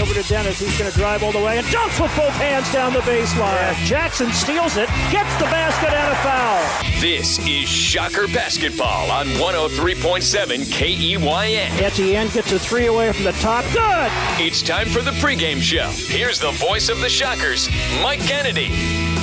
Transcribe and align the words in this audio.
Over 0.00 0.12
to 0.14 0.22
Dennis. 0.28 0.58
He's 0.58 0.78
going 0.78 0.90
to 0.90 0.96
drive 0.96 1.22
all 1.22 1.32
the 1.32 1.42
way 1.42 1.58
and 1.58 1.66
dunks 1.68 2.00
with 2.00 2.14
both 2.16 2.34
hands 2.34 2.70
down 2.72 2.92
the 2.92 3.00
baseline. 3.00 3.74
Jackson 3.84 4.30
steals 4.32 4.76
it, 4.76 4.88
gets 5.10 5.34
the 5.36 5.44
basket 5.46 5.92
and 5.92 6.12
a 6.12 6.16
foul. 6.16 7.00
This 7.00 7.38
is 7.46 7.68
Shocker 7.68 8.26
Basketball 8.28 9.10
on 9.10 9.26
103.7 9.26 10.64
KEYN. 10.66 11.80
Etienne 11.80 12.28
gets 12.28 12.52
a 12.52 12.58
three 12.58 12.86
away 12.86 13.12
from 13.12 13.24
the 13.24 13.32
top. 13.32 13.64
Good. 13.72 14.12
It's 14.44 14.60
time 14.60 14.88
for 14.88 15.00
the 15.00 15.12
pregame 15.12 15.60
show. 15.62 15.88
Here's 15.90 16.38
the 16.38 16.52
voice 16.52 16.88
of 16.88 17.00
the 17.00 17.08
Shockers, 17.08 17.68
Mike 18.02 18.20
Kennedy. 18.20 19.15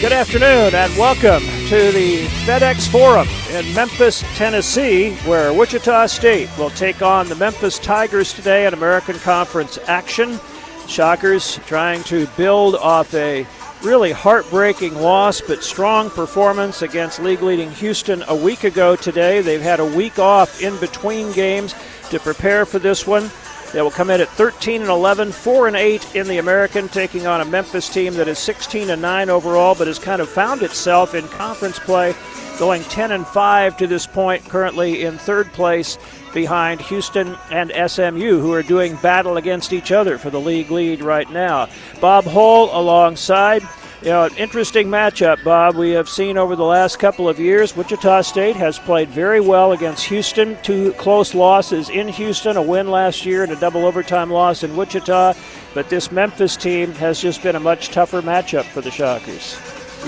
Good 0.00 0.12
afternoon 0.12 0.74
and 0.74 0.96
welcome 0.96 1.42
to 1.68 1.92
the 1.92 2.26
FedEx 2.44 2.88
Forum 2.88 3.28
in 3.50 3.72
Memphis, 3.74 4.24
Tennessee, 4.36 5.14
where 5.26 5.52
Wichita 5.52 6.06
State 6.06 6.48
will 6.58 6.70
take 6.70 7.02
on 7.02 7.28
the 7.28 7.36
Memphis 7.36 7.78
Tigers 7.78 8.32
today 8.32 8.66
in 8.66 8.74
American 8.74 9.16
Conference 9.18 9.78
action. 9.86 10.40
Shockers 10.88 11.58
trying 11.66 12.02
to 12.04 12.26
build 12.36 12.74
off 12.74 13.14
a 13.14 13.46
really 13.82 14.12
heartbreaking 14.12 14.94
loss, 14.94 15.40
but 15.40 15.62
strong 15.62 16.10
performance 16.10 16.82
against 16.82 17.20
league 17.20 17.42
leading 17.42 17.70
Houston 17.72 18.24
a 18.28 18.34
week 18.34 18.64
ago 18.64 18.96
today. 18.96 19.40
They've 19.40 19.60
had 19.60 19.80
a 19.80 19.84
week 19.84 20.18
off 20.18 20.60
in 20.62 20.76
between 20.78 21.32
games 21.32 21.74
to 22.10 22.18
prepare 22.18 22.66
for 22.66 22.78
this 22.78 23.06
one. 23.06 23.30
They 23.72 23.80
will 23.80 23.90
come 23.90 24.10
in 24.10 24.20
at 24.20 24.28
13 24.28 24.82
and 24.82 24.90
11, 24.90 25.32
4 25.32 25.66
and 25.68 25.76
8 25.76 26.14
in 26.14 26.28
the 26.28 26.38
American, 26.38 26.88
taking 26.88 27.26
on 27.26 27.40
a 27.40 27.44
Memphis 27.44 27.88
team 27.88 28.14
that 28.14 28.28
is 28.28 28.38
16 28.38 28.90
and 28.90 29.00
9 29.00 29.30
overall, 29.30 29.74
but 29.74 29.86
has 29.86 29.98
kind 29.98 30.20
of 30.20 30.28
found 30.28 30.62
itself 30.62 31.14
in 31.14 31.26
conference 31.28 31.78
play, 31.78 32.14
going 32.58 32.82
10 32.84 33.12
and 33.12 33.26
5 33.26 33.76
to 33.78 33.86
this 33.86 34.06
point, 34.06 34.46
currently 34.46 35.04
in 35.04 35.16
third 35.16 35.50
place 35.54 35.96
behind 36.34 36.82
Houston 36.82 37.36
and 37.50 37.72
SMU, 37.90 38.40
who 38.40 38.52
are 38.52 38.62
doing 38.62 38.96
battle 38.96 39.38
against 39.38 39.72
each 39.72 39.90
other 39.90 40.18
for 40.18 40.28
the 40.28 40.40
league 40.40 40.70
lead 40.70 41.00
right 41.00 41.30
now. 41.30 41.66
Bob 41.98 42.24
Hull 42.24 42.78
alongside. 42.78 43.62
You 44.02 44.08
know, 44.08 44.24
an 44.24 44.34
interesting 44.36 44.88
matchup, 44.88 45.44
Bob. 45.44 45.76
We 45.76 45.90
have 45.90 46.08
seen 46.08 46.36
over 46.36 46.56
the 46.56 46.64
last 46.64 46.98
couple 46.98 47.28
of 47.28 47.38
years, 47.38 47.76
Wichita 47.76 48.22
State 48.22 48.56
has 48.56 48.76
played 48.76 49.08
very 49.08 49.40
well 49.40 49.70
against 49.70 50.06
Houston. 50.06 50.60
Two 50.62 50.92
close 50.94 51.36
losses 51.36 51.88
in 51.88 52.08
Houston, 52.08 52.56
a 52.56 52.62
win 52.62 52.90
last 52.90 53.24
year 53.24 53.44
and 53.44 53.52
a 53.52 53.56
double 53.56 53.86
overtime 53.86 54.28
loss 54.28 54.64
in 54.64 54.76
Wichita. 54.76 55.34
But 55.72 55.88
this 55.88 56.10
Memphis 56.10 56.56
team 56.56 56.90
has 56.94 57.20
just 57.20 57.44
been 57.44 57.54
a 57.54 57.60
much 57.60 57.90
tougher 57.90 58.20
matchup 58.20 58.64
for 58.64 58.80
the 58.80 58.90
Shockers. 58.90 59.56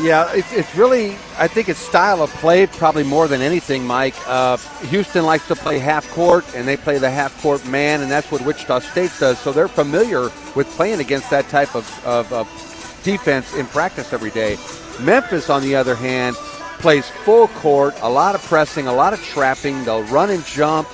Yeah, 0.01 0.29
it's, 0.35 0.75
really, 0.75 1.11
I 1.39 1.47
think 1.47 1.69
it's 1.69 1.79
style 1.79 2.21
of 2.21 2.31
play 2.31 2.67
probably 2.67 3.05
more 3.05 3.29
than 3.29 3.41
anything, 3.43 3.87
Mike. 3.87 4.17
Uh, 4.27 4.57
Houston 4.89 5.25
likes 5.25 5.47
to 5.47 5.55
play 5.55 5.79
half 5.79 6.11
court, 6.11 6.45
and 6.57 6.67
they 6.67 6.77
play 6.77 6.99
the 6.99 7.11
half 7.11 7.41
court 7.41 7.65
man, 7.69 8.01
and 8.01 8.11
that's 8.11 8.29
what 8.33 8.45
Wichita 8.45 8.81
State 8.81 9.13
does. 9.21 9.39
So 9.39 9.53
they're 9.53 9.69
familiar 9.69 10.33
with 10.57 10.67
playing 10.71 10.99
against 10.99 11.31
that 11.31 11.49
type 11.49 11.77
of, 11.77 12.05
of, 12.05 12.33
of 12.33 12.74
defense 13.05 13.55
in 13.55 13.67
practice 13.67 14.13
every 14.13 14.31
day. 14.31 14.57
Memphis, 15.01 15.51
on 15.51 15.63
the 15.63 15.77
other 15.77 15.95
hand, 15.95 16.37
plays 16.79 17.09
full 17.25 17.49
court, 17.49 17.95
a 18.03 18.11
lot 18.11 18.35
of 18.35 18.43
pressing, 18.43 18.87
a 18.87 18.93
lot 18.93 19.13
of 19.13 19.23
trapping. 19.23 19.85
They'll 19.85 20.03
run 20.05 20.31
and 20.31 20.45
jump. 20.45 20.89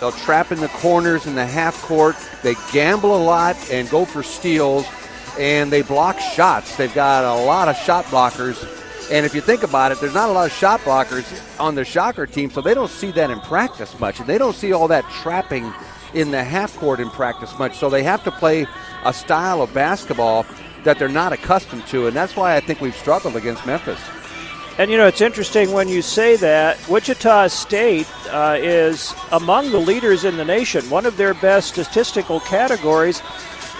They'll 0.00 0.12
trap 0.12 0.52
in 0.52 0.60
the 0.60 0.68
corners 0.68 1.26
in 1.26 1.34
the 1.34 1.46
half 1.46 1.80
court. 1.82 2.16
They 2.42 2.54
gamble 2.72 3.16
a 3.16 3.22
lot 3.22 3.56
and 3.70 3.88
go 3.90 4.04
for 4.04 4.22
steals, 4.22 4.86
and 5.38 5.72
they 5.72 5.82
block 5.82 6.18
shots. 6.18 6.76
They've 6.76 6.94
got 6.94 7.24
a 7.24 7.44
lot 7.44 7.68
of 7.68 7.76
shot 7.76 8.04
blockers. 8.06 8.72
And 9.10 9.24
if 9.24 9.34
you 9.34 9.40
think 9.40 9.62
about 9.62 9.92
it, 9.92 10.00
there's 10.00 10.14
not 10.14 10.28
a 10.28 10.32
lot 10.32 10.46
of 10.46 10.52
shot 10.52 10.80
blockers 10.80 11.24
on 11.60 11.76
the 11.76 11.84
Shocker 11.84 12.26
team, 12.26 12.50
so 12.50 12.60
they 12.60 12.74
don't 12.74 12.90
see 12.90 13.12
that 13.12 13.30
in 13.30 13.40
practice 13.40 13.98
much. 14.00 14.18
And 14.18 14.28
they 14.28 14.36
don't 14.36 14.56
see 14.56 14.72
all 14.72 14.88
that 14.88 15.04
trapping 15.22 15.72
in 16.12 16.30
the 16.32 16.42
half 16.42 16.76
court 16.76 16.98
in 16.98 17.08
practice 17.10 17.56
much. 17.58 17.78
So 17.78 17.88
they 17.88 18.02
have 18.02 18.24
to 18.24 18.32
play 18.32 18.66
a 19.04 19.12
style 19.12 19.62
of 19.62 19.72
basketball 19.72 20.44
that 20.86 20.98
they're 21.00 21.08
not 21.08 21.32
accustomed 21.32 21.84
to, 21.88 22.06
and 22.06 22.16
that's 22.16 22.36
why 22.36 22.56
I 22.56 22.60
think 22.60 22.80
we've 22.80 22.96
struggled 22.96 23.34
against 23.34 23.66
Memphis. 23.66 24.00
And 24.78 24.90
you 24.90 24.96
know, 24.96 25.06
it's 25.06 25.20
interesting 25.20 25.72
when 25.72 25.88
you 25.88 26.00
say 26.00 26.36
that. 26.36 26.78
Wichita 26.88 27.48
State 27.48 28.06
uh, 28.28 28.56
is 28.58 29.14
among 29.32 29.72
the 29.72 29.78
leaders 29.78 30.24
in 30.24 30.36
the 30.36 30.44
nation. 30.44 30.88
One 30.88 31.04
of 31.04 31.16
their 31.16 31.34
best 31.34 31.68
statistical 31.68 32.40
categories 32.40 33.20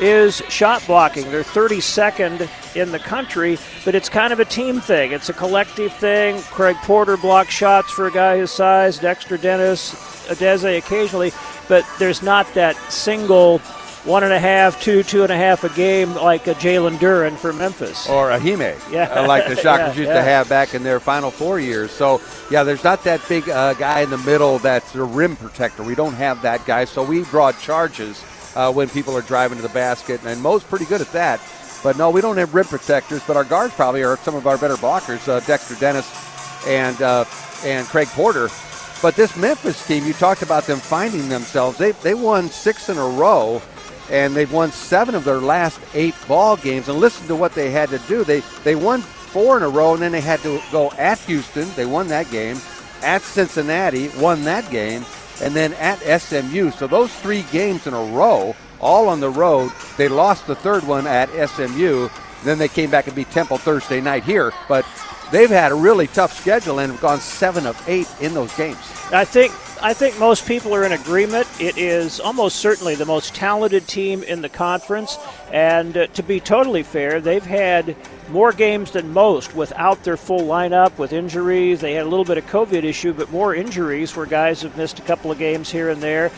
is 0.00 0.42
shot 0.48 0.82
blocking. 0.86 1.30
They're 1.30 1.42
32nd 1.42 2.48
in 2.74 2.92
the 2.92 2.98
country, 2.98 3.58
but 3.84 3.94
it's 3.94 4.08
kind 4.08 4.32
of 4.32 4.40
a 4.40 4.44
team 4.44 4.80
thing. 4.80 5.12
It's 5.12 5.28
a 5.28 5.32
collective 5.32 5.92
thing. 5.92 6.40
Craig 6.42 6.76
Porter 6.82 7.16
blocks 7.16 7.52
shots 7.52 7.90
for 7.92 8.06
a 8.06 8.10
guy 8.10 8.36
his 8.38 8.50
size, 8.50 8.98
Dexter 8.98 9.36
Dennis, 9.36 9.94
Udeze 10.26 10.76
occasionally, 10.76 11.32
but 11.68 11.86
there's 11.98 12.22
not 12.22 12.52
that 12.54 12.76
single 12.90 13.60
one 14.06 14.22
and 14.22 14.32
a 14.32 14.38
half, 14.38 14.80
two, 14.80 15.02
two 15.02 15.22
and 15.24 15.32
a 15.32 15.36
half 15.36 15.64
a 15.64 15.68
game 15.70 16.14
like 16.14 16.46
a 16.46 16.54
Jalen 16.54 16.96
Duren 16.98 17.36
for 17.36 17.52
Memphis. 17.52 18.08
Or 18.08 18.30
a 18.30 18.38
Hime, 18.38 18.60
Yeah. 18.90 19.12
uh, 19.12 19.26
like 19.26 19.48
the 19.48 19.56
Shockers 19.60 19.94
Yeah, 19.96 20.00
used 20.00 20.08
yeah. 20.08 20.14
to 20.14 20.22
have 20.22 20.48
back 20.48 20.74
in 20.74 20.84
their 20.84 21.00
final 21.00 21.30
four 21.32 21.58
years. 21.58 21.90
So, 21.90 22.20
yeah, 22.50 22.62
there's 22.62 22.84
not 22.84 23.02
that 23.04 23.20
big 23.28 23.48
uh, 23.48 23.74
guy 23.74 24.00
in 24.02 24.10
the 24.10 24.18
middle 24.18 24.58
that's 24.60 24.94
a 24.94 25.02
rim 25.02 25.34
protector. 25.36 25.82
We 25.82 25.96
don't 25.96 26.14
have 26.14 26.40
that 26.42 26.64
guy, 26.64 26.84
so 26.84 27.02
we 27.02 27.24
draw 27.24 27.50
charges 27.52 28.24
uh, 28.54 28.72
when 28.72 28.88
people 28.88 29.16
are 29.16 29.22
driving 29.22 29.58
to 29.58 29.62
the 29.62 29.68
basket, 29.70 30.20
and 30.24 30.40
Mo's 30.40 30.62
pretty 30.62 30.84
good 30.84 31.00
at 31.00 31.10
that. 31.12 31.40
But 31.82 31.98
no, 31.98 32.10
we 32.10 32.20
don't 32.20 32.36
have 32.36 32.54
rim 32.54 32.66
protectors, 32.66 33.22
but 33.26 33.36
our 33.36 33.44
guards 33.44 33.74
probably 33.74 34.02
are 34.04 34.16
some 34.18 34.34
of 34.36 34.46
our 34.46 34.56
better 34.56 34.76
blockers, 34.76 35.26
uh, 35.28 35.40
Dexter 35.40 35.74
Dennis 35.74 36.08
and, 36.66 37.00
uh, 37.02 37.24
and 37.64 37.86
Craig 37.88 38.06
Porter. 38.08 38.48
But 39.02 39.14
this 39.16 39.36
Memphis 39.36 39.84
team, 39.86 40.06
you 40.06 40.12
talked 40.14 40.42
about 40.42 40.64
them 40.64 40.78
finding 40.78 41.28
themselves. 41.28 41.76
They, 41.76 41.90
they 41.92 42.14
won 42.14 42.48
six 42.48 42.88
in 42.88 42.96
a 42.96 43.06
row 43.06 43.60
and 44.10 44.34
they've 44.34 44.52
won 44.52 44.70
seven 44.70 45.14
of 45.14 45.24
their 45.24 45.40
last 45.40 45.80
eight 45.94 46.14
ball 46.28 46.56
games. 46.56 46.88
And 46.88 46.98
listen 46.98 47.26
to 47.28 47.36
what 47.36 47.54
they 47.54 47.70
had 47.70 47.88
to 47.90 47.98
do. 48.00 48.24
They 48.24 48.40
they 48.64 48.76
won 48.76 49.00
four 49.00 49.56
in 49.56 49.62
a 49.62 49.68
row, 49.68 49.94
and 49.94 50.02
then 50.02 50.12
they 50.12 50.20
had 50.20 50.40
to 50.40 50.60
go 50.72 50.90
at 50.92 51.18
Houston. 51.20 51.68
They 51.76 51.86
won 51.86 52.08
that 52.08 52.30
game. 52.30 52.56
At 53.02 53.22
Cincinnati, 53.22 54.08
won 54.18 54.42
that 54.44 54.70
game, 54.70 55.04
and 55.42 55.54
then 55.54 55.74
at 55.74 55.98
SMU. 56.20 56.70
So 56.70 56.86
those 56.86 57.14
three 57.16 57.42
games 57.52 57.86
in 57.86 57.92
a 57.92 58.02
row, 58.02 58.56
all 58.80 59.08
on 59.08 59.20
the 59.20 59.30
road. 59.30 59.72
They 59.96 60.08
lost 60.08 60.46
the 60.46 60.54
third 60.54 60.84
one 60.84 61.06
at 61.06 61.28
SMU. 61.48 62.08
Then 62.44 62.58
they 62.58 62.68
came 62.68 62.90
back 62.90 63.06
and 63.06 63.16
beat 63.16 63.30
Temple 63.30 63.58
Thursday 63.58 64.00
night 64.00 64.24
here. 64.24 64.52
But 64.68 64.86
they've 65.32 65.50
had 65.50 65.72
a 65.72 65.74
really 65.74 66.06
tough 66.06 66.32
schedule 66.32 66.78
and 66.78 66.92
have 66.92 67.00
gone 67.00 67.20
seven 67.20 67.66
of 67.66 67.82
eight 67.88 68.08
in 68.20 68.34
those 68.34 68.54
games. 68.56 68.78
I 69.12 69.24
think 69.24 69.52
I 69.82 69.92
think 69.92 70.18
most 70.18 70.46
people 70.46 70.74
are 70.74 70.84
in 70.84 70.92
agreement. 70.92 71.46
It 71.60 71.76
is 71.76 72.18
almost 72.18 72.56
certainly 72.56 72.94
the 72.94 73.04
most 73.04 73.34
talented 73.34 73.86
team 73.86 74.22
in 74.22 74.40
the 74.40 74.48
conference, 74.48 75.18
and 75.52 75.96
uh, 75.96 76.06
to 76.08 76.22
be 76.22 76.40
totally 76.40 76.82
fair, 76.82 77.20
they've 77.20 77.44
had 77.44 77.94
more 78.30 78.52
games 78.52 78.92
than 78.92 79.12
most 79.12 79.54
without 79.54 80.02
their 80.02 80.16
full 80.16 80.40
lineup 80.40 80.96
with 80.96 81.12
injuries. 81.12 81.80
They 81.80 81.92
had 81.92 82.06
a 82.06 82.08
little 82.08 82.24
bit 82.24 82.38
of 82.38 82.46
COVID 82.46 82.84
issue, 82.84 83.12
but 83.12 83.30
more 83.30 83.54
injuries 83.54 84.16
where 84.16 84.26
guys 84.26 84.62
have 84.62 84.76
missed 84.78 84.98
a 84.98 85.02
couple 85.02 85.30
of 85.30 85.38
games 85.38 85.70
here 85.70 85.90
and 85.90 86.02
there. 86.02 86.30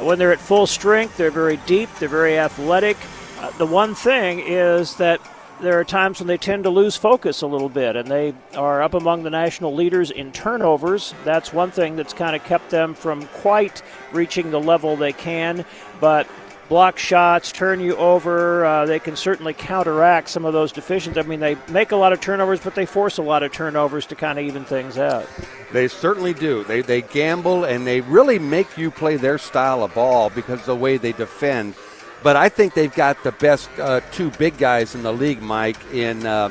When 0.00 0.18
they're 0.18 0.32
at 0.32 0.40
full 0.40 0.66
strength, 0.66 1.16
they're 1.16 1.30
very 1.30 1.58
deep, 1.66 1.88
they're 2.00 2.08
very 2.08 2.38
athletic. 2.38 2.96
Uh, 3.38 3.50
the 3.58 3.66
one 3.66 3.94
thing 3.94 4.40
is 4.40 4.96
that 4.96 5.20
there 5.62 5.78
are 5.78 5.84
times 5.84 6.20
when 6.20 6.26
they 6.26 6.38
tend 6.38 6.64
to 6.64 6.70
lose 6.70 6.96
focus 6.96 7.42
a 7.42 7.46
little 7.46 7.68
bit, 7.68 7.96
and 7.96 8.08
they 8.08 8.34
are 8.54 8.82
up 8.82 8.94
among 8.94 9.22
the 9.22 9.30
national 9.30 9.74
leaders 9.74 10.10
in 10.10 10.32
turnovers. 10.32 11.14
That's 11.24 11.52
one 11.52 11.70
thing 11.70 11.96
that's 11.96 12.12
kind 12.12 12.34
of 12.34 12.42
kept 12.44 12.70
them 12.70 12.94
from 12.94 13.26
quite 13.26 13.82
reaching 14.12 14.50
the 14.50 14.60
level 14.60 14.96
they 14.96 15.12
can. 15.12 15.64
But 16.00 16.26
block 16.70 16.98
shots, 16.98 17.52
turn 17.52 17.80
you 17.80 17.96
over, 17.96 18.64
uh, 18.64 18.86
they 18.86 19.00
can 19.00 19.16
certainly 19.16 19.52
counteract 19.52 20.28
some 20.28 20.44
of 20.44 20.52
those 20.52 20.72
deficiencies. 20.72 21.22
I 21.22 21.26
mean, 21.26 21.40
they 21.40 21.56
make 21.68 21.90
a 21.90 21.96
lot 21.96 22.12
of 22.12 22.20
turnovers, 22.20 22.60
but 22.60 22.74
they 22.74 22.86
force 22.86 23.18
a 23.18 23.22
lot 23.22 23.42
of 23.42 23.52
turnovers 23.52 24.06
to 24.06 24.14
kind 24.14 24.38
of 24.38 24.44
even 24.46 24.64
things 24.64 24.96
out. 24.96 25.28
They 25.72 25.88
certainly 25.88 26.32
do. 26.32 26.64
They, 26.64 26.80
they 26.80 27.02
gamble 27.02 27.64
and 27.64 27.86
they 27.86 28.00
really 28.02 28.38
make 28.38 28.78
you 28.78 28.90
play 28.90 29.16
their 29.16 29.36
style 29.36 29.82
of 29.82 29.94
ball 29.94 30.30
because 30.30 30.64
the 30.64 30.76
way 30.76 30.96
they 30.96 31.12
defend. 31.12 31.74
But 32.22 32.36
I 32.36 32.48
think 32.48 32.74
they've 32.74 32.94
got 32.94 33.22
the 33.22 33.32
best 33.32 33.70
uh, 33.78 34.00
two 34.12 34.30
big 34.32 34.58
guys 34.58 34.94
in 34.94 35.02
the 35.02 35.12
league, 35.12 35.40
Mike, 35.40 35.78
in 35.92 36.26
uh, 36.26 36.50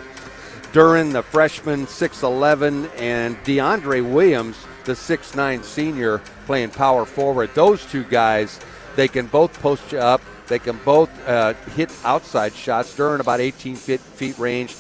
Duren, 0.74 1.14
the 1.14 1.22
freshman, 1.22 1.86
6'11, 1.86 2.90
and 2.98 3.38
DeAndre 3.44 4.12
Williams, 4.12 4.58
the 4.86 4.94
6'9 4.94 5.64
senior, 5.64 6.22
playing 6.46 6.72
power 6.72 7.06
forward. 7.06 7.52
Those 7.54 7.86
two 7.86 8.04
guys, 8.04 8.60
they 8.96 9.08
can 9.08 9.28
both 9.28 9.60
post 9.62 9.92
you 9.92 10.00
up. 10.00 10.22
They 10.48 10.60
can 10.60 10.80
both 10.84 11.10
uh, 11.28 11.54
hit 11.76 11.92
outside 12.04 12.54
shots. 12.54 12.96
Duren 12.96 13.20
about 13.20 13.40
18 13.40 13.76
feet, 13.76 14.00
feet 14.00 14.38
range. 14.40 14.76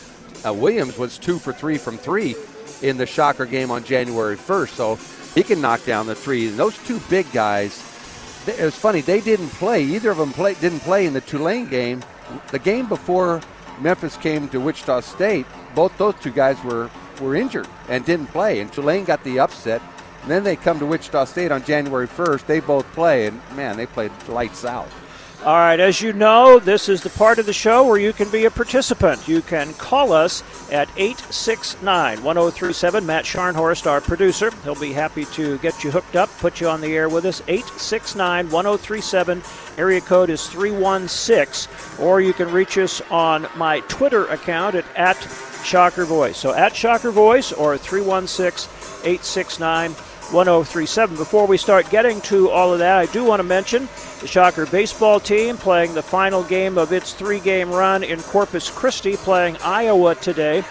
Uh, 0.45 0.53
Williams 0.53 0.97
was 0.97 1.17
two 1.17 1.37
for 1.37 1.53
three 1.53 1.77
from 1.77 1.97
three 1.97 2.35
in 2.81 2.97
the 2.97 3.05
Shocker 3.05 3.45
game 3.45 3.71
on 3.71 3.83
January 3.83 4.37
1st, 4.37 4.69
so 4.69 4.99
he 5.35 5.43
can 5.43 5.61
knock 5.61 5.85
down 5.85 6.07
the 6.07 6.15
three. 6.15 6.47
And 6.47 6.57
those 6.57 6.77
two 6.85 6.99
big 7.09 7.31
guys, 7.31 7.83
it 8.49 8.63
was 8.63 8.75
funny. 8.75 9.01
They 9.01 9.21
didn't 9.21 9.49
play. 9.49 9.83
Either 9.83 10.11
of 10.11 10.17
them 10.17 10.31
play, 10.33 10.53
didn't 10.55 10.81
play 10.81 11.05
in 11.05 11.13
the 11.13 11.21
Tulane 11.21 11.67
game. 11.67 12.03
The 12.51 12.59
game 12.59 12.87
before 12.87 13.41
Memphis 13.79 14.17
came 14.17 14.49
to 14.49 14.59
Wichita 14.59 15.01
State, 15.01 15.45
both 15.75 15.97
those 15.97 16.15
two 16.15 16.31
guys 16.31 16.61
were 16.63 16.89
were 17.19 17.35
injured 17.35 17.67
and 17.89 18.05
didn't 18.05 18.27
play. 18.27 18.59
And 18.59 18.71
Tulane 18.71 19.03
got 19.03 19.23
the 19.23 19.39
upset. 19.39 19.81
And 20.21 20.31
then 20.31 20.43
they 20.43 20.55
come 20.55 20.79
to 20.79 20.85
Wichita 20.85 21.25
State 21.25 21.51
on 21.51 21.63
January 21.63 22.07
1st. 22.07 22.45
They 22.45 22.59
both 22.59 22.85
play, 22.93 23.27
and 23.27 23.41
man, 23.55 23.77
they 23.77 23.85
played 23.85 24.11
lights 24.27 24.65
out. 24.65 24.89
All 25.45 25.55
right, 25.55 25.79
as 25.79 26.01
you 26.01 26.11
know, 26.11 26.59
this 26.59 26.89
is 26.89 27.01
the 27.01 27.09
part 27.11 27.39
of 27.39 27.45
the 27.45 27.53
show 27.53 27.87
where 27.87 27.97
you 27.97 28.11
can 28.11 28.29
be 28.29 28.43
a 28.43 28.51
participant. 28.51 29.25
You 29.25 29.41
can 29.41 29.73
call 29.75 30.11
us 30.11 30.43
at 30.69 30.89
869 30.97 32.21
1037. 32.21 33.05
Matt 33.05 33.23
Scharnhorst, 33.23 33.89
our 33.89 34.01
producer, 34.01 34.51
he'll 34.65 34.75
be 34.75 34.91
happy 34.91 35.23
to 35.25 35.57
get 35.59 35.81
you 35.81 35.91
hooked 35.91 36.17
up, 36.17 36.29
put 36.39 36.59
you 36.59 36.67
on 36.67 36.81
the 36.81 36.93
air 36.93 37.07
with 37.07 37.23
us. 37.23 37.41
869 37.47 38.49
1037. 38.49 39.41
Area 39.77 40.01
code 40.01 40.29
is 40.29 40.45
316. 40.45 42.03
Or 42.03 42.19
you 42.19 42.33
can 42.33 42.51
reach 42.51 42.77
us 42.77 42.99
on 43.09 43.47
my 43.55 43.79
Twitter 43.87 44.25
account 44.27 44.75
at, 44.75 44.85
at 44.97 45.15
Shocker 45.63 46.03
Voice. 46.03 46.35
So 46.35 46.53
at 46.53 46.75
Shocker 46.75 47.11
Voice 47.11 47.53
or 47.53 47.77
316 47.77 48.69
869 49.05 49.95
1037. 50.31 51.17
Before 51.17 51.47
we 51.47 51.57
start 51.57 51.89
getting 51.89 52.21
to 52.21 52.49
all 52.49 52.71
of 52.71 52.79
that, 52.79 52.97
I 52.97 53.05
do 53.07 53.23
want 53.23 53.39
to 53.39 53.43
mention 53.43 53.87
the 54.21 54.27
Shocker 54.27 54.65
baseball 54.65 55.19
team 55.19 55.57
playing 55.57 55.93
the 55.93 56.01
final 56.01 56.43
game 56.43 56.77
of 56.77 56.93
its 56.93 57.13
three 57.13 57.39
game 57.39 57.71
run 57.71 58.03
in 58.03 58.21
Corpus 58.21 58.69
Christi, 58.69 59.15
playing 59.17 59.57
Iowa 59.57 60.15
today. 60.15 60.63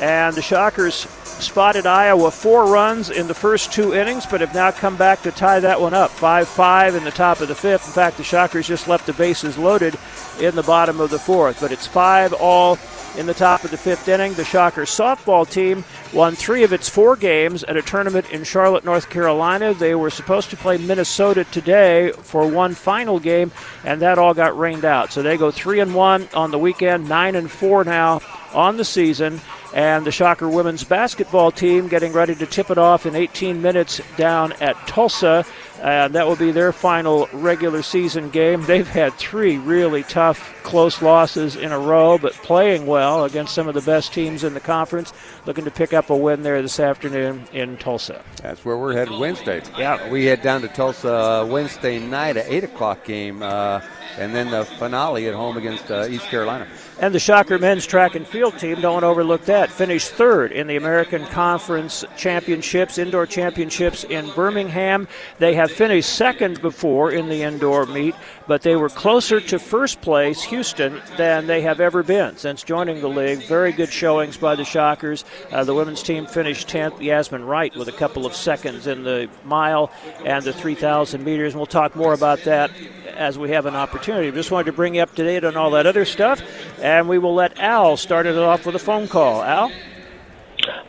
And 0.00 0.34
the 0.34 0.42
Shockers 0.42 1.06
spotted 1.24 1.86
Iowa 1.86 2.30
four 2.30 2.66
runs 2.66 3.10
in 3.10 3.26
the 3.26 3.34
first 3.34 3.72
two 3.72 3.94
innings, 3.94 4.26
but 4.26 4.40
have 4.40 4.54
now 4.54 4.70
come 4.70 4.96
back 4.96 5.22
to 5.22 5.30
tie 5.30 5.60
that 5.60 5.80
one 5.80 5.94
up 5.94 6.10
5 6.10 6.48
5 6.48 6.94
in 6.94 7.04
the 7.04 7.10
top 7.10 7.40
of 7.40 7.48
the 7.48 7.54
fifth. 7.54 7.86
In 7.86 7.92
fact, 7.92 8.16
the 8.16 8.24
Shockers 8.24 8.66
just 8.66 8.88
left 8.88 9.06
the 9.06 9.12
bases 9.12 9.58
loaded 9.58 9.96
in 10.40 10.54
the 10.54 10.62
bottom 10.62 11.00
of 11.00 11.10
the 11.10 11.18
fourth, 11.18 11.60
but 11.60 11.72
it's 11.72 11.86
5 11.86 12.32
all 12.34 12.78
in 13.16 13.26
the 13.26 13.34
top 13.34 13.64
of 13.64 13.70
the 13.70 13.76
fifth 13.76 14.08
inning. 14.08 14.34
The 14.34 14.44
Shocker 14.44 14.82
softball 14.82 15.48
team 15.48 15.84
won 16.12 16.34
three 16.34 16.64
of 16.64 16.72
its 16.72 16.88
four 16.88 17.16
games 17.16 17.64
at 17.64 17.76
a 17.76 17.82
tournament 17.82 18.30
in 18.30 18.44
Charlotte, 18.44 18.84
North 18.84 19.10
Carolina. 19.10 19.74
They 19.74 19.94
were 19.94 20.10
supposed 20.10 20.50
to 20.50 20.56
play 20.56 20.78
Minnesota 20.78 21.44
today 21.44 22.12
for 22.22 22.46
one 22.46 22.74
final 22.74 23.18
game, 23.18 23.52
and 23.84 24.02
that 24.02 24.18
all 24.18 24.34
got 24.34 24.58
rained 24.58 24.84
out. 24.84 25.12
So 25.12 25.22
they 25.22 25.36
go 25.36 25.50
three 25.50 25.80
and 25.80 25.94
one 25.94 26.28
on 26.34 26.50
the 26.50 26.58
weekend, 26.58 27.08
nine 27.08 27.34
and 27.34 27.50
four 27.50 27.84
now 27.84 28.20
on 28.52 28.76
the 28.76 28.84
season. 28.84 29.40
And 29.74 30.06
the 30.06 30.12
Shocker 30.12 30.48
women's 30.48 30.84
basketball 30.84 31.50
team 31.50 31.88
getting 31.88 32.12
ready 32.12 32.36
to 32.36 32.46
tip 32.46 32.70
it 32.70 32.78
off 32.78 33.06
in 33.06 33.16
18 33.16 33.60
minutes 33.60 34.00
down 34.16 34.52
at 34.60 34.76
Tulsa. 34.86 35.44
And 35.82 36.14
that 36.14 36.26
will 36.26 36.36
be 36.36 36.50
their 36.50 36.72
final 36.72 37.28
regular 37.32 37.82
season 37.82 38.30
game. 38.30 38.62
They've 38.62 38.88
had 38.88 39.12
three 39.14 39.58
really 39.58 40.02
tough, 40.02 40.54
close 40.62 41.02
losses 41.02 41.56
in 41.56 41.72
a 41.72 41.78
row, 41.78 42.16
but 42.16 42.32
playing 42.32 42.86
well 42.86 43.24
against 43.24 43.54
some 43.54 43.68
of 43.68 43.74
the 43.74 43.82
best 43.82 44.12
teams 44.12 44.44
in 44.44 44.54
the 44.54 44.60
conference. 44.60 45.12
Looking 45.46 45.64
to 45.64 45.70
pick 45.70 45.92
up 45.92 46.10
a 46.10 46.16
win 46.16 46.42
there 46.42 46.62
this 46.62 46.80
afternoon 46.80 47.44
in 47.52 47.76
Tulsa. 47.76 48.22
That's 48.42 48.64
where 48.64 48.78
we're 48.78 48.94
headed 48.94 49.18
Wednesday. 49.18 49.62
Yeah. 49.76 50.08
We 50.10 50.24
head 50.24 50.42
down 50.42 50.62
to 50.62 50.68
Tulsa 50.68 51.46
Wednesday 51.50 51.98
night 51.98 52.36
at 52.36 52.46
8 52.48 52.64
o'clock 52.64 53.04
game, 53.04 53.42
uh, 53.42 53.80
and 54.18 54.34
then 54.34 54.50
the 54.50 54.64
finale 54.64 55.26
at 55.28 55.34
home 55.34 55.56
against 55.56 55.90
uh, 55.90 56.06
East 56.06 56.26
Carolina. 56.26 56.66
And 57.00 57.12
the 57.12 57.18
Shocker 57.18 57.58
men's 57.58 57.86
track 57.86 58.14
and 58.14 58.26
field 58.26 58.56
team, 58.58 58.80
don't 58.80 59.02
overlook 59.02 59.44
that, 59.46 59.68
finished 59.68 60.10
third 60.12 60.52
in 60.52 60.68
the 60.68 60.76
American 60.76 61.26
Conference 61.26 62.04
Championships, 62.16 62.98
indoor 62.98 63.26
championships 63.26 64.04
in 64.04 64.30
Birmingham. 64.30 65.08
They 65.40 65.54
have 65.54 65.72
finished 65.72 66.14
second 66.14 66.62
before 66.62 67.10
in 67.10 67.28
the 67.28 67.42
indoor 67.42 67.84
meet, 67.86 68.14
but 68.46 68.62
they 68.62 68.76
were 68.76 68.88
closer 68.88 69.40
to 69.40 69.58
first 69.58 70.00
place, 70.00 70.42
Houston, 70.44 71.00
than 71.16 71.46
they 71.46 71.62
have 71.62 71.80
ever 71.80 72.02
been 72.02 72.36
since 72.36 72.62
joining 72.62 73.00
the 73.00 73.08
league. 73.08 73.42
Very 73.44 73.72
good 73.72 73.92
showings 73.92 74.36
by 74.36 74.54
the 74.54 74.64
Shockers. 74.64 75.24
Uh, 75.50 75.64
the 75.64 75.74
women's 75.74 76.02
team 76.02 76.26
finished 76.26 76.68
10th, 76.68 77.00
Yasmin 77.00 77.44
Wright 77.44 77.74
with 77.76 77.88
a 77.88 77.92
couple 77.92 78.26
of 78.26 78.34
seconds 78.34 78.86
in 78.86 79.02
the 79.02 79.28
mile 79.44 79.90
and 80.24 80.44
the 80.44 80.52
3,000 80.52 81.24
meters. 81.24 81.52
And 81.52 81.60
we'll 81.60 81.66
talk 81.66 81.96
more 81.96 82.12
about 82.12 82.40
that 82.44 82.70
as 83.16 83.38
we 83.38 83.50
have 83.50 83.66
an 83.66 83.74
opportunity. 83.74 84.30
Just 84.30 84.50
wanted 84.50 84.66
to 84.66 84.72
bring 84.72 84.96
you 84.96 85.02
up 85.02 85.14
to 85.14 85.24
date 85.24 85.44
on 85.44 85.56
all 85.56 85.70
that 85.72 85.86
other 85.86 86.04
stuff, 86.04 86.42
and 86.80 87.08
we 87.08 87.18
will 87.18 87.34
let 87.34 87.58
Al 87.58 87.96
start 87.96 88.26
it 88.26 88.36
off 88.36 88.66
with 88.66 88.74
a 88.74 88.80
phone 88.80 89.08
call. 89.08 89.42
Al? 89.42 89.70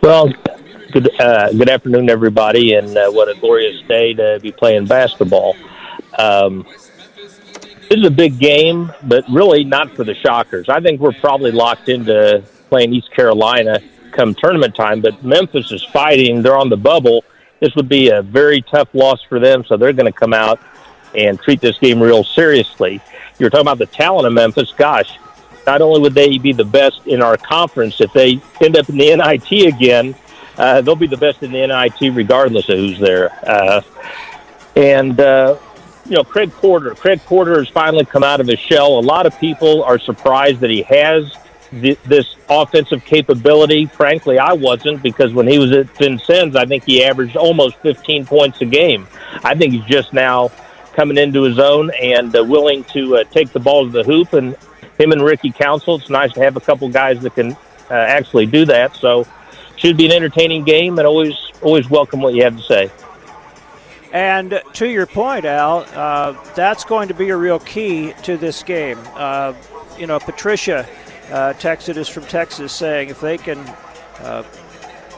Well, 0.01 0.30
good 0.92 1.10
uh, 1.19 1.51
good 1.51 1.69
afternoon, 1.69 2.10
everybody, 2.10 2.74
and 2.74 2.98
uh, 2.98 3.10
what 3.12 3.30
a 3.30 3.40
glorious 3.40 3.81
day 3.88 4.13
to 4.13 4.40
be 4.42 4.51
playing 4.51 4.86
basketball. 4.86 5.56
Um, 6.18 6.66
this 7.90 8.00
is 8.00 8.06
a 8.06 8.12
big 8.12 8.40
game, 8.40 8.92
but 9.04 9.26
really 9.30 9.64
not 9.64 9.96
for 9.96 10.04
the 10.04 10.16
Shockers. 10.16 10.70
I 10.70 10.80
think 10.80 11.00
we're 11.00 11.14
probably 11.14 11.52
locked 11.52 11.90
into 11.90 12.44
playing 12.70 12.94
East 12.94 13.12
Carolina 13.12 13.80
come 14.12 14.34
tournament 14.34 14.74
time, 14.76 15.02
but 15.02 15.24
Memphis 15.24 15.72
is 15.72 15.84
fighting. 15.84 16.42
They're 16.42 16.58
on 16.58 16.70
the 16.70 16.78
bubble. 16.78 17.24
This 17.60 17.76
would 17.76 17.90
be 17.90 18.10
a 18.10 18.22
very 18.22 18.62
tough 18.62 18.90
loss 18.94 19.22
for 19.24 19.40
them, 19.40 19.64
so 19.66 19.78
they're 19.78 19.94
going 19.94 20.12
to 20.12 20.18
come 20.18 20.34
out 20.34 20.60
and 21.16 21.40
treat 21.40 21.62
this 21.62 21.78
game 21.78 22.02
real 22.02 22.24
seriously. 22.24 23.02
You're 23.38 23.50
talking 23.50 23.68
about 23.68 23.78
the 23.78 23.86
talent 23.86 24.28
of 24.28 24.34
Memphis. 24.34 24.74
Gosh, 24.76 25.20
not 25.68 25.82
only 25.82 26.02
would 26.02 26.14
they 26.14 26.38
be 26.38 26.54
the 26.54 26.66
best 26.66 27.06
in 27.06 27.22
our 27.22 27.38
conference, 27.38 28.00
if 28.02 28.12
they 28.14 28.40
end 28.62 28.78
up 28.78 28.90
in 28.90 28.98
the 28.98 29.16
NIT 29.52 29.74
again, 29.74 30.16
uh, 30.58 30.82
they'll 30.82 30.96
be 30.96 31.08
the 31.08 31.18
best 31.18 31.44
in 31.44 31.52
the 31.52 31.68
NIT 31.68 32.16
regardless 32.16 32.70
of 32.70 32.78
who's 32.78 33.00
there. 33.00 33.32
Uh, 33.48 33.82
and, 34.76 35.20
uh, 35.20 35.58
you 36.06 36.16
know, 36.16 36.24
Craig 36.24 36.52
Porter. 36.52 36.94
Craig 36.94 37.19
Porter 37.25 37.57
has 37.57 37.68
finally 37.69 38.06
come 38.06 38.24
out 38.24 38.40
of 38.40 38.48
his 38.48 38.60
shell. 38.60 39.00
A 39.00 39.02
lot 39.02 39.25
of 39.25 39.38
people 39.40 39.84
are 39.84 39.98
surprised 39.98 40.60
that 40.60 40.69
he 40.69 40.84
has 40.84 41.36
th- 41.72 42.00
this 42.04 42.36
offensive 42.48 43.03
capability. 43.06 43.88
Frankly, 43.88 44.38
I 44.38 44.53
wasn't 44.53 45.01
because 45.01 45.34
when 45.34 45.48
he 45.48 45.58
was 45.58 45.72
at 45.72 45.89
Vincennes, 45.98 46.56
I 46.56 46.65
think 46.65 46.84
he 46.84 47.03
averaged 47.03 47.36
almost 47.36 47.77
15 47.77 48.25
points 48.25 48.62
a 48.62 48.65
game. 48.65 49.08
I 49.44 49.56
think 49.56 49.74
he's 49.74 49.86
just 49.86 50.13
now 50.13 50.51
coming 50.94 51.18
into 51.18 51.41
his 51.41 51.60
own 51.60 51.91
and 52.01 52.36
uh, 52.36 52.44
willing 52.44 52.84
to 52.86 53.18
uh, 53.18 53.24
take 53.25 53.51
the 53.51 53.60
ball 53.60 53.86
to 53.86 53.91
the 53.91 54.03
hoop. 54.03 54.34
And 54.34 54.56
him 55.00 55.12
and 55.12 55.24
Ricky 55.24 55.51
Council, 55.51 55.96
it's 55.96 56.10
nice 56.10 56.32
to 56.34 56.41
have 56.41 56.56
a 56.56 56.62
couple 56.62 56.88
guys 56.89 57.20
that 57.22 57.34
can 57.34 57.53
uh, 57.89 57.94
actually 57.94 58.46
do 58.46 58.65
that. 58.65 58.96
So, 58.96 59.27
should 59.77 59.98
be 59.98 60.06
an 60.06 60.13
entertaining 60.13 60.63
game, 60.63 60.98
and 61.00 61.06
always 61.06 61.36
always 61.62 61.89
welcome 61.89 62.22
what 62.22 62.34
you 62.34 62.44
have 62.44 62.56
to 62.56 62.63
say. 62.63 62.89
And 64.15 64.62
to 64.75 64.88
your 64.88 65.07
point, 65.07 65.43
Al, 65.43 65.79
uh, 65.93 66.41
that's 66.53 66.86
going 66.86 67.10
to 67.10 67.13
be 67.13 67.31
a 67.31 67.36
real 67.36 67.60
key 67.60 68.13
to 68.24 68.38
this 68.38 68.63
game. 68.63 68.98
Uh, 69.13 69.53
you 70.00 70.07
know, 70.07 70.19
Patricia 70.19 70.88
uh, 71.29 71.51
texted 71.60 71.98
us 71.98 72.07
from 72.07 72.24
Texas 72.24 72.72
saying 72.72 73.10
if 73.10 73.19
they 73.19 73.38
can 73.38 73.60
uh, 74.22 74.43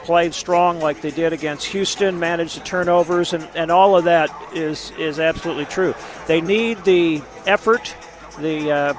play 0.02 0.32
strong 0.32 0.80
like 0.80 1.00
they 1.00 1.12
did 1.12 1.32
against 1.32 1.66
Houston, 1.66 2.18
manage 2.18 2.54
the 2.56 2.60
turnovers, 2.62 3.34
and, 3.34 3.48
and 3.54 3.70
all 3.70 3.96
of 3.96 4.02
that 4.02 4.30
is 4.52 4.90
is 4.98 5.20
absolutely 5.20 5.66
true. 5.66 5.94
They 6.26 6.40
need 6.40 6.82
the 6.82 7.22
effort, 7.46 7.94
the 8.40 8.72
uh, 8.72 8.94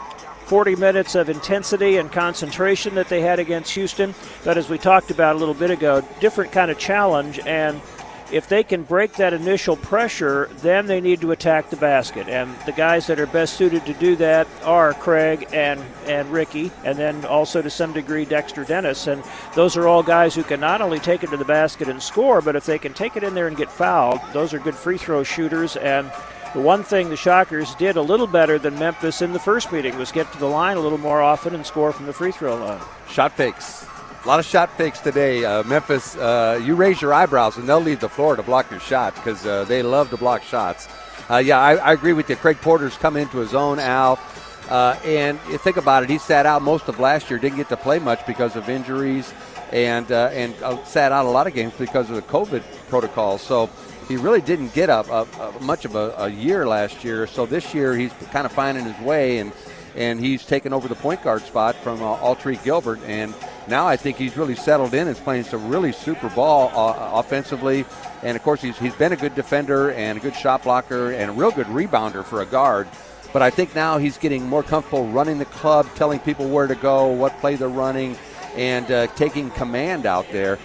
40 0.45 0.77
minutes 0.77 1.15
of 1.15 1.29
intensity 1.29 1.97
and 1.97 2.09
concentration 2.09 2.95
that 2.95 3.09
they 3.09 3.19
had 3.19 3.37
against 3.37 3.71
Houston. 3.73 4.15
But 4.45 4.57
as 4.57 4.69
we 4.69 4.77
talked 4.77 5.11
about 5.11 5.35
a 5.35 5.39
little 5.39 5.53
bit 5.53 5.71
ago, 5.71 6.07
different 6.21 6.53
kind 6.53 6.71
of 6.71 6.79
challenge 6.79 7.37
and 7.45 7.81
if 8.31 8.47
they 8.47 8.63
can 8.63 8.83
break 8.83 9.13
that 9.13 9.33
initial 9.33 9.75
pressure, 9.75 10.49
then 10.61 10.85
they 10.85 11.01
need 11.01 11.21
to 11.21 11.31
attack 11.31 11.69
the 11.69 11.75
basket. 11.77 12.27
And 12.27 12.53
the 12.65 12.71
guys 12.71 13.07
that 13.07 13.19
are 13.19 13.27
best 13.27 13.55
suited 13.55 13.85
to 13.85 13.93
do 13.93 14.15
that 14.17 14.47
are 14.63 14.93
Craig 14.93 15.47
and, 15.51 15.83
and 16.05 16.31
Ricky, 16.31 16.71
and 16.83 16.97
then 16.97 17.25
also 17.25 17.61
to 17.61 17.69
some 17.69 17.93
degree 17.93 18.25
Dexter 18.25 18.63
Dennis. 18.63 19.07
And 19.07 19.23
those 19.55 19.77
are 19.77 19.87
all 19.87 20.03
guys 20.03 20.35
who 20.35 20.43
can 20.43 20.59
not 20.59 20.81
only 20.81 20.99
take 20.99 21.23
it 21.23 21.29
to 21.31 21.37
the 21.37 21.45
basket 21.45 21.87
and 21.87 22.01
score, 22.01 22.41
but 22.41 22.55
if 22.55 22.65
they 22.65 22.77
can 22.77 22.93
take 22.93 23.15
it 23.15 23.23
in 23.23 23.33
there 23.33 23.47
and 23.47 23.57
get 23.57 23.71
fouled, 23.71 24.19
those 24.33 24.53
are 24.53 24.59
good 24.59 24.75
free 24.75 24.97
throw 24.97 25.23
shooters. 25.23 25.75
And 25.77 26.11
the 26.53 26.61
one 26.61 26.83
thing 26.83 27.09
the 27.09 27.15
Shockers 27.15 27.75
did 27.75 27.95
a 27.95 28.01
little 28.01 28.27
better 28.27 28.57
than 28.57 28.77
Memphis 28.79 29.21
in 29.21 29.33
the 29.33 29.39
first 29.39 29.71
meeting 29.71 29.97
was 29.97 30.11
get 30.11 30.31
to 30.31 30.39
the 30.39 30.47
line 30.47 30.77
a 30.77 30.81
little 30.81 30.97
more 30.97 31.21
often 31.21 31.53
and 31.53 31.65
score 31.65 31.91
from 31.91 32.05
the 32.05 32.13
free 32.13 32.31
throw 32.31 32.55
line. 32.55 32.81
Shot 33.07 33.33
fakes. 33.33 33.85
A 34.21 34.27
lot 34.27 34.37
of 34.37 34.45
shot 34.45 34.69
fakes 34.77 34.99
today. 34.99 35.45
Uh, 35.45 35.63
Memphis, 35.63 36.17
uh, 36.17 36.59
you 36.61 36.75
raise 36.75 37.01
your 37.01 37.13
eyebrows 37.13 37.55
and 37.55 37.69
they'll 37.69 37.79
leave 37.79 38.01
the 38.01 38.09
floor 38.09 38.35
to 38.35 38.43
block 38.43 38.69
your 38.69 38.81
shot 38.81 39.15
because 39.15 39.45
uh, 39.45 39.63
they 39.63 39.81
love 39.81 40.09
to 40.09 40.17
block 40.17 40.43
shots. 40.43 40.89
Uh, 41.29 41.37
yeah, 41.37 41.57
I, 41.57 41.75
I, 41.75 41.93
agree 41.93 42.11
with 42.11 42.29
you. 42.29 42.35
Craig 42.35 42.57
Porter's 42.57 42.97
come 42.97 43.15
into 43.15 43.37
his 43.37 43.53
own, 43.53 43.79
Al. 43.79 44.19
Uh, 44.67 44.99
and 45.05 45.39
think 45.39 45.77
about 45.77 46.03
it, 46.03 46.09
he 46.09 46.17
sat 46.17 46.45
out 46.45 46.61
most 46.61 46.89
of 46.89 46.99
last 46.99 47.29
year, 47.29 47.39
didn't 47.39 47.57
get 47.57 47.69
to 47.69 47.77
play 47.77 47.97
much 47.97 48.25
because 48.27 48.57
of 48.57 48.67
injuries, 48.67 49.33
and 49.71 50.11
uh, 50.11 50.29
and 50.33 50.53
sat 50.85 51.11
out 51.11 51.25
a 51.25 51.29
lot 51.29 51.47
of 51.47 51.53
games 51.53 51.73
because 51.79 52.09
of 52.09 52.15
the 52.15 52.21
COVID 52.23 52.61
protocol. 52.89 53.37
So 53.37 53.69
he 54.09 54.17
really 54.17 54.41
didn't 54.41 54.73
get 54.73 54.89
up 54.89 55.07
much 55.61 55.85
of 55.85 55.95
a, 55.95 56.13
a 56.17 56.29
year 56.29 56.67
last 56.67 57.03
year. 57.05 57.25
So 57.25 57.45
this 57.45 57.73
year 57.73 57.95
he's 57.95 58.11
kind 58.31 58.45
of 58.45 58.51
finding 58.51 58.83
his 58.83 58.99
way 58.99 59.37
and 59.37 59.53
and 59.95 60.19
he's 60.19 60.45
taken 60.45 60.73
over 60.73 60.87
the 60.87 60.95
point 60.95 61.23
guard 61.23 61.41
spot 61.41 61.75
from 61.75 62.01
uh, 62.01 62.17
Alterique 62.17 62.63
Gilbert. 62.63 62.99
And 63.05 63.33
now 63.67 63.87
I 63.87 63.97
think 63.97 64.17
he's 64.17 64.37
really 64.37 64.55
settled 64.55 64.93
in 64.93 65.07
and 65.07 65.17
playing 65.17 65.43
some 65.43 65.69
really 65.69 65.91
super 65.91 66.29
ball 66.29 66.71
uh, 66.75 67.19
offensively. 67.19 67.85
And 68.23 68.35
of 68.35 68.43
course, 68.43 68.61
he's, 68.61 68.77
he's 68.77 68.95
been 68.95 69.13
a 69.13 69.17
good 69.17 69.35
defender 69.35 69.91
and 69.91 70.17
a 70.17 70.21
good 70.21 70.35
shot 70.35 70.63
blocker 70.63 71.11
and 71.11 71.31
a 71.31 71.33
real 71.33 71.51
good 71.51 71.67
rebounder 71.67 72.23
for 72.23 72.41
a 72.41 72.45
guard. 72.45 72.87
But 73.31 73.41
I 73.41 73.49
think 73.49 73.75
now 73.75 73.97
he's 73.97 74.17
getting 74.17 74.43
more 74.43 74.63
comfortable 74.63 75.07
running 75.07 75.37
the 75.37 75.45
club, 75.45 75.87
telling 75.95 76.19
people 76.19 76.49
where 76.49 76.67
to 76.67 76.75
go, 76.75 77.07
what 77.07 77.37
play 77.39 77.55
they're 77.55 77.69
running, 77.69 78.17
and 78.55 78.89
uh, 78.91 79.07
taking 79.07 79.51
command 79.51 80.05
out 80.05 80.25
there. 80.31 80.57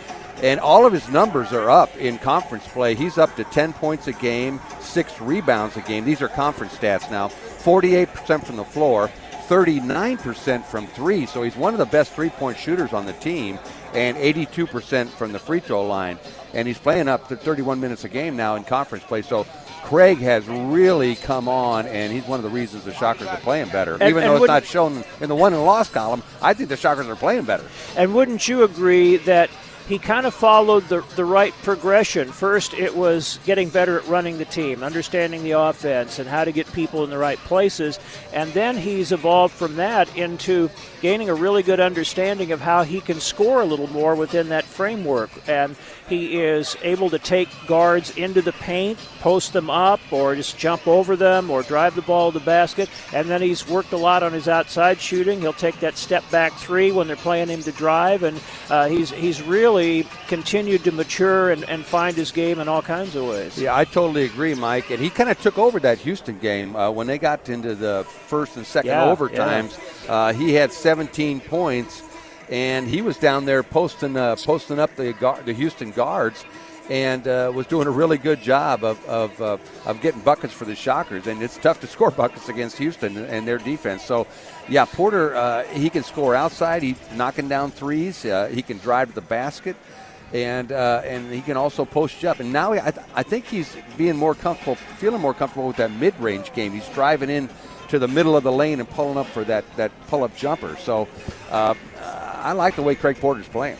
And 0.42 0.58
all 0.60 0.84
of 0.84 0.92
his 0.92 1.08
numbers 1.08 1.52
are 1.52 1.70
up 1.70 1.94
in 1.96 2.18
conference 2.18 2.66
play. 2.66 2.94
He's 2.94 3.18
up 3.18 3.34
to 3.36 3.44
10 3.44 3.72
points 3.74 4.08
a 4.08 4.12
game, 4.12 4.60
six 4.80 5.20
rebounds 5.20 5.76
a 5.76 5.80
game. 5.82 6.04
These 6.04 6.22
are 6.22 6.28
conference 6.28 6.74
stats 6.74 7.10
now. 7.10 7.30
48% 7.64 8.44
from 8.44 8.56
the 8.56 8.64
floor, 8.64 9.11
39% 9.49 10.64
from 10.64 10.87
three. 10.88 11.26
So 11.26 11.42
he's 11.42 11.56
one 11.56 11.73
of 11.73 11.78
the 11.78 11.87
best 11.87 12.12
three 12.12 12.30
point 12.30 12.59
shooters 12.59 12.92
on 12.92 13.06
the 13.06 13.12
team, 13.14 13.59
and 13.94 14.16
82% 14.16 15.09
from 15.09 15.33
the 15.33 15.38
free 15.38 15.61
throw 15.61 15.87
line. 15.87 16.18
And 16.52 16.68
he's 16.68 16.78
playing 16.78 17.09
up 17.09 17.28
to 17.28 17.37
31 17.37 17.80
minutes 17.80 18.04
a 18.04 18.09
game 18.09 18.37
now 18.37 18.56
in 18.56 18.64
conference 18.64 19.04
play. 19.04 19.23
So 19.23 19.47
Craig 19.85 20.18
has 20.18 20.47
really 20.47 21.14
come 21.14 21.49
on, 21.49 21.87
and 21.87 22.12
he's 22.12 22.25
one 22.25 22.38
of 22.38 22.42
the 22.44 22.50
reasons 22.50 22.85
the 22.85 22.92
Shockers 22.92 23.28
are 23.28 23.37
playing 23.38 23.68
better. 23.68 23.94
And, 23.94 24.04
Even 24.04 24.25
and 24.25 24.33
though 24.33 24.37
it's 24.37 24.49
not 24.49 24.64
shown 24.64 25.04
in 25.21 25.28
the 25.28 25.35
won 25.35 25.52
and 25.52 25.64
loss 25.64 25.88
column, 25.88 26.23
I 26.40 26.54
think 26.54 26.68
the 26.68 26.76
Shockers 26.76 27.06
are 27.06 27.16
playing 27.16 27.44
better. 27.44 27.64
And 27.97 28.14
wouldn't 28.14 28.47
you 28.49 28.62
agree 28.62 29.16
that 29.18 29.50
he 29.88 29.98
kind 29.98 30.24
of 30.24 30.32
followed 30.32 30.88
the, 30.88 31.02
the 31.14 31.24
right 31.24 31.52
progression. 31.62 32.32
First, 32.32 32.72
it 32.72 32.96
was 32.96 33.38
getting 33.44 33.68
better 33.68 33.98
at 33.98 34.06
running 34.06 34.38
the 34.38 34.46
team, 34.46 34.82
understanding 34.82 35.42
the 35.42 35.52
offense, 35.52 36.18
and 36.18 36.28
how 36.28 36.44
to 36.44 36.52
get 36.52 36.72
people 36.72 37.04
in 37.04 37.10
the 37.10 37.18
right 37.18 37.38
places. 37.38 37.98
And 38.32 38.50
then 38.52 38.78
he's 38.78 39.12
evolved 39.12 39.54
from 39.54 39.76
that 39.76 40.14
into 40.16 40.70
gaining 41.02 41.28
a 41.28 41.34
really 41.34 41.62
good 41.62 41.80
understanding 41.80 42.50
of 42.50 42.62
how 42.62 42.82
he 42.82 43.00
can 43.00 43.20
score 43.20 43.60
a 43.60 43.66
little 43.66 43.88
more 43.88 44.14
within 44.14 44.48
that 44.48 44.64
framework. 44.64 45.30
And 45.46 45.76
he 46.08 46.38
is 46.38 46.76
able 46.82 47.11
to 47.11 47.18
take 47.18 47.49
guards 47.66 48.16
into 48.16 48.42
the 48.42 48.52
paint, 48.52 48.99
post 49.20 49.52
them 49.52 49.70
up, 49.70 50.00
or 50.11 50.34
just 50.34 50.58
jump 50.58 50.87
over 50.87 51.16
them, 51.16 51.50
or 51.50 51.62
drive 51.62 51.94
the 51.94 52.02
ball 52.02 52.30
to 52.30 52.38
the 52.38 52.44
basket. 52.44 52.88
And 53.12 53.28
then 53.28 53.40
he's 53.40 53.66
worked 53.68 53.92
a 53.92 53.96
lot 53.96 54.23
on 54.23 54.32
his 54.32 54.49
outside 54.49 55.00
shooting. 55.00 55.40
He'll 55.40 55.52
take 55.52 55.80
that 55.80 55.96
step 55.96 56.28
back 56.30 56.52
three 56.54 56.92
when 56.92 57.06
they're 57.06 57.16
playing 57.16 57.49
him 57.49 57.62
to 57.62 57.73
drive, 57.73 58.23
and 58.23 58.40
uh, 58.68 58.88
he's 58.88 59.11
he's 59.11 59.42
really 59.42 60.06
continued 60.28 60.84
to 60.84 60.92
mature 60.92 61.50
and, 61.50 61.64
and 61.68 61.84
find 61.84 62.16
his 62.16 62.30
game 62.30 62.61
in 62.61 62.68
all 62.68 62.82
kinds 62.82 63.14
of 63.16 63.26
ways. 63.26 63.58
Yeah, 63.58 63.76
I 63.76 63.84
totally 63.84 64.25
agree, 64.25 64.54
Mike. 64.54 64.90
And 64.90 65.00
he 65.00 65.11
kind 65.11 65.30
of 65.30 65.40
took 65.40 65.58
over 65.58 65.80
that 65.80 65.99
Houston 65.99 66.38
game 66.38 66.76
uh, 66.76 66.90
when 66.90 67.06
they 67.06 67.18
got 67.18 67.49
into 67.49 67.75
the 67.75 68.04
first 68.26 68.56
and 68.56 68.66
second 68.66 68.90
yeah, 68.90 69.14
overtimes. 69.14 69.78
Yeah. 70.06 70.12
Uh, 70.12 70.32
he 70.32 70.52
had 70.52 70.73
17 70.73 71.40
points 71.40 72.02
and 72.48 72.86
he 72.86 73.02
was 73.02 73.16
down 73.16 73.44
there 73.44 73.62
posting 73.62 74.16
uh, 74.16 74.36
posting 74.36 74.78
up 74.78 74.94
the 74.96 75.14
the 75.44 75.52
Houston 75.52 75.90
guards, 75.90 76.44
and 76.90 77.26
uh, 77.26 77.50
was 77.54 77.66
doing 77.66 77.86
a 77.86 77.90
really 77.90 78.18
good 78.18 78.42
job 78.42 78.84
of 78.84 79.04
of, 79.06 79.40
uh, 79.40 79.56
of 79.86 80.00
getting 80.00 80.20
buckets 80.20 80.52
for 80.52 80.64
the 80.64 80.74
Shockers. 80.74 81.26
And 81.26 81.42
it's 81.42 81.56
tough 81.56 81.80
to 81.80 81.86
score 81.94 82.10
buckets 82.10 82.48
against 82.48 82.78
Houston 82.78 83.16
and 83.16 83.46
their 83.46 83.58
defense. 83.58 84.04
So, 84.04 84.26
yeah, 84.68 84.84
Porter 84.84 85.34
uh, 85.34 85.64
he 85.64 85.90
can 85.90 86.02
score 86.02 86.34
outside. 86.34 86.82
He's 86.82 86.98
knocking 87.14 87.48
down 87.48 87.70
threes. 87.70 88.24
Uh, 88.24 88.48
he 88.52 88.62
can 88.62 88.78
drive 88.78 89.08
to 89.08 89.14
the 89.14 89.20
basket. 89.20 89.76
And 90.32 90.72
uh, 90.72 91.02
and 91.04 91.32
he 91.32 91.42
can 91.42 91.56
also 91.56 91.84
post 91.84 92.24
up. 92.24 92.40
And 92.40 92.52
now 92.52 92.72
I, 92.72 92.90
th- 92.90 93.06
I 93.14 93.22
think 93.22 93.44
he's 93.44 93.76
being 93.96 94.16
more 94.16 94.34
comfortable, 94.34 94.74
feeling 94.74 95.20
more 95.20 95.34
comfortable 95.34 95.68
with 95.68 95.76
that 95.76 95.92
mid 95.92 96.18
range 96.18 96.52
game. 96.54 96.72
He's 96.72 96.88
driving 96.88 97.30
in 97.30 97.48
to 97.88 98.00
the 98.00 98.08
middle 98.08 98.36
of 98.36 98.42
the 98.42 98.50
lane 98.50 98.80
and 98.80 98.90
pulling 98.90 99.16
up 99.16 99.26
for 99.26 99.44
that, 99.44 99.64
that 99.76 99.92
pull 100.08 100.24
up 100.24 100.36
jumper. 100.36 100.76
So 100.76 101.06
uh, 101.50 101.74
I 102.44 102.52
like 102.52 102.76
the 102.76 102.82
way 102.82 102.94
Craig 102.94 103.16
Porter's 103.20 103.48
playing. 103.48 103.78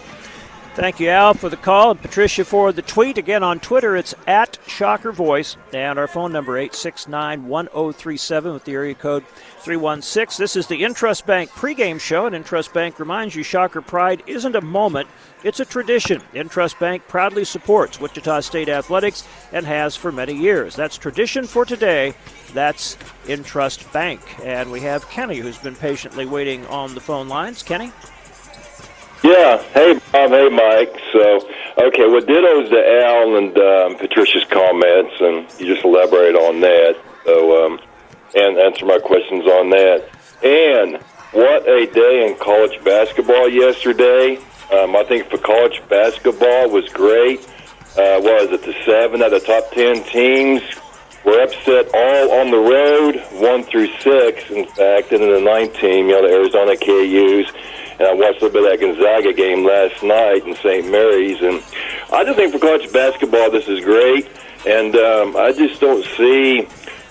Thank 0.75 0.99
you, 0.99 1.09
Al, 1.09 1.35
for 1.35 1.49
the 1.49 1.57
call, 1.57 1.93
and 1.93 2.03
Patricia 2.03 2.45
for 2.45 2.73
the 2.73 2.83
tweet. 2.83 3.17
Again, 3.17 3.45
on 3.45 3.61
Twitter, 3.61 3.95
it's 3.95 4.13
at 4.27 4.59
Shocker 4.67 5.13
Voice, 5.13 5.57
and 5.73 6.01
our 6.01 6.09
phone 6.09 6.33
number 6.33 6.55
869-1037 6.55 8.53
with 8.53 8.65
the 8.65 8.73
area 8.73 8.95
code 8.95 9.25
316. 9.61 10.43
This 10.43 10.57
is 10.57 10.67
the 10.67 10.83
Intrust 10.83 11.27
Bank 11.27 11.51
pregame 11.51 12.01
show, 12.01 12.27
and 12.27 12.35
Intrust 12.35 12.73
Bank 12.73 12.99
reminds 12.99 13.37
you 13.37 13.45
Shocker 13.45 13.83
Pride 13.83 14.25
isn't 14.27 14.57
a 14.57 14.61
moment, 14.61 15.09
it's 15.45 15.61
a 15.61 15.65
tradition. 15.65 16.21
Intrust 16.33 16.81
Bank 16.81 17.07
proudly 17.07 17.45
supports 17.45 18.01
Wichita 18.01 18.41
State 18.41 18.69
athletics 18.69 19.29
and 19.53 19.65
has 19.65 19.95
for 19.95 20.11
many 20.11 20.35
years. 20.35 20.75
That's 20.75 20.99
tradition 20.99 21.47
for 21.47 21.65
today. 21.65 22.15
That's 22.53 22.97
Intrust 23.27 23.93
Bank. 23.93 24.21
And 24.43 24.73
we 24.73 24.81
have 24.81 25.09
Kenny, 25.09 25.37
who's 25.37 25.59
been 25.59 25.77
patiently 25.77 26.27
waiting 26.27 26.67
on 26.67 26.95
the 26.97 27.01
phone 27.01 27.29
lines. 27.29 27.63
Kenny? 27.63 27.93
Yeah. 29.25 29.63
Hey, 29.73 29.95
Bob. 30.13 30.33
Hey, 30.33 30.51
Mike. 30.51 31.01
So, 31.11 31.49
okay, 31.79 32.05
well, 32.05 32.21
dittos 32.21 32.69
to 32.69 33.07
Al 33.07 33.37
and 33.39 33.57
um, 33.57 33.97
Patricia's 33.97 34.45
comments, 34.51 35.15
and 35.19 35.49
you 35.59 35.73
just 35.73 35.83
elaborate 35.83 36.37
on 36.37 36.61
that. 36.61 37.01
So, 37.25 37.65
um, 37.65 37.81
and 38.35 38.59
answer 38.59 38.85
my 38.85 38.99
questions 38.99 39.47
on 39.47 39.71
that. 39.71 40.05
And 40.43 41.03
what 41.33 41.67
a 41.67 41.87
day 41.87 42.29
in 42.29 42.37
college 42.37 42.85
basketball 42.85 43.49
yesterday. 43.49 44.37
Um, 44.71 44.95
I 44.95 45.05
think 45.05 45.31
for 45.31 45.39
college 45.39 45.81
basketball 45.89 46.69
was 46.69 46.87
great. 46.91 47.41
Uh, 47.97 48.21
was 48.21 48.53
it 48.53 48.63
the 48.63 48.75
seven 48.85 49.23
out 49.23 49.33
of 49.33 49.41
the 49.41 49.47
top 49.47 49.71
ten 49.73 50.05
teams 50.05 50.61
were 51.25 51.43
upset 51.43 51.89
all 51.95 52.41
on 52.41 52.51
the 52.51 52.59
road, 52.59 53.17
one 53.41 53.65
through 53.65 53.87
six, 54.01 54.51
in 54.51 54.67
fact, 54.67 55.13
and 55.13 55.23
then 55.23 55.33
the 55.33 55.41
ninth 55.41 55.75
team, 55.79 56.09
you 56.09 56.13
know, 56.13 56.29
the 56.29 56.35
Arizona 56.35 56.77
KUs 56.77 57.51
and 57.99 58.09
I 58.09 58.15
watched 58.15 58.43
a 58.43 58.47
little 58.47 58.63
bit 58.63 58.73
of 58.73 58.81
that 58.81 58.87
Gonzaga 58.87 59.33
game 59.33 59.65
last 59.65 60.03
night 60.03 60.47
in 60.47 60.55
St. 60.57 60.91
Mary's, 60.91 61.41
and 61.41 61.63
I 62.13 62.25
just 62.25 62.37
think 62.37 62.53
for 62.53 62.59
college 62.59 62.93
basketball 62.93 63.51
this 63.51 63.69
is 63.69 63.85
great, 63.85 64.29
and 64.67 64.95
um, 64.97 65.37
I 65.37 65.53
just 65.53 65.81
don't 65.81 66.05
see 66.17 66.67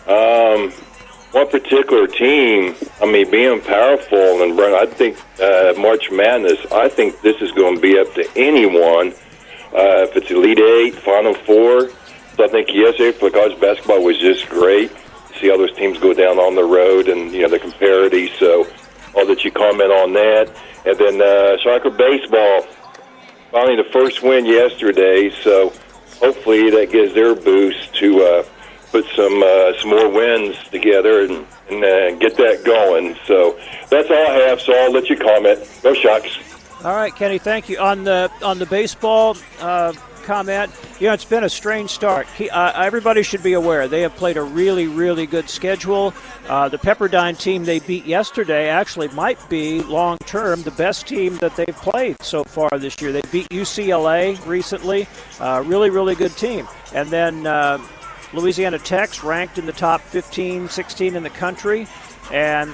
um, 0.07 0.71
one 1.33 1.49
particular 1.49 2.07
team. 2.07 2.75
I 3.01 3.05
mean, 3.05 3.29
being 3.29 3.59
powerful 3.61 4.43
and 4.43 4.59
I 4.59 4.85
think 4.85 5.17
uh, 5.41 5.73
March 5.77 6.11
Madness. 6.11 6.65
I 6.71 6.89
think 6.89 7.21
this 7.21 7.41
is 7.41 7.51
going 7.51 7.75
to 7.75 7.81
be 7.81 7.97
up 7.97 8.13
to 8.13 8.27
anyone. 8.35 9.13
Uh, 9.73 10.05
if 10.05 10.15
it's 10.15 10.29
Elite 10.29 10.59
Eight, 10.59 10.95
Final 10.95 11.33
Four. 11.33 11.89
So 12.37 12.45
I 12.45 12.47
think 12.47 12.69
yesterday 12.73 13.11
for 13.11 13.29
college 13.31 13.59
basketball 13.59 14.03
was 14.03 14.17
just 14.19 14.47
great. 14.47 14.91
See 15.39 15.49
all 15.49 15.57
those 15.57 15.75
teams 15.75 15.97
go 15.97 16.13
down 16.13 16.37
on 16.37 16.55
the 16.55 16.63
road 16.63 17.07
and 17.07 17.31
you 17.31 17.41
know 17.41 17.49
the 17.49 17.59
comparity. 17.59 18.31
So 18.37 18.67
I'll 19.15 19.27
let 19.27 19.43
you 19.43 19.51
comment 19.51 19.91
on 19.91 20.13
that. 20.13 20.55
And 20.85 20.97
then 20.97 21.21
uh, 21.21 21.57
Shocker 21.57 21.89
baseball, 21.89 22.63
finally 23.51 23.75
the 23.75 23.89
first 23.91 24.23
win 24.23 24.45
yesterday. 24.45 25.29
So 25.43 25.73
hopefully 26.19 26.69
that 26.71 26.91
gives 26.91 27.13
their 27.13 27.35
boost 27.35 27.93
to 27.95 28.21
uh, 28.23 28.45
put 28.91 29.05
some 29.15 29.41
uh, 29.41 29.73
some 29.79 29.89
more 29.89 30.09
wins 30.09 30.55
together 30.69 31.21
and, 31.21 31.45
and 31.69 31.83
uh, 31.83 32.15
get 32.17 32.35
that 32.37 32.63
going. 32.63 33.15
So 33.25 33.59
that's 33.89 34.09
all 34.09 34.27
I 34.27 34.47
have. 34.47 34.61
So 34.61 34.73
I'll 34.73 34.91
let 34.91 35.09
you 35.09 35.17
comment. 35.17 35.59
No 35.83 35.93
shocks. 35.93 36.37
All 36.83 36.95
right, 36.95 37.15
Kenny. 37.15 37.37
Thank 37.37 37.69
you 37.69 37.79
on 37.79 38.03
the 38.03 38.29
on 38.41 38.59
the 38.59 38.65
baseball. 38.65 39.37
Uh, 39.59 39.93
comment. 40.23 40.71
You 40.99 41.07
know, 41.07 41.13
it's 41.13 41.25
been 41.25 41.43
a 41.43 41.49
strange 41.49 41.89
start. 41.89 42.27
Uh, 42.39 42.71
everybody 42.75 43.23
should 43.23 43.43
be 43.43 43.53
aware 43.53 43.87
they 43.87 44.01
have 44.01 44.15
played 44.15 44.37
a 44.37 44.41
really, 44.41 44.87
really 44.87 45.25
good 45.25 45.49
schedule. 45.49 46.13
Uh, 46.47 46.69
the 46.69 46.77
Pepperdine 46.77 47.37
team 47.37 47.65
they 47.65 47.79
beat 47.79 48.05
yesterday 48.05 48.69
actually 48.69 49.09
might 49.09 49.37
be 49.49 49.81
long 49.81 50.17
term 50.19 50.61
the 50.63 50.71
best 50.71 51.07
team 51.07 51.37
that 51.37 51.55
they've 51.55 51.75
played 51.75 52.21
so 52.21 52.43
far 52.43 52.69
this 52.79 53.01
year. 53.01 53.11
They 53.11 53.21
beat 53.31 53.49
UCLA 53.49 54.43
recently. 54.45 55.07
Uh, 55.39 55.63
really, 55.65 55.89
really 55.89 56.15
good 56.15 56.35
team. 56.37 56.67
And 56.93 57.09
then 57.09 57.45
uh, 57.45 57.79
Louisiana 58.33 58.79
Tech's 58.79 59.23
ranked 59.23 59.57
in 59.57 59.65
the 59.65 59.73
top 59.73 60.01
15, 60.01 60.69
16 60.69 61.15
in 61.15 61.23
the 61.23 61.29
country. 61.29 61.87
And 62.31 62.73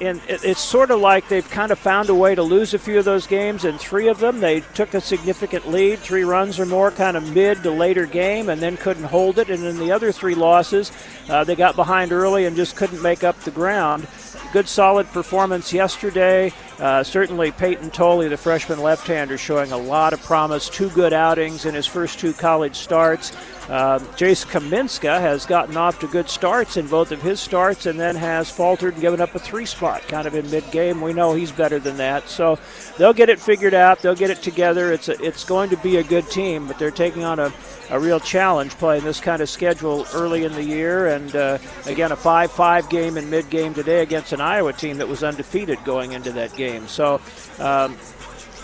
and 0.00 0.20
it's 0.28 0.60
sort 0.60 0.90
of 0.90 1.00
like 1.00 1.28
they've 1.28 1.48
kind 1.50 1.72
of 1.72 1.78
found 1.78 2.08
a 2.08 2.14
way 2.14 2.34
to 2.34 2.42
lose 2.42 2.74
a 2.74 2.78
few 2.78 2.98
of 2.98 3.04
those 3.04 3.26
games. 3.26 3.64
In 3.64 3.78
three 3.78 4.08
of 4.08 4.20
them, 4.20 4.40
they 4.40 4.60
took 4.74 4.94
a 4.94 5.00
significant 5.00 5.68
lead, 5.68 5.98
three 5.98 6.24
runs 6.24 6.60
or 6.60 6.66
more, 6.66 6.90
kind 6.90 7.16
of 7.16 7.34
mid 7.34 7.62
to 7.64 7.70
later 7.70 8.06
game, 8.06 8.48
and 8.48 8.60
then 8.60 8.76
couldn't 8.76 9.04
hold 9.04 9.38
it. 9.38 9.50
And 9.50 9.64
in 9.64 9.78
the 9.78 9.90
other 9.92 10.12
three 10.12 10.34
losses, 10.34 10.92
uh, 11.28 11.44
they 11.44 11.56
got 11.56 11.76
behind 11.76 12.12
early 12.12 12.46
and 12.46 12.56
just 12.56 12.76
couldn't 12.76 13.02
make 13.02 13.24
up 13.24 13.38
the 13.40 13.50
ground. 13.50 14.06
good 14.52 14.68
solid 14.68 15.06
performance 15.08 15.72
yesterday. 15.72 16.52
Uh, 16.78 17.02
certainly, 17.02 17.50
Peyton 17.50 17.90
Tolley, 17.90 18.28
the 18.28 18.36
freshman 18.36 18.80
left-hander, 18.80 19.36
showing 19.36 19.72
a 19.72 19.76
lot 19.76 20.12
of 20.12 20.22
promise. 20.22 20.68
Two 20.68 20.90
good 20.90 21.12
outings 21.12 21.66
in 21.66 21.74
his 21.74 21.86
first 21.86 22.18
two 22.18 22.32
college 22.32 22.76
starts. 22.76 23.32
Uh, 23.68 23.98
Jace 24.16 24.46
Kaminska 24.46 25.20
has 25.20 25.44
gotten 25.44 25.76
off 25.76 25.98
to 25.98 26.06
good 26.06 26.30
starts 26.30 26.78
in 26.78 26.86
both 26.86 27.12
of 27.12 27.20
his 27.20 27.38
starts 27.38 27.84
and 27.84 28.00
then 28.00 28.16
has 28.16 28.50
faltered 28.50 28.94
and 28.94 29.02
given 29.02 29.20
up 29.20 29.34
a 29.34 29.38
three 29.38 29.66
spot 29.66 30.00
kind 30.08 30.26
of 30.26 30.34
in 30.34 30.50
mid 30.50 30.68
game. 30.70 31.02
We 31.02 31.12
know 31.12 31.34
he's 31.34 31.52
better 31.52 31.78
than 31.78 31.98
that. 31.98 32.30
So 32.30 32.58
they'll 32.96 33.12
get 33.12 33.28
it 33.28 33.38
figured 33.38 33.74
out. 33.74 34.00
They'll 34.00 34.14
get 34.14 34.30
it 34.30 34.40
together. 34.40 34.90
It's, 34.90 35.10
a, 35.10 35.22
it's 35.22 35.44
going 35.44 35.68
to 35.68 35.76
be 35.76 35.98
a 35.98 36.02
good 36.02 36.30
team, 36.30 36.66
but 36.66 36.78
they're 36.78 36.90
taking 36.90 37.24
on 37.24 37.38
a, 37.38 37.52
a 37.90 38.00
real 38.00 38.20
challenge 38.20 38.72
playing 38.72 39.04
this 39.04 39.20
kind 39.20 39.42
of 39.42 39.50
schedule 39.50 40.06
early 40.14 40.44
in 40.44 40.52
the 40.52 40.64
year. 40.64 41.08
And 41.08 41.36
uh, 41.36 41.58
again, 41.84 42.10
a 42.10 42.16
5 42.16 42.50
5 42.50 42.88
game 42.88 43.18
in 43.18 43.28
mid 43.28 43.50
game 43.50 43.74
today 43.74 44.00
against 44.00 44.32
an 44.32 44.40
Iowa 44.40 44.72
team 44.72 44.96
that 44.96 45.08
was 45.08 45.22
undefeated 45.22 45.84
going 45.84 46.12
into 46.12 46.32
that 46.32 46.56
game. 46.56 46.88
So 46.88 47.20
um, 47.58 47.98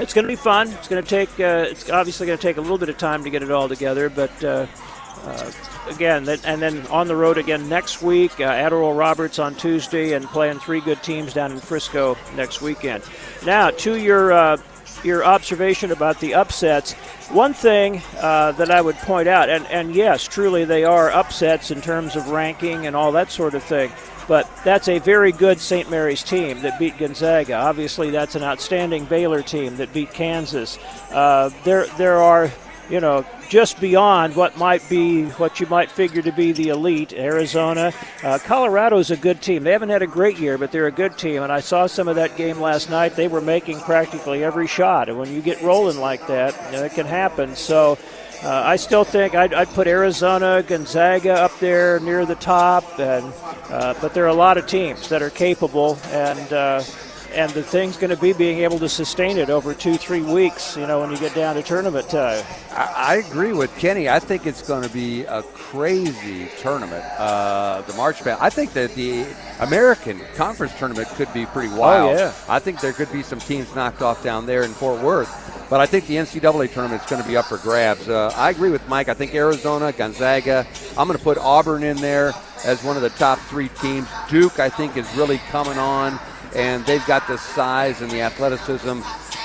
it's 0.00 0.14
going 0.14 0.24
to 0.24 0.28
be 0.28 0.36
fun. 0.36 0.68
It's 0.70 0.88
going 0.88 1.02
to 1.02 1.08
take. 1.08 1.28
Uh, 1.38 1.66
it's 1.68 1.90
obviously 1.90 2.26
going 2.26 2.38
to 2.38 2.42
take 2.42 2.56
a 2.56 2.62
little 2.62 2.78
bit 2.78 2.88
of 2.88 2.96
time 2.96 3.22
to 3.24 3.28
get 3.28 3.42
it 3.42 3.50
all 3.50 3.68
together, 3.68 4.08
but 4.08 4.42
uh, 5.24 5.50
again, 5.88 6.28
and 6.28 6.62
then 6.62 6.86
on 6.88 7.08
the 7.08 7.16
road 7.16 7.38
again 7.38 7.68
next 7.68 8.02
week 8.02 8.40
uh, 8.40 8.44
at 8.44 8.72
Oral 8.72 8.94
Roberts 8.94 9.38
on 9.38 9.54
Tuesday, 9.54 10.12
and 10.12 10.24
playing 10.26 10.58
three 10.58 10.80
good 10.80 11.02
teams 11.02 11.32
down 11.32 11.52
in 11.52 11.58
Frisco 11.58 12.16
next 12.36 12.60
weekend. 12.60 13.02
Now 13.44 13.70
to 13.70 13.96
your 13.96 14.32
uh, 14.32 14.56
your 15.04 15.24
observation 15.24 15.92
about 15.92 16.20
the 16.20 16.34
upsets. 16.34 16.92
One 17.30 17.54
thing 17.54 18.02
uh, 18.18 18.52
that 18.52 18.70
I 18.70 18.80
would 18.80 18.96
point 18.96 19.28
out, 19.28 19.48
and, 19.48 19.66
and 19.66 19.94
yes, 19.94 20.24
truly 20.24 20.64
they 20.64 20.84
are 20.84 21.10
upsets 21.10 21.70
in 21.70 21.80
terms 21.80 22.16
of 22.16 22.28
ranking 22.28 22.86
and 22.86 22.96
all 22.96 23.12
that 23.12 23.30
sort 23.30 23.54
of 23.54 23.62
thing. 23.62 23.92
But 24.26 24.50
that's 24.64 24.88
a 24.88 24.98
very 25.00 25.32
good 25.32 25.60
St. 25.60 25.90
Mary's 25.90 26.22
team 26.22 26.62
that 26.62 26.78
beat 26.78 26.96
Gonzaga. 26.96 27.54
Obviously, 27.54 28.10
that's 28.10 28.34
an 28.34 28.42
outstanding 28.42 29.04
Baylor 29.04 29.42
team 29.42 29.76
that 29.76 29.92
beat 29.92 30.14
Kansas. 30.14 30.78
Uh, 31.10 31.50
there, 31.64 31.86
there 31.98 32.22
are 32.22 32.50
you 32.90 33.00
know, 33.00 33.24
just 33.48 33.80
beyond 33.80 34.36
what 34.36 34.56
might 34.56 34.86
be 34.88 35.24
what 35.24 35.60
you 35.60 35.66
might 35.66 35.90
figure 35.90 36.22
to 36.22 36.32
be 36.32 36.52
the 36.52 36.68
elite. 36.68 37.12
Arizona, 37.12 37.92
uh, 38.22 38.38
Colorado's 38.38 39.10
a 39.10 39.16
good 39.16 39.40
team. 39.40 39.64
They 39.64 39.72
haven't 39.72 39.88
had 39.88 40.02
a 40.02 40.06
great 40.06 40.38
year, 40.38 40.58
but 40.58 40.72
they're 40.72 40.86
a 40.86 40.92
good 40.92 41.16
team. 41.16 41.42
And 41.42 41.52
I 41.52 41.60
saw 41.60 41.86
some 41.86 42.08
of 42.08 42.16
that 42.16 42.36
game 42.36 42.60
last 42.60 42.90
night. 42.90 43.16
They 43.16 43.28
were 43.28 43.40
making 43.40 43.80
practically 43.80 44.44
every 44.44 44.66
shot, 44.66 45.08
and 45.08 45.18
when 45.18 45.32
you 45.32 45.40
get 45.40 45.62
rolling 45.62 45.98
like 45.98 46.26
that, 46.26 46.54
you 46.66 46.78
know, 46.78 46.84
it 46.84 46.92
can 46.92 47.06
happen. 47.06 47.54
So. 47.56 47.98
Uh, 48.42 48.62
I 48.62 48.76
still 48.76 49.04
think 49.04 49.34
I'd, 49.34 49.54
I'd, 49.54 49.68
put 49.68 49.86
Arizona, 49.86 50.62
Gonzaga 50.62 51.32
up 51.32 51.58
there 51.60 51.98
near 52.00 52.26
the 52.26 52.34
top, 52.34 53.00
and 53.00 53.32
uh, 53.70 53.94
but 54.02 54.12
there 54.12 54.24
are 54.24 54.28
a 54.28 54.34
lot 54.34 54.58
of 54.58 54.66
teams 54.66 55.08
that 55.08 55.22
are 55.22 55.30
capable, 55.30 55.98
and 56.10 56.52
uh, 56.52 56.82
and 57.34 57.50
the 57.52 57.62
thing's 57.62 57.96
going 57.96 58.10
to 58.10 58.16
be 58.16 58.32
being 58.32 58.58
able 58.60 58.78
to 58.78 58.88
sustain 58.88 59.36
it 59.38 59.50
over 59.50 59.74
two, 59.74 59.96
three 59.96 60.22
weeks. 60.22 60.76
You 60.76 60.86
know, 60.86 61.00
when 61.00 61.10
you 61.10 61.18
get 61.18 61.34
down 61.34 61.56
to 61.56 61.62
tournament 61.62 62.08
time. 62.08 62.44
I, 62.70 62.94
I 62.96 63.14
agree 63.16 63.52
with 63.52 63.76
Kenny. 63.76 64.08
I 64.08 64.18
think 64.18 64.46
it's 64.46 64.62
going 64.62 64.82
to 64.82 64.92
be 64.92 65.24
a 65.24 65.42
crazy 65.42 66.48
tournament. 66.58 67.04
Uh, 67.18 67.82
the 67.82 67.92
March 67.94 68.24
Madness. 68.24 68.42
I 68.42 68.50
think 68.50 68.72
that 68.74 68.94
the 68.94 69.26
American 69.60 70.20
Conference 70.36 70.76
tournament 70.78 71.08
could 71.08 71.32
be 71.32 71.46
pretty 71.46 71.74
wild. 71.74 72.16
Oh, 72.16 72.18
yeah. 72.18 72.32
I 72.48 72.58
think 72.58 72.80
there 72.80 72.92
could 72.92 73.10
be 73.12 73.22
some 73.22 73.40
teams 73.40 73.74
knocked 73.74 74.02
off 74.02 74.22
down 74.22 74.46
there 74.46 74.62
in 74.62 74.72
Fort 74.72 75.02
Worth. 75.02 75.40
But 75.70 75.80
I 75.80 75.86
think 75.86 76.06
the 76.06 76.16
NCAA 76.16 76.72
tournament 76.72 77.02
is 77.02 77.10
going 77.10 77.22
to 77.22 77.28
be 77.28 77.36
up 77.36 77.46
for 77.46 77.58
grabs. 77.58 78.08
Uh, 78.08 78.32
I 78.36 78.50
agree 78.50 78.70
with 78.70 78.86
Mike. 78.88 79.08
I 79.08 79.14
think 79.14 79.34
Arizona, 79.34 79.92
Gonzaga. 79.92 80.66
I'm 80.96 81.08
going 81.08 81.18
to 81.18 81.24
put 81.24 81.38
Auburn 81.38 81.82
in 81.82 81.96
there 81.96 82.32
as 82.64 82.84
one 82.84 82.96
of 82.96 83.02
the 83.02 83.10
top 83.10 83.38
three 83.40 83.68
teams. 83.80 84.06
Duke, 84.28 84.60
I 84.60 84.68
think, 84.68 84.96
is 84.96 85.12
really 85.16 85.38
coming 85.50 85.78
on 85.78 86.18
and 86.54 86.84
they've 86.86 87.04
got 87.06 87.26
the 87.26 87.36
size 87.36 88.00
and 88.00 88.10
the 88.10 88.22
athleticism 88.22 89.00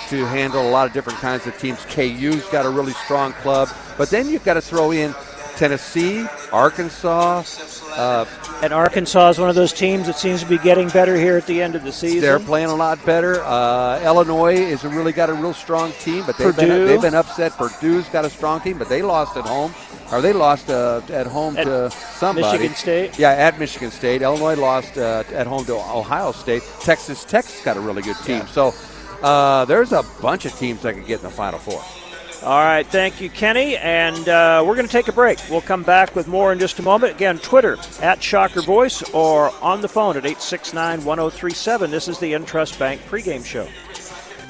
to 0.10 0.26
handle 0.26 0.68
a 0.68 0.72
lot 0.72 0.88
of 0.88 0.94
different 0.94 1.20
kinds 1.20 1.46
of 1.46 1.58
teams. 1.60 1.84
KU's 1.86 2.46
got 2.50 2.66
a 2.66 2.70
really 2.70 2.94
strong 2.94 3.34
club, 3.34 3.70
but 3.98 4.10
then 4.10 4.28
you've 4.28 4.44
got 4.44 4.56
to 4.56 4.62
throw 4.62 4.92
in 4.92 5.14
Tennessee, 5.56 6.26
Arkansas. 6.52 7.44
Uh, 7.92 8.26
and 8.64 8.72
Arkansas 8.72 9.30
is 9.30 9.40
one 9.40 9.50
of 9.50 9.56
those 9.56 9.74
teams 9.74 10.08
that 10.08 10.18
seems 10.18 10.42
to 10.42 10.48
be 10.48 10.58
getting 10.58 10.88
better 10.90 11.18
here 11.18 11.38
at 11.38 11.46
the 11.48 11.62
end 11.62 11.76
of 11.76 11.84
the 11.84 11.92
season. 11.92 12.22
They're 12.22 12.40
playing 12.40 12.70
a 12.70 12.76
lot 12.76 13.04
better. 13.06 13.44
Uh, 13.44 14.02
Illinois 14.04 14.66
has 14.68 14.86
really 14.86 15.12
got 15.12 15.30
a 15.30 15.34
real 15.34 15.54
strong 15.54 15.92
team, 16.00 16.24
but 16.26 16.38
they've 16.38 16.56
been, 16.56 16.88
they've 16.88 17.02
been 17.02 17.14
upset. 17.14 17.52
Purdue's 17.54 18.08
got 18.08 18.24
a 18.24 18.30
strong 18.30 18.62
team, 18.62 18.78
but 18.78 18.88
they 18.88 19.02
lost 19.02 19.36
at 19.36 19.46
home. 19.46 19.74
Or 20.12 20.22
they 20.22 20.34
lost 20.34 20.70
uh, 20.70 21.02
at 21.10 21.28
home 21.28 21.56
at 21.58 21.66
to 21.66 21.92
somebody. 21.92 22.48
Michigan 22.48 22.76
State. 22.76 23.20
Yeah, 23.20 23.32
at 23.32 23.60
Michigan 23.60 23.92
State. 23.92 24.22
Illinois 24.22 24.56
lost 24.56 24.98
uh, 24.98 25.24
at 25.34 25.46
home 25.46 25.66
to 25.66 25.76
Ohio 25.76 26.32
State. 26.32 26.64
Texas 26.82 27.24
Tech's 27.24 27.64
got 27.64 27.78
a 27.78 27.80
really 27.80 28.02
good 28.02 28.18
team. 28.18 28.38
Yeah. 28.38 28.46
So 28.48 28.74
uh, 29.22 29.66
there's 29.66 29.92
a 29.92 30.04
bunch 30.22 30.46
of 30.46 30.54
teams 30.54 30.82
that 30.82 30.96
could 30.96 31.06
get 31.06 31.20
in 31.20 31.26
the 31.26 31.30
Final 31.30 31.60
Four. 31.60 31.82
All 32.42 32.64
right, 32.64 32.88
thank 32.88 33.20
you, 33.20 33.30
Kenny. 33.30 33.76
And 33.78 34.30
uh, 34.30 34.64
we're 34.66 34.76
going 34.76 34.88
to 34.88 34.92
take 34.92 35.10
a 35.10 35.14
break. 35.14 35.40
We'll 35.50 35.60
come 35.60 35.84
back 35.84 36.16
with 36.16 36.28
more 36.28 36.54
in 36.54 36.60
just 36.60 36.80
a 36.80 36.82
moment. 36.82 37.14
Again, 37.14 37.38
Twitter 37.40 37.78
at 38.02 38.24
Shocker 38.24 38.62
Voice 38.62 39.04
or 39.14 39.52
on 39.62 39.82
the 39.82 39.90
phone 39.90 40.16
at 40.16 40.26
869 40.26 41.04
1037. 41.04 41.92
This 41.92 42.08
is 42.08 42.18
the 42.20 42.32
Intrust 42.32 42.80
Bank 42.80 43.02
pregame 43.10 43.46
show. 43.46 43.68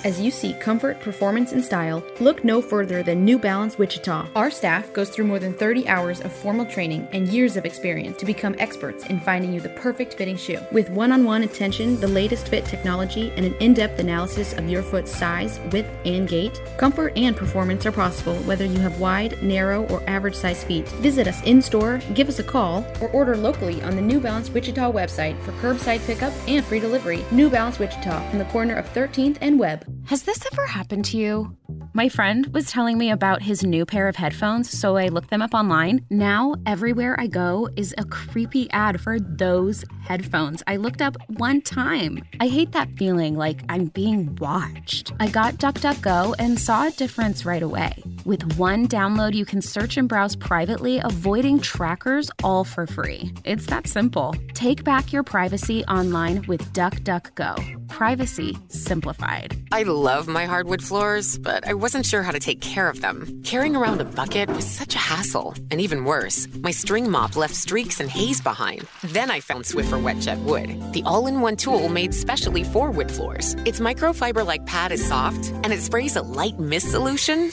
As 0.05 0.21
you 0.21 0.31
seek 0.31 0.61
comfort, 0.61 1.01
performance, 1.01 1.51
and 1.51 1.63
style, 1.63 2.01
look 2.21 2.45
no 2.45 2.61
further 2.61 3.03
than 3.03 3.25
New 3.25 3.37
Balance 3.37 3.77
Wichita. 3.77 4.27
Our 4.33 4.49
staff 4.49 4.93
goes 4.93 5.09
through 5.09 5.25
more 5.25 5.39
than 5.39 5.53
30 5.53 5.89
hours 5.89 6.21
of 6.21 6.31
formal 6.31 6.65
training 6.65 7.09
and 7.11 7.27
years 7.27 7.57
of 7.57 7.65
experience 7.65 8.15
to 8.19 8.25
become 8.25 8.55
experts 8.59 9.05
in 9.07 9.19
finding 9.19 9.51
you 9.51 9.59
the 9.59 9.67
perfect 9.69 10.13
fitting 10.13 10.37
shoe. 10.37 10.59
With 10.71 10.89
one 10.89 11.11
on 11.11 11.25
one 11.25 11.43
attention, 11.43 11.99
the 11.99 12.07
latest 12.07 12.47
fit 12.47 12.63
technology, 12.63 13.33
and 13.35 13.45
an 13.45 13.53
in 13.55 13.73
depth 13.73 13.99
analysis 13.99 14.53
of 14.53 14.69
your 14.69 14.83
foot's 14.83 15.13
size, 15.13 15.59
width, 15.73 15.89
and 16.05 16.29
gait, 16.29 16.61
comfort 16.77 17.11
and 17.17 17.35
performance 17.35 17.85
are 17.85 17.91
possible 17.91 18.35
whether 18.43 18.63
you 18.63 18.79
have 18.79 19.01
wide, 19.01 19.43
narrow, 19.43 19.83
or 19.87 20.01
average 20.07 20.35
size 20.35 20.63
feet. 20.63 20.87
Visit 21.01 21.27
us 21.27 21.43
in 21.43 21.61
store, 21.61 21.99
give 22.13 22.29
us 22.29 22.39
a 22.39 22.43
call, 22.43 22.85
or 23.01 23.09
order 23.09 23.35
locally 23.35 23.81
on 23.81 23.97
the 23.97 24.01
New 24.01 24.21
Balance 24.21 24.49
Wichita 24.49 24.93
website 24.93 25.37
for 25.41 25.51
curbside 25.53 26.05
pickup 26.07 26.31
and 26.47 26.63
free 26.63 26.79
delivery. 26.79 27.25
New 27.31 27.49
Balance 27.49 27.79
Wichita 27.79 28.31
in 28.31 28.37
the 28.37 28.45
corner 28.45 28.75
of 28.75 28.87
13th 28.93 29.37
and 29.41 29.59
Webb. 29.59 29.88
Has 30.05 30.23
this 30.23 30.45
ever 30.51 30.65
happened 30.65 31.05
to 31.05 31.17
you? 31.17 31.55
My 31.93 32.07
friend 32.07 32.47
was 32.53 32.71
telling 32.71 32.97
me 32.97 33.11
about 33.11 33.41
his 33.41 33.63
new 33.63 33.85
pair 33.85 34.07
of 34.07 34.15
headphones, 34.15 34.69
so 34.69 34.95
I 34.95 35.07
looked 35.07 35.29
them 35.29 35.41
up 35.41 35.53
online. 35.53 36.05
Now, 36.09 36.55
everywhere 36.65 37.19
I 37.19 37.27
go 37.27 37.67
is 37.75 37.93
a 37.97 38.05
creepy 38.05 38.69
ad 38.71 39.01
for 39.01 39.19
those 39.19 39.83
headphones 40.09 40.63
I 40.65 40.77
looked 40.77 41.01
up 41.01 41.17
one 41.37 41.61
time. 41.61 42.23
I 42.39 42.47
hate 42.47 42.71
that 42.71 42.91
feeling 42.93 43.35
like 43.35 43.61
I'm 43.69 43.85
being 43.85 44.35
watched. 44.39 45.13
I 45.19 45.27
got 45.27 45.55
DuckDuckGo 45.55 46.35
and 46.39 46.59
saw 46.59 46.87
a 46.87 46.91
difference 46.91 47.45
right 47.45 47.61
away. 47.61 48.03
With 48.25 48.57
one 48.57 48.87
download, 48.87 49.33
you 49.33 49.45
can 49.45 49.61
search 49.61 49.97
and 49.97 50.09
browse 50.09 50.35
privately, 50.35 50.99
avoiding 51.03 51.59
trackers 51.59 52.31
all 52.43 52.63
for 52.63 52.87
free. 52.87 53.33
It's 53.45 53.65
that 53.67 53.87
simple. 53.87 54.35
Take 54.53 54.83
back 54.83 55.13
your 55.13 55.23
privacy 55.23 55.83
online 55.85 56.45
with 56.47 56.61
DuckDuckGo. 56.73 57.87
Privacy 57.87 58.57
simplified. 58.67 59.57
I 59.71 59.83
love 59.83 60.27
my 60.27 60.45
hardwood 60.45 60.83
floors, 60.83 61.37
but 61.37 61.58
I 61.65 61.73
wasn't 61.73 62.05
sure 62.05 62.23
how 62.23 62.31
to 62.31 62.39
take 62.39 62.59
care 62.59 62.89
of 62.89 63.01
them. 63.01 63.41
Carrying 63.43 63.75
around 63.75 64.01
a 64.01 64.05
bucket 64.05 64.49
was 64.49 64.65
such 64.65 64.93
a 64.95 64.99
hassle. 64.99 65.55
And 65.71 65.79
even 65.79 66.05
worse, 66.05 66.47
my 66.61 66.71
string 66.71 67.09
mop 67.09 67.35
left 67.35 67.55
streaks 67.55 67.99
and 67.99 68.09
haze 68.09 68.41
behind. 68.41 68.85
Then 69.03 69.31
I 69.31 69.39
found 69.39 69.63
Swiffer 69.65 70.01
WetJet 70.01 70.43
Wood, 70.43 70.93
the 70.93 71.03
all 71.03 71.27
in 71.27 71.41
one 71.41 71.55
tool 71.55 71.89
made 71.89 72.13
specially 72.13 72.63
for 72.63 72.91
wood 72.91 73.11
floors. 73.11 73.55
Its 73.65 73.79
microfiber 73.79 74.45
like 74.45 74.65
pad 74.65 74.91
is 74.91 75.05
soft, 75.05 75.51
and 75.63 75.73
it 75.73 75.81
sprays 75.81 76.15
a 76.15 76.21
light 76.21 76.59
mist 76.59 76.91
solution 76.91 77.49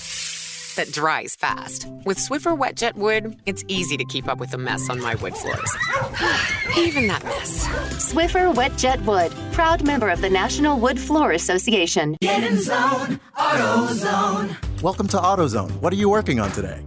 that 0.76 0.92
dries 0.92 1.34
fast. 1.34 1.86
With 2.04 2.18
Swiffer 2.18 2.56
WetJet 2.56 2.94
Wood, 2.94 3.36
it's 3.44 3.64
easy 3.68 3.96
to 3.96 4.04
keep 4.04 4.28
up 4.28 4.38
with 4.38 4.50
the 4.50 4.58
mess 4.58 4.88
on 4.88 5.00
my 5.00 5.14
wood 5.16 5.36
floors. 5.36 5.76
Even 6.78 7.08
that 7.08 7.22
mess. 7.24 7.66
Swiffer 8.12 8.54
WetJet 8.54 9.04
Wood, 9.04 9.32
proud 9.52 9.84
member 9.84 10.08
of 10.08 10.20
the 10.20 10.30
National 10.30 10.78
Wood 10.78 10.98
Floor 10.98 11.32
Association. 11.32 12.16
Get 12.20 12.44
in 12.44 12.60
zone, 12.62 13.20
AutoZone. 13.36 14.82
Welcome 14.82 15.08
to 15.08 15.16
AutoZone. 15.16 15.72
What 15.80 15.92
are 15.92 15.96
you 15.96 16.08
working 16.08 16.40
on 16.40 16.50
today? 16.52 16.80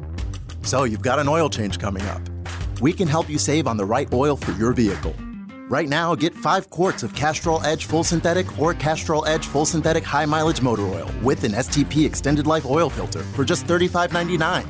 So, 0.63 0.86
you've 0.86 1.02
got 1.02 1.19
an 1.19 1.28
oil 1.28 1.49
change 1.49 1.80
coming 1.80 2.06
up. 2.08 2.21
We 2.82 2.93
can 2.93 3.08
help 3.08 3.30
you 3.30 3.38
save 3.38 3.67
on 3.67 3.78
the 3.78 3.86
right 3.86 4.12
oil 4.13 4.36
for 4.36 4.52
your 4.54 4.73
vehicle. 4.73 5.15
Right 5.70 5.88
now, 5.88 6.16
get 6.16 6.34
five 6.34 6.68
quarts 6.72 7.04
of 7.04 7.14
Castrol 7.14 7.62
Edge 7.64 7.86
Full 7.86 8.04
Synthetic 8.04 8.58
or 8.58 8.74
Castrol 8.74 9.24
Edge 9.28 9.46
Full 9.46 9.66
Synthetic 9.66 10.04
High 10.04 10.26
Mileage 10.26 10.64
Motor 10.64 10.82
Oil 10.82 11.12
with 11.22 11.44
an 11.44 11.52
STP 11.52 12.08
Extended 12.08 12.48
Life 12.48 12.66
Oil 12.66 12.90
Filter 12.90 13.22
for 13.22 13.46
just 13.46 13.68
$35.99. 13.68 14.64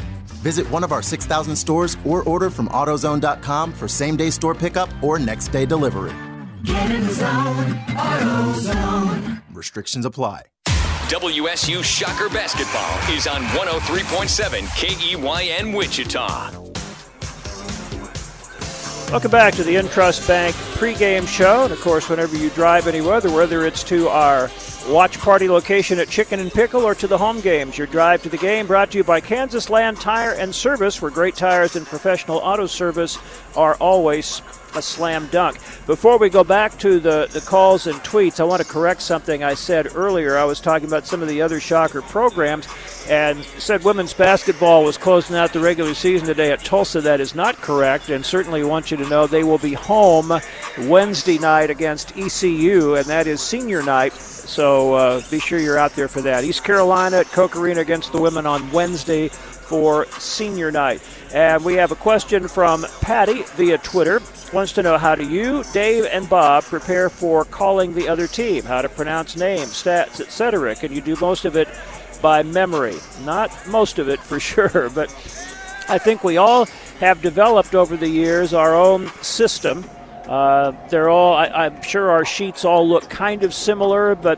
Visit 0.44 0.70
one 0.70 0.84
of 0.84 0.92
our 0.92 1.02
6,000 1.02 1.56
stores 1.56 1.96
or 2.06 2.24
order 2.24 2.50
from 2.50 2.68
AutoZone.com 2.68 3.72
for 3.72 3.88
same 3.88 4.18
day 4.18 4.30
store 4.30 4.54
pickup 4.54 4.90
or 5.02 5.18
next 5.18 5.48
day 5.54 5.66
delivery. 5.66 6.12
Get 6.64 6.92
in 6.92 7.08
the 7.08 7.14
zone, 7.14 7.74
AutoZone. 7.96 9.42
Restrictions 9.54 10.06
apply. 10.06 10.44
WSU 11.08 11.82
Shocker 11.82 12.28
Basketball 12.28 13.16
is 13.16 13.26
on 13.26 13.42
103.7 13.58 14.68
KEYN 14.76 15.74
Wichita. 15.76 16.68
Welcome 19.12 19.32
back 19.32 19.56
to 19.56 19.63
the 19.63 19.74
Intrust 19.74 20.28
Bank 20.28 20.56
pregame 20.76 21.28
show. 21.28 21.63
And 21.63 21.74
of 21.74 21.82
course, 21.82 22.10
whenever 22.10 22.38
you 22.38 22.52
drive 22.52 22.86
anywhere, 22.86 23.19
whether 23.22 23.65
it's 23.65 23.84
to 23.86 24.08
our 24.08 24.50
watch 24.88 25.20
party 25.20 25.50
location 25.50 26.00
at 26.00 26.10
Chicken 26.10 26.39
and 26.39 26.52
Pickle 26.52 26.84
or 26.84 26.96
to 26.96 27.08
the 27.08 27.18
home 27.18 27.42
games, 27.42 27.78
your 27.78 27.88
drive 27.88 28.24
to 28.24 28.30
the 28.30 28.38
game 28.38 28.68
brought 28.68 28.92
to 28.92 28.98
you 28.98 29.04
by 29.04 29.20
Kansas 29.20 29.70
Land 29.70 29.98
Tire 29.98 30.34
and 30.34 30.54
Service, 30.54 31.02
where 31.02 31.12
great 31.12 31.36
tires 31.36 31.76
and 31.76 31.86
professional 31.86 32.38
auto 32.38 32.65
service 32.65 33.18
are 33.56 33.76
always 33.76 34.42
a 34.76 34.82
slam 34.82 35.28
dunk. 35.28 35.58
Before 35.86 36.18
we 36.18 36.30
go 36.30 36.44
back 36.44 36.78
to 36.80 37.00
the, 37.00 37.28
the 37.32 37.42
calls 37.42 37.88
and 37.88 37.98
tweets, 38.00 38.39
I 38.39 38.44
want 38.44 38.62
to 38.62 38.68
correct 38.68 39.02
something 39.02 39.44
I 39.44 39.56
said 39.56 39.96
earlier. 39.96 40.38
I 40.38 40.44
was 40.44 40.62
talking 40.62 40.88
about 40.88 41.08
some 41.08 41.22
of 41.22 41.28
the 41.28 41.42
other 41.42 41.60
Shocker 41.60 42.02
programs 42.02 42.68
and 43.10 43.44
said 43.58 43.84
women's 43.84 44.13
basketball 44.13 44.84
was 44.84 44.98
closing 44.98 45.36
out 45.36 45.54
the 45.54 45.60
regular 45.60 45.94
season 45.94 46.28
today 46.28 46.52
at 46.52 46.63
Tulsa. 46.63 47.02
That 47.02 47.20
is 47.20 47.34
not 47.34 47.56
correct, 47.58 48.10
and 48.10 48.26
certainly 48.26 48.63
want 48.63 48.92
you 48.92 48.98
to 48.98 49.10
know 49.10 49.26
they 49.26 49.44
will 49.44 49.58
be 49.58 49.74
home 49.74 50.39
Wednesday 50.82 51.39
night 51.39 51.70
against 51.70 52.15
ECU, 52.18 52.96
and 52.96 53.06
that 53.06 53.28
is 53.28 53.42
senior 53.42 53.82
night. 53.82 54.13
So 54.50 54.96
uh, 54.96 55.22
be 55.30 55.40
sure 55.40 55.60
you're 55.60 55.78
out 55.78 55.94
there 55.96 56.08
for 56.08 56.22
that. 56.24 56.44
East 56.44 56.64
Carolina 56.64 57.18
at 57.18 57.28
Koch 57.28 57.56
Arena 57.56 57.82
against 57.82 58.12
the 58.12 58.20
women 58.20 58.48
on 58.48 58.72
Wednesday 58.72 59.28
for 59.28 60.08
senior 60.18 60.72
night. 60.72 61.02
And 61.32 61.64
we 61.64 61.76
have 61.76 61.92
a 61.92 61.96
question 61.96 62.48
from 62.48 62.84
Patty 63.00 63.44
via 63.56 63.78
Twitter. 63.78 64.20
Wants 64.52 64.74
to 64.74 64.82
know 64.82 64.98
how 64.98 65.14
do 65.14 65.24
you, 65.30 65.64
Dave, 65.72 66.06
and 66.06 66.28
Bob 66.28 66.64
prepare 66.64 67.12
for 67.12 67.46
calling 67.46 67.94
the 67.94 68.10
other 68.10 68.26
team? 68.26 68.64
How 68.64 68.82
to 68.82 68.90
pronounce 68.90 69.38
names, 69.38 69.72
stats, 69.72 70.20
etc. 70.20 70.76
Can 70.76 70.92
you 70.92 71.02
do 71.02 71.16
most 71.22 71.46
of 71.46 71.56
it 71.56 71.68
by 72.20 72.42
memory? 72.42 72.96
Not 73.24 73.56
most 73.68 74.00
of 74.00 74.10
it 74.10 74.20
for 74.24 74.40
sure, 74.40 74.90
but 74.90 75.12
I 75.88 76.00
think 76.00 76.24
we 76.24 76.38
all 76.38 76.66
have 77.00 77.22
developed 77.22 77.76
over 77.76 77.96
the 77.96 78.10
years 78.10 78.56
our 78.56 78.76
own 78.76 79.12
system. 79.22 79.86
Uh, 80.30 80.74
they're 80.89 81.10
all. 81.10 81.34
I, 81.34 81.65
am 81.65 81.82
sure 81.82 82.12
our 82.12 82.24
sheets 82.24 82.63
all 82.63 82.88
look 82.88 83.10
kind 83.10 83.42
of 83.42 83.52
similar, 83.52 84.13
but 84.13 84.38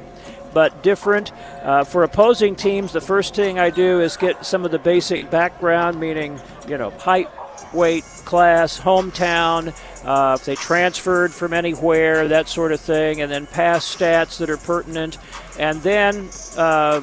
but 0.53 0.83
different. 0.83 1.33
Uh, 1.63 1.83
for 1.83 2.03
opposing 2.03 2.55
teams, 2.55 2.93
the 2.93 3.01
first 3.01 3.35
thing 3.35 3.59
I 3.59 3.71
do 3.71 3.99
is 3.99 4.15
get 4.15 4.45
some 4.45 4.63
of 4.63 4.71
the 4.71 4.79
basic 4.79 5.29
background, 5.29 5.99
meaning, 5.99 6.39
you 6.65 6.77
know, 6.77 6.91
height, 6.91 7.29
weight, 7.73 8.05
class, 8.23 8.79
hometown, 8.79 9.73
uh, 10.05 10.37
if 10.39 10.45
they 10.45 10.55
transferred 10.55 11.33
from 11.33 11.51
anywhere, 11.51 12.27
that 12.29 12.47
sort 12.47 12.71
of 12.71 12.79
thing, 12.79 13.21
and 13.21 13.29
then 13.29 13.45
past 13.47 13.97
stats 13.97 14.37
that 14.37 14.49
are 14.49 14.57
pertinent. 14.57 15.17
And 15.59 15.81
then 15.81 16.29
uh, 16.57 17.01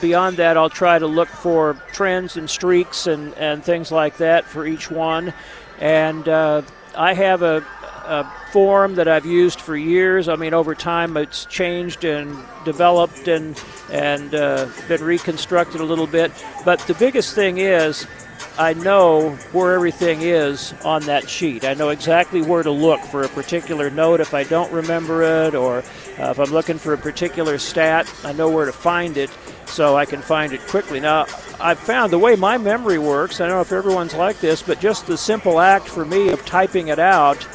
beyond 0.00 0.38
that, 0.38 0.56
I'll 0.56 0.70
try 0.70 0.98
to 0.98 1.06
look 1.06 1.28
for 1.28 1.74
trends 1.92 2.38
and 2.38 2.48
streaks 2.48 3.06
and, 3.06 3.34
and 3.34 3.62
things 3.62 3.92
like 3.92 4.16
that 4.16 4.46
for 4.46 4.66
each 4.66 4.90
one. 4.90 5.34
And 5.78 6.26
uh, 6.26 6.62
I 6.96 7.14
have 7.14 7.42
a, 7.42 7.64
a 8.08 8.32
form 8.52 8.94
that 8.94 9.06
I've 9.06 9.26
used 9.26 9.60
for 9.60 9.76
years. 9.76 10.28
I 10.28 10.36
mean, 10.36 10.54
over 10.54 10.74
time, 10.74 11.16
it's 11.16 11.44
changed 11.46 12.04
and 12.04 12.36
developed 12.64 13.28
and 13.28 13.60
and 13.90 14.34
uh, 14.34 14.66
been 14.88 15.02
reconstructed 15.02 15.80
a 15.80 15.84
little 15.84 16.06
bit. 16.06 16.32
But 16.64 16.80
the 16.80 16.94
biggest 16.94 17.34
thing 17.34 17.58
is, 17.58 18.06
I 18.58 18.74
know 18.74 19.30
where 19.52 19.74
everything 19.74 20.22
is 20.22 20.74
on 20.84 21.02
that 21.02 21.28
sheet. 21.28 21.64
I 21.64 21.74
know 21.74 21.90
exactly 21.90 22.42
where 22.42 22.62
to 22.62 22.70
look 22.70 23.00
for 23.00 23.22
a 23.22 23.28
particular 23.28 23.90
note 23.90 24.20
if 24.20 24.34
I 24.34 24.44
don't 24.44 24.72
remember 24.72 25.22
it, 25.46 25.54
or 25.54 25.78
uh, 25.78 26.30
if 26.30 26.38
I'm 26.38 26.50
looking 26.50 26.78
for 26.78 26.92
a 26.92 26.98
particular 26.98 27.58
stat, 27.58 28.12
I 28.24 28.32
know 28.32 28.50
where 28.50 28.66
to 28.66 28.72
find 28.72 29.16
it 29.16 29.30
so 29.66 29.96
I 29.96 30.06
can 30.06 30.22
find 30.22 30.52
it 30.52 30.60
quickly. 30.66 30.98
Now, 30.98 31.26
I've 31.60 31.78
found 31.78 32.12
the 32.12 32.18
way 32.18 32.34
my 32.36 32.58
memory 32.58 32.98
works, 32.98 33.40
I 33.40 33.46
don't 33.46 33.56
know 33.56 33.60
if 33.60 33.72
everyone's 33.72 34.14
like 34.14 34.40
this, 34.40 34.62
but 34.62 34.80
just 34.80 35.06
the 35.06 35.16
simple 35.16 35.60
act 35.60 35.86
for 35.86 36.04
me 36.04 36.30
of 36.30 36.44
typing 36.44 36.88
it 36.88 36.98
out 36.98 37.46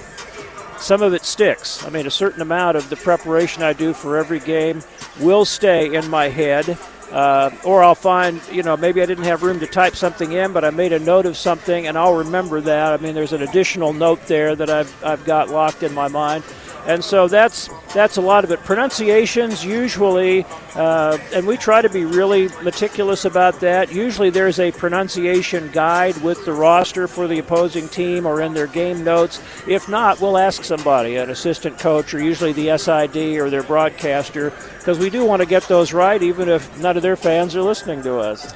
some 0.84 1.02
of 1.02 1.14
it 1.14 1.24
sticks. 1.24 1.84
I 1.86 1.90
mean, 1.90 2.06
a 2.06 2.12
certain 2.12 2.42
amount 2.42 2.76
of 2.76 2.90
the 2.90 2.98
preparation 2.98 3.64
I 3.64 3.72
do 3.72 3.94
for 3.94 4.18
every 4.18 4.40
game 4.40 4.84
will 5.22 5.46
stay 5.46 5.96
in 5.96 6.10
my 6.10 6.28
head. 6.28 6.78
Uh, 7.10 7.52
or 7.64 7.84
I'll 7.84 7.96
find, 7.96 8.42
you 8.52 8.64
know, 8.64 8.76
maybe 8.76 9.02
I 9.02 9.06
didn't 9.06 9.26
have 9.26 9.44
room 9.44 9.60
to 9.60 9.68
type 9.68 9.96
something 9.96 10.32
in, 10.32 10.52
but 10.52 10.66
I 10.66 10.72
made 10.72 10.92
a 10.92 11.00
note 11.00 11.26
of 11.26 11.38
something 11.38 11.88
and 11.88 11.98
I'll 11.98 12.16
remember 12.16 12.60
that. 12.62 13.00
I 13.00 13.02
mean, 13.02 13.14
there's 13.14 13.34
an 13.34 13.44
additional 13.44 13.94
note 13.94 14.26
there 14.26 14.56
that 14.56 14.70
I've, 14.70 15.04
I've 15.06 15.24
got 15.24 15.50
locked 15.50 15.84
in 15.84 15.94
my 15.94 16.08
mind 16.08 16.44
and 16.86 17.04
so 17.04 17.28
that's 17.28 17.70
that's 17.94 18.18
a 18.18 18.22
lot 18.22 18.44
of 18.44 18.52
it. 18.52 18.60
Pronunciations 18.62 19.64
usually, 19.64 20.46
uh, 20.76 21.18
and 21.34 21.48
we 21.48 21.58
try 21.58 21.82
to 21.82 21.90
be 21.90 22.06
really 22.06 22.50
meticulous 22.64 23.26
about 23.26 23.60
that. 23.62 23.92
Usually, 23.94 24.30
there's 24.30 24.60
a 24.60 24.72
pronunciation 24.72 25.70
guide 25.72 26.18
with 26.22 26.44
the 26.46 26.54
roster 26.54 27.08
for 27.08 27.28
the 27.28 27.40
opposing 27.40 27.88
team 27.88 28.26
or 28.26 28.42
in 28.42 28.54
their 28.54 28.68
game 28.68 29.04
notes. 29.04 29.42
If 29.68 29.88
not, 29.88 30.20
we'll 30.20 30.38
ask 30.38 30.64
somebody, 30.64 31.16
an 31.16 31.30
assistant 31.30 31.80
coach, 31.80 32.14
or 32.14 32.22
usually 32.22 32.54
the 32.54 32.78
SID 32.78 33.38
or 33.38 33.50
their 33.50 33.64
broadcaster, 33.64 34.52
because 34.80 35.00
we 35.00 35.10
do 35.10 35.26
want 35.26 35.42
to 35.42 35.48
get 35.48 35.64
those 35.64 35.94
right, 35.94 36.22
even 36.22 36.50
if 36.50 36.80
none 36.80 36.98
of 36.98 37.04
their 37.04 37.16
fans 37.16 37.56
are 37.56 37.64
listening 37.64 38.04
to 38.04 38.18
us. 38.18 38.54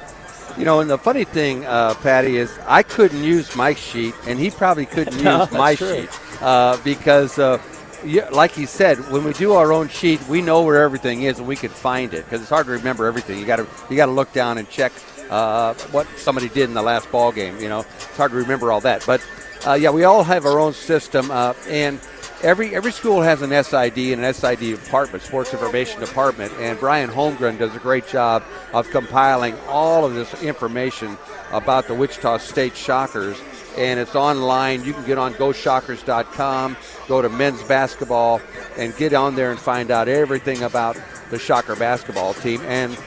You 0.58 0.64
know, 0.64 0.80
and 0.80 0.90
the 0.90 0.98
funny 0.98 1.24
thing, 1.24 1.64
uh, 1.66 1.94
Patty, 1.94 2.36
is 2.36 2.52
I 2.66 2.82
couldn't 2.82 3.22
use 3.22 3.54
my 3.54 3.74
sheet, 3.74 4.14
and 4.26 4.38
he 4.38 4.50
probably 4.50 4.86
couldn't 4.86 5.22
no, 5.22 5.42
use 5.42 5.52
my 5.52 5.76
true. 5.76 6.00
sheet 6.00 6.42
uh, 6.42 6.76
because 6.82 7.38
uh, 7.38 7.62
yeah, 8.04 8.28
like 8.30 8.56
you 8.56 8.66
said, 8.66 8.98
when 9.10 9.24
we 9.24 9.32
do 9.32 9.54
our 9.54 9.72
own 9.72 9.88
sheet, 9.88 10.26
we 10.28 10.42
know 10.42 10.62
where 10.62 10.82
everything 10.82 11.22
is 11.22 11.38
and 11.38 11.48
we 11.48 11.56
can 11.56 11.70
find 11.70 12.14
it 12.14 12.24
because 12.24 12.40
it's 12.40 12.50
hard 12.50 12.66
to 12.66 12.72
remember 12.72 13.06
everything. 13.06 13.38
You 13.38 13.46
got 13.46 13.56
to 13.56 13.66
you 13.90 13.96
got 13.96 14.06
to 14.06 14.12
look 14.12 14.32
down 14.32 14.58
and 14.58 14.68
check 14.68 14.92
uh, 15.30 15.74
what 15.90 16.06
somebody 16.16 16.48
did 16.48 16.64
in 16.64 16.74
the 16.74 16.82
last 16.82 17.10
ball 17.10 17.32
game. 17.32 17.58
You 17.58 17.68
know, 17.68 17.80
it's 17.80 18.16
hard 18.16 18.30
to 18.32 18.36
remember 18.36 18.72
all 18.72 18.80
that. 18.82 19.04
But 19.06 19.26
uh, 19.66 19.74
yeah, 19.74 19.90
we 19.90 20.04
all 20.04 20.22
have 20.22 20.46
our 20.46 20.58
own 20.58 20.72
system, 20.72 21.30
uh, 21.30 21.54
and 21.68 22.00
every 22.42 22.74
every 22.74 22.92
school 22.92 23.20
has 23.22 23.42
an 23.42 23.50
SID 23.50 23.98
and 24.12 24.24
an 24.24 24.32
SID 24.32 24.60
department, 24.60 25.22
sports 25.24 25.52
information 25.52 26.00
department. 26.00 26.52
And 26.58 26.78
Brian 26.78 27.10
Holmgren 27.10 27.58
does 27.58 27.74
a 27.74 27.80
great 27.80 28.06
job 28.06 28.44
of 28.72 28.88
compiling 28.90 29.56
all 29.68 30.04
of 30.04 30.14
this 30.14 30.42
information 30.42 31.18
about 31.52 31.88
the 31.88 31.94
Wichita 31.94 32.38
State 32.38 32.76
Shockers 32.76 33.40
and 33.78 34.00
it's 34.00 34.16
online. 34.16 34.84
You 34.84 34.92
can 34.92 35.06
get 35.06 35.18
on 35.18 35.34
GoShockers.com, 35.34 36.76
go 37.06 37.22
to 37.22 37.28
men's 37.28 37.62
basketball, 37.62 38.40
and 38.76 38.94
get 38.96 39.14
on 39.14 39.36
there 39.36 39.52
and 39.52 39.58
find 39.58 39.90
out 39.92 40.08
everything 40.08 40.62
about 40.64 41.00
the 41.30 41.38
Shocker 41.38 41.76
basketball 41.76 42.34
team. 42.34 42.60
And 42.62 42.98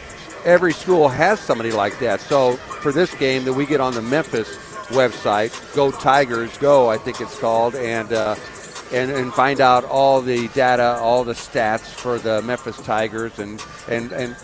every 0.46 0.72
school 0.72 1.10
has 1.10 1.40
somebody 1.42 1.72
like 1.72 2.00
that. 2.00 2.22
So 2.22 2.54
for 2.56 2.94
this 2.94 3.14
game 3.16 3.44
that 3.44 3.54
we 3.54 3.66
get 3.66 3.82
on 3.82 3.94
the 3.94 4.02
Memphis 4.02 4.58
website, 4.88 5.76
Go 5.76 5.92
Tigers 5.92 6.58
Go, 6.58 6.90
I 6.90 6.98
think 6.98 7.20
it's 7.20 7.38
called, 7.38 7.76
and 7.76 8.12
uh, 8.14 8.36
and, 8.94 9.12
and 9.12 9.34
find 9.34 9.62
out 9.62 9.86
all 9.86 10.22
the 10.22 10.48
data, 10.50 10.98
all 11.00 11.24
the 11.24 11.34
stats 11.34 11.82
for 11.82 12.18
the 12.18 12.42
Memphis 12.42 12.78
Tigers, 12.82 13.40
and 13.40 13.64
and 13.88 14.12
and 14.12 14.36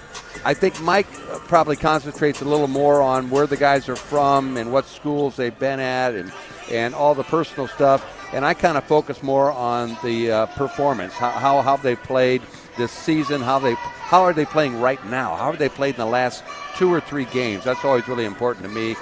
I 0.47 0.53
think 0.53 0.79
Mike 0.79 1.11
probably 1.49 1.75
concentrates 1.75 2.41
a 2.41 2.45
little 2.45 2.69
more 2.69 3.01
on 3.01 3.29
where 3.29 3.47
the 3.47 3.57
guys 3.57 3.89
are 3.89 3.97
from 3.97 4.55
and 4.55 4.71
what 4.71 4.85
schools 4.85 5.35
they've 5.35 5.59
been 5.59 5.81
at 5.81 6.15
and, 6.15 6.31
and 6.71 6.95
all 6.95 7.13
the 7.13 7.25
personal 7.25 7.67
stuff. 7.67 8.31
And 8.33 8.45
I 8.45 8.53
kind 8.53 8.77
of 8.77 8.85
focus 8.85 9.21
more 9.21 9.51
on 9.51 9.97
the 10.05 10.31
uh, 10.31 10.45
performance, 10.45 11.11
how, 11.11 11.31
how, 11.31 11.61
how 11.61 11.75
they 11.75 11.97
played 11.97 12.41
this 12.77 12.93
season, 12.93 13.41
how 13.41 13.59
they 13.59 13.73
how 13.73 14.21
are 14.21 14.31
they 14.31 14.45
playing 14.45 14.79
right 14.79 15.05
now, 15.07 15.35
how 15.35 15.49
are 15.49 15.57
they 15.57 15.67
played 15.67 15.95
in 15.95 15.99
the 15.99 16.05
last 16.05 16.45
two 16.77 16.93
or 16.93 17.01
three 17.01 17.25
games. 17.25 17.65
That's 17.65 17.83
always 17.83 18.07
really 18.07 18.23
important 18.23 18.65
to 18.67 18.71
me. 18.71 18.95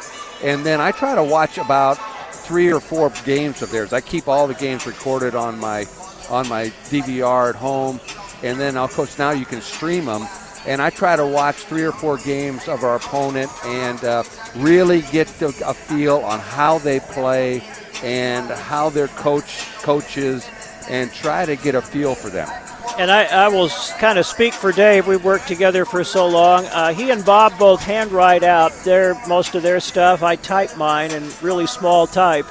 And 0.44 0.66
then 0.66 0.82
I 0.82 0.90
try 0.90 1.14
to 1.14 1.24
watch 1.24 1.60
about 1.60 2.00
three 2.34 2.74
or 2.74 2.80
four 2.80 3.12
games 3.24 3.62
of 3.62 3.70
theirs. 3.70 3.94
I 3.94 4.02
keep 4.02 4.28
all 4.28 4.48
the 4.48 4.56
games 4.56 4.88
recorded 4.88 5.36
on 5.36 5.60
my 5.60 5.86
on 6.32 6.50
my 6.50 6.72
DVR 6.90 7.50
at 7.50 7.56
home, 7.56 8.00
and 8.42 8.60
then 8.60 8.78
of 8.78 8.92
course 8.96 9.20
now 9.20 9.30
you 9.30 9.46
can 9.46 9.62
stream 9.62 10.06
them 10.06 10.28
and 10.68 10.82
I 10.82 10.90
try 10.90 11.16
to 11.16 11.26
watch 11.26 11.56
three 11.56 11.84
or 11.84 11.92
four 11.92 12.18
games 12.18 12.68
of 12.68 12.84
our 12.84 12.96
opponent 12.96 13.52
and 13.66 14.04
uh, 14.04 14.24
really 14.56 15.02
get 15.02 15.30
a 15.42 15.74
feel 15.74 16.18
on 16.18 16.40
how 16.40 16.80
they 16.80 17.00
play 17.00 17.64
and 18.04 18.50
how 18.50 18.90
their 18.90 19.08
coach 19.10 19.68
coaches 19.82 20.48
and 20.90 21.12
try 21.14 21.46
to 21.46 21.56
get 21.56 21.76
a 21.76 21.82
feel 21.82 22.16
for 22.16 22.30
them. 22.30 22.50
And 22.98 23.12
I, 23.12 23.26
I 23.26 23.48
will 23.50 23.70
kind 24.00 24.18
of 24.18 24.26
speak 24.26 24.54
for 24.54 24.72
Dave. 24.72 25.08
We've 25.08 25.24
worked 25.24 25.48
together 25.48 25.84
for 25.84 26.04
so 26.04 26.28
long. 26.28 26.66
Uh, 26.68 26.94
he 26.94 27.12
and 27.12 27.26
Bob 27.26 27.58
both 27.60 27.82
handwrite 27.82 28.44
out 28.44 28.72
their 28.86 29.16
most 29.28 29.56
of 29.56 29.64
their 29.64 29.80
stuff. 29.80 30.24
I 30.24 30.38
type 30.38 30.78
mine 30.78 31.12
in 31.12 31.30
really 31.42 31.68
small 31.68 32.08
type. 32.08 32.46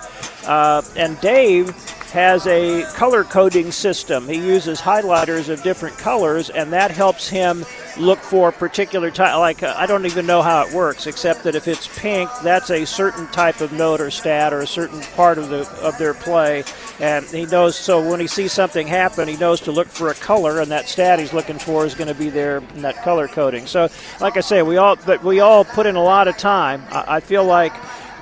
Uh, 0.47 0.83
and 0.97 1.19
Dave 1.21 1.75
has 2.15 2.47
a 2.47 2.85
color 2.95 3.25
coding 3.25 3.73
system. 3.73 4.29
He 4.29 4.37
uses 4.37 4.81
highlighters 4.81 5.49
of 5.49 5.65
different 5.65 5.99
colors, 5.99 6.49
and 6.49 6.73
that 6.73 6.93
helps 6.93 7.29
him 7.29 7.67
look 7.99 8.21
for 8.21 8.53
particular 8.53 9.11
type. 9.11 9.37
Like 9.37 9.65
uh, 9.65 9.75
I 9.77 9.87
don't 9.87 10.07
even 10.07 10.25
know 10.25 10.41
how 10.41 10.65
it 10.65 10.73
works, 10.73 11.09
except 11.09 11.43
that 11.43 11.57
if 11.57 11.67
it's 11.67 11.89
pink, 11.99 12.31
that's 12.45 12.71
a 12.71 12.85
certain 12.85 13.27
type 13.33 13.61
of 13.61 13.73
note 13.73 14.01
or 14.01 14.13
stat 14.13 14.53
or 14.53 14.61
a 14.61 14.67
certain 14.67 15.01
part 15.17 15.39
of 15.39 15.49
the 15.49 15.69
of 15.83 15.99
their 15.99 16.15
play, 16.15 16.63
and 17.01 17.27
he 17.27 17.47
knows. 17.47 17.75
So 17.75 18.09
when 18.09 18.21
he 18.21 18.29
sees 18.29 18.53
something 18.53 18.87
happen, 18.87 19.27
he 19.27 19.37
knows 19.37 19.61
to 19.63 19.73
look 19.73 19.89
for 19.89 20.11
a 20.11 20.15
color, 20.15 20.61
and 20.61 20.71
that 20.71 20.89
stat 20.89 21.19
he's 21.19 21.33
looking 21.33 21.59
for 21.59 21.85
is 21.85 21.97
going 21.97 22.07
to 22.07 22.15
be 22.15 22.31
there 22.31 22.59
in 22.77 22.83
that 22.83 23.03
color 23.03 23.27
coding. 23.27 23.67
So, 23.67 23.89
like 24.21 24.37
I 24.37 24.41
say, 24.41 24.63
we 24.63 24.77
all 24.77 24.95
but 25.05 25.25
we 25.25 25.41
all 25.41 25.65
put 25.65 25.85
in 25.85 25.97
a 25.97 26.03
lot 26.03 26.29
of 26.29 26.37
time. 26.37 26.85
I, 26.91 27.17
I 27.17 27.21
feel 27.21 27.45
like 27.45 27.73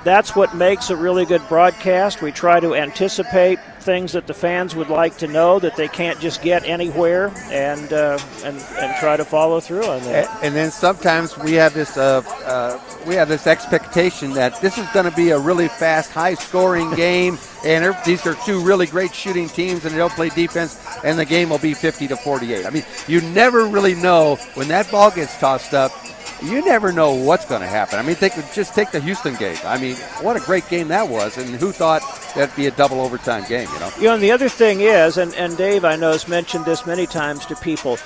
that's 0.03 0.35
what 0.35 0.55
makes 0.55 0.89
a 0.89 0.95
really 0.95 1.25
good 1.25 1.47
broadcast. 1.47 2.23
We 2.23 2.31
try 2.31 2.59
to 2.59 2.73
anticipate 2.75 3.59
things 3.83 4.13
that 4.13 4.27
the 4.27 4.33
fans 4.33 4.75
would 4.75 4.89
like 4.89 5.17
to 5.17 5.27
know 5.27 5.59
that 5.59 5.75
they 5.75 5.87
can't 5.87 6.19
just 6.19 6.41
get 6.41 6.63
anywhere, 6.65 7.31
and 7.51 7.93
uh, 7.93 8.17
and 8.43 8.57
and 8.57 8.95
try 8.99 9.17
to 9.17 9.25
follow 9.25 9.59
through 9.59 9.85
on 9.85 10.01
that. 10.03 10.29
And, 10.35 10.45
and 10.45 10.55
then 10.55 10.71
sometimes 10.71 11.37
we 11.37 11.53
have 11.53 11.73
this 11.73 11.97
uh, 11.97 12.21
uh, 12.45 12.79
we 13.05 13.15
have 13.15 13.27
this 13.27 13.47
expectation 13.47 14.31
that 14.33 14.59
this 14.61 14.77
is 14.77 14.87
going 14.89 15.09
to 15.09 15.15
be 15.15 15.31
a 15.31 15.39
really 15.39 15.67
fast, 15.67 16.11
high-scoring 16.11 16.93
game, 16.95 17.37
and 17.65 17.95
these 18.05 18.25
are 18.25 18.35
two 18.45 18.63
really 18.63 18.87
great 18.87 19.13
shooting 19.13 19.49
teams, 19.49 19.85
and 19.85 19.95
they'll 19.95 20.09
play 20.09 20.29
defense, 20.29 20.79
and 21.03 21.19
the 21.19 21.25
game 21.25 21.49
will 21.49 21.59
be 21.59 21.73
50 21.73 22.07
to 22.07 22.17
48. 22.17 22.65
I 22.65 22.69
mean, 22.69 22.85
you 23.07 23.21
never 23.21 23.65
really 23.65 23.95
know 23.95 24.35
when 24.55 24.67
that 24.69 24.89
ball 24.89 25.11
gets 25.11 25.37
tossed 25.37 25.73
up 25.73 25.91
you 26.43 26.63
never 26.65 26.91
know 26.91 27.13
what's 27.13 27.45
going 27.45 27.61
to 27.61 27.67
happen. 27.67 27.99
I 27.99 28.01
mean, 28.01 28.17
they 28.19 28.29
could 28.29 28.45
just 28.53 28.75
take 28.75 28.91
the 28.91 28.99
Houston 28.99 29.35
game. 29.35 29.57
I 29.63 29.79
mean, 29.79 29.95
what 30.21 30.35
a 30.35 30.39
great 30.39 30.67
game 30.69 30.89
that 30.89 31.07
was, 31.07 31.37
and 31.37 31.49
who 31.49 31.71
thought 31.71 32.01
that'd 32.35 32.55
be 32.55 32.67
a 32.67 32.71
double 32.71 33.01
overtime 33.01 33.45
game, 33.47 33.67
you 33.73 33.79
know? 33.79 33.91
You 33.97 34.03
know, 34.03 34.13
and 34.15 34.23
the 34.23 34.31
other 34.31 34.49
thing 34.49 34.81
is, 34.81 35.17
and, 35.17 35.33
and 35.35 35.55
Dave, 35.57 35.85
I 35.85 35.95
know, 35.95 36.11
has 36.11 36.27
mentioned 36.27 36.65
this 36.65 36.85
many 36.85 37.07
times 37.07 37.45
to 37.47 37.55
people, 37.55 37.97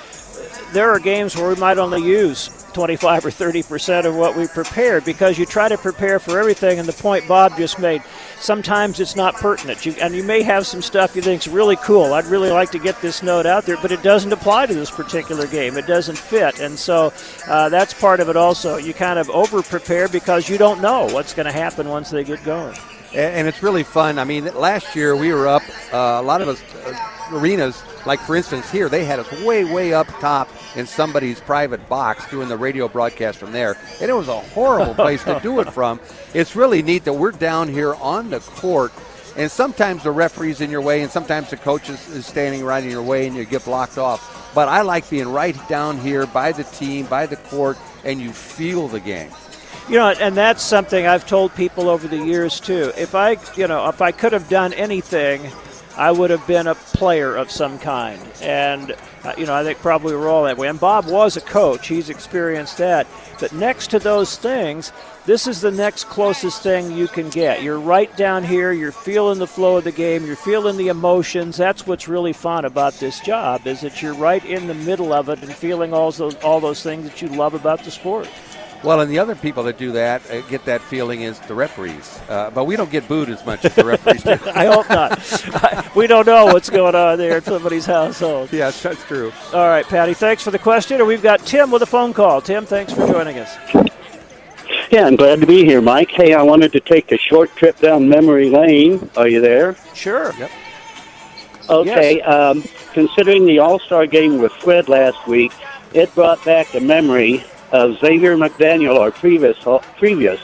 there 0.72 0.90
are 0.90 0.98
games 0.98 1.36
where 1.36 1.48
we 1.48 1.56
might 1.56 1.78
only 1.78 2.02
use 2.02 2.48
25 2.78 3.26
or 3.26 3.30
30 3.32 3.64
percent 3.64 4.06
of 4.06 4.14
what 4.14 4.36
we 4.36 4.46
prepared 4.46 5.04
because 5.04 5.36
you 5.36 5.44
try 5.44 5.68
to 5.68 5.76
prepare 5.76 6.20
for 6.20 6.38
everything. 6.38 6.78
And 6.78 6.86
the 6.86 6.92
point 6.92 7.26
Bob 7.26 7.56
just 7.56 7.80
made, 7.80 8.04
sometimes 8.38 9.00
it's 9.00 9.16
not 9.16 9.34
pertinent. 9.34 9.84
You, 9.84 9.96
and 10.00 10.14
you 10.14 10.22
may 10.22 10.42
have 10.42 10.64
some 10.64 10.80
stuff 10.80 11.16
you 11.16 11.22
think 11.22 11.44
is 11.44 11.48
really 11.48 11.74
cool. 11.74 12.14
I'd 12.14 12.26
really 12.26 12.52
like 12.52 12.70
to 12.70 12.78
get 12.78 13.00
this 13.02 13.20
note 13.20 13.46
out 13.46 13.66
there, 13.66 13.78
but 13.82 13.90
it 13.90 14.04
doesn't 14.04 14.32
apply 14.32 14.66
to 14.66 14.74
this 14.74 14.92
particular 14.92 15.48
game. 15.48 15.76
It 15.76 15.88
doesn't 15.88 16.18
fit. 16.18 16.60
And 16.60 16.78
so 16.78 17.12
uh, 17.48 17.68
that's 17.68 17.94
part 17.94 18.20
of 18.20 18.28
it 18.28 18.36
also. 18.36 18.76
You 18.76 18.94
kind 18.94 19.18
of 19.18 19.28
over 19.30 19.60
prepare 19.60 20.06
because 20.06 20.48
you 20.48 20.56
don't 20.56 20.80
know 20.80 21.06
what's 21.06 21.34
going 21.34 21.46
to 21.46 21.52
happen 21.52 21.88
once 21.88 22.10
they 22.10 22.22
get 22.22 22.44
going. 22.44 22.76
And, 23.14 23.48
it's 23.48 23.62
really 23.62 23.84
fun. 23.84 24.18
I 24.18 24.24
mean, 24.24 24.44
last 24.54 24.94
year 24.94 25.16
we 25.16 25.32
were 25.32 25.48
up, 25.48 25.62
uh, 25.92 26.18
a 26.20 26.22
lot 26.22 26.42
of 26.42 26.48
us, 26.48 26.62
uh, 26.84 27.36
arenas, 27.36 27.82
like 28.06 28.20
for 28.20 28.36
instance 28.36 28.70
here, 28.70 28.88
they 28.88 29.04
had 29.04 29.18
us 29.18 29.30
way, 29.44 29.64
way 29.64 29.92
up 29.92 30.06
top 30.20 30.48
in 30.76 30.86
somebody's 30.86 31.40
private 31.40 31.88
box 31.88 32.28
doing 32.30 32.48
the 32.48 32.56
radio 32.56 32.86
broadcast 32.86 33.38
from 33.38 33.52
there. 33.52 33.76
And 34.00 34.10
it 34.10 34.14
was 34.14 34.28
a 34.28 34.40
horrible 34.40 34.94
place 35.06 35.24
to 35.24 35.40
do 35.42 35.60
it 35.60 35.72
from. 35.72 36.00
It's 36.34 36.54
really 36.54 36.82
neat 36.82 37.04
that 37.04 37.14
we're 37.14 37.32
down 37.32 37.68
here 37.68 37.94
on 37.94 38.30
the 38.30 38.40
court. 38.40 38.92
And 39.36 39.50
sometimes 39.50 40.02
the 40.02 40.10
referee's 40.10 40.60
in 40.60 40.70
your 40.70 40.80
way, 40.80 41.02
and 41.02 41.10
sometimes 41.10 41.50
the 41.50 41.56
coach 41.56 41.88
is, 41.88 42.08
is 42.08 42.26
standing 42.26 42.64
right 42.64 42.82
in 42.82 42.90
your 42.90 43.02
way, 43.04 43.26
and 43.26 43.36
you 43.36 43.44
get 43.44 43.64
blocked 43.64 43.96
off. 43.96 44.52
But 44.54 44.68
I 44.68 44.82
like 44.82 45.08
being 45.08 45.28
right 45.28 45.56
down 45.68 45.98
here 45.98 46.26
by 46.26 46.50
the 46.52 46.64
team, 46.64 47.06
by 47.06 47.26
the 47.26 47.36
court, 47.36 47.78
and 48.04 48.20
you 48.20 48.32
feel 48.32 48.88
the 48.88 49.00
game. 49.00 49.30
You 49.88 49.94
know, 49.94 50.08
and 50.10 50.36
that's 50.36 50.62
something 50.62 51.06
I've 51.06 51.26
told 51.26 51.54
people 51.54 51.88
over 51.88 52.06
the 52.06 52.18
years 52.18 52.60
too. 52.60 52.92
If 52.96 53.14
I, 53.14 53.38
you 53.56 53.66
know, 53.66 53.88
if 53.88 54.02
I 54.02 54.12
could 54.12 54.34
have 54.34 54.50
done 54.50 54.74
anything, 54.74 55.50
I 55.96 56.12
would 56.12 56.28
have 56.28 56.46
been 56.46 56.66
a 56.66 56.74
player 56.74 57.34
of 57.34 57.50
some 57.50 57.78
kind. 57.78 58.20
And 58.42 58.94
uh, 59.24 59.32
you 59.38 59.46
know, 59.46 59.54
I 59.54 59.64
think 59.64 59.78
probably 59.78 60.14
we're 60.14 60.28
all 60.28 60.44
that 60.44 60.58
way. 60.58 60.68
And 60.68 60.78
Bob 60.78 61.06
was 61.06 61.38
a 61.38 61.40
coach; 61.40 61.88
he's 61.88 62.10
experienced 62.10 62.76
that. 62.78 63.06
But 63.40 63.52
next 63.52 63.90
to 63.90 63.98
those 63.98 64.36
things, 64.36 64.92
this 65.24 65.46
is 65.46 65.62
the 65.62 65.70
next 65.70 66.04
closest 66.04 66.62
thing 66.62 66.92
you 66.92 67.08
can 67.08 67.30
get. 67.30 67.62
You're 67.62 67.80
right 67.80 68.14
down 68.16 68.44
here. 68.44 68.72
You're 68.72 68.92
feeling 68.92 69.38
the 69.38 69.46
flow 69.46 69.78
of 69.78 69.84
the 69.84 69.92
game. 69.92 70.24
You're 70.24 70.36
feeling 70.36 70.76
the 70.76 70.88
emotions. 70.88 71.56
That's 71.56 71.86
what's 71.86 72.08
really 72.08 72.32
fun 72.32 72.64
about 72.64 72.92
this 72.94 73.20
job 73.20 73.66
is 73.66 73.80
that 73.80 74.02
you're 74.02 74.14
right 74.14 74.44
in 74.44 74.66
the 74.66 74.74
middle 74.74 75.12
of 75.14 75.30
it 75.30 75.42
and 75.42 75.52
feeling 75.52 75.94
all 75.94 76.12
those 76.12 76.34
all 76.36 76.60
those 76.60 76.82
things 76.82 77.04
that 77.04 77.22
you 77.22 77.28
love 77.28 77.54
about 77.54 77.82
the 77.84 77.90
sport. 77.90 78.28
Well, 78.84 79.00
and 79.00 79.10
the 79.10 79.18
other 79.18 79.34
people 79.34 79.64
that 79.64 79.76
do 79.76 79.92
that 79.92 80.28
uh, 80.30 80.40
get 80.42 80.64
that 80.66 80.80
feeling 80.80 81.22
is 81.22 81.40
the 81.40 81.54
referees, 81.54 82.20
uh, 82.28 82.50
but 82.50 82.64
we 82.64 82.76
don't 82.76 82.90
get 82.90 83.08
booed 83.08 83.28
as 83.28 83.44
much 83.44 83.64
as 83.64 83.74
the 83.74 83.84
referees 83.84 84.22
do. 84.22 84.30
I 84.54 84.66
hope 84.66 84.88
not. 84.88 85.96
we 85.96 86.06
don't 86.06 86.26
know 86.26 86.46
what's 86.46 86.70
going 86.70 86.94
on 86.94 87.18
there 87.18 87.38
at 87.38 87.44
somebody's 87.44 87.86
household. 87.86 88.52
Yes, 88.52 88.80
that's 88.80 89.02
true. 89.04 89.32
All 89.52 89.68
right, 89.68 89.84
Patty, 89.84 90.14
thanks 90.14 90.44
for 90.44 90.52
the 90.52 90.60
question. 90.60 90.98
And 90.98 91.08
we've 91.08 91.22
got 91.22 91.40
Tim 91.40 91.72
with 91.72 91.82
a 91.82 91.86
phone 91.86 92.12
call. 92.12 92.40
Tim, 92.40 92.66
thanks 92.66 92.92
for 92.92 93.06
joining 93.06 93.38
us. 93.38 93.56
Yeah, 94.90 95.06
I'm 95.06 95.16
glad 95.16 95.40
to 95.40 95.46
be 95.46 95.64
here, 95.64 95.80
Mike. 95.80 96.10
Hey, 96.10 96.32
I 96.32 96.42
wanted 96.42 96.72
to 96.72 96.80
take 96.80 97.10
a 97.12 97.18
short 97.18 97.54
trip 97.56 97.78
down 97.78 98.08
memory 98.08 98.48
lane. 98.48 99.10
Are 99.16 99.28
you 99.28 99.40
there? 99.40 99.76
Sure. 99.92 100.32
Yep. 100.38 100.50
Okay. 101.68 102.16
Yes. 102.16 102.28
Um, 102.28 102.64
considering 102.92 103.44
the 103.44 103.58
All 103.58 103.78
Star 103.80 104.06
game 104.06 104.38
with 104.38 104.52
Fred 104.52 104.88
last 104.88 105.26
week, 105.26 105.52
it 105.92 106.14
brought 106.14 106.42
back 106.44 106.70
the 106.70 106.80
memory 106.80 107.34
of 107.42 107.57
Xavier 107.70 108.36
McDaniel, 108.36 108.98
our 108.98 109.10
previous 109.10 109.56
previous 109.96 110.40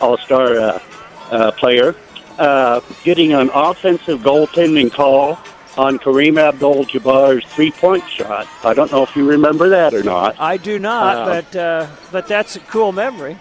All 0.00 0.16
Star 0.18 0.58
uh, 0.58 0.82
uh, 1.30 1.50
player, 1.52 1.94
uh, 2.38 2.80
getting 3.04 3.32
an 3.32 3.50
offensive 3.52 4.20
goaltending 4.20 4.90
call 4.90 5.38
on 5.76 5.98
Kareem 5.98 6.38
Abdul-Jabbar's 6.38 7.44
three-point 7.46 8.08
shot. 8.08 8.46
I 8.62 8.74
don't 8.74 8.92
know 8.92 9.02
if 9.02 9.16
you 9.16 9.26
remember 9.26 9.70
that 9.70 9.94
or 9.94 10.02
not. 10.02 10.38
I 10.38 10.56
do 10.56 10.78
not, 10.78 11.16
uh, 11.16 11.24
but 11.26 11.56
uh, 11.56 11.86
but 12.10 12.28
that's 12.28 12.56
a 12.56 12.60
cool 12.60 12.92
memory. 12.92 13.36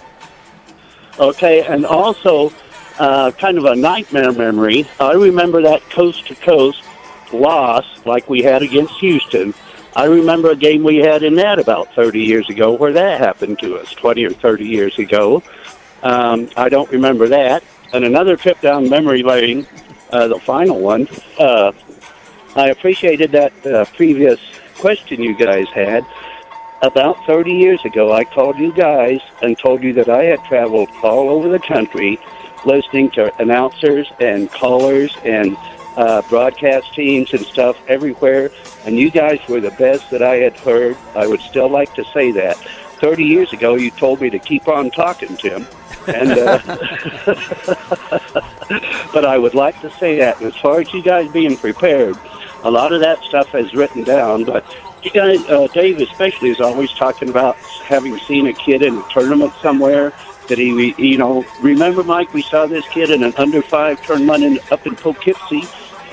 Okay, 1.20 1.64
and 1.64 1.86
also 1.86 2.54
uh, 3.00 3.32
kind 3.32 3.58
of 3.58 3.66
a 3.66 3.76
nightmare 3.76 4.32
memory. 4.32 4.88
I 5.00 5.14
remember 5.14 5.62
that 5.64 5.82
coast 5.90 6.28
to 6.28 6.36
coast 6.36 6.84
loss 7.34 7.86
like 8.06 8.30
we 8.30 8.42
had 8.42 8.62
against 8.62 8.94
Houston 9.00 9.54
I 9.96 10.06
remember 10.06 10.52
a 10.52 10.56
game 10.56 10.84
we 10.84 10.98
had 10.98 11.22
in 11.22 11.36
that 11.36 11.60
about 11.60 11.94
30 11.96 12.22
years 12.22 12.50
ago 12.50 12.74
where 12.74 12.94
that 12.94 13.20
happened 13.20 13.60
to 13.60 13.78
us, 13.78 13.92
20 13.94 14.26
or 14.26 14.32
30 14.32 14.66
years 14.66 14.98
ago. 14.98 15.44
Um, 16.02 16.50
I 16.56 16.70
don't 16.70 16.90
remember 16.92 17.28
that. 17.28 17.64
And 17.94 18.06
another 18.06 18.38
trip 18.38 18.62
down 18.62 18.90
memory 18.90 19.22
lane, 19.22 19.68
uh, 20.12 20.28
the 20.28 20.40
final 20.40 20.80
one, 20.80 21.08
uh, 21.38 21.74
I 22.56 22.70
appreciated 22.70 23.32
that 23.34 23.66
uh, 23.66 23.86
previous 23.96 24.40
question 24.76 25.22
you 25.22 25.36
guys 25.36 25.68
had. 25.70 26.06
About 26.82 27.24
30 27.28 27.52
years 27.52 27.84
ago, 27.86 28.12
I 28.12 28.24
called 28.24 28.58
you 28.58 28.74
guys 28.74 29.20
and 29.42 29.58
told 29.58 29.84
you 29.84 29.94
that 29.94 30.10
I 30.10 30.24
had 30.24 30.44
traveled 30.46 30.90
all 31.04 31.30
over 31.30 31.50
the 31.50 31.60
country 31.60 32.18
listening 32.66 33.12
to 33.12 33.32
announcers 33.42 34.12
and 34.20 34.50
callers 34.52 35.16
and 35.24 35.58
uh, 35.98 36.22
broadcast 36.24 36.94
teams 36.94 37.34
and 37.34 37.46
stuff 37.46 37.78
everywhere, 37.88 38.52
and 38.86 38.98
you 38.98 39.12
guys 39.12 39.40
were 39.48 39.60
the 39.60 39.72
best 39.72 40.10
that 40.12 40.22
I 40.22 40.36
had 40.38 40.58
heard. 40.58 40.98
I 41.16 41.28
would 41.28 41.42
still 41.42 41.70
like 41.70 41.94
to 41.96 42.04
say 42.06 42.32
that. 42.32 42.58
30 43.02 43.24
years 43.24 43.52
ago, 43.52 43.76
you 43.76 43.90
told 43.92 44.22
me 44.22 44.30
to 44.30 44.38
keep 44.38 44.68
on 44.68 44.92
talking, 44.92 45.36
Tim. 45.36 45.66
And 46.08 46.32
uh, 46.32 46.60
but 49.14 49.26
I 49.26 49.38
would 49.38 49.56
like 49.56 49.80
to 49.82 49.90
say 49.98 50.18
that. 50.20 50.40
And 50.40 50.54
as 50.54 50.56
far 50.58 50.80
as 50.80 50.94
you 50.94 51.02
guys 51.02 51.32
being 51.32 51.58
prepared, 51.58 52.16
a 52.64 52.72
lot 52.72 52.94
of 52.94 53.02
that 53.02 53.24
stuff 53.24 53.54
is 53.56 53.74
written 53.74 54.04
down. 54.04 54.44
But 54.44 54.64
you 55.04 55.12
guys, 55.12 55.40
uh, 55.50 55.68
Dave 55.74 56.00
especially, 56.00 56.50
is 56.50 56.62
always 56.62 56.92
talking 56.92 57.30
about 57.30 57.56
having 57.84 58.18
seen 58.20 58.48
a 58.48 58.54
kid 58.54 58.84
in 58.84 58.98
a 58.98 59.06
tournament 59.10 59.54
somewhere 59.62 60.14
that 60.48 60.58
he, 60.58 60.94
you 60.98 61.18
know, 61.18 61.46
remember, 61.62 62.04
Mike, 62.04 62.34
we 62.34 62.42
saw 62.42 62.66
this 62.66 62.88
kid 62.90 63.10
in 63.10 63.24
an 63.24 63.34
under 63.38 63.62
five 63.62 64.04
tournament 64.06 64.44
in, 64.44 64.60
up 64.70 64.86
in 64.86 64.96
Poughkeepsie, 64.96 65.64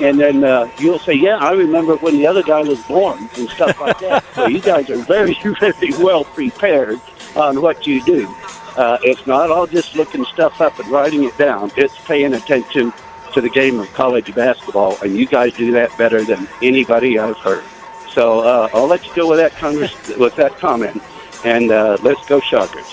and 0.01 0.19
then 0.19 0.45
uh, 0.45 0.71
you'll 0.79 0.99
say, 0.99 1.15
yeah, 1.15 1.37
I 1.37 1.53
remember 1.53 1.97
when 1.97 2.17
the 2.17 2.27
other 2.27 2.43
guy 2.43 2.63
was 2.63 2.81
born 2.83 3.29
and 3.37 3.49
stuff 3.51 3.81
like 3.81 3.99
that. 4.01 4.25
so 4.35 4.47
you 4.47 4.61
guys 4.61 4.91
are 4.91 4.97
very, 4.99 5.37
very 5.61 5.91
well 5.99 6.25
prepared 6.25 7.01
on 7.37 7.61
what 7.61 7.87
you 7.87 8.03
do. 8.05 8.33
Uh, 8.77 8.99
it's 9.03 9.27
not 9.27 9.51
all 9.51 9.67
just 9.67 9.97
looking 9.97 10.25
stuff 10.27 10.61
up 10.61 10.79
and 10.79 10.89
writing 10.89 11.25
it 11.25 11.37
down. 11.37 11.71
It's 11.77 11.99
paying 12.07 12.35
attention 12.35 12.93
to 13.33 13.41
the 13.41 13.51
game 13.51 13.81
of 13.81 13.93
college 13.93 14.35
basketball, 14.35 14.97
and 15.03 15.17
you 15.17 15.27
guys 15.27 15.53
do 15.55 15.73
that 15.73 15.97
better 15.99 16.25
than 16.25 16.49
anybody 16.63 17.19
I've 17.19 17.37
heard. 17.39 17.65
So 18.13 18.41
uh, 18.41 18.69
I'll 18.73 18.87
let 18.87 19.07
you 19.07 19.15
go 19.15 19.29
with 19.29 19.39
that 19.39 19.53
converse, 19.53 19.95
with 20.17 20.37
that 20.37 20.57
comment, 20.59 21.03
and 21.45 21.71
uh, 21.71 21.99
let's 22.03 22.25
go 22.27 22.41
Shockers. 22.41 22.87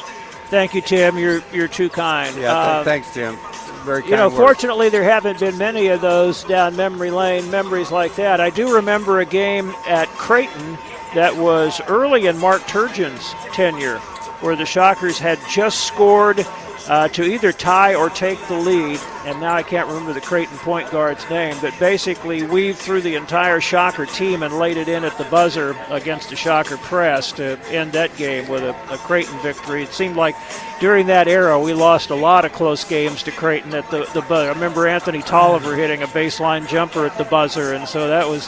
Thank 0.48 0.74
you, 0.74 0.82
Tim. 0.82 1.18
You're 1.18 1.42
you're 1.52 1.68
too 1.68 1.90
kind. 1.90 2.36
Yeah, 2.38 2.56
uh, 2.56 2.84
thanks, 2.84 3.12
Tim. 3.14 3.38
Very 3.86 4.04
you 4.04 4.16
know, 4.16 4.30
fortunately, 4.30 4.90
there 4.90 5.04
haven't 5.04 5.40
been 5.40 5.58
many 5.58 5.88
of 5.88 6.02
those 6.02 6.44
down 6.44 6.76
memory 6.76 7.12
lane, 7.12 7.50
memories 7.52 7.92
like 7.92 8.16
that. 8.16 8.42
I 8.42 8.50
do 8.50 8.74
remember 8.74 9.20
a 9.20 9.26
game 9.26 9.74
at 9.88 10.08
Creighton 10.10 10.78
that 11.14 11.38
was 11.38 11.80
early 11.88 12.26
in 12.26 12.38
Mark 12.38 12.62
Turgeon's 12.64 13.34
tenure, 13.54 14.00
where 14.42 14.56
the 14.56 14.66
Shockers 14.66 15.20
had 15.20 15.40
just 15.50 15.86
scored 15.86 16.46
uh, 16.88 17.08
to 17.10 17.24
either 17.24 17.52
tie 17.52 17.96
or 17.96 18.10
take 18.10 18.40
the 18.48 18.58
lead. 18.58 19.00
And 19.26 19.40
now 19.40 19.56
I 19.56 19.64
can't 19.64 19.88
remember 19.88 20.14
the 20.14 20.22
Creighton 20.22 20.58
point 20.60 20.90
guard's 20.92 21.28
name, 21.30 21.56
but 21.62 21.74
basically 21.80 22.44
weaved 22.44 22.78
through 22.78 23.02
the 23.02 23.16
entire 23.16 23.60
Shocker 23.60 24.06
team 24.06 24.44
and 24.44 24.58
laid 24.60 24.78
it 24.78 24.88
in 24.88 25.04
at 25.04 25.18
the 25.18 25.24
buzzer 25.26 25.76
against 25.90 26.30
the 26.30 26.36
Shocker 26.36 26.78
press 26.78 27.32
to 27.34 27.60
end 27.70 27.94
that 27.94 28.16
game 28.18 28.48
with 28.48 28.64
a, 28.64 28.76
a 28.94 28.98
Creighton 29.00 29.38
victory. 29.40 29.84
It 29.84 29.94
seemed 29.94 30.16
like 30.16 30.36
during 30.80 31.08
that 31.08 31.28
era 31.28 31.60
we 31.60 31.74
lost 31.74 32.12
a 32.12 32.16
lot 32.16 32.46
of 32.46 32.54
close 32.54 32.84
games 32.84 33.24
to 33.24 33.32
Creighton 33.32 33.74
at 33.74 33.90
the, 33.90 34.10
the 34.14 34.22
buzzer. 34.22 34.52
I 34.52 34.54
remember 34.54 34.88
Anthony 34.88 35.22
Tolliver 35.22 35.76
hitting 35.76 36.04
a 36.04 36.08
baseline 36.08 36.68
jumper 36.68 37.06
at 37.06 37.18
the 37.18 37.24
buzzer, 37.24 37.74
and 37.74 37.88
so 37.88 38.08
that 38.08 38.28
was 38.28 38.48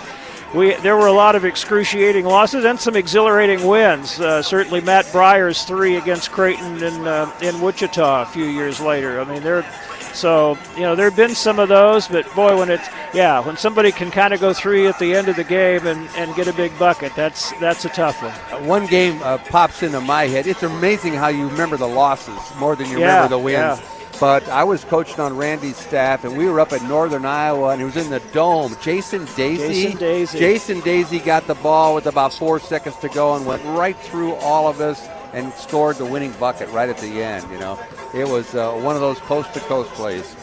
we 0.56 0.74
there 0.76 0.96
were 0.96 1.08
a 1.08 1.12
lot 1.14 1.36
of 1.36 1.46
excruciating 1.46 2.26
losses 2.26 2.66
and 2.66 2.80
some 2.80 2.96
exhilarating 2.96 3.66
wins. 3.68 4.20
Uh, 4.20 4.42
certainly, 4.42 4.82
Matt 4.82 5.06
Breyer's 5.08 5.64
three 5.64 5.96
against 5.98 6.32
Creighton 6.32 6.82
in 6.84 7.08
uh, 7.08 7.32
in 7.42 7.60
Wichita 7.62 8.22
a 8.24 8.26
few 8.26 8.46
years 8.46 8.80
later. 8.80 9.20
I 9.20 9.24
mean, 9.26 9.44
there 9.44 9.66
So 10.14 10.58
you 10.76 10.82
know 10.82 10.96
there 10.96 11.10
have 11.10 11.18
been 11.18 11.36
some 11.36 11.60
of 11.60 11.70
those, 11.70 12.08
but 12.08 12.26
boy, 12.34 12.58
when 12.58 12.70
it's 12.70 12.88
yeah, 13.14 13.40
when 13.40 13.58
somebody 13.58 13.92
can 13.92 14.10
kind 14.10 14.34
of 14.34 14.40
go 14.40 14.54
three 14.54 14.88
at 14.88 14.98
the 15.00 15.14
end 15.16 15.28
of 15.28 15.36
the 15.36 15.44
game 15.44 15.86
and, 15.86 16.10
and 16.16 16.34
get 16.36 16.48
a 16.48 16.54
big 16.54 16.78
bucket, 16.80 17.14
that's 17.16 17.52
that's 17.60 17.86
a 17.86 17.90
tough 17.90 18.22
one. 18.22 18.34
Uh, 18.52 18.66
one 18.66 18.86
game 18.88 19.22
uh, 19.24 19.38
pops 19.38 19.84
into 19.84 20.02
my 20.02 20.28
head. 20.28 20.48
It's 20.48 20.64
amazing 20.64 21.14
how 21.14 21.28
you 21.28 21.48
remember 21.50 21.78
the 21.78 21.88
losses 21.88 22.40
more 22.58 22.76
than 22.76 22.90
you 22.90 23.00
Yeah, 23.00 23.08
remember 23.16 23.28
the 23.30 23.40
wins. 23.40 23.80
yeah. 23.80 23.80
But 24.20 24.48
I 24.50 24.64
was 24.64 24.84
coaching 24.84 25.20
on 25.20 25.38
Randy's 25.38 25.78
staff, 25.78 26.24
and 26.24 26.36
we 26.36 26.48
were 26.48 26.60
up 26.60 26.74
at 26.74 26.82
Northern 26.84 27.26
Iowa, 27.26 27.70
and 27.70 27.82
it 27.82 27.86
was 27.86 27.98
in 27.98 28.10
the 28.10 28.20
dome. 28.34 28.76
Jason 28.82 29.26
Daisy, 29.36 29.84
Jason 29.84 29.98
Daisy. 30.00 30.40
Jason 30.40 30.80
Daisy 30.82 31.20
got 31.20 31.46
the 31.46 31.54
ball 31.56 31.94
with 31.94 32.08
about 32.08 32.34
four 32.34 32.60
seconds 32.60 32.96
to 32.98 33.10
go 33.10 33.36
and 33.36 33.46
went 33.46 33.64
right 33.66 33.98
through 33.98 34.34
all 34.36 34.68
of 34.68 34.82
us 34.82 35.08
and 35.34 35.54
scored 35.54 35.98
the 35.98 36.06
winning 36.06 36.32
bucket 36.34 36.68
right 36.70 36.90
at 36.90 36.98
the 36.98 37.22
end. 37.22 37.50
You 37.52 37.60
know, 37.60 37.80
it 38.16 38.28
was 38.28 38.56
uh, 38.56 38.72
one 38.72 38.96
of 38.96 39.02
those 39.02 39.20
coast 39.20 39.54
to 39.54 39.60
coast 39.62 39.92
plays. 39.92 40.34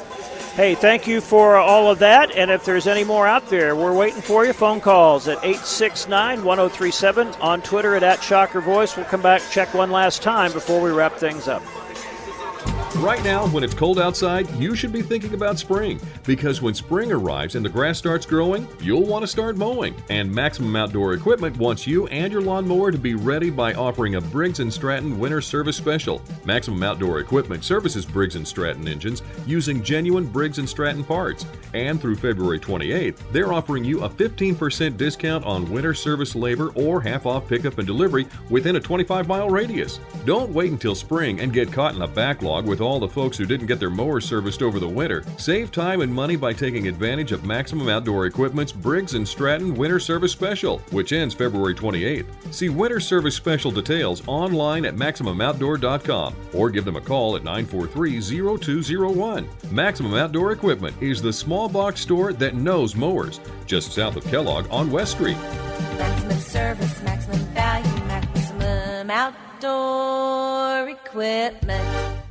Hey, 0.54 0.76
thank 0.76 1.08
you 1.08 1.20
for 1.20 1.56
all 1.56 1.90
of 1.90 1.98
that. 1.98 2.30
And 2.30 2.48
if 2.48 2.64
there's 2.64 2.87
any 2.87 3.02
more 3.02 3.26
out 3.26 3.48
there, 3.48 3.74
we're 3.74 3.92
waiting 3.92 4.22
for 4.22 4.46
you. 4.46 4.52
Phone 4.52 4.80
calls 4.80 5.26
at 5.26 5.38
869 5.38 6.44
1037 6.44 7.28
on 7.40 7.60
Twitter 7.62 7.96
at, 7.96 8.04
at 8.04 8.22
Shocker 8.22 8.60
Voice. 8.60 8.96
We'll 8.96 9.06
come 9.06 9.20
back, 9.20 9.42
check 9.50 9.74
one 9.74 9.90
last 9.90 10.22
time 10.22 10.52
before 10.52 10.80
we 10.80 10.92
wrap 10.92 11.14
things 11.14 11.48
up. 11.48 11.64
Right 12.98 13.22
now, 13.24 13.48
when 13.48 13.64
it's 13.64 13.74
cold 13.74 13.98
outside, 13.98 14.48
you 14.54 14.76
should 14.76 14.92
be 14.92 15.02
thinking 15.02 15.35
about 15.35 15.59
spring. 15.59 16.00
Because 16.24 16.62
when 16.62 16.74
spring 16.74 17.11
arrives 17.11 17.57
and 17.57 17.64
the 17.64 17.68
grass 17.68 17.98
starts 17.98 18.24
growing, 18.24 18.68
you'll 18.80 19.04
want 19.04 19.24
to 19.24 19.26
start 19.26 19.57
mowing. 19.57 19.94
And 20.11 20.33
Maximum 20.33 20.74
Outdoor 20.76 21.12
Equipment 21.14 21.57
wants 21.59 21.88
you 21.88 22.07
and 22.07 22.33
your 22.33 22.40
lawnmower 22.40 22.92
to 22.92 22.96
be 22.96 23.16
ready 23.16 23.50
by 23.50 23.74
offering 23.74 24.14
a 24.14 24.20
Briggs 24.20 24.61
& 24.64 24.74
Stratton 24.74 25.18
Winter 25.18 25.40
Service 25.40 25.76
Special. 25.76 26.22
Maximum 26.44 26.83
Outdoor 26.85 27.18
Equipment 27.18 27.64
services 27.64 28.07
Briggs 28.07 28.38
& 28.40 28.48
Stratton 28.48 28.87
engines 28.87 29.22
using 29.44 29.83
genuine 29.83 30.26
Briggs 30.26 30.62
& 30.68 30.70
Stratton 30.70 31.02
parts. 31.02 31.44
And 31.74 32.00
through 32.00 32.16
February 32.16 32.61
28th, 32.61 33.18
they're 33.33 33.52
offering 33.52 33.85
you 33.85 34.04
a 34.04 34.09
15% 34.09 34.96
discount 34.96 35.44
on 35.44 35.70
winter 35.70 35.94
service 35.94 36.37
labor 36.37 36.70
or 36.76 37.00
half 37.00 37.26
off 37.26 37.48
pickup 37.48 37.78
and 37.78 37.87
delivery 37.87 38.26
within 38.50 38.76
a 38.76 38.80
25 38.80 39.26
mile 39.26 39.50
radius. 39.50 39.98
Don't 40.24 40.52
wait 40.52 40.70
until 40.70 40.94
spring 40.94 41.40
and 41.40 41.52
get 41.52 41.72
caught 41.72 41.96
in 41.96 42.02
a 42.02 42.09
backlog 42.09 42.66
with 42.66 42.80
all 42.85 43.01
the 43.01 43.09
folks 43.09 43.37
who 43.37 43.47
didn't 43.47 43.66
get 43.66 43.81
their 43.81 43.90
mowers 43.90 44.25
serviced 44.25 44.62
over 44.62 44.79
the 44.79 44.88
winter. 44.88 45.25
Save 45.38 45.73
time 45.73 46.03
and 46.03 46.14
money 46.14 46.37
by 46.37 46.53
taking 46.53 46.87
advantage 46.87 47.33
of 47.33 47.44
Maximum 47.44 47.88
Outdoor 47.88 48.27
Equipment's 48.27 48.73
Briggs 48.73 49.16
& 49.29 49.31
Stratton 49.31 49.75
Winter 49.75 49.99
Service 49.99 50.31
Special, 50.33 50.79
which 50.90 51.12
ends 51.12 51.35
February 51.35 51.75
28th. 51.75 52.27
See 52.53 52.68
Winter 52.68 53.01
Service 53.01 53.35
Special 53.35 53.70
details 53.70 54.23
online 54.29 54.85
at 54.85 54.94
MaximumOutdoor.com 54.94 56.35
or 56.53 56.70
give 56.70 56.85
them 56.85 56.97
a 56.97 57.01
call 57.01 57.37
at 57.37 57.42
943-0201. 57.42 59.73
Maximum 59.73 60.14
Outdoor 60.14 60.53
Equipment 60.53 60.94
is 61.03 61.20
the 61.20 61.33
small 61.33 61.68
box 61.68 62.01
store 62.01 62.33
that 62.35 62.55
knows 62.55 62.94
mowers, 62.94 63.40
just 63.66 63.92
south 63.92 64.16
of 64.16 64.25
Kellogg 64.25 64.66
on 64.70 64.90
West 64.90 65.12
Street. 65.12 65.37
Maximum 65.99 66.38
service, 66.38 67.03
maximum 67.03 67.38
value, 67.55 68.05
maximum 68.07 69.11
outdoor 69.11 70.88
equipment. 70.88 72.23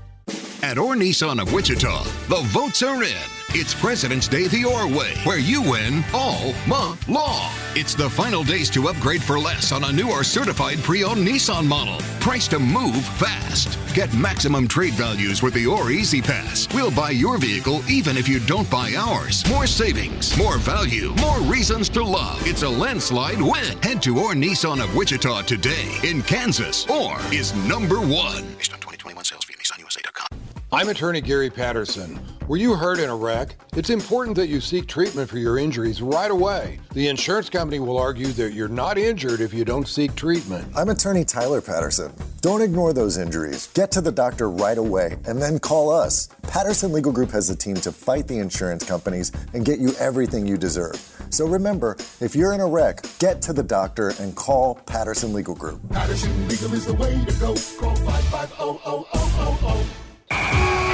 At 0.64 0.78
Orr 0.78 0.96
Nissan 0.96 1.42
of 1.42 1.52
Wichita, 1.52 2.04
the 2.30 2.42
votes 2.46 2.82
are 2.84 3.04
in. 3.04 3.18
It's 3.50 3.74
President's 3.74 4.30
Day 4.30 4.48
the 4.48 4.64
Orr 4.64 4.88
way, 4.88 5.14
where 5.26 5.38
you 5.38 5.62
win 5.62 6.06
all 6.14 6.54
month 6.66 7.06
long. 7.10 7.52
It's 7.76 7.94
the 7.94 8.10
final 8.10 8.46
days 8.46 8.70
to 8.70 8.88
upgrade 8.88 9.22
for 9.22 9.38
less 9.38 9.74
on 9.74 9.84
a 9.84 9.92
new 9.92 10.10
or 10.10 10.24
certified 10.24 10.78
pre-owned 10.78 11.28
Nissan 11.28 11.66
model. 11.66 12.00
Price 12.22 12.48
to 12.48 12.60
move 12.60 13.06
fast. 13.18 13.78
Get 13.94 14.14
maximum 14.16 14.70
trade 14.70 14.94
values 14.94 15.44
with 15.44 15.54
the 15.54 15.68
Orr 15.68 15.92
Easy 15.92 16.22
Pass. 16.22 16.74
We'll 16.74 16.92
buy 16.92 17.10
your 17.10 17.38
vehicle 17.38 17.82
even 17.90 18.16
if 18.16 18.30
you 18.30 18.40
don't 18.40 18.70
buy 18.72 18.96
ours. 18.98 19.48
More 19.50 19.68
savings, 19.68 20.36
more 20.38 20.58
value, 20.58 21.14
more 21.16 21.42
reasons 21.42 21.90
to 21.90 22.04
love. 22.04 22.40
It's 22.48 22.64
a 22.64 22.70
landslide 22.70 23.42
win. 23.42 23.78
Head 23.84 24.02
to 24.04 24.18
Orr 24.18 24.34
Nissan 24.34 24.82
of 24.82 24.96
Wichita 24.96 25.42
today 25.42 26.00
in 26.04 26.22
Kansas. 26.22 26.90
Orr 26.90 27.20
is 27.34 27.54
number 27.68 28.00
one. 28.00 28.48
Based 28.56 28.72
on 28.72 28.80
2021 28.80 29.26
sales 29.26 29.46
via 29.84 29.90
NissanUSA.com. 29.90 30.33
I'm 30.74 30.90
attorney 30.90 31.22
Gary 31.22 31.52
Patterson. 31.52 32.20
Were 32.48 32.58
you 32.58 32.74
hurt 32.74 32.98
in 32.98 33.08
a 33.08 33.16
wreck? 33.16 33.58
It's 33.76 33.92
important 33.92 34.36
that 34.38 34.48
you 34.48 34.60
seek 34.60 34.88
treatment 34.88 35.30
for 35.30 35.38
your 35.38 35.60
injuries 35.60 36.02
right 36.02 36.32
away. 36.32 36.80
The 36.94 37.10
insurance 37.10 37.48
company 37.48 37.80
will 37.80 38.00
argue 38.00 38.30
that 38.30 38.54
you're 38.54 38.68
not 38.68 38.98
injured 38.98 39.40
if 39.40 39.54
you 39.54 39.66
don't 39.66 39.88
seek 39.88 40.16
treatment. 40.16 40.68
I'm 40.76 40.90
attorney 40.90 41.26
Tyler 41.26 41.62
Patterson. 41.62 42.12
Don't 42.42 42.64
ignore 42.64 42.92
those 42.92 43.20
injuries. 43.20 43.68
Get 43.76 43.92
to 43.92 44.02
the 44.02 44.12
doctor 44.12 44.50
right 44.50 44.80
away 44.80 45.16
and 45.28 45.40
then 45.40 45.60
call 45.60 45.92
us. 45.92 46.28
Patterson 46.42 46.92
Legal 46.92 47.12
Group 47.12 47.30
has 47.30 47.52
a 47.52 47.56
team 47.56 47.76
to 47.76 47.92
fight 47.92 48.28
the 48.28 48.40
insurance 48.40 48.84
companies 48.84 49.32
and 49.54 49.64
get 49.64 49.78
you 49.78 49.92
everything 50.00 50.48
you 50.48 50.58
deserve. 50.58 50.96
So 51.30 51.46
remember, 51.46 51.98
if 52.20 52.36
you're 52.36 52.54
in 52.54 52.62
a 52.62 52.68
wreck, 52.68 53.06
get 53.20 53.44
to 53.44 53.54
the 53.54 53.62
doctor 53.62 54.14
and 54.20 54.36
call 54.36 54.74
Patterson 54.88 55.34
Legal 55.34 55.54
Group. 55.54 55.88
Patterson 55.92 56.48
Legal 56.48 56.74
is 56.74 56.88
the 56.88 56.96
way 56.96 57.24
to 57.26 57.40
go. 57.40 57.54
Call 57.80 57.96
550 57.96 60.03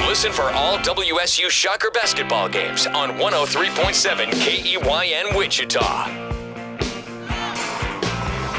Listen 0.06 0.32
for 0.32 0.50
all 0.50 0.76
WSU 0.78 1.50
Shocker 1.50 1.90
basketball 1.90 2.48
games 2.48 2.86
on 2.86 3.10
103.7 3.10 4.30
KEYN 4.32 5.36
Wichita. 5.36 6.30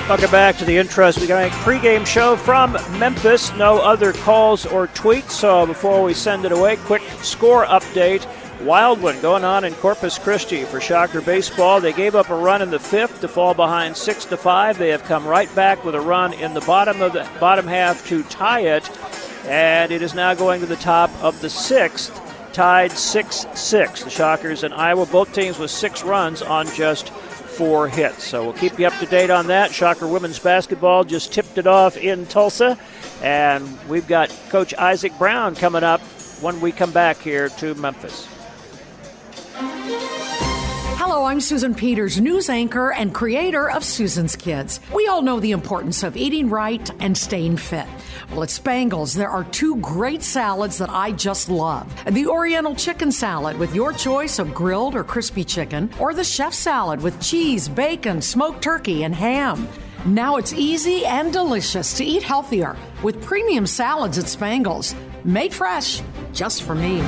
Welcome 0.08 0.32
back 0.32 0.58
to 0.58 0.66
the 0.66 0.78
interest. 0.78 1.20
We 1.20 1.28
got 1.28 1.46
a 1.46 1.50
pregame 1.50 2.06
show 2.06 2.36
from 2.36 2.74
Memphis. 3.00 3.54
No 3.56 3.80
other 3.80 4.12
calls 4.12 4.66
or 4.66 4.88
tweets. 4.88 5.32
So 5.32 5.66
before 5.66 6.04
we 6.04 6.14
send 6.14 6.44
it 6.46 6.52
away, 6.52 6.76
quick 6.78 7.02
score 7.22 7.66
update. 7.66 8.28
Wild 8.66 9.02
one 9.02 9.20
going 9.22 9.44
on 9.44 9.64
in 9.64 9.74
Corpus 9.76 10.20
Christi 10.20 10.66
for 10.66 10.80
Shocker 10.80 11.22
baseball. 11.22 11.82
They 11.82 11.94
gave 11.94 12.16
up 12.16 12.30
a 12.30 12.36
run 12.36 12.62
in 12.62 12.70
the 12.70 12.80
fifth 12.80 13.22
to 13.22 13.28
fall 13.28 13.54
behind 13.54 13.98
six 13.98 14.26
to 14.26 14.38
five. 14.38 14.78
They 14.78 14.90
have 14.90 15.04
come 15.04 15.26
right 15.26 15.54
back 15.56 15.84
with 15.84 15.96
a 15.96 16.02
run 16.02 16.34
in 16.34 16.54
the 16.54 16.62
bottom 16.62 17.02
of 17.02 17.14
the 17.14 17.28
bottom 17.40 17.66
half 17.66 18.06
to 18.08 18.22
tie 18.24 18.62
it, 18.62 18.88
and 19.46 19.92
it 19.92 20.02
is 20.02 20.14
now 20.14 20.34
going 20.34 20.62
to 20.62 20.66
the 20.66 20.76
top 20.76 21.10
of 21.24 21.40
the 21.42 21.50
sixth, 21.50 22.12
tied 22.54 22.92
six 22.92 23.46
six. 23.54 24.04
The 24.04 24.10
Shockers 24.10 24.64
and 24.64 24.74
Iowa, 24.74 25.06
both 25.06 25.34
teams 25.34 25.58
with 25.58 25.72
six 25.72 26.04
runs 26.04 26.42
on 26.42 26.68
just 26.68 27.10
four 27.10 27.88
hits. 27.88 28.24
So 28.24 28.44
we'll 28.44 28.54
keep 28.54 28.80
you 28.80 28.88
up 28.88 28.98
to 29.00 29.06
date 29.06 29.30
on 29.30 29.48
that. 29.48 29.72
Shocker 29.72 30.08
women's 30.08 30.40
basketball 30.40 31.04
just 31.04 31.34
tipped 31.34 31.58
it 31.58 31.68
off 31.68 31.98
in 31.98 32.26
Tulsa, 32.28 32.78
and 33.22 33.68
we've 33.88 34.08
got 34.08 34.30
Coach 34.50 34.74
Isaac 34.76 35.18
Brown 35.18 35.56
coming 35.56 35.84
up 35.84 36.02
when 36.42 36.60
we 36.62 36.72
come 36.72 36.92
back 36.92 37.18
here 37.18 37.50
to 37.50 37.76
Memphis. 37.76 38.28
Hello, 41.12 41.26
I'm 41.26 41.42
Susan 41.42 41.76
Peters, 41.76 42.22
news 42.22 42.48
anchor 42.48 42.94
and 42.94 43.14
creator 43.14 43.70
of 43.70 43.84
Susan's 43.84 44.38
Kids. 44.38 44.80
We 44.96 45.08
all 45.08 45.22
know 45.22 45.42
the 45.42 45.52
importance 45.52 46.04
of 46.04 46.16
eating 46.16 46.50
right 46.50 46.90
and 47.02 47.18
staying 47.18 47.58
fit. 47.58 47.86
Well, 48.30 48.44
at 48.44 48.50
Spangles, 48.50 49.14
there 49.14 49.30
are 49.30 49.44
two 49.44 49.76
great 49.82 50.24
salads 50.24 50.78
that 50.78 50.90
I 50.90 51.12
just 51.12 51.50
love 51.50 51.94
the 52.10 52.28
Oriental 52.28 52.76
chicken 52.76 53.12
salad 53.12 53.60
with 53.60 53.76
your 53.76 53.92
choice 53.92 54.40
of 54.40 54.54
grilled 54.54 54.96
or 54.96 55.04
crispy 55.04 55.44
chicken, 55.44 55.90
or 56.00 56.14
the 56.14 56.24
chef 56.24 56.54
salad 56.54 57.02
with 57.02 57.22
cheese, 57.22 57.68
bacon, 57.68 58.22
smoked 58.22 58.62
turkey, 58.62 59.04
and 59.04 59.14
ham. 59.14 59.68
Now 60.06 60.38
it's 60.38 60.54
easy 60.54 61.06
and 61.06 61.34
delicious 61.34 61.94
to 61.98 62.06
eat 62.06 62.24
healthier 62.24 62.78
with 63.04 63.22
premium 63.22 63.68
salads 63.68 64.18
at 64.18 64.30
Spangles, 64.30 64.96
made 65.26 65.54
fresh 65.54 66.02
just 66.32 66.64
for 66.64 66.74
me. 66.74 67.02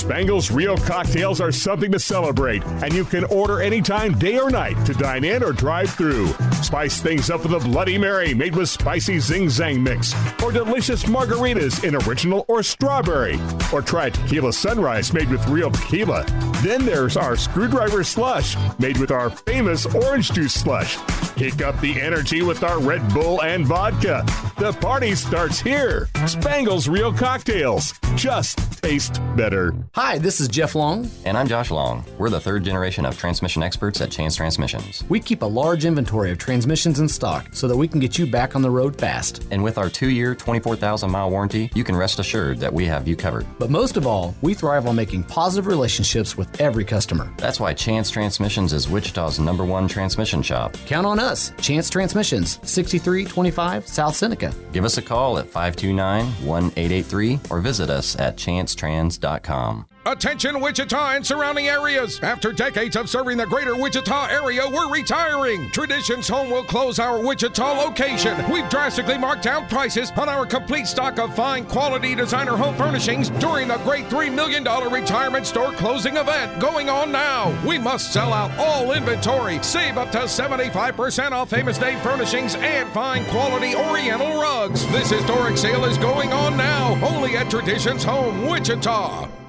Spangles 0.00 0.50
Real 0.50 0.78
cocktails 0.78 1.42
are 1.42 1.52
something 1.52 1.92
to 1.92 1.98
celebrate, 1.98 2.64
and 2.64 2.94
you 2.94 3.04
can 3.04 3.24
order 3.24 3.60
anytime, 3.60 4.18
day 4.18 4.38
or 4.38 4.48
night, 4.48 4.82
to 4.86 4.94
dine 4.94 5.24
in 5.24 5.42
or 5.42 5.52
drive 5.52 5.90
through. 5.90 6.28
Spice 6.62 7.02
things 7.02 7.28
up 7.28 7.42
with 7.42 7.52
a 7.52 7.58
Bloody 7.68 7.98
Mary 7.98 8.32
made 8.32 8.56
with 8.56 8.70
spicy 8.70 9.18
Zing 9.18 9.48
Zang 9.48 9.82
mix, 9.82 10.14
or 10.42 10.52
delicious 10.52 11.04
margaritas 11.04 11.84
in 11.84 11.94
original 12.08 12.46
or 12.48 12.62
strawberry, 12.62 13.38
or 13.74 13.82
try 13.82 14.08
Tequila 14.08 14.54
Sunrise 14.54 15.12
made 15.12 15.28
with 15.28 15.46
real 15.48 15.70
tequila. 15.70 16.24
Then 16.62 16.86
there's 16.86 17.18
our 17.18 17.36
Screwdriver 17.36 18.02
Slush 18.02 18.56
made 18.78 18.96
with 18.96 19.10
our 19.10 19.28
famous 19.28 19.84
orange 19.94 20.32
juice 20.32 20.54
slush. 20.54 20.96
Kick 21.36 21.62
up 21.62 21.78
the 21.80 21.98
energy 21.98 22.42
with 22.42 22.62
our 22.62 22.78
Red 22.78 23.06
Bull 23.14 23.42
and 23.42 23.64
vodka. 23.66 24.24
The 24.58 24.72
party 24.72 25.14
starts 25.14 25.58
here. 25.58 26.08
Spangles 26.26 26.86
Real 26.86 27.12
Cocktails. 27.12 27.94
Just 28.14 28.58
taste 28.82 29.20
better. 29.36 29.72
Hi, 29.94 30.18
this 30.18 30.40
is 30.40 30.48
Jeff 30.48 30.74
Long. 30.74 31.10
And 31.24 31.38
I'm 31.38 31.46
Josh 31.48 31.70
Long. 31.70 32.04
We're 32.18 32.28
the 32.28 32.40
third 32.40 32.64
generation 32.64 33.06
of 33.06 33.16
transmission 33.18 33.62
experts 33.62 34.00
at 34.02 34.10
Chance 34.10 34.36
Transmissions. 34.36 35.04
We 35.08 35.18
keep 35.20 35.40
a 35.40 35.46
large 35.46 35.86
inventory 35.86 36.30
of 36.30 36.36
transmissions 36.36 37.00
in 37.00 37.08
stock 37.08 37.48
so 37.52 37.66
that 37.68 37.76
we 37.76 37.88
can 37.88 38.00
get 38.00 38.18
you 38.18 38.26
back 38.26 38.54
on 38.54 38.60
the 38.60 38.70
road 38.70 38.94
fast. 38.96 39.46
And 39.50 39.62
with 39.62 39.78
our 39.78 39.88
two 39.88 40.10
year, 40.10 40.34
24,000 40.34 41.10
mile 41.10 41.30
warranty, 41.30 41.70
you 41.74 41.84
can 41.84 41.96
rest 41.96 42.18
assured 42.18 42.58
that 42.58 42.72
we 42.72 42.84
have 42.86 43.08
you 43.08 43.16
covered. 43.16 43.46
But 43.58 43.70
most 43.70 43.96
of 43.96 44.06
all, 44.06 44.34
we 44.42 44.52
thrive 44.52 44.86
on 44.86 44.96
making 44.96 45.24
positive 45.24 45.66
relationships 45.66 46.36
with 46.36 46.60
every 46.60 46.84
customer. 46.84 47.32
That's 47.38 47.60
why 47.60 47.72
Chance 47.72 48.10
Transmissions 48.10 48.74
is 48.74 48.88
Wichita's 48.88 49.38
number 49.38 49.64
one 49.64 49.88
transmission 49.88 50.42
shop. 50.42 50.76
Count 50.86 51.06
on 51.06 51.18
us 51.18 51.29
us, 51.30 51.52
Chance 51.60 51.88
Transmissions, 51.88 52.58
6325 52.64 53.86
South 53.86 54.14
Seneca. 54.14 54.52
Give 54.72 54.84
us 54.84 54.98
a 54.98 55.02
call 55.02 55.38
at 55.38 55.46
529 55.46 56.26
1883 56.44 57.40
or 57.50 57.60
visit 57.60 57.88
us 57.88 58.18
at 58.18 58.36
chancetrans.com. 58.36 59.86
Attention 60.06 60.62
Wichita 60.62 61.10
and 61.10 61.26
surrounding 61.26 61.68
areas. 61.68 62.20
After 62.20 62.52
decades 62.52 62.96
of 62.96 63.10
serving 63.10 63.36
the 63.36 63.44
greater 63.44 63.76
Wichita 63.76 64.28
area, 64.28 64.62
we're 64.66 64.90
retiring. 64.90 65.70
Traditions 65.72 66.26
Home 66.28 66.48
will 66.48 66.64
close 66.64 66.98
our 66.98 67.22
Wichita 67.22 67.72
location. 67.72 68.50
We've 68.50 68.68
drastically 68.70 69.18
marked 69.18 69.42
down 69.42 69.68
prices 69.68 70.10
on 70.16 70.30
our 70.30 70.46
complete 70.46 70.86
stock 70.86 71.18
of 71.18 71.36
fine 71.36 71.66
quality 71.66 72.14
designer 72.14 72.56
home 72.56 72.76
furnishings 72.76 73.28
during 73.28 73.68
the 73.68 73.76
great 73.84 74.06
$3 74.06 74.34
million 74.34 74.64
retirement 74.64 75.46
store 75.46 75.72
closing 75.72 76.16
event 76.16 76.58
going 76.62 76.88
on 76.88 77.12
now. 77.12 77.54
We 77.68 77.78
must 77.78 78.10
sell 78.10 78.32
out 78.32 78.52
all 78.58 78.92
inventory. 78.92 79.62
Save 79.62 79.98
up 79.98 80.10
to 80.12 80.20
75% 80.20 81.32
off 81.32 81.50
famous 81.50 81.78
name 81.78 81.98
furnishings 82.00 82.54
and 82.54 82.90
fine 82.92 83.26
quality 83.26 83.74
Oriental 83.74 84.40
rugs. 84.40 84.86
This 84.92 85.10
historic 85.10 85.58
sale 85.58 85.84
is 85.84 85.98
going 85.98 86.32
on 86.32 86.56
now, 86.56 86.98
only 87.06 87.36
at 87.36 87.50
Traditions 87.50 88.02
Home, 88.02 88.46
Wichita. 88.48 89.39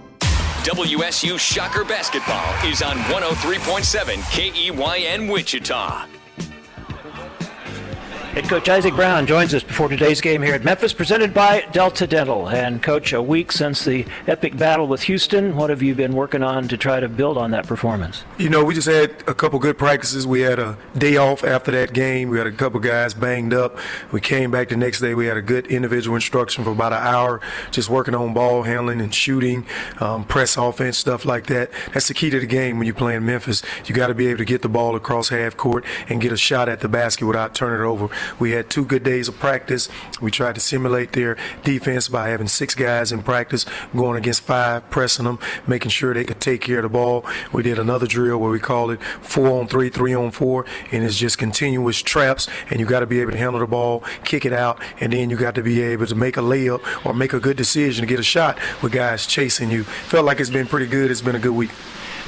WSU 0.64 1.40
Shocker 1.40 1.84
Basketball 1.84 2.54
is 2.70 2.84
on 2.84 2.96
103.7 3.10 4.22
KEYN 4.30 5.28
Wichita. 5.28 6.21
Head 8.32 8.48
coach 8.48 8.70
Isaac 8.70 8.96
Brown 8.96 9.28
joins 9.28 9.54
us 9.54 9.62
before 9.62 9.90
today's 9.90 10.22
game 10.22 10.42
here 10.42 10.56
at 10.56 10.64
Memphis, 10.64 10.94
presented 10.94 11.34
by 11.34 11.66
Delta 11.74 12.08
Dental. 12.08 12.48
And 12.48 12.82
coach, 12.82 13.12
a 13.12 13.22
week 13.22 13.52
since 13.52 13.84
the 13.84 14.06
epic 14.26 14.56
battle 14.56 14.88
with 14.88 15.04
Houston, 15.04 15.54
what 15.58 15.70
have 15.70 15.82
you 15.82 15.94
been 15.96 16.14
working 16.14 16.42
on 16.42 16.70
to 16.70 16.78
try 16.78 17.02
to 17.02 17.10
build 17.10 17.38
on 17.38 17.52
that 17.52 17.68
performance? 17.68 18.24
You 18.38 18.48
know, 18.48 18.64
we 18.64 18.74
just 18.74 18.88
had 18.88 19.12
a 19.28 19.34
couple 19.34 19.60
good 19.60 19.78
practices. 19.78 20.26
We 20.26 20.40
had 20.40 20.60
a 20.60 20.78
day 20.98 21.18
off 21.18 21.44
after 21.44 21.72
that 21.72 21.92
game. 21.92 22.30
We 22.30 22.38
had 22.38 22.48
a 22.48 22.54
couple 22.54 22.80
guys 22.80 23.14
banged 23.14 23.54
up. 23.54 23.78
We 24.14 24.22
came 24.22 24.50
back 24.50 24.70
the 24.70 24.78
next 24.78 25.02
day. 25.02 25.14
We 25.14 25.26
had 25.26 25.36
a 25.36 25.42
good 25.42 25.68
individual 25.68 26.16
instruction 26.16 26.64
for 26.64 26.72
about 26.72 26.94
an 26.94 27.06
hour, 27.06 27.42
just 27.72 27.90
working 27.90 28.16
on 28.16 28.34
ball 28.34 28.64
handling 28.64 29.02
and 29.02 29.14
shooting, 29.14 29.66
um, 30.00 30.24
press 30.24 30.56
offense, 30.56 30.98
stuff 30.98 31.26
like 31.26 31.48
that. 31.48 31.70
That's 31.94 32.08
the 32.08 32.14
key 32.14 32.30
to 32.30 32.40
the 32.40 32.46
game 32.46 32.78
when 32.78 32.88
you're 32.88 32.96
playing 32.96 33.26
Memphis. 33.26 33.62
You 33.88 33.94
got 33.94 34.08
to 34.08 34.16
be 34.16 34.28
able 34.28 34.38
to 34.38 34.46
get 34.46 34.62
the 34.62 34.70
ball 34.70 34.96
across 34.96 35.28
half 35.28 35.58
court 35.58 35.84
and 36.08 36.22
get 36.22 36.32
a 36.32 36.38
shot 36.38 36.70
at 36.70 36.80
the 36.80 36.88
basket 36.88 37.26
without 37.26 37.54
turning 37.54 37.82
it 37.82 37.86
over. 37.86 38.10
We 38.40 38.52
had 38.52 38.70
two 38.70 38.86
good 38.86 39.04
days 39.04 39.28
of 39.28 39.38
practice. 39.40 39.90
We 40.22 40.32
tried 40.32 40.56
to 40.56 40.62
simulate 40.62 41.14
their 41.14 41.38
defense 41.64 42.08
by 42.08 42.30
having 42.30 42.48
six 42.48 42.76
guys 42.76 43.12
in 43.12 43.24
practice, 43.24 43.66
going 43.96 44.18
against 44.18 44.42
five, 44.42 44.90
pressing 44.90 45.26
them, 45.26 45.40
making 45.68 45.92
sure 45.92 46.14
they 46.14 46.24
could 46.24 46.40
take 46.40 46.62
care 46.62 46.80
of 46.80 46.84
the 46.84 46.90
ball. 46.90 47.26
We 47.52 47.64
did 47.64 47.80
another 47.80 48.08
drill 48.08 48.38
where 48.38 48.52
we 48.52 48.60
call 48.60 48.92
it 48.92 49.02
four 49.22 49.60
on 49.60 49.68
three, 49.68 49.90
three 49.90 50.14
on 50.14 50.32
four, 50.32 50.66
and 50.92 51.04
it's 51.04 51.18
just 51.18 51.38
continuous 51.38 52.02
traps. 52.02 52.48
And 52.70 52.80
you 52.80 52.86
got 52.86 53.02
to 53.02 53.08
be 53.08 53.20
able 53.22 53.32
to 53.32 53.38
handle 53.38 53.60
the 53.60 53.68
ball, 53.68 54.04
kick 54.24 54.46
it 54.46 54.54
out, 54.54 54.82
and 55.00 55.14
then 55.14 55.30
you 55.30 55.38
got 55.38 55.56
to 55.56 55.64
be 55.64 55.82
able 55.82 56.06
to 56.06 56.16
make 56.16 56.38
a 56.38 56.42
layup 56.42 56.82
or 57.06 57.14
make 57.14 57.34
a 57.34 57.40
good 57.40 57.58
decision 57.58 58.02
to 58.02 58.08
get 58.08 58.20
a 58.20 58.24
shot 58.24 58.58
with 58.82 58.92
guys 58.92 59.26
chasing 59.26 59.72
you. 59.72 59.84
Felt 59.84 60.26
like 60.26 60.40
it's 60.40 60.50
been 60.50 60.68
pretty 60.68 60.88
good. 60.88 61.12
It's 61.12 61.22
been 61.22 61.36
a 61.36 61.40
good 61.40 61.54
week. 61.54 61.72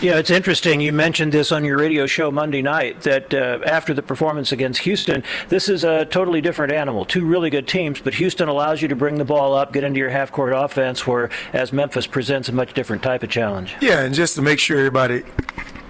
Yeah, 0.02 0.18
it's 0.18 0.30
interesting. 0.30 0.82
You 0.82 0.92
mentioned 0.92 1.32
this 1.32 1.52
on 1.52 1.64
your 1.64 1.78
radio 1.78 2.06
show 2.06 2.30
Monday 2.30 2.62
night 2.62 3.02
that 3.02 3.34
uh, 3.34 3.60
after 3.66 3.94
the 3.94 4.02
performance 4.02 4.52
against 4.52 4.82
Houston, 4.82 5.24
this 5.48 5.70
is 5.70 5.84
a 5.84 6.06
totally 6.06 6.42
different 6.42 6.74
animal. 6.74 7.06
Two 7.06 7.26
really 7.26 7.50
good 7.50 7.68
teams, 7.68 8.02
but 8.02 8.16
Houston 8.16 8.50
allows 8.50 8.82
you 8.82 8.88
to 8.90 8.96
bring 8.96 9.18
the 9.18 9.26
ball 9.26 9.54
up, 9.54 9.72
get 9.72 9.84
into 9.84 10.00
your 10.00 10.10
half 10.10 10.32
court 10.32 10.52
offense, 10.54 11.08
where 11.08 11.30
as 11.54 11.72
Memphis 11.72 12.06
presents 12.06 12.50
a 12.50 12.52
much 12.52 12.74
different 12.74 13.02
type 13.02 13.24
of 13.24 13.30
challenge. 13.30 13.76
Yeah, 13.82 14.02
and 14.02 14.14
just 14.14 14.36
to 14.36 14.42
make 14.42 14.60
sure 14.60 14.78
everybody, 14.78 15.24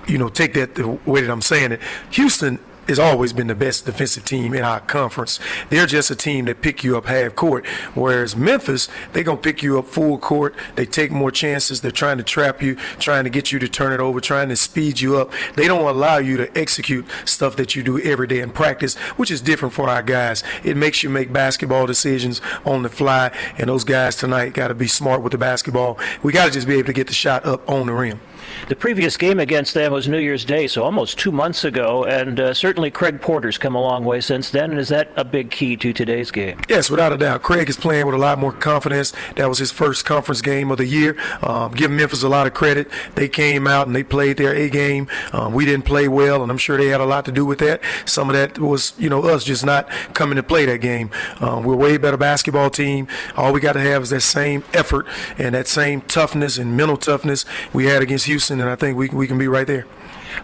you 0.07 0.17
know, 0.17 0.29
take 0.29 0.53
that 0.53 0.75
the 0.75 0.89
way 1.05 1.21
that 1.21 1.31
I'm 1.31 1.41
saying 1.41 1.71
it, 1.71 1.81
Houston 2.11 2.59
has 2.87 2.99
always 2.99 3.33
been 3.33 3.47
the 3.47 3.55
best 3.55 3.85
defensive 3.85 4.25
team 4.25 4.53
in 4.53 4.63
our 4.63 4.79
conference. 4.79 5.39
They're 5.69 5.85
just 5.85 6.11
a 6.11 6.15
team 6.15 6.45
that 6.45 6.61
pick 6.61 6.83
you 6.83 6.97
up 6.97 7.05
half 7.05 7.35
court, 7.35 7.65
whereas 7.93 8.35
Memphis, 8.35 8.89
they're 9.13 9.23
gonna 9.23 9.37
pick 9.37 9.63
you 9.63 9.79
up 9.79 9.87
full 9.87 10.17
court. 10.17 10.55
They 10.75 10.85
take 10.85 11.11
more 11.11 11.31
chances. 11.31 11.81
They're 11.81 11.91
trying 11.91 12.17
to 12.17 12.23
trap 12.23 12.61
you, 12.61 12.75
trying 12.99 13.23
to 13.23 13.29
get 13.29 13.51
you 13.51 13.59
to 13.59 13.67
turn 13.67 13.93
it 13.93 13.99
over, 13.99 14.19
trying 14.19 14.49
to 14.49 14.55
speed 14.55 15.01
you 15.01 15.17
up. 15.17 15.31
They 15.55 15.67
don't 15.67 15.87
allow 15.87 16.17
you 16.17 16.37
to 16.37 16.57
execute 16.57 17.05
stuff 17.25 17.55
that 17.55 17.75
you 17.75 17.83
do 17.83 17.99
every 18.01 18.27
day 18.27 18.39
in 18.39 18.51
practice, 18.51 18.95
which 19.17 19.31
is 19.31 19.41
different 19.41 19.73
for 19.73 19.89
our 19.89 20.03
guys. 20.03 20.43
It 20.63 20.77
makes 20.77 21.03
you 21.03 21.09
make 21.09 21.31
basketball 21.31 21.85
decisions 21.85 22.41
on 22.65 22.83
the 22.83 22.89
fly, 22.89 23.31
and 23.57 23.69
those 23.69 23.83
guys 23.83 24.15
tonight 24.15 24.53
got 24.53 24.67
to 24.69 24.75
be 24.75 24.87
smart 24.87 25.21
with 25.21 25.31
the 25.31 25.37
basketball. 25.37 25.97
We 26.21 26.31
got 26.31 26.45
to 26.45 26.51
just 26.51 26.67
be 26.67 26.75
able 26.75 26.87
to 26.87 26.93
get 26.93 27.07
the 27.07 27.13
shot 27.13 27.45
up 27.45 27.67
on 27.69 27.87
the 27.87 27.93
rim. 27.93 28.19
The 28.67 28.75
previous 28.75 29.17
game 29.17 29.39
against 29.39 29.73
them 29.73 29.91
was 29.91 30.07
New 30.07 30.19
Year's 30.19 30.45
Day, 30.45 30.67
so 30.67 30.83
almost 30.83 31.17
two 31.19 31.31
months 31.31 31.63
ago, 31.63 32.05
and 32.05 32.39
uh, 32.39 32.53
certainly 32.53 32.91
Craig 32.91 33.21
Porter's 33.21 33.57
come 33.57 33.75
a 33.75 33.81
long 33.81 34.05
way 34.05 34.21
since 34.21 34.49
then. 34.49 34.71
And 34.71 34.79
is 34.79 34.89
that 34.89 35.09
a 35.15 35.25
big 35.25 35.51
key 35.51 35.75
to 35.77 35.93
today's 35.93 36.31
game? 36.31 36.59
Yes, 36.69 36.89
without 36.89 37.11
a 37.13 37.17
doubt. 37.17 37.41
Craig 37.41 37.69
is 37.69 37.77
playing 37.77 38.05
with 38.05 38.15
a 38.15 38.17
lot 38.17 38.39
more 38.39 38.51
confidence. 38.51 39.13
That 39.35 39.49
was 39.49 39.57
his 39.57 39.71
first 39.71 40.05
conference 40.05 40.41
game 40.41 40.71
of 40.71 40.77
the 40.77 40.85
year. 40.85 41.17
Um, 41.41 41.73
give 41.73 41.91
Memphis 41.91 42.23
a 42.23 42.29
lot 42.29 42.47
of 42.47 42.53
credit. 42.53 42.89
They 43.15 43.27
came 43.27 43.67
out 43.67 43.87
and 43.87 43.95
they 43.95 44.03
played 44.03 44.37
their 44.37 44.53
A 44.53 44.69
game. 44.69 45.07
Um, 45.31 45.53
we 45.53 45.65
didn't 45.65 45.85
play 45.85 46.07
well, 46.07 46.41
and 46.41 46.51
I'm 46.51 46.57
sure 46.57 46.77
they 46.77 46.87
had 46.87 47.01
a 47.01 47.05
lot 47.05 47.25
to 47.25 47.31
do 47.31 47.45
with 47.45 47.59
that. 47.59 47.81
Some 48.05 48.29
of 48.29 48.35
that 48.35 48.59
was, 48.59 48.93
you 48.97 49.09
know, 49.09 49.23
us 49.23 49.43
just 49.43 49.65
not 49.65 49.89
coming 50.13 50.35
to 50.35 50.43
play 50.43 50.65
that 50.65 50.81
game. 50.81 51.09
Um, 51.39 51.63
we're 51.63 51.73
a 51.73 51.77
way 51.77 51.97
better 51.97 52.17
basketball 52.17 52.69
team. 52.69 53.07
All 53.35 53.53
we 53.53 53.59
got 53.59 53.73
to 53.73 53.79
have 53.79 54.03
is 54.03 54.09
that 54.11 54.21
same 54.21 54.63
effort 54.73 55.05
and 55.37 55.55
that 55.55 55.67
same 55.67 56.01
toughness 56.01 56.57
and 56.57 56.75
mental 56.77 56.97
toughness 56.97 57.45
we 57.71 57.85
had 57.85 58.01
against 58.01 58.25
Houston, 58.25 58.42
and 58.49 58.61
I 58.61 58.75
think 58.75 58.97
we, 58.97 59.09
we 59.09 59.27
can 59.27 59.37
be 59.37 59.47
right 59.47 59.67
there. 59.67 59.85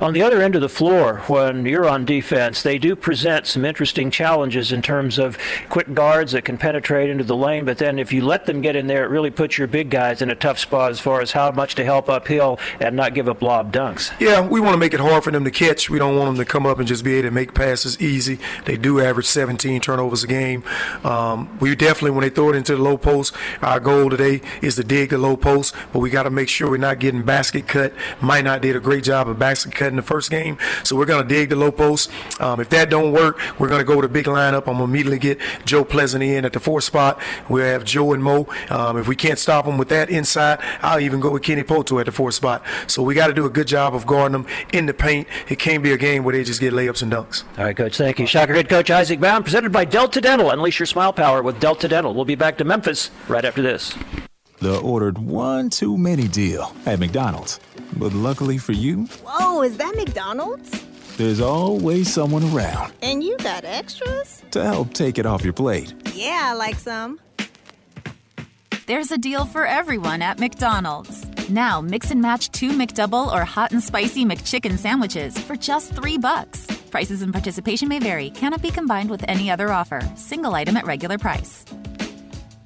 On 0.02 0.14
the 0.14 0.22
other 0.22 0.42
end 0.42 0.56
of 0.56 0.62
the 0.62 0.70
floor, 0.70 1.18
when 1.28 1.66
you're 1.66 1.88
on 1.88 2.06
defense, 2.06 2.64
they 2.64 2.78
do 2.78 2.96
present 2.96 3.48
some 3.48 3.66
interesting 3.66 4.12
challenges 4.12 4.72
in 4.72 4.82
terms 4.82 5.18
of 5.18 5.38
quick 5.70 5.94
guards 5.94 6.32
that 6.32 6.46
can 6.46 6.58
penetrate 6.58 7.10
into 7.10 7.24
the 7.24 7.36
lane. 7.36 7.66
But 7.66 7.78
then 7.80 8.00
if 8.00 8.14
you 8.14 8.24
let 8.24 8.46
them 8.46 8.62
get 8.62 8.76
in 8.76 8.88
there, 8.88 9.04
it 9.04 9.10
really 9.10 9.32
puts 9.32 9.58
your 9.58 9.68
big 9.68 9.90
guys 9.90 10.22
in 10.22 10.30
a 10.30 10.36
tough 10.36 10.60
spot 10.60 10.92
as 10.92 11.00
far 11.00 11.22
as 11.22 11.32
how 11.32 11.52
much 11.52 11.76
to 11.76 11.84
help 11.84 12.10
uphill 12.10 12.60
and 12.80 12.96
not 12.96 13.14
give 13.14 13.28
up 13.28 13.42
lob 13.42 13.74
dunks. 13.74 14.12
Yeah, 14.20 14.46
we 14.46 14.60
want 14.60 14.74
to 14.74 14.78
make 14.78 14.94
it 14.94 15.00
hard 15.00 15.24
for 15.24 15.32
them 15.32 15.44
to 15.44 15.52
catch. 15.52 15.90
We 15.90 16.00
don't 16.00 16.18
want 16.18 16.38
them 16.38 16.46
to 16.46 16.50
come 16.50 16.66
up 16.66 16.80
and 16.80 16.88
just 16.88 17.04
be 17.04 17.16
able 17.16 17.30
to 17.30 17.32
make 17.32 17.54
passes 17.54 18.00
easy. 18.02 18.40
They 18.66 18.78
do 18.78 19.02
average 19.02 19.26
17 19.26 19.82
turnovers 19.82 20.24
a 20.24 20.28
game. 20.28 20.64
Um, 21.04 21.58
we 21.60 21.76
definitely, 21.76 22.12
when 22.12 22.22
they 22.22 22.30
throw 22.30 22.50
it 22.50 22.56
into 22.56 22.76
the 22.76 22.82
low 22.82 22.98
post, 22.98 23.36
our 23.62 23.80
goal 23.80 24.10
today 24.10 24.42
is 24.62 24.76
to 24.76 24.84
dig 24.84 25.10
the 25.10 25.18
low 25.18 25.36
post, 25.36 25.76
but 25.92 26.00
we 26.00 26.10
got 26.10 26.24
to 26.24 26.30
make 26.30 26.50
sure 26.50 26.70
we're 26.70 26.78
not 26.78 27.00
getting 27.00 27.24
basket 27.24 27.68
cut. 27.68 27.94
Might 28.22 28.44
not 28.44 28.62
did 28.62 28.76
a 28.76 28.80
great 28.80 29.04
job 29.04 29.28
of 29.28 29.40
basket 29.40 29.74
cut 29.80 29.88
in 29.88 29.96
the 29.96 30.02
first 30.02 30.30
game, 30.30 30.58
so 30.84 30.96
we're 30.96 31.06
going 31.06 31.28
to 31.28 31.28
dig 31.28 31.50
the 31.50 31.56
low 31.56 31.72
post. 31.72 32.12
Um, 32.40 32.60
if 32.60 32.70
that 32.70 32.90
don't 32.90 33.12
work, 33.12 33.40
we're 33.60 33.70
going 33.70 33.80
to 33.80 33.86
go 33.86 34.02
to 34.02 34.08
big 34.08 34.26
lineup. 34.26 34.68
I'm 34.68 34.78
going 34.78 34.78
to 34.78 34.84
immediately 34.84 35.20
get 35.20 35.40
Joe 35.66 35.84
Pleasant 35.84 36.24
in 36.24 36.46
at 36.46 36.54
the 36.54 36.60
fourth 36.60 36.84
spot. 36.84 37.22
We'll 37.48 37.66
have 37.66 37.84
Joe 37.84 38.14
and 38.14 38.24
Mo. 38.24 38.48
Um, 38.70 38.98
if 38.98 39.08
we 39.08 39.16
can't 39.16 39.40
stop 39.40 39.66
them 39.66 39.78
with 39.78 39.90
that 39.90 40.10
inside, 40.10 40.60
I'll 40.82 41.00
even 41.00 41.20
go 41.20 41.32
with 41.32 41.44
Kenny 41.44 41.64
Pohto 41.64 42.00
at 42.00 42.06
the 42.06 42.12
fourth 42.12 42.36
spot. 42.36 42.64
So 42.88 43.02
we 43.02 43.16
got 43.16 43.28
to 43.28 43.34
do 43.34 43.46
a 43.46 43.50
good 43.50 43.68
job 43.68 43.96
of 43.96 44.06
guarding 44.06 44.34
them 44.34 44.48
in 44.74 44.86
the 44.86 44.94
paint. 44.94 45.28
It 45.48 45.60
can't 45.60 45.82
be 45.82 45.94
a 45.94 45.98
game 45.98 46.24
where 46.24 46.36
they 46.36 46.44
just 46.44 46.60
get 46.60 46.74
layups 46.74 47.02
and 47.02 47.12
dunks. 47.12 47.44
All 47.58 47.66
right, 47.66 47.76
Coach. 47.76 47.98
Thank 47.98 48.20
you. 48.20 48.28
Shocker 48.28 48.54
head 48.54 48.70
coach 48.70 48.90
Isaac 48.92 49.20
Brown, 49.20 49.44
presented 49.44 49.72
by 49.72 49.86
Delta 49.86 50.22
Dental. 50.22 50.52
Unleash 50.52 50.80
your 50.80 50.86
smile 50.86 51.14
power 51.14 51.42
with 51.42 51.60
Delta 51.60 51.88
Dental. 51.88 52.14
We'll 52.14 52.26
be 52.26 52.36
back 52.36 52.58
to 52.58 52.64
Memphis 52.64 53.12
right 53.28 53.46
after 53.46 53.62
this. 53.62 53.96
The 54.60 54.78
ordered 54.82 55.18
one 55.18 55.70
too 55.70 55.98
many 55.98 56.28
deal 56.28 56.74
at 56.86 57.00
McDonald's. 57.00 57.60
But 58.00 58.14
luckily 58.14 58.58
for 58.58 58.72
you, 58.72 59.06
Whoa, 59.26 59.62
is 59.62 59.78
that 59.78 59.94
McDonald's? 59.96 60.86
there's 61.18 61.42
always 61.42 62.12
someone 62.14 62.44
around 62.54 62.94
And 63.02 63.22
you 63.22 63.36
got 63.40 63.66
extras? 63.66 64.42
to 64.52 64.64
help 64.64 64.94
take 64.94 65.18
it 65.20 65.26
off 65.26 65.44
your 65.44 65.52
plate. 65.54 65.94
Yeah, 66.14 66.52
I 66.52 66.54
like 66.54 66.76
some. 66.80 67.20
There's 68.88 69.12
a 69.12 69.18
deal 69.18 69.46
for 69.46 69.66
everyone 69.68 70.22
at 70.22 70.40
McDonald's. 70.40 71.28
Now 71.50 71.82
mix 71.82 72.10
and 72.10 72.22
match 72.22 72.52
two 72.52 72.70
McDouble 72.72 73.32
or 73.32 73.44
hot 73.46 73.72
and 73.72 73.84
spicy 73.84 74.24
McChicken 74.26 74.78
sandwiches 74.78 75.38
for 75.38 75.56
just 75.56 75.94
three 75.94 76.18
bucks. 76.18 76.66
Prices 76.90 77.22
and 77.22 77.32
participation 77.34 77.88
may 77.90 78.00
vary. 78.00 78.30
Cannot 78.32 78.62
be 78.62 78.72
combined 78.72 79.10
with 79.12 79.24
any 79.28 79.52
other 79.52 79.72
offer. 79.72 80.02
Single 80.16 80.56
item 80.56 80.76
at 80.78 80.86
regular 80.86 81.18
price. 81.20 81.66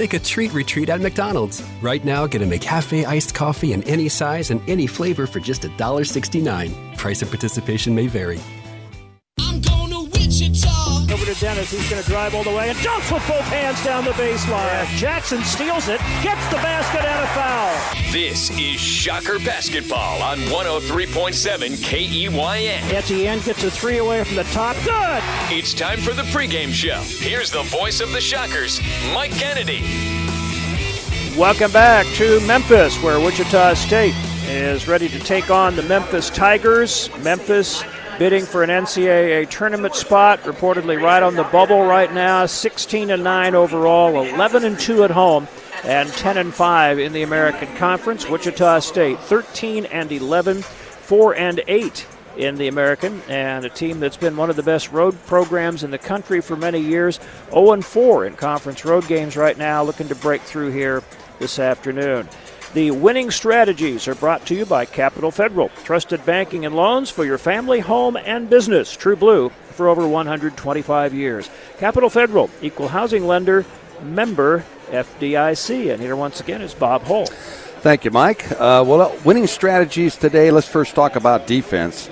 Take 0.00 0.14
a 0.14 0.18
treat 0.18 0.54
retreat 0.54 0.88
at 0.88 1.02
McDonald's. 1.02 1.62
Right 1.82 2.02
now, 2.02 2.26
get 2.26 2.40
a 2.40 2.46
McCafe 2.46 3.04
iced 3.04 3.34
coffee 3.34 3.74
in 3.74 3.82
any 3.82 4.08
size 4.08 4.50
and 4.50 4.62
any 4.66 4.86
flavor 4.86 5.26
for 5.26 5.40
just 5.40 5.60
$1.69. 5.60 6.96
Price 6.96 7.20
of 7.20 7.28
participation 7.28 7.94
may 7.94 8.06
vary. 8.06 8.40
Over 11.42 11.54
to 11.54 11.54
Dennis. 11.54 11.70
He's 11.70 11.88
going 11.90 12.02
to 12.02 12.08
drive 12.08 12.34
all 12.34 12.44
the 12.44 12.50
way 12.50 12.70
and 12.70 12.78
jumps 12.78 13.10
with 13.10 13.26
both 13.26 13.44
hands 13.44 13.82
down 13.84 14.04
the 14.04 14.12
baseline. 14.12 14.86
Jackson 14.96 15.42
steals 15.44 15.88
it, 15.88 16.00
gets 16.22 16.46
the 16.48 16.56
basket 16.56 17.00
and 17.00 17.24
a 17.24 17.26
foul. 17.28 18.12
This 18.12 18.50
is 18.58 18.80
Shocker 18.80 19.38
Basketball 19.38 20.22
on 20.22 20.38
103.7 20.38 21.76
KEYN. 21.82 22.92
Etienne 22.92 23.40
gets 23.40 23.64
a 23.64 23.70
three 23.70 23.98
away 23.98 24.24
from 24.24 24.36
the 24.36 24.44
top. 24.44 24.76
Good. 24.84 25.22
It's 25.56 25.74
time 25.74 26.00
for 26.00 26.12
the 26.12 26.22
pregame 26.24 26.72
show. 26.72 27.00
Here's 27.24 27.50
the 27.50 27.62
voice 27.64 28.00
of 28.00 28.12
the 28.12 28.20
Shockers, 28.20 28.80
Mike 29.14 29.32
Kennedy. 29.32 29.82
Welcome 31.38 31.72
back 31.72 32.06
to 32.16 32.40
Memphis, 32.46 33.00
where 33.02 33.18
Wichita 33.20 33.74
State 33.74 34.14
is 34.46 34.88
ready 34.88 35.08
to 35.08 35.18
take 35.20 35.50
on 35.50 35.76
the 35.76 35.82
Memphis 35.82 36.28
Tigers. 36.30 37.08
Memphis 37.22 37.84
bidding 38.20 38.44
for 38.44 38.62
an 38.62 38.68
NCAA 38.68 39.48
tournament 39.48 39.94
spot, 39.94 40.42
reportedly 40.42 41.02
right 41.02 41.22
on 41.22 41.36
the 41.36 41.44
bubble 41.44 41.86
right 41.86 42.12
now. 42.12 42.44
16 42.44 43.08
and 43.10 43.24
9 43.24 43.54
overall, 43.54 44.22
11 44.22 44.62
and 44.66 44.78
2 44.78 45.04
at 45.04 45.10
home, 45.10 45.48
and 45.84 46.06
10 46.10 46.36
and 46.36 46.52
5 46.52 46.98
in 46.98 47.14
the 47.14 47.22
American 47.22 47.74
Conference. 47.78 48.28
Wichita 48.28 48.80
State 48.80 49.18
13 49.20 49.86
and 49.86 50.12
11, 50.12 50.60
4 50.60 51.34
and 51.34 51.62
8 51.66 52.06
in 52.36 52.56
the 52.56 52.68
American, 52.68 53.22
and 53.26 53.64
a 53.64 53.70
team 53.70 54.00
that's 54.00 54.18
been 54.18 54.36
one 54.36 54.50
of 54.50 54.56
the 54.56 54.62
best 54.62 54.92
road 54.92 55.16
programs 55.24 55.82
in 55.82 55.90
the 55.90 55.96
country 55.96 56.42
for 56.42 56.56
many 56.56 56.78
years. 56.78 57.20
0 57.48 57.72
and 57.72 57.86
4 57.86 58.26
in 58.26 58.34
conference 58.34 58.84
road 58.84 59.08
games 59.08 59.34
right 59.34 59.56
now, 59.56 59.82
looking 59.82 60.08
to 60.08 60.14
break 60.14 60.42
through 60.42 60.72
here 60.72 61.02
this 61.38 61.58
afternoon. 61.58 62.28
The 62.72 62.92
winning 62.92 63.32
strategies 63.32 64.06
are 64.06 64.14
brought 64.14 64.46
to 64.46 64.54
you 64.54 64.64
by 64.64 64.84
Capital 64.84 65.32
Federal, 65.32 65.70
trusted 65.82 66.24
banking 66.24 66.64
and 66.64 66.76
loans 66.76 67.10
for 67.10 67.24
your 67.24 67.36
family, 67.36 67.80
home, 67.80 68.16
and 68.16 68.48
business. 68.48 68.96
True 68.96 69.16
Blue 69.16 69.48
for 69.72 69.88
over 69.88 70.06
125 70.06 71.12
years. 71.12 71.50
Capital 71.78 72.08
Federal, 72.08 72.48
equal 72.62 72.86
housing 72.86 73.26
lender, 73.26 73.66
member 74.04 74.64
FDIC. 74.90 75.92
And 75.92 76.00
here 76.00 76.14
once 76.14 76.38
again 76.38 76.62
is 76.62 76.72
Bob 76.72 77.02
Hull. 77.02 77.26
Thank 77.26 78.04
you, 78.04 78.12
Mike. 78.12 78.48
Uh, 78.52 78.84
well, 78.86 79.18
winning 79.24 79.48
strategies 79.48 80.14
today. 80.14 80.52
Let's 80.52 80.68
first 80.68 80.94
talk 80.94 81.16
about 81.16 81.48
defense. 81.48 82.08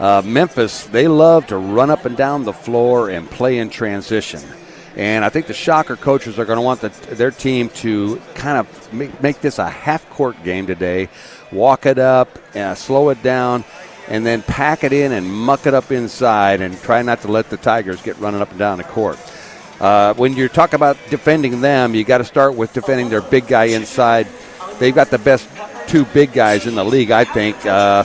Uh, 0.00 0.22
Memphis, 0.24 0.86
they 0.86 1.06
love 1.06 1.46
to 1.48 1.56
run 1.56 1.88
up 1.88 2.04
and 2.04 2.16
down 2.16 2.42
the 2.42 2.52
floor 2.52 3.10
and 3.10 3.30
play 3.30 3.58
in 3.58 3.70
transition. 3.70 4.40
And 4.96 5.24
I 5.24 5.28
think 5.28 5.46
the 5.46 5.54
Shocker 5.54 5.96
coaches 5.96 6.38
are 6.38 6.44
going 6.44 6.56
to 6.56 6.62
want 6.62 6.80
the, 6.80 6.88
their 7.14 7.30
team 7.30 7.68
to 7.68 8.20
kind 8.34 8.58
of 8.58 8.92
make, 8.92 9.22
make, 9.22 9.40
this 9.40 9.58
a 9.58 9.68
half 9.68 10.08
court 10.10 10.42
game 10.42 10.66
today, 10.66 11.08
walk 11.52 11.86
it 11.86 11.98
up, 11.98 12.28
uh, 12.56 12.74
slow 12.74 13.10
it 13.10 13.22
down, 13.22 13.64
and 14.08 14.26
then 14.26 14.42
pack 14.42 14.82
it 14.82 14.92
in 14.92 15.12
and 15.12 15.32
muck 15.32 15.66
it 15.66 15.74
up 15.74 15.92
inside 15.92 16.60
and 16.60 16.76
try 16.82 17.02
not 17.02 17.20
to 17.22 17.28
let 17.28 17.50
the 17.50 17.56
Tigers 17.56 18.02
get 18.02 18.18
running 18.18 18.40
up 18.40 18.50
and 18.50 18.58
down 18.58 18.78
the 18.78 18.84
court. 18.84 19.18
Uh, 19.78 20.12
when 20.14 20.34
you 20.34 20.48
talk 20.48 20.72
about 20.72 20.98
defending 21.08 21.60
them, 21.60 21.94
you 21.94 22.04
got 22.04 22.18
to 22.18 22.24
start 22.24 22.54
with 22.54 22.72
defending 22.72 23.08
their 23.08 23.22
big 23.22 23.46
guy 23.46 23.66
inside. 23.66 24.26
They've 24.78 24.94
got 24.94 25.10
the 25.10 25.18
best 25.18 25.48
two 25.86 26.04
big 26.06 26.32
guys 26.32 26.66
in 26.66 26.74
the 26.74 26.84
league, 26.84 27.12
I 27.12 27.24
think, 27.24 27.64
uh, 27.64 28.02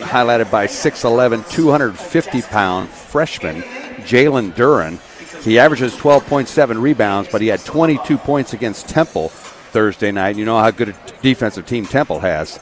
highlighted 0.00 0.50
by 0.50 0.66
6'11, 0.66 1.50
250 1.50 2.42
pound 2.42 2.88
freshman 2.88 3.62
Jalen 4.02 4.52
Duren 4.52 5.00
he 5.42 5.58
averages 5.58 5.94
12.7 5.94 6.80
rebounds, 6.80 7.28
but 7.30 7.40
he 7.40 7.48
had 7.48 7.64
22 7.64 8.18
points 8.18 8.52
against 8.52 8.88
Temple 8.88 9.28
Thursday 9.28 10.12
night. 10.12 10.36
You 10.36 10.44
know 10.44 10.58
how 10.58 10.70
good 10.70 10.90
a 10.90 10.96
defensive 11.22 11.66
team 11.66 11.86
Temple 11.86 12.20
has. 12.20 12.58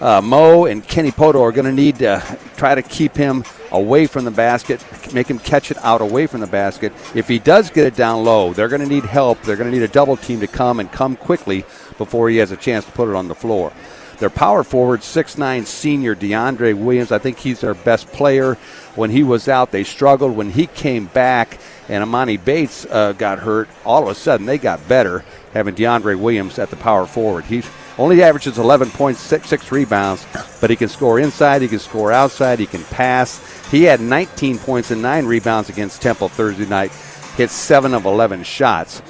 Uh, 0.00 0.20
Mo 0.22 0.64
and 0.64 0.86
Kenny 0.86 1.10
Pohto 1.10 1.42
are 1.42 1.52
going 1.52 1.66
to 1.66 1.72
need 1.72 1.96
to 1.98 2.38
try 2.56 2.74
to 2.74 2.82
keep 2.82 3.14
him 3.14 3.44
away 3.70 4.06
from 4.06 4.24
the 4.24 4.30
basket, 4.30 4.84
make 5.12 5.26
him 5.26 5.38
catch 5.38 5.70
it 5.70 5.76
out 5.78 6.00
away 6.00 6.26
from 6.26 6.40
the 6.40 6.46
basket. 6.46 6.92
If 7.14 7.28
he 7.28 7.38
does 7.38 7.70
get 7.70 7.86
it 7.86 7.96
down 7.96 8.24
low, 8.24 8.52
they're 8.52 8.68
going 8.68 8.80
to 8.80 8.88
need 8.88 9.04
help. 9.04 9.42
They're 9.42 9.56
going 9.56 9.70
to 9.70 9.76
need 9.76 9.84
a 9.84 9.92
double 9.92 10.16
team 10.16 10.40
to 10.40 10.46
come 10.46 10.80
and 10.80 10.90
come 10.90 11.16
quickly 11.16 11.64
before 11.98 12.30
he 12.30 12.38
has 12.38 12.50
a 12.50 12.56
chance 12.56 12.86
to 12.86 12.92
put 12.92 13.08
it 13.10 13.14
on 13.14 13.28
the 13.28 13.34
floor. 13.34 13.72
Their 14.18 14.30
power 14.30 14.64
forward, 14.64 15.00
6'9 15.00 15.66
senior 15.66 16.14
DeAndre 16.14 16.74
Williams, 16.74 17.10
I 17.10 17.18
think 17.18 17.38
he's 17.38 17.60
their 17.60 17.74
best 17.74 18.06
player. 18.08 18.58
When 18.94 19.10
he 19.10 19.22
was 19.22 19.48
out, 19.48 19.70
they 19.70 19.84
struggled. 19.84 20.36
When 20.36 20.50
he 20.50 20.66
came 20.66 21.06
back, 21.06 21.58
and 21.88 22.04
Emoni 22.04 22.42
Bates 22.42 22.86
uh, 22.86 23.12
got 23.12 23.40
hurt, 23.40 23.68
all 23.84 24.04
of 24.04 24.08
a 24.08 24.14
sudden 24.14 24.46
they 24.46 24.58
got 24.58 24.86
better 24.88 25.24
having 25.52 25.74
DeAndre 25.74 26.18
Williams 26.18 26.58
at 26.58 26.70
the 26.70 26.76
power 26.76 27.06
forward. 27.06 27.44
He 27.44 27.62
only 27.98 28.22
averages 28.22 28.56
11.66 28.56 29.70
rebounds, 29.72 30.24
but 30.60 30.70
he 30.70 30.76
can 30.76 30.88
score 30.88 31.18
inside, 31.18 31.62
he 31.62 31.68
can 31.68 31.80
score 31.80 32.12
outside, 32.12 32.60
he 32.60 32.66
can 32.66 32.84
pass. 32.84 33.40
He 33.70 33.82
had 33.82 34.00
19 34.00 34.58
points 34.58 34.90
and 34.90 35.02
9 35.02 35.26
rebounds 35.26 35.68
against 35.68 36.00
Temple 36.00 36.28
Thursday 36.28 36.66
night, 36.66 36.92
hit 37.36 37.50
7 37.50 37.92
of 37.92 38.04
11 38.04 38.44
shots. 38.44 39.02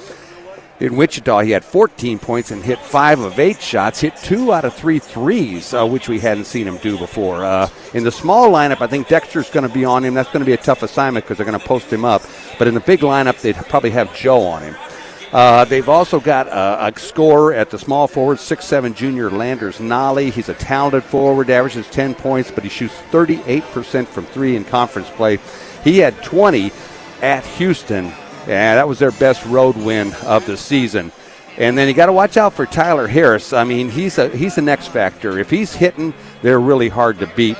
In 0.81 0.95
Wichita, 0.95 1.41
he 1.41 1.51
had 1.51 1.63
14 1.63 2.17
points 2.17 2.49
and 2.49 2.63
hit 2.63 2.79
five 2.79 3.19
of 3.19 3.37
eight 3.37 3.61
shots, 3.61 4.01
hit 4.01 4.17
two 4.17 4.51
out 4.51 4.65
of 4.65 4.73
three 4.73 4.97
threes, 4.97 5.75
uh, 5.75 5.85
which 5.85 6.09
we 6.09 6.17
hadn't 6.17 6.45
seen 6.45 6.67
him 6.67 6.77
do 6.77 6.97
before. 6.97 7.45
Uh, 7.45 7.69
in 7.93 8.03
the 8.03 8.11
small 8.11 8.49
lineup, 8.49 8.81
I 8.81 8.87
think 8.87 9.07
Dexter's 9.07 9.51
going 9.51 9.67
to 9.67 9.71
be 9.71 9.85
on 9.85 10.03
him. 10.03 10.15
That's 10.15 10.31
going 10.31 10.39
to 10.39 10.45
be 10.45 10.53
a 10.53 10.57
tough 10.57 10.81
assignment 10.81 11.23
because 11.23 11.37
they're 11.37 11.45
going 11.45 11.59
to 11.59 11.67
post 11.67 11.93
him 11.93 12.03
up. 12.03 12.23
But 12.57 12.67
in 12.67 12.73
the 12.73 12.79
big 12.79 13.01
lineup, 13.01 13.39
they'd 13.41 13.55
probably 13.55 13.91
have 13.91 14.11
Joe 14.15 14.41
on 14.41 14.63
him. 14.63 14.75
Uh, 15.31 15.65
they've 15.65 15.87
also 15.87 16.19
got 16.19 16.47
a, 16.47 16.87
a, 16.87 16.99
scorer 16.99 17.53
at 17.53 17.69
the 17.69 17.77
small 17.77 18.07
forward, 18.07 18.39
six-seven 18.39 18.95
junior 18.95 19.29
Landers 19.29 19.77
Nolley. 19.77 20.31
He's 20.31 20.49
a 20.49 20.55
talented 20.55 21.03
forward, 21.03 21.51
averages 21.51 21.87
10 21.91 22.15
points, 22.15 22.49
but 22.49 22.63
he 22.63 22.71
shoots 22.71 22.95
38% 23.11 24.07
from 24.07 24.25
three 24.25 24.55
in 24.55 24.65
conference 24.65 25.09
play. 25.11 25.37
He 25.83 25.99
had 25.99 26.21
20 26.23 26.71
at 27.21 27.45
Houston 27.45 28.11
and 28.41 28.77
that 28.77 28.87
was 28.87 28.99
their 28.99 29.11
best 29.11 29.45
road 29.45 29.75
win 29.75 30.13
of 30.25 30.45
the 30.45 30.57
season. 30.57 31.11
And 31.57 31.77
then 31.77 31.87
you 31.87 31.93
got 31.93 32.05
to 32.07 32.13
watch 32.13 32.37
out 32.37 32.53
for 32.53 32.65
Tyler 32.65 33.07
Harris. 33.07 33.53
I 33.53 33.63
mean, 33.63 33.89
he's 33.89 34.17
a 34.17 34.29
he's 34.29 34.57
an 34.57 34.69
X 34.69 34.87
factor. 34.87 35.37
If 35.37 35.49
he's 35.49 35.73
hitting, 35.73 36.13
they're 36.41 36.59
really 36.59 36.89
hard 36.89 37.19
to 37.19 37.27
beat. 37.27 37.57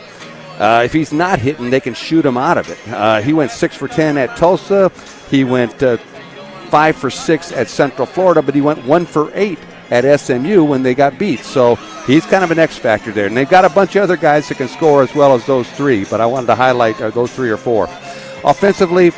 Uh, 0.57 0.83
if 0.85 0.93
he's 0.93 1.11
not 1.11 1.39
hitting, 1.39 1.69
they 1.69 1.79
can 1.79 1.93
shoot 1.93 2.25
him 2.25 2.37
out 2.37 2.57
of 2.57 2.69
it. 2.69 2.79
Uh, 2.87 3.21
he 3.21 3.33
went 3.33 3.51
six 3.51 3.75
for 3.75 3.87
ten 3.87 4.17
at 4.17 4.37
Tulsa. 4.37 4.91
He 5.29 5.43
went 5.43 5.81
uh, 5.83 5.97
five 6.69 6.95
for 6.95 7.09
six 7.09 7.51
at 7.51 7.67
Central 7.67 8.05
Florida, 8.05 8.41
but 8.41 8.55
he 8.55 8.61
went 8.61 8.83
one 8.85 9.05
for 9.05 9.29
eight 9.33 9.59
at 9.91 10.19
SMU 10.19 10.63
when 10.63 10.83
they 10.83 10.95
got 10.95 11.19
beat. 11.19 11.41
So 11.41 11.75
he's 12.07 12.25
kind 12.25 12.43
of 12.43 12.51
an 12.51 12.59
X 12.59 12.77
factor 12.77 13.11
there. 13.11 13.27
And 13.27 13.35
they've 13.35 13.49
got 13.49 13.65
a 13.65 13.69
bunch 13.69 13.95
of 13.97 14.03
other 14.03 14.17
guys 14.17 14.47
that 14.47 14.55
can 14.55 14.69
score 14.69 15.03
as 15.03 15.13
well 15.13 15.35
as 15.35 15.45
those 15.45 15.69
three. 15.71 16.05
But 16.05 16.21
I 16.21 16.25
wanted 16.25 16.47
to 16.47 16.55
highlight 16.55 16.99
uh, 17.01 17.09
those 17.09 17.31
three 17.33 17.49
or 17.49 17.57
four. 17.57 17.85
Offensively, 18.43 19.11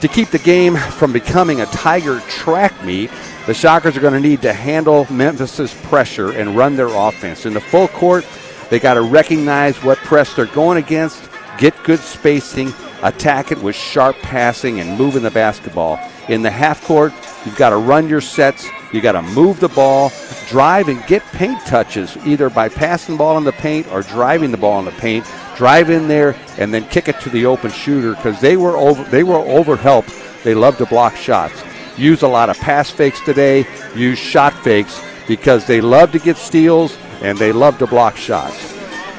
to 0.00 0.08
keep 0.08 0.28
the 0.28 0.38
game 0.38 0.76
from 0.76 1.12
becoming 1.12 1.60
a 1.60 1.66
Tiger 1.66 2.20
track 2.28 2.84
meet, 2.84 3.10
the 3.46 3.54
Shockers 3.54 3.96
are 3.96 4.00
going 4.00 4.14
to 4.14 4.20
need 4.20 4.42
to 4.42 4.52
handle 4.52 5.06
Memphis's 5.10 5.74
pressure 5.74 6.30
and 6.30 6.56
run 6.56 6.76
their 6.76 6.88
offense. 6.88 7.46
In 7.46 7.54
the 7.54 7.60
full 7.60 7.88
court, 7.88 8.24
they 8.70 8.78
got 8.78 8.94
to 8.94 9.02
recognize 9.02 9.82
what 9.82 9.98
press 9.98 10.34
they're 10.34 10.46
going 10.46 10.78
against, 10.78 11.28
get 11.58 11.74
good 11.82 12.00
spacing, 12.00 12.72
attack 13.02 13.50
it 13.50 13.58
with 13.60 13.74
sharp 13.74 14.16
passing 14.16 14.80
and 14.80 14.98
moving 14.98 15.22
the 15.22 15.30
basketball. 15.30 15.98
In 16.28 16.42
the 16.42 16.50
half 16.50 16.84
court, 16.84 17.12
you've 17.44 17.56
got 17.56 17.70
to 17.70 17.76
run 17.76 18.08
your 18.08 18.20
sets, 18.20 18.68
you've 18.92 19.02
got 19.02 19.12
to 19.12 19.22
move 19.22 19.58
the 19.58 19.68
ball, 19.68 20.10
drive 20.48 20.88
and 20.88 21.04
get 21.06 21.22
paint 21.32 21.60
touches 21.66 22.16
either 22.26 22.48
by 22.48 22.68
passing 22.68 23.14
the 23.14 23.18
ball 23.18 23.36
in 23.38 23.44
the 23.44 23.52
paint 23.52 23.86
or 23.92 24.02
driving 24.02 24.50
the 24.50 24.56
ball 24.56 24.78
in 24.78 24.84
the 24.84 24.90
paint. 24.92 25.26
Drive 25.56 25.90
in 25.90 26.08
there 26.08 26.36
and 26.58 26.72
then 26.72 26.88
kick 26.88 27.08
it 27.08 27.20
to 27.20 27.30
the 27.30 27.46
open 27.46 27.70
shooter 27.70 28.14
because 28.14 28.40
they 28.40 28.56
were 28.56 28.76
over 28.76 29.02
they 29.04 29.24
were 29.24 29.38
overhelped. 29.38 30.42
They 30.42 30.54
love 30.54 30.78
to 30.78 30.86
block 30.86 31.16
shots. 31.16 31.62
Use 31.96 32.22
a 32.22 32.28
lot 32.28 32.48
of 32.48 32.56
pass 32.58 32.90
fakes 32.90 33.20
today. 33.20 33.66
Use 33.94 34.18
shot 34.18 34.54
fakes 34.62 35.02
because 35.26 35.66
they 35.66 35.80
love 35.80 36.12
to 36.12 36.18
get 36.18 36.36
steals 36.36 36.96
and 37.22 37.36
they 37.36 37.52
love 37.52 37.78
to 37.78 37.86
block 37.86 38.16
shots. 38.16 38.56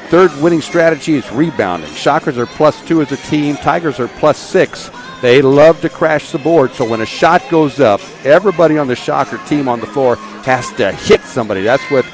Third 0.08 0.34
winning 0.42 0.62
strategy 0.62 1.14
is 1.14 1.30
rebounding. 1.30 1.90
Shockers 1.90 2.36
are 2.36 2.46
plus 2.46 2.84
two 2.84 3.00
as 3.00 3.12
a 3.12 3.16
team. 3.16 3.56
Tigers 3.56 4.00
are 4.00 4.08
plus 4.08 4.38
six. 4.38 4.90
They 5.22 5.42
love 5.42 5.82
to 5.82 5.90
crash 5.90 6.32
the 6.32 6.38
board. 6.38 6.72
So 6.72 6.88
when 6.88 7.02
a 7.02 7.06
shot 7.06 7.42
goes 7.50 7.78
up, 7.78 8.00
everybody 8.24 8.78
on 8.78 8.86
the 8.86 8.96
Shocker 8.96 9.38
team 9.46 9.68
on 9.68 9.78
the 9.80 9.86
floor 9.86 10.16
has 10.44 10.72
to 10.74 10.92
hit 10.92 11.20
somebody. 11.22 11.62
That's 11.62 11.82
what 11.90 12.06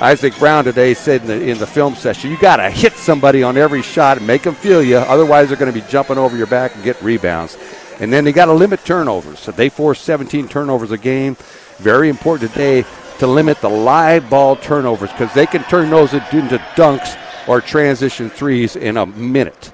Isaac 0.00 0.36
Brown 0.38 0.64
today 0.64 0.94
said 0.94 1.22
in 1.22 1.26
the, 1.26 1.50
in 1.50 1.58
the 1.58 1.66
film 1.66 1.96
session. 1.96 2.30
You 2.30 2.38
got 2.38 2.56
to 2.56 2.70
hit 2.70 2.92
somebody 2.92 3.42
on 3.42 3.56
every 3.56 3.82
shot 3.82 4.18
and 4.18 4.26
make 4.26 4.42
them 4.42 4.54
feel 4.54 4.82
you. 4.82 4.98
Otherwise, 4.98 5.48
they're 5.48 5.56
going 5.56 5.72
to 5.72 5.80
be 5.80 5.86
jumping 5.88 6.18
over 6.18 6.36
your 6.36 6.46
back 6.46 6.74
and 6.74 6.84
get 6.84 7.00
rebounds. 7.02 7.58
And 7.98 8.12
then 8.12 8.24
they 8.24 8.32
got 8.32 8.46
to 8.46 8.52
limit 8.52 8.84
turnovers. 8.84 9.40
So 9.40 9.50
they 9.50 9.68
force 9.68 10.00
17 10.00 10.48
turnovers 10.48 10.92
a 10.92 10.98
game. 10.98 11.36
Very 11.78 12.08
important 12.08 12.52
today 12.52 12.84
to 13.18 13.26
limit 13.26 13.60
the 13.60 13.68
live 13.68 14.28
ball 14.30 14.56
turnovers 14.56 15.10
because 15.10 15.32
they 15.34 15.46
can 15.46 15.64
turn 15.64 15.90
those 15.90 16.14
into 16.14 16.58
dunks 16.76 17.18
or 17.48 17.60
transition 17.60 18.30
threes 18.30 18.76
in 18.76 18.96
a 18.96 19.06
minute. 19.06 19.72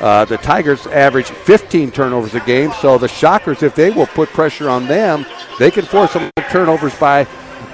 Uh, 0.00 0.24
the 0.24 0.36
Tigers 0.38 0.86
average 0.88 1.26
15 1.26 1.90
turnovers 1.90 2.34
a 2.34 2.40
game, 2.40 2.72
so 2.80 2.98
the 2.98 3.08
Shockers, 3.08 3.62
if 3.62 3.74
they 3.74 3.90
will 3.90 4.06
put 4.06 4.28
pressure 4.30 4.68
on 4.68 4.86
them, 4.86 5.24
they 5.58 5.70
can 5.70 5.84
force 5.84 6.12
some 6.12 6.30
turnovers 6.50 6.94
by 6.98 7.26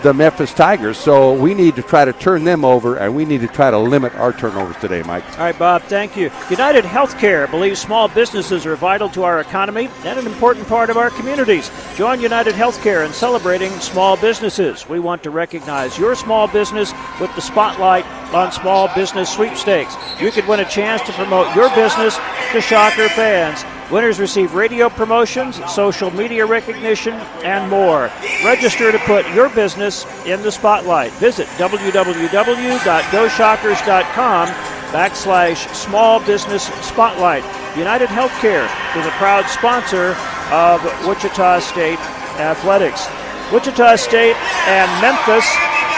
the 0.02 0.14
Memphis 0.14 0.52
Tigers. 0.52 0.98
So 0.98 1.32
we 1.32 1.54
need 1.54 1.76
to 1.76 1.82
try 1.82 2.04
to 2.04 2.12
turn 2.12 2.44
them 2.44 2.64
over, 2.64 2.96
and 2.96 3.14
we 3.14 3.24
need 3.24 3.40
to 3.40 3.48
try 3.48 3.70
to 3.70 3.78
limit 3.78 4.14
our 4.14 4.32
turnovers 4.32 4.76
today, 4.76 5.02
Mike. 5.02 5.24
All 5.32 5.44
right, 5.44 5.58
Bob, 5.58 5.82
thank 5.82 6.16
you. 6.16 6.30
United 6.48 6.84
Healthcare 6.84 7.50
believes 7.50 7.80
small 7.80 8.08
businesses 8.08 8.66
are 8.66 8.76
vital 8.76 9.08
to 9.10 9.24
our 9.24 9.40
economy 9.40 9.88
and 10.04 10.18
an 10.18 10.26
important 10.26 10.66
part 10.68 10.90
of 10.90 10.96
our 10.96 11.10
communities. 11.10 11.70
Join 11.96 12.20
United 12.20 12.54
Healthcare 12.54 13.06
in 13.06 13.12
celebrating 13.12 13.70
small 13.80 14.16
businesses. 14.16 14.88
We 14.88 15.00
want 15.00 15.22
to 15.24 15.30
recognize 15.30 15.98
your 15.98 16.14
small 16.14 16.48
business 16.48 16.92
with 17.20 17.34
the 17.34 17.42
spotlight 17.42 18.06
on 18.32 18.52
Small 18.52 18.92
Business 18.94 19.32
Sweepstakes. 19.32 19.96
You 20.20 20.30
could 20.30 20.46
win 20.46 20.60
a 20.60 20.68
chance 20.68 21.02
to 21.02 21.12
promote 21.12 21.54
your 21.54 21.68
business 21.74 22.18
to 22.52 22.60
Shocker 22.60 23.08
fans. 23.08 23.64
Winners 23.90 24.20
receive 24.20 24.54
radio 24.54 24.88
promotions, 24.88 25.60
social 25.70 26.10
media 26.12 26.46
recognition, 26.46 27.14
and 27.42 27.68
more. 27.68 28.08
Register 28.44 28.92
to 28.92 28.98
put 29.00 29.28
your 29.34 29.48
business 29.48 30.06
in 30.26 30.40
the 30.42 30.52
spotlight. 30.52 31.10
Visit 31.14 31.48
www.goshockers.com 31.58 34.48
backslash 34.90 35.74
small 35.74 36.20
business 36.24 36.66
spotlight. 36.86 37.42
United 37.76 38.08
Healthcare 38.08 38.64
is 38.96 39.06
a 39.06 39.10
proud 39.12 39.46
sponsor 39.46 40.16
of 40.52 40.82
Wichita 41.06 41.60
State 41.60 41.98
Athletics. 42.38 43.08
Wichita 43.52 43.96
State 43.96 44.36
and 44.66 44.90
Memphis 45.02 45.46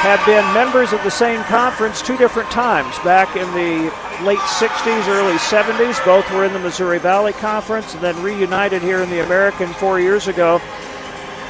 have 0.03 0.27
been 0.27 0.45
members 0.53 0.93
of 0.93 1.01
the 1.05 1.11
same 1.11 1.41
conference 1.45 2.03
two 2.03 2.17
different 2.17 2.51
times. 2.51 2.99
Back 3.05 3.37
in 3.37 3.47
the 3.53 3.89
late 4.25 4.41
60s, 4.41 5.07
early 5.07 5.37
70s, 5.37 6.05
both 6.05 6.29
were 6.33 6.45
in 6.45 6.53
the 6.53 6.59
Missouri 6.59 6.99
Valley 6.99 7.33
Conference 7.33 7.95
and 7.95 8.03
then 8.03 8.21
reunited 8.21 8.83
here 8.83 9.01
in 9.01 9.11
the 9.11 9.25
American 9.25 9.69
four 9.75 10.01
years 10.01 10.27
ago. 10.27 10.61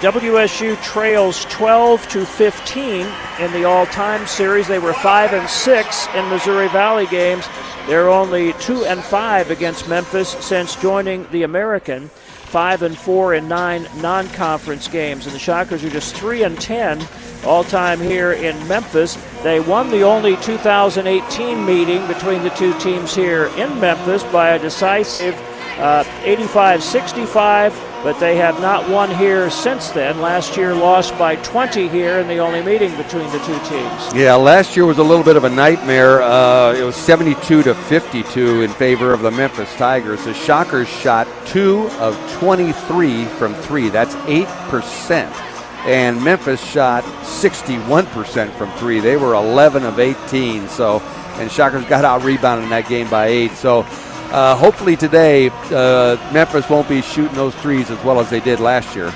WSU 0.02 0.80
trails 0.82 1.46
12 1.46 2.06
to 2.08 2.26
15 2.26 3.06
in 3.40 3.52
the 3.52 3.64
all-time 3.64 4.26
series. 4.26 4.68
They 4.68 4.78
were 4.78 4.92
5 4.92 5.32
and 5.32 5.48
6 5.48 6.06
in 6.14 6.28
Missouri 6.28 6.68
Valley 6.68 7.06
games. 7.06 7.48
They're 7.86 8.10
only 8.10 8.52
2 8.54 8.84
and 8.84 9.02
5 9.02 9.50
against 9.50 9.88
Memphis 9.88 10.28
since 10.28 10.76
joining 10.76 11.26
the 11.30 11.44
American. 11.44 12.08
5 12.08 12.82
and 12.82 12.98
4 12.98 13.32
in 13.32 13.48
9 13.48 13.88
non-conference 14.02 14.88
games 14.88 15.24
and 15.24 15.34
the 15.34 15.38
Shockers 15.38 15.82
are 15.84 15.88
just 15.88 16.14
3 16.14 16.42
and 16.42 16.60
10 16.60 17.08
all 17.44 17.64
time 17.64 18.00
here 18.00 18.32
in 18.32 18.56
Memphis. 18.68 19.16
They 19.42 19.60
won 19.60 19.90
the 19.90 20.02
only 20.02 20.36
2018 20.36 21.64
meeting 21.64 22.06
between 22.06 22.42
the 22.42 22.50
two 22.50 22.78
teams 22.78 23.14
here 23.14 23.46
in 23.56 23.78
Memphis 23.80 24.22
by 24.24 24.50
a 24.50 24.58
decisive 24.58 25.34
85 25.78 26.78
uh, 26.78 26.80
65, 26.80 27.72
but 28.02 28.18
they 28.20 28.36
have 28.36 28.60
not 28.60 28.88
won 28.88 29.10
here 29.10 29.50
since 29.50 29.90
then. 29.90 30.20
Last 30.20 30.56
year 30.56 30.74
lost 30.74 31.16
by 31.18 31.36
20 31.36 31.88
here 31.88 32.18
in 32.18 32.28
the 32.28 32.38
only 32.38 32.62
meeting 32.62 32.94
between 32.96 33.30
the 33.30 33.38
two 33.38 33.58
teams. 33.68 34.14
Yeah, 34.14 34.34
last 34.34 34.76
year 34.76 34.86
was 34.86 34.98
a 34.98 35.02
little 35.02 35.24
bit 35.24 35.36
of 35.36 35.44
a 35.44 35.50
nightmare. 35.50 36.22
Uh, 36.22 36.74
it 36.74 36.84
was 36.84 36.96
72 36.96 37.62
to 37.62 37.74
52 37.74 38.62
in 38.62 38.70
favor 38.70 39.12
of 39.12 39.22
the 39.22 39.30
Memphis 39.30 39.74
Tigers. 39.76 40.24
The 40.24 40.34
Shockers 40.34 40.88
shot 40.88 41.26
two 41.46 41.88
of 41.98 42.16
23 42.34 43.24
from 43.24 43.54
three. 43.54 43.88
That's 43.88 44.14
8% 44.14 45.51
and 45.84 46.22
Memphis 46.22 46.62
shot 46.64 47.02
61% 47.22 48.52
from 48.54 48.70
three. 48.72 49.00
They 49.00 49.16
were 49.16 49.34
11 49.34 49.84
of 49.84 49.98
18. 49.98 50.68
So, 50.68 51.00
and 51.36 51.50
Shockers 51.50 51.84
got 51.86 52.04
out 52.04 52.22
rebounded 52.22 52.64
in 52.64 52.70
that 52.70 52.88
game 52.88 53.08
by 53.10 53.26
eight. 53.26 53.52
So, 53.52 53.80
uh, 54.30 54.56
hopefully 54.56 54.96
today, 54.96 55.50
uh, 55.70 56.16
Memphis 56.32 56.68
won't 56.70 56.88
be 56.88 57.02
shooting 57.02 57.34
those 57.34 57.54
threes 57.56 57.90
as 57.90 58.02
well 58.04 58.20
as 58.20 58.30
they 58.30 58.40
did 58.40 58.60
last 58.60 58.94
year. 58.94 59.12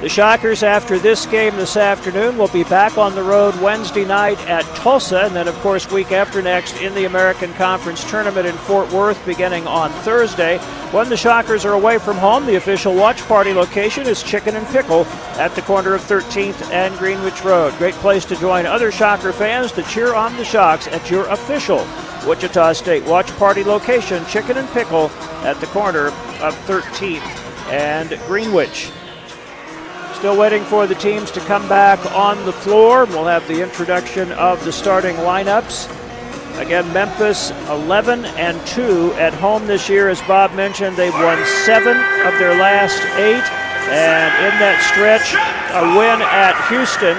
The 0.00 0.08
Shockers, 0.08 0.62
after 0.62 0.96
this 0.96 1.26
game 1.26 1.56
this 1.56 1.76
afternoon, 1.76 2.38
will 2.38 2.46
be 2.46 2.62
back 2.62 2.96
on 2.96 3.16
the 3.16 3.22
road 3.22 3.60
Wednesday 3.60 4.04
night 4.04 4.38
at 4.46 4.62
Tulsa, 4.76 5.22
and 5.22 5.34
then, 5.34 5.48
of 5.48 5.56
course, 5.56 5.90
week 5.90 6.12
after 6.12 6.40
next 6.40 6.80
in 6.80 6.94
the 6.94 7.06
American 7.06 7.52
Conference 7.54 8.08
Tournament 8.08 8.46
in 8.46 8.54
Fort 8.58 8.92
Worth 8.92 9.24
beginning 9.26 9.66
on 9.66 9.90
Thursday. 10.04 10.58
When 10.92 11.08
the 11.08 11.16
Shockers 11.16 11.64
are 11.64 11.72
away 11.72 11.98
from 11.98 12.16
home, 12.16 12.46
the 12.46 12.54
official 12.54 12.94
watch 12.94 13.20
party 13.26 13.52
location 13.52 14.06
is 14.06 14.22
Chicken 14.22 14.54
and 14.54 14.68
Pickle 14.68 15.04
at 15.34 15.52
the 15.56 15.62
corner 15.62 15.94
of 15.94 16.02
13th 16.02 16.70
and 16.70 16.96
Greenwich 16.96 17.42
Road. 17.42 17.76
Great 17.78 17.94
place 17.94 18.24
to 18.26 18.36
join 18.36 18.66
other 18.66 18.92
Shocker 18.92 19.32
fans 19.32 19.72
to 19.72 19.82
cheer 19.82 20.14
on 20.14 20.36
the 20.36 20.44
Shocks 20.44 20.86
at 20.86 21.10
your 21.10 21.26
official 21.26 21.84
Wichita 22.24 22.72
State 22.74 23.02
watch 23.02 23.30
party 23.36 23.64
location, 23.64 24.24
Chicken 24.26 24.58
and 24.58 24.68
Pickle 24.68 25.10
at 25.42 25.58
the 25.58 25.66
corner 25.66 26.06
of 26.40 26.54
13th 26.68 27.18
and 27.68 28.10
Greenwich. 28.28 28.92
Still 30.18 30.36
waiting 30.36 30.64
for 30.64 30.88
the 30.88 30.96
teams 30.96 31.30
to 31.30 31.38
come 31.38 31.68
back 31.68 32.04
on 32.10 32.44
the 32.44 32.52
floor. 32.52 33.04
We'll 33.04 33.26
have 33.26 33.46
the 33.46 33.62
introduction 33.62 34.32
of 34.32 34.58
the 34.64 34.72
starting 34.72 35.14
lineups. 35.22 35.86
Again, 36.58 36.92
Memphis 36.92 37.52
11 37.70 38.24
and 38.34 38.58
2 38.66 39.12
at 39.12 39.32
home 39.32 39.68
this 39.68 39.88
year. 39.88 40.08
As 40.08 40.20
Bob 40.22 40.52
mentioned, 40.54 40.96
they've 40.96 41.14
won 41.14 41.38
seven 41.62 41.96
of 42.26 42.34
their 42.42 42.58
last 42.58 42.98
eight. 43.14 43.46
And 43.94 44.34
in 44.42 44.58
that 44.58 44.82
stretch, 44.90 45.38
a 45.70 45.86
win 45.94 46.18
at 46.26 46.58
Houston. 46.66 47.14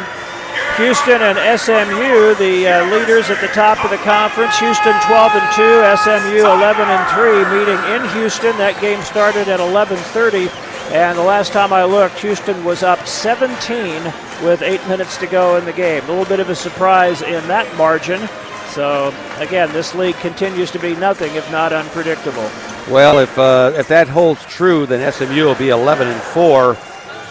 Houston 0.75 1.23
and 1.23 1.39
SMU, 1.55 2.35
the 2.35 2.67
uh, 2.67 2.91
leaders 2.91 3.29
at 3.29 3.39
the 3.39 3.47
top 3.55 3.79
of 3.85 3.91
the 3.91 4.01
conference. 4.03 4.59
Houston 4.59 4.99
12 5.07 5.39
and 5.39 5.47
2, 5.55 5.87
SMU 6.03 6.43
11 6.43 6.83
and 6.83 7.05
3, 7.15 7.47
meeting 7.47 7.79
in 7.95 8.03
Houston. 8.19 8.51
That 8.57 8.75
game 8.81 9.01
started 9.03 9.47
at 9.47 9.61
11:30. 9.61 10.51
And 10.91 11.15
the 11.15 11.23
last 11.23 11.53
time 11.53 11.71
I 11.71 11.83
looked, 11.83 12.17
Houston 12.19 12.65
was 12.65 12.81
up 12.81 13.07
17 13.07 14.03
with 14.43 14.63
eight 14.63 14.85
minutes 14.87 15.17
to 15.17 15.27
go 15.27 15.55
in 15.57 15.65
the 15.65 15.73
game. 15.73 16.03
A 16.05 16.07
little 16.07 16.25
bit 16.25 16.39
of 16.39 16.49
a 16.49 16.55
surprise 16.55 17.21
in 17.21 17.47
that 17.47 17.73
margin. 17.77 18.27
So 18.71 19.13
again, 19.37 19.71
this 19.71 19.93
league 19.93 20.15
continues 20.15 20.71
to 20.71 20.79
be 20.79 20.95
nothing 20.95 21.35
if 21.35 21.49
not 21.51 21.73
unpredictable. 21.73 22.49
Well, 22.89 23.19
if 23.19 23.37
uh, 23.37 23.73
if 23.75 23.87
that 23.89 24.07
holds 24.07 24.43
true, 24.45 24.87
then 24.87 25.11
SMU 25.11 25.45
will 25.45 25.53
be 25.53 25.69
11 25.69 26.07
and 26.07 26.21
four. 26.21 26.75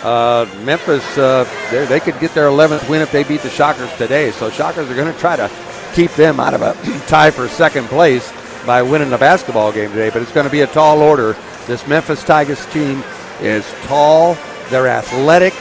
Uh, 0.04 0.46
Memphis, 0.62 1.18
uh, 1.18 1.42
they 1.72 1.98
could 1.98 2.18
get 2.20 2.32
their 2.34 2.46
11th 2.46 2.88
win 2.88 3.02
if 3.02 3.10
they 3.10 3.24
beat 3.24 3.40
the 3.40 3.50
Shockers 3.50 3.92
today. 3.96 4.30
So 4.30 4.50
Shockers 4.50 4.88
are 4.88 4.94
going 4.94 5.12
to 5.12 5.18
try 5.18 5.34
to 5.34 5.50
keep 5.94 6.12
them 6.12 6.38
out 6.38 6.54
of 6.54 6.62
a 6.62 6.74
tie 7.08 7.32
for 7.32 7.48
second 7.48 7.88
place 7.88 8.32
by 8.64 8.82
winning 8.82 9.10
the 9.10 9.18
basketball 9.18 9.72
game 9.72 9.90
today. 9.90 10.10
But 10.10 10.22
it's 10.22 10.30
going 10.30 10.46
to 10.46 10.52
be 10.52 10.60
a 10.60 10.68
tall 10.68 11.00
order. 11.00 11.36
This 11.66 11.86
Memphis 11.88 12.22
Tigers 12.22 12.64
team 12.66 13.02
is 13.40 13.64
tall. 13.82 14.36
They're 14.70 14.88
athletic. 14.88 15.54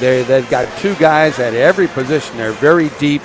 They, 0.00 0.22
they've 0.22 0.48
got 0.50 0.68
two 0.78 0.94
guys 0.96 1.38
at 1.38 1.54
every 1.54 1.88
position. 1.88 2.36
They're 2.36 2.52
very 2.52 2.90
deep, 2.98 3.22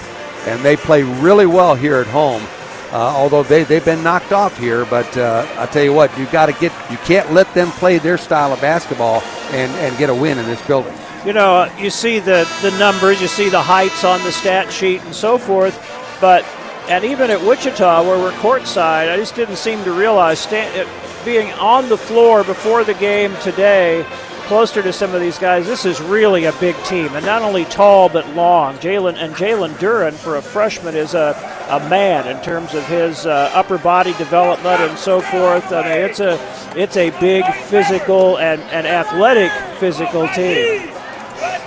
and 0.48 0.64
they 0.64 0.76
play 0.76 1.04
really 1.04 1.46
well 1.46 1.76
here 1.76 1.96
at 1.98 2.08
home. 2.08 2.44
Uh, 2.92 2.96
although 2.96 3.44
they, 3.44 3.64
they've 3.64 3.84
been 3.84 4.02
knocked 4.02 4.32
off 4.32 4.58
here, 4.58 4.86
but 4.86 5.18
uh, 5.18 5.46
I'll 5.58 5.68
tell 5.68 5.84
you 5.84 5.92
what, 5.92 6.18
you've 6.18 6.32
got 6.32 6.46
to 6.46 6.54
get, 6.54 6.72
you 6.90 6.96
can't 7.00 7.34
let 7.34 7.54
them 7.54 7.70
play 7.72 7.98
their 7.98 8.18
style 8.18 8.54
of 8.54 8.62
basketball 8.62 9.22
and, 9.52 9.70
and 9.74 9.98
get 9.98 10.10
a 10.10 10.16
win 10.16 10.38
in 10.38 10.46
this 10.46 10.66
building. 10.66 10.94
You 11.26 11.34
know, 11.34 11.70
you 11.78 11.90
see 11.90 12.20
the, 12.20 12.50
the 12.62 12.72
numbers, 12.80 13.20
you 13.22 13.28
see 13.28 13.50
the 13.50 13.62
heights 13.62 14.06
on 14.06 14.24
the 14.24 14.32
stat 14.32 14.72
sheet 14.72 15.02
and 15.02 15.14
so 15.14 15.38
forth, 15.38 15.76
but, 16.22 16.46
and 16.88 17.04
even 17.04 17.30
at 17.30 17.42
Wichita, 17.42 18.04
where 18.04 18.18
we're 18.18 18.32
courtside, 18.32 19.12
I 19.12 19.18
just 19.18 19.36
didn't 19.36 19.58
seem 19.58 19.84
to 19.84 19.92
realize 19.92 20.40
stand, 20.40 20.88
being 21.28 21.52
on 21.56 21.90
the 21.90 21.98
floor 21.98 22.42
before 22.42 22.86
the 22.86 22.94
game 22.94 23.36
today, 23.42 24.06
closer 24.44 24.82
to 24.82 24.94
some 24.94 25.14
of 25.14 25.20
these 25.20 25.38
guys, 25.38 25.66
this 25.66 25.84
is 25.84 26.00
really 26.00 26.46
a 26.46 26.54
big 26.54 26.74
team, 26.86 27.14
and 27.16 27.26
not 27.26 27.42
only 27.42 27.66
tall 27.66 28.08
but 28.08 28.26
long. 28.30 28.78
Jalen 28.78 29.18
and 29.18 29.36
Jalen 29.36 29.74
Duren 29.74 30.14
for 30.14 30.38
a 30.38 30.42
freshman 30.42 30.96
is 30.96 31.16
a, 31.16 31.36
a 31.70 31.90
man 31.90 32.34
in 32.34 32.42
terms 32.42 32.74
of 32.74 32.88
his 32.88 33.26
uh, 33.26 33.52
upper 33.54 33.78
body 33.78 34.14
development 34.14 34.80
and 34.80 34.98
so 34.98 35.20
forth. 35.20 35.70
I 35.74 35.84
mean, 35.84 36.10
it's 36.10 36.22
a 36.22 36.40
it's 36.78 36.96
a 36.96 37.10
big 37.20 37.44
physical 37.66 38.40
and, 38.40 38.62
and 38.72 38.88
athletic 38.88 39.52
physical 39.82 40.30
team. 40.30 40.90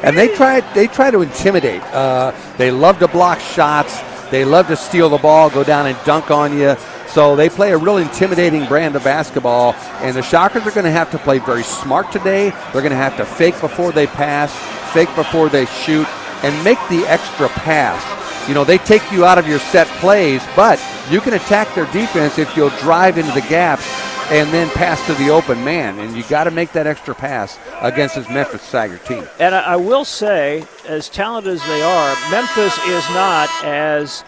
And 0.03 0.17
they 0.17 0.35
try 0.35 0.61
they 0.73 0.87
try 0.87 1.11
to 1.11 1.21
intimidate. 1.21 1.83
Uh, 1.93 2.33
they 2.57 2.71
love 2.71 2.99
to 3.01 3.09
block 3.09 3.41
shots. 3.41 4.01
They 4.31 4.47
love 4.47 4.69
to 4.69 4.77
steal 4.77 5.11
the 5.11 5.19
ball, 5.19 5.51
go 5.51 5.65
down 5.65 5.87
and 5.87 5.99
dunk 6.07 6.31
on 6.31 6.57
you. 6.57 6.77
So 7.13 7.35
they 7.35 7.49
play 7.49 7.73
a 7.73 7.77
real 7.77 7.97
intimidating 7.97 8.67
brand 8.67 8.95
of 8.95 9.03
basketball, 9.03 9.75
and 10.01 10.15
the 10.15 10.23
Shockers 10.23 10.65
are 10.65 10.71
going 10.71 10.85
to 10.85 10.93
have 10.93 11.11
to 11.11 11.19
play 11.19 11.39
very 11.39 11.65
smart 11.65 12.13
today. 12.13 12.51
They're 12.51 12.83
going 12.83 12.91
to 12.91 12.97
have 12.97 13.17
to 13.17 13.25
fake 13.25 13.61
before 13.61 13.91
they 13.91 14.07
pass, 14.07 14.55
fake 14.93 15.13
before 15.17 15.49
they 15.49 15.67
shoot, 15.67 16.07
and 16.45 16.65
make 16.65 16.79
the 16.89 17.05
extra 17.09 17.49
pass. 17.49 18.01
You 18.49 18.55
know, 18.55 18.65
they 18.65 18.79
take 18.79 19.11
you 19.11 19.25
out 19.25 19.39
of 19.39 19.49
your 19.49 19.59
set 19.59 19.89
plays, 19.99 20.43
but 20.55 20.81
you 21.11 21.21
can 21.21 21.35
attack 21.35 21.75
their 21.75 21.91
defense 21.93 22.39
if 22.39 22.57
you'll 22.57 22.71
drive 22.79 23.19
into 23.19 23.33
the 23.33 23.43
gaps 23.43 23.87
and 24.31 24.49
then 24.55 24.71
pass 24.71 25.05
to 25.07 25.15
the 25.15 25.31
open 25.31 25.63
man. 25.65 25.99
And 25.99 26.17
you 26.17 26.23
got 26.25 26.45
to 26.45 26.53
make 26.53 26.73
that 26.73 26.87
extra 26.87 27.15
pass 27.15 27.59
against 27.81 28.15
this 28.15 28.29
Memphis 28.29 28.71
Tiger 28.71 28.99
team. 28.99 29.25
And 29.41 29.55
I 29.55 29.75
will 29.75 30.05
say, 30.05 30.65
as 30.87 31.09
talented 31.09 31.55
as 31.55 31.67
they 31.67 31.83
are, 31.83 32.31
Memphis 32.31 32.79
is 32.87 33.09
not 33.11 33.49
as 33.65 34.25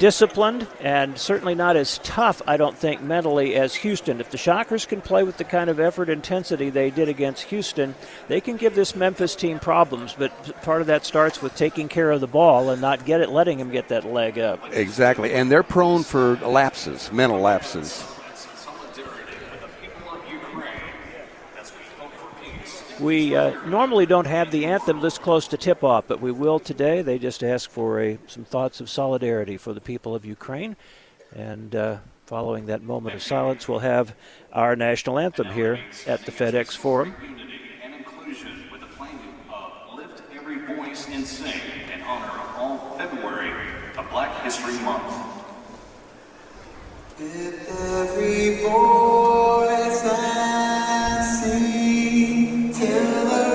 disciplined 0.00 0.66
and 0.80 1.16
certainly 1.16 1.54
not 1.54 1.76
as 1.76 1.98
tough, 1.98 2.40
I 2.46 2.56
don't 2.56 2.76
think, 2.76 3.02
mentally 3.02 3.54
as 3.54 3.74
Houston. 3.76 4.18
If 4.18 4.30
the 4.30 4.38
Shockers 4.38 4.86
can 4.86 5.02
play 5.02 5.22
with 5.22 5.36
the 5.36 5.44
kind 5.44 5.68
of 5.70 5.78
effort 5.78 6.08
intensity 6.08 6.70
they 6.70 6.90
did 6.90 7.08
against 7.08 7.44
Houston, 7.44 7.94
they 8.26 8.40
can 8.40 8.56
give 8.56 8.74
this 8.74 8.96
Memphis 8.96 9.36
team 9.36 9.60
problems. 9.60 10.14
But 10.18 10.32
part 10.62 10.80
of 10.80 10.88
that 10.88 11.04
starts 11.04 11.40
with 11.42 11.54
taking 11.54 11.88
care 11.88 12.10
of 12.10 12.20
the 12.20 12.26
ball 12.26 12.70
and 12.70 12.80
not 12.80 13.04
get 13.04 13.20
it, 13.20 13.28
letting 13.28 13.58
them 13.58 13.70
get 13.70 13.88
that 13.88 14.04
leg 14.04 14.38
up. 14.38 14.72
Exactly, 14.72 15.34
and 15.34 15.52
they're 15.52 15.62
prone 15.62 16.02
for 16.02 16.36
lapses, 16.36 17.12
mental 17.12 17.38
lapses. 17.38 18.02
We 23.00 23.34
uh, 23.34 23.64
normally 23.64 24.04
don't 24.04 24.26
have 24.26 24.50
the 24.50 24.66
anthem 24.66 25.00
this 25.00 25.16
close 25.16 25.48
to 25.48 25.56
tip 25.56 25.82
off, 25.82 26.04
but 26.06 26.20
we 26.20 26.32
will 26.32 26.58
today. 26.58 27.00
They 27.00 27.18
just 27.18 27.42
ask 27.42 27.70
for 27.70 27.98
a, 27.98 28.18
some 28.26 28.44
thoughts 28.44 28.78
of 28.80 28.90
solidarity 28.90 29.56
for 29.56 29.72
the 29.72 29.80
people 29.80 30.14
of 30.14 30.26
Ukraine. 30.26 30.76
And 31.34 31.74
uh, 31.74 31.96
following 32.26 32.66
that 32.66 32.82
moment 32.82 33.14
of 33.14 33.22
silence, 33.22 33.66
we'll 33.66 33.78
have 33.78 34.14
our 34.52 34.76
national 34.76 35.18
anthem 35.18 35.46
here 35.46 35.80
at 36.06 36.26
the 36.26 36.32
FedEx 36.32 36.76
Forum. 36.76 37.14
and 37.22 37.94
with 41.20 41.26
sing 41.26 41.60
in 41.94 42.02
honor 42.02 42.26
of 42.26 42.54
all 42.58 42.98
February 42.98 43.52
of 43.96 44.10
Black 44.10 44.42
History 44.42 44.78
Month. 44.80 45.14
Every 47.18 48.62
voice 48.62 50.04
and 52.82 53.49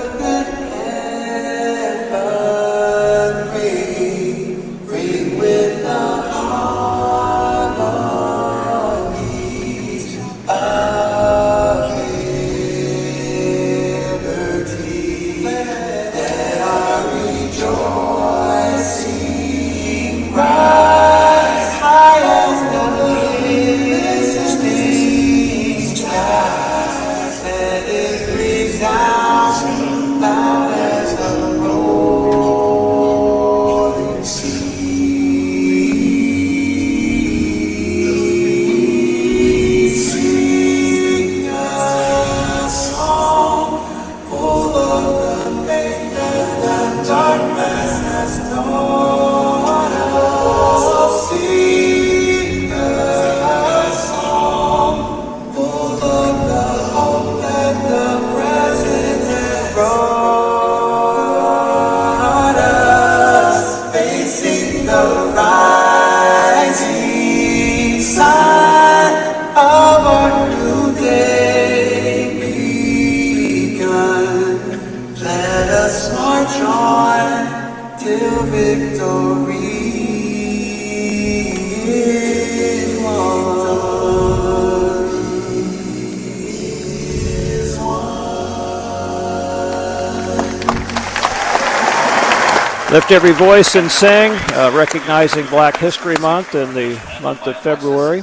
Lift 92.96 93.12
every 93.12 93.32
voice 93.32 93.74
and 93.74 93.90
sing, 93.90 94.32
uh, 94.54 94.72
recognizing 94.74 95.44
Black 95.48 95.76
History 95.76 96.16
Month 96.16 96.54
in 96.54 96.72
the 96.72 96.98
month 97.20 97.46
of 97.46 97.58
February. 97.58 98.22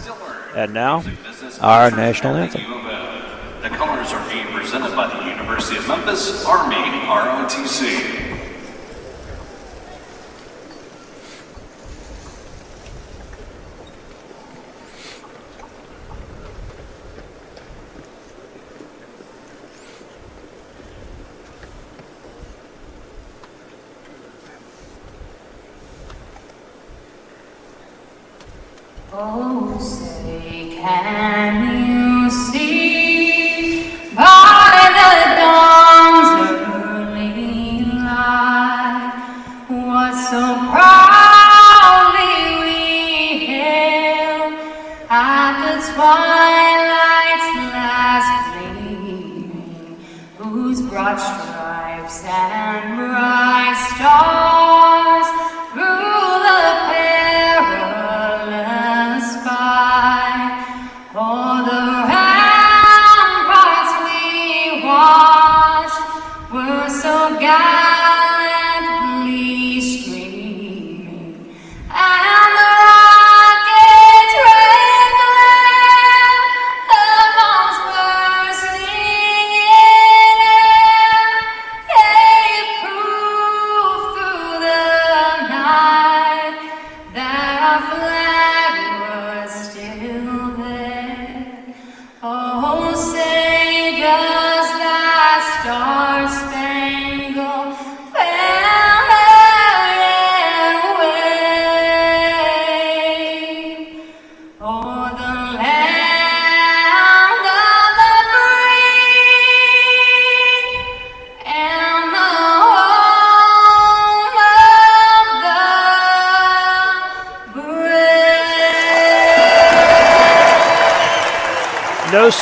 And 0.56 0.74
now, 0.74 1.04
our 1.62 1.92
national 1.92 2.34
anthem. 2.34 2.64
The 3.62 3.70
colors 3.70 4.12
are 4.12 4.30
being 4.32 4.48
presented 4.48 4.96
by 4.96 5.16
the 5.16 5.30
University 5.30 5.78
of 5.78 5.88
Memphis 5.88 6.44
Army 6.48 6.76
ROTC. 6.76 8.13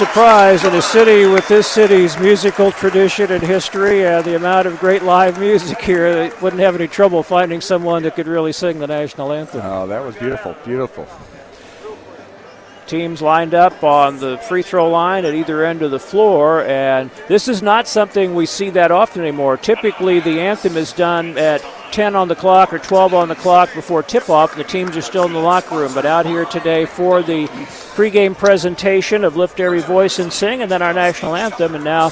Surprise 0.06 0.64
in 0.64 0.74
a 0.74 0.82
city 0.82 1.28
with 1.28 1.48
this 1.48 1.68
city's 1.68 2.18
musical 2.18 2.72
tradition 2.72 3.32
and 3.32 3.44
history 3.44 4.04
and 4.04 4.26
the 4.26 4.36
amount 4.36 4.66
of 4.66 4.80
great 4.80 5.04
live 5.04 5.40
music 5.40 5.80
here, 5.80 6.12
they 6.12 6.36
wouldn't 6.42 6.60
have 6.60 6.74
any 6.74 6.88
trouble 6.88 7.22
finding 7.22 7.62
someone 7.62 8.02
that 8.02 8.16
could 8.16 8.26
really 8.26 8.52
sing 8.52 8.80
the 8.80 8.88
national 8.88 9.32
anthem. 9.32 9.62
Oh, 9.64 9.86
that 9.86 10.04
was 10.04 10.16
beautiful, 10.16 10.56
beautiful. 10.66 11.08
Teams 12.88 13.22
lined 13.22 13.54
up 13.54 13.84
on 13.84 14.18
the 14.18 14.40
free 14.40 14.64
throw 14.64 14.90
line 14.90 15.24
at 15.24 15.36
either 15.36 15.64
end 15.64 15.84
of 15.84 15.92
the 15.92 16.00
floor, 16.00 16.66
and 16.66 17.12
this 17.28 17.48
is 17.48 17.62
not 17.62 17.88
something 17.88 18.34
we 18.34 18.48
see 18.48 18.72
that 18.72 18.90
often 18.90 19.22
anymore. 19.22 19.56
Typically, 19.56 20.20
the 20.20 20.40
anthem 20.40 20.78
is 20.78 20.94
done 20.94 21.38
at 21.38 21.64
10 21.92 22.16
on 22.16 22.28
the 22.28 22.36
clock 22.36 22.74
or 22.74 22.80
12 22.80 23.14
on 23.14 23.28
the 23.28 23.36
clock 23.36 23.74
before 23.74 24.04
tip-off. 24.04 24.56
The 24.56 24.64
teams 24.64 24.96
are 24.98 25.02
still 25.02 25.26
in 25.26 25.34
the 25.34 25.40
locker 25.40 25.78
room, 25.78 25.94
but 25.94 26.06
out 26.06 26.26
here 26.26 26.46
today 26.46 26.86
for 26.86 27.22
the 27.22 27.48
pregame 27.96 28.38
presentation 28.38 29.24
of 29.24 29.36
Lift 29.36 29.60
Every 29.60 29.82
Voice 29.82 30.20
and 30.20 30.32
Sing, 30.32 30.62
and 30.62 30.72
then 30.72 30.82
our 30.82 30.94
national 30.94 31.36
anthem, 31.36 31.76
and 31.76 31.84
now 31.84 32.12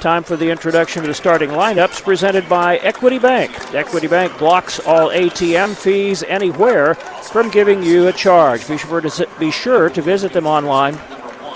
Time 0.00 0.24
for 0.24 0.34
the 0.34 0.48
introduction 0.48 1.02
of 1.02 1.08
the 1.08 1.14
starting 1.14 1.50
lineups 1.50 2.02
presented 2.02 2.48
by 2.48 2.78
Equity 2.78 3.18
Bank. 3.18 3.52
Equity 3.74 4.06
Bank 4.06 4.36
blocks 4.38 4.80
all 4.80 5.10
ATM 5.10 5.76
fees 5.76 6.22
anywhere 6.22 6.94
from 6.94 7.50
giving 7.50 7.82
you 7.82 8.08
a 8.08 8.12
charge. 8.12 8.66
Be 8.66 8.78
sure 8.78 9.02
to, 9.02 9.28
be 9.38 9.50
sure 9.50 9.90
to 9.90 10.00
visit 10.00 10.32
them 10.32 10.46
online 10.46 10.94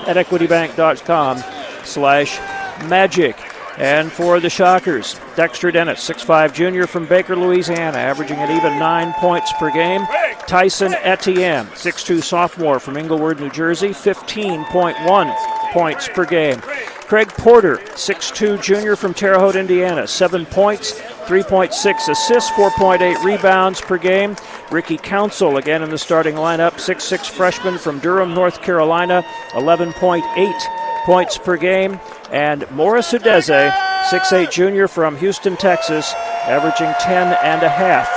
at 0.06 0.16
equitybank.com 0.16 1.42
slash 1.84 2.38
magic. 2.86 3.34
And 3.76 4.10
for 4.12 4.38
the 4.38 4.50
Shockers, 4.50 5.18
Dexter 5.34 5.72
Dennis, 5.72 6.08
6'5 6.08 6.54
junior 6.54 6.86
from 6.86 7.06
Baker, 7.06 7.34
Louisiana, 7.34 7.98
averaging 7.98 8.38
at 8.38 8.50
even 8.50 8.78
nine 8.78 9.12
points 9.14 9.52
per 9.54 9.70
game. 9.70 10.06
Tyson 10.46 10.94
Etienne, 11.02 11.66
6'2 11.66 12.22
sophomore 12.22 12.78
from 12.78 12.96
Englewood, 12.96 13.40
New 13.40 13.50
Jersey, 13.50 13.88
15.1 13.88 15.72
points 15.72 16.08
per 16.08 16.24
game. 16.24 16.60
Craig 16.60 17.28
Porter, 17.28 17.78
6'2 17.78 18.62
junior 18.62 18.94
from 18.96 19.12
Terre 19.12 19.38
Haute, 19.38 19.56
Indiana, 19.56 20.06
7 20.06 20.46
points, 20.46 21.00
3.6 21.26 22.08
assists, 22.08 22.50
4.8 22.52 23.24
rebounds 23.24 23.80
per 23.80 23.98
game. 23.98 24.36
Ricky 24.70 24.96
Council, 24.96 25.56
again 25.56 25.82
in 25.82 25.90
the 25.90 25.98
starting 25.98 26.36
lineup, 26.36 26.74
6'6 26.74 27.28
freshman 27.28 27.76
from 27.76 27.98
Durham, 27.98 28.34
North 28.34 28.62
Carolina, 28.62 29.24
11.8 29.50 30.83
points 31.04 31.38
per 31.38 31.56
game. 31.56 32.00
And 32.30 32.68
Morris 32.70 33.12
Udeze, 33.12 33.70
6'8 34.10 34.50
junior 34.50 34.88
from 34.88 35.16
Houston, 35.18 35.56
Texas, 35.56 36.12
averaging 36.46 36.92
10 37.00 37.36
and 37.42 37.62
a 37.62 37.68
half 37.68 38.08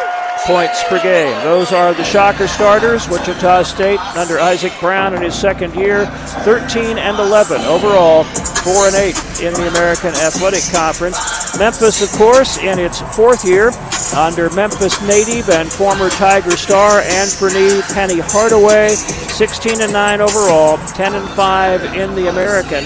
points 0.46 0.84
per 0.84 1.02
game. 1.02 1.34
Those 1.44 1.72
are 1.72 1.94
the 1.94 2.04
Shocker 2.04 2.48
starters. 2.48 3.08
Wichita 3.10 3.64
State 3.64 4.00
under 4.16 4.40
Isaac 4.40 4.74
Brown 4.80 5.14
in 5.16 5.22
his 5.22 5.38
second 5.38 5.76
year, 5.76 6.06
13 6.44 6.98
and 6.98 7.18
11 7.18 7.62
overall, 7.62 8.24
4 8.24 8.88
and 8.88 8.96
8 8.96 9.42
in 9.42 9.54
the 9.54 9.68
American 9.70 10.14
Athletic 10.16 10.64
Conference. 10.72 11.18
Memphis, 11.58 12.02
of 12.02 12.12
course, 12.18 12.58
in 12.60 12.80
its 12.80 13.02
fourth 13.16 13.46
year 13.46 13.72
under 14.16 14.49
Memphis 14.51 15.01
native 15.01 15.49
and 15.49 15.72
former 15.72 16.10
Tiger 16.10 16.51
star 16.51 17.01
Anfernee 17.01 17.82
Penny 17.93 18.20
Hardaway, 18.20 18.89
16 18.89 19.82
and 19.82 19.91
9 19.91 20.22
overall, 20.22 20.78
10 20.89 21.16
and 21.16 21.30
5 21.30 21.84
in 21.95 22.16
the 22.16 22.30
American. 22.30 22.84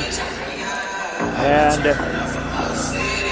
And 1.38 1.84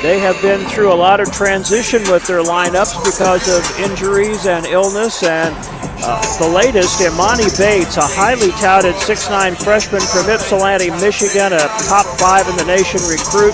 they 0.01 0.19
have 0.19 0.41
been 0.41 0.65
through 0.69 0.93
a 0.93 0.95
lot 0.95 1.19
of 1.19 1.31
transition 1.31 2.01
with 2.11 2.25
their 2.25 2.41
lineups 2.41 3.03
because 3.03 3.47
of 3.49 3.79
injuries 3.79 4.45
and 4.45 4.65
illness. 4.65 5.23
And 5.23 5.53
uh, 6.01 6.39
the 6.39 6.47
latest, 6.47 6.99
Emoni 7.01 7.49
Bates, 7.57 7.97
a 7.97 8.01
highly 8.01 8.51
touted 8.51 8.95
6'9 8.95 9.61
freshman 9.61 10.01
from 10.01 10.29
Ypsilanti, 10.29 10.89
Michigan, 11.01 11.53
a 11.53 11.59
top 11.87 12.05
five 12.19 12.47
in 12.47 12.55
the 12.55 12.65
nation 12.65 13.01
recruit, 13.07 13.53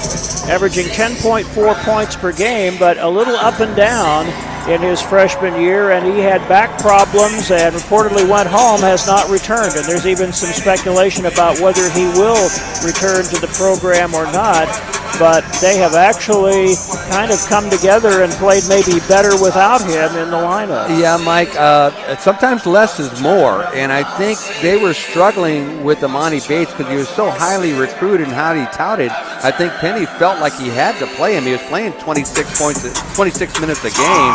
averaging 0.49 0.85
10.4 0.87 1.83
points 1.83 2.15
per 2.15 2.31
game, 2.31 2.77
but 2.77 2.97
a 2.97 3.07
little 3.07 3.35
up 3.35 3.59
and 3.59 3.75
down 3.75 4.25
in 4.69 4.81
his 4.81 5.01
freshman 5.01 5.61
year, 5.61 5.91
and 5.91 6.05
he 6.05 6.19
had 6.19 6.41
back 6.49 6.79
problems 6.79 7.51
and 7.51 7.75
reportedly 7.75 8.27
went 8.27 8.49
home, 8.49 8.79
has 8.81 9.05
not 9.05 9.29
returned. 9.29 9.75
And 9.75 9.85
there's 9.85 10.07
even 10.07 10.33
some 10.33 10.51
speculation 10.51 11.27
about 11.27 11.59
whether 11.59 11.89
he 11.91 12.05
will 12.17 12.49
return 12.83 13.25
to 13.25 13.41
the 13.41 13.49
program 13.53 14.13
or 14.15 14.25
not 14.25 14.67
but 15.19 15.43
they 15.61 15.77
have 15.77 15.93
actually 15.93 16.75
kind 17.09 17.31
of 17.31 17.39
come 17.47 17.69
together 17.69 18.23
and 18.23 18.31
played 18.33 18.63
maybe 18.67 18.99
better 19.07 19.31
without 19.41 19.81
him 19.81 20.15
in 20.17 20.31
the 20.31 20.37
lineup. 20.37 20.89
Yeah, 20.99 21.17
Mike. 21.17 21.55
Uh, 21.55 22.15
sometimes 22.17 22.65
less 22.65 22.99
is 22.99 23.21
more, 23.21 23.63
and 23.75 23.91
I 23.91 24.03
think 24.17 24.39
they 24.61 24.77
were 24.77 24.93
struggling 24.93 25.83
with 25.83 25.99
Emoni 25.99 26.45
Bates 26.47 26.71
because 26.71 26.89
he 26.89 26.97
was 26.97 27.09
so 27.09 27.29
highly 27.29 27.73
recruited 27.73 28.27
and 28.27 28.35
highly 28.35 28.65
touted. 28.73 29.11
I 29.11 29.51
think 29.51 29.71
Penny 29.73 30.05
felt 30.05 30.39
like 30.39 30.53
he 30.57 30.69
had 30.69 30.97
to 30.99 31.07
play 31.15 31.35
him. 31.35 31.43
He 31.43 31.51
was 31.51 31.63
playing 31.63 31.93
26 31.93 32.59
points, 32.59 33.15
26 33.15 33.59
minutes 33.61 33.83
a 33.85 33.91
game, 33.91 34.33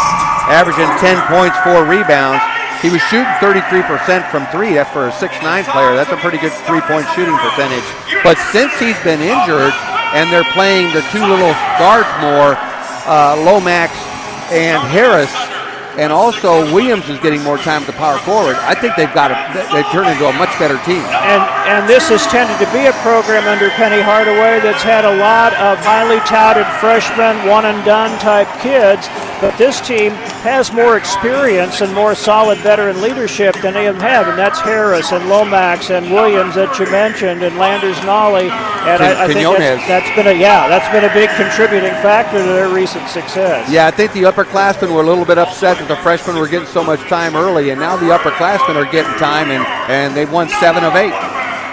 averaging 0.49 0.89
10 0.99 1.27
points, 1.29 1.57
four 1.65 1.85
rebounds. 1.85 2.43
He 2.81 2.89
was 2.89 3.03
shooting 3.13 3.29
33% 3.45 4.31
from 4.31 4.47
three. 4.49 4.73
That's 4.73 4.89
for 4.91 5.09
a 5.09 5.13
6'9 5.13 5.43
player. 5.69 5.95
That's 5.95 6.13
a 6.13 6.17
pretty 6.17 6.39
good 6.39 6.53
three 6.65 6.81
point 6.89 7.05
shooting 7.13 7.37
percentage. 7.37 7.85
But 8.25 8.39
since 8.53 8.73
he's 8.81 8.97
been 9.05 9.21
injured, 9.21 9.77
and 10.13 10.31
they're 10.33 10.51
playing 10.53 10.93
the 10.93 11.03
two 11.13 11.21
little 11.21 11.55
guards 11.79 12.11
more, 12.21 12.57
uh, 13.07 13.37
Lomax 13.45 13.93
and 14.51 14.83
Harris, 14.89 15.33
and 15.99 16.13
also 16.13 16.63
Williams 16.75 17.09
is 17.09 17.19
getting 17.21 17.43
more 17.43 17.59
time 17.59 17.85
to 17.87 17.93
power 17.93 18.19
forward. 18.19 18.57
I 18.63 18.75
think 18.75 18.97
they've 18.97 19.13
got 19.13 19.31
a, 19.31 19.37
they've 19.73 19.87
turned 19.91 20.09
into 20.09 20.27
a 20.27 20.33
much 20.35 20.53
better 20.59 20.79
team. 20.85 21.03
And 21.27 21.43
and 21.71 21.89
this 21.89 22.09
has 22.09 22.27
tended 22.27 22.59
to 22.59 22.69
be 22.73 22.87
a 22.87 22.95
program 23.03 23.47
under 23.47 23.71
Penny 23.71 24.03
Hardaway 24.03 24.61
that's 24.61 24.83
had 24.83 25.05
a 25.05 25.17
lot 25.17 25.53
of 25.55 25.79
highly 25.81 26.21
touted 26.27 26.67
freshmen, 26.79 27.47
one 27.49 27.67
and 27.67 27.85
done 27.85 28.13
type 28.21 28.49
kids 28.61 29.09
but 29.41 29.57
this 29.57 29.81
team 29.81 30.13
has 30.45 30.71
more 30.71 30.99
experience 30.99 31.81
and 31.81 31.95
more 31.95 32.15
solid 32.15 32.59
veteran 32.59 33.01
leadership 33.01 33.57
than 33.63 33.73
they 33.73 33.85
have, 33.85 34.29
and 34.29 34.39
that's 34.39 34.61
Harris 34.61 35.13
and 35.13 35.31
Lomax 35.31 35.89
and 35.89 36.13
Williams 36.13 36.55
that 36.57 36.79
you 36.79 36.85
mentioned, 36.91 37.43
and 37.43 37.57
Landers 37.57 37.97
Nolley. 38.01 38.51
And 38.85 39.03
I, 39.03 39.25
I 39.25 39.27
think 39.27 39.41
that's, 39.41 39.89
that's 39.89 40.15
been 40.15 40.27
a 40.27 40.39
yeah, 40.39 40.69
that's 40.69 40.89
been 40.93 41.09
a 41.09 41.15
big 41.15 41.31
contributing 41.41 41.93
factor 42.05 42.37
to 42.37 42.53
their 42.53 42.69
recent 42.69 43.09
success. 43.09 43.71
Yeah, 43.71 43.87
I 43.87 43.91
think 43.91 44.13
the 44.13 44.25
upperclassmen 44.25 44.93
were 44.93 45.03
a 45.03 45.07
little 45.07 45.25
bit 45.25 45.39
upset 45.39 45.80
that 45.81 45.89
the 45.89 46.03
freshmen 46.03 46.37
were 46.37 46.49
getting 46.49 46.69
so 46.69 46.85
much 46.85 47.01
time 47.09 47.35
early, 47.35 47.71
and 47.71 47.81
now 47.81 47.97
the 47.97 48.07
upperclassmen 48.07 48.77
are 48.77 48.91
getting 48.91 49.13
time, 49.19 49.51
and, 49.51 49.65
and 49.91 50.17
they've 50.17 50.31
won 50.31 50.49
seven 50.49 50.85
of 50.85 50.95
eight. 50.95 51.15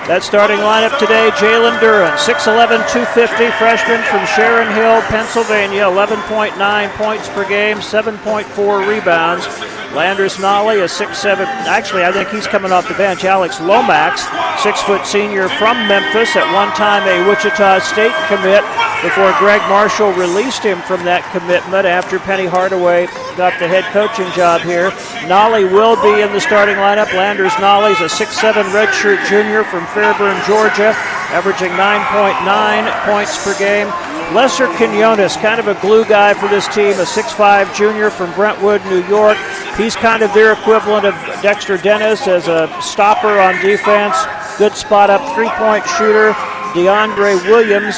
That 0.07 0.23
starting 0.23 0.63
lineup 0.63 0.95
today, 1.03 1.35
Jalen 1.35 1.83
Duren, 1.83 2.15
6'11", 2.15 2.79
250, 2.87 3.51
freshman 3.59 3.99
from 4.07 4.23
Sharon 4.23 4.71
Hill, 4.71 5.03
Pennsylvania, 5.11 5.83
11.9 5.83 6.55
points 6.95 7.27
per 7.27 7.43
game, 7.43 7.83
7.4 7.83 8.87
rebounds. 8.87 9.43
Landers 9.91 10.37
Nolley, 10.37 10.79
a 10.79 10.87
6'7", 10.87 11.43
actually 11.67 12.03
I 12.05 12.11
think 12.11 12.29
he's 12.29 12.47
coming 12.47 12.71
off 12.71 12.87
the 12.87 12.93
bench. 12.95 13.25
Alex 13.25 13.59
Lomax, 13.59 14.23
6-foot 14.63 15.05
senior 15.05 15.49
from 15.59 15.75
Memphis, 15.87 16.35
at 16.35 16.47
one 16.55 16.71
time 16.75 17.03
a 17.03 17.27
Wichita 17.27 17.79
State 17.79 18.15
commit 18.31 18.63
before 19.03 19.31
Gregg 19.37 19.61
Marshall 19.69 20.11
released 20.13 20.63
him 20.63 20.81
from 20.81 21.03
that 21.05 21.21
commitment 21.29 21.85
after 21.85 22.17
Penny 22.17 22.45
Hardaway 22.47 23.05
got 23.37 23.53
the 23.59 23.67
head 23.67 23.85
coaching 23.93 24.25
job 24.33 24.61
here. 24.61 24.89
Nolley 25.29 25.69
will 25.69 25.95
be 26.01 26.21
in 26.21 26.33
the 26.33 26.41
starting 26.41 26.75
lineup. 26.81 27.13
Landers 27.13 27.53
Nolley's 27.61 28.01
a 28.01 28.09
6'7 28.09 28.65
redshirt 28.73 29.21
junior 29.29 29.63
from 29.63 29.85
Fairburn, 29.97 30.39
Georgia, 30.45 30.93
averaging 31.33 31.71
9.9 31.71 33.09
points 33.09 33.43
per 33.43 33.57
game. 33.57 33.87
Lester 34.35 34.67
Quinones, 34.77 35.35
kind 35.37 35.59
of 35.59 35.67
a 35.67 35.73
glue 35.81 36.05
guy 36.05 36.35
for 36.35 36.47
this 36.47 36.67
team, 36.67 36.93
a 36.99 37.03
6'5 37.03 37.73
junior 37.73 38.11
from 38.11 38.31
Brentwood, 38.35 38.85
New 38.85 39.03
York. 39.07 39.37
He's 39.75 39.95
kind 39.95 40.21
of 40.21 40.31
their 40.35 40.53
equivalent 40.53 41.07
of 41.07 41.15
Dexter 41.41 41.77
Dennis 41.77 42.27
as 42.27 42.47
a 42.47 42.69
stopper 42.79 43.39
on 43.39 43.59
defense, 43.65 44.15
good 44.59 44.75
spot 44.75 45.09
up 45.09 45.33
three 45.33 45.49
point 45.57 45.83
shooter. 45.97 46.33
DeAndre 46.77 47.41
Williams 47.49 47.95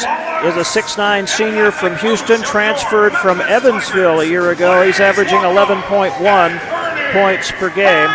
is 0.48 0.56
a 0.56 0.64
6'9 0.64 1.28
senior 1.28 1.70
from 1.70 1.98
Houston, 1.98 2.42
transferred 2.44 3.12
from 3.12 3.42
Evansville 3.42 4.22
a 4.22 4.26
year 4.26 4.52
ago. 4.52 4.86
He's 4.86 5.02
averaging 5.02 5.40
11.1 5.40 7.12
points 7.12 7.52
per 7.52 7.70
game. 7.70 8.10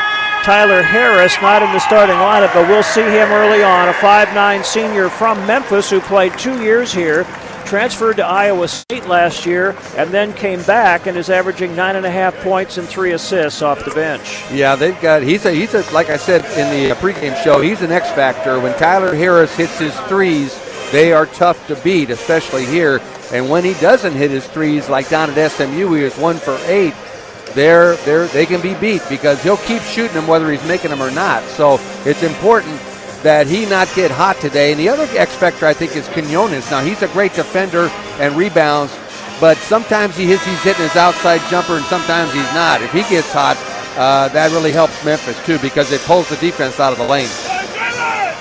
Tyler 0.44 0.82
Harris, 0.82 1.34
not 1.40 1.62
in 1.62 1.72
the 1.72 1.78
starting 1.78 2.16
lineup, 2.16 2.52
but 2.52 2.68
we'll 2.68 2.82
see 2.82 3.00
him 3.00 3.30
early 3.30 3.62
on. 3.62 3.88
A 3.88 3.94
5'9 3.94 4.62
senior 4.62 5.08
from 5.08 5.38
Memphis 5.46 5.88
who 5.88 6.02
played 6.02 6.36
two 6.38 6.62
years 6.62 6.92
here, 6.92 7.24
transferred 7.64 8.18
to 8.18 8.26
Iowa 8.26 8.68
State 8.68 9.06
last 9.06 9.46
year, 9.46 9.74
and 9.96 10.10
then 10.10 10.34
came 10.34 10.62
back 10.64 11.06
and 11.06 11.16
is 11.16 11.30
averaging 11.30 11.74
nine 11.74 11.96
and 11.96 12.04
a 12.04 12.10
half 12.10 12.34
points 12.40 12.76
and 12.76 12.86
three 12.86 13.12
assists 13.12 13.62
off 13.62 13.86
the 13.86 13.90
bench. 13.92 14.44
Yeah, 14.52 14.76
they've 14.76 15.00
got. 15.00 15.22
He's 15.22 15.46
a 15.46 15.50
he's 15.50 15.72
a 15.72 15.80
like 15.94 16.10
I 16.10 16.18
said 16.18 16.44
in 16.58 16.78
the 16.78 16.92
uh, 16.92 16.94
pregame 16.96 17.42
show. 17.42 17.62
He's 17.62 17.80
an 17.80 17.90
X 17.90 18.10
factor. 18.10 18.60
When 18.60 18.76
Tyler 18.76 19.14
Harris 19.14 19.56
hits 19.56 19.78
his 19.78 19.98
threes, 20.00 20.60
they 20.92 21.14
are 21.14 21.24
tough 21.24 21.66
to 21.68 21.76
beat, 21.76 22.10
especially 22.10 22.66
here. 22.66 23.00
And 23.32 23.48
when 23.48 23.64
he 23.64 23.72
doesn't 23.80 24.12
hit 24.12 24.30
his 24.30 24.46
threes, 24.46 24.90
like 24.90 25.08
down 25.08 25.30
at 25.30 25.50
SMU, 25.52 25.94
he 25.94 26.04
was 26.04 26.18
one 26.18 26.36
for 26.36 26.58
eight 26.66 26.92
they're, 27.54 27.96
they're, 27.98 28.26
they 28.28 28.46
can 28.46 28.60
be 28.60 28.74
beat 28.74 29.02
because 29.08 29.42
he'll 29.42 29.56
keep 29.58 29.82
shooting 29.82 30.14
them 30.14 30.26
whether 30.26 30.50
he's 30.50 30.66
making 30.66 30.90
them 30.90 31.02
or 31.02 31.10
not. 31.10 31.42
So 31.44 31.78
it's 32.04 32.22
important 32.22 32.80
that 33.22 33.46
he 33.46 33.64
not 33.66 33.88
get 33.94 34.10
hot 34.10 34.36
today. 34.36 34.72
And 34.72 34.80
the 34.80 34.88
other 34.88 35.06
X 35.18 35.34
factor 35.34 35.66
I 35.66 35.72
think 35.72 35.96
is 35.96 36.06
Quinones. 36.08 36.70
Now 36.70 36.82
he's 36.82 37.02
a 37.02 37.08
great 37.08 37.32
defender 37.32 37.88
and 38.20 38.36
rebounds, 38.36 38.96
but 39.40 39.56
sometimes 39.58 40.16
he 40.16 40.26
hits, 40.26 40.44
he's 40.44 40.62
hitting 40.62 40.82
his 40.82 40.96
outside 40.96 41.40
jumper 41.50 41.76
and 41.76 41.84
sometimes 41.86 42.32
he's 42.32 42.52
not. 42.54 42.82
If 42.82 42.92
he 42.92 43.02
gets 43.02 43.32
hot, 43.32 43.56
uh, 43.96 44.28
that 44.28 44.50
really 44.50 44.72
helps 44.72 45.04
Memphis 45.04 45.42
too 45.46 45.58
because 45.60 45.92
it 45.92 46.00
pulls 46.02 46.28
the 46.28 46.36
defense 46.36 46.80
out 46.80 46.92
of 46.92 46.98
the 46.98 47.06
lane. 47.06 47.30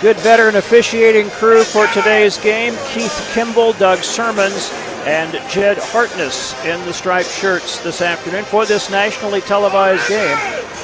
Good 0.02 0.18
veteran 0.18 0.56
officiating 0.56 1.30
crew 1.30 1.64
for 1.64 1.88
today's 1.88 2.38
game. 2.38 2.74
Keith 2.90 3.32
Kimble, 3.34 3.72
Doug 3.74 4.00
Sirmons, 4.00 4.70
and 5.06 5.32
Jed 5.50 5.78
Hartness 5.78 6.54
in 6.66 6.84
the 6.86 6.94
striped 6.94 7.30
shirts 7.30 7.84
this 7.84 8.02
afternoon 8.02 8.44
for 8.46 8.66
this 8.66 8.90
nationally 8.90 9.42
televised 9.42 10.08
game 10.08 10.38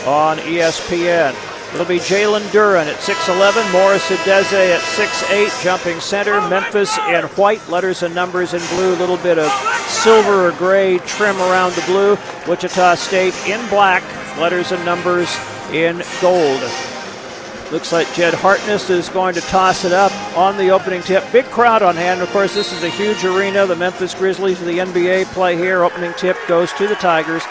on 0.05 0.37
ESPN. 0.39 1.35
It'll 1.73 1.85
be 1.85 1.99
Jalen 1.99 2.41
Duren 2.49 2.87
at 2.87 2.95
6'11, 2.95 3.71
Morris 3.71 4.03
Udeze 4.09 4.53
at 4.53 4.81
6'8, 4.81 5.63
jumping 5.63 5.99
center. 5.99 6.41
Memphis 6.49 6.97
in 6.97 7.23
white, 7.37 7.67
letters 7.69 8.01
and 8.01 8.15
numbers 8.15 8.55
in 8.55 8.61
blue, 8.75 8.95
a 8.95 8.97
little 8.97 9.17
bit 9.17 9.37
of 9.37 9.51
silver 9.87 10.47
or 10.47 10.51
gray 10.53 10.97
trim 10.99 11.37
around 11.37 11.73
the 11.73 11.83
blue. 11.83 12.17
Wichita 12.47 12.95
State 12.95 13.35
in 13.45 13.65
black, 13.69 14.03
letters 14.39 14.71
and 14.71 14.83
numbers 14.83 15.29
in 15.71 16.01
gold. 16.21 16.61
Looks 17.71 17.91
like 17.91 18.11
Jed 18.15 18.33
Hartness 18.33 18.89
is 18.89 19.09
going 19.09 19.35
to 19.35 19.41
toss 19.41 19.85
it 19.85 19.91
up 19.91 20.11
on 20.35 20.57
the 20.57 20.71
opening 20.71 21.03
tip. 21.03 21.23
Big 21.31 21.45
crowd 21.45 21.83
on 21.83 21.95
hand. 21.95 22.19
Of 22.19 22.29
course, 22.31 22.55
this 22.55 22.73
is 22.73 22.83
a 22.83 22.89
huge 22.89 23.23
arena. 23.23 23.67
The 23.67 23.75
Memphis 23.75 24.15
Grizzlies 24.15 24.59
of 24.59 24.65
the 24.65 24.79
NBA 24.79 25.25
play 25.33 25.55
here. 25.55 25.83
Opening 25.83 26.13
tip 26.17 26.35
goes 26.47 26.73
to 26.73 26.87
the 26.87 26.95
Tigers. 26.95 27.43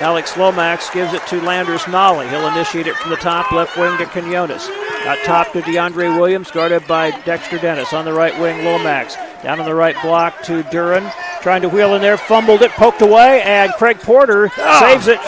Alex 0.00 0.36
Lomax 0.36 0.90
gives 0.90 1.12
it 1.12 1.24
to 1.28 1.40
Landers 1.40 1.82
Nolley. 1.82 2.28
He'll 2.28 2.48
initiate 2.48 2.88
it 2.88 2.96
from 2.96 3.10
the 3.10 3.16
top, 3.16 3.52
left 3.52 3.76
wing 3.76 3.96
to 3.98 4.06
Quinones. 4.06 4.66
Got 5.04 5.18
top 5.24 5.52
to 5.52 5.60
DeAndre 5.60 6.18
Williams, 6.18 6.50
guarded 6.50 6.84
by 6.88 7.12
Dexter 7.20 7.58
Dennis. 7.58 7.92
On 7.92 8.04
the 8.04 8.12
right 8.12 8.36
wing, 8.40 8.64
Lomax. 8.64 9.14
Down 9.44 9.60
on 9.60 9.66
the 9.66 9.74
right 9.74 9.96
block 10.02 10.42
to 10.42 10.64
Duren. 10.64 11.12
Trying 11.42 11.62
to 11.62 11.68
wheel 11.68 11.94
in 11.94 12.02
there, 12.02 12.16
fumbled 12.16 12.62
it, 12.62 12.72
poked 12.72 13.02
away, 13.02 13.42
and 13.42 13.72
Craig 13.74 14.00
Porter 14.00 14.50
oh. 14.58 14.80
saves 14.80 15.06
it. 15.06 15.20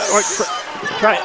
Try, 0.98 1.16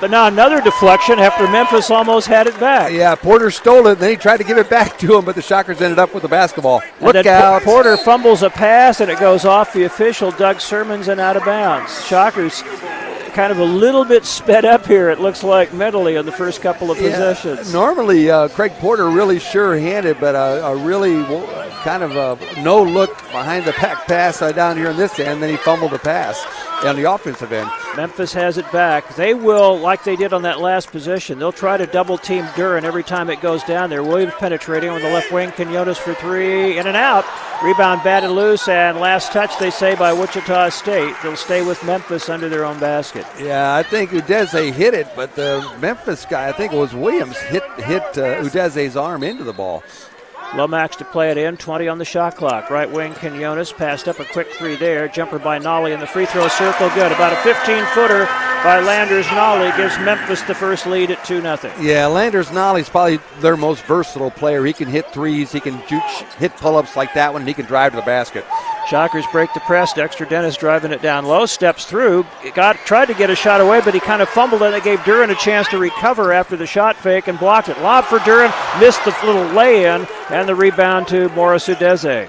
but 0.00 0.10
now 0.10 0.26
another 0.26 0.60
deflection 0.60 1.18
after 1.18 1.48
Memphis 1.48 1.90
almost 1.90 2.26
had 2.26 2.46
it 2.46 2.58
back. 2.60 2.92
Yeah, 2.92 3.14
Porter 3.14 3.50
stole 3.50 3.86
it, 3.86 3.92
and 3.92 4.00
then 4.00 4.10
he 4.10 4.16
tried 4.16 4.38
to 4.38 4.44
give 4.44 4.58
it 4.58 4.68
back 4.70 4.98
to 5.00 5.16
him, 5.16 5.24
but 5.24 5.34
the 5.34 5.42
Shockers 5.42 5.80
ended 5.80 5.98
up 5.98 6.14
with 6.14 6.22
the 6.22 6.28
basketball. 6.28 6.82
Look 7.00 7.26
out. 7.26 7.62
Porter 7.62 7.96
fumbles 7.96 8.42
a 8.42 8.50
pass, 8.50 9.00
and 9.00 9.10
it 9.10 9.18
goes 9.18 9.44
off 9.44 9.72
the 9.72 9.84
official, 9.84 10.30
Doug 10.32 10.56
Sirmons, 10.56 11.08
and 11.08 11.20
out 11.20 11.36
of 11.36 11.44
bounds. 11.44 12.04
Shockers 12.06 12.62
kind 13.36 13.52
of 13.52 13.58
a 13.58 13.64
little 13.64 14.02
bit 14.02 14.24
sped 14.24 14.64
up 14.64 14.86
here, 14.86 15.10
it 15.10 15.20
looks 15.20 15.44
like, 15.44 15.70
mentally 15.74 16.16
in 16.16 16.24
the 16.24 16.32
first 16.32 16.62
couple 16.62 16.90
of 16.90 16.96
possessions. 16.96 17.66
Yeah, 17.66 17.78
normally, 17.78 18.30
uh, 18.30 18.48
Craig 18.48 18.72
Porter 18.78 19.10
really 19.10 19.38
sure 19.38 19.76
handed, 19.76 20.18
but 20.18 20.34
a, 20.34 20.64
a 20.64 20.74
really 20.74 21.22
kind 21.84 22.02
of 22.02 22.16
a 22.16 22.62
no 22.62 22.82
look 22.82 23.14
behind 23.30 23.66
the 23.66 23.72
pack 23.72 24.06
pass 24.06 24.40
uh, 24.40 24.52
down 24.52 24.78
here 24.78 24.90
in 24.90 24.96
this 24.96 25.18
end, 25.18 25.42
then 25.42 25.50
he 25.50 25.56
fumbled 25.58 25.90
the 25.90 25.98
pass 25.98 26.44
on 26.82 26.96
the 26.96 27.04
offensive 27.04 27.52
end. 27.52 27.70
Memphis 27.94 28.32
has 28.32 28.56
it 28.56 28.70
back. 28.72 29.14
They 29.16 29.34
will, 29.34 29.78
like 29.78 30.02
they 30.02 30.16
did 30.16 30.32
on 30.32 30.42
that 30.42 30.60
last 30.60 30.90
possession, 30.90 31.38
they'll 31.38 31.52
try 31.52 31.76
to 31.76 31.86
double 31.86 32.16
team 32.16 32.44
Duren 32.44 32.84
every 32.84 33.04
time 33.04 33.28
it 33.28 33.42
goes 33.42 33.62
down 33.64 33.90
there. 33.90 34.02
Williams 34.02 34.32
penetrating 34.38 34.88
on 34.88 35.02
the 35.02 35.10
left 35.10 35.30
wing. 35.30 35.50
Quinones 35.52 35.98
for 35.98 36.14
three, 36.14 36.78
in 36.78 36.86
and 36.86 36.96
out. 36.96 37.26
Rebound 37.62 38.02
batted 38.02 38.30
loose, 38.30 38.66
and 38.68 38.98
last 38.98 39.32
touch, 39.32 39.58
they 39.58 39.70
say, 39.70 39.94
by 39.94 40.12
Wichita 40.12 40.70
State. 40.70 41.14
They'll 41.22 41.36
stay 41.36 41.62
with 41.62 41.82
Memphis 41.84 42.28
under 42.30 42.48
their 42.48 42.64
own 42.64 42.78
basket. 42.80 43.25
Yeah, 43.38 43.74
I 43.74 43.82
think 43.82 44.10
Udeze 44.10 44.72
hit 44.72 44.94
it, 44.94 45.08
but 45.14 45.34
the 45.34 45.70
Memphis 45.80 46.24
guy, 46.24 46.48
I 46.48 46.52
think 46.52 46.72
it 46.72 46.76
was 46.76 46.94
Williams, 46.94 47.36
hit, 47.36 47.62
hit 47.78 48.02
uh, 48.02 48.42
Udeze's 48.42 48.96
arm 48.96 49.22
into 49.22 49.44
the 49.44 49.52
ball. 49.52 49.82
Lomax 50.54 50.96
to 50.96 51.04
play 51.04 51.30
it 51.30 51.36
in, 51.36 51.56
20 51.56 51.88
on 51.88 51.98
the 51.98 52.04
shot 52.04 52.36
clock. 52.36 52.70
Right 52.70 52.90
wing 52.90 53.14
Quinones 53.14 53.72
passed 53.72 54.08
up 54.08 54.20
a 54.20 54.24
quick 54.24 54.48
three 54.52 54.76
there. 54.76 55.08
Jumper 55.08 55.38
by 55.38 55.58
Nolley 55.58 55.92
in 55.92 56.00
the 56.00 56.06
free 56.06 56.26
throw 56.26 56.48
circle, 56.48 56.88
good. 56.90 57.12
About 57.12 57.32
a 57.32 57.36
15 57.36 57.84
footer 57.86 58.26
by 58.62 58.80
Landers 58.80 59.26
Nolley 59.26 59.76
gives 59.76 59.98
Memphis 59.98 60.42
the 60.42 60.54
first 60.54 60.86
lead 60.86 61.10
at 61.10 61.24
2 61.24 61.40
0. 61.40 61.58
Yeah, 61.80 62.06
Landers 62.06 62.50
Nolley's 62.52 62.88
probably 62.88 63.18
their 63.40 63.56
most 63.56 63.84
versatile 63.84 64.30
player. 64.30 64.64
He 64.64 64.72
can 64.72 64.88
hit 64.88 65.10
threes, 65.12 65.52
he 65.52 65.60
can 65.60 65.78
hit 66.38 66.56
pull 66.56 66.76
ups 66.76 66.96
like 66.96 67.12
that 67.14 67.32
one, 67.32 67.42
and 67.42 67.48
he 67.48 67.54
can 67.54 67.66
drive 67.66 67.92
to 67.92 67.96
the 67.96 68.02
basket. 68.02 68.44
Shockers 68.88 69.24
break 69.32 69.52
the 69.52 69.60
press. 69.60 69.92
Dexter 69.92 70.24
Dennis 70.24 70.56
driving 70.56 70.92
it 70.92 71.02
down 71.02 71.24
low, 71.24 71.44
steps 71.44 71.86
through, 71.86 72.24
got 72.54 72.76
tried 72.86 73.06
to 73.06 73.14
get 73.14 73.30
a 73.30 73.34
shot 73.34 73.60
away, 73.60 73.80
but 73.84 73.94
he 73.94 74.00
kind 74.00 74.22
of 74.22 74.28
fumbled 74.28 74.62
and 74.62 74.74
it 74.76 74.84
gave 74.84 75.00
Duren 75.00 75.30
a 75.30 75.34
chance 75.34 75.66
to 75.68 75.78
recover 75.78 76.32
after 76.32 76.56
the 76.56 76.66
shot 76.66 76.94
fake 76.94 77.26
and 77.26 77.38
blocked 77.38 77.68
it. 77.68 77.80
Lob 77.80 78.04
for 78.04 78.18
Duren, 78.20 78.52
missed 78.78 79.04
the 79.04 79.16
little 79.24 79.44
lay-in, 79.46 80.06
and 80.30 80.48
the 80.48 80.54
rebound 80.54 81.08
to 81.08 81.28
Morris 81.30 81.66
Udeze. 81.66 82.28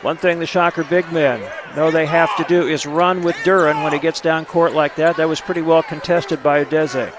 One 0.00 0.16
thing 0.16 0.38
the 0.38 0.46
Shocker 0.46 0.84
big 0.84 1.10
men 1.12 1.42
know 1.76 1.90
they 1.90 2.06
have 2.06 2.34
to 2.36 2.44
do 2.44 2.66
is 2.66 2.86
run 2.86 3.22
with 3.22 3.36
Duren 3.36 3.82
when 3.82 3.92
he 3.92 3.98
gets 3.98 4.20
down 4.20 4.46
court 4.46 4.72
like 4.72 4.96
that. 4.96 5.16
That 5.16 5.28
was 5.28 5.40
pretty 5.40 5.62
well 5.62 5.82
contested 5.82 6.42
by 6.42 6.64
Udeze. 6.64 7.14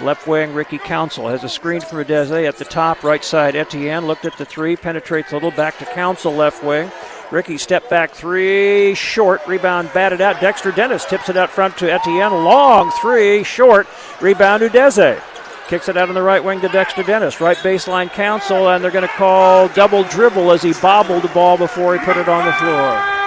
Left 0.00 0.26
wing, 0.26 0.54
Ricky 0.54 0.78
Council 0.78 1.28
has 1.28 1.44
a 1.44 1.48
screen 1.48 1.80
from 1.80 1.98
Udeze 1.98 2.48
at 2.48 2.56
the 2.56 2.64
top, 2.64 3.02
right 3.02 3.22
side. 3.22 3.56
Etienne 3.56 4.06
looked 4.06 4.24
at 4.24 4.36
the 4.38 4.46
three, 4.46 4.76
penetrates 4.76 5.32
a 5.32 5.34
little 5.34 5.50
back 5.50 5.78
to 5.78 5.84
Council, 5.86 6.32
left 6.32 6.64
wing. 6.64 6.90
Ricky 7.30 7.58
step 7.58 7.88
back 7.88 8.10
three, 8.10 8.94
short, 8.94 9.46
rebound 9.46 9.90
batted 9.94 10.20
out. 10.20 10.40
Dexter 10.40 10.72
Dennis 10.72 11.04
tips 11.04 11.28
it 11.28 11.36
out 11.36 11.48
front 11.48 11.76
to 11.78 11.90
Etienne. 11.90 12.32
Long 12.32 12.90
three, 13.00 13.44
short, 13.44 13.86
rebound 14.20 14.64
Udeze. 14.64 15.22
Kicks 15.68 15.88
it 15.88 15.96
out 15.96 16.08
on 16.08 16.16
the 16.16 16.22
right 16.22 16.42
wing 16.42 16.60
to 16.60 16.68
Dexter 16.68 17.04
Dennis. 17.04 17.40
Right 17.40 17.56
baseline 17.58 18.10
Council, 18.10 18.70
and 18.70 18.82
they're 18.82 18.90
going 18.90 19.06
to 19.06 19.14
call 19.14 19.68
double 19.68 20.02
dribble 20.04 20.50
as 20.50 20.62
he 20.62 20.72
bobbled 20.82 21.22
the 21.22 21.28
ball 21.28 21.56
before 21.56 21.96
he 21.96 22.04
put 22.04 22.16
it 22.16 22.28
on 22.28 22.44
the 22.44 22.52
floor. 22.54 23.20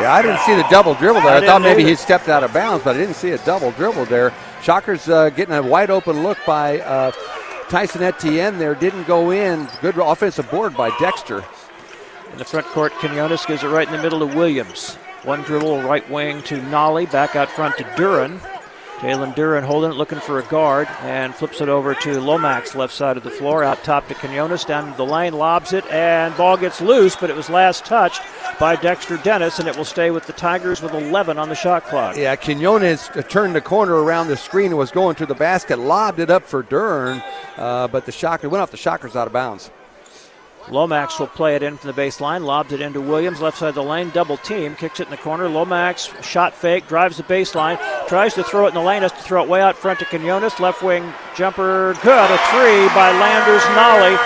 Yeah, 0.00 0.12
I 0.12 0.20
didn't 0.20 0.40
see 0.40 0.54
the 0.54 0.66
double 0.68 0.94
dribble 0.94 1.22
there. 1.22 1.30
I, 1.30 1.38
I 1.38 1.46
thought 1.46 1.62
maybe 1.62 1.82
he 1.82 1.94
stepped 1.94 2.28
out 2.28 2.44
of 2.44 2.52
bounds, 2.52 2.84
but 2.84 2.94
I 2.96 2.98
didn't 2.98 3.14
see 3.14 3.30
a 3.30 3.38
double 3.38 3.70
dribble 3.70 4.04
there. 4.06 4.34
Shockers 4.62 5.08
uh, 5.08 5.30
getting 5.30 5.54
a 5.54 5.62
wide 5.62 5.88
open 5.88 6.22
look 6.22 6.36
by 6.46 6.80
uh, 6.80 7.12
Tyson 7.70 8.02
Etienne 8.02 8.58
there. 8.58 8.74
Didn't 8.74 9.04
go 9.04 9.30
in. 9.30 9.66
Good 9.80 9.96
offensive 9.96 10.50
board 10.50 10.76
by 10.76 10.90
Dexter. 10.98 11.42
In 12.34 12.38
the 12.38 12.44
front 12.44 12.66
court, 12.66 12.90
Quinones 12.94 13.46
gives 13.46 13.62
it 13.62 13.68
right 13.68 13.86
in 13.86 13.94
the 13.94 14.02
middle 14.02 14.18
to 14.18 14.26
Williams. 14.26 14.96
One 15.22 15.42
dribble, 15.42 15.82
right 15.82 16.10
wing 16.10 16.42
to 16.42 16.60
Nolley, 16.62 17.08
back 17.12 17.36
out 17.36 17.48
front 17.48 17.76
to 17.76 17.84
Duren. 17.84 18.40
Jalen 18.98 19.36
Duren 19.36 19.62
holding 19.62 19.92
it, 19.92 19.94
looking 19.94 20.18
for 20.18 20.40
a 20.40 20.42
guard, 20.42 20.88
and 21.02 21.32
flips 21.32 21.60
it 21.60 21.68
over 21.68 21.94
to 21.94 22.20
Lomax, 22.20 22.74
left 22.74 22.92
side 22.92 23.16
of 23.16 23.22
the 23.22 23.30
floor. 23.30 23.62
Out 23.62 23.84
top 23.84 24.08
to 24.08 24.14
Quinones, 24.16 24.64
down 24.64 24.96
the 24.96 25.06
lane, 25.06 25.34
lobs 25.34 25.72
it, 25.72 25.86
and 25.92 26.36
ball 26.36 26.56
gets 26.56 26.80
loose, 26.80 27.14
but 27.14 27.30
it 27.30 27.36
was 27.36 27.48
last 27.48 27.84
touched 27.84 28.20
by 28.58 28.74
Dexter 28.74 29.16
Dennis, 29.18 29.60
and 29.60 29.68
it 29.68 29.76
will 29.76 29.84
stay 29.84 30.10
with 30.10 30.26
the 30.26 30.32
Tigers 30.32 30.82
with 30.82 30.92
11 30.92 31.38
on 31.38 31.48
the 31.48 31.54
shot 31.54 31.84
clock. 31.84 32.16
Yeah, 32.16 32.34
Quinones 32.34 33.10
turned 33.28 33.54
the 33.54 33.60
corner 33.60 34.02
around 34.02 34.26
the 34.26 34.36
screen 34.36 34.72
and 34.72 34.76
was 34.76 34.90
going 34.90 35.14
to 35.16 35.26
the 35.26 35.36
basket, 35.36 35.78
lobbed 35.78 36.18
it 36.18 36.30
up 36.30 36.42
for 36.42 36.64
Duren, 36.64 37.22
uh, 37.58 37.86
but 37.86 38.06
the 38.06 38.12
Shocker 38.12 38.48
went 38.48 38.60
off 38.60 38.72
the 38.72 38.76
Shockers 38.76 39.14
out 39.14 39.28
of 39.28 39.32
bounds. 39.32 39.70
Lomax 40.70 41.18
will 41.18 41.26
play 41.26 41.56
it 41.56 41.62
in 41.62 41.76
from 41.76 41.92
the 41.92 42.00
baseline, 42.00 42.44
lobs 42.44 42.72
it 42.72 42.80
into 42.80 43.00
Williams, 43.00 43.40
left 43.40 43.58
side 43.58 43.68
of 43.68 43.74
the 43.74 43.82
lane, 43.82 44.10
double 44.10 44.38
team, 44.38 44.74
kicks 44.74 44.98
it 44.98 45.04
in 45.04 45.10
the 45.10 45.16
corner. 45.16 45.48
Lomax, 45.48 46.10
shot 46.22 46.54
fake, 46.54 46.88
drives 46.88 47.16
the 47.18 47.22
baseline, 47.24 47.78
tries 48.08 48.34
to 48.34 48.42
throw 48.42 48.64
it 48.64 48.68
in 48.68 48.74
the 48.74 48.80
lane, 48.80 49.02
has 49.02 49.12
to 49.12 49.18
throw 49.18 49.42
it 49.42 49.48
way 49.48 49.60
out 49.60 49.76
front 49.76 49.98
to 49.98 50.06
Quinones. 50.06 50.58
Left 50.58 50.82
wing 50.82 51.12
jumper, 51.36 51.94
good, 52.02 52.30
a 52.30 52.38
three 52.50 52.88
by 52.94 53.12
Landers 53.20 53.62
Nolley, 53.76 54.16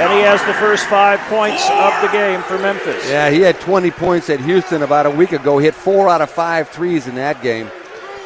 and 0.00 0.12
he 0.12 0.20
has 0.20 0.40
the 0.44 0.54
first 0.54 0.86
five 0.86 1.18
points 1.28 1.68
of 1.70 1.92
the 2.00 2.08
game 2.08 2.42
for 2.42 2.58
Memphis. 2.58 3.08
Yeah, 3.08 3.30
he 3.30 3.40
had 3.40 3.60
20 3.60 3.90
points 3.90 4.30
at 4.30 4.40
Houston 4.40 4.82
about 4.82 5.06
a 5.06 5.10
week 5.10 5.32
ago, 5.32 5.58
hit 5.58 5.74
four 5.74 6.08
out 6.08 6.20
of 6.20 6.30
five 6.30 6.68
threes 6.68 7.08
in 7.08 7.16
that 7.16 7.42
game. 7.42 7.68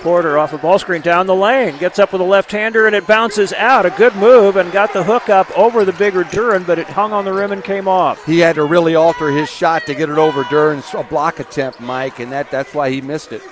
Porter 0.02 0.36
off 0.36 0.52
a 0.52 0.58
ball 0.58 0.80
screen 0.80 1.00
down 1.00 1.28
the 1.28 1.34
lane. 1.34 1.78
Gets 1.78 2.00
up 2.00 2.12
with 2.12 2.20
a 2.20 2.24
left 2.24 2.50
hander 2.50 2.88
and 2.88 2.96
it 2.96 3.06
bounces 3.06 3.52
out. 3.52 3.86
A 3.86 3.90
good 3.90 4.14
move 4.16 4.56
and 4.56 4.72
got 4.72 4.92
the 4.92 5.04
hook 5.04 5.28
up 5.28 5.48
over 5.56 5.84
the 5.84 5.92
bigger 5.92 6.24
Duren, 6.24 6.66
but 6.66 6.80
it 6.80 6.88
hung 6.88 7.12
on 7.12 7.24
the 7.24 7.32
rim 7.32 7.52
and 7.52 7.62
came 7.62 7.86
off. 7.86 8.24
He 8.24 8.40
had 8.40 8.56
to 8.56 8.64
really 8.64 8.96
alter 8.96 9.30
his 9.30 9.48
shot 9.48 9.86
to 9.86 9.94
get 9.94 10.10
it 10.10 10.18
over 10.18 10.42
Duren's 10.44 10.92
a 10.94 11.04
block 11.04 11.38
attempt, 11.38 11.80
Mike, 11.80 12.18
and 12.18 12.32
that, 12.32 12.50
that's 12.50 12.74
why 12.74 12.90
he 12.90 13.00
missed 13.00 13.32
it. 13.32 13.42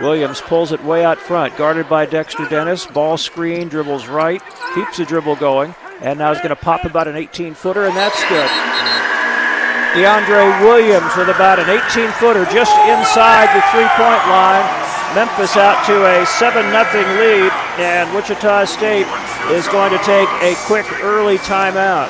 Williams 0.00 0.40
pulls 0.40 0.72
it 0.72 0.82
way 0.82 1.04
out 1.04 1.18
front, 1.18 1.56
guarded 1.56 1.88
by 1.88 2.06
Dexter 2.06 2.48
Dennis. 2.48 2.86
Ball 2.86 3.16
screen, 3.16 3.68
dribbles 3.68 4.08
right, 4.08 4.42
keeps 4.74 4.96
the 4.96 5.04
dribble 5.04 5.36
going, 5.36 5.74
and 6.00 6.18
now 6.18 6.32
he's 6.32 6.42
going 6.42 6.50
to 6.50 6.56
pop 6.56 6.84
about 6.84 7.06
an 7.06 7.16
18 7.16 7.54
footer, 7.54 7.84
and 7.84 7.96
that's 7.96 8.20
good. 8.28 8.50
DeAndre 9.94 10.62
Williams 10.62 11.16
with 11.16 11.28
about 11.28 11.58
an 11.58 11.68
18 11.68 12.10
footer 12.12 12.44
just 12.46 12.74
inside 12.88 13.54
the 13.54 13.62
three 13.70 13.88
point 13.94 14.26
line 14.28 14.79
Memphis 15.14 15.56
out 15.56 15.84
to 15.86 16.06
a 16.06 16.24
7 16.24 16.62
0 16.70 16.82
lead, 17.18 17.50
and 17.80 18.14
Wichita 18.14 18.64
State 18.66 19.08
is 19.50 19.66
going 19.66 19.90
to 19.90 19.98
take 20.04 20.28
a 20.40 20.54
quick 20.66 20.86
early 21.02 21.36
timeout. 21.38 22.08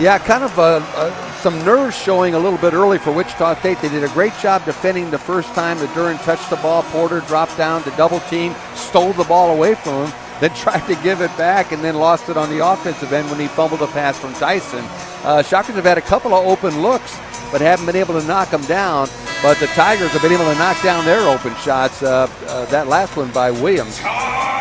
Yeah, 0.00 0.16
kind 0.18 0.42
of 0.42 0.58
uh, 0.58 0.80
uh, 0.94 1.32
some 1.40 1.62
nerves 1.62 1.94
showing 1.94 2.32
a 2.32 2.38
little 2.38 2.58
bit 2.58 2.72
early 2.72 2.96
for 2.96 3.12
Wichita 3.12 3.56
State. 3.56 3.82
They 3.82 3.90
did 3.90 4.02
a 4.02 4.08
great 4.08 4.32
job 4.40 4.64
defending 4.64 5.10
the 5.10 5.18
first 5.18 5.52
time 5.54 5.78
that 5.80 5.90
Duren 5.90 6.18
touched 6.24 6.48
the 6.48 6.56
ball. 6.56 6.84
Porter 6.84 7.20
dropped 7.20 7.58
down 7.58 7.82
to 7.82 7.90
double 7.98 8.20
team, 8.20 8.54
stole 8.74 9.12
the 9.12 9.24
ball 9.24 9.54
away 9.54 9.74
from 9.74 10.06
him, 10.06 10.14
then 10.40 10.54
tried 10.54 10.86
to 10.86 10.94
give 11.02 11.20
it 11.20 11.36
back, 11.36 11.72
and 11.72 11.84
then 11.84 11.96
lost 11.96 12.30
it 12.30 12.38
on 12.38 12.48
the 12.48 12.66
offensive 12.66 13.12
end 13.12 13.28
when 13.30 13.38
he 13.38 13.48
fumbled 13.48 13.82
a 13.82 13.88
pass 13.88 14.18
from 14.18 14.32
Dyson. 14.34 14.82
Uh, 15.22 15.42
Shockers 15.42 15.74
have 15.74 15.84
had 15.84 15.98
a 15.98 16.02
couple 16.02 16.32
of 16.32 16.46
open 16.46 16.80
looks, 16.80 17.18
but 17.50 17.60
haven't 17.60 17.86
been 17.86 17.96
able 17.96 18.18
to 18.20 18.26
knock 18.26 18.50
them 18.50 18.62
down. 18.62 19.08
But 19.42 19.58
the 19.58 19.66
Tigers 19.68 20.10
have 20.10 20.22
been 20.22 20.32
able 20.32 20.50
to 20.50 20.58
knock 20.58 20.82
down 20.82 21.04
their 21.04 21.22
open 21.28 21.54
shots. 21.56 22.02
Uh, 22.02 22.28
uh, 22.46 22.64
that 22.66 22.88
last 22.88 23.16
one 23.16 23.30
by 23.30 23.50
Williams. 23.50 23.98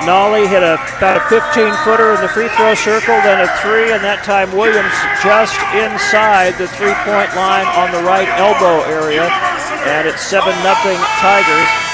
Nolley 0.05 0.47
hit 0.47 0.61
a, 0.61 0.77
about 1.01 1.17
a 1.17 1.23
15 1.25 1.73
footer 1.81 2.13
in 2.13 2.21
the 2.21 2.29
free 2.29 2.47
throw 2.53 2.75
circle, 2.75 3.17
then 3.25 3.41
a 3.41 3.49
three, 3.65 3.91
and 3.91 4.03
that 4.05 4.21
time 4.21 4.53
Williams 4.53 4.93
just 5.25 5.57
inside 5.73 6.53
the 6.61 6.69
three 6.77 6.93
point 7.01 7.33
line 7.33 7.65
on 7.73 7.89
the 7.89 8.03
right 8.05 8.29
elbow 8.37 8.85
area. 8.85 9.25
and 9.89 10.07
it's 10.07 10.21
7 10.21 10.45
0 10.45 10.61
Tigers. 11.19 11.86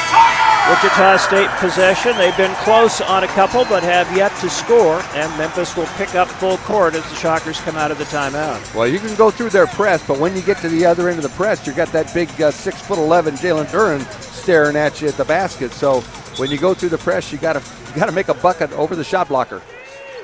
Wichita 0.70 1.18
State 1.18 1.50
possession. 1.60 2.16
They've 2.16 2.36
been 2.38 2.56
close 2.56 3.02
on 3.02 3.26
a 3.26 3.28
couple, 3.28 3.66
but 3.66 3.84
have 3.84 4.10
yet 4.16 4.34
to 4.40 4.50
score. 4.50 5.04
And 5.14 5.38
Memphis 5.38 5.76
will 5.76 5.88
pick 5.98 6.16
up 6.16 6.30
full 6.30 6.58
court 6.60 6.96
as 6.96 7.04
the 7.10 7.16
Shockers 7.16 7.60
come 7.62 7.76
out 7.76 7.92
of 7.92 7.98
the 7.98 8.06
timeout. 8.06 8.74
Well, 8.74 8.88
you 8.88 9.00
can 9.00 9.14
go 9.16 9.30
through 9.30 9.50
their 9.50 9.68
press, 9.68 10.06
but 10.08 10.20
when 10.20 10.34
you 10.38 10.42
get 10.42 10.60
to 10.60 10.70
the 10.70 10.86
other 10.86 11.10
end 11.10 11.18
of 11.18 11.24
the 11.24 11.36
press, 11.36 11.68
you've 11.68 11.76
got 11.76 11.90
that 11.90 12.14
big 12.14 12.30
uh, 12.42 12.50
six 12.50 12.82
foot 12.82 12.98
eleven 12.98 13.36
Jalen 13.36 13.66
Duren 13.66 14.10
staring 14.22 14.78
at 14.78 15.02
you 15.02 15.10
at 15.10 15.16
the 15.16 15.26
basket. 15.26 15.74
So 15.74 16.00
when 16.38 16.50
you 16.50 16.58
go 16.58 16.74
through 16.74 16.90
the 16.90 16.98
press, 16.98 17.32
you 17.34 17.38
got 17.38 17.54
to 17.54 17.64
you 17.90 18.00
got 18.00 18.06
to 18.06 18.14
make 18.14 18.30
a 18.30 18.34
bucket 18.34 18.72
over 18.72 18.96
the 18.96 19.04
shot 19.04 19.28
blocker. 19.28 19.62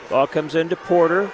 Ball 0.10 0.26
comes 0.26 0.56
into 0.56 0.78
Porter. 0.78 1.30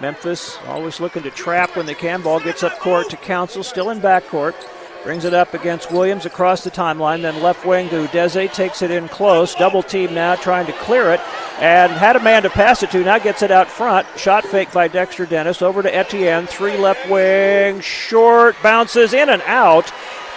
Memphis 0.00 0.56
always 0.66 0.98
looking 0.98 1.22
to 1.24 1.30
trap 1.30 1.76
when 1.76 1.84
they 1.84 1.94
can. 1.94 2.22
Ball 2.22 2.40
gets 2.40 2.62
up 2.62 2.78
court 2.78 3.10
to 3.10 3.18
Council, 3.18 3.62
still 3.62 3.90
in 3.90 4.00
backcourt. 4.00 4.54
Brings 5.02 5.24
it 5.24 5.32
up 5.32 5.54
against 5.54 5.90
Williams 5.90 6.26
across 6.26 6.62
the 6.62 6.70
timeline. 6.70 7.22
Then 7.22 7.42
left 7.42 7.64
wing 7.64 7.88
to 7.88 8.06
Udeze 8.06 8.52
takes 8.52 8.82
it 8.82 8.90
in 8.90 9.08
close. 9.08 9.54
Double 9.54 9.82
team 9.82 10.12
now 10.12 10.34
trying 10.34 10.66
to 10.66 10.72
clear 10.74 11.10
it. 11.10 11.20
And 11.58 11.90
had 11.92 12.16
a 12.16 12.20
man 12.20 12.42
to 12.42 12.50
pass 12.50 12.82
it 12.82 12.90
to. 12.90 13.02
Now 13.02 13.18
gets 13.18 13.42
it 13.42 13.50
out 13.50 13.68
front. 13.68 14.06
Shot 14.18 14.44
fake 14.44 14.72
by 14.72 14.88
Dexter 14.88 15.24
Dennis. 15.24 15.62
Over 15.62 15.82
to 15.82 15.94
Etienne. 15.94 16.46
Three 16.46 16.76
left 16.76 17.08
wing. 17.08 17.80
Short. 17.80 18.56
Bounces 18.62 19.14
in 19.14 19.30
and 19.30 19.42
out. 19.46 19.90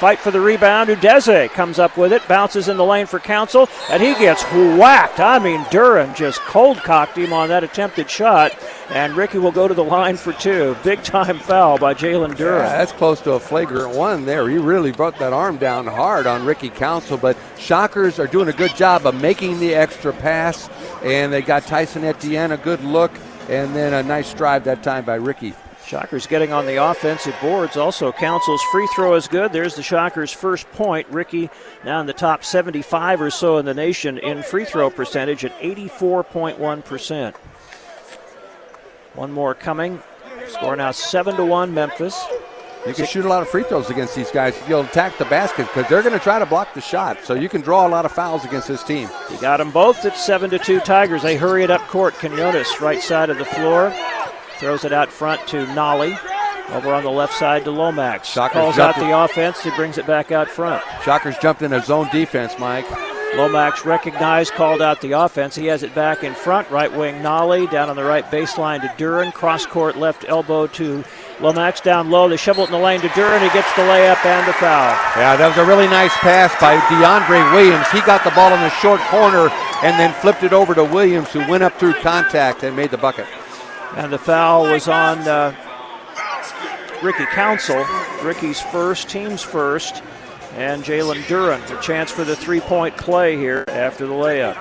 Fight 0.03 0.19
for 0.19 0.31
the 0.31 0.41
rebound. 0.41 0.89
Udeze 0.89 1.49
comes 1.51 1.79
up 1.79 1.95
with 1.95 2.11
it, 2.11 2.27
bounces 2.27 2.67
in 2.67 2.75
the 2.75 2.83
lane 2.83 3.05
for 3.05 3.19
Council, 3.19 3.69
and 3.89 4.03
he 4.03 4.13
gets 4.15 4.43
whacked. 4.51 5.21
I 5.21 5.39
mean, 5.39 5.61
Duren 5.67 6.13
just 6.13 6.41
cold 6.41 6.75
cocked 6.79 7.17
him 7.17 7.31
on 7.31 7.47
that 7.47 7.63
attempted 7.63 8.09
shot, 8.09 8.51
and 8.89 9.15
Ricky 9.15 9.37
will 9.37 9.53
go 9.53 9.65
to 9.65 9.73
the 9.73 9.81
line 9.81 10.17
for 10.17 10.33
two. 10.33 10.75
Big 10.83 11.03
time 11.03 11.39
foul 11.39 11.77
by 11.77 11.93
Jalen 11.93 12.33
Duren. 12.33 12.65
Yeah, 12.65 12.79
that's 12.79 12.91
close 12.91 13.21
to 13.21 13.31
a 13.31 13.39
flagrant 13.39 13.95
one 13.95 14.25
there. 14.25 14.49
He 14.49 14.57
really 14.57 14.91
brought 14.91 15.17
that 15.19 15.31
arm 15.31 15.55
down 15.55 15.87
hard 15.87 16.27
on 16.27 16.45
Ricky 16.45 16.69
Council, 16.69 17.15
but 17.15 17.37
Shockers 17.57 18.19
are 18.19 18.27
doing 18.27 18.49
a 18.49 18.53
good 18.53 18.75
job 18.75 19.05
of 19.05 19.15
making 19.21 19.61
the 19.61 19.73
extra 19.73 20.11
pass, 20.11 20.69
and 21.01 21.31
they 21.31 21.41
got 21.41 21.63
Tyson 21.63 22.03
Etienne 22.03 22.51
a 22.51 22.57
good 22.57 22.83
look, 22.83 23.13
and 23.47 23.73
then 23.73 23.93
a 23.93 24.03
nice 24.03 24.33
drive 24.33 24.65
that 24.65 24.83
time 24.83 25.05
by 25.05 25.15
Ricky. 25.15 25.53
Shockers 25.85 26.27
getting 26.27 26.53
on 26.53 26.65
the 26.65 26.77
offensive 26.77 27.35
boards. 27.41 27.77
Also, 27.77 28.11
Council's 28.11 28.61
free 28.71 28.87
throw 28.95 29.15
is 29.15 29.27
good. 29.27 29.51
There's 29.51 29.75
the 29.75 29.83
Shockers' 29.83 30.31
first 30.31 30.69
point. 30.71 31.07
Ricky 31.09 31.49
now 31.83 31.99
in 31.99 32.05
the 32.05 32.13
top 32.13 32.43
75 32.43 33.21
or 33.21 33.29
so 33.29 33.57
in 33.57 33.65
the 33.65 33.73
nation 33.73 34.17
in 34.17 34.43
free 34.43 34.65
throw 34.65 34.89
percentage 34.89 35.43
at 35.45 35.57
84.1%. 35.59 37.35
One 39.13 39.31
more 39.31 39.53
coming. 39.53 40.01
Score 40.47 40.75
now 40.75 40.91
7 40.91 41.35
to 41.35 41.45
1 41.45 41.73
Memphis. 41.73 42.19
You 42.87 42.93
can 42.93 43.05
shoot 43.05 43.23
a 43.23 43.29
lot 43.29 43.41
of 43.41 43.47
free 43.47 43.63
throws 43.63 43.89
against 43.89 44.13
these 44.13 44.29
guys 44.29 44.57
if 44.57 44.67
you'll 44.67 44.81
attack 44.81 45.17
the 45.17 45.25
basket 45.25 45.67
because 45.67 45.89
they're 45.89 46.01
going 46.01 46.17
to 46.17 46.19
try 46.19 46.37
to 46.37 46.45
block 46.45 46.73
the 46.73 46.81
shot. 46.81 47.17
So 47.23 47.33
you 47.33 47.47
can 47.47 47.61
draw 47.61 47.87
a 47.87 47.89
lot 47.89 48.03
of 48.05 48.11
fouls 48.11 48.43
against 48.43 48.67
this 48.67 48.83
team. 48.83 49.09
You 49.31 49.39
got 49.39 49.57
them 49.57 49.71
both 49.71 50.03
at 50.03 50.17
7 50.17 50.49
to 50.49 50.59
2 50.59 50.81
Tigers. 50.81 51.21
They 51.21 51.37
hurry 51.37 51.63
it 51.63 51.71
up 51.71 51.81
court. 51.87 52.13
Quinones, 52.15 52.81
right 52.81 53.01
side 53.01 53.29
of 53.29 53.37
the 53.37 53.45
floor. 53.45 53.93
Throws 54.63 54.85
it 54.85 54.93
out 54.93 55.11
front 55.11 55.45
to 55.49 55.65
Nolley. 55.65 56.17
Over 56.69 56.93
on 56.93 57.03
the 57.03 57.11
left 57.11 57.33
side 57.33 57.65
to 57.65 57.71
Lomax. 57.71 58.29
Shockers 58.29 58.61
Calls 58.61 58.79
out 58.79 58.95
the 58.95 59.11
offense. 59.11 59.61
He 59.61 59.69
brings 59.71 59.97
it 59.97 60.07
back 60.07 60.31
out 60.31 60.47
front. 60.47 60.81
Shockers 61.03 61.37
jumped 61.39 61.61
in 61.63 61.73
a 61.73 61.83
zone 61.83 62.07
defense, 62.13 62.57
Mike. 62.57 62.85
Lomax 63.35 63.83
recognized, 63.83 64.53
called 64.53 64.81
out 64.81 65.01
the 65.01 65.11
offense. 65.11 65.53
He 65.53 65.65
has 65.65 65.83
it 65.83 65.93
back 65.93 66.23
in 66.23 66.33
front. 66.33 66.69
Right 66.69 66.89
wing 66.89 67.15
Nolley 67.15 67.69
down 67.69 67.89
on 67.89 67.97
the 67.97 68.05
right 68.05 68.23
baseline 68.31 68.79
to 68.79 68.87
Duren. 69.03 69.33
Cross 69.33 69.65
court 69.65 69.97
left 69.97 70.23
elbow 70.29 70.67
to 70.67 71.03
Lomax 71.41 71.81
down 71.81 72.09
low. 72.09 72.29
They 72.29 72.37
shovel 72.37 72.63
it 72.63 72.67
in 72.67 72.71
the 72.71 72.79
lane 72.79 73.01
to 73.01 73.09
Duren. 73.09 73.41
He 73.43 73.49
gets 73.49 73.69
the 73.75 73.81
layup 73.81 74.23
and 74.25 74.47
the 74.47 74.53
foul. 74.53 74.95
Yeah, 75.17 75.35
that 75.35 75.47
was 75.49 75.57
a 75.57 75.65
really 75.65 75.87
nice 75.87 76.15
pass 76.19 76.55
by 76.61 76.77
DeAndre 76.87 77.53
Williams. 77.53 77.91
He 77.91 77.99
got 77.99 78.23
the 78.23 78.31
ball 78.31 78.53
in 78.53 78.61
the 78.61 78.69
short 78.69 79.01
corner 79.01 79.49
and 79.83 79.99
then 79.99 80.13
flipped 80.21 80.43
it 80.43 80.53
over 80.53 80.73
to 80.73 80.85
Williams, 80.85 81.33
who 81.33 81.45
went 81.49 81.63
up 81.63 81.77
through 81.77 81.95
contact 81.95 82.63
and 82.63 82.77
made 82.77 82.91
the 82.91 82.97
bucket. 82.97 83.25
And 83.95 84.11
the 84.11 84.17
foul 84.17 84.63
was 84.63 84.87
on 84.87 85.19
uh, 85.19 85.55
Ricky 87.03 87.25
Council. 87.25 87.85
Ricky's 88.23 88.61
first, 88.61 89.09
team's 89.09 89.43
first, 89.43 90.01
and 90.55 90.83
Jalen 90.83 91.21
Duren. 91.23 91.77
A 91.77 91.81
chance 91.81 92.09
for 92.09 92.23
the 92.23 92.35
three 92.35 92.61
point 92.61 92.97
play 92.97 93.37
here 93.37 93.65
after 93.67 94.07
the 94.07 94.13
layup. 94.13 94.55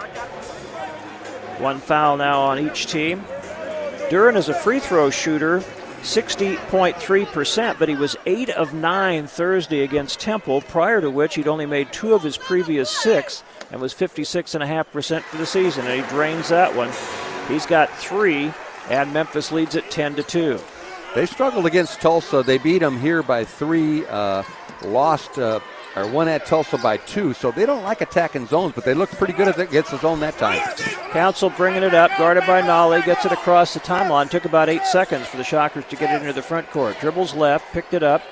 One 1.61 1.79
foul 1.79 2.17
now 2.17 2.41
on 2.41 2.59
each 2.59 2.87
team. 2.87 3.25
Duren 4.11 4.37
is 4.37 4.49
a 4.49 4.55
free 4.55 4.81
throw 4.81 5.09
shooter, 5.11 5.61
60.3%, 6.03 7.79
but 7.79 7.89
he 7.89 7.95
was 7.95 8.17
8 8.27 8.51
of 8.51 8.75
9 8.75 9.27
Thursday 9.29 9.81
against 9.83 10.19
Temple, 10.21 10.61
prior 10.63 11.01
to 11.01 11.09
which 11.09 11.37
he'd 11.37 11.49
only 11.49 11.65
made 11.65 11.93
two 11.93 12.13
of 12.13 12.23
his 12.23 12.37
previous 12.37 12.91
six 12.91 13.45
and 13.71 13.81
was 13.81 13.95
56.5% 13.95 15.23
for 15.23 15.37
the 15.37 15.47
season. 15.47 15.87
And 15.87 16.03
he 16.03 16.11
drains 16.11 16.49
that 16.49 16.75
one. 16.75 16.91
He's 17.49 17.65
got 17.65 17.89
three, 17.97 18.53
and 18.89 19.13
Memphis 19.13 19.53
leads 19.53 19.75
it 19.75 19.91
10 19.91 20.17
to 20.17 20.23
2. 20.23 20.61
They 21.15 21.27
struggled 21.27 21.67
against 21.67 22.01
Tulsa. 22.01 22.43
They 22.43 22.59
beat 22.59 22.79
them 22.79 22.99
here 22.99 23.23
by 23.23 23.45
three, 23.45 24.07
uh, 24.07 24.43
lost 24.83 25.39
uh, 25.39 25.61
or 25.95 26.07
won 26.07 26.29
at 26.29 26.47
Tulsa 26.47 26.79
by 26.79 26.97
two. 26.97 27.35
So 27.35 27.51
they 27.51 27.67
don't 27.67 27.83
like 27.83 28.01
attacking 28.01 28.47
zones, 28.47 28.73
but 28.75 28.85
they 28.85 28.95
looked 28.95 29.15
pretty 29.17 29.35
good 29.35 29.59
against 29.59 29.91
the 29.91 29.99
zone 29.99 30.21
that 30.21 30.39
time. 30.39 30.61
Council 31.11 31.51
bringing 31.51 31.83
it 31.83 31.95
up, 31.95 32.11
guarded 32.17 32.47
by 32.47 32.63
Nolley, 32.63 33.05
gets 33.05 33.27
it 33.27 33.33
across 33.33 33.75
the 33.75 33.81
timeline. 33.81 34.31
Took 34.31 34.47
about 34.47 34.71
eight 34.71 34.85
seconds 34.87 35.27
for 35.27 35.37
the 35.37 35.45
Shockers 35.45 35.85
to 35.91 35.97
get 35.97 36.15
it 36.15 36.23
into 36.23 36.33
the 36.33 36.43
front 36.43 36.71
court. 36.71 36.99
Dribbles 37.01 37.35
left, 37.35 37.71
picked 37.73 37.93
it 37.93 38.03
up. 38.03 38.23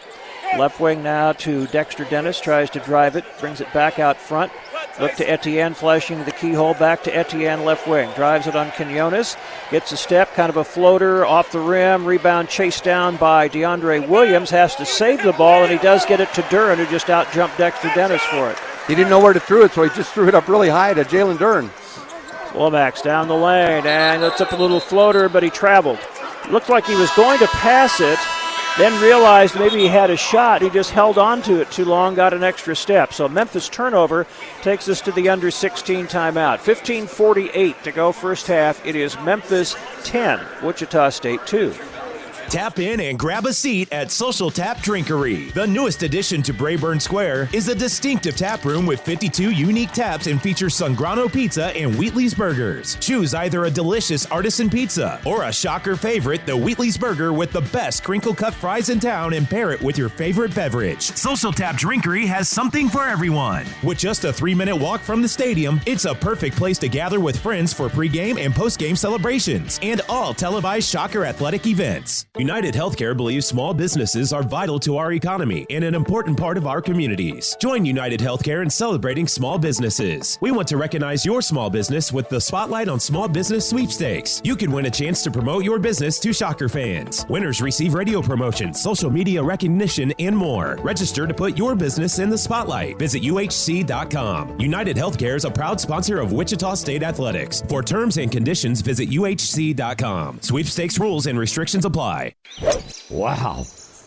Left 0.59 0.81
wing 0.81 1.03
now 1.03 1.33
to 1.33 1.67
Dexter 1.69 2.05
Dennis, 2.05 2.41
tries 2.41 2.71
to 2.71 2.81
drive 2.81 3.17
it, 3.17 3.25
brings 3.39 3.61
it 3.61 3.73
back 3.73 3.99
out 3.99 4.17
front. 4.17 4.53
Look 4.99 5.15
to 5.15 5.31
Etienne, 5.31 5.75
flashing 5.75 6.25
the 6.25 6.33
keyhole 6.33 6.75
back 6.75 7.05
to 7.05 7.17
Etienne, 7.17 7.65
left 7.65 7.87
wing. 7.87 8.11
Drives 8.15 8.47
it 8.47 8.57
on 8.57 8.71
Quinones, 8.73 9.37
gets 9.71 9.93
a 9.93 9.97
step, 9.97 10.35
kind 10.35 10.51
of 10.51 10.57
a 10.57 10.65
floater 10.65 11.25
off 11.25 11.53
the 11.53 11.61
rim. 11.61 12.05
Rebound 12.05 12.49
chased 12.49 12.85
down 12.85 13.17
by 13.17 13.49
DeAndre 13.49 14.07
Williams, 14.09 14.51
has 14.51 14.75
to 14.77 14.85
save 14.85 15.23
the 15.23 15.33
ball, 15.33 15.63
and 15.63 15.73
he 15.73 15.79
does 15.79 16.05
get 16.05 16.21
it 16.21 16.33
to 16.35 16.43
Duren, 16.43 16.77
who 16.77 16.87
just 16.87 17.09
out 17.09 17.33
jumped 17.33 17.57
Dexter 17.57 17.91
Dennis 17.95 18.23
for 18.23 18.51
it. 18.51 18.59
He 18.89 18.95
didn't 18.95 19.11
know 19.11 19.21
where 19.21 19.33
to 19.33 19.41
throw 19.41 19.63
it, 19.63 19.73
so 19.73 19.85
he 19.85 19.91
just 19.91 20.13
threw 20.13 20.29
it 20.29 20.35
up 20.35 20.49
really 20.49 20.69
high 20.69 20.93
to 20.93 21.05
Jalen 21.05 21.39
Duren. 21.39 21.71
Lomax 22.55 23.01
down 23.01 23.29
the 23.29 23.37
lane, 23.37 23.87
and 23.87 24.23
it's 24.25 24.41
up 24.41 24.53
a 24.53 24.57
little 24.57 24.81
floater, 24.81 25.29
but 25.29 25.43
he 25.43 25.51
traveled. 25.51 26.01
Looked 26.51 26.69
like 26.69 26.85
he 26.85 26.97
was 26.97 27.11
going 27.13 27.39
to 27.39 27.47
pass 27.47 28.01
it, 28.01 28.19
then 28.81 29.03
realized 29.03 29.59
maybe 29.59 29.79
he 29.79 29.89
had 29.89 30.09
a 30.11 30.17
shot. 30.17 30.63
He 30.63 30.71
just 30.71 30.91
held 30.91 31.19
on 31.19 31.43
to 31.43 31.61
it 31.61 31.71
too 31.71 31.85
long, 31.85 32.15
got 32.15 32.33
an 32.33 32.43
extra 32.43 32.75
step. 32.75 33.13
So 33.13 33.29
Memphis 33.29 33.69
turnover 33.69 34.27
takes 34.63 34.89
us 34.89 35.03
to 35.03 35.13
the 35.13 35.29
under 35.29 35.51
16 35.51 36.07
timeout. 36.07 36.61
15:48 36.61 37.83
to 37.83 37.93
go 37.93 38.11
first 38.11 38.47
half. 38.47 38.85
It 38.87 38.97
is 38.97 39.19
Memphis 39.21 39.77
10, 40.05 40.41
Wichita 40.63 41.11
State 41.11 41.47
2. 41.47 41.75
Tap 42.51 42.81
in 42.81 42.99
and 42.99 43.17
grab 43.17 43.47
a 43.47 43.53
seat 43.53 43.93
at 43.93 44.11
Social 44.11 44.51
Tap 44.51 44.79
Drinkery. 44.79 45.53
The 45.53 45.69
newest 45.69 46.03
addition 46.03 46.43
to 46.43 46.53
Braeburn 46.53 47.01
Square 47.01 47.49
is 47.53 47.69
a 47.69 47.77
distinctive 47.77 48.35
tap 48.35 48.65
room 48.65 48.87
with 48.87 49.01
52 49.03 49.53
unique 49.53 49.93
taps 49.93 50.27
and 50.27 50.43
features 50.43 50.77
Sangrano 50.77 51.33
Pizza 51.33 51.67
and 51.77 51.95
Wheatley's 51.95 52.35
Burgers. 52.35 52.97
Choose 52.97 53.35
either 53.35 53.67
a 53.67 53.71
delicious 53.71 54.27
artisan 54.27 54.69
pizza 54.69 55.21
or 55.25 55.45
a 55.45 55.53
shocker 55.53 55.95
favorite, 55.95 56.45
the 56.45 56.57
Wheatley's 56.57 56.99
Burger 56.99 57.33
with 57.33 57.53
the 57.53 57.61
best 57.61 58.03
crinkle 58.03 58.35
cut 58.35 58.53
fries 58.53 58.89
in 58.89 58.99
town 58.99 59.35
and 59.35 59.49
pair 59.49 59.71
it 59.71 59.81
with 59.81 59.97
your 59.97 60.09
favorite 60.09 60.53
beverage. 60.53 61.03
Social 61.03 61.53
Tap 61.53 61.77
Drinkery 61.77 62.27
has 62.27 62.49
something 62.49 62.89
for 62.89 63.07
everyone. 63.07 63.65
With 63.85 63.99
just 63.99 64.25
a 64.25 64.33
three 64.33 64.57
minute 64.57 64.75
walk 64.75 65.03
from 65.03 65.23
the 65.23 65.29
stadium, 65.29 65.81
it's 65.87 66.05
a 66.05 66.17
perfect 66.17 66.57
place 66.57 66.79
to 66.79 66.89
gather 66.89 67.21
with 67.21 67.39
friends 67.39 67.73
for 67.73 67.89
pregame 67.89 68.45
and 68.45 68.53
postgame 68.53 68.99
celebrations 68.99 69.79
and 69.85 70.01
all 70.09 70.35
televised 70.35 70.89
shocker 70.89 71.25
athletic 71.25 71.69
events. 71.69 72.27
United 72.41 72.73
Healthcare 72.73 73.15
believes 73.15 73.45
small 73.47 73.75
businesses 73.75 74.33
are 74.33 74.43
vital 74.43 74.81
to 74.81 74.97
our 74.97 75.13
economy 75.13 75.67
and 75.69 75.85
an 75.85 75.95
important 75.95 76.39
part 76.39 76.57
of 76.57 76.67
our 76.67 76.81
communities. 76.81 77.55
Join 77.61 77.85
United 77.85 78.19
Healthcare 78.19 78.63
in 78.63 78.71
celebrating 78.71 79.29
small 79.29 79.59
businesses. 79.59 80.39
We 80.41 80.51
want 80.51 80.67
to 80.69 80.79
recognize 80.79 81.27
your 81.27 81.43
small 81.43 81.69
business 81.69 82.15
with 82.15 82.31
the 82.31 82.41
Spotlight 82.41 82.89
on 82.89 82.99
Small 82.99 83.29
Business 83.29 83.69
Sweepstakes. 83.69 84.41
You 84.43 84.57
can 84.57 84.73
win 84.73 84.87
a 84.87 84.91
chance 84.91 85.23
to 85.25 85.31
promote 85.31 85.65
your 85.65 85.79
business 85.79 86.19
to 86.21 86.33
Shocker 86.33 86.71
fans. 86.71 87.27
Winners 87.29 87.61
receive 87.61 87.93
radio 87.93 88.23
promotions, 88.23 88.81
social 88.81 89.11
media 89.11 89.43
recognition, 89.43 90.11
and 90.19 90.35
more. 90.35 90.79
Register 90.83 91.27
to 91.27 91.35
put 91.35 91.59
your 91.59 91.75
business 91.75 92.21
in 92.21 92.31
the 92.31 92.39
spotlight. 92.39 92.99
Visit 92.99 93.23
UHC.com. 93.23 94.59
United 94.59 94.97
Healthcare 94.97 95.37
is 95.37 95.45
a 95.45 95.51
proud 95.51 95.79
sponsor 95.79 96.21
of 96.21 96.33
Wichita 96.33 96.73
State 96.77 97.03
Athletics. 97.03 97.63
For 97.69 97.83
terms 97.83 98.17
and 98.17 98.33
conditions, 98.33 98.81
visit 98.81 99.11
UHC.com. 99.11 100.41
Sweepstakes 100.41 100.99
rules 100.99 101.27
and 101.27 101.39
restrictions 101.39 101.85
apply. 101.85 102.30
Wow. 103.11 103.65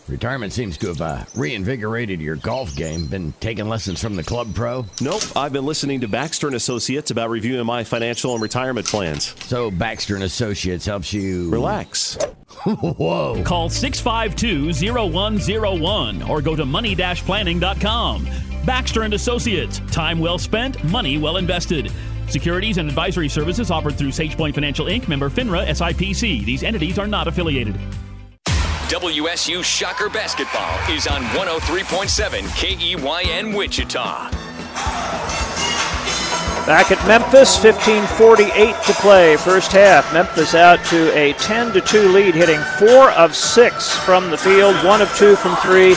Retirement 0.08 0.52
seems 0.52 0.78
to 0.80 0.88
have 0.88 1.02
uh, 1.02 1.24
reinvigorated 1.36 2.20
your 2.20 2.36
golf 2.36 2.76
game. 2.76 3.06
Been 3.08 3.32
taking 3.40 3.70
lessons 3.70 4.02
from 4.02 4.18
the 4.18 4.24
club 4.24 4.54
pro? 4.54 4.86
Nope. 5.00 5.22
I've 5.36 5.54
been 5.54 5.66
listening 5.66 6.02
to 6.02 6.10
Baxter 6.10 6.48
and 6.48 6.58
Associates 6.58 7.10
about 7.10 7.30
reviewing 7.30 7.66
my 7.66 7.86
financial 7.86 8.34
and 8.34 8.42
retirement 8.42 8.86
plans. 8.86 9.34
So 9.46 9.72
Baxter 9.72 10.16
and 10.16 10.26
Associates 10.26 10.86
helps 10.86 11.14
you 11.14 11.50
relax. 11.50 12.16
Whoa. 12.66 13.42
Call 13.46 13.70
652-0101 13.70 16.30
or 16.30 16.42
go 16.42 16.56
to 16.58 16.66
money-planning.com. 16.66 18.28
Baxter 18.66 19.04
and 19.04 19.14
Associates. 19.14 19.80
Time 19.92 20.20
well 20.20 20.38
spent, 20.38 20.84
money 20.86 21.18
well 21.18 21.38
invested. 21.38 21.90
Securities 22.28 22.78
and 22.78 22.90
advisory 22.90 23.30
services 23.30 23.72
offered 23.72 23.98
through 23.98 24.10
SagePoint 24.10 24.54
Financial 24.54 24.88
Inc. 24.88 25.08
member 25.08 25.30
FINRA 25.30 25.66
SIPC. 25.68 26.44
These 26.46 26.64
entities 26.64 27.00
are 27.00 27.08
not 27.08 27.28
affiliated. 27.28 27.80
WSU 28.90 29.64
Shocker 29.64 30.10
Basketball 30.10 30.78
is 30.94 31.08
on 31.08 31.24
103.7 31.24 32.44
KEYN 32.50 33.56
Wichita. 33.56 34.30
Back 36.68 36.92
at 36.92 37.08
Memphis, 37.08 37.58
15:48 37.58 38.86
to 38.86 38.94
play, 38.94 39.38
first 39.38 39.72
half. 39.72 40.12
Memphis 40.14 40.54
out 40.54 40.84
to 40.86 41.12
a 41.18 41.34
10 41.34 41.72
to 41.72 41.82
2 41.82 42.10
lead, 42.10 42.36
hitting 42.36 42.60
four 42.78 43.12
of 43.12 43.36
six 43.36 43.96
from 43.98 44.30
the 44.30 44.38
field, 44.38 44.76
one 44.84 45.02
of 45.02 45.14
two 45.18 45.36
from 45.38 45.56
three, 45.58 45.96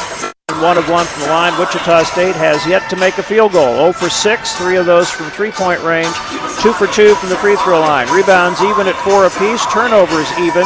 and 0.49 0.63
one 0.63 0.79
of 0.79 0.89
one 0.89 1.07
from 1.07 1.23
the 1.25 1.29
line. 1.29 1.59
Wichita 1.59 2.05
State 2.05 2.37
has 2.37 2.65
yet 2.67 2.89
to 2.89 2.97
make 2.97 3.19
a 3.19 3.23
field 3.23 3.53
goal. 3.53 3.77
0 3.77 3.93
for 3.93 4.09
six, 4.09 4.55
three 4.57 4.77
of 4.77 4.87
those 4.87 5.11
from 5.11 5.29
three-point 5.31 5.83
range, 5.83 6.15
two 6.63 6.73
for 6.73 6.87
two 6.87 7.15
from 7.17 7.31
the 7.31 7.37
free 7.37 7.57
throw 7.57 7.81
line. 7.81 8.09
Rebounds 8.11 8.63
even 8.63 8.87
at 8.87 8.97
four 9.03 9.27
apiece, 9.27 9.67
turnovers 9.67 10.31
even 10.39 10.65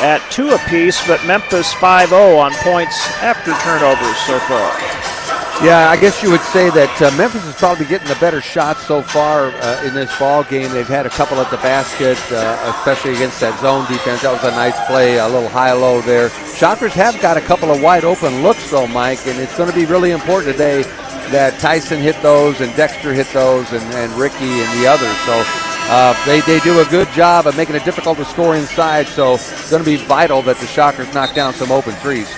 at 0.00 0.20
two 0.30 0.50
apiece, 0.50 1.06
but 1.06 1.24
Memphis 1.26 1.72
5-0 1.74 2.38
on 2.38 2.52
points 2.64 2.96
after 3.22 3.52
turnovers 3.60 4.16
so 4.26 4.38
far. 4.48 4.70
Yeah, 5.62 5.90
I 5.90 6.00
guess 6.00 6.22
you 6.22 6.30
would 6.30 6.40
say 6.40 6.70
that 6.70 7.02
uh, 7.02 7.14
Memphis 7.18 7.44
is 7.44 7.54
probably 7.54 7.84
getting 7.84 8.08
the 8.08 8.16
better 8.16 8.40
shots 8.40 8.86
so 8.86 9.02
far 9.02 9.52
uh, 9.60 9.84
in 9.84 9.92
this 9.92 10.08
ball 10.18 10.42
game. 10.42 10.72
They've 10.72 10.88
had 10.88 11.04
a 11.04 11.10
couple 11.10 11.36
at 11.36 11.50
the 11.50 11.58
basket, 11.58 12.16
uh, 12.32 12.74
especially 12.78 13.12
against 13.12 13.40
that 13.40 13.60
zone 13.60 13.86
defense. 13.86 14.22
That 14.22 14.32
was 14.32 14.42
a 14.50 14.56
nice 14.56 14.78
play, 14.86 15.18
a 15.18 15.28
little 15.28 15.50
high-low 15.50 16.00
there. 16.00 16.30
Shockers 16.56 16.94
have 16.94 17.20
got 17.20 17.36
a 17.36 17.42
couple 17.42 17.70
of 17.70 17.82
wide 17.82 18.04
open 18.04 18.42
looks 18.42 18.70
though, 18.70 18.86
Mike, 18.86 19.26
and 19.26 19.38
it's 19.38 19.54
going 19.58 19.68
to 19.68 19.76
be 19.76 19.84
really 19.84 20.12
important 20.12 20.52
today 20.56 20.82
that 21.28 21.60
Tyson 21.60 22.00
hit 22.00 22.20
those 22.22 22.62
and 22.62 22.74
Dexter 22.74 23.12
hit 23.12 23.26
those 23.34 23.70
and, 23.72 23.84
and 23.94 24.10
Ricky 24.14 24.64
and 24.64 24.80
the 24.80 24.86
others. 24.88 25.14
So 25.28 25.69
uh, 25.92 26.14
they, 26.24 26.40
they 26.42 26.60
do 26.60 26.78
a 26.80 26.84
good 26.84 27.08
job 27.08 27.48
of 27.48 27.56
making 27.56 27.74
it 27.74 27.84
difficult 27.84 28.16
to 28.18 28.24
score 28.24 28.54
inside, 28.54 29.08
so 29.08 29.34
it's 29.34 29.70
going 29.70 29.82
to 29.82 29.90
be 29.90 29.96
vital 29.96 30.40
that 30.42 30.56
the 30.58 30.66
Shockers 30.66 31.12
knock 31.12 31.34
down 31.34 31.52
some 31.52 31.72
open 31.72 31.94
threes. 31.94 32.32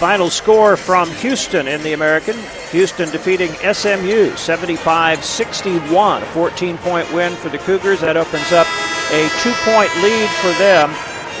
Final 0.00 0.30
score 0.30 0.76
from 0.76 1.08
Houston 1.12 1.68
in 1.68 1.80
the 1.82 1.92
American. 1.92 2.36
Houston 2.72 3.08
defeating 3.10 3.52
SMU 3.72 4.34
75 4.36 5.24
61. 5.24 6.22
A 6.22 6.26
14 6.26 6.78
point 6.78 7.12
win 7.12 7.34
for 7.36 7.48
the 7.48 7.58
Cougars. 7.58 8.00
That 8.00 8.16
opens 8.16 8.50
up 8.50 8.66
a 9.12 9.28
two 9.42 9.52
point 9.62 9.94
lead 10.02 10.28
for 10.40 10.50
them 10.58 10.90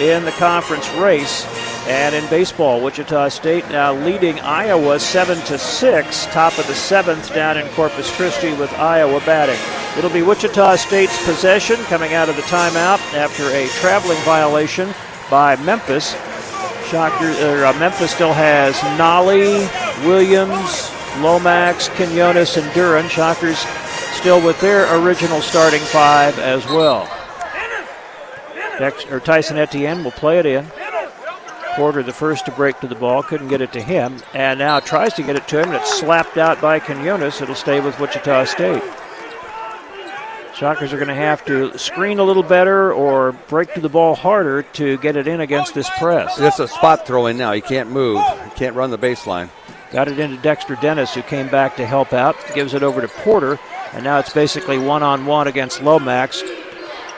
in 0.00 0.24
the 0.24 0.32
conference 0.32 0.88
race. 0.94 1.44
And 1.86 2.14
in 2.14 2.28
baseball, 2.28 2.82
Wichita 2.82 3.28
State 3.28 3.68
now 3.70 3.94
leading 3.94 4.40
Iowa 4.40 4.98
7 4.98 5.38
to 5.46 5.58
6, 5.58 6.26
top 6.26 6.58
of 6.58 6.66
the 6.66 6.74
seventh 6.74 7.34
down 7.34 7.56
in 7.56 7.66
Corpus 7.68 8.14
Christi 8.14 8.52
with 8.54 8.72
Iowa 8.74 9.20
batting. 9.20 9.58
It'll 9.96 10.10
be 10.10 10.22
Wichita 10.22 10.76
State's 10.76 11.24
possession 11.24 11.76
coming 11.84 12.14
out 12.14 12.28
of 12.28 12.36
the 12.36 12.42
timeout 12.42 12.98
after 13.14 13.44
a 13.50 13.68
traveling 13.80 14.18
violation 14.18 14.92
by 15.30 15.56
Memphis. 15.56 16.12
Shocker, 16.88 17.30
uh, 17.64 17.78
Memphis 17.78 18.10
still 18.12 18.32
has 18.32 18.76
Nolley, 18.98 19.68
Williams, 20.06 20.90
Lomax, 21.22 21.88
Quinones, 21.90 22.56
and 22.56 22.66
Duren. 22.72 23.08
Shockers 23.08 23.58
still 24.18 24.44
with 24.44 24.60
their 24.60 24.86
original 25.02 25.40
starting 25.40 25.80
five 25.80 26.38
as 26.38 26.64
well. 26.66 27.08
Or 29.10 29.20
Tyson 29.20 29.58
Etienne 29.58 30.04
will 30.04 30.12
play 30.12 30.38
it 30.38 30.46
in. 30.46 30.66
Porter, 31.78 32.02
the 32.02 32.12
first 32.12 32.44
to 32.46 32.50
break 32.50 32.80
to 32.80 32.88
the 32.88 32.96
ball, 32.96 33.22
couldn't 33.22 33.46
get 33.46 33.60
it 33.60 33.72
to 33.72 33.80
him, 33.80 34.16
and 34.34 34.58
now 34.58 34.80
tries 34.80 35.14
to 35.14 35.22
get 35.22 35.36
it 35.36 35.46
to 35.46 35.60
him, 35.60 35.68
and 35.68 35.76
it's 35.76 36.00
slapped 36.00 36.36
out 36.36 36.60
by 36.60 36.80
Quinones. 36.80 37.40
It'll 37.40 37.54
stay 37.54 37.78
with 37.78 38.00
Wichita 38.00 38.46
State. 38.46 38.82
Shockers 40.56 40.92
are 40.92 40.96
going 40.96 41.06
to 41.06 41.14
have 41.14 41.44
to 41.44 41.78
screen 41.78 42.18
a 42.18 42.24
little 42.24 42.42
better 42.42 42.92
or 42.92 43.30
break 43.46 43.74
to 43.74 43.80
the 43.80 43.88
ball 43.88 44.16
harder 44.16 44.64
to 44.64 44.98
get 44.98 45.16
it 45.16 45.28
in 45.28 45.40
against 45.40 45.72
this 45.72 45.88
press. 46.00 46.40
It's 46.40 46.58
a 46.58 46.66
spot 46.66 47.06
throw 47.06 47.26
in 47.26 47.38
now. 47.38 47.52
He 47.52 47.60
can't 47.60 47.92
move. 47.92 48.20
He 48.42 48.50
can't 48.56 48.74
run 48.74 48.90
the 48.90 48.98
baseline. 48.98 49.48
Got 49.92 50.08
it 50.08 50.18
into 50.18 50.36
Dexter 50.42 50.74
Dennis, 50.82 51.14
who 51.14 51.22
came 51.22 51.46
back 51.46 51.76
to 51.76 51.86
help 51.86 52.12
out. 52.12 52.34
Gives 52.56 52.74
it 52.74 52.82
over 52.82 53.00
to 53.00 53.06
Porter, 53.06 53.56
and 53.92 54.02
now 54.02 54.18
it's 54.18 54.32
basically 54.32 54.78
one 54.78 55.04
on 55.04 55.26
one 55.26 55.46
against 55.46 55.80
Lomax. 55.80 56.42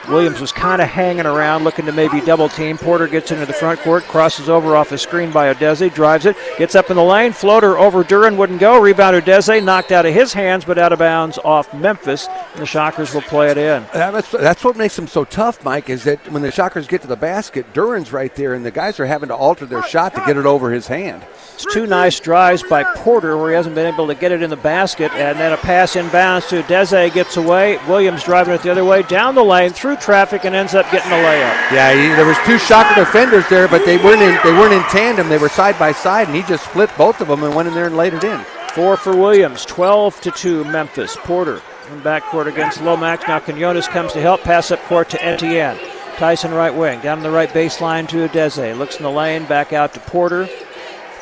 Williams 0.09 0.41
was 0.41 0.51
kind 0.51 0.81
of 0.81 0.87
hanging 0.87 1.25
around, 1.25 1.63
looking 1.63 1.85
to 1.85 1.91
maybe 1.91 2.21
double 2.21 2.49
team. 2.49 2.77
Porter 2.77 3.07
gets 3.07 3.31
into 3.31 3.45
the 3.45 3.53
front 3.53 3.79
court, 3.81 4.03
crosses 4.03 4.49
over 4.49 4.75
off 4.75 4.91
a 4.91 4.97
screen 4.97 5.31
by 5.31 5.53
Udeze, 5.53 5.93
drives 5.93 6.25
it, 6.25 6.35
gets 6.57 6.75
up 6.75 6.89
in 6.89 6.97
the 6.97 7.03
lane, 7.03 7.31
floater 7.31 7.77
over 7.77 8.03
Duren, 8.03 8.35
wouldn't 8.35 8.59
go. 8.59 8.79
Rebound 8.79 9.21
Udeze, 9.21 9.63
knocked 9.63 9.91
out 9.91 10.05
of 10.05 10.13
his 10.13 10.33
hands, 10.33 10.65
but 10.65 10.77
out 10.77 10.91
of 10.91 10.99
bounds 10.99 11.37
off 11.43 11.73
Memphis. 11.73 12.27
And 12.53 12.61
the 12.61 12.65
Shockers 12.65 13.13
will 13.13 13.21
play 13.21 13.51
it 13.51 13.57
in. 13.57 13.85
That's, 13.93 14.31
that's 14.31 14.63
what 14.63 14.75
makes 14.75 14.95
them 14.95 15.07
so 15.07 15.23
tough, 15.23 15.63
Mike, 15.63 15.89
is 15.89 16.03
that 16.03 16.31
when 16.31 16.41
the 16.41 16.51
Shockers 16.51 16.87
get 16.87 17.01
to 17.01 17.07
the 17.07 17.15
basket, 17.15 17.71
Duren's 17.73 18.11
right 18.11 18.35
there, 18.35 18.53
and 18.53 18.65
the 18.65 18.71
guys 18.71 18.99
are 18.99 19.05
having 19.05 19.29
to 19.29 19.35
alter 19.35 19.65
their 19.65 19.83
shot 19.83 20.15
to 20.15 20.23
get 20.25 20.37
it 20.37 20.45
over 20.45 20.71
his 20.71 20.87
hand. 20.87 21.23
It's 21.53 21.71
two 21.71 21.85
nice 21.85 22.19
drives 22.19 22.63
by 22.63 22.83
Porter 22.95 23.37
where 23.37 23.51
he 23.51 23.55
hasn't 23.55 23.75
been 23.75 23.91
able 23.91 24.07
to 24.07 24.15
get 24.15 24.31
it 24.31 24.41
in 24.41 24.49
the 24.49 24.55
basket, 24.57 25.11
and 25.13 25.39
then 25.39 25.53
a 25.53 25.57
pass 25.57 25.95
inbounds 25.95 26.49
to 26.49 26.63
Udeze 26.63 27.13
gets 27.13 27.37
away. 27.37 27.77
Williams 27.87 28.23
driving 28.23 28.53
it 28.53 28.63
the 28.63 28.71
other 28.71 28.83
way 28.83 29.03
down 29.03 29.35
the 29.35 29.43
lane 29.43 29.71
through 29.71 29.90
traffic 29.95 30.45
and 30.45 30.55
ends 30.55 30.73
up 30.75 30.89
getting 30.91 31.11
a 31.11 31.15
layup. 31.15 31.71
Yeah, 31.71 31.93
he, 31.93 32.15
there 32.15 32.25
was 32.25 32.37
two 32.45 32.57
shocker 32.57 32.95
defenders 32.95 33.47
there, 33.49 33.67
but 33.67 33.85
they 33.85 33.97
weren't 33.97 34.21
in 34.21 34.37
they 34.43 34.51
weren't 34.51 34.73
in 34.73 34.83
tandem. 34.83 35.29
They 35.29 35.37
were 35.37 35.49
side 35.49 35.77
by 35.79 35.91
side, 35.91 36.27
and 36.27 36.35
he 36.35 36.43
just 36.43 36.65
split 36.65 36.89
both 36.97 37.21
of 37.21 37.27
them 37.27 37.43
and 37.43 37.55
went 37.55 37.67
in 37.67 37.73
there 37.73 37.87
and 37.87 37.97
laid 37.97 38.13
it 38.13 38.23
in. 38.23 38.43
Four 38.73 38.97
for 38.97 39.15
Williams, 39.15 39.65
12 39.65 40.21
to 40.21 40.31
two 40.31 40.63
Memphis. 40.65 41.17
Porter 41.17 41.61
in 41.91 42.01
backcourt 42.01 42.47
against 42.47 42.81
Lomax. 42.81 43.27
Now 43.27 43.39
Quinones 43.39 43.87
comes 43.87 44.13
to 44.13 44.21
help. 44.21 44.41
Pass 44.41 44.71
up 44.71 44.79
court 44.83 45.09
to 45.09 45.23
Etienne. 45.23 45.77
Tyson 46.17 46.53
right 46.53 46.73
wing 46.73 46.99
down 47.01 47.21
the 47.21 47.31
right 47.31 47.49
baseline 47.49 48.07
to 48.09 48.27
Udeze. 48.27 48.77
Looks 48.77 48.97
in 48.97 49.03
the 49.03 49.09
lane, 49.11 49.45
back 49.45 49.73
out 49.73 49.93
to 49.93 49.99
Porter. 50.01 50.47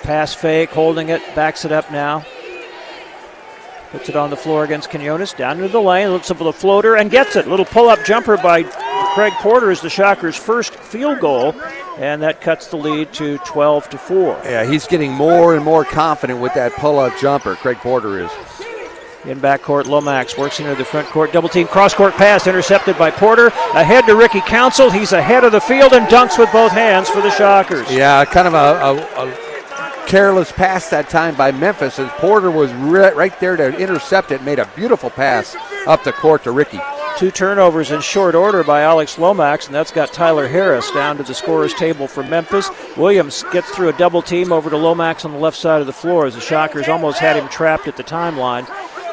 Pass 0.04 0.34
fake, 0.34 0.70
holding 0.70 1.10
it, 1.10 1.22
backs 1.36 1.66
it 1.66 1.72
up 1.72 1.92
now. 1.92 2.26
Puts 3.92 4.08
it 4.08 4.16
on 4.16 4.30
the 4.30 4.38
floor 4.38 4.64
against 4.64 4.92
Quinones. 4.92 5.34
Down 5.34 5.58
into 5.58 5.70
the 5.70 5.82
lane, 5.82 6.10
looks 6.10 6.30
up 6.30 6.38
for 6.38 6.44
the 6.44 6.54
floater 6.54 6.96
and 6.96 7.10
gets 7.10 7.36
it. 7.36 7.48
Little 7.48 7.66
pull 7.66 7.90
up 7.90 8.06
jumper 8.06 8.38
by 8.38 8.64
Craig 9.16 9.34
Porter 9.34 9.72
is 9.72 9.82
the 9.82 9.90
Shockers' 9.90 10.36
first 10.36 10.76
field 10.76 11.20
goal, 11.20 11.60
and 11.98 12.22
that 12.22 12.40
cuts 12.40 12.68
the 12.68 12.78
lead 12.78 13.12
to 13.14 13.40
12 13.40 13.90
to 13.90 13.98
4. 13.98 14.42
Yeah, 14.44 14.70
he's 14.70 14.86
getting 14.86 15.12
more 15.12 15.56
and 15.56 15.66
more 15.66 15.84
confident 15.84 16.40
with 16.40 16.54
that 16.54 16.72
pull 16.74 17.00
up 17.00 17.18
jumper. 17.18 17.56
Craig 17.56 17.78
Porter 17.78 18.20
is. 18.20 18.32
In 19.26 19.40
backcourt, 19.40 19.86
Lomax 19.86 20.38
works 20.38 20.60
into 20.60 20.76
the 20.76 20.86
front 20.86 21.08
court. 21.08 21.34
Double 21.34 21.50
team 21.50 21.68
cross 21.68 21.94
court 21.94 22.14
pass 22.14 22.48
intercepted 22.48 22.98
by 22.98 23.12
Porter. 23.12 23.48
Ahead 23.48 24.06
to 24.06 24.16
Ricky 24.16 24.40
Council. 24.42 24.90
He's 24.90 25.12
ahead 25.12 25.44
of 25.44 25.52
the 25.52 25.60
field 25.60 25.94
and 25.94 26.06
dunks 26.08 26.38
with 26.40 26.52
both 26.54 26.72
hands 26.72 27.10
for 27.10 27.22
the 27.22 27.32
Shockers. 27.32 27.92
Yeah, 27.92 28.24
kind 28.24 28.48
of 28.48 28.54
a, 28.54 28.58
a, 28.58 29.26
a 29.26 29.49
careless 30.10 30.52
pass 30.52 30.90
that 30.90 31.08
time 31.08 31.36
by 31.36 31.52
Memphis, 31.52 32.00
and 32.00 32.10
Porter 32.10 32.50
was 32.50 32.74
re- 32.74 33.14
right 33.14 33.40
there 33.40 33.56
to 33.56 33.78
intercept 33.78 34.32
it. 34.32 34.42
Made 34.42 34.58
a 34.58 34.66
beautiful 34.76 35.12
pass 35.12 35.56
up 35.86 36.04
the 36.04 36.12
court 36.12 36.44
to 36.44 36.52
Ricky. 36.52 36.80
Two 37.20 37.30
turnovers 37.30 37.92
in 37.92 38.02
short 38.02 38.34
order 38.34 38.64
by 38.64 38.82
Alex 38.82 39.20
Lomax, 39.20 39.68
and 39.68 39.76
that's 39.76 39.92
got 39.92 40.12
Tyler 40.12 40.48
Harris 40.48 40.90
down 40.92 41.18
to 41.18 41.24
the 41.24 41.36
scorer's 41.36 41.76
table 41.76 42.08
for 42.08 42.24
Memphis. 42.24 42.72
Williams 42.98 43.44
gets 43.52 43.70
through 43.70 43.90
a 43.90 43.98
double 43.98 44.24
team 44.24 44.52
over 44.52 44.72
to 44.72 44.78
Lomax 44.78 45.26
on 45.26 45.32
the 45.32 45.38
left 45.38 45.58
side 45.58 45.80
of 45.80 45.88
the 45.88 45.94
floor 45.94 46.26
as 46.26 46.34
the 46.34 46.42
Shockers 46.42 46.88
almost 46.88 47.20
had 47.20 47.36
him 47.36 47.48
trapped 47.48 47.88
at 47.88 47.96
the 47.96 48.04
timeline. 48.04 48.68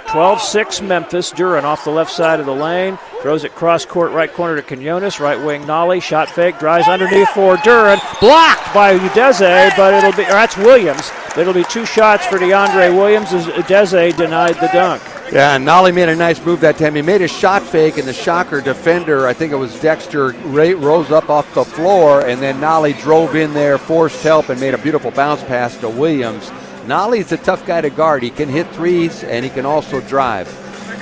12 0.09 0.41
6 0.41 0.81
Memphis. 0.83 1.33
Duren 1.33 1.65
off 1.65 1.85
the 1.85 1.91
left 1.91 2.13
side 2.13 2.41
of 2.41 2.47
the 2.47 2.55
lane. 2.55 2.99
Throws 3.23 3.45
it 3.45 3.55
cross 3.55 3.85
court, 3.85 4.13
right 4.13 4.33
corner 4.33 4.57
to 4.57 4.63
Quinones. 4.63 5.21
Right 5.21 5.39
wing 5.39 5.63
Nolley. 5.63 6.01
Shot 6.01 6.31
fake. 6.31 6.59
Drives 6.59 6.89
underneath 6.89 7.29
for 7.31 7.57
Duren. 7.57 7.99
Blocked 8.21 8.73
by 8.73 8.99
Udeze, 8.99 9.77
but 9.77 9.95
it'll 9.95 10.17
be, 10.17 10.25
that's 10.25 10.57
Williams. 10.57 11.11
It'll 11.37 11.53
be 11.53 11.65
two 11.65 11.85
shots 11.85 12.25
for 12.27 12.39
DeAndre 12.39 12.97
Williams 12.97 13.33
as 13.33 13.47
Udeze 13.47 14.17
denied 14.17 14.55
the 14.57 14.69
dunk. 14.73 15.03
Yeah, 15.33 15.57
and 15.57 15.67
Nolley 15.67 15.93
made 15.93 16.09
a 16.09 16.15
nice 16.15 16.43
move 16.45 16.61
that 16.61 16.79
time. 16.79 16.95
He 16.95 17.03
made 17.03 17.21
a 17.21 17.27
shot 17.27 17.63
fake, 17.63 17.99
and 17.99 18.07
the 18.07 18.13
shocker 18.13 18.61
defender, 18.61 19.27
I 19.27 19.33
think 19.33 19.53
it 19.53 19.57
was 19.57 19.79
Dexter, 19.81 20.31
rose 20.45 21.11
up 21.11 21.29
off 21.29 21.53
the 21.53 21.65
floor, 21.65 22.25
and 22.25 22.41
then 22.41 22.61
Nolley 22.61 22.99
drove 23.01 23.35
in 23.35 23.53
there, 23.53 23.77
forced 23.77 24.23
help, 24.23 24.51
and 24.51 24.61
made 24.61 24.75
a 24.75 24.79
beautiful 24.79 25.11
bounce 25.11 25.43
pass 25.43 25.77
to 25.79 25.89
Williams. 25.89 26.53
Nolley's 26.87 27.33
a 27.33 27.37
tough 27.37 27.67
guy 27.67 27.81
to 27.81 27.91
guard. 27.91 28.23
He 28.23 28.31
can 28.31 28.49
hit 28.49 28.69
threes, 28.69 29.25
and 29.25 29.45
he 29.45 29.51
can 29.51 29.67
also 29.67 30.01
drive. 30.03 30.49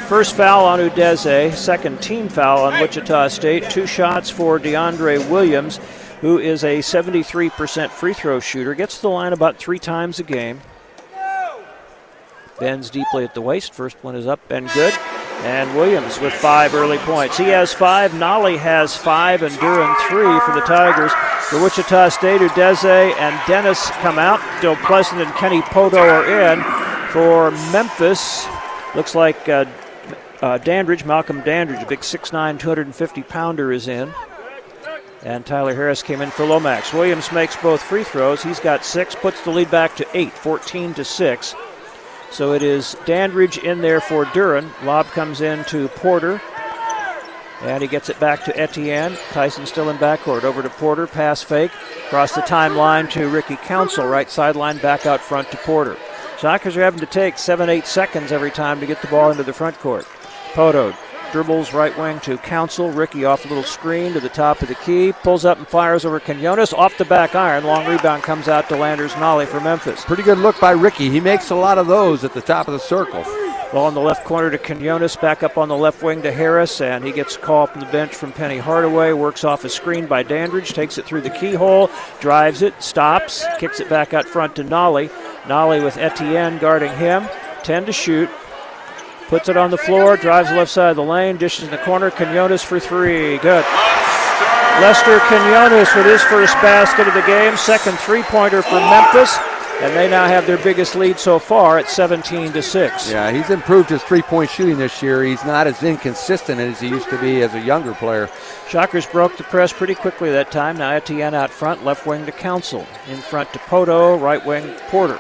First 0.09 0.37
foul 0.37 0.65
on 0.65 0.79
Udeze, 0.81 1.55
second 1.55 2.03
team 2.03 2.29
foul 2.29 2.65
on 2.65 2.81
Wichita 2.81 3.29
State. 3.29 3.71
Two 3.71 3.87
shots 3.87 4.31
for 4.31 4.59
DeAndre 4.59 5.29
Williams. 5.31 5.81
who 6.21 6.39
is 6.39 6.65
a 6.65 6.79
73% 6.79 7.91
free 7.91 8.15
throw 8.15 8.41
shooter, 8.41 8.75
gets 8.75 8.99
the 9.03 9.11
line 9.11 9.35
about 9.35 9.59
three 9.59 9.79
times 9.79 10.19
a 10.19 10.23
game. 10.23 10.59
Bends 12.59 12.89
deeply 12.89 13.25
at 13.25 13.35
the 13.35 13.43
waist. 13.43 13.75
First 13.75 13.99
one 14.01 14.17
is 14.17 14.27
up 14.27 14.41
and 14.51 14.71
good. 14.71 14.95
And 15.45 15.77
Williams 15.77 16.19
with 16.21 16.33
five 16.33 16.75
early 16.75 16.97
points. 16.99 17.37
He 17.37 17.45
has 17.45 17.71
five. 17.73 18.13
Nolley 18.13 18.57
has 18.57 18.97
five, 18.97 19.43
and 19.43 19.55
Duren 19.57 19.95
three 20.09 20.41
for 20.41 20.59
the 20.59 20.65
Tigers. 20.67 21.13
The 21.53 21.63
Wichita 21.63 22.09
State, 22.09 22.41
Udeze 22.41 23.15
and 23.19 23.41
Dennis 23.47 23.91
come 24.01 24.19
out. 24.19 24.41
Joe 24.63 24.75
Pleasant 24.77 25.21
and 25.21 25.31
Kenny 25.35 25.61
Pohto 25.61 25.99
are 25.99 26.25
in. 26.27 26.63
For 27.13 27.51
Memphis, 27.71 28.47
looks 28.97 29.15
like 29.15 29.47
uh, 29.49 29.67
uh, 30.41 30.57
Dandridge, 30.59 31.05
Malcolm 31.05 31.43
Dandridge, 31.43 31.83
a 31.83 31.87
big 31.87 32.01
6'9", 32.01 32.59
250 32.59 33.23
pounder, 33.25 33.71
is 33.71 33.87
in. 33.87 34.13
And 35.23 35.45
Tyler 35.45 35.75
Harris 35.75 36.03
came 36.03 36.23
in 36.23 36.31
for 36.31 36.47
Lomax. 36.47 36.93
Williams 36.93 37.31
makes 37.33 37.57
both 37.57 37.83
free 37.83 38.05
throws. 38.05 38.43
He's 38.43 38.61
got 38.61 38.85
six, 38.85 39.15
puts 39.15 39.43
the 39.45 39.51
lead 39.51 39.71
back 39.71 39.95
to 39.97 40.07
eight, 40.15 40.33
14 40.33 40.95
to 40.95 41.05
six. 41.05 41.55
So 42.35 42.53
it 42.53 42.65
is 42.65 42.97
Dandridge 43.05 43.59
in 43.59 43.81
there 43.81 44.01
for 44.01 44.25
Duren. 44.25 44.69
Lob 44.83 45.07
comes 45.07 45.41
in 45.41 45.63
to 45.67 45.87
Porter. 45.91 46.43
And 47.63 47.81
he 47.81 47.89
gets 47.89 48.09
it 48.09 48.19
back 48.19 48.45
to 48.45 48.61
Etienne. 48.61 49.17
Tyson 49.31 49.67
still 49.67 49.89
in 49.89 49.97
backcourt. 49.99 50.43
Over 50.43 50.61
to 50.61 50.69
Porter. 50.69 51.07
Pass 51.07 51.45
fake. 51.45 51.71
Across 52.07 52.35
the 52.35 52.41
timeline 52.41 53.09
to 53.13 53.29
Ricky 53.29 53.55
Council. 53.55 54.05
Right 54.05 54.29
sideline 54.29 54.79
back 54.79 55.07
out 55.07 55.21
front 55.21 55.49
to 55.53 55.57
Porter. 55.59 55.97
Shockers 56.41 56.77
are 56.77 56.83
having 56.83 56.99
to 56.99 57.07
take 57.07 57.39
seven, 57.39 57.71
eight 57.71 57.87
seconds 57.87 58.33
every 58.33 58.51
time 58.51 58.81
to 58.81 58.87
get 58.87 59.01
the 59.01 59.07
ball 59.07 59.31
into 59.31 59.45
the 59.45 59.53
front 59.53 59.79
court. 59.79 60.05
Pohto 60.55 60.93
dribbles 61.35 61.75
right 61.75 61.99
wing 61.99 62.21
to 62.21 62.39
Council. 62.39 62.93
Ricky 62.93 63.25
off 63.25 63.45
a 63.45 63.49
little 63.49 63.65
screen 63.65 64.13
to 64.13 64.21
the 64.21 64.29
top 64.29 64.63
of 64.63 64.69
the 64.69 64.77
key. 64.77 65.13
Pulls 65.25 65.45
up 65.45 65.59
and 65.59 65.67
fires 65.67 66.05
over 66.05 66.21
Quinones 66.21 66.73
off 66.73 66.97
the 66.97 67.05
back 67.05 67.35
iron. 67.35 67.65
Long 67.65 67.85
rebound 67.89 68.23
comes 68.23 68.47
out 68.47 68.69
to 68.69 68.77
Landers 68.77 69.11
Nolley 69.15 69.45
for 69.45 69.59
Memphis. 69.59 70.05
Pretty 70.05 70.23
good 70.23 70.39
look 70.39 70.61
by 70.61 70.71
Ricky. 70.71 71.11
He 71.11 71.19
makes 71.19 71.51
a 71.51 71.57
lot 71.57 71.77
of 71.77 71.89
those 71.89 72.23
at 72.23 72.35
the 72.35 72.41
top 72.41 72.69
of 72.69 72.73
the 72.73 72.79
circle. 72.79 73.25
Ball 73.73 73.89
in 73.89 73.95
the 73.95 74.01
left 74.01 74.25
corner 74.25 74.49
to 74.49 74.59
Quinones, 74.59 75.17
back 75.17 75.43
up 75.43 75.59
on 75.59 75.69
the 75.69 75.77
left 75.77 76.05
wing 76.05 76.23
to 76.23 76.31
Harris, 76.31 76.81
and 76.81 77.05
he 77.05 77.11
gets 77.11 77.35
a 77.35 77.41
call 77.41 77.67
from 77.67 77.81
the 77.81 77.89
bench 77.89 78.15
from 78.15 78.31
Penny 78.31 78.59
Hardaway. 78.59 79.13
Works 79.13 79.43
off 79.43 79.65
a 79.65 79.69
screen 79.69 80.07
by 80.07 80.23
Dandridge, 80.23 80.73
takes 80.73 80.99
it 80.99 81.05
through 81.05 81.23
the 81.23 81.31
keyhole, 81.31 81.91
drives 82.21 82.63
it, 82.63 82.81
stops, 82.81 83.45
kicks 83.59 83.81
it 83.81 83.89
back 83.89 84.15
out 84.15 84.27
front 84.27 84.55
to 84.55 84.63
Nolley. 84.63 85.11
Nolley 85.49 85.83
with 85.83 85.97
Etienne 85.97 86.59
guarding 86.59 86.95
him. 86.97 87.27
10 87.65 87.87
to 87.87 87.93
shoot. 87.93 88.31
Puts 89.29 89.49
it 89.49 89.57
on 89.57 89.71
the 89.71 89.79
floor, 89.79 90.17
drives 90.17 90.51
left 90.51 90.71
side 90.71 90.91
of 90.91 90.97
the 90.97 91.03
lane, 91.03 91.37
dishes 91.37 91.65
in 91.65 91.71
the 91.71 91.79
corner. 91.79 92.11
Quinones 92.11 92.63
for 92.63 92.79
three. 92.79 93.39
Good. 93.39 93.65
Lester 94.81 95.21
Quinones 95.29 95.89
with 95.95 96.05
his 96.05 96.23
first 96.25 96.55
basket 96.55 97.09
of 97.09 97.15
the 97.15 97.23
game. 97.23 97.57
Second 97.57 97.99
three 98.01 98.23
pointer 98.25 98.61
for 98.61 98.75
Memphis. 98.75 99.39
And 99.81 99.95
they 99.97 100.09
now 100.09 100.27
have 100.27 100.47
their 100.47 100.59
biggest 100.59 100.95
lead 100.95 101.19
so 101.19 101.39
far 101.39 101.79
at 101.79 101.89
17 101.89 102.53
to 102.53 102.63
6. 102.63 103.11
Yeah, 103.11 103.33
he's 103.33 103.51
improved 103.51 103.91
his 103.91 104.03
three 104.05 104.23
point 104.23 104.49
shooting 104.51 104.79
this 104.79 105.03
year. 105.03 105.25
He's 105.25 105.45
not 105.45 105.67
as 105.67 105.83
inconsistent 105.83 106.61
as 106.61 106.81
he 106.81 106.89
used 106.89 107.11
to 107.11 107.21
be 107.21 107.43
as 107.43 107.55
a 107.55 107.61
younger 107.61 107.93
player. 107.95 108.31
Shockers 108.69 109.05
broke 109.07 109.37
the 109.37 109.43
press 109.45 109.73
pretty 109.73 109.95
quickly 109.95 110.31
that 110.31 110.53
time. 110.53 110.79
Now 110.79 110.91
Etienne 110.91 111.35
out 111.35 111.51
front, 111.51 111.85
left 111.85 112.07
wing 112.07 112.25
to 112.27 112.33
Council. 112.33 112.87
In 113.09 113.17
front 113.17 113.53
to 113.53 113.59
Pohto, 113.61 114.21
right 114.21 114.45
wing 114.45 114.75
Porter. 114.89 115.19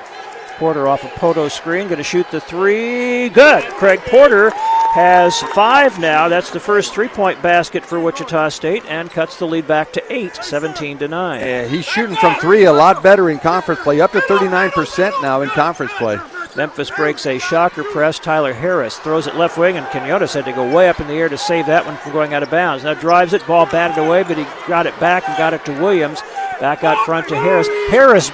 Porter 0.57 0.89
off 0.89 1.05
a 1.05 1.09
Pohto 1.09 1.51
screen, 1.51 1.87
going 1.87 1.99
to 1.99 2.05
shoot 2.05 2.31
the 2.31 2.41
three. 2.41 3.29
Good. 3.29 3.65
Craig 3.75 4.01
Porter 4.01 4.51
has 4.95 5.41
five 5.55 5.99
now. 5.99 6.29
That's 6.29 6.51
the 6.51 6.61
first 6.61 6.95
three 6.95 7.09
point 7.09 7.43
basket 7.43 7.85
for 7.85 7.99
Wichita 7.99 8.49
State 8.51 8.85
and 8.87 9.11
cuts 9.11 9.39
the 9.39 9.47
lead 9.47 9.67
back 9.67 9.93
to 9.95 10.13
eight, 10.13 10.37
17 10.37 10.99
to 10.99 11.09
9. 11.09 11.41
Yeah, 11.41 11.67
he's 11.67 11.85
shooting 11.85 12.17
from 12.17 12.37
three 12.37 12.65
a 12.65 12.73
lot 12.73 13.03
better 13.03 13.31
in 13.31 13.39
conference 13.39 13.81
play, 13.81 14.01
up 14.01 14.13
to 14.13 14.21
39% 14.21 15.23
now 15.23 15.43
in 15.43 15.49
conference 15.51 15.93
play. 15.95 16.19
Memphis 16.57 16.91
breaks 16.91 17.27
a 17.27 17.39
shocker 17.41 17.83
press. 17.83 18.21
Tyler 18.21 18.53
Harris 18.53 18.97
throws 18.99 19.27
it 19.27 19.35
left 19.35 19.59
wing, 19.59 19.77
and 19.77 19.87
Quinones 19.89 20.33
had 20.35 20.45
to 20.45 20.53
go 20.53 20.73
way 20.73 20.89
up 20.89 21.01
in 21.01 21.09
the 21.09 21.15
air 21.15 21.29
to 21.29 21.37
save 21.37 21.67
that 21.67 21.85
one 21.85 21.97
from 21.97 22.13
going 22.13 22.33
out 22.33 22.45
of 22.45 22.51
bounds. 22.51 22.85
Now 22.85 22.95
drives 22.95 23.33
it, 23.33 23.45
ball 23.47 23.67
batted 23.67 23.99
away, 23.99 24.23
but 24.23 24.39
he 24.39 24.45
got 24.69 24.87
it 24.87 24.99
back 25.01 25.29
and 25.29 25.37
got 25.37 25.53
it 25.53 25.65
to 25.65 25.73
Williams. 25.73 26.21
Back 26.61 26.85
out 26.85 27.05
front 27.05 27.29
to 27.29 27.37
Harris. 27.37 27.67
Harris 27.91 28.31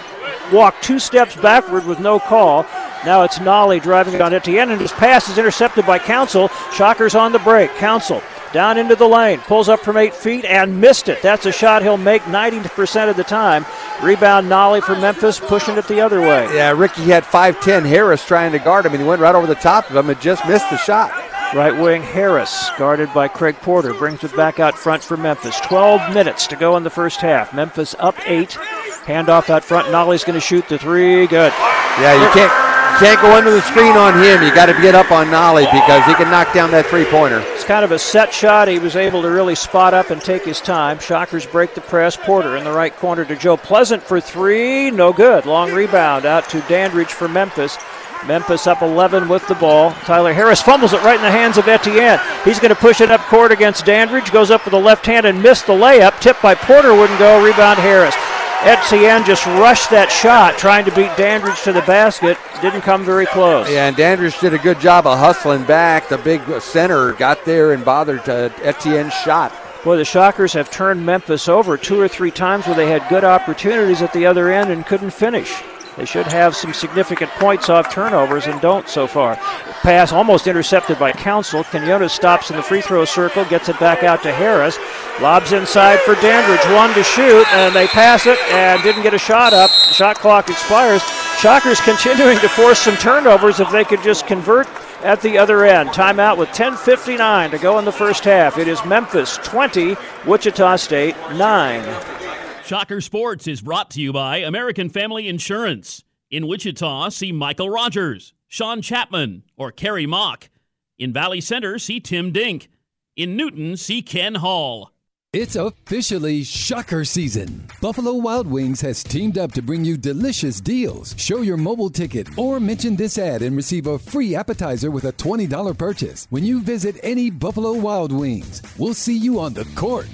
walked 0.52 0.82
two 0.82 0.98
steps 0.98 1.36
backward 1.36 1.86
with 1.86 2.01
no 2.01 2.18
call. 2.18 2.64
Now 3.05 3.22
it's 3.22 3.39
Nolley 3.39 3.82
driving 3.82 4.14
it 4.14 4.20
on 4.20 4.35
Etienne, 4.35 4.70
and 4.70 4.81
his 4.81 4.93
pass 4.93 5.28
is 5.28 5.39
intercepted 5.39 5.86
by 5.86 5.98
Council. 5.98 6.48
Shockers 6.72 7.14
on 7.14 7.32
the 7.32 7.39
break. 7.39 7.70
Council 7.77 8.22
down 8.52 8.78
into 8.78 8.97
the 8.97 9.09
lane, 9.09 9.39
pulls 9.40 9.68
up 9.68 9.81
from 9.81 9.97
eight 9.97 10.14
feet 10.14 10.44
and 10.44 10.81
missed 10.81 11.09
it. 11.09 11.22
That's 11.22 11.47
a 11.47 11.52
shot 11.52 11.82
he'll 11.82 11.97
make 11.97 12.22
90% 12.22 13.09
of 13.09 13.16
the 13.16 13.24
time. 13.24 13.64
Rebound 14.02 14.48
Nolley 14.48 14.82
for 14.82 14.97
Memphis, 14.97 15.39
pushing 15.39 15.77
it 15.77 15.86
the 15.86 16.01
other 16.01 16.20
way. 16.20 16.44
Yeah, 16.55 16.72
Ricky 16.72 17.02
had 17.02 17.24
5'10 17.24 17.86
Harris 17.86 18.24
trying 18.24 18.52
to 18.52 18.59
guard 18.59 18.86
him, 18.86 18.93
and 18.93 19.01
he 19.01 19.09
went 19.09 19.20
right 19.20 19.35
over 19.35 19.47
the 19.47 19.55
top 19.55 19.89
of 19.89 19.97
him 19.97 20.10
and 20.10 20.20
just 20.20 20.47
missed 20.47 20.68
the 20.70 20.78
shot. 20.78 21.10
Right 21.55 21.77
wing 21.77 22.02
Harris, 22.02 22.70
guarded 22.78 23.12
by 23.12 23.27
Craig 23.27 23.56
Porter, 23.56 23.93
brings 23.93 24.22
it 24.22 24.35
back 24.36 24.60
out 24.60 24.78
front 24.78 25.02
for 25.02 25.16
Memphis. 25.16 25.59
12 25.60 26.14
minutes 26.14 26.47
to 26.47 26.56
go 26.56 26.77
in 26.77 26.85
the 26.85 26.90
first 26.90 27.20
half. 27.20 27.52
Memphis 27.52 27.97
up 27.98 28.14
eight. 28.27 28.56
Handoff 29.05 29.51
out 29.51 29.64
front. 29.64 29.90
Nolley's 29.90 30.24
going 30.24 30.35
to 30.35 30.40
shoot 30.40 30.68
the 30.68 30.78
three. 30.78 31.27
Good. 31.27 31.52
Yeah, 31.98 32.14
you 32.14 32.32
can't 32.32 32.70
can't 33.01 33.20
go 33.22 33.35
under 33.35 33.51
the 33.51 33.62
screen 33.62 33.97
on 33.97 34.12
him. 34.22 34.43
You 34.43 34.55
got 34.55 34.66
to 34.66 34.74
get 34.82 34.94
up 34.94 35.10
on 35.10 35.28
Nolley 35.28 35.64
because 35.72 36.05
he 36.05 36.12
can 36.14 36.31
knock 36.31 36.52
down 36.52 36.70
that 36.72 36.85
three 36.85 37.06
pointer. 37.06 37.40
It's 37.55 37.64
kind 37.64 37.82
of 37.82 37.93
a 37.93 37.98
set 37.98 38.35
shot. 38.35 38.68
He 38.68 38.78
was 38.78 38.94
able 38.94 39.22
to 39.22 39.31
really 39.31 39.55
spot 39.55 39.94
up 39.94 40.10
and 40.10 40.20
take 40.20 40.44
his 40.44 40.60
time. 40.60 40.98
Shockers 40.98 41.47
break 41.47 41.74
the 41.74 41.81
press. 41.81 42.14
Porter 42.14 42.56
in 42.56 42.64
the 42.64 42.72
right 42.72 42.94
corner 42.94 43.24
to 43.24 43.36
Joe 43.36 43.56
Pleasant 43.56 44.02
for 44.02 44.20
three. 44.20 44.90
No 44.90 45.14
good. 45.14 45.47
Long 45.47 45.72
rebound 45.72 46.27
out 46.27 46.51
to 46.51 46.60
Dandridge 46.68 47.12
for 47.12 47.27
Memphis. 47.27 47.78
Memphis 48.27 48.66
up 48.66 48.82
11 48.82 49.31
with 49.31 49.47
the 49.48 49.55
ball. 49.55 49.93
Tyler 50.05 50.35
Harris 50.35 50.60
fumbles 50.60 50.93
it 50.93 51.02
right 51.02 51.16
in 51.16 51.22
the 51.22 51.31
hands 51.31 51.56
of 51.56 51.68
Etienne. 51.68 52.20
He's 52.44 52.60
going 52.60 52.68
to 52.68 52.78
push 52.78 53.01
it 53.01 53.10
up 53.10 53.22
court 53.22 53.51
against 53.51 53.86
Dandridge. 53.86 54.31
Goes 54.31 54.51
up 54.51 54.66
with 54.66 54.72
the 54.72 54.78
left 54.78 55.06
hand 55.06 55.24
and 55.24 55.43
missed 55.43 55.66
the 55.66 55.72
layup. 55.72 56.20
Tipped 56.20 56.43
by 56.43 56.55
Porter 56.55 56.94
wouldn't 56.94 57.18
go. 57.18 57.43
Rebound 57.43 57.78
Harris. 57.78 58.14
Etienne 58.62 59.24
just 59.24 59.47
rushed 59.47 59.89
that 59.89 60.11
shot, 60.11 60.59
trying 60.59 60.85
to 60.85 60.95
beat 60.95 61.16
Dandridge 61.16 61.62
to 61.62 61.73
the 61.73 61.81
basket. 61.82 62.37
Didn't 62.61 62.82
come 62.82 63.05
very 63.05 63.24
close. 63.24 63.70
Yeah, 63.70 63.89
and 63.89 63.97
Dandridge 63.97 64.39
did 64.39 64.53
a 64.53 64.59
good 64.59 64.78
job 64.81 65.07
of 65.07 65.19
hustling 65.19 65.65
back. 65.65 66.09
The 66.11 66.19
big 66.19 66.43
center 66.61 67.15
got 67.15 67.43
there 67.47 67.73
and 67.73 67.82
bothered 67.82 68.28
uh, 68.28 68.51
Etienne's 68.62 69.15
shot. 69.15 69.51
Boy, 69.82 69.97
the 69.97 70.05
Shockers 70.05 70.53
have 70.53 70.70
turned 70.70 71.07
Memphis 71.07 71.49
over 71.49 71.78
two 71.78 71.99
or 71.99 72.07
three 72.07 72.31
times 72.31 72.66
where 72.66 72.77
they 72.77 72.91
had 72.91 73.09
good 73.09 73.24
opportunities 73.24 74.03
at 74.03 74.12
the 74.12 74.27
other 74.27 74.51
end 74.51 74.70
and 74.70 74.85
couldn't 74.85 75.12
finish. 75.12 75.62
They 76.01 76.06
should 76.06 76.28
have 76.28 76.56
some 76.56 76.72
significant 76.72 77.31
points 77.32 77.68
off 77.68 77.93
turnovers 77.93 78.47
and 78.47 78.59
don't 78.62 78.89
so 78.89 79.06
far. 79.06 79.36
Pass 79.82 80.12
almost 80.12 80.47
intercepted 80.47 80.98
by 80.98 81.12
Council. 81.12 81.62
Quinones 81.62 82.10
stops 82.10 82.48
in 82.48 82.56
the 82.56 82.62
free 82.62 82.81
throw 82.81 83.05
circle, 83.05 83.44
gets 83.44 83.68
it 83.68 83.78
back 83.78 84.02
out 84.02 84.22
to 84.22 84.32
Harris. 84.32 84.78
Lobs 85.20 85.52
inside 85.52 86.01
for 86.01 86.14
Dandridge, 86.14 86.64
one 86.74 86.94
to 86.94 87.05
shoot, 87.05 87.47
and 87.52 87.74
they 87.74 87.86
pass 87.86 88.24
it 88.24 88.39
and 88.48 88.82
didn't 88.82 89.02
get 89.02 89.12
a 89.12 89.18
shot 89.18 89.52
up. 89.52 89.68
Shot 89.93 90.16
clock 90.16 90.48
expires. 90.48 91.02
Shockers 91.36 91.82
continuing 91.82 92.39
to 92.39 92.48
force 92.48 92.78
some 92.78 92.97
turnovers 92.97 93.60
if 93.60 93.70
they 93.70 93.85
could 93.85 94.02
just 94.02 94.27
convert 94.27 94.66
at 95.02 95.20
the 95.20 95.36
other 95.36 95.66
end. 95.66 95.90
Timeout 95.90 96.39
with 96.39 96.48
10.59 96.48 97.51
to 97.51 97.59
go 97.59 97.78
in 97.78 97.85
the 97.85 97.93
first 97.93 98.24
half. 98.24 98.56
It 98.56 98.68
is 98.68 98.82
Memphis 98.86 99.36
20, 99.43 99.98
Wichita 100.24 100.77
State 100.77 101.16
9. 101.35 102.20
Shocker 102.65 103.01
Sports 103.01 103.49
is 103.49 103.62
brought 103.62 103.91
to 103.91 104.01
you 104.01 104.12
by 104.12 104.39
American 104.39 104.89
Family 104.89 105.28
Insurance. 105.28 106.05
In 106.31 106.47
Wichita, 106.47 107.09
see 107.09 107.32
Michael 107.32 107.69
Rogers, 107.69 108.32
Sean 108.47 108.81
Chapman, 108.82 109.43
or 109.57 109.73
Kerry 109.73 110.07
Mock. 110.07 110.51
In 110.99 111.12
Valley 111.12 111.41
Center, 111.41 111.78
see 111.78 111.99
Tim 111.99 112.31
Dink. 112.31 112.69
In 113.16 113.37
Newton, 113.37 113.77
see 113.77 114.03
Ken 114.03 114.37
Hall. 114.37 114.93
It's 115.32 115.57
officially 115.57 116.45
shocker 116.45 117.05
season. 117.05 117.69
Buffalo 117.81 118.15
Wild 118.15 118.47
Wings 118.47 118.81
has 118.81 119.03
teamed 119.03 119.39
up 119.39 119.53
to 119.53 119.62
bring 119.62 119.85
you 119.85 119.97
delicious 119.97 120.61
deals. 120.61 121.15
Show 121.16 121.43
your 121.43 121.57
mobile 121.57 121.91
ticket 121.91 122.28
or 122.37 122.61
mention 122.61 122.97
this 122.97 123.16
ad 123.16 123.43
and 123.43 123.57
receive 123.57 123.87
a 123.87 123.99
free 123.99 124.35
appetizer 124.35 124.91
with 124.91 125.05
a 125.05 125.12
$20 125.12 125.78
purchase 125.78 126.27
when 126.31 126.45
you 126.45 126.61
visit 126.61 126.97
any 127.03 127.31
Buffalo 127.31 127.73
Wild 127.73 128.12
Wings. 128.12 128.61
We'll 128.77 128.95
see 128.95 129.16
you 129.16 129.39
on 129.41 129.55
the 129.55 129.65
court. 129.77 130.09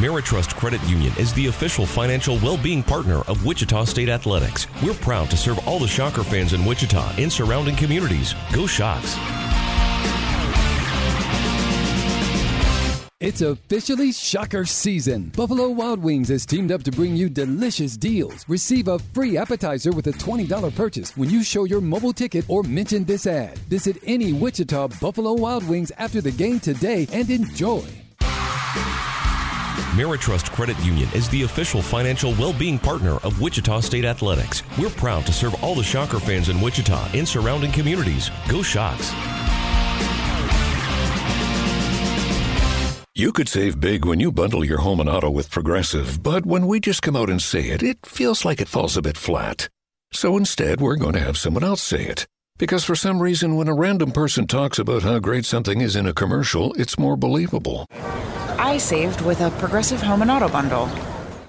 Meritrust 0.00 0.56
Credit 0.56 0.82
Union 0.84 1.12
is 1.18 1.34
the 1.34 1.48
official 1.48 1.84
financial 1.84 2.38
well-being 2.38 2.82
partner 2.82 3.20
of 3.28 3.44
Wichita 3.44 3.84
State 3.84 4.08
Athletics. 4.08 4.66
We're 4.82 4.94
proud 4.94 5.28
to 5.28 5.36
serve 5.36 5.58
all 5.68 5.78
the 5.78 5.86
Shocker 5.86 6.24
fans 6.24 6.54
in 6.54 6.64
Wichita 6.64 7.16
and 7.18 7.30
surrounding 7.30 7.76
communities. 7.76 8.34
Go 8.50 8.66
Shocks! 8.66 9.18
It's 13.20 13.42
officially 13.42 14.12
shocker 14.12 14.64
season. 14.64 15.30
Buffalo 15.36 15.68
Wild 15.68 16.02
Wings 16.02 16.30
has 16.30 16.46
teamed 16.46 16.72
up 16.72 16.82
to 16.84 16.90
bring 16.90 17.14
you 17.14 17.28
delicious 17.28 17.98
deals. 17.98 18.48
Receive 18.48 18.88
a 18.88 18.98
free 18.98 19.36
appetizer 19.36 19.90
with 19.92 20.06
a 20.06 20.12
$20 20.12 20.74
purchase 20.74 21.14
when 21.18 21.28
you 21.28 21.42
show 21.42 21.64
your 21.64 21.82
mobile 21.82 22.14
ticket 22.14 22.48
or 22.48 22.62
mention 22.62 23.04
this 23.04 23.26
ad. 23.26 23.58
Visit 23.68 23.98
any 24.06 24.32
Wichita 24.32 24.88
Buffalo 25.02 25.34
Wild 25.34 25.68
Wings 25.68 25.92
after 25.98 26.22
the 26.22 26.30
game 26.30 26.58
today 26.58 27.06
and 27.12 27.28
enjoy. 27.28 27.84
Meritrust 29.96 30.52
Credit 30.52 30.78
Union 30.84 31.08
is 31.14 31.28
the 31.30 31.42
official 31.42 31.82
financial 31.82 32.32
well-being 32.34 32.78
partner 32.78 33.16
of 33.24 33.40
Wichita 33.40 33.80
State 33.80 34.04
Athletics. 34.04 34.62
We're 34.78 34.90
proud 34.90 35.26
to 35.26 35.32
serve 35.32 35.62
all 35.64 35.74
the 35.74 35.82
Shocker 35.82 36.20
fans 36.20 36.48
in 36.48 36.60
Wichita 36.60 37.10
and 37.12 37.26
surrounding 37.26 37.72
communities. 37.72 38.30
Go 38.48 38.62
Shocks! 38.62 39.12
You 43.16 43.32
could 43.32 43.48
save 43.48 43.80
big 43.80 44.04
when 44.04 44.20
you 44.20 44.30
bundle 44.30 44.64
your 44.64 44.78
home 44.78 45.00
and 45.00 45.08
auto 45.08 45.28
with 45.28 45.50
Progressive, 45.50 46.22
but 46.22 46.46
when 46.46 46.68
we 46.68 46.78
just 46.78 47.02
come 47.02 47.16
out 47.16 47.28
and 47.28 47.42
say 47.42 47.68
it, 47.68 47.82
it 47.82 47.98
feels 48.06 48.44
like 48.44 48.60
it 48.60 48.68
falls 48.68 48.96
a 48.96 49.02
bit 49.02 49.16
flat. 49.16 49.68
So 50.12 50.36
instead, 50.36 50.80
we're 50.80 50.96
going 50.96 51.14
to 51.14 51.20
have 51.20 51.36
someone 51.36 51.64
else 51.64 51.82
say 51.82 52.04
it. 52.04 52.26
Because 52.60 52.84
for 52.84 52.94
some 52.94 53.22
reason, 53.22 53.56
when 53.56 53.68
a 53.68 53.74
random 53.74 54.12
person 54.12 54.46
talks 54.46 54.78
about 54.78 55.02
how 55.02 55.18
great 55.18 55.46
something 55.46 55.80
is 55.80 55.96
in 55.96 56.06
a 56.06 56.12
commercial, 56.12 56.74
it's 56.74 56.98
more 56.98 57.16
believable. 57.16 57.86
I 58.58 58.76
saved 58.76 59.22
with 59.22 59.40
a 59.40 59.48
Progressive 59.52 60.02
Home 60.02 60.20
and 60.20 60.30
Auto 60.30 60.46
bundle. 60.46 60.90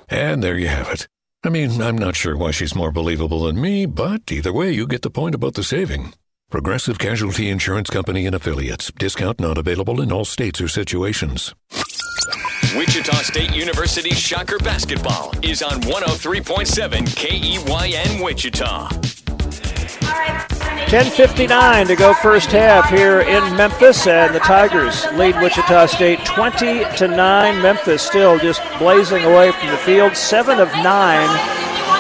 And 0.07 0.41
there 0.41 0.57
you 0.57 0.69
have 0.69 0.88
it. 0.88 1.09
I 1.43 1.49
mean, 1.49 1.81
I'm 1.81 1.97
not 1.97 2.15
sure 2.15 2.38
why 2.38 2.51
she's 2.51 2.75
more 2.75 2.93
believable 2.93 3.43
than 3.43 3.59
me, 3.59 3.85
but 3.85 4.31
either 4.31 4.53
way, 4.53 4.71
you 4.71 4.88
get 4.88 5.01
the 5.01 5.09
point 5.09 5.35
about 5.35 5.55
the 5.55 5.63
saving. 5.63 6.13
Progressive 6.49 6.97
Casualty 6.97 7.49
Insurance 7.49 7.89
Company 7.89 8.25
and 8.25 8.33
Affiliates. 8.33 8.89
Discount 8.97 9.38
not 9.38 9.57
available 9.57 9.99
in 9.99 10.13
all 10.13 10.23
states 10.23 10.61
or 10.61 10.69
situations. 10.69 11.53
Wichita 12.73 13.17
State 13.17 13.53
University 13.53 14.11
Shocker 14.11 14.59
Basketball 14.59 15.33
is 15.41 15.61
on 15.61 15.81
103.7 15.81 17.05
KEYN 17.17 18.23
Wichita. 18.23 19.20
10:59 20.02 21.88
to 21.88 21.95
go 21.95 22.14
first 22.15 22.52
half 22.52 22.90
here 22.90 23.22
in 23.22 23.56
Memphis, 23.56 24.07
and 24.07 24.36
the 24.36 24.40
Tigers 24.40 25.06
lead 25.14 25.40
Wichita 25.40 25.86
State 25.86 26.26
20 26.26 26.84
to 26.98 27.07
nine. 27.07 27.61
Memphis 27.61 28.02
still 28.02 28.38
just 28.38 28.61
blazing 28.78 29.23
away 29.23 29.52
from 29.53 29.69
the 29.69 29.78
field, 29.78 30.18
seven 30.18 30.60
of 30.60 30.69
nine, 30.84 31.30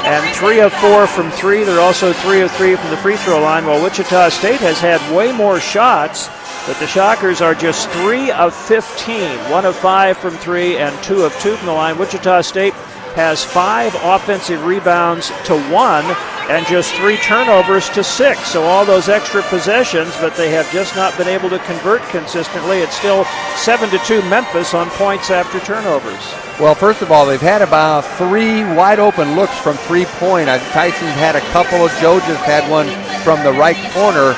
and 0.03 0.35
three 0.35 0.59
of 0.59 0.73
four 0.73 1.07
from 1.07 1.31
three. 1.31 1.63
They're 1.63 1.79
also 1.79 2.11
three 2.11 2.41
of 2.41 2.51
three 2.51 2.75
from 2.75 2.89
the 2.89 2.97
free 2.97 3.15
throw 3.15 3.39
line, 3.39 3.65
while 3.65 3.81
Wichita 3.81 4.27
State 4.27 4.59
has 4.59 4.79
had 4.79 4.99
way 5.15 5.31
more 5.31 5.61
shots. 5.61 6.29
But 6.67 6.77
the 6.77 6.85
Shockers 6.85 7.41
are 7.41 7.55
just 7.55 7.89
three 7.89 8.29
of 8.31 8.53
15, 8.53 9.49
one 9.49 9.65
of 9.65 9.75
five 9.75 10.17
from 10.17 10.35
three, 10.37 10.77
and 10.77 10.93
two 11.01 11.23
of 11.23 11.33
two 11.39 11.55
from 11.55 11.67
the 11.67 11.73
line. 11.73 11.97
Wichita 11.97 12.41
State 12.41 12.73
has 13.15 13.43
five 13.43 13.95
offensive 14.03 14.65
rebounds 14.65 15.31
to 15.45 15.59
one 15.69 16.05
and 16.49 16.65
just 16.65 16.93
three 16.95 17.17
turnovers 17.17 17.89
to 17.89 18.03
six. 18.03 18.47
So 18.47 18.63
all 18.63 18.83
those 18.83 19.09
extra 19.09 19.41
possessions, 19.43 20.15
but 20.17 20.35
they 20.35 20.49
have 20.51 20.69
just 20.71 20.95
not 20.95 21.15
been 21.17 21.27
able 21.27 21.49
to 21.49 21.59
convert 21.59 22.01
consistently. 22.09 22.79
It's 22.79 22.95
still 22.95 23.25
seven 23.55 23.89
to 23.89 23.97
two 23.99 24.21
Memphis 24.23 24.73
on 24.73 24.89
points 24.91 25.29
after 25.29 25.59
turnovers. 25.59 26.33
Well, 26.59 26.75
first 26.75 27.01
of 27.01 27.11
all, 27.11 27.25
they've 27.25 27.41
had 27.41 27.61
about 27.61 28.01
three 28.17 28.63
wide 28.63 28.99
open 28.99 29.35
looks 29.35 29.57
from 29.59 29.77
three 29.77 30.05
point. 30.05 30.47
Tyson's 30.47 31.11
had 31.11 31.35
a 31.35 31.41
couple. 31.51 31.85
Of 31.85 31.91
Joe 31.99 32.19
just 32.19 32.43
had 32.43 32.69
one 32.69 32.87
from 33.23 33.43
the 33.43 33.53
right 33.53 33.77
corner. 33.93 34.35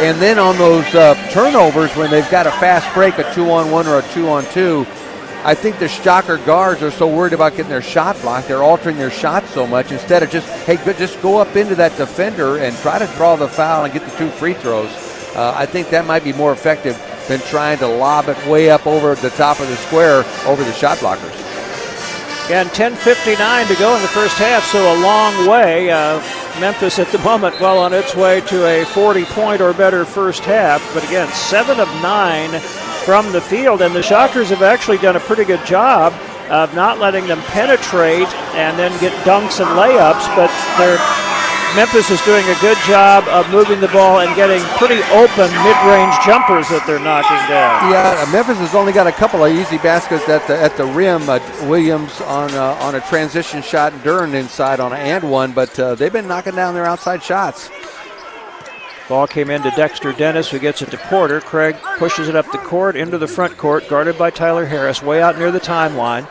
And 0.00 0.20
then 0.20 0.38
on 0.38 0.56
those 0.56 0.86
uh, 0.94 1.14
turnovers, 1.30 1.94
when 1.96 2.10
they've 2.10 2.28
got 2.30 2.46
a 2.46 2.50
fast 2.52 2.92
break, 2.94 3.18
a 3.18 3.34
two 3.34 3.50
on 3.50 3.70
one 3.70 3.86
or 3.86 3.98
a 3.98 4.02
two 4.08 4.28
on 4.28 4.44
two, 4.46 4.86
I 5.44 5.54
think 5.54 5.78
the 5.80 5.88
Shocker 5.88 6.38
guards 6.38 6.82
are 6.82 6.92
so 6.92 7.08
worried 7.08 7.32
about 7.32 7.52
getting 7.52 7.68
their 7.68 7.82
shot 7.82 8.20
blocked, 8.22 8.46
they're 8.46 8.62
altering 8.62 8.96
their 8.96 9.10
shot 9.10 9.44
so 9.46 9.66
much 9.66 9.90
instead 9.90 10.22
of 10.22 10.30
just, 10.30 10.46
hey, 10.64 10.76
just 10.94 11.20
go 11.20 11.38
up 11.38 11.56
into 11.56 11.74
that 11.74 11.96
defender 11.96 12.58
and 12.58 12.76
try 12.76 12.98
to 12.98 13.06
draw 13.16 13.34
the 13.34 13.48
foul 13.48 13.84
and 13.84 13.92
get 13.92 14.04
the 14.04 14.16
two 14.16 14.30
free 14.30 14.54
throws. 14.54 14.90
Uh, 15.34 15.52
I 15.56 15.66
think 15.66 15.88
that 15.90 16.06
might 16.06 16.22
be 16.22 16.32
more 16.32 16.52
effective 16.52 16.96
than 17.26 17.40
trying 17.40 17.78
to 17.78 17.86
lob 17.86 18.28
it 18.28 18.46
way 18.46 18.70
up 18.70 18.86
over 18.86 19.14
the 19.16 19.30
top 19.30 19.58
of 19.58 19.68
the 19.68 19.76
square 19.76 20.24
over 20.46 20.62
the 20.62 20.72
shot 20.72 20.98
blockers. 20.98 21.34
Again, 22.46 22.66
10.59 22.66 23.68
to 23.68 23.74
go 23.76 23.96
in 23.96 24.02
the 24.02 24.08
first 24.08 24.36
half, 24.36 24.64
so 24.64 24.94
a 24.94 24.98
long 25.00 25.48
way. 25.48 25.90
Uh, 25.90 26.20
Memphis 26.60 26.98
at 26.98 27.08
the 27.08 27.18
moment 27.18 27.58
well 27.60 27.78
on 27.78 27.92
its 27.92 28.14
way 28.14 28.42
to 28.42 28.66
a 28.66 28.84
40 28.84 29.24
point 29.26 29.60
or 29.60 29.72
better 29.72 30.04
first 30.04 30.40
half. 30.44 30.82
But 30.92 31.04
again, 31.04 31.28
7 31.28 31.80
of 31.80 31.88
9 32.02 32.50
from 33.04 33.32
the 33.32 33.40
field, 33.40 33.82
and 33.82 33.94
the 33.94 34.02
Shockers 34.02 34.48
have 34.50 34.62
actually 34.62 34.98
done 34.98 35.16
a 35.16 35.20
pretty 35.20 35.44
good 35.44 35.64
job 35.66 36.12
of 36.50 36.74
not 36.74 36.98
letting 36.98 37.26
them 37.26 37.40
penetrate 37.42 38.28
and 38.54 38.78
then 38.78 38.92
get 39.00 39.12
dunks 39.24 39.60
and 39.60 39.68
layups, 39.78 40.26
but 40.36 40.50
they're 40.78 40.98
Memphis 41.74 42.10
is 42.10 42.20
doing 42.26 42.44
a 42.44 42.60
good 42.60 42.76
job 42.86 43.24
of 43.28 43.50
moving 43.50 43.80
the 43.80 43.88
ball 43.88 44.20
and 44.20 44.36
getting 44.36 44.60
pretty 44.76 45.00
open 45.08 45.48
mid-range 45.64 46.14
jumpers 46.20 46.68
that 46.68 46.84
they're 46.86 47.00
knocking 47.00 47.40
down. 47.48 47.90
Yeah, 47.90 48.28
Memphis 48.30 48.58
has 48.58 48.74
only 48.74 48.92
got 48.92 49.06
a 49.06 49.12
couple 49.12 49.42
of 49.42 49.50
easy 49.50 49.78
baskets 49.78 50.28
at 50.28 50.46
the 50.46 50.54
at 50.54 50.76
the 50.76 50.84
rim. 50.84 51.26
Uh, 51.30 51.40
Williams 51.62 52.20
on 52.22 52.52
uh, 52.52 52.76
on 52.82 52.96
a 52.96 53.00
transition 53.00 53.62
shot, 53.62 53.94
and 53.94 54.02
Duren 54.02 54.34
inside 54.34 54.80
on 54.80 54.92
an 54.92 55.00
and 55.00 55.30
one, 55.30 55.52
but 55.52 55.78
uh, 55.80 55.94
they've 55.94 56.12
been 56.12 56.28
knocking 56.28 56.54
down 56.54 56.74
their 56.74 56.84
outside 56.84 57.22
shots. 57.22 57.70
Ball 59.08 59.26
came 59.26 59.50
in 59.50 59.62
to 59.62 59.70
Dexter 59.72 60.12
Dennis, 60.12 60.50
who 60.50 60.58
gets 60.58 60.80
it 60.80 60.90
to 60.90 60.96
Porter. 60.96 61.40
Craig 61.40 61.76
pushes 61.98 62.28
it 62.28 62.36
up 62.36 62.50
the 62.52 62.58
court 62.58 62.96
into 62.96 63.18
the 63.18 63.26
front 63.26 63.56
court, 63.58 63.88
guarded 63.88 64.16
by 64.16 64.30
Tyler 64.30 64.64
Harris, 64.64 65.02
way 65.02 65.20
out 65.20 65.38
near 65.38 65.50
the 65.50 65.60
timeline. 65.60 66.28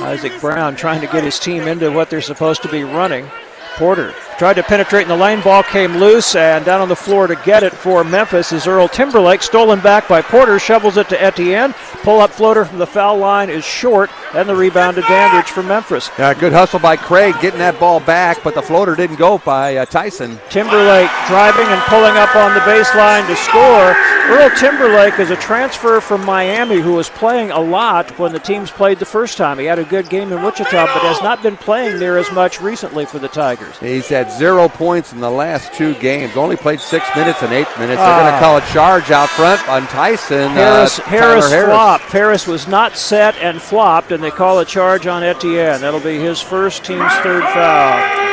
Isaac 0.00 0.40
Brown 0.40 0.76
trying 0.76 1.00
to 1.00 1.06
get 1.06 1.24
his 1.24 1.38
team 1.38 1.68
into 1.68 1.90
what 1.90 2.10
they're 2.10 2.20
supposed 2.20 2.62
to 2.62 2.68
be 2.68 2.84
running. 2.84 3.28
Porter 3.76 4.14
tried 4.38 4.54
to 4.54 4.62
penetrate 4.62 5.02
in 5.02 5.08
the 5.08 5.16
lane. 5.16 5.40
Ball 5.40 5.62
came 5.62 5.96
loose 5.96 6.34
and 6.34 6.64
down 6.64 6.80
on 6.80 6.88
the 6.88 6.96
floor 6.96 7.26
to 7.26 7.36
get 7.44 7.62
it 7.62 7.72
for 7.72 8.04
Memphis 8.04 8.52
is 8.52 8.66
Earl 8.66 8.88
Timberlake. 8.88 9.42
Stolen 9.42 9.80
back 9.80 10.08
by 10.08 10.22
Porter. 10.22 10.58
Shovels 10.58 10.96
it 10.96 11.08
to 11.08 11.22
Etienne. 11.22 11.74
Pull 12.02 12.20
up 12.20 12.30
floater 12.30 12.64
from 12.64 12.78
the 12.78 12.86
foul 12.86 13.18
line 13.18 13.50
is 13.50 13.64
short. 13.64 14.10
And 14.34 14.48
the 14.48 14.56
rebound 14.56 14.96
to 14.96 15.02
Dandridge 15.02 15.50
for 15.50 15.62
Memphis. 15.62 16.10
Yeah, 16.18 16.34
good 16.34 16.52
hustle 16.52 16.80
by 16.80 16.96
Craig 16.96 17.34
getting 17.40 17.60
that 17.60 17.78
ball 17.78 18.00
back, 18.00 18.42
but 18.42 18.54
the 18.54 18.62
floater 18.62 18.94
didn't 18.96 19.16
go 19.16 19.38
by 19.38 19.76
uh, 19.76 19.84
Tyson. 19.86 20.38
Timberlake 20.50 21.10
driving 21.28 21.66
and 21.66 21.80
pulling 21.82 22.16
up 22.16 22.34
on 22.34 22.54
the 22.54 22.60
baseline 22.60 23.26
to 23.28 23.36
score. 23.36 23.94
Earl 24.26 24.50
Timberlake 24.56 25.18
is 25.20 25.30
a 25.30 25.36
transfer 25.36 26.00
from 26.00 26.24
Miami 26.24 26.80
who 26.80 26.94
was 26.94 27.08
playing 27.10 27.50
a 27.50 27.60
lot 27.60 28.18
when 28.18 28.32
the 28.32 28.38
teams 28.38 28.70
played 28.70 28.98
the 28.98 29.04
first 29.04 29.36
time. 29.36 29.58
He 29.58 29.66
had 29.66 29.78
a 29.78 29.84
good 29.84 30.08
game 30.08 30.32
in 30.32 30.42
Wichita, 30.42 30.86
but 30.86 31.02
has 31.02 31.22
not 31.22 31.42
been 31.42 31.56
playing 31.56 31.98
near 31.98 32.18
as 32.18 32.30
much 32.32 32.60
recently 32.60 33.04
for 33.04 33.18
the 33.18 33.28
Tigers. 33.28 33.78
He's 33.78 34.10
had 34.24 34.38
zero 34.38 34.68
points 34.68 35.12
in 35.12 35.20
the 35.20 35.30
last 35.30 35.72
two 35.74 35.94
games. 35.96 36.36
Only 36.36 36.56
played 36.56 36.80
six 36.80 37.06
minutes 37.14 37.42
and 37.42 37.52
eight 37.52 37.68
minutes. 37.78 38.00
They're 38.00 38.20
going 38.20 38.32
to 38.32 38.38
call 38.38 38.56
a 38.56 38.66
charge 38.72 39.10
out 39.10 39.28
front 39.30 39.66
on 39.68 39.86
Tyson. 39.88 40.50
Harris, 40.50 40.98
uh, 40.98 41.02
Harris, 41.02 41.50
Harris 41.50 41.68
flopped. 41.68 42.04
Harris 42.04 42.46
was 42.46 42.68
not 42.68 42.96
set 42.96 43.36
and 43.36 43.60
flopped, 43.60 44.12
and 44.12 44.22
they 44.22 44.30
call 44.30 44.58
a 44.60 44.64
charge 44.64 45.06
on 45.06 45.22
Etienne. 45.22 45.80
That'll 45.80 46.00
be 46.00 46.18
his 46.18 46.40
first 46.40 46.84
team's 46.84 47.12
third 47.16 47.42
foul. 47.42 48.24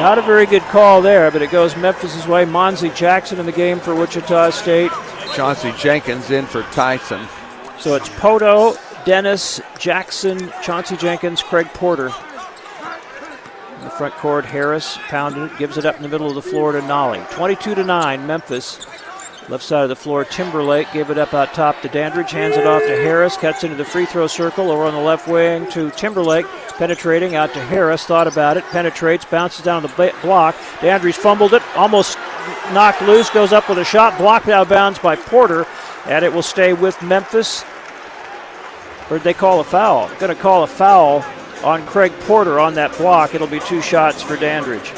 Not 0.00 0.18
a 0.18 0.22
very 0.22 0.46
good 0.46 0.62
call 0.62 1.00
there, 1.00 1.30
but 1.30 1.40
it 1.42 1.50
goes 1.50 1.76
Memphis' 1.76 2.26
way. 2.26 2.44
Monzy 2.44 2.94
Jackson 2.94 3.40
in 3.40 3.46
the 3.46 3.52
game 3.52 3.80
for 3.80 3.94
Wichita 3.94 4.50
State. 4.50 4.90
Chauncey 5.34 5.72
Jenkins 5.78 6.30
in 6.30 6.46
for 6.46 6.62
Tyson. 6.64 7.26
So 7.78 7.94
it's 7.94 8.08
Pohto, 8.10 8.76
Dennis, 9.04 9.60
Jackson, 9.78 10.52
Chauncey 10.62 10.96
Jenkins, 10.96 11.42
Craig 11.42 11.66
Porter. 11.68 12.12
In 13.78 13.84
the 13.84 13.90
front 13.90 14.14
court, 14.14 14.46
Harris 14.46 14.96
pounded 15.08 15.50
it, 15.50 15.58
gives 15.58 15.76
it 15.76 15.84
up 15.84 15.96
in 15.96 16.02
the 16.02 16.08
middle 16.08 16.28
of 16.28 16.34
the 16.34 16.42
floor 16.42 16.72
to 16.72 16.80
Nolley. 16.80 17.24
22 17.30 17.74
to 17.74 17.84
9, 17.84 18.26
Memphis. 18.26 18.86
Left 19.48 19.62
side 19.62 19.84
of 19.84 19.90
the 19.90 19.96
floor, 19.96 20.24
Timberlake 20.24 20.90
gave 20.92 21.10
it 21.10 21.18
up 21.18 21.32
out 21.32 21.54
top 21.54 21.80
to 21.82 21.88
Dandridge, 21.88 22.32
hands 22.32 22.56
it 22.56 22.66
off 22.66 22.82
to 22.82 22.88
Harris, 22.88 23.36
cuts 23.36 23.62
into 23.62 23.76
the 23.76 23.84
free 23.84 24.06
throw 24.06 24.26
circle 24.26 24.72
over 24.72 24.82
on 24.84 24.94
the 24.94 25.00
left 25.00 25.28
wing 25.28 25.70
to 25.70 25.90
Timberlake, 25.92 26.46
penetrating 26.78 27.36
out 27.36 27.52
to 27.52 27.60
Harris, 27.60 28.04
thought 28.04 28.26
about 28.26 28.56
it, 28.56 28.64
penetrates, 28.64 29.24
bounces 29.24 29.64
down 29.64 29.82
the 29.82 30.12
block. 30.22 30.56
Dandridge 30.80 31.14
fumbled 31.14 31.54
it, 31.54 31.62
almost 31.76 32.18
knocked 32.72 33.02
loose, 33.02 33.30
goes 33.30 33.52
up 33.52 33.68
with 33.68 33.78
a 33.78 33.84
shot, 33.84 34.18
blocked 34.18 34.48
out 34.48 34.68
bounds 34.68 34.98
by 34.98 35.14
Porter, 35.14 35.64
and 36.06 36.24
it 36.24 36.32
will 36.32 36.42
stay 36.42 36.72
with 36.72 37.00
Memphis. 37.02 37.64
Did 39.08 39.22
they 39.22 39.34
call 39.34 39.60
a 39.60 39.64
foul? 39.64 40.08
Going 40.18 40.34
to 40.34 40.42
call 40.42 40.64
a 40.64 40.66
foul 40.66 41.24
on 41.66 41.84
Craig 41.84 42.12
Porter 42.20 42.60
on 42.60 42.74
that 42.74 42.96
block. 42.96 43.34
It'll 43.34 43.48
be 43.48 43.58
two 43.58 43.82
shots 43.82 44.22
for 44.22 44.36
Dandridge. 44.36 44.92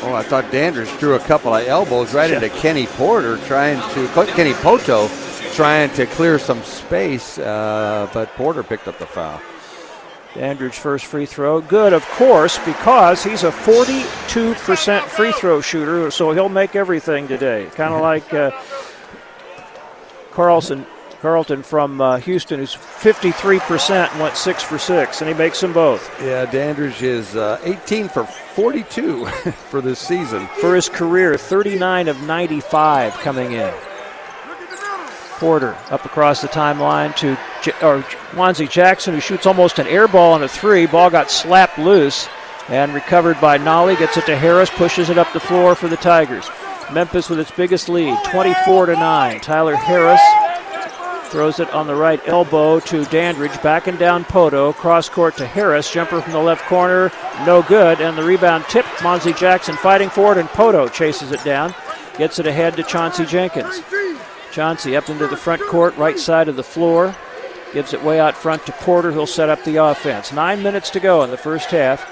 Oh, 0.00 0.14
I 0.14 0.22
thought 0.22 0.50
Dandridge 0.50 0.88
threw 0.88 1.14
a 1.14 1.18
couple 1.18 1.54
of 1.54 1.66
elbows 1.66 2.14
right 2.14 2.30
into 2.30 2.48
Kenny 2.48 2.86
Porter, 2.86 3.36
trying 3.46 3.76
to 3.92 4.26
Kenny 4.32 4.54
Pohto, 4.54 5.08
trying 5.54 5.90
to 5.90 6.06
clear 6.06 6.38
some 6.38 6.62
space, 6.62 7.38
uh, 7.38 8.08
but 8.14 8.30
Porter 8.36 8.62
picked 8.62 8.88
up 8.88 8.98
the 8.98 9.06
foul. 9.06 9.40
Dandridge 10.34 10.74
first 10.74 11.04
free 11.04 11.26
throw, 11.26 11.60
good 11.60 11.92
of 11.92 12.04
course 12.06 12.58
because 12.64 13.22
he's 13.22 13.44
a 13.44 13.50
42% 13.50 15.02
free 15.02 15.32
throw 15.32 15.60
shooter, 15.60 16.10
so 16.10 16.32
he'll 16.32 16.48
make 16.48 16.74
everything 16.74 17.28
today. 17.28 17.68
Kind 17.74 17.94
of 17.94 18.00
like 18.00 18.32
uh, 18.34 18.50
Carlson 20.32 20.86
Carlton 21.24 21.62
from 21.62 22.02
uh, 22.02 22.18
Houston, 22.18 22.60
who's 22.60 22.74
53% 22.74 24.12
and 24.12 24.20
went 24.20 24.36
six 24.36 24.62
for 24.62 24.76
six, 24.76 25.22
and 25.22 25.28
he 25.28 25.34
makes 25.34 25.58
them 25.58 25.72
both. 25.72 26.06
Yeah, 26.20 26.44
Dandridge 26.44 27.02
is 27.02 27.34
uh, 27.34 27.58
18 27.64 28.10
for 28.10 28.24
42 28.24 29.24
for 29.70 29.80
this 29.80 29.98
season. 29.98 30.46
For 30.60 30.74
his 30.74 30.90
career, 30.90 31.38
39 31.38 32.08
of 32.08 32.22
95 32.24 33.14
coming 33.14 33.52
in. 33.52 33.72
Porter 35.38 35.74
up 35.88 36.04
across 36.04 36.42
the 36.42 36.48
timeline 36.48 37.16
to 37.16 37.38
J- 37.62 37.72
or 37.80 38.02
Wanzi 38.32 38.68
Jackson, 38.68 39.14
who 39.14 39.20
shoots 39.20 39.46
almost 39.46 39.78
an 39.78 39.86
air 39.86 40.06
ball 40.06 40.34
on 40.34 40.42
a 40.42 40.48
three. 40.48 40.84
Ball 40.84 41.08
got 41.08 41.30
slapped 41.30 41.78
loose 41.78 42.28
and 42.68 42.92
recovered 42.92 43.40
by 43.40 43.56
Nolley. 43.56 43.98
Gets 43.98 44.18
it 44.18 44.26
to 44.26 44.36
Harris, 44.36 44.68
pushes 44.68 45.08
it 45.08 45.16
up 45.16 45.32
the 45.32 45.40
floor 45.40 45.74
for 45.74 45.88
the 45.88 45.96
Tigers. 45.96 46.50
Memphis 46.92 47.30
with 47.30 47.40
its 47.40 47.50
biggest 47.50 47.88
lead, 47.88 48.14
24 48.26 48.86
to 48.86 48.92
9. 48.92 49.40
Tyler 49.40 49.74
Harris 49.74 50.20
throws 51.34 51.58
it 51.58 51.68
on 51.74 51.88
the 51.88 51.94
right 51.96 52.20
elbow 52.28 52.78
to 52.78 53.04
Dandridge, 53.06 53.60
Back 53.60 53.88
and 53.88 53.98
down 53.98 54.24
Pohto, 54.24 54.72
cross 54.72 55.08
court 55.08 55.36
to 55.38 55.46
Harris, 55.48 55.90
jumper 55.90 56.20
from 56.20 56.32
the 56.32 56.38
left 56.38 56.62
corner, 56.66 57.10
no 57.44 57.60
good, 57.60 58.00
and 58.00 58.16
the 58.16 58.22
rebound 58.22 58.64
tipped. 58.68 58.86
Monzy 58.98 59.36
Jackson 59.36 59.74
fighting 59.74 60.08
for 60.08 60.30
it, 60.30 60.38
and 60.38 60.48
Pohto 60.50 60.86
chases 60.92 61.32
it 61.32 61.42
down, 61.42 61.74
gets 62.16 62.38
it 62.38 62.46
ahead 62.46 62.76
to 62.76 62.84
Chauncey 62.84 63.26
Jenkins. 63.26 63.82
Chauncey 64.52 64.96
up 64.96 65.08
into 65.08 65.26
the 65.26 65.36
front 65.36 65.60
court, 65.62 65.96
right 65.96 66.20
side 66.20 66.46
of 66.46 66.54
the 66.54 66.62
floor, 66.62 67.12
gives 67.72 67.92
it 67.92 68.04
way 68.04 68.20
out 68.20 68.36
front 68.36 68.64
to 68.66 68.72
Porter, 68.72 69.10
who'll 69.10 69.26
set 69.26 69.48
up 69.48 69.64
the 69.64 69.82
offense. 69.84 70.32
Nine 70.32 70.62
minutes 70.62 70.88
to 70.90 71.00
go 71.00 71.24
in 71.24 71.32
the 71.32 71.36
first 71.36 71.68
half. 71.72 72.08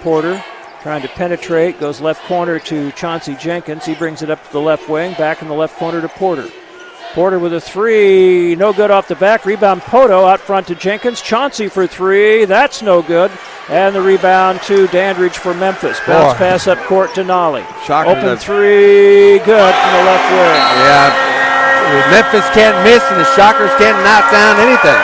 Porter 0.00 0.40
trying 0.80 1.02
to 1.02 1.08
penetrate, 1.08 1.80
goes 1.80 2.00
left 2.00 2.22
corner 2.26 2.60
to 2.60 2.92
Chauncey 2.92 3.34
Jenkins. 3.34 3.84
He 3.84 3.96
brings 3.96 4.22
it 4.22 4.30
up 4.30 4.46
to 4.46 4.52
the 4.52 4.60
left 4.60 4.88
wing, 4.88 5.14
back 5.14 5.42
in 5.42 5.48
the 5.48 5.54
left 5.54 5.76
corner 5.76 6.00
to 6.00 6.08
Porter. 6.08 6.48
Porter 7.12 7.40
with 7.40 7.52
a 7.52 7.60
three, 7.60 8.54
no 8.54 8.72
good 8.72 8.90
off 8.90 9.08
the 9.08 9.16
back. 9.16 9.44
Rebound 9.44 9.82
Pohto 9.82 10.30
out 10.30 10.38
front 10.38 10.68
to 10.68 10.76
Jenkins. 10.76 11.20
Chauncey 11.20 11.66
for 11.66 11.86
three, 11.86 12.44
that's 12.44 12.82
no 12.82 13.02
good. 13.02 13.32
And 13.68 13.94
the 13.94 14.00
rebound 14.00 14.62
to 14.70 14.86
Dandridge 14.88 15.38
for 15.38 15.52
Memphis. 15.54 15.98
Bounce 16.06 16.34
Boy. 16.34 16.38
pass 16.38 16.66
up 16.68 16.78
court 16.86 17.14
to 17.14 17.22
Nolley. 17.22 17.66
Shocking 17.84 18.14
Open 18.14 18.38
three, 18.38 19.38
good 19.42 19.74
from 19.74 19.90
the 19.90 20.02
left 20.06 20.26
wing. 20.30 20.60
Yeah, 20.86 21.10
Memphis 22.14 22.46
can't 22.54 22.78
miss, 22.86 23.02
and 23.10 23.18
the 23.18 23.26
Shockers 23.34 23.74
can't 23.74 23.98
knock 24.06 24.30
down 24.30 24.62
anything. 24.62 25.02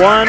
one, 0.00 0.28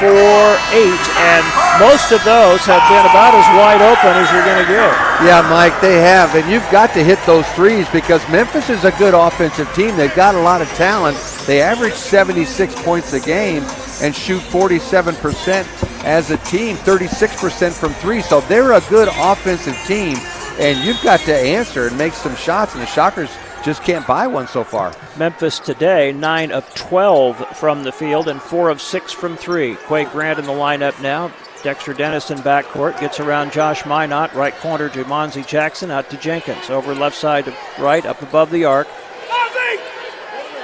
four, 0.00 0.56
eight, 0.72 1.04
and 1.20 1.44
most 1.78 2.12
of 2.12 2.22
those 2.24 2.64
have 2.64 2.82
been 2.88 3.04
about 3.04 3.34
as 3.34 3.46
wide 3.54 3.82
open 3.82 4.16
as 4.16 4.30
you're 4.32 4.44
going 4.44 4.64
to 4.64 4.70
get. 4.70 4.90
Yeah, 5.24 5.46
Mike, 5.50 5.78
they 5.80 6.00
have, 6.00 6.34
and 6.34 6.50
you've 6.50 6.68
got 6.70 6.92
to 6.94 7.04
hit 7.04 7.18
those 7.26 7.46
threes 7.52 7.88
because 7.90 8.26
Memphis 8.28 8.70
is 8.70 8.84
a 8.84 8.92
good 8.92 9.14
offensive 9.14 9.72
team. 9.74 9.96
They've 9.96 10.14
got 10.14 10.34
a 10.34 10.40
lot 10.40 10.62
of 10.62 10.68
talent. 10.70 11.16
They 11.46 11.60
average 11.60 11.94
76 11.94 12.74
points 12.82 13.12
a 13.12 13.20
game 13.20 13.62
and 14.00 14.14
shoot 14.14 14.40
47% 14.42 16.04
as 16.04 16.30
a 16.30 16.36
team, 16.38 16.76
36% 16.76 17.72
from 17.72 17.92
three. 17.94 18.22
So 18.22 18.40
they're 18.42 18.72
a 18.72 18.80
good 18.88 19.08
offensive 19.12 19.76
team, 19.86 20.16
and 20.58 20.78
you've 20.84 21.02
got 21.02 21.20
to 21.20 21.34
answer 21.34 21.86
and 21.86 21.98
make 21.98 22.14
some 22.14 22.34
shots, 22.36 22.74
and 22.74 22.82
the 22.82 22.86
Shockers 22.86 23.30
just 23.66 23.82
can't 23.82 24.06
buy 24.06 24.28
one 24.28 24.46
so 24.46 24.62
far. 24.62 24.94
Memphis 25.18 25.58
today, 25.58 26.12
9 26.12 26.52
of 26.52 26.72
12 26.76 27.58
from 27.58 27.82
the 27.82 27.90
field 27.90 28.28
and 28.28 28.40
4 28.40 28.70
of 28.70 28.80
6 28.80 29.12
from 29.12 29.36
3. 29.36 29.74
Qua 29.74 30.04
Grant 30.04 30.38
in 30.38 30.44
the 30.46 30.52
lineup 30.52 30.98
now. 31.02 31.32
Dexter 31.64 31.92
Dennis 31.92 32.30
in 32.30 32.38
backcourt 32.38 33.00
gets 33.00 33.18
around 33.18 33.52
Josh 33.52 33.82
Minott, 33.82 34.32
right 34.34 34.54
corner 34.54 34.88
to 34.90 35.04
Monzy 35.06 35.44
Jackson, 35.44 35.90
out 35.90 36.08
to 36.10 36.16
Jenkins. 36.16 36.70
Over 36.70 36.94
left 36.94 37.16
side 37.16 37.46
to 37.46 37.54
right, 37.80 38.06
up 38.06 38.22
above 38.22 38.52
the 38.52 38.64
arc. 38.64 38.86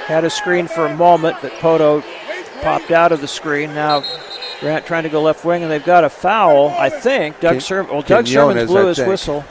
Had 0.05 0.23
a 0.23 0.29
screen 0.29 0.69
for 0.69 0.85
a 0.85 0.95
moment, 0.95 1.35
but 1.41 1.51
Pohto 1.53 2.01
popped 2.61 2.91
out 2.91 3.11
of 3.11 3.19
the 3.19 3.27
screen. 3.27 3.75
Now 3.75 4.01
Grant 4.61 4.85
trying 4.85 5.03
to 5.03 5.09
go 5.09 5.21
left 5.21 5.43
wing, 5.43 5.61
and 5.61 5.69
they've 5.69 5.83
got 5.83 6.05
a 6.05 6.09
foul, 6.09 6.69
I 6.69 6.89
think. 6.89 7.41
Doug, 7.41 7.59
Ser- 7.59 7.83
well, 7.83 8.01
Doug 8.01 8.25
Quinones, 8.25 8.67
blew 8.67 8.87
his 8.87 8.99
whistle. 8.99 9.43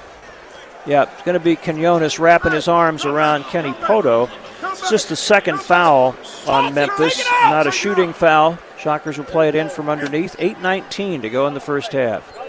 Yeah, 0.84 1.04
it's 1.04 1.22
going 1.22 1.38
to 1.38 1.44
be 1.44 1.54
Quinones 1.54 2.18
wrapping 2.18 2.52
his 2.52 2.66
arms 2.66 3.04
around 3.04 3.44
Kenny 3.44 3.72
Pohto. 3.72 4.28
It's 4.64 4.90
just 4.90 5.08
the 5.08 5.16
second 5.16 5.60
foul 5.60 6.16
on 6.48 6.74
Memphis, 6.74 7.24
not 7.44 7.68
a 7.68 7.70
shooting 7.70 8.12
foul. 8.12 8.58
Shockers 8.78 9.16
will 9.16 9.24
play 9.24 9.48
it 9.48 9.54
in 9.54 9.68
from 9.68 9.88
underneath. 9.88 10.36
8.19 10.38 11.22
to 11.22 11.30
go 11.30 11.46
in 11.46 11.54
the 11.54 11.60
first 11.60 11.92
half. 11.92 12.41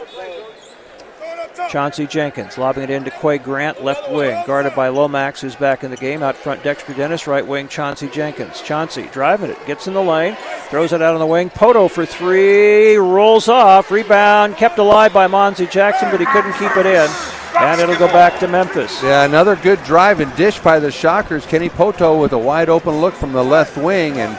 Chauncey 1.70 2.08
Jenkins 2.08 2.58
lobbing 2.58 2.84
it 2.84 2.90
into 2.90 3.12
Qua 3.12 3.38
Grant, 3.38 3.84
left 3.84 4.12
wing, 4.12 4.42
guarded 4.46 4.76
by 4.76 4.90
Lomax, 4.90 5.42
who's 5.42 5.56
back 5.56 5.84
in 5.84 5.92
the 5.92 5.98
game. 5.98 6.24
Out 6.24 6.36
front, 6.36 6.64
Dexter 6.64 6.94
Dennis, 6.94 7.28
right 7.28 7.46
wing, 7.46 7.68
Chauncey 7.68 8.10
Jenkins. 8.10 8.62
Chauncey 8.62 9.10
driving 9.12 9.50
it, 9.50 9.66
gets 9.66 9.88
in 9.88 9.94
the 9.94 10.02
lane, 10.02 10.36
throws 10.70 10.94
it 10.94 11.02
out 11.02 11.14
on 11.14 11.20
the 11.20 11.26
wing. 11.26 11.50
Pohto 11.50 11.90
for 11.90 12.06
three, 12.06 12.96
rolls 12.96 13.48
off, 13.48 13.92
rebound, 13.92 14.58
kept 14.58 14.80
alive 14.80 15.14
by 15.14 15.28
Monzy 15.28 15.70
Jackson, 15.70 16.10
but 16.12 16.20
he 16.20 16.26
couldn't 16.28 16.54
keep 16.54 16.76
it 16.78 16.86
in. 16.86 17.10
And 17.56 17.80
it'll 17.80 17.98
go 17.98 18.08
back 18.08 18.40
to 18.40 18.48
Memphis. 18.48 19.02
Yeah, 19.04 19.26
another 19.26 19.56
good 19.56 19.82
drive 19.84 20.20
and 20.20 20.36
dish 20.36 20.60
by 20.60 20.80
the 20.80 20.92
Shockers. 20.92 21.46
Kenny 21.46 21.70
Pohto 21.70 22.20
with 22.20 22.34
a 22.34 22.38
wide 22.38 22.70
open 22.70 23.00
look 23.00 23.14
from 23.14 23.32
the 23.32 23.44
left 23.44 23.78
wing, 23.78 24.18
and, 24.18 24.36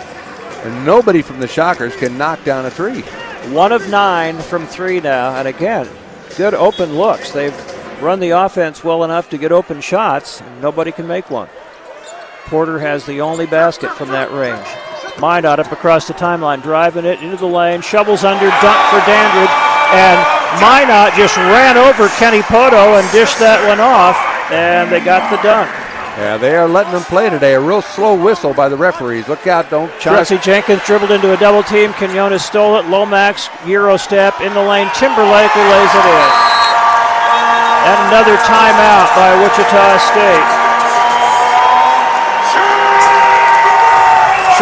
and 0.67 0.85
nobody 0.85 1.23
from 1.23 1.39
the 1.39 1.49
Shockers 1.49 1.95
can 1.97 2.19
knock 2.19 2.43
down 2.45 2.67
a 2.67 2.71
three. 2.71 3.03
One 3.53 3.73
of 3.73 3.89
nine 3.89 4.39
from 4.39 4.67
three 4.67 5.01
now, 5.01 5.37
and 5.37 5.47
again, 5.47 5.89
good 6.35 6.55
open 6.55 6.97
looks. 6.97 7.31
They've 7.31 7.55
run 8.03 8.21
the 8.21 8.31
offense 8.31 8.83
well 8.85 9.05
enough 9.05 9.31
to 9.31 9.39
get 9.39 9.53
open 9.53 9.81
shots, 9.81 10.41
and 10.41 10.61
nobody 10.61 10.93
can 10.93 11.07
make 11.07 11.31
one. 11.31 11.49
Porter 12.47 12.79
has 12.79 13.07
the 13.07 13.21
only 13.21 13.47
basket 13.47 13.91
from 13.93 14.09
that 14.11 14.31
range. 14.33 14.67
Minott 15.17 15.59
up 15.59 15.73
across 15.73 16.07
the 16.07 16.15
timeline, 16.15 16.63
driving 16.63 17.05
it 17.05 17.23
into 17.23 17.37
the 17.37 17.47
lane, 17.47 17.81
shovels 17.81 18.25
under, 18.25 18.51
dunk 18.61 18.81
for 18.91 19.01
Dandridge, 19.07 19.55
and 19.95 20.19
Minott 20.59 21.17
just 21.17 21.37
ran 21.37 21.77
over 21.77 22.09
Kenny 22.19 22.43
Pohto 22.43 22.99
and 22.99 23.11
dished 23.13 23.39
that 23.39 23.63
one 23.67 23.81
off, 23.81 24.19
and 24.51 24.91
they 24.91 25.01
got 25.01 25.31
the 25.31 25.41
dunk. 25.43 25.84
Yeah, 26.17 26.37
they 26.39 26.55
are 26.55 26.69
letting 26.69 26.93
them 26.93 27.03
play 27.03 27.29
today. 27.29 27.55
A 27.55 27.61
real 27.61 27.83
slow 27.83 28.15
whistle 28.15 28.55
by 28.55 28.69
the 28.69 28.77
referees. 28.77 29.27
Look 29.27 29.49
out, 29.49 29.69
don't 29.69 29.91
Jesse 30.01 30.39
Jenkins 30.39 30.83
dribbled 30.85 31.11
into 31.11 31.35
a 31.35 31.37
double 31.37 31.65
team. 31.65 31.93
Quinones 31.95 32.45
stole 32.45 32.79
it. 32.79 32.87
Lomax, 32.87 33.49
Euro 33.67 33.97
step 33.97 34.41
in 34.41 34.55
the 34.55 34.63
lane. 34.63 34.89
Timberlake 34.95 35.55
lays 35.57 35.95
it 35.95 36.07
in. 36.07 36.31
And 37.85 37.99
another 38.09 38.37
timeout 38.47 39.11
by 39.19 39.35
Wichita 39.43 39.99
State. 39.99 40.64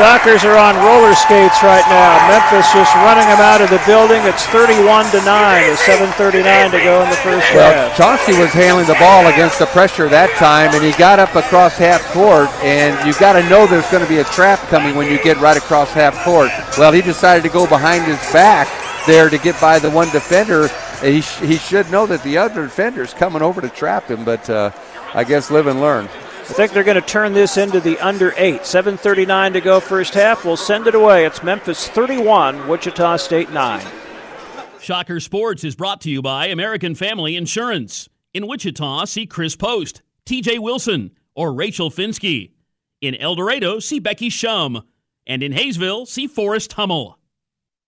Shockers 0.03 0.43
are 0.43 0.59
on 0.59 0.74
roller 0.83 1.15
skates 1.15 1.62
right 1.62 1.87
now. 1.87 2.27
Memphis 2.27 2.66
just 2.74 2.93
running 3.07 3.23
them 3.31 3.39
out 3.39 3.61
of 3.61 3.70
the 3.70 3.81
building. 3.87 4.20
It's 4.24 4.45
31 4.47 5.07
to 5.12 5.23
9 5.23 5.70
with 5.70 5.79
7:39 5.79 6.73
to 6.73 6.79
go 6.83 7.05
in 7.05 7.09
the 7.09 7.15
first 7.23 7.47
Well, 7.55 7.73
half. 7.73 7.97
Chauncey 7.97 8.37
was 8.37 8.51
handling 8.51 8.87
the 8.87 8.99
ball 8.99 9.29
against 9.29 9.61
the 9.61 9.66
pressure 9.66 10.09
that 10.09 10.31
time, 10.39 10.74
and 10.74 10.83
he 10.83 10.91
got 10.99 11.20
up 11.20 11.37
across 11.37 11.79
half 11.79 12.03
court. 12.12 12.49
And 12.65 12.99
you 13.07 13.15
got 13.20 13.35
to 13.35 13.49
know 13.49 13.69
there's 13.69 13.89
going 13.93 14.03
to 14.03 14.09
be 14.09 14.19
a 14.19 14.24
trap 14.24 14.59
coming 14.70 14.97
when 14.97 15.09
you 15.09 15.23
get 15.23 15.39
right 15.39 15.57
across 15.57 15.93
half 15.93 16.16
court. 16.24 16.51
Well, 16.77 16.91
he 16.91 17.01
decided 17.01 17.45
to 17.45 17.49
go 17.49 17.69
behind 17.69 18.03
his 18.03 18.19
back 18.33 18.66
there 19.07 19.31
to 19.31 19.39
get 19.39 19.61
by 19.61 19.79
the 19.79 19.89
one 19.89 20.11
defender. 20.11 20.66
He, 21.01 21.20
sh- 21.20 21.39
he 21.39 21.59
should 21.59 21.89
know 21.93 22.07
that 22.07 22.24
the 22.24 22.39
other 22.39 22.65
defender's 22.65 23.15
coming 23.15 23.41
over 23.41 23.61
to 23.61 23.69
trap 23.69 24.11
him, 24.11 24.24
but 24.24 24.51
uh, 24.51 24.73
I 25.15 25.23
guess 25.23 25.49
live 25.49 25.69
and 25.69 25.81
learn. 25.81 26.09
I 26.43 26.55
think 26.55 26.73
they're 26.73 26.82
going 26.85 27.01
to 27.01 27.06
turn 27.06 27.32
this 27.32 27.56
into 27.56 27.81
the 27.81 27.98
under 28.01 28.35
eight. 28.36 28.62
7:39 28.62 29.52
to 29.52 29.60
go 29.60 29.81
first 29.81 30.12
half. 30.12 30.44
We'll 30.44 30.56
send 30.56 30.86
it 30.86 30.94
away. 30.94 31.24
It's 31.24 31.43
Memphis 31.43 31.89
31, 31.89 32.69
Wichita 32.69 33.16
State 33.16 33.51
9. 33.51 33.86
Shocker 34.81 35.20
Sports 35.20 35.62
is 35.62 35.77
brought 35.77 36.01
to 36.01 36.10
you 36.10 36.20
by 36.20 36.48
American 36.48 36.97
Family 36.97 37.36
Insurance. 37.36 38.09
In 38.35 38.48
Wichita, 38.48 39.05
see 39.05 39.27
Chris 39.27 39.55
Post, 39.55 40.02
TJ 40.27 40.59
Wilson, 40.59 41.12
or 41.36 41.55
Rachel 41.55 41.90
Finsky. 41.90 42.51
In 43.01 43.14
El 43.14 43.36
Dorado, 43.36 43.78
see 43.78 44.01
Becky 44.01 44.28
Shum. 44.28 44.82
And 45.24 45.43
in 45.43 45.52
Haysville, 45.52 46.06
see 46.06 46.27
Forrest 46.27 46.73
Hummel. 46.73 47.19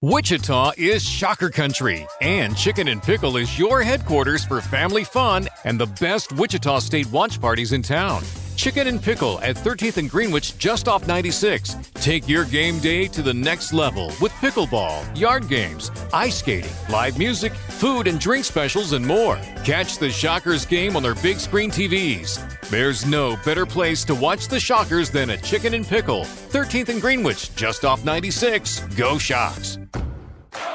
Wichita 0.00 0.72
is 0.76 1.02
Shocker 1.02 1.50
Country, 1.50 2.06
and 2.20 2.56
Chicken 2.56 2.88
and 2.88 3.02
Pickle 3.02 3.36
is 3.36 3.58
your 3.58 3.82
headquarters 3.82 4.44
for 4.44 4.60
family 4.60 5.02
fun 5.02 5.48
and 5.64 5.80
the 5.80 5.86
best 5.86 6.32
Wichita 6.32 6.78
State 6.80 7.10
watch 7.10 7.40
parties 7.40 7.72
in 7.72 7.82
town. 7.82 8.22
Chicken 8.56 8.86
and 8.86 9.02
Pickle 9.02 9.40
at 9.40 9.56
13th 9.56 9.96
and 9.96 10.10
Greenwich 10.10 10.56
just 10.58 10.88
off 10.88 11.06
96. 11.06 11.76
Take 11.94 12.28
your 12.28 12.44
game 12.44 12.78
day 12.78 13.08
to 13.08 13.22
the 13.22 13.34
next 13.34 13.72
level 13.72 14.06
with 14.20 14.32
pickleball, 14.40 15.18
yard 15.18 15.48
games, 15.48 15.90
ice 16.12 16.38
skating, 16.38 16.72
live 16.90 17.18
music, 17.18 17.52
food 17.54 18.06
and 18.06 18.20
drink 18.20 18.44
specials, 18.44 18.92
and 18.92 19.06
more. 19.06 19.36
Catch 19.64 19.98
the 19.98 20.10
Shockers 20.10 20.64
game 20.64 20.96
on 20.96 21.02
their 21.02 21.14
big 21.16 21.38
screen 21.38 21.70
TVs. 21.70 22.40
There's 22.70 23.04
no 23.06 23.36
better 23.44 23.66
place 23.66 24.04
to 24.04 24.14
watch 24.14 24.48
the 24.48 24.60
Shockers 24.60 25.10
than 25.10 25.30
at 25.30 25.42
Chicken 25.42 25.74
and 25.74 25.86
Pickle, 25.86 26.22
13th 26.22 26.88
and 26.88 27.00
Greenwich 27.00 27.54
just 27.54 27.84
off 27.84 28.04
96. 28.04 28.80
Go 28.96 29.18
Shocks! 29.18 29.78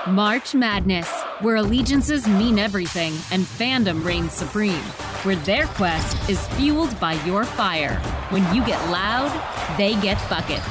March 0.10 0.56
Madness, 0.56 1.08
where 1.42 1.58
allegiances 1.58 2.26
mean 2.28 2.58
everything 2.58 3.14
and 3.32 3.44
fandom 3.44 4.04
reigns 4.04 4.34
supreme, 4.34 4.82
where 5.24 5.36
their 5.36 5.68
quest 5.68 6.18
is 6.28 6.44
fueled 6.50 7.00
by 7.00 7.14
your 7.26 7.46
fire. 7.46 8.00
When 8.32 8.44
you 8.56 8.66
get 8.66 8.84
loud, 8.90 9.30
they 9.78 9.94
get 10.02 10.18
buckets. 10.28 10.66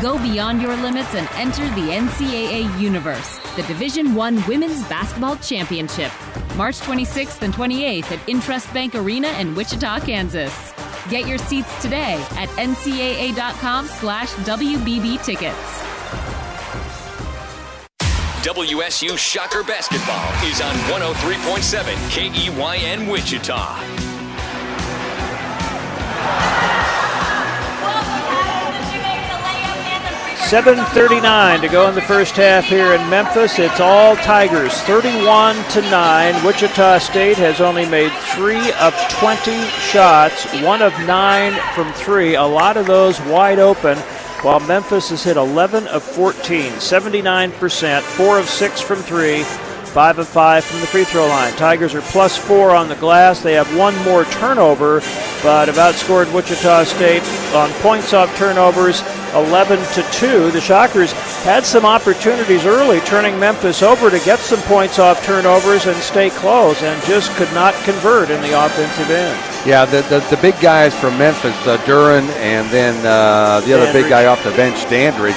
Go 0.00 0.16
beyond 0.18 0.62
your 0.62 0.76
limits 0.76 1.12
and 1.16 1.28
enter 1.34 1.64
the 1.74 1.90
NCAA 1.90 2.80
universe, 2.80 3.40
the 3.56 3.64
Division 3.64 4.14
One 4.14 4.46
Women's 4.46 4.86
Basketball 4.88 5.34
Championship, 5.38 6.12
March 6.54 6.78
26th 6.78 7.42
and 7.42 7.52
28th 7.52 8.12
at 8.12 8.28
INTRUST 8.28 8.72
Bank 8.72 8.94
Arena 8.94 9.30
in 9.40 9.56
Wichita, 9.56 9.98
Kansas. 10.00 10.72
Get 11.10 11.26
your 11.26 11.38
seats 11.38 11.82
today 11.82 12.24
at 12.36 12.48
ncaa.com/wbb 12.50 15.24
tickets. 15.24 15.87
WSU 18.42 19.18
Shocker 19.18 19.64
Basketball 19.64 20.32
is 20.48 20.60
on 20.60 20.72
103.7 20.86 21.92
KEYN 22.08 23.10
Wichita. 23.10 23.82
7:39 30.48 31.60
to 31.60 31.68
go 31.68 31.88
in 31.88 31.94
the 31.96 32.00
first 32.00 32.36
half 32.36 32.64
here 32.64 32.94
in 32.94 33.10
Memphis. 33.10 33.58
It's 33.58 33.80
all 33.80 34.16
Tigers, 34.16 34.72
31 34.82 35.56
to 35.72 35.82
nine. 35.90 36.42
Wichita 36.42 36.98
State 37.00 37.36
has 37.36 37.60
only 37.60 37.86
made 37.86 38.12
three 38.34 38.72
of 38.80 38.94
20 39.10 39.66
shots, 39.90 40.46
one 40.62 40.80
of 40.80 40.92
nine 41.00 41.52
from 41.74 41.92
three. 41.92 42.36
A 42.36 42.42
lot 42.42 42.76
of 42.76 42.86
those 42.86 43.20
wide 43.22 43.58
open. 43.58 43.98
While 44.42 44.60
Memphis 44.60 45.10
has 45.10 45.24
hit 45.24 45.36
11 45.36 45.88
of 45.88 46.00
14, 46.02 46.72
79%, 46.74 48.00
four 48.02 48.38
of 48.38 48.48
six 48.48 48.80
from 48.80 48.98
three, 48.98 49.42
five 49.42 50.20
of 50.20 50.28
five 50.28 50.64
from 50.64 50.80
the 50.80 50.86
free 50.86 51.02
throw 51.02 51.26
line. 51.26 51.52
Tigers 51.54 51.92
are 51.92 52.02
plus 52.02 52.36
four 52.38 52.70
on 52.70 52.88
the 52.88 52.94
glass. 52.96 53.42
They 53.42 53.54
have 53.54 53.76
one 53.76 53.96
more 54.04 54.24
turnover, 54.26 55.00
but 55.42 55.66
have 55.66 55.74
outscored 55.74 56.32
Wichita 56.32 56.84
State 56.84 57.24
on 57.52 57.70
points 57.80 58.14
off 58.14 58.34
turnovers 58.36 59.02
11 59.34 59.78
to 59.94 60.02
2. 60.12 60.50
The 60.50 60.60
Shockers 60.60 61.12
had 61.42 61.64
some 61.64 61.84
opportunities 61.84 62.64
early, 62.64 63.00
turning 63.00 63.38
Memphis 63.38 63.82
over 63.82 64.10
to 64.10 64.18
get 64.20 64.38
some 64.38 64.60
points 64.62 64.98
off 64.98 65.24
turnovers 65.24 65.86
and 65.86 65.96
stay 65.96 66.30
close, 66.30 66.82
and 66.82 67.02
just 67.04 67.30
could 67.32 67.52
not 67.52 67.74
convert 67.84 68.30
in 68.30 68.40
the 68.42 68.64
offensive 68.64 69.10
end. 69.10 69.66
Yeah, 69.66 69.84
the, 69.84 70.02
the, 70.02 70.20
the 70.34 70.40
big 70.40 70.58
guys 70.60 70.94
from 70.98 71.18
Memphis, 71.18 71.54
uh, 71.66 71.76
Duren, 71.78 72.28
and 72.38 72.68
then 72.70 72.94
uh, 73.06 73.60
the 73.60 73.74
other 73.74 73.92
big 73.92 74.08
guy 74.08 74.26
off 74.26 74.42
the 74.44 74.50
bench, 74.50 74.88
Dandridge, 74.88 75.34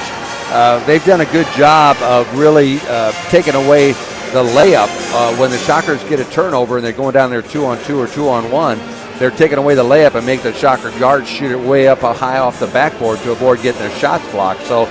uh, 0.53 0.83
they've 0.85 1.03
done 1.05 1.21
a 1.21 1.31
good 1.31 1.47
job 1.55 1.95
of 1.97 2.37
really 2.37 2.79
uh, 2.81 3.11
taking 3.29 3.55
away 3.55 3.93
the 4.31 4.43
layup 4.43 4.87
uh, 5.13 5.35
when 5.35 5.49
the 5.49 5.57
Shockers 5.57 6.01
get 6.05 6.19
a 6.19 6.25
turnover 6.25 6.77
and 6.77 6.85
they're 6.85 6.93
going 6.93 7.13
down 7.13 7.29
there 7.29 7.41
two 7.41 7.65
on 7.65 7.81
two 7.83 7.99
or 7.99 8.07
two 8.07 8.29
on 8.29 8.49
one. 8.49 8.79
They're 9.21 9.29
taking 9.29 9.59
away 9.59 9.75
the 9.75 9.83
layup 9.83 10.15
and 10.15 10.25
make 10.25 10.41
the 10.41 10.51
Shocker 10.51 10.89
guards 10.97 11.29
shoot 11.29 11.51
it 11.51 11.59
way 11.59 11.87
up 11.87 12.03
uh, 12.03 12.11
high 12.11 12.39
off 12.39 12.59
the 12.59 12.65
backboard 12.65 13.19
to 13.19 13.31
avoid 13.31 13.61
getting 13.61 13.79
their 13.79 13.95
shots 13.99 14.27
blocked. 14.31 14.63
So 14.63 14.85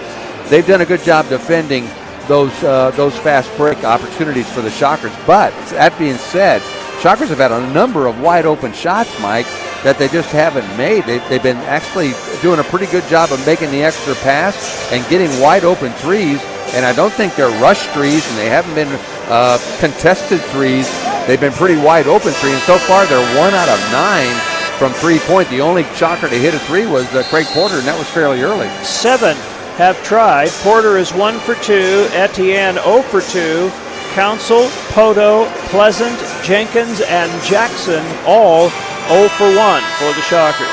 they've 0.48 0.64
done 0.64 0.82
a 0.82 0.86
good 0.86 1.02
job 1.02 1.28
defending 1.28 1.88
those 2.28 2.52
uh, 2.62 2.92
those 2.92 3.18
fast 3.18 3.50
break 3.56 3.82
opportunities 3.82 4.48
for 4.48 4.60
the 4.60 4.70
Shockers. 4.70 5.10
But 5.26 5.50
that 5.70 5.98
being 5.98 6.14
said, 6.14 6.62
Shockers 7.00 7.30
have 7.30 7.38
had 7.38 7.50
a 7.50 7.72
number 7.72 8.06
of 8.06 8.20
wide 8.20 8.46
open 8.46 8.72
shots, 8.72 9.10
Mike, 9.20 9.46
that 9.82 9.98
they 9.98 10.06
just 10.06 10.30
haven't 10.30 10.68
made. 10.76 11.06
They, 11.06 11.18
they've 11.28 11.42
been 11.42 11.56
actually 11.66 12.12
doing 12.40 12.60
a 12.60 12.64
pretty 12.70 12.86
good 12.86 13.08
job 13.08 13.32
of 13.32 13.44
making 13.44 13.72
the 13.72 13.82
extra 13.82 14.14
pass 14.14 14.92
and 14.92 15.04
getting 15.10 15.40
wide 15.40 15.64
open 15.64 15.90
threes. 15.94 16.40
And 16.72 16.86
I 16.86 16.92
don't 16.92 17.12
think 17.12 17.34
they're 17.34 17.50
rush 17.60 17.84
threes, 17.88 18.24
and 18.28 18.38
they 18.38 18.48
haven't 18.48 18.76
been 18.76 18.96
uh, 19.28 19.58
contested 19.80 20.40
threes. 20.52 20.88
They've 21.26 21.40
been 21.40 21.52
pretty 21.52 21.80
wide 21.80 22.06
open 22.06 22.32
threes. 22.32 22.54
And 22.54 22.62
so 22.62 22.78
far, 22.78 23.06
they're 23.06 23.38
one 23.38 23.54
out 23.54 23.68
of 23.68 23.78
nine 23.92 24.34
from 24.78 24.92
three 24.92 25.18
point. 25.20 25.48
The 25.50 25.60
only 25.60 25.84
Shocker 25.94 26.28
to 26.28 26.34
hit 26.34 26.54
a 26.54 26.58
three 26.60 26.86
was 26.86 27.06
uh, 27.14 27.22
Craig 27.24 27.46
Porter, 27.48 27.76
and 27.76 27.86
that 27.86 27.98
was 27.98 28.08
fairly 28.08 28.42
early. 28.42 28.68
Seven 28.82 29.36
have 29.76 30.02
tried. 30.02 30.50
Porter 30.62 30.96
is 30.96 31.12
one 31.12 31.38
for 31.40 31.54
two. 31.56 32.08
Etienne 32.12 32.74
0 32.74 33.02
for 33.02 33.20
two. 33.20 33.70
Council, 34.14 34.66
Pohto, 34.90 35.46
Pleasant, 35.68 36.18
Jenkins, 36.44 37.00
and 37.02 37.30
Jackson 37.44 38.04
all 38.26 38.70
0 39.08 39.28
for 39.28 39.54
1 39.56 39.82
for 39.98 40.12
the 40.12 40.22
Shockers. 40.22 40.66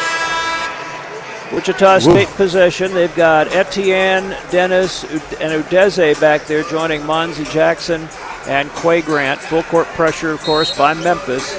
Wichita 1.54 2.00
State 2.00 2.28
possession. 2.30 2.94
They've 2.94 3.16
got 3.16 3.48
Etienne, 3.54 4.36
Dennis, 4.50 5.04
and 5.04 5.64
Udeze 5.64 6.20
back 6.20 6.46
there 6.46 6.64
joining 6.64 7.02
Monzy 7.02 7.50
Jackson 7.52 8.08
and 8.48 8.70
Qua 8.70 9.02
Grant. 9.02 9.40
Full 9.40 9.64
court 9.64 9.88
pressure, 9.88 10.32
of 10.32 10.42
course, 10.42 10.76
by 10.78 10.94
Memphis. 10.94 11.54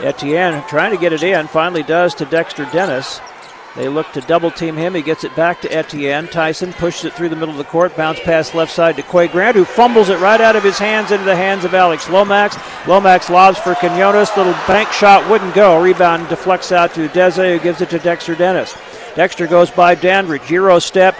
Etienne 0.00 0.62
trying 0.68 0.90
to 0.90 0.98
get 0.98 1.12
it 1.12 1.22
in, 1.22 1.46
finally 1.46 1.82
does 1.82 2.14
to 2.16 2.24
Dexter 2.24 2.66
Dennis. 2.72 3.20
They 3.76 3.88
look 3.88 4.12
to 4.12 4.20
double 4.20 4.52
team 4.52 4.76
him. 4.76 4.94
He 4.94 5.02
gets 5.02 5.24
it 5.24 5.34
back 5.34 5.60
to 5.62 5.72
Etienne. 5.72 6.28
Tyson 6.28 6.72
pushes 6.74 7.06
it 7.06 7.12
through 7.14 7.30
the 7.30 7.36
middle 7.36 7.50
of 7.50 7.58
the 7.58 7.64
court. 7.64 7.96
Bounce 7.96 8.20
pass 8.20 8.54
left 8.54 8.72
side 8.72 8.94
to 8.96 9.02
Qua 9.02 9.26
Grant, 9.26 9.56
who 9.56 9.64
fumbles 9.64 10.10
it 10.10 10.20
right 10.20 10.40
out 10.40 10.54
of 10.54 10.62
his 10.62 10.78
hands 10.78 11.10
into 11.10 11.24
the 11.24 11.34
hands 11.34 11.64
of 11.64 11.74
Alex 11.74 12.08
Lomax. 12.08 12.56
Lomax 12.86 13.30
lobs 13.30 13.58
for 13.58 13.74
Quinones. 13.74 14.36
Little 14.36 14.52
bank 14.68 14.92
shot 14.92 15.28
wouldn't 15.28 15.54
go. 15.54 15.82
Rebound 15.82 16.28
deflects 16.28 16.70
out 16.70 16.94
to 16.94 17.08
Deze, 17.08 17.36
who 17.36 17.58
gives 17.58 17.80
it 17.80 17.90
to 17.90 17.98
Dexter 17.98 18.36
Dennis. 18.36 18.76
Dexter 19.16 19.48
goes 19.48 19.72
by 19.72 19.96
Dandridge. 19.96 20.48
Euro 20.50 20.78
step. 20.78 21.16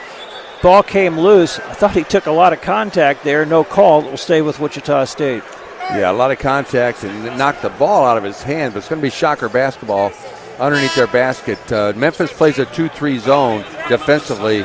Ball 0.65 0.82
came 0.82 1.20
loose. 1.20 1.59
I 1.59 1.74
thought 1.74 1.95
he 1.95 2.05
took 2.05 2.24
a 2.24 2.31
lot 2.31 2.55
of 2.55 2.62
contact 2.62 3.23
there. 3.23 3.45
No 3.45 3.65
call. 3.65 4.03
It 4.03 4.11
will 4.11 4.16
stay 4.16 4.41
with 4.41 4.61
Wichita 4.61 5.05
State. 5.05 5.43
Yeah, 5.91 6.11
a 6.11 6.15
lot 6.15 6.31
of 6.31 6.39
contact 6.39 7.05
and 7.05 7.36
knocked 7.36 7.61
the 7.61 7.69
ball 7.69 8.07
out 8.07 8.16
of 8.16 8.24
his 8.24 8.43
hand, 8.43 8.73
but 8.73 8.78
it's 8.78 8.89
going 8.89 8.99
to 8.99 9.05
be 9.05 9.11
Shocker 9.11 9.51
basketball 9.51 10.11
underneath 10.59 10.95
their 10.95 11.07
basket. 11.07 11.59
Uh, 11.70 11.93
Memphis 11.95 12.32
plays 12.32 12.59
a 12.59 12.65
2 12.65 12.89
3 12.89 13.19
zone 13.19 13.62
defensively 13.91 14.62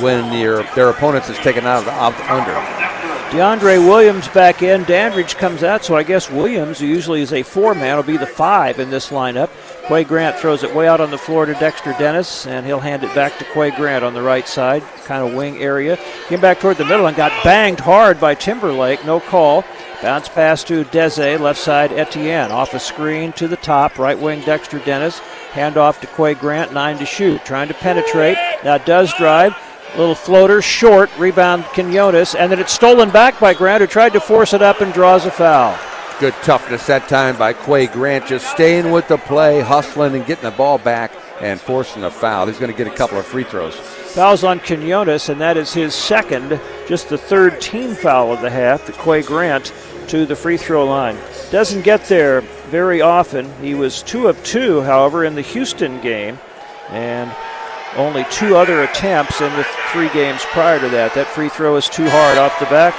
when 0.00 0.30
their, 0.30 0.62
their 0.74 0.88
opponents 0.88 1.28
is 1.28 1.36
taken 1.36 1.66
out 1.66 1.80
of 1.80 1.84
the 1.84 1.92
out 1.92 2.18
under. 2.30 2.54
DeAndre 3.36 3.86
Williams 3.86 4.28
back 4.28 4.62
in. 4.62 4.84
Dandridge 4.84 5.34
comes 5.34 5.62
out, 5.62 5.84
so 5.84 5.94
I 5.94 6.04
guess 6.04 6.30
Williams, 6.30 6.78
who 6.78 6.86
usually 6.86 7.20
is 7.20 7.34
a 7.34 7.42
four 7.42 7.74
man, 7.74 7.96
will 7.96 8.02
be 8.02 8.16
the 8.16 8.26
five 8.26 8.78
in 8.78 8.88
this 8.88 9.10
lineup. 9.10 9.50
Qua 9.86 10.02
Grant 10.02 10.38
throws 10.38 10.62
it 10.62 10.74
way 10.74 10.88
out 10.88 11.02
on 11.02 11.10
the 11.10 11.18
floor 11.18 11.44
to 11.44 11.52
Dexter 11.54 11.94
Dennis, 11.98 12.46
and 12.46 12.64
he'll 12.64 12.80
hand 12.80 13.04
it 13.04 13.14
back 13.14 13.38
to 13.38 13.44
Qua 13.44 13.68
Grant 13.68 14.02
on 14.02 14.14
the 14.14 14.22
right 14.22 14.48
side, 14.48 14.82
kind 15.04 15.22
of 15.22 15.34
wing 15.34 15.58
area. 15.58 15.98
Came 16.28 16.40
back 16.40 16.58
toward 16.58 16.78
the 16.78 16.86
middle 16.86 17.06
and 17.06 17.14
got 17.16 17.44
banged 17.44 17.80
hard 17.80 18.18
by 18.18 18.34
Timberlake. 18.34 19.04
No 19.04 19.20
call. 19.20 19.62
Bounce 20.00 20.28
pass 20.28 20.64
to 20.64 20.84
Deze, 20.84 21.38
left 21.38 21.60
side 21.60 21.92
Etienne. 21.92 22.50
Off 22.50 22.72
a 22.72 22.80
screen 22.80 23.32
to 23.34 23.46
the 23.46 23.56
top, 23.56 23.98
right 23.98 24.18
wing 24.18 24.40
Dexter 24.40 24.78
Dennis. 24.78 25.18
Hand 25.52 25.76
off 25.76 26.00
to 26.00 26.06
Qua 26.06 26.32
Grant, 26.32 26.72
nine 26.72 26.96
to 26.96 27.04
shoot. 27.04 27.44
Trying 27.44 27.68
to 27.68 27.74
penetrate. 27.74 28.38
Now 28.64 28.78
does 28.78 29.12
drive. 29.14 29.54
Little 29.98 30.14
floater, 30.14 30.62
short, 30.62 31.10
rebound 31.18 31.64
Quinones, 31.66 32.34
and 32.34 32.50
then 32.50 32.58
it's 32.58 32.72
stolen 32.72 33.10
back 33.10 33.38
by 33.38 33.52
Grant, 33.52 33.82
who 33.82 33.86
tried 33.86 34.14
to 34.14 34.20
force 34.20 34.54
it 34.54 34.62
up 34.62 34.80
and 34.80 34.94
draws 34.94 35.26
a 35.26 35.30
foul. 35.30 35.78
Good 36.24 36.32
toughness 36.42 36.86
that 36.86 37.06
time 37.06 37.36
by 37.36 37.52
Qua 37.52 37.84
Grant, 37.84 38.26
just 38.26 38.50
staying 38.50 38.90
with 38.90 39.08
the 39.08 39.18
play, 39.18 39.60
hustling 39.60 40.14
and 40.14 40.24
getting 40.24 40.44
the 40.44 40.52
ball 40.52 40.78
back 40.78 41.12
and 41.42 41.60
forcing 41.60 42.02
a 42.02 42.10
foul. 42.10 42.46
He's 42.46 42.58
going 42.58 42.72
to 42.72 42.78
get 42.78 42.86
a 42.86 42.96
couple 42.96 43.18
of 43.18 43.26
free 43.26 43.44
throws. 43.44 43.74
Fouls 43.76 44.42
on 44.42 44.58
Quinones, 44.58 45.28
and 45.28 45.38
that 45.42 45.58
is 45.58 45.74
his 45.74 45.94
second, 45.94 46.58
just 46.88 47.10
the 47.10 47.18
third 47.18 47.60
team 47.60 47.94
foul 47.94 48.32
of 48.32 48.40
the 48.40 48.48
half. 48.48 48.86
The 48.86 48.92
Qua 48.92 49.20
Grant 49.20 49.74
to 50.08 50.24
the 50.24 50.34
free 50.34 50.56
throw 50.56 50.86
line. 50.86 51.18
Doesn't 51.50 51.82
get 51.82 52.06
there 52.06 52.40
very 52.70 53.02
often. 53.02 53.52
He 53.60 53.74
was 53.74 54.02
two 54.02 54.26
of 54.26 54.42
two, 54.44 54.80
however, 54.80 55.26
in 55.26 55.34
the 55.34 55.42
Houston 55.42 56.00
game, 56.00 56.38
and 56.88 57.30
only 57.96 58.24
two 58.30 58.56
other 58.56 58.84
attempts 58.84 59.42
in 59.42 59.52
the 59.56 59.64
three 59.92 60.08
games 60.14 60.42
prior 60.44 60.80
to 60.80 60.88
that. 60.88 61.12
That 61.12 61.26
free 61.26 61.50
throw 61.50 61.76
is 61.76 61.90
too 61.90 62.08
hard 62.08 62.38
off 62.38 62.58
the 62.58 62.64
back. 62.64 62.94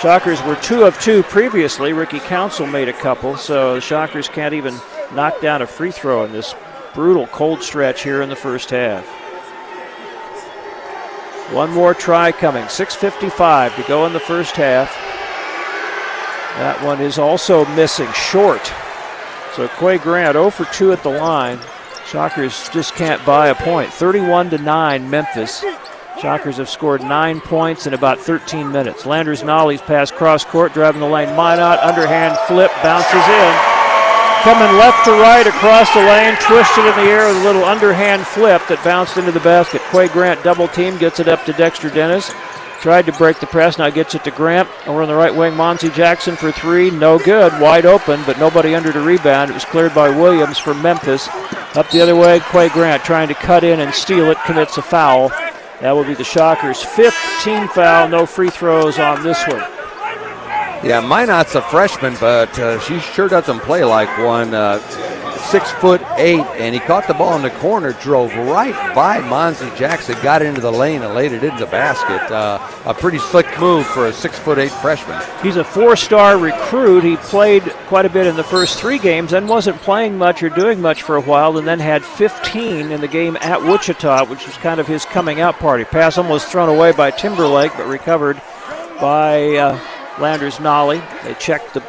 Shockers 0.00 0.42
were 0.44 0.56
two 0.56 0.84
of 0.84 0.98
two 0.98 1.22
previously. 1.24 1.92
Ricky 1.92 2.20
Council 2.20 2.66
made 2.66 2.88
a 2.88 2.92
couple, 2.92 3.36
so 3.36 3.74
the 3.74 3.82
Shockers 3.82 4.28
can't 4.28 4.54
even 4.54 4.74
knock 5.14 5.42
down 5.42 5.60
a 5.60 5.66
free 5.66 5.90
throw 5.90 6.24
in 6.24 6.32
this 6.32 6.54
brutal 6.94 7.26
cold 7.26 7.62
stretch 7.62 8.02
here 8.02 8.22
in 8.22 8.30
the 8.30 8.36
first 8.36 8.70
half. 8.70 9.06
One 11.52 11.70
more 11.70 11.92
try 11.92 12.32
coming. 12.32 12.64
6.55 12.64 13.76
to 13.76 13.82
go 13.82 14.06
in 14.06 14.14
the 14.14 14.20
first 14.20 14.56
half. 14.56 14.90
That 16.56 16.82
one 16.82 17.02
is 17.02 17.18
also 17.18 17.66
missing 17.74 18.10
short. 18.12 18.72
So 19.54 19.68
Qua 19.68 19.98
Grant 19.98 20.34
0 20.34 20.48
for 20.48 20.64
2 20.64 20.92
at 20.92 21.02
the 21.02 21.10
line. 21.10 21.58
Shockers 22.06 22.70
just 22.70 22.94
can't 22.94 23.22
buy 23.26 23.48
a 23.48 23.54
point. 23.54 23.92
31 23.92 24.48
to 24.48 24.58
9, 24.58 25.10
Memphis. 25.10 25.62
Shockers 26.20 26.58
have 26.58 26.68
scored 26.68 27.00
nine 27.02 27.40
points 27.40 27.86
in 27.86 27.94
about 27.94 28.18
13 28.18 28.70
minutes. 28.70 29.06
Landers 29.06 29.42
Nolley's 29.42 29.80
pass 29.80 30.10
cross 30.10 30.44
court, 30.44 30.74
driving 30.74 31.00
the 31.00 31.06
lane. 31.06 31.28
Minott, 31.30 31.82
underhand 31.82 32.36
flip, 32.46 32.70
bounces 32.82 33.14
in. 33.14 33.80
Coming 34.44 34.76
left 34.76 35.02
to 35.06 35.12
right 35.12 35.46
across 35.46 35.90
the 35.94 36.00
lane, 36.00 36.36
twisted 36.42 36.84
in 36.84 36.94
the 36.96 37.10
air 37.10 37.26
with 37.28 37.38
a 37.38 37.44
little 37.44 37.64
underhand 37.64 38.26
flip 38.26 38.60
that 38.68 38.84
bounced 38.84 39.16
into 39.16 39.32
the 39.32 39.40
basket. 39.40 39.80
Qua 39.88 40.08
Grant 40.08 40.44
double 40.44 40.68
team, 40.68 40.98
gets 40.98 41.20
it 41.20 41.28
up 41.28 41.46
to 41.46 41.54
Dexter 41.54 41.88
Dennis. 41.88 42.30
Tried 42.82 43.06
to 43.06 43.12
break 43.12 43.40
the 43.40 43.46
press, 43.46 43.78
now 43.78 43.88
gets 43.88 44.14
it 44.14 44.22
to 44.24 44.30
Grant. 44.30 44.68
Over 44.86 45.00
on 45.00 45.08
the 45.08 45.14
right 45.14 45.34
wing, 45.34 45.54
Monzy 45.54 45.92
Jackson 45.94 46.36
for 46.36 46.52
three, 46.52 46.90
no 46.90 47.18
good, 47.18 47.58
wide 47.62 47.86
open, 47.86 48.22
but 48.26 48.38
nobody 48.38 48.74
under 48.74 48.92
the 48.92 49.00
rebound. 49.00 49.50
It 49.50 49.54
was 49.54 49.64
cleared 49.64 49.94
by 49.94 50.10
Williams 50.10 50.58
for 50.58 50.74
Memphis. 50.74 51.28
Up 51.76 51.88
the 51.90 52.02
other 52.02 52.16
way, 52.16 52.40
Qua 52.40 52.68
Grant 52.68 53.04
trying 53.04 53.28
to 53.28 53.34
cut 53.34 53.64
in 53.64 53.80
and 53.80 53.94
steal 53.94 54.30
it, 54.30 54.38
commits 54.44 54.76
a 54.76 54.82
foul. 54.82 55.30
That 55.80 55.92
will 55.92 56.04
be 56.04 56.14
the 56.14 56.24
Shockers' 56.24 56.82
fifth 56.82 57.16
team 57.42 57.66
foul. 57.68 58.08
No 58.08 58.26
free 58.26 58.50
throws 58.50 58.98
on 58.98 59.22
this 59.22 59.42
one. 59.48 59.64
Yeah, 60.82 61.00
Minott's 61.00 61.54
a 61.54 61.62
freshman, 61.62 62.16
but 62.20 62.58
uh, 62.58 62.80
she 62.80 63.00
sure 63.00 63.28
doesn't 63.28 63.60
play 63.60 63.84
like 63.84 64.08
one. 64.18 64.54
Uh, 64.54 64.78
six 65.40 65.70
foot 65.72 66.00
eight, 66.16 66.44
and 66.58 66.74
he 66.74 66.80
caught 66.80 67.06
the 67.06 67.14
ball 67.14 67.36
in 67.36 67.42
the 67.42 67.50
corner, 67.50 67.92
drove 67.94 68.34
right 68.34 68.74
by 68.94 69.18
Monzy 69.18 69.74
Jackson, 69.76 70.16
got 70.22 70.42
into 70.42 70.60
the 70.60 70.70
lane, 70.70 71.02
and 71.02 71.14
laid 71.14 71.32
it 71.32 71.42
into 71.42 71.64
the 71.64 71.70
basket. 71.70 72.30
Uh, 72.30 72.58
a 72.84 72.94
pretty 72.94 73.18
slick 73.18 73.46
move 73.58 73.86
for 73.86 74.06
a 74.06 74.12
six 74.12 74.38
foot 74.38 74.58
eight 74.58 74.70
freshman. 74.70 75.20
He's 75.42 75.56
a 75.56 75.64
four 75.64 75.96
star 75.96 76.38
recruit. 76.38 77.04
He 77.04 77.16
played 77.16 77.62
quite 77.86 78.06
a 78.06 78.10
bit 78.10 78.26
in 78.26 78.36
the 78.36 78.44
first 78.44 78.78
three 78.78 78.98
games, 78.98 79.32
and 79.32 79.48
wasn't 79.48 79.78
playing 79.78 80.18
much 80.18 80.42
or 80.42 80.50
doing 80.50 80.80
much 80.80 81.02
for 81.02 81.16
a 81.16 81.22
while, 81.22 81.58
and 81.58 81.66
then 81.66 81.78
had 81.78 82.04
15 82.04 82.90
in 82.90 83.00
the 83.00 83.08
game 83.08 83.36
at 83.40 83.62
Wichita, 83.62 84.26
which 84.26 84.46
was 84.46 84.56
kind 84.58 84.80
of 84.80 84.86
his 84.86 85.04
coming 85.04 85.40
out 85.40 85.58
party. 85.58 85.84
Pass 85.84 86.18
almost 86.18 86.48
thrown 86.48 86.68
away 86.68 86.92
by 86.92 87.10
Timberlake, 87.10 87.72
but 87.76 87.86
recovered 87.86 88.40
by. 89.00 89.56
Uh, 89.56 89.80
Landers 90.20 90.56
Nolley. 90.56 91.02
They 91.24 91.34
checked 91.34 91.74
the 91.74 91.80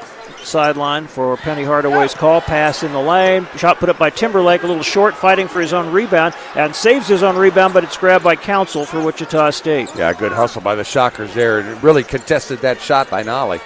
sideline 0.45 1.07
for 1.07 1.37
Penny 1.37 1.63
Hardaway's 1.63 2.13
call. 2.13 2.41
Pass 2.41 2.83
in 2.83 2.91
the 2.91 3.01
lane. 3.01 3.47
Shot 3.57 3.79
put 3.79 3.89
up 3.89 3.97
by 3.97 4.09
Timberlake, 4.09 4.63
a 4.63 4.67
little 4.67 4.83
short, 4.83 5.15
fighting 5.15 5.47
for 5.47 5.61
his 5.61 5.73
own 5.73 5.91
rebound, 5.91 6.35
and 6.55 6.75
saves 6.75 7.07
his 7.07 7.23
own 7.23 7.35
rebound, 7.35 7.73
but 7.73 7.83
it's 7.83 7.97
grabbed 7.97 8.23
by 8.23 8.35
Council 8.35 8.85
for 8.85 9.03
Wichita 9.03 9.51
State. 9.51 9.89
Yeah, 9.95 10.13
good 10.13 10.31
hustle 10.31 10.61
by 10.61 10.75
the 10.75 10.83
Shockers 10.83 11.33
there. 11.33 11.59
It 11.59 11.83
really 11.83 12.03
contested 12.03 12.59
that 12.59 12.79
shot 12.81 13.09
by 13.09 13.23
Nolley. 13.23 13.61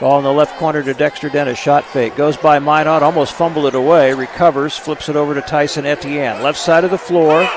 Ball 0.00 0.18
in 0.18 0.24
the 0.24 0.32
left 0.32 0.58
corner 0.58 0.82
to 0.82 0.92
Dexter 0.92 1.28
Dennis. 1.28 1.58
Shot 1.58 1.84
fake. 1.84 2.16
Goes 2.16 2.36
by 2.36 2.58
Minott, 2.58 3.02
almost 3.02 3.34
fumbled 3.34 3.66
it 3.66 3.74
away. 3.74 4.12
Recovers, 4.12 4.76
flips 4.76 5.08
it 5.08 5.16
over 5.16 5.34
to 5.34 5.40
Tyson 5.40 5.86
Etienne. 5.86 6.42
Left 6.42 6.58
side 6.58 6.84
of 6.84 6.90
the 6.90 6.98
floor. 6.98 7.48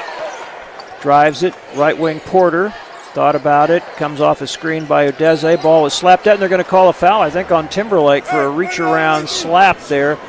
Drives 1.01 1.43
it. 1.43 1.55
Right 1.75 1.97
wing 1.97 2.19
Porter. 2.19 2.73
Thought 3.17 3.35
about 3.35 3.71
it. 3.71 3.81
Comes 3.95 4.21
off 4.21 4.43
a 4.43 4.47
screen 4.47 4.85
by 4.85 5.09
Udeze. 5.09 5.63
Ball 5.63 5.87
is 5.87 5.93
slapped 5.93 6.27
out, 6.27 6.33
and 6.33 6.39
they're 6.39 6.47
going 6.47 6.63
to 6.63 6.69
call 6.69 6.89
a 6.89 6.93
foul, 6.93 7.23
I 7.23 7.31
think, 7.31 7.51
on 7.51 7.67
Timberlake 7.67 8.23
for 8.23 8.43
a 8.43 8.49
reach 8.51 8.79
around 8.79 9.27
slap 9.27 9.79
there. 9.87 10.19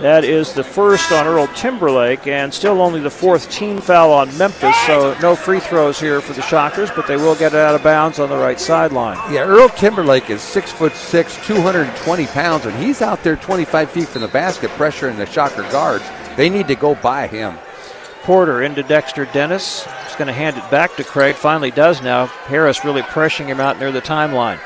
That 0.00 0.24
is 0.24 0.54
the 0.54 0.64
first 0.64 1.12
on 1.12 1.26
Earl 1.26 1.48
Timberlake, 1.48 2.26
and 2.26 2.54
still 2.54 2.80
only 2.80 3.00
the 3.00 3.10
fourth 3.10 3.50
team 3.50 3.82
foul 3.82 4.14
on 4.14 4.34
Memphis. 4.38 4.74
So 4.86 5.14
no 5.20 5.36
free 5.36 5.60
throws 5.60 6.00
here 6.00 6.22
for 6.22 6.32
the 6.32 6.40
Shockers, 6.40 6.90
but 6.90 7.06
they 7.06 7.18
will 7.18 7.34
get 7.34 7.52
it 7.52 7.58
out 7.58 7.74
of 7.74 7.82
bounds 7.82 8.18
on 8.18 8.30
the 8.30 8.38
right 8.38 8.58
sideline. 8.58 9.18
Yeah, 9.30 9.42
Earl 9.42 9.68
Timberlake 9.68 10.30
is 10.30 10.40
six 10.40 10.72
foot 10.72 10.94
six, 10.94 11.36
220 11.46 12.26
pounds, 12.28 12.64
and 12.64 12.74
he's 12.82 13.02
out 13.02 13.22
there 13.22 13.36
25 13.36 13.90
feet 13.90 14.08
from 14.08 14.22
the 14.22 14.28
basket, 14.28 14.70
pressuring 14.70 15.18
the 15.18 15.26
Shocker 15.26 15.64
guards. 15.64 16.04
They 16.34 16.48
need 16.48 16.68
to 16.68 16.76
go 16.76 16.94
by 16.94 17.26
him. 17.26 17.58
Porter 18.22 18.62
into 18.62 18.82
Dexter 18.82 19.26
Dennis. 19.26 19.86
Going 20.18 20.26
to 20.26 20.34
hand 20.34 20.56
it 20.56 20.68
back 20.68 20.96
to 20.96 21.04
Craig. 21.04 21.36
Finally 21.36 21.70
does 21.70 22.02
now. 22.02 22.26
Harris 22.26 22.84
really 22.84 23.02
pressuring 23.02 23.46
him 23.46 23.60
out 23.60 23.78
near 23.78 23.92
the 23.92 24.02
timeline. 24.02 24.58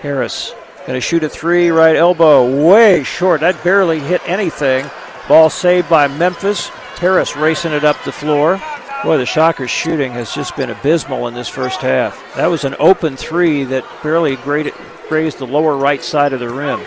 Harris 0.00 0.54
going 0.86 0.96
to 0.96 1.00
shoot 1.00 1.24
a 1.24 1.28
three, 1.28 1.70
right 1.70 1.96
elbow, 1.96 2.64
way 2.64 3.02
short. 3.02 3.40
That 3.40 3.62
barely 3.64 3.98
hit 3.98 4.22
anything. 4.24 4.88
Ball 5.26 5.50
saved 5.50 5.90
by 5.90 6.06
Memphis. 6.06 6.68
Harris 6.68 7.34
racing 7.34 7.72
it 7.72 7.82
up 7.82 7.96
the 8.04 8.12
floor. 8.12 8.62
Boy, 9.02 9.18
the 9.18 9.26
Shockers 9.26 9.70
shooting 9.70 10.12
has 10.12 10.32
just 10.32 10.56
been 10.56 10.70
abysmal 10.70 11.26
in 11.26 11.34
this 11.34 11.48
first 11.48 11.80
half. 11.80 12.36
That 12.36 12.46
was 12.46 12.64
an 12.64 12.76
open 12.78 13.16
three 13.16 13.64
that 13.64 13.84
barely 14.04 14.36
grazed 14.36 15.38
the 15.38 15.46
lower 15.46 15.76
right 15.76 16.04
side 16.04 16.32
of 16.32 16.38
the 16.38 16.48
rim. 16.48 16.78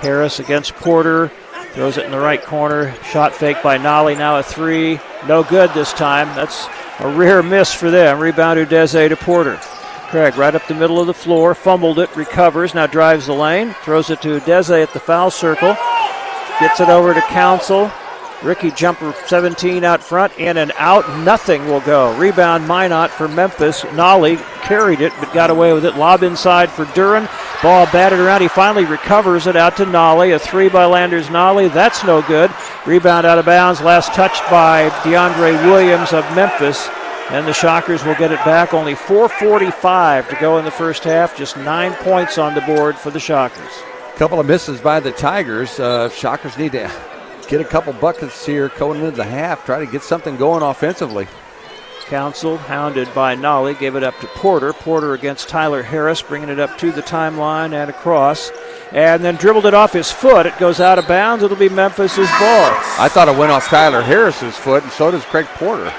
Harris 0.00 0.40
against 0.40 0.74
Porter. 0.76 1.30
Throws 1.72 1.98
it 1.98 2.06
in 2.06 2.10
the 2.10 2.18
right 2.18 2.42
corner. 2.42 2.94
Shot 3.04 3.34
fake 3.34 3.62
by 3.62 3.76
Nolley. 3.76 4.16
Now 4.16 4.38
a 4.38 4.42
three. 4.42 4.98
No 5.28 5.44
good 5.44 5.70
this 5.74 5.92
time. 5.92 6.26
That's 6.34 6.66
a 7.00 7.08
rare 7.08 7.42
miss 7.42 7.72
for 7.72 7.90
them. 7.90 8.18
Rebound 8.18 8.58
Udeze 8.58 9.08
to 9.08 9.16
Porter. 9.16 9.58
Craig 10.08 10.36
right 10.36 10.54
up 10.54 10.66
the 10.66 10.74
middle 10.74 11.00
of 11.00 11.06
the 11.06 11.14
floor. 11.14 11.54
Fumbled 11.54 11.98
it. 11.98 12.14
Recovers. 12.16 12.74
Now 12.74 12.86
drives 12.86 13.26
the 13.26 13.34
lane. 13.34 13.74
Throws 13.82 14.10
it 14.10 14.22
to 14.22 14.40
Udeze 14.40 14.82
at 14.82 14.92
the 14.92 15.00
foul 15.00 15.30
circle. 15.30 15.76
Gets 16.60 16.80
it 16.80 16.88
over 16.88 17.14
to 17.14 17.20
Council. 17.22 17.90
Ricky 18.42 18.70
jumper 18.70 19.12
17 19.26 19.82
out 19.82 20.02
front, 20.02 20.36
in 20.38 20.58
and 20.58 20.72
out. 20.76 21.08
Nothing 21.24 21.66
will 21.66 21.80
go. 21.80 22.16
Rebound 22.16 22.68
Minott 22.68 23.10
for 23.10 23.26
Memphis. 23.26 23.82
Nolley 23.82 24.36
carried 24.62 25.00
it, 25.00 25.12
but 25.18 25.32
got 25.32 25.50
away 25.50 25.72
with 25.72 25.84
it. 25.84 25.96
Lob 25.96 26.22
inside 26.22 26.70
for 26.70 26.84
Duren. 26.86 27.28
Ball 27.62 27.86
batted 27.86 28.20
around. 28.20 28.40
He 28.42 28.48
finally 28.48 28.84
recovers 28.84 29.48
it 29.48 29.56
out 29.56 29.76
to 29.78 29.84
Nolley. 29.84 30.34
A 30.36 30.38
three 30.38 30.68
by 30.68 30.84
Landers 30.84 31.26
Nolley. 31.26 31.72
That's 31.72 32.04
no 32.04 32.22
good. 32.22 32.52
Rebound 32.86 33.26
out 33.26 33.38
of 33.38 33.46
bounds. 33.46 33.80
Last 33.80 34.14
touched 34.14 34.48
by 34.48 34.88
DeAndre 35.02 35.60
Williams 35.64 36.12
of 36.12 36.24
Memphis. 36.36 36.88
And 37.30 37.46
the 37.46 37.52
Shockers 37.52 38.04
will 38.04 38.14
get 38.14 38.30
it 38.32 38.42
back. 38.44 38.72
Only 38.72 38.94
4.45 38.94 40.28
to 40.30 40.36
go 40.36 40.58
in 40.58 40.64
the 40.64 40.70
first 40.70 41.02
half. 41.02 41.36
Just 41.36 41.56
nine 41.56 41.92
points 41.94 42.38
on 42.38 42.54
the 42.54 42.60
board 42.62 42.96
for 42.96 43.10
the 43.10 43.20
Shockers. 43.20 43.82
A 44.14 44.18
Couple 44.18 44.38
of 44.38 44.46
misses 44.46 44.80
by 44.80 45.00
the 45.00 45.12
Tigers. 45.12 45.78
Uh, 45.78 46.08
Shockers 46.08 46.56
need 46.56 46.72
to 46.72 46.88
get 47.48 47.60
a 47.60 47.64
couple 47.64 47.92
buckets 47.94 48.44
here 48.46 48.68
going 48.78 49.00
into 49.00 49.16
the 49.16 49.24
half, 49.24 49.64
try 49.64 49.78
to 49.80 49.90
get 49.90 50.02
something 50.02 50.36
going 50.36 50.62
offensively. 50.62 51.26
Council, 52.06 52.56
hounded 52.56 53.12
by 53.14 53.36
Nolley, 53.36 53.78
gave 53.78 53.94
it 53.94 54.02
up 54.02 54.18
to 54.20 54.26
Porter. 54.28 54.72
Porter 54.72 55.12
against 55.12 55.48
Tyler 55.48 55.82
Harris, 55.82 56.22
bringing 56.22 56.48
it 56.48 56.58
up 56.58 56.78
to 56.78 56.90
the 56.90 57.02
timeline 57.02 57.74
and 57.74 57.90
across. 57.90 58.50
And 58.92 59.22
then 59.22 59.36
dribbled 59.36 59.66
it 59.66 59.74
off 59.74 59.92
his 59.92 60.10
foot. 60.10 60.46
It 60.46 60.56
goes 60.58 60.80
out 60.80 60.98
of 60.98 61.06
bounds. 61.06 61.44
It'll 61.44 61.58
be 61.58 61.68
Memphis's 61.68 62.16
ball. 62.16 62.72
I 62.98 63.10
thought 63.12 63.28
it 63.28 63.36
went 63.36 63.52
off 63.52 63.66
Tyler 63.68 64.00
Harris's 64.00 64.56
foot, 64.56 64.82
and 64.82 64.92
so 64.92 65.10
does 65.10 65.24
Craig 65.26 65.44
Porter. 65.56 65.92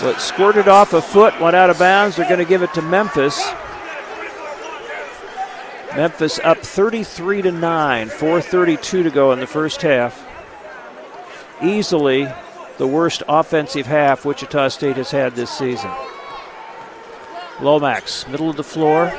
Well, 0.00 0.10
it 0.10 0.20
squirted 0.20 0.68
off 0.68 0.92
a 0.92 1.02
foot, 1.02 1.40
went 1.40 1.56
out 1.56 1.70
of 1.70 1.80
bounds. 1.80 2.16
They're 2.16 2.28
going 2.28 2.38
to 2.38 2.44
give 2.44 2.62
it 2.62 2.72
to 2.74 2.82
Memphis. 2.82 3.42
Memphis 5.96 6.40
up 6.42 6.58
33 6.58 7.42
to 7.42 7.52
9, 7.52 8.08
4:32 8.08 9.02
to 9.02 9.10
go 9.10 9.32
in 9.32 9.40
the 9.40 9.46
first 9.46 9.82
half. 9.82 10.24
Easily 11.62 12.28
the 12.78 12.86
worst 12.86 13.22
offensive 13.28 13.86
half 13.86 14.24
Wichita 14.24 14.68
State 14.68 14.96
has 14.96 15.10
had 15.10 15.34
this 15.34 15.50
season. 15.50 15.90
Lomax, 17.60 18.26
middle 18.26 18.48
of 18.48 18.56
the 18.56 18.64
floor, 18.64 19.12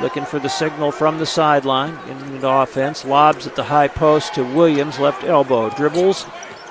looking 0.00 0.24
for 0.24 0.38
the 0.38 0.48
signal 0.48 0.90
from 0.90 1.18
the 1.18 1.26
sideline 1.26 1.98
into 2.08 2.38
the 2.38 2.48
offense. 2.48 3.04
Lobs 3.04 3.46
at 3.46 3.54
the 3.54 3.64
high 3.64 3.88
post 3.88 4.34
to 4.34 4.42
Williams, 4.42 4.98
left 4.98 5.24
elbow. 5.24 5.68
Dribbles, 5.70 6.24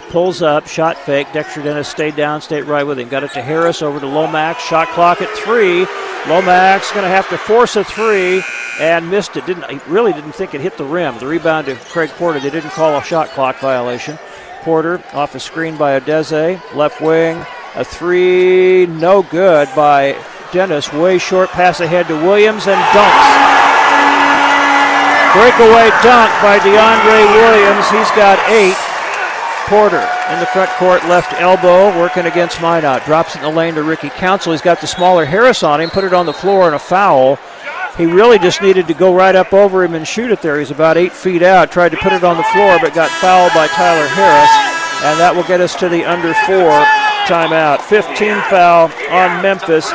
pulls 0.10 0.42
up, 0.42 0.68
shot 0.68 0.98
fake. 0.98 1.32
Dexter 1.34 1.62
Dennis 1.62 1.88
stayed 1.88 2.16
down, 2.16 2.42
stayed 2.42 2.64
right 2.64 2.84
with 2.84 3.00
him. 3.00 3.10
Got 3.10 3.24
it 3.24 3.32
to 3.34 3.42
Harris, 3.42 3.82
over 3.82 4.00
to 4.00 4.08
Lomax. 4.08 4.64
Shot 4.64 4.88
clock 4.90 5.22
at 5.22 5.30
three. 5.38 5.86
Lomax 6.28 6.92
going 6.92 7.04
to 7.04 7.10
have 7.10 7.30
to 7.30 7.38
force 7.38 7.76
a 7.76 7.84
three 7.84 8.44
and 8.80 9.10
missed 9.10 9.38
it. 9.38 9.46
Didn't 9.46 9.70
he 9.70 9.80
really 9.88 10.14
didn't 10.14 10.34
think 10.34 10.54
it 10.54 10.62
hit 10.62 10.78
the 10.78 10.84
rim. 10.84 11.18
The 11.20 11.28
rebound 11.28 11.68
to 11.68 11.76
Craig 11.76 12.10
Porter. 12.12 12.40
They 12.40 12.50
didn't 12.50 12.72
call 12.72 12.98
a 12.98 13.04
shot 13.04 13.30
clock 13.30 13.60
violation. 13.60 14.18
Porter 14.62 15.02
off 15.14 15.36
a 15.36 15.40
screen 15.40 15.78
by 15.78 16.00
Udeze, 16.00 16.76
left 16.76 17.00
wing, 17.00 17.38
a 17.76 17.86
three, 17.86 18.86
no 18.88 19.24
good 19.24 19.70
by 19.76 20.18
Dennis. 20.52 20.92
Way 20.92 21.18
short 21.18 21.50
pass 21.50 21.80
ahead 21.80 22.08
to 22.08 22.16
Williams 22.16 22.68
and 22.68 22.82
dunks. 22.92 23.48
Breakaway 25.36 25.90
dunk 26.02 26.32
by 26.42 26.58
DeAndre 26.60 27.24
Williams. 27.38 27.90
He's 27.92 28.12
got 28.18 28.40
eight. 28.50 28.87
Porter 29.68 30.00
in 30.32 30.40
the 30.40 30.46
front 30.48 30.70
court, 30.72 31.04
left 31.06 31.34
elbow, 31.34 31.98
working 32.00 32.26
against 32.26 32.58
Minott. 32.58 33.04
Drops 33.06 33.36
it 33.36 33.40
in 33.40 33.44
the 33.44 33.58
lane 33.58 33.76
to 33.76 33.84
Ricky 33.84 34.10
Council. 34.10 34.54
He's 34.54 34.62
got 34.62 34.80
the 34.80 34.88
smaller 34.88 35.26
Harris 35.26 35.62
on 35.62 35.82
him, 35.82 35.90
put 35.90 36.06
it 36.06 36.14
on 36.14 36.26
the 36.26 36.34
floor 36.34 36.68
and 36.68 36.76
a 36.76 36.80
foul. 36.80 37.38
He 37.98 38.06
really 38.06 38.40
just 38.40 38.62
needed 38.62 38.88
to 38.88 38.94
go 38.94 39.14
right 39.14 39.36
up 39.36 39.54
over 39.54 39.84
him 39.84 39.94
and 39.94 40.08
shoot 40.08 40.32
it 40.32 40.42
there. 40.42 40.60
He's 40.60 40.72
about 40.72 40.98
eight 40.98 41.12
feet 41.12 41.42
out. 41.42 41.72
Tried 41.72 41.90
to 41.90 41.98
put 41.98 42.14
it 42.14 42.24
on 42.24 42.38
the 42.38 42.44
floor, 42.44 42.78
but 42.80 42.94
got 42.94 43.10
fouled 43.10 43.54
by 43.54 43.68
Tyler 43.68 44.08
Harris. 44.08 44.50
And 45.04 45.20
that 45.20 45.36
will 45.36 45.44
get 45.44 45.62
us 45.62 45.76
to 45.76 45.90
the 45.90 46.06
under 46.06 46.34
four 46.46 46.86
timeout. 47.26 47.82
15 47.82 48.42
foul 48.50 48.92
on 49.10 49.42
Memphis. 49.42 49.92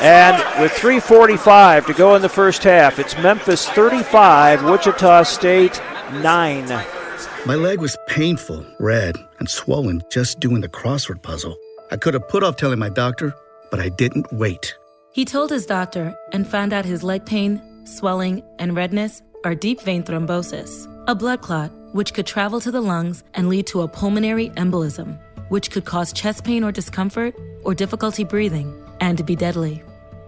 And 0.00 0.36
with 0.60 0.72
3.45 0.72 1.86
to 1.86 1.92
go 1.94 2.14
in 2.14 2.22
the 2.22 2.28
first 2.28 2.64
half, 2.64 2.98
it's 2.98 3.16
Memphis 3.18 3.68
35, 3.68 4.64
Wichita 4.64 5.24
State 5.24 5.82
9. 6.12 7.01
My 7.44 7.56
leg 7.56 7.80
was 7.80 7.96
painful, 8.06 8.64
red, 8.78 9.16
and 9.40 9.50
swollen 9.50 10.02
just 10.12 10.38
doing 10.38 10.60
the 10.60 10.68
crossword 10.68 11.22
puzzle. 11.22 11.56
I 11.90 11.96
could 11.96 12.14
have 12.14 12.28
put 12.28 12.44
off 12.44 12.54
telling 12.54 12.78
my 12.78 12.88
doctor, 12.88 13.34
but 13.68 13.80
I 13.80 13.88
didn't 13.88 14.32
wait. 14.32 14.78
He 15.10 15.24
told 15.24 15.50
his 15.50 15.66
doctor 15.66 16.14
and 16.30 16.46
found 16.46 16.72
out 16.72 16.84
his 16.84 17.02
leg 17.02 17.26
pain, 17.26 17.60
swelling, 17.84 18.44
and 18.60 18.76
redness 18.76 19.22
are 19.44 19.56
deep 19.56 19.80
vein 19.80 20.04
thrombosis, 20.04 20.86
a 21.08 21.16
blood 21.16 21.40
clot 21.40 21.72
which 21.90 22.14
could 22.14 22.26
travel 22.26 22.60
to 22.60 22.70
the 22.70 22.80
lungs 22.80 23.24
and 23.34 23.48
lead 23.48 23.66
to 23.66 23.82
a 23.82 23.88
pulmonary 23.88 24.50
embolism, 24.50 25.18
which 25.48 25.72
could 25.72 25.84
cause 25.84 26.12
chest 26.12 26.44
pain 26.44 26.62
or 26.62 26.70
discomfort 26.70 27.34
or 27.64 27.74
difficulty 27.74 28.22
breathing 28.22 28.72
and 29.00 29.26
be 29.26 29.34
deadly. 29.34 29.82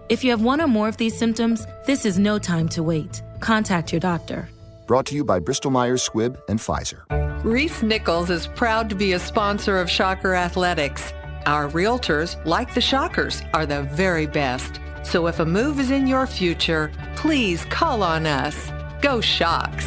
If 0.09 0.21
you 0.25 0.31
have 0.31 0.41
one 0.41 0.59
or 0.59 0.67
more 0.67 0.89
of 0.89 0.97
these 0.97 1.17
symptoms, 1.17 1.65
this 1.85 2.05
is 2.05 2.19
no 2.19 2.39
time 2.39 2.67
to 2.69 2.83
wait. 2.83 3.21
Contact 3.39 3.93
your 3.93 4.01
doctor. 4.01 4.49
Brought 4.87 5.07
to 5.07 5.15
you 5.15 5.25
by 5.25 5.39
Bristol 5.39 5.71
Myers 5.71 6.07
Squibb 6.07 6.39
and 6.47 6.59
Pfizer. 6.59 7.03
Reece 7.43 7.81
Nichols 7.81 8.29
is 8.29 8.47
proud 8.47 8.87
to 8.89 8.95
be 8.95 9.13
a 9.13 9.19
sponsor 9.19 9.79
of 9.79 9.89
Shocker 9.89 10.35
Athletics. 10.35 11.11
Our 11.47 11.69
realtors, 11.69 12.43
like 12.45 12.73
the 12.73 12.81
Shockers, 12.81 13.41
are 13.53 13.65
the 13.65 13.83
very 13.83 14.27
best. 14.27 14.79
So 15.03 15.27
if 15.27 15.39
a 15.39 15.45
move 15.45 15.79
is 15.79 15.89
in 15.89 16.05
your 16.05 16.27
future, 16.27 16.91
please 17.15 17.65
call 17.65 18.03
on 18.03 18.27
us. 18.27 18.71
Go 19.01 19.21
Shocks. 19.21 19.85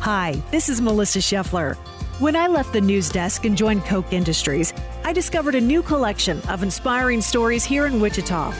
Hi, 0.00 0.42
this 0.50 0.70
is 0.70 0.80
Melissa 0.80 1.18
Scheffler. 1.18 1.76
When 2.18 2.34
I 2.34 2.46
left 2.46 2.72
the 2.72 2.80
news 2.80 3.10
desk 3.10 3.44
and 3.44 3.56
joined 3.56 3.84
Koch 3.84 4.10
Industries, 4.12 4.72
I 5.04 5.12
discovered 5.12 5.54
a 5.54 5.60
new 5.60 5.82
collection 5.82 6.40
of 6.48 6.62
inspiring 6.62 7.20
stories 7.20 7.64
here 7.64 7.86
in 7.86 8.00
Wichita. 8.00 8.52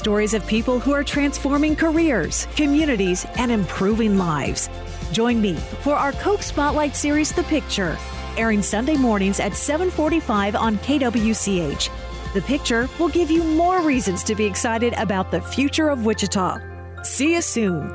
Stories 0.00 0.32
of 0.32 0.46
people 0.46 0.80
who 0.80 0.92
are 0.92 1.04
transforming 1.04 1.76
careers, 1.76 2.46
communities, 2.56 3.26
and 3.36 3.52
improving 3.52 4.16
lives. 4.16 4.70
Join 5.12 5.42
me 5.42 5.56
for 5.82 5.92
our 5.94 6.12
Koch 6.12 6.42
Spotlight 6.42 6.96
series, 6.96 7.32
The 7.32 7.42
Picture, 7.42 7.98
airing 8.38 8.62
Sunday 8.62 8.96
mornings 8.96 9.40
at 9.40 9.54
745 9.54 10.56
on 10.56 10.78
KWCH. 10.78 11.90
The 12.32 12.40
Picture 12.40 12.88
will 12.98 13.10
give 13.10 13.30
you 13.30 13.44
more 13.44 13.82
reasons 13.82 14.24
to 14.24 14.34
be 14.34 14.46
excited 14.46 14.94
about 14.94 15.30
the 15.30 15.42
future 15.42 15.90
of 15.90 16.06
Wichita. 16.06 16.60
See 17.02 17.34
you 17.34 17.42
soon. 17.42 17.90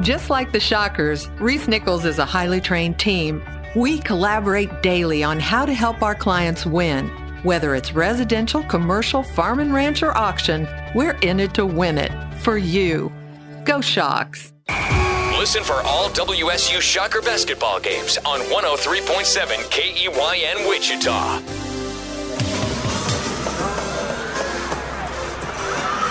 Just 0.00 0.30
like 0.30 0.50
the 0.50 0.58
Shockers, 0.58 1.28
Reece 1.38 1.68
Nichols 1.68 2.04
is 2.04 2.18
a 2.18 2.24
highly 2.24 2.60
trained 2.60 2.98
team. 2.98 3.40
We 3.76 4.00
collaborate 4.00 4.82
daily 4.82 5.22
on 5.22 5.38
how 5.38 5.64
to 5.64 5.72
help 5.72 6.02
our 6.02 6.16
clients 6.16 6.66
win. 6.66 7.08
Whether 7.42 7.74
it's 7.74 7.94
residential, 7.94 8.62
commercial, 8.64 9.22
farm 9.22 9.60
and 9.60 9.72
ranch, 9.72 10.02
or 10.02 10.14
auction, 10.14 10.68
we're 10.94 11.16
in 11.22 11.40
it 11.40 11.54
to 11.54 11.64
win 11.64 11.96
it. 11.96 12.12
For 12.40 12.58
you. 12.58 13.10
Go 13.64 13.80
Shocks. 13.80 14.52
Listen 15.38 15.64
for 15.64 15.80
all 15.82 16.10
WSU 16.10 16.82
Shocker 16.82 17.22
basketball 17.22 17.80
games 17.80 18.18
on 18.26 18.40
103.7 18.40 19.46
KEYN 19.70 20.68
Wichita. 20.68 21.69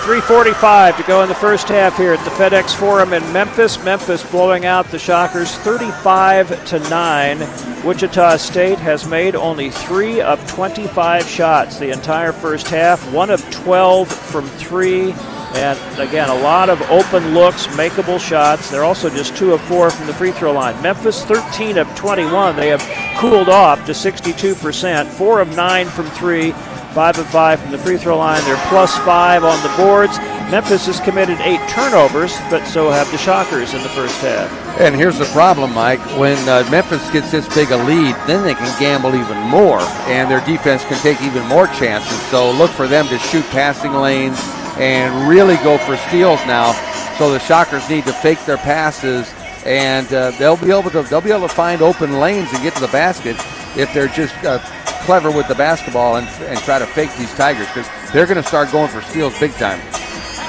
345 0.10 0.98
to 0.98 1.04
go 1.04 1.22
in 1.22 1.30
the 1.30 1.36
first 1.36 1.68
half 1.68 1.96
here 1.96 2.14
at 2.14 2.26
the 2.26 2.32
FedEx 2.32 2.74
Forum 2.74 3.14
in 3.14 3.22
Memphis. 3.32 3.78
Memphis 3.84 4.28
blowing 4.32 4.66
out 4.66 4.88
the 4.88 4.98
Shockers 4.98 5.54
35 5.58 6.66
to 6.66 6.80
9. 6.90 7.86
Wichita 7.86 8.38
State 8.38 8.80
has 8.80 9.08
made 9.08 9.36
only 9.36 9.70
3 9.70 10.20
of 10.22 10.44
25 10.50 11.28
shots 11.28 11.78
the 11.78 11.92
entire 11.92 12.32
first 12.32 12.68
half, 12.70 13.00
1 13.14 13.30
of 13.30 13.52
12 13.52 14.08
from 14.12 14.48
3. 14.48 15.14
And 15.54 16.00
again, 16.00 16.30
a 16.30 16.42
lot 16.42 16.72
of 16.72 16.82
open 16.90 17.36
looks, 17.36 17.68
makeable 17.68 18.20
shots. 18.20 18.72
They're 18.72 18.84
also 18.84 19.12
just 19.12 19.38
2 19.38 19.54
of 19.54 19.62
4 19.62 19.92
from 19.92 20.08
the 20.08 20.14
free 20.14 20.32
throw 20.32 20.54
line. 20.54 20.82
Memphis 20.82 21.24
13 21.24 21.78
of 21.78 21.88
21. 21.96 22.56
They 22.56 22.70
have 22.70 22.82
cooled 23.20 23.50
off 23.50 23.86
to 23.86 23.92
62%, 23.92 25.06
4 25.06 25.40
of 25.40 25.56
9 25.56 25.86
from 25.88 26.08
3. 26.08 26.52
Five 26.94 27.20
of 27.20 27.28
five 27.28 27.60
from 27.60 27.72
the 27.72 27.78
free 27.78 27.98
throw 27.98 28.18
line. 28.18 28.44
They're 28.46 28.58
plus 28.68 28.98
five 29.00 29.44
on 29.44 29.62
the 29.62 29.74
boards. 29.78 30.18
Memphis 30.50 30.88
has 30.88 31.00
committed 31.00 31.38
eight 31.42 31.62
turnovers, 31.70 32.36
but 32.50 32.66
so 32.66 32.90
have 32.90 33.10
the 33.12 33.18
Shockers 33.20 33.76
in 33.76 33.84
the 33.84 33.90
first 33.90 34.20
half. 34.22 34.50
And 34.80 34.96
here's 34.96 35.20
the 35.20 35.26
problem, 35.26 35.72
Mike. 35.76 36.00
When 36.18 36.38
uh, 36.50 36.68
Memphis 36.72 37.08
gets 37.12 37.32
this 37.32 37.48
big 37.54 37.70
a 37.70 37.78
lead, 37.78 38.16
then 38.26 38.44
they 38.44 38.56
can 38.56 38.80
gamble 38.80 39.14
even 39.14 39.38
more, 39.38 39.80
and 40.10 40.30
their 40.30 40.44
defense 40.46 40.84
can 40.86 40.98
take 41.04 41.22
even 41.22 41.46
more 41.48 41.68
chances. 41.68 42.20
So 42.32 42.52
look 42.52 42.72
for 42.72 42.88
them 42.88 43.08
to 43.10 43.20
shoot 43.20 43.46
passing 43.52 43.94
lanes 43.94 44.40
and 44.80 45.30
really 45.30 45.58
go 45.58 45.78
for 45.78 45.96
steals 45.98 46.40
now. 46.48 46.72
So 47.20 47.32
the 47.32 47.40
Shockers 47.40 47.88
need 47.88 48.06
to 48.06 48.14
fake 48.14 48.44
their 48.46 48.58
passes, 48.58 49.32
and 49.66 50.12
uh, 50.12 50.32
they'll 50.40 50.58
be 50.58 50.72
able 50.72 50.90
to 50.90 51.04
they'll 51.04 51.22
be 51.22 51.32
able 51.32 51.48
to 51.48 51.54
find 51.54 51.84
open 51.84 52.20
lanes 52.20 52.52
and 52.52 52.64
get 52.64 52.74
to 52.74 52.82
the 52.82 52.88
basket 52.88 53.36
if 53.78 53.94
they're 53.94 54.08
just 54.08 54.34
uh, 54.44 54.58
clever 55.00 55.32
with 55.32 55.48
the 55.48 55.56
basketball 55.56 56.18
and, 56.18 56.28
and 56.44 56.60
try 56.60 56.80
to 56.80 56.86
fake 56.86 57.14
these 57.18 57.34
Tigers 57.36 57.68
because 57.68 57.90
they're 58.12 58.26
going 58.26 58.42
to 58.42 58.48
start 58.48 58.72
going 58.72 58.90
for 58.90 59.02
steals 59.02 59.38
big 59.40 59.52
time. 59.54 59.80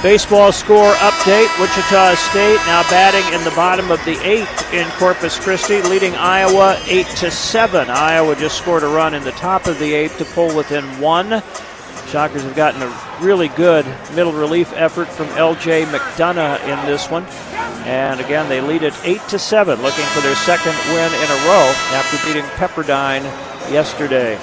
Baseball 0.03 0.51
score 0.51 0.93
update 0.95 1.61
Wichita 1.61 2.15
State 2.15 2.57
now 2.67 2.83
batting 2.89 3.39
in 3.39 3.45
the 3.45 3.51
bottom 3.51 3.91
of 3.91 4.03
the 4.07 4.19
eighth 4.27 4.73
in 4.73 4.89
Corpus 4.93 5.39
Christi, 5.39 5.83
leading 5.83 6.15
Iowa 6.15 6.81
8 6.87 7.07
to 7.19 7.31
7. 7.31 7.91
Iowa 7.91 8.35
just 8.35 8.57
scored 8.57 8.83
a 8.83 8.87
run 8.87 9.13
in 9.13 9.23
the 9.25 9.33
top 9.33 9.67
of 9.67 9.79
the 9.79 9.93
eighth 9.93 10.17
to 10.17 10.25
pull 10.25 10.57
within 10.57 10.85
one. 11.01 11.43
Shockers 12.11 12.43
have 12.43 12.57
gotten 12.57 12.83
a 12.83 13.25
really 13.25 13.47
good 13.49 13.87
middle 14.17 14.33
relief 14.33 14.73
effort 14.75 15.07
from 15.07 15.29
LJ 15.29 15.85
McDonough 15.87 16.61
in 16.65 16.85
this 16.85 17.09
one. 17.09 17.25
And 17.87 18.19
again, 18.21 18.49
they 18.49 18.61
lead 18.61 18.83
it 18.83 18.95
8 19.05 19.21
to 19.29 19.39
7, 19.39 19.81
looking 19.81 20.05
for 20.07 20.21
their 20.21 20.35
second 20.35 20.75
win 20.89 21.15
in 21.15 21.31
a 21.31 21.47
row 21.47 21.73
after 21.95 22.27
beating 22.27 22.43
Pepperdine 22.57 23.23
yesterday. 23.71 24.35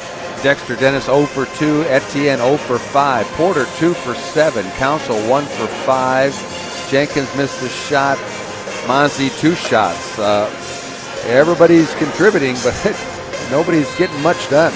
Dexter 0.44 0.78
Dennis 0.78 1.08
0 1.08 1.26
for 1.26 1.46
2, 1.58 1.84
Etienne 1.90 2.38
0 2.38 2.56
for 2.56 2.80
5, 2.80 3.26
Porter 3.34 3.66
2 3.78 3.94
for 3.94 4.16
7, 4.16 4.64
Council 4.72 5.18
1 5.28 5.46
for 5.46 5.68
5, 5.68 6.90
Jenkins 6.90 7.36
missed 7.36 7.62
a 7.64 7.68
shot, 7.68 8.18
Mozzie 8.88 9.38
two 9.42 9.56
shots. 9.56 10.18
Uh, 10.18 10.50
everybody's 11.26 11.94
contributing, 11.96 12.56
but 12.64 12.74
nobody's 13.52 13.94
getting 13.98 14.22
much 14.22 14.50
done. 14.50 14.72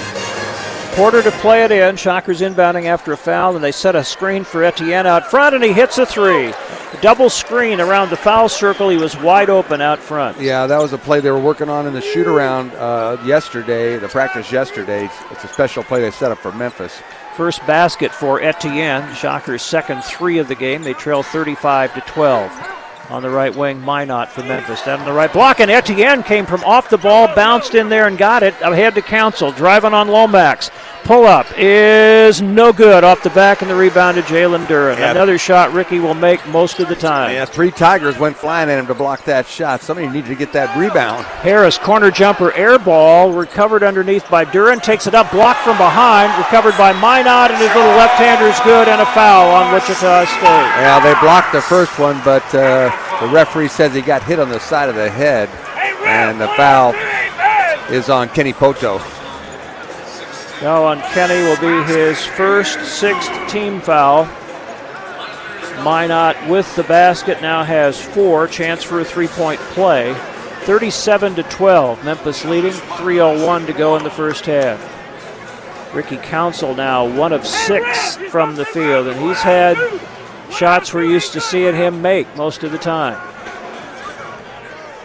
Porter 0.92 1.22
to 1.22 1.30
play 1.30 1.64
it 1.64 1.70
in. 1.70 1.96
Shockers 1.96 2.42
inbounding 2.42 2.84
after 2.84 3.12
a 3.12 3.16
foul, 3.16 3.54
and 3.54 3.64
they 3.64 3.72
set 3.72 3.96
a 3.96 4.04
screen 4.04 4.44
for 4.44 4.62
Etienne 4.62 5.06
out 5.06 5.30
front, 5.30 5.54
and 5.54 5.64
he 5.64 5.72
hits 5.72 5.96
a 5.96 6.04
three. 6.04 6.52
Double 7.00 7.30
screen 7.30 7.80
around 7.80 8.10
the 8.10 8.16
foul 8.16 8.46
circle. 8.46 8.90
He 8.90 8.98
was 8.98 9.16
wide 9.16 9.48
open 9.48 9.80
out 9.80 9.98
front. 9.98 10.38
Yeah, 10.38 10.66
that 10.66 10.78
was 10.78 10.92
a 10.92 10.98
play 10.98 11.20
they 11.20 11.30
were 11.30 11.40
working 11.40 11.70
on 11.70 11.86
in 11.86 11.94
the 11.94 12.02
shoot 12.02 12.26
around 12.26 12.72
uh, 12.74 13.16
yesterday, 13.24 13.96
the 13.96 14.08
practice 14.08 14.52
yesterday. 14.52 15.08
It's 15.30 15.44
a 15.44 15.48
special 15.48 15.82
play 15.82 16.02
they 16.02 16.10
set 16.10 16.30
up 16.30 16.38
for 16.38 16.52
Memphis. 16.52 17.02
First 17.36 17.66
basket 17.66 18.12
for 18.12 18.42
Etienne. 18.42 19.14
Shockers' 19.14 19.62
second 19.62 20.04
three 20.04 20.38
of 20.38 20.48
the 20.48 20.54
game. 20.54 20.82
They 20.82 20.92
trail 20.92 21.22
35 21.22 21.94
to 21.94 22.00
12 22.02 22.81
on 23.12 23.22
the 23.22 23.28
right 23.28 23.54
wing, 23.54 23.78
Minott 23.82 24.28
for 24.28 24.42
Memphis. 24.42 24.82
Down 24.82 25.04
the 25.04 25.12
right 25.12 25.30
block, 25.30 25.60
and 25.60 25.70
Etienne 25.70 26.22
came 26.22 26.46
from 26.46 26.64
off 26.64 26.88
the 26.88 26.96
ball, 26.96 27.28
bounced 27.34 27.74
in 27.74 27.90
there 27.90 28.06
and 28.08 28.16
got 28.16 28.42
it. 28.42 28.54
Ahead 28.62 28.94
to 28.94 29.02
Council, 29.02 29.52
driving 29.52 29.92
on 29.92 30.08
Lomax. 30.08 30.70
Pull 31.04 31.26
up 31.26 31.46
is 31.58 32.40
no 32.40 32.72
good 32.72 33.02
off 33.02 33.24
the 33.24 33.30
back, 33.30 33.60
and 33.60 33.68
the 33.70 33.74
rebound 33.74 34.16
to 34.16 34.22
Jalen 34.22 34.66
Duren. 34.66 34.96
Yeah. 34.98 35.10
Another 35.10 35.36
shot 35.36 35.72
Ricky 35.72 35.98
will 35.98 36.14
make 36.14 36.46
most 36.48 36.78
of 36.78 36.88
the 36.88 36.94
time. 36.94 37.32
Yeah, 37.32 37.44
three 37.44 37.72
Tigers 37.72 38.18
went 38.18 38.36
flying 38.36 38.70
at 38.70 38.78
him 38.78 38.86
to 38.86 38.94
block 38.94 39.24
that 39.24 39.46
shot. 39.48 39.82
Somebody 39.82 40.06
needed 40.08 40.28
to 40.28 40.36
get 40.36 40.52
that 40.52 40.76
rebound. 40.76 41.24
Harris, 41.42 41.76
corner 41.76 42.12
jumper, 42.12 42.52
air 42.52 42.78
ball, 42.78 43.32
recovered 43.32 43.82
underneath 43.82 44.30
by 44.30 44.44
Duren, 44.44 44.80
takes 44.80 45.08
it 45.08 45.14
up, 45.14 45.30
blocked 45.32 45.60
from 45.60 45.76
behind, 45.76 46.30
recovered 46.38 46.78
by 46.78 46.92
Minott, 46.92 47.50
and 47.50 47.58
his 47.58 47.74
little 47.74 47.96
left 47.98 48.14
hander 48.14 48.46
is 48.46 48.60
good, 48.60 48.86
and 48.86 49.00
a 49.00 49.06
foul 49.06 49.50
on 49.50 49.72
Wichita 49.72 50.24
State. 50.26 50.40
Yeah, 50.40 51.00
they 51.02 51.18
blocked 51.20 51.52
the 51.52 51.62
first 51.62 51.98
one, 51.98 52.20
but 52.24 52.44
uh, 52.54 52.94
the 53.20 53.26
referee 53.32 53.68
says 53.68 53.92
he 53.92 54.02
got 54.02 54.22
hit 54.22 54.38
on 54.38 54.48
the 54.48 54.60
side 54.60 54.88
of 54.88 54.94
the 54.94 55.10
head, 55.10 55.48
and 56.06 56.40
the 56.40 56.48
foul 56.56 56.94
is 57.90 58.08
on 58.08 58.28
Kenny 58.28 58.52
Pohto. 58.52 59.00
Now 60.62 60.84
on 60.84 61.00
Kenny 61.00 61.42
will 61.42 61.60
be 61.60 61.92
his 61.92 62.24
first 62.24 62.78
sixth 62.84 63.32
team 63.48 63.80
foul. 63.80 64.26
Minott 65.82 66.48
with 66.48 66.76
the 66.76 66.84
basket 66.84 67.42
now 67.42 67.64
has 67.64 68.00
four. 68.00 68.46
Chance 68.46 68.84
for 68.84 69.00
a 69.00 69.04
three-point 69.04 69.58
play. 69.60 70.14
37 70.60 71.34
to 71.34 71.42
12. 71.42 72.04
Memphis 72.04 72.44
leading. 72.44 72.70
3:01 72.70 73.66
to 73.66 73.72
go 73.72 73.96
in 73.96 74.04
the 74.04 74.10
first 74.10 74.46
half. 74.46 74.80
Ricky 75.92 76.18
Council 76.18 76.76
now 76.76 77.06
one 77.06 77.32
of 77.32 77.44
six 77.44 78.14
from 78.30 78.54
the 78.54 78.64
field, 78.64 79.08
and 79.08 79.20
he's 79.20 79.42
had 79.42 79.76
shots 80.52 80.94
we're 80.94 81.02
used 81.02 81.32
to 81.32 81.40
seeing 81.40 81.74
him 81.74 82.00
make 82.00 82.36
most 82.36 82.62
of 82.62 82.70
the 82.70 82.78
time. 82.78 83.18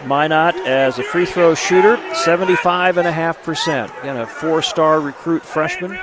Minott 0.08 0.54
as 0.66 0.98
a 0.98 1.02
free 1.02 1.26
throw 1.26 1.54
shooter, 1.54 1.96
75.5%. 1.96 4.00
Again, 4.00 4.16
a 4.16 4.26
four 4.26 4.62
star 4.62 5.00
recruit 5.00 5.42
freshman. 5.42 5.98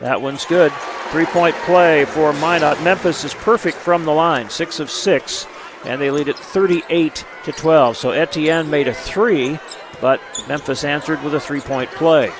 That 0.00 0.20
one's 0.20 0.44
good. 0.46 0.72
Three 1.10 1.26
point 1.26 1.54
play 1.56 2.04
for 2.06 2.32
Minott. 2.32 2.82
Memphis 2.82 3.24
is 3.24 3.34
perfect 3.34 3.76
from 3.76 4.04
the 4.04 4.12
line, 4.12 4.50
six 4.50 4.80
of 4.80 4.90
six 4.90 5.46
and 5.86 6.00
they 6.00 6.10
lead 6.10 6.28
it 6.28 6.36
38 6.36 7.24
to 7.44 7.52
12. 7.52 7.96
So 7.96 8.10
Etienne 8.10 8.68
made 8.68 8.88
a 8.88 8.94
three, 8.94 9.58
but 10.00 10.20
Memphis 10.48 10.84
answered 10.84 11.22
with 11.22 11.34
a 11.34 11.40
three-point 11.40 11.90
play. 11.92 12.32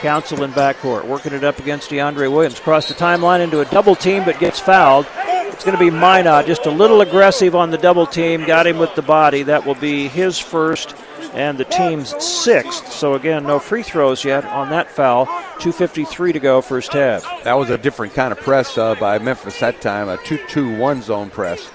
Council 0.00 0.42
in 0.42 0.52
backcourt, 0.52 1.06
working 1.06 1.32
it 1.32 1.44
up 1.44 1.58
against 1.58 1.90
DeAndre 1.90 2.30
Williams. 2.30 2.60
Cross 2.60 2.88
the 2.88 2.94
timeline 2.94 3.40
into 3.40 3.60
a 3.60 3.64
double 3.66 3.94
team, 3.94 4.24
but 4.24 4.38
gets 4.38 4.58
fouled. 4.58 5.06
It's 5.52 5.64
going 5.64 5.76
to 5.76 5.84
be 5.84 5.90
Minott, 5.90 6.46
just 6.46 6.66
a 6.66 6.70
little 6.70 7.02
aggressive 7.02 7.54
on 7.54 7.70
the 7.70 7.78
double 7.78 8.06
team. 8.06 8.44
Got 8.44 8.66
him 8.66 8.78
with 8.78 8.94
the 8.94 9.02
body. 9.02 9.42
That 9.42 9.66
will 9.66 9.74
be 9.74 10.08
his 10.08 10.38
first 10.38 10.96
and 11.34 11.56
the 11.58 11.64
team's 11.64 12.14
sixth. 12.22 12.92
So 12.92 13.14
again, 13.14 13.44
no 13.44 13.58
free 13.58 13.82
throws 13.82 14.24
yet 14.24 14.44
on 14.44 14.70
that 14.70 14.90
foul. 14.90 15.26
2:53 15.58 16.32
to 16.32 16.40
go, 16.40 16.60
first 16.60 16.92
half. 16.92 17.24
That 17.44 17.54
was 17.54 17.70
a 17.70 17.78
different 17.78 18.14
kind 18.14 18.32
of 18.32 18.38
press 18.38 18.76
uh, 18.76 18.94
by 18.96 19.18
Memphis 19.18 19.60
that 19.60 19.80
time, 19.80 20.08
a 20.08 20.16
2-2-1 20.18 21.02
zone 21.02 21.30
press. 21.30 21.70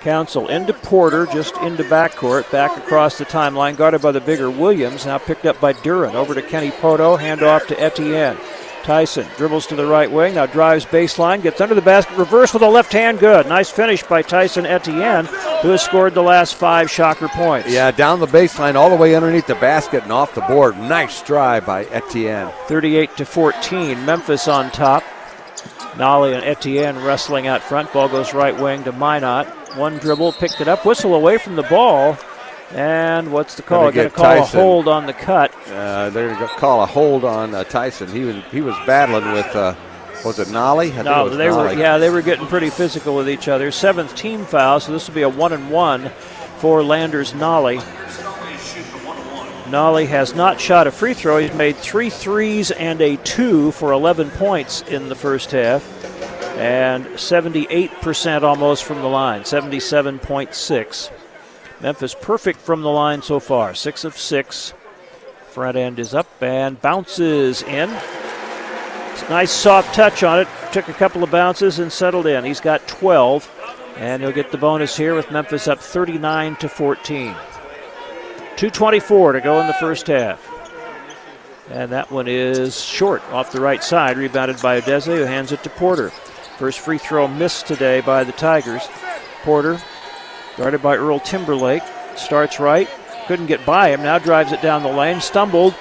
Council 0.00 0.48
into 0.48 0.72
Porter, 0.72 1.26
just 1.26 1.56
into 1.58 1.82
backcourt, 1.84 2.50
back 2.52 2.76
across 2.76 3.18
the 3.18 3.24
timeline, 3.24 3.76
guarded 3.76 4.00
by 4.00 4.12
the 4.12 4.20
bigger 4.20 4.50
Williams, 4.50 5.06
now 5.06 5.18
picked 5.18 5.44
up 5.44 5.60
by 5.60 5.72
Duren. 5.72 6.14
Over 6.14 6.34
to 6.34 6.42
Kenny 6.42 6.70
Pohto, 6.70 7.18
handoff 7.18 7.66
to 7.66 7.80
Etienne. 7.80 8.36
Tyson 8.88 9.26
dribbles 9.36 9.66
to 9.66 9.76
the 9.76 9.84
right 9.84 10.10
wing, 10.10 10.36
now 10.36 10.46
drives 10.46 10.86
baseline, 10.86 11.42
gets 11.42 11.60
under 11.60 11.74
the 11.74 11.82
basket, 11.82 12.16
reverse 12.16 12.54
with 12.54 12.62
a 12.62 12.66
left 12.66 12.90
hand, 12.90 13.18
good. 13.18 13.46
Nice 13.46 13.68
finish 13.68 14.02
by 14.02 14.22
Tyson 14.22 14.64
Etienne, 14.64 15.26
who 15.60 15.68
has 15.68 15.82
scored 15.82 16.14
the 16.14 16.22
last 16.22 16.54
five 16.54 16.90
Shocker 16.90 17.28
points. 17.28 17.68
Yeah, 17.68 17.90
down 17.90 18.18
the 18.18 18.26
baseline, 18.26 18.76
all 18.76 18.88
the 18.88 18.96
way 18.96 19.14
underneath 19.14 19.46
the 19.46 19.56
basket 19.56 20.04
and 20.04 20.10
off 20.10 20.34
the 20.34 20.40
board. 20.40 20.78
Nice 20.78 21.20
drive 21.20 21.66
by 21.66 21.84
Etienne. 21.84 22.50
38 22.66 23.14
to 23.18 23.26
14, 23.26 24.06
Memphis 24.06 24.48
on 24.48 24.70
top. 24.70 25.02
Nolley 25.96 26.34
and 26.34 26.42
Etienne 26.42 27.04
wrestling 27.04 27.46
out 27.46 27.60
front. 27.60 27.92
Ball 27.92 28.08
goes 28.08 28.32
right 28.32 28.58
wing 28.58 28.84
to 28.84 28.92
Minott. 28.92 29.76
One 29.76 29.98
dribble, 29.98 30.32
picked 30.32 30.62
it 30.62 30.68
up, 30.68 30.86
whistle 30.86 31.14
away 31.14 31.36
from 31.36 31.56
the 31.56 31.62
ball. 31.64 32.16
And 32.72 33.32
what's 33.32 33.54
the 33.54 33.62
call? 33.62 33.90
Going 33.90 34.10
to 34.10 34.14
call 34.14 34.24
Tyson. 34.24 34.60
a 34.60 34.62
hold 34.62 34.88
on 34.88 35.06
the 35.06 35.14
cut. 35.14 35.54
Uh, 35.68 36.10
they're 36.10 36.28
going 36.34 36.40
to 36.40 36.54
call 36.56 36.82
a 36.82 36.86
hold 36.86 37.24
on 37.24 37.54
uh, 37.54 37.64
Tyson. 37.64 38.08
He 38.10 38.24
was 38.24 38.36
he 38.50 38.60
was 38.60 38.76
battling 38.86 39.32
with 39.32 39.46
uh, 39.56 39.74
was 40.24 40.38
it 40.38 40.48
Nolley? 40.48 40.92
no, 41.02 41.28
they 41.30 41.46
Nolley. 41.46 41.74
were 41.74 41.80
yeah 41.80 41.96
they 41.98 42.10
were 42.10 42.20
getting 42.22 42.46
pretty 42.46 42.68
physical 42.70 43.14
with 43.16 43.28
each 43.28 43.48
other. 43.48 43.70
Seventh 43.70 44.14
team 44.14 44.44
foul, 44.44 44.80
so 44.80 44.92
this 44.92 45.08
will 45.08 45.14
be 45.14 45.22
a 45.22 45.28
one 45.28 45.52
and 45.54 45.70
one 45.70 46.10
for 46.58 46.82
Landers 46.82 47.32
Nolley. 47.32 47.80
Nolley 49.70 50.06
has 50.06 50.34
not 50.34 50.60
shot 50.60 50.86
a 50.86 50.90
free 50.90 51.12
throw. 51.14 51.38
He's 51.38 51.52
made 51.54 51.76
three 51.76 52.08
threes 52.10 52.70
and 52.70 53.00
a 53.02 53.16
two 53.18 53.70
for 53.72 53.92
11 53.92 54.30
points 54.30 54.80
in 54.82 55.10
the 55.10 55.14
first 55.14 55.50
half, 55.50 55.84
and 56.56 57.04
78% 57.04 58.42
almost 58.42 58.84
from 58.84 59.02
the 59.02 59.08
line, 59.08 59.42
77.6. 59.42 61.10
Memphis 61.80 62.14
perfect 62.20 62.60
from 62.60 62.82
the 62.82 62.88
line 62.88 63.22
so 63.22 63.38
far. 63.38 63.74
Six 63.74 64.04
of 64.04 64.16
six. 64.16 64.74
Front 65.50 65.76
end 65.76 65.98
is 65.98 66.14
up 66.14 66.26
and 66.42 66.80
bounces 66.80 67.62
in. 67.62 67.90
Nice 69.28 69.50
soft 69.50 69.94
touch 69.94 70.22
on 70.22 70.40
it. 70.40 70.48
Took 70.72 70.88
a 70.88 70.94
couple 70.94 71.22
of 71.22 71.30
bounces 71.30 71.78
and 71.78 71.92
settled 71.92 72.26
in. 72.26 72.44
He's 72.44 72.60
got 72.60 72.86
12, 72.88 73.50
and 73.96 74.22
he'll 74.22 74.32
get 74.32 74.50
the 74.50 74.58
bonus 74.58 74.96
here 74.96 75.14
with 75.14 75.30
Memphis 75.30 75.68
up 75.68 75.80
39 75.80 76.56
to 76.56 76.68
14. 76.68 77.34
2.24 78.56 79.32
to 79.34 79.40
go 79.40 79.60
in 79.60 79.66
the 79.66 79.74
first 79.74 80.06
half. 80.06 80.44
And 81.70 81.92
that 81.92 82.10
one 82.10 82.26
is 82.26 82.82
short 82.82 83.22
off 83.30 83.52
the 83.52 83.60
right 83.60 83.84
side, 83.84 84.16
rebounded 84.16 84.62
by 84.62 84.80
Udeze, 84.80 85.04
who 85.04 85.24
hands 85.24 85.52
it 85.52 85.62
to 85.64 85.70
Porter. 85.70 86.10
First 86.56 86.80
free 86.80 86.98
throw 86.98 87.28
missed 87.28 87.66
today 87.66 88.00
by 88.00 88.24
the 88.24 88.32
Tigers. 88.32 88.88
Porter 89.42 89.80
Guarded 90.58 90.82
by 90.82 90.96
Earl 90.96 91.20
Timberlake. 91.20 91.84
Starts 92.16 92.58
right. 92.58 92.88
Couldn't 93.28 93.46
get 93.46 93.64
by 93.64 93.90
him. 93.90 94.02
Now 94.02 94.18
drives 94.18 94.50
it 94.50 94.60
down 94.60 94.82
the 94.82 94.88
lane. 94.88 95.20
Stumbled. 95.20 95.74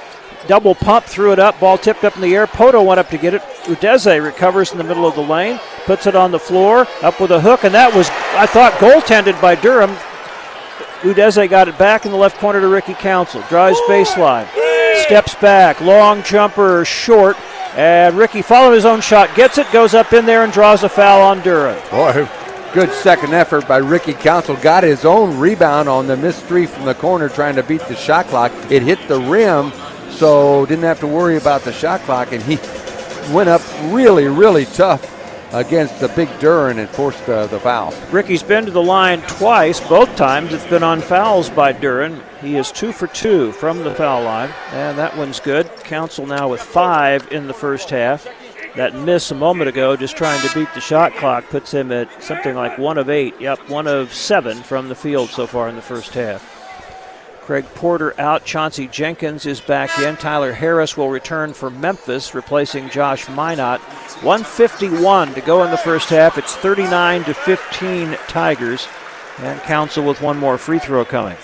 Double 0.48 0.76
pump. 0.76 1.06
Threw 1.06 1.34
it 1.34 1.40
up. 1.40 1.60
Ball 1.60 1.80
tipped 1.80 2.04
up 2.04 2.16
in 2.16 2.22
the 2.22 2.36
air. 2.36 2.46
Pohto 2.46 2.86
went 2.86 3.00
up 3.00 3.10
to 3.10 3.18
get 3.18 3.34
it. 3.34 3.42
Udeze 3.64 4.24
recovers 4.24 4.72
in 4.72 4.78
the 4.78 4.84
middle 4.84 5.08
of 5.08 5.16
the 5.16 5.22
lane. 5.22 5.60
Puts 5.86 6.06
it 6.06 6.16
on 6.16 6.32
the 6.32 6.40
floor. 6.40 6.88
Up 7.02 7.20
with 7.20 7.32
a 7.32 7.42
hook. 7.42 7.64
And 7.64 7.74
that 7.74 7.94
was, 7.94 8.08
I 8.38 8.46
thought, 8.46 8.74
goaltended 8.74 9.42
by 9.42 9.56
Duren. 9.56 9.96
Udeze 11.02 11.50
got 11.50 11.68
it 11.68 11.78
back 11.80 12.06
in 12.06 12.12
the 12.12 12.18
left 12.18 12.38
corner 12.38 12.62
to 12.62 12.68
Ricky 12.68 12.94
Council. 12.94 13.42
Drives 13.50 13.80
baseline. 13.88 14.48
Steps 15.06 15.34
back. 15.36 15.82
Long 15.82 16.22
jumper 16.22 16.86
short. 16.86 17.36
And 17.76 18.18
Ricky 18.18 18.42
followed 18.42 18.74
his 18.74 18.86
own 18.86 19.02
shot, 19.02 19.36
gets 19.36 19.60
it, 19.60 19.72
goes 19.72 19.94
up 19.94 20.12
in 20.12 20.26
there, 20.26 20.44
and 20.44 20.52
draws 20.52 20.82
a 20.82 20.90
foul 20.90 21.22
on 21.22 21.42
Duren. 21.42 21.80
Boy, 21.92 22.28
Good 22.74 22.92
second 22.92 23.34
effort 23.34 23.68
by 23.68 23.78
Ricky 23.78 24.14
Council. 24.14 24.56
Got 24.58 24.84
his 24.84 25.04
own 25.04 25.40
rebound 25.40 25.90
on 25.90 26.06
the 26.06 26.16
missed 26.16 26.44
three 26.46 26.68
from 26.68 26.86
the 26.86 26.94
corner 26.94 27.28
trying 27.28 27.56
to 27.56 27.64
beat 27.64 27.82
the 27.82 27.96
shot 27.96 28.28
clock. 28.28 28.52
It 28.70 28.84
hit 28.84 29.00
the 29.08 29.20
rim, 29.20 29.72
so 30.12 30.66
didn't 30.66 30.84
have 30.84 31.00
to 31.00 31.08
worry 31.08 31.38
about 31.38 31.62
the 31.62 31.72
shot 31.72 32.02
clock, 32.02 32.34
and 32.34 32.44
he 32.44 32.58
went 33.34 33.50
up 33.50 33.62
really, 33.86 34.28
really 34.28 34.66
tough 34.66 35.14
against 35.54 36.00
the 36.00 36.10
big 36.10 36.28
Duren 36.40 36.78
and 36.78 36.90
forced 36.90 37.28
uh, 37.30 37.48
the 37.48 37.60
foul. 37.60 37.94
Ricky's 38.12 38.44
been 38.44 38.66
to 38.66 38.72
the 38.72 38.84
line 38.84 39.22
twice. 39.24 39.80
Both 39.80 40.16
times 40.16 40.54
it's 40.54 40.68
been 40.68 40.84
on 40.84 41.02
fouls 41.02 41.50
by 41.50 41.74
Duren. 41.74 42.22
He 42.42 42.58
is 42.58 42.72
two 42.72 42.92
for 42.92 43.08
two 43.08 43.54
from 43.54 43.80
the 43.80 43.96
foul 43.96 44.24
line, 44.24 44.52
and 44.72 44.98
that 44.98 45.16
one's 45.18 45.40
good. 45.40 45.68
Council 45.78 46.26
now 46.26 46.50
with 46.50 46.62
five 46.62 47.32
in 47.32 47.48
the 47.48 47.54
first 47.54 47.90
half. 47.90 48.28
That 48.78 48.94
miss 48.94 49.32
a 49.32 49.36
moment 49.36 49.70
ago, 49.70 49.96
just 49.96 50.16
trying 50.16 50.40
to 50.48 50.54
beat 50.54 50.72
the 50.76 50.82
shot 50.82 51.16
clock, 51.16 51.50
puts 51.50 51.72
him 51.72 51.92
at 51.92 52.22
something 52.22 52.56
like 52.56 52.78
one 52.78 53.00
of 53.00 53.10
eight. 53.10 53.34
Yep, 53.42 53.70
one 53.70 53.88
of 53.88 54.14
seven 54.14 54.62
from 54.62 54.88
the 54.88 54.94
field 54.94 55.30
so 55.30 55.48
far 55.48 55.68
in 55.68 55.76
the 55.76 55.82
first 55.82 56.14
half. 56.14 56.54
Craig 57.42 57.66
Porter 57.74 58.14
out. 58.22 58.46
Chauncey 58.46 58.88
Jenkins 58.88 59.48
is 59.48 59.62
back 59.62 59.98
in. 59.98 60.16
Tyler 60.18 60.54
Harris 60.54 60.96
will 60.96 61.10
return 61.10 61.54
for 61.54 61.72
Memphis, 61.72 62.36
replacing 62.36 62.90
Josh 62.90 63.26
Minott. 63.26 63.80
151 64.22 65.34
to 65.34 65.42
go 65.42 65.64
in 65.64 65.72
the 65.72 65.78
first 65.78 66.10
half. 66.10 66.38
It's 66.38 66.56
39 66.58 67.24
to 67.24 67.34
15 67.34 68.18
Tigers. 68.28 68.88
And 69.40 69.60
Council 69.62 70.04
with 70.04 70.22
one 70.22 70.38
more 70.38 70.60
free 70.60 70.78
throw 70.78 71.04
coming. 71.04 71.38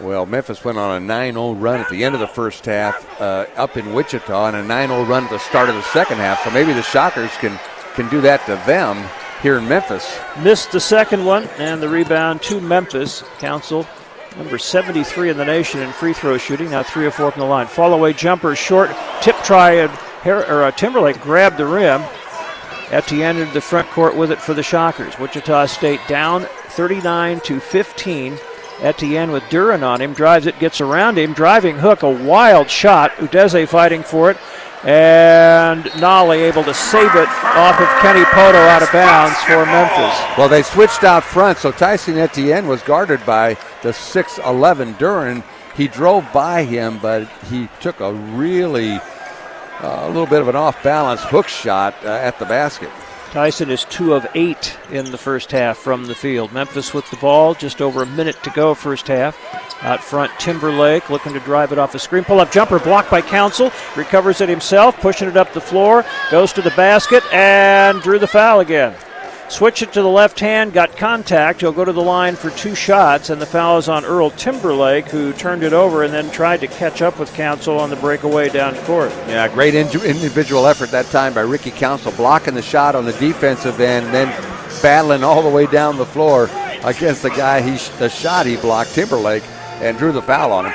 Well, 0.00 0.26
Memphis 0.26 0.64
went 0.64 0.76
on 0.76 1.02
a 1.02 1.04
9 1.04 1.32
0 1.34 1.52
run 1.52 1.80
at 1.80 1.88
the 1.88 2.04
end 2.04 2.14
of 2.14 2.20
the 2.20 2.26
first 2.26 2.64
half 2.66 3.20
uh, 3.20 3.46
up 3.56 3.76
in 3.76 3.94
Wichita 3.94 4.48
and 4.48 4.56
a 4.56 4.62
9 4.62 4.88
0 4.88 5.04
run 5.04 5.24
at 5.24 5.30
the 5.30 5.38
start 5.38 5.68
of 5.68 5.76
the 5.76 5.82
second 5.82 6.18
half. 6.18 6.42
So 6.42 6.50
maybe 6.50 6.72
the 6.72 6.82
Shockers 6.82 7.30
can, 7.38 7.58
can 7.94 8.08
do 8.08 8.20
that 8.22 8.44
to 8.46 8.56
them 8.66 9.08
here 9.40 9.56
in 9.56 9.68
Memphis. 9.68 10.18
Missed 10.42 10.72
the 10.72 10.80
second 10.80 11.24
one 11.24 11.44
and 11.58 11.80
the 11.80 11.88
rebound 11.88 12.42
to 12.42 12.60
Memphis. 12.60 13.22
Council 13.38 13.86
number 14.36 14.58
73 14.58 15.30
in 15.30 15.36
the 15.36 15.44
nation 15.44 15.80
in 15.80 15.92
free 15.92 16.12
throw 16.12 16.38
shooting, 16.38 16.70
now 16.70 16.82
3 16.82 17.06
or 17.06 17.10
4 17.12 17.30
from 17.30 17.40
the 17.40 17.46
line. 17.46 17.68
Fall 17.68 17.94
away 17.94 18.12
jumper, 18.12 18.56
short 18.56 18.90
tip 19.20 19.36
try, 19.44 19.72
and 19.72 19.92
or, 20.26 20.64
uh, 20.64 20.70
Timberlake 20.72 21.20
grabbed 21.20 21.56
the 21.56 21.66
rim. 21.66 22.02
Etienne 22.90 23.36
entered 23.36 23.52
the 23.52 23.60
front 23.60 23.88
court 23.90 24.16
with 24.16 24.32
it 24.32 24.40
for 24.40 24.54
the 24.54 24.62
Shockers. 24.62 25.18
Wichita 25.18 25.66
State 25.66 26.00
down 26.08 26.42
39 26.68 27.40
to 27.40 27.60
15. 27.60 28.38
Etienne 28.80 29.30
with 29.30 29.42
Duren 29.44 29.82
on 29.82 30.00
him, 30.00 30.12
drives 30.12 30.46
it, 30.46 30.58
gets 30.58 30.80
around 30.80 31.18
him, 31.18 31.32
driving 31.32 31.76
hook, 31.76 32.02
a 32.02 32.10
wild 32.10 32.68
shot. 32.68 33.12
Udeze 33.12 33.68
fighting 33.68 34.02
for 34.02 34.30
it, 34.30 34.36
and 34.84 35.84
Nolley 35.84 36.42
able 36.42 36.64
to 36.64 36.74
save 36.74 37.14
it 37.14 37.28
off 37.28 37.80
of 37.80 37.88
Kenny 38.02 38.24
Pohto 38.24 38.66
out 38.68 38.82
of 38.82 38.92
bounds 38.92 39.36
for 39.44 39.64
Memphis. 39.64 40.36
Well, 40.36 40.48
they 40.48 40.62
switched 40.62 41.04
out 41.04 41.24
front, 41.24 41.58
so 41.58 41.72
Tyson 41.72 42.18
Etienne 42.18 42.66
was 42.66 42.82
guarded 42.82 43.24
by 43.24 43.54
the 43.82 43.90
6'11 43.90 44.94
Duren. 44.94 45.42
He 45.76 45.88
drove 45.88 46.30
by 46.32 46.64
him, 46.64 46.98
but 46.98 47.28
he 47.50 47.68
took 47.80 48.00
a 48.00 48.12
really, 48.12 48.92
uh, 48.92 50.00
a 50.02 50.08
little 50.08 50.26
bit 50.26 50.40
of 50.40 50.48
an 50.48 50.56
off 50.56 50.82
balance 50.82 51.22
hook 51.22 51.48
shot 51.48 51.94
uh, 52.04 52.08
at 52.08 52.38
the 52.38 52.44
basket. 52.44 52.90
Tyson 53.34 53.68
is 53.68 53.84
two 53.86 54.14
of 54.14 54.24
eight 54.36 54.78
in 54.92 55.10
the 55.10 55.18
first 55.18 55.50
half 55.50 55.76
from 55.76 56.04
the 56.04 56.14
field. 56.14 56.52
Memphis 56.52 56.94
with 56.94 57.10
the 57.10 57.16
ball, 57.16 57.52
just 57.52 57.82
over 57.82 58.04
a 58.04 58.06
minute 58.06 58.40
to 58.44 58.50
go, 58.50 58.74
first 58.74 59.08
half. 59.08 59.36
Out 59.82 60.04
front, 60.04 60.30
Timberlake 60.38 61.10
looking 61.10 61.32
to 61.32 61.40
drive 61.40 61.72
it 61.72 61.78
off 61.78 61.90
the 61.90 61.98
screen. 61.98 62.22
Pull 62.22 62.38
up 62.38 62.52
jumper 62.52 62.78
blocked 62.78 63.10
by 63.10 63.20
Council. 63.20 63.72
Recovers 63.96 64.40
it 64.40 64.48
himself, 64.48 64.96
pushing 65.00 65.26
it 65.28 65.36
up 65.36 65.52
the 65.52 65.60
floor. 65.60 66.04
Goes 66.30 66.52
to 66.52 66.62
the 66.62 66.70
basket 66.76 67.24
and 67.32 68.00
drew 68.02 68.20
the 68.20 68.28
foul 68.28 68.60
again. 68.60 68.94
Switch 69.48 69.82
it 69.82 69.92
to 69.92 70.02
the 70.02 70.08
left 70.08 70.40
hand, 70.40 70.72
got 70.72 70.96
contact. 70.96 71.60
He'll 71.60 71.70
go 71.70 71.84
to 71.84 71.92
the 71.92 72.02
line 72.02 72.34
for 72.34 72.50
two 72.50 72.74
shots, 72.74 73.30
and 73.30 73.40
the 73.40 73.46
foul 73.46 73.78
is 73.78 73.88
on 73.88 74.04
Earl 74.04 74.30
Timberlake, 74.30 75.06
who 75.06 75.32
turned 75.34 75.62
it 75.62 75.72
over 75.72 76.02
and 76.02 76.12
then 76.12 76.30
tried 76.30 76.60
to 76.60 76.66
catch 76.66 77.02
up 77.02 77.18
with 77.18 77.32
Council 77.34 77.78
on 77.78 77.90
the 77.90 77.96
breakaway 77.96 78.48
down 78.48 78.74
court. 78.84 79.10
Yeah, 79.28 79.46
great 79.48 79.74
individual 79.74 80.66
effort 80.66 80.90
that 80.90 81.06
time 81.06 81.34
by 81.34 81.42
Ricky 81.42 81.70
Council, 81.70 82.10
blocking 82.12 82.54
the 82.54 82.62
shot 82.62 82.94
on 82.94 83.04
the 83.04 83.12
defensive 83.12 83.80
end, 83.80 84.12
then 84.14 84.28
battling 84.82 85.22
all 85.22 85.42
the 85.42 85.50
way 85.50 85.66
down 85.66 85.98
the 85.98 86.06
floor 86.06 86.50
against 86.82 87.22
the 87.22 87.30
guy 87.30 87.60
he 87.60 87.76
the 87.98 88.08
shot 88.08 88.46
he 88.46 88.56
blocked, 88.56 88.94
Timberlake, 88.94 89.44
and 89.80 89.96
drew 89.98 90.10
the 90.10 90.22
foul 90.22 90.52
on 90.52 90.66
him. 90.66 90.74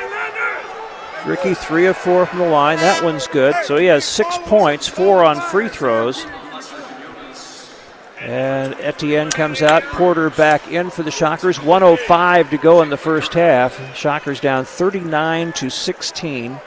Ricky 1.28 1.54
three 1.54 1.88
of 1.88 1.98
four 1.98 2.26
from 2.26 2.40
the 2.40 2.48
line. 2.48 2.78
That 2.78 3.04
one's 3.04 3.28
good. 3.28 3.54
So 3.66 3.76
he 3.76 3.88
has 3.88 4.06
six 4.06 4.38
points, 4.46 4.88
four 4.88 5.24
on 5.24 5.42
free 5.42 5.68
throws. 5.68 6.26
And 8.22 8.74
Etienne 8.76 9.30
comes 9.30 9.62
out. 9.62 9.84
Porter 9.84 10.30
back 10.30 10.70
in 10.72 10.90
for 10.90 11.04
the 11.04 11.12
Shockers. 11.12 11.62
105 11.62 12.50
to 12.50 12.58
go 12.58 12.82
in 12.82 12.90
the 12.90 12.98
first 12.98 13.34
half. 13.34 13.96
Shockers 13.96 14.40
down 14.40 14.66
39 14.66 15.54
to 15.54 15.70
16. 15.70 16.60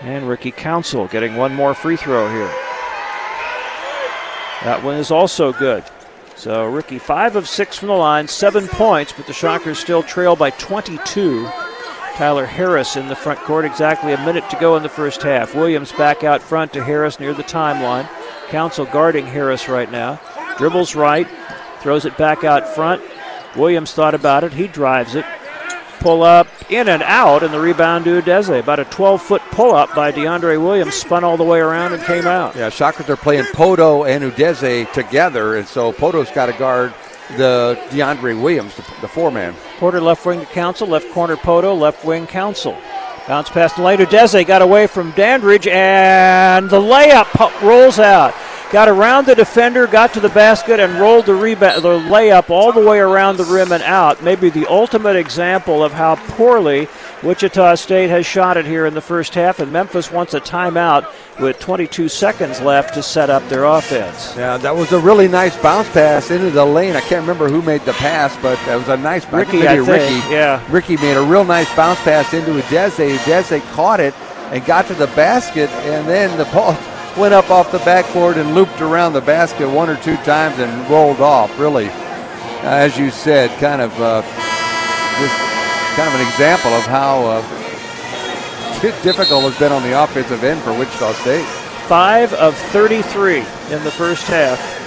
And 0.00 0.28
Ricky 0.28 0.52
Council 0.52 1.08
getting 1.08 1.36
one 1.36 1.54
more 1.54 1.74
free 1.74 1.96
throw 1.96 2.30
here. 2.30 2.52
That 4.62 4.82
one 4.84 4.96
is 4.96 5.10
also 5.10 5.52
good. 5.52 5.84
So 6.36 6.66
Ricky, 6.66 7.00
five 7.00 7.34
of 7.34 7.48
six 7.48 7.78
from 7.78 7.88
the 7.88 7.94
line, 7.94 8.28
seven 8.28 8.68
points, 8.68 9.12
but 9.12 9.26
the 9.26 9.32
Shockers 9.32 9.80
still 9.80 10.04
trail 10.04 10.36
by 10.36 10.50
22. 10.50 11.48
Tyler 12.14 12.46
Harris 12.46 12.96
in 12.96 13.08
the 13.08 13.16
front 13.16 13.40
court, 13.40 13.64
exactly 13.64 14.12
a 14.12 14.24
minute 14.24 14.48
to 14.50 14.58
go 14.58 14.76
in 14.76 14.84
the 14.84 14.88
first 14.88 15.22
half. 15.22 15.54
Williams 15.54 15.90
back 15.92 16.22
out 16.22 16.40
front 16.40 16.72
to 16.72 16.84
Harris 16.84 17.18
near 17.18 17.34
the 17.34 17.42
timeline. 17.42 18.08
Council 18.48 18.84
guarding 18.86 19.26
Harris 19.26 19.68
right 19.68 19.90
now. 19.90 20.20
Dribbles 20.58 20.94
right, 20.94 21.28
throws 21.80 22.04
it 22.04 22.18
back 22.18 22.44
out 22.44 22.74
front. 22.74 23.02
Williams 23.56 23.92
thought 23.92 24.14
about 24.14 24.44
it. 24.44 24.52
He 24.52 24.66
drives 24.66 25.14
it. 25.14 25.24
Pull 26.00 26.22
up, 26.22 26.46
in 26.70 26.88
and 26.88 27.02
out, 27.02 27.42
and 27.42 27.52
the 27.52 27.60
rebound 27.60 28.04
to 28.04 28.22
Udeze. 28.22 28.60
About 28.60 28.78
a 28.78 28.84
12 28.84 29.22
foot 29.22 29.42
pull 29.50 29.74
up 29.74 29.94
by 29.94 30.12
DeAndre 30.12 30.62
Williams, 30.62 30.94
spun 30.94 31.24
all 31.24 31.36
the 31.36 31.44
way 31.44 31.58
around 31.58 31.92
and 31.92 32.02
came 32.04 32.26
out. 32.26 32.54
Yeah, 32.54 32.68
Shockers 32.68 33.08
are 33.08 33.16
playing 33.16 33.44
Pohto 33.46 34.08
and 34.08 34.22
Udeze 34.22 34.92
together, 34.92 35.56
and 35.56 35.66
so 35.66 35.92
Pohto's 35.92 36.30
got 36.30 36.46
to 36.46 36.52
guard 36.52 36.94
the 37.36 37.78
DeAndre 37.90 38.40
Williams, 38.40 38.76
the, 38.76 38.82
the 39.00 39.08
four 39.08 39.30
man. 39.30 39.54
Porter 39.78 40.00
left 40.00 40.24
wing 40.24 40.40
to 40.40 40.46
Council, 40.46 40.86
left 40.86 41.10
corner 41.12 41.36
Pohto, 41.36 41.78
left 41.78 42.04
wing 42.04 42.26
Council. 42.26 42.76
Bounce 43.26 43.50
past 43.50 43.76
the 43.76 43.82
lane. 43.82 43.98
Udeze 43.98 44.46
got 44.46 44.62
away 44.62 44.86
from 44.86 45.10
Dandridge, 45.12 45.66
and 45.66 46.70
the 46.70 46.80
layup 46.80 47.60
rolls 47.62 47.98
out 47.98 48.34
got 48.70 48.88
around 48.88 49.26
the 49.26 49.34
defender, 49.34 49.86
got 49.86 50.12
to 50.14 50.20
the 50.20 50.28
basket, 50.28 50.80
and 50.80 51.00
rolled 51.00 51.26
the 51.26 51.34
rebound, 51.34 51.82
the 51.82 51.88
layup 51.88 52.50
all 52.50 52.72
the 52.72 52.84
way 52.84 52.98
around 52.98 53.36
the 53.36 53.44
rim 53.44 53.72
and 53.72 53.82
out. 53.82 54.22
Maybe 54.22 54.50
the 54.50 54.66
ultimate 54.66 55.16
example 55.16 55.82
of 55.82 55.92
how 55.92 56.16
poorly 56.16 56.88
Wichita 57.22 57.76
State 57.76 58.10
has 58.10 58.26
shot 58.26 58.56
it 58.56 58.66
here 58.66 58.86
in 58.86 58.94
the 58.94 59.00
first 59.00 59.34
half, 59.34 59.58
and 59.58 59.72
Memphis 59.72 60.12
wants 60.12 60.34
a 60.34 60.40
timeout 60.40 61.10
with 61.40 61.58
22 61.58 62.08
seconds 62.08 62.60
left 62.60 62.94
to 62.94 63.02
set 63.02 63.30
up 63.30 63.46
their 63.48 63.64
offense. 63.64 64.34
Yeah, 64.36 64.56
that 64.58 64.74
was 64.74 64.92
a 64.92 64.98
really 64.98 65.28
nice 65.28 65.56
bounce 65.62 65.88
pass 65.90 66.30
into 66.30 66.50
the 66.50 66.64
lane. 66.64 66.96
I 66.96 67.00
can't 67.00 67.22
remember 67.22 67.48
who 67.48 67.62
made 67.62 67.82
the 67.82 67.92
pass, 67.94 68.36
but 68.42 68.58
it 68.68 68.76
was 68.76 68.88
a 68.88 68.96
nice 68.96 69.24
Ricky. 69.32 69.66
I 69.66 69.76
think, 69.76 69.88
Ricky. 69.88 70.32
Yeah, 70.32 70.64
Ricky 70.70 70.96
made 70.96 71.16
a 71.16 71.22
real 71.22 71.44
nice 71.44 71.74
bounce 71.74 72.00
pass 72.00 72.34
into 72.34 72.52
Udeze. 72.52 73.16
Udeze 73.18 73.60
caught 73.72 74.00
it 74.00 74.14
and 74.52 74.64
got 74.64 74.86
to 74.86 74.94
the 74.94 75.06
basket, 75.08 75.70
and 75.70 76.06
then 76.08 76.36
the 76.38 76.44
ball 76.46 76.76
went 77.18 77.34
up 77.34 77.50
off 77.50 77.72
the 77.72 77.78
backboard 77.80 78.36
and 78.38 78.54
looped 78.54 78.80
around 78.80 79.12
the 79.12 79.20
basket 79.20 79.68
one 79.68 79.90
or 79.90 79.96
two 79.96 80.16
times 80.18 80.58
and 80.58 80.88
rolled 80.88 81.20
off. 81.20 81.58
Really, 81.58 81.88
uh, 81.88 82.62
as 82.62 82.96
you 82.96 83.10
said, 83.10 83.50
kind 83.58 83.82
of 83.82 83.92
uh, 84.00 84.22
just 84.22 85.36
kind 85.96 86.08
of 86.08 86.20
an 86.20 86.26
example 86.28 86.70
of 86.72 86.84
how 86.86 87.24
uh, 87.26 87.40
difficult 89.02 89.44
it's 89.44 89.58
been 89.58 89.72
on 89.72 89.82
the 89.82 90.02
offensive 90.02 90.44
end 90.44 90.60
for 90.62 90.70
Wichita 90.78 91.12
State. 91.14 91.44
Five 91.88 92.32
of 92.34 92.56
33 92.56 93.38
in 93.38 93.82
the 93.82 93.90
first 93.90 94.24
half. 94.24 94.77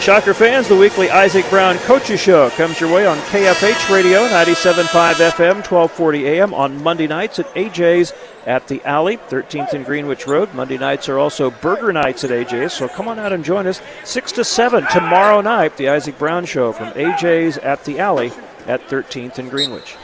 Shocker 0.00 0.34
fans, 0.34 0.68
the 0.68 0.76
weekly 0.76 1.08
Isaac 1.08 1.48
Brown 1.48 1.78
Coaches 1.78 2.20
Show 2.20 2.50
comes 2.50 2.78
your 2.78 2.92
way 2.92 3.06
on 3.06 3.16
KFH 3.18 3.90
Radio, 3.90 4.28
97.5 4.28 4.84
FM, 5.14 5.54
1240 5.66 6.26
AM 6.26 6.52
on 6.52 6.82
Monday 6.82 7.06
nights 7.06 7.38
at 7.38 7.46
AJ's 7.54 8.12
at 8.44 8.68
the 8.68 8.82
Alley, 8.84 9.16
13th 9.16 9.72
and 9.72 9.86
Greenwich 9.86 10.26
Road. 10.26 10.52
Monday 10.52 10.76
nights 10.76 11.08
are 11.08 11.18
also 11.18 11.50
burger 11.50 11.90
nights 11.90 12.22
at 12.22 12.28
AJ's, 12.28 12.74
so 12.74 12.86
come 12.86 13.08
on 13.08 13.18
out 13.18 13.32
and 13.32 13.42
join 13.42 13.66
us 13.66 13.80
6 14.04 14.32
to 14.32 14.44
7 14.44 14.86
tomorrow 14.92 15.40
night, 15.40 15.78
the 15.78 15.88
Isaac 15.88 16.18
Brown 16.18 16.44
Show 16.44 16.72
from 16.72 16.92
AJ's 16.92 17.56
at 17.58 17.82
the 17.86 17.98
Alley 17.98 18.30
at 18.66 18.86
13th 18.88 19.38
and 19.38 19.50
Greenwich. 19.50 19.96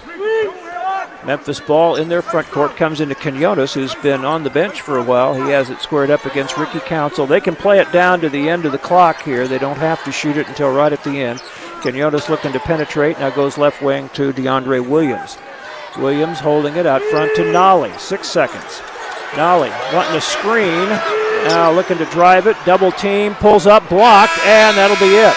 Memphis 1.24 1.60
ball 1.60 1.97
in 1.97 2.09
their 2.09 2.22
front 2.22 2.47
court 2.48 2.76
comes 2.76 3.01
into 3.01 3.14
Quinones, 3.14 3.74
who's 3.74 3.94
been 3.97 4.24
on 4.24 4.42
the 4.42 4.51
bench 4.51 4.80
for 4.80 4.98
a 4.98 5.02
while. 5.02 5.34
He 5.34 5.51
has 5.51 5.68
it 5.68 5.80
squared 5.80 6.10
up 6.10 6.24
against 6.24 6.56
Ricky 6.56 6.80
Council. 6.80 7.26
They 7.26 7.40
can 7.40 7.55
play 7.55 7.78
it 7.78 7.92
down 7.92 8.20
to 8.20 8.30
the 8.30 8.48
end 8.48 8.64
of 8.64 8.72
the 8.72 8.78
clock 8.78 9.22
here. 9.22 9.47
They 9.47 9.59
don't 9.59 9.76
have 9.76 10.02
to 10.05 10.12
shoot 10.12 10.38
it 10.38 10.48
until 10.48 10.72
right 10.72 10.92
at 10.92 11.05
the 11.05 11.20
end. 11.20 11.40
Quinones 11.82 12.28
looking 12.30 12.52
to 12.52 12.60
penetrate. 12.60 13.18
Now 13.18 13.30
goes 13.30 13.59
left 13.59 13.82
wing 13.82 14.09
to 14.10 14.32
DeAndre 14.32 14.86
Williams. 14.86 15.36
Williams 15.98 16.40
holding 16.40 16.76
it 16.76 16.86
out 16.86 17.02
front 17.02 17.34
to 17.36 17.42
Nolley. 17.42 17.98
Six 17.98 18.28
seconds. 18.28 18.80
Nolley 19.32 19.70
wanting 19.92 20.16
a 20.16 20.20
screen. 20.20 20.88
Now 21.48 21.70
looking 21.70 21.98
to 21.98 22.06
drive 22.06 22.47
it. 22.47 22.56
Double 22.64 22.92
team. 22.92 23.34
Pulls 23.34 23.66
up. 23.66 23.88
Blocked. 23.88 24.38
And 24.47 24.76
that'll 24.76 24.97
be 24.97 25.16
it. 25.16 25.34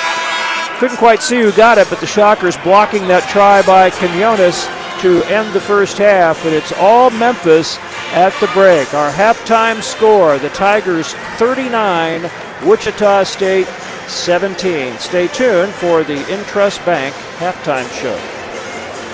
Couldn't 0.80 0.97
quite 0.97 1.22
see 1.22 1.41
who 1.41 1.51
got 1.51 1.77
it, 1.77 1.89
but 1.89 1.99
the 1.99 2.07
Shockers 2.07 2.57
blocking 2.57 3.07
that 3.07 3.30
try 3.30 3.61
by 3.61 3.89
Quinones 3.89 4.68
to 5.03 5.21
end 5.25 5.53
the 5.53 5.59
first 5.59 5.97
half, 5.97 6.41
but 6.43 6.53
it's 6.53 6.71
all 6.77 7.09
Memphis 7.09 7.77
at 8.13 8.31
the 8.39 8.47
break. 8.53 8.93
Our 8.93 9.11
halftime 9.11 9.84
score 9.84 10.39
the 10.39 10.47
Tigers 10.51 11.13
39, 11.38 12.31
Wichita 12.65 13.25
State 13.25 13.67
17. 14.07 14.97
Stay 14.99 15.27
tuned 15.27 15.73
for 15.73 16.05
the 16.05 16.15
Intrust 16.31 16.85
Bank 16.85 17.13
halftime 17.35 17.89
show. 17.99 18.17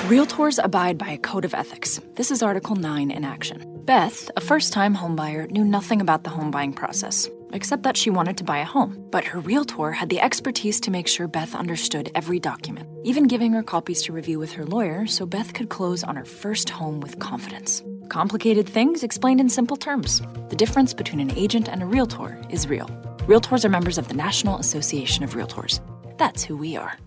Realtors 0.07 0.63
abide 0.63 0.99
by 0.99 1.09
a 1.09 1.17
code 1.17 1.43
of 1.43 1.55
ethics. 1.55 1.99
This 2.13 2.29
is 2.29 2.43
Article 2.43 2.75
9 2.75 3.09
in 3.09 3.25
action. 3.25 3.65
Beth, 3.85 4.29
a 4.37 4.41
first 4.41 4.71
time 4.71 4.95
homebuyer, 4.95 5.49
knew 5.49 5.65
nothing 5.65 6.01
about 6.01 6.23
the 6.23 6.29
home 6.29 6.51
buying 6.51 6.71
process 6.71 7.27
except 7.53 7.84
that 7.84 7.97
she 7.97 8.09
wanted 8.09 8.38
to 8.38 8.43
buy 8.43 8.59
a 8.59 8.65
home. 8.65 8.97
But 9.11 9.23
her 9.23 9.39
realtor 9.39 9.91
had 9.91 10.09
the 10.09 10.19
expertise 10.19 10.80
to 10.81 10.91
make 10.91 11.07
sure 11.07 11.27
Beth 11.27 11.55
understood 11.55 12.11
every 12.15 12.39
document, 12.39 12.89
even 13.03 13.27
giving 13.27 13.53
her 13.53 13.63
copies 13.63 14.01
to 14.03 14.13
review 14.13 14.39
with 14.39 14.51
her 14.51 14.65
lawyer 14.65 15.07
so 15.07 15.26
Beth 15.26 15.53
could 15.53 15.69
close 15.69 16.03
on 16.03 16.15
her 16.15 16.26
first 16.26 16.69
home 16.69 16.99
with 16.99 17.19
confidence. 17.19 17.84
Complicated 18.09 18.67
things 18.67 19.03
explained 19.03 19.39
in 19.39 19.49
simple 19.49 19.77
terms. 19.77 20.21
The 20.49 20.55
difference 20.55 20.93
between 20.93 21.19
an 21.19 21.31
agent 21.38 21.69
and 21.69 21.81
a 21.81 21.85
realtor 21.85 22.38
is 22.49 22.67
real. 22.67 22.88
Realtors 23.27 23.63
are 23.63 23.69
members 23.69 23.97
of 23.97 24.07
the 24.07 24.15
National 24.15 24.57
Association 24.57 25.23
of 25.23 25.34
Realtors. 25.35 25.80
That's 26.17 26.43
who 26.43 26.57
we 26.57 26.76
are. 26.76 26.97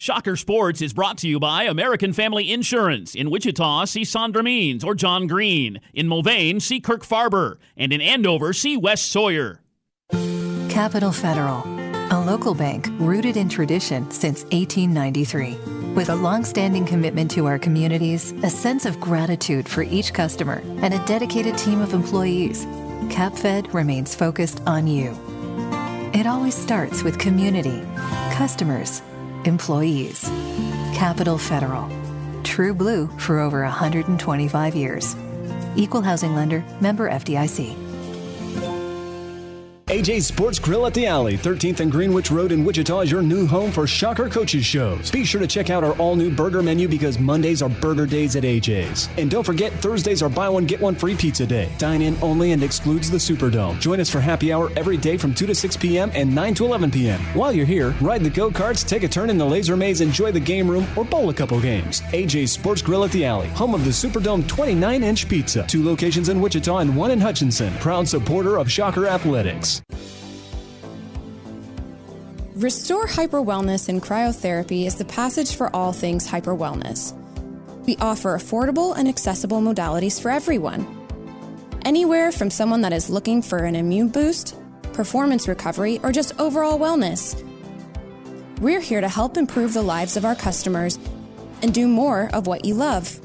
Shocker 0.00 0.34
Sports 0.34 0.80
is 0.80 0.94
brought 0.94 1.18
to 1.18 1.28
you 1.28 1.38
by 1.38 1.64
American 1.64 2.14
Family 2.14 2.50
Insurance. 2.50 3.14
In 3.14 3.28
Wichita, 3.28 3.84
see 3.84 4.02
Sandra 4.02 4.42
Means 4.42 4.82
or 4.82 4.94
John 4.94 5.26
Green. 5.26 5.78
In 5.92 6.08
Mulvane, 6.08 6.62
see 6.62 6.80
Kirk 6.80 7.04
Farber. 7.04 7.58
And 7.76 7.92
in 7.92 8.00
Andover, 8.00 8.54
see 8.54 8.78
Wes 8.78 9.02
Sawyer. 9.02 9.60
Capital 10.70 11.12
Federal, 11.12 11.62
a 12.14 12.24
local 12.24 12.54
bank 12.54 12.88
rooted 12.92 13.36
in 13.36 13.50
tradition 13.50 14.10
since 14.10 14.44
1893. 14.44 15.92
With 15.92 16.08
a 16.08 16.14
long-standing 16.14 16.86
commitment 16.86 17.30
to 17.32 17.44
our 17.44 17.58
communities, 17.58 18.32
a 18.42 18.48
sense 18.48 18.86
of 18.86 18.98
gratitude 19.00 19.68
for 19.68 19.82
each 19.82 20.14
customer, 20.14 20.62
and 20.80 20.94
a 20.94 21.04
dedicated 21.04 21.58
team 21.58 21.82
of 21.82 21.92
employees, 21.92 22.64
CapFed 23.10 23.74
remains 23.74 24.14
focused 24.14 24.62
on 24.66 24.86
you. 24.86 25.10
It 26.14 26.26
always 26.26 26.54
starts 26.54 27.02
with 27.02 27.18
community, 27.18 27.82
customers, 28.32 29.02
employees. 29.44 30.22
Capital 30.94 31.38
Federal. 31.38 31.88
True 32.44 32.74
Blue 32.74 33.06
for 33.18 33.38
over 33.38 33.62
125 33.62 34.74
years. 34.74 35.16
Equal 35.76 36.02
housing 36.02 36.34
lender, 36.34 36.64
member 36.80 37.10
FDIC. 37.10 37.89
AJ's 39.90 40.24
Sports 40.24 40.60
Grill 40.60 40.86
at 40.86 40.94
the 40.94 41.04
Alley, 41.08 41.36
13th 41.36 41.80
and 41.80 41.90
Greenwich 41.90 42.30
Road 42.30 42.52
in 42.52 42.64
Wichita 42.64 43.00
is 43.00 43.10
your 43.10 43.22
new 43.22 43.44
home 43.44 43.72
for 43.72 43.88
Shocker 43.88 44.28
Coaches 44.28 44.64
shows. 44.64 45.10
Be 45.10 45.24
sure 45.24 45.40
to 45.40 45.48
check 45.48 45.68
out 45.68 45.82
our 45.82 45.94
all 45.94 46.14
new 46.14 46.30
burger 46.30 46.62
menu 46.62 46.86
because 46.86 47.18
Mondays 47.18 47.60
are 47.60 47.68
burger 47.68 48.06
days 48.06 48.36
at 48.36 48.44
AJ's. 48.44 49.08
And 49.18 49.28
don't 49.28 49.42
forget, 49.42 49.72
Thursdays 49.72 50.22
are 50.22 50.28
buy 50.28 50.48
one, 50.48 50.64
get 50.64 50.80
one 50.80 50.94
free 50.94 51.16
pizza 51.16 51.44
day. 51.44 51.68
Dine 51.76 52.02
in 52.02 52.16
only 52.22 52.52
and 52.52 52.62
excludes 52.62 53.10
the 53.10 53.16
Superdome. 53.16 53.80
Join 53.80 53.98
us 53.98 54.08
for 54.08 54.20
happy 54.20 54.52
hour 54.52 54.70
every 54.76 54.96
day 54.96 55.16
from 55.16 55.34
2 55.34 55.46
to 55.46 55.56
6 55.56 55.76
p.m. 55.78 56.12
and 56.14 56.32
9 56.32 56.54
to 56.54 56.66
11 56.66 56.92
p.m. 56.92 57.18
While 57.34 57.52
you're 57.52 57.66
here, 57.66 57.90
ride 58.00 58.22
the 58.22 58.30
go 58.30 58.48
karts, 58.48 58.86
take 58.86 59.02
a 59.02 59.08
turn 59.08 59.28
in 59.28 59.38
the 59.38 59.44
laser 59.44 59.76
maze, 59.76 60.02
enjoy 60.02 60.30
the 60.30 60.38
game 60.38 60.70
room, 60.70 60.86
or 60.96 61.04
bowl 61.04 61.30
a 61.30 61.34
couple 61.34 61.60
games. 61.60 62.00
AJ's 62.12 62.52
Sports 62.52 62.80
Grill 62.80 63.02
at 63.02 63.10
the 63.10 63.24
Alley, 63.24 63.48
home 63.48 63.74
of 63.74 63.84
the 63.84 63.90
Superdome 63.90 64.46
29 64.46 65.02
inch 65.02 65.28
pizza. 65.28 65.64
Two 65.66 65.82
locations 65.82 66.28
in 66.28 66.40
Wichita 66.40 66.78
and 66.78 66.96
one 66.96 67.10
in 67.10 67.20
Hutchinson. 67.20 67.74
Proud 67.80 68.06
supporter 68.06 68.56
of 68.56 68.70
Shocker 68.70 69.08
Athletics. 69.08 69.79
Restore 72.54 73.06
Hyper 73.06 73.40
Wellness 73.40 73.88
and 73.88 74.02
Cryotherapy 74.02 74.84
is 74.86 74.96
the 74.96 75.04
passage 75.06 75.54
for 75.54 75.74
all 75.74 75.94
things 75.94 76.26
hyper 76.26 76.54
wellness. 76.54 77.16
We 77.86 77.96
offer 77.96 78.36
affordable 78.36 78.94
and 78.94 79.08
accessible 79.08 79.62
modalities 79.62 80.20
for 80.20 80.30
everyone. 80.30 80.86
Anywhere 81.86 82.30
from 82.32 82.50
someone 82.50 82.82
that 82.82 82.92
is 82.92 83.08
looking 83.08 83.40
for 83.40 83.58
an 83.58 83.76
immune 83.76 84.08
boost, 84.08 84.56
performance 84.92 85.48
recovery, 85.48 86.00
or 86.02 86.12
just 86.12 86.38
overall 86.38 86.78
wellness. 86.78 87.42
We're 88.60 88.80
here 88.80 89.00
to 89.00 89.08
help 89.08 89.38
improve 89.38 89.72
the 89.72 89.80
lives 89.80 90.18
of 90.18 90.26
our 90.26 90.34
customers 90.34 90.98
and 91.62 91.72
do 91.72 91.88
more 91.88 92.28
of 92.34 92.46
what 92.46 92.66
you 92.66 92.74
love. 92.74 93.18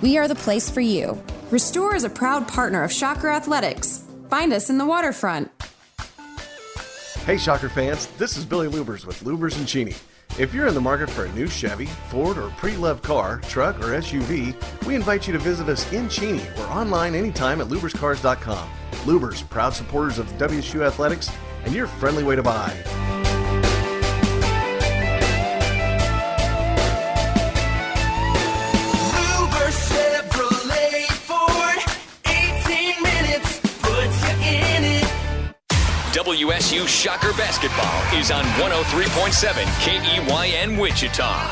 We 0.00 0.16
are 0.16 0.26
the 0.26 0.34
place 0.34 0.70
for 0.70 0.80
you. 0.80 1.22
Restore 1.50 1.94
is 1.94 2.04
a 2.04 2.10
proud 2.10 2.48
partner 2.48 2.82
of 2.82 2.90
Shocker 2.90 3.28
Athletics. 3.28 4.07
Find 4.28 4.52
us 4.52 4.68
in 4.68 4.78
the 4.78 4.86
waterfront. 4.86 5.50
Hey, 7.24 7.38
Shocker 7.38 7.68
fans, 7.68 8.06
this 8.18 8.36
is 8.36 8.44
Billy 8.44 8.68
Lubers 8.68 9.04
with 9.04 9.20
Lubers 9.20 9.58
and 9.58 9.66
Cheney. 9.66 9.94
If 10.38 10.54
you're 10.54 10.66
in 10.66 10.74
the 10.74 10.80
market 10.80 11.10
for 11.10 11.24
a 11.24 11.32
new 11.32 11.46
Chevy, 11.46 11.86
Ford, 12.10 12.38
or 12.38 12.50
pre-loved 12.50 13.02
car, 13.02 13.40
truck, 13.48 13.78
or 13.80 13.98
SUV, 13.98 14.54
we 14.86 14.94
invite 14.94 15.26
you 15.26 15.32
to 15.32 15.38
visit 15.38 15.68
us 15.68 15.90
in 15.92 16.08
Cheney 16.08 16.46
or 16.58 16.64
online 16.64 17.14
anytime 17.14 17.60
at 17.60 17.68
luberscars.com. 17.68 18.68
Lubers, 19.04 19.48
proud 19.48 19.74
supporters 19.74 20.18
of 20.18 20.30
WSU 20.32 20.86
Athletics, 20.86 21.30
and 21.64 21.74
your 21.74 21.86
friendly 21.86 22.22
way 22.22 22.36
to 22.36 22.42
buy. 22.42 22.72
WSU 36.28 36.86
Shocker 36.86 37.32
Basketball 37.38 38.20
is 38.20 38.30
on 38.30 38.44
103.7 38.60 39.64
KEYN 39.80 40.78
Wichita. 40.78 41.48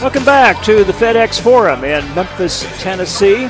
Welcome 0.00 0.24
back 0.24 0.62
to 0.62 0.84
the 0.84 0.92
FedEx 0.92 1.40
Forum 1.40 1.82
in 1.82 2.04
Memphis, 2.14 2.64
Tennessee. 2.80 3.48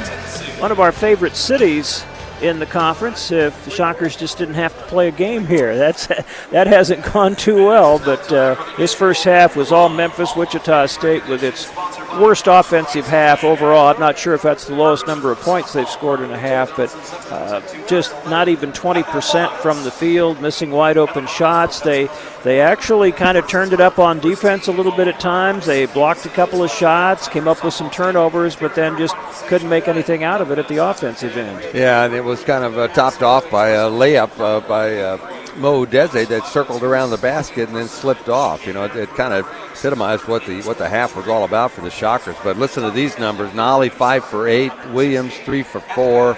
One 0.63 0.73
of 0.73 0.81
our 0.81 0.93
favorite 0.93 1.37
cities 1.37 2.07
in 2.43 2.59
the 2.59 2.67
conference. 2.67 3.31
If 3.31 3.65
the 3.65 3.71
Shockers 3.71 4.17
just 4.17 4.39
didn't 4.39 4.55
have 4.55 4.77
to 4.77 4.85
play 4.85 5.09
a 5.09 5.13
game 5.13 5.47
here, 5.47 5.77
that's 5.77 6.07
that 6.51 6.67
hasn't 6.67 7.05
gone 7.13 7.37
too 7.37 7.67
well. 7.67 7.99
But 7.99 8.33
uh, 8.33 8.57
this 8.77 8.95
first 8.95 9.25
half 9.25 9.57
was 9.57 9.73
all 9.73 9.89
Memphis, 9.89 10.35
Wichita 10.37 10.87
State 10.87 11.27
with 11.29 11.43
its 11.43 11.71
worst 12.19 12.47
offensive 12.47 13.07
half 13.07 13.45
overall. 13.45 13.89
I'm 13.89 14.01
not 14.01 14.19
sure 14.19 14.35
if 14.35 14.43
that's 14.43 14.67
the 14.67 14.75
lowest 14.75 15.07
number 15.07 15.31
of 15.31 15.39
points 15.41 15.73
they've 15.73 15.89
scored 15.89 16.21
in 16.21 16.31
a 16.31 16.39
half, 16.39 16.77
but 16.77 16.95
uh, 17.31 17.61
just 17.87 18.13
not 18.27 18.49
even 18.49 18.73
20% 18.73 19.51
from 19.59 19.83
the 19.85 19.91
field, 19.91 20.41
missing 20.41 20.71
wide 20.71 20.97
open 20.97 21.27
shots. 21.27 21.81
They 21.81 22.09
they 22.43 22.61
actually 22.61 23.11
kind 23.11 23.37
of 23.37 23.49
turned 23.49 23.73
it 23.73 23.81
up 23.81 23.99
on 23.99 24.21
defense 24.21 24.69
a 24.69 24.73
little 24.73 24.93
bit 24.93 25.09
at 25.09 25.19
times. 25.19 25.67
They 25.67 25.87
blocked 25.87 26.27
a 26.27 26.29
couple 26.29 26.63
of 26.63 26.71
shots, 26.71 27.29
came 27.29 27.49
up 27.49 27.65
with 27.65 27.75
some 27.75 27.91
turnovers, 27.91 28.55
but 28.55 28.75
then 28.75 28.97
just 28.97 29.17
couldn't 29.49 29.69
make 29.69 29.89
anything 29.89 30.23
out 30.23 30.41
of 30.41 30.51
it 30.51 30.59
at 30.59 30.69
the 30.69 30.77
offensive 30.77 31.37
end. 31.37 31.75
Yeah, 31.75 32.07
was 32.27 32.43
kind 32.43 32.65
of 32.65 32.77
uh, 32.77 32.89
topped 32.89 33.23
off 33.23 33.49
by 33.51 33.69
a 33.69 33.89
layup 33.89 34.39
uh, 34.41 34.61
by 34.67 34.99
uh, 34.99 35.17
Mo 35.57 35.87
Deze 35.87 36.27
that 36.27 36.47
circled 36.47 36.83
around 36.83 37.11
the 37.11 37.19
basket 37.19 37.69
and 37.69 37.77
then 37.77 37.89
slipped 37.89 38.29
off. 38.29 38.67
You 38.67 38.73
know, 38.73 38.85
it, 38.85 38.97
it, 38.97 39.09
kind 39.11 39.33
of 39.33 39.47
epitomized 39.73 40.27
what 40.27 40.45
the 40.45 40.61
what 40.63 40.77
the 40.79 40.89
half 40.89 41.17
was 41.17 41.29
all 41.29 41.45
about 41.45 41.71
for 41.71 41.81
the 41.81 41.91
Shockers. 41.91 42.37
But 42.43 42.59
listen 42.59 42.83
to 42.83 42.91
these 42.91 43.19
numbers: 43.19 43.51
Nolley 43.53 43.91
five 43.91 44.25
for 44.25 44.49
eight, 44.49 44.73
Williams 44.89 45.35
three 45.39 45.63
for 45.63 45.81
four, 45.81 46.37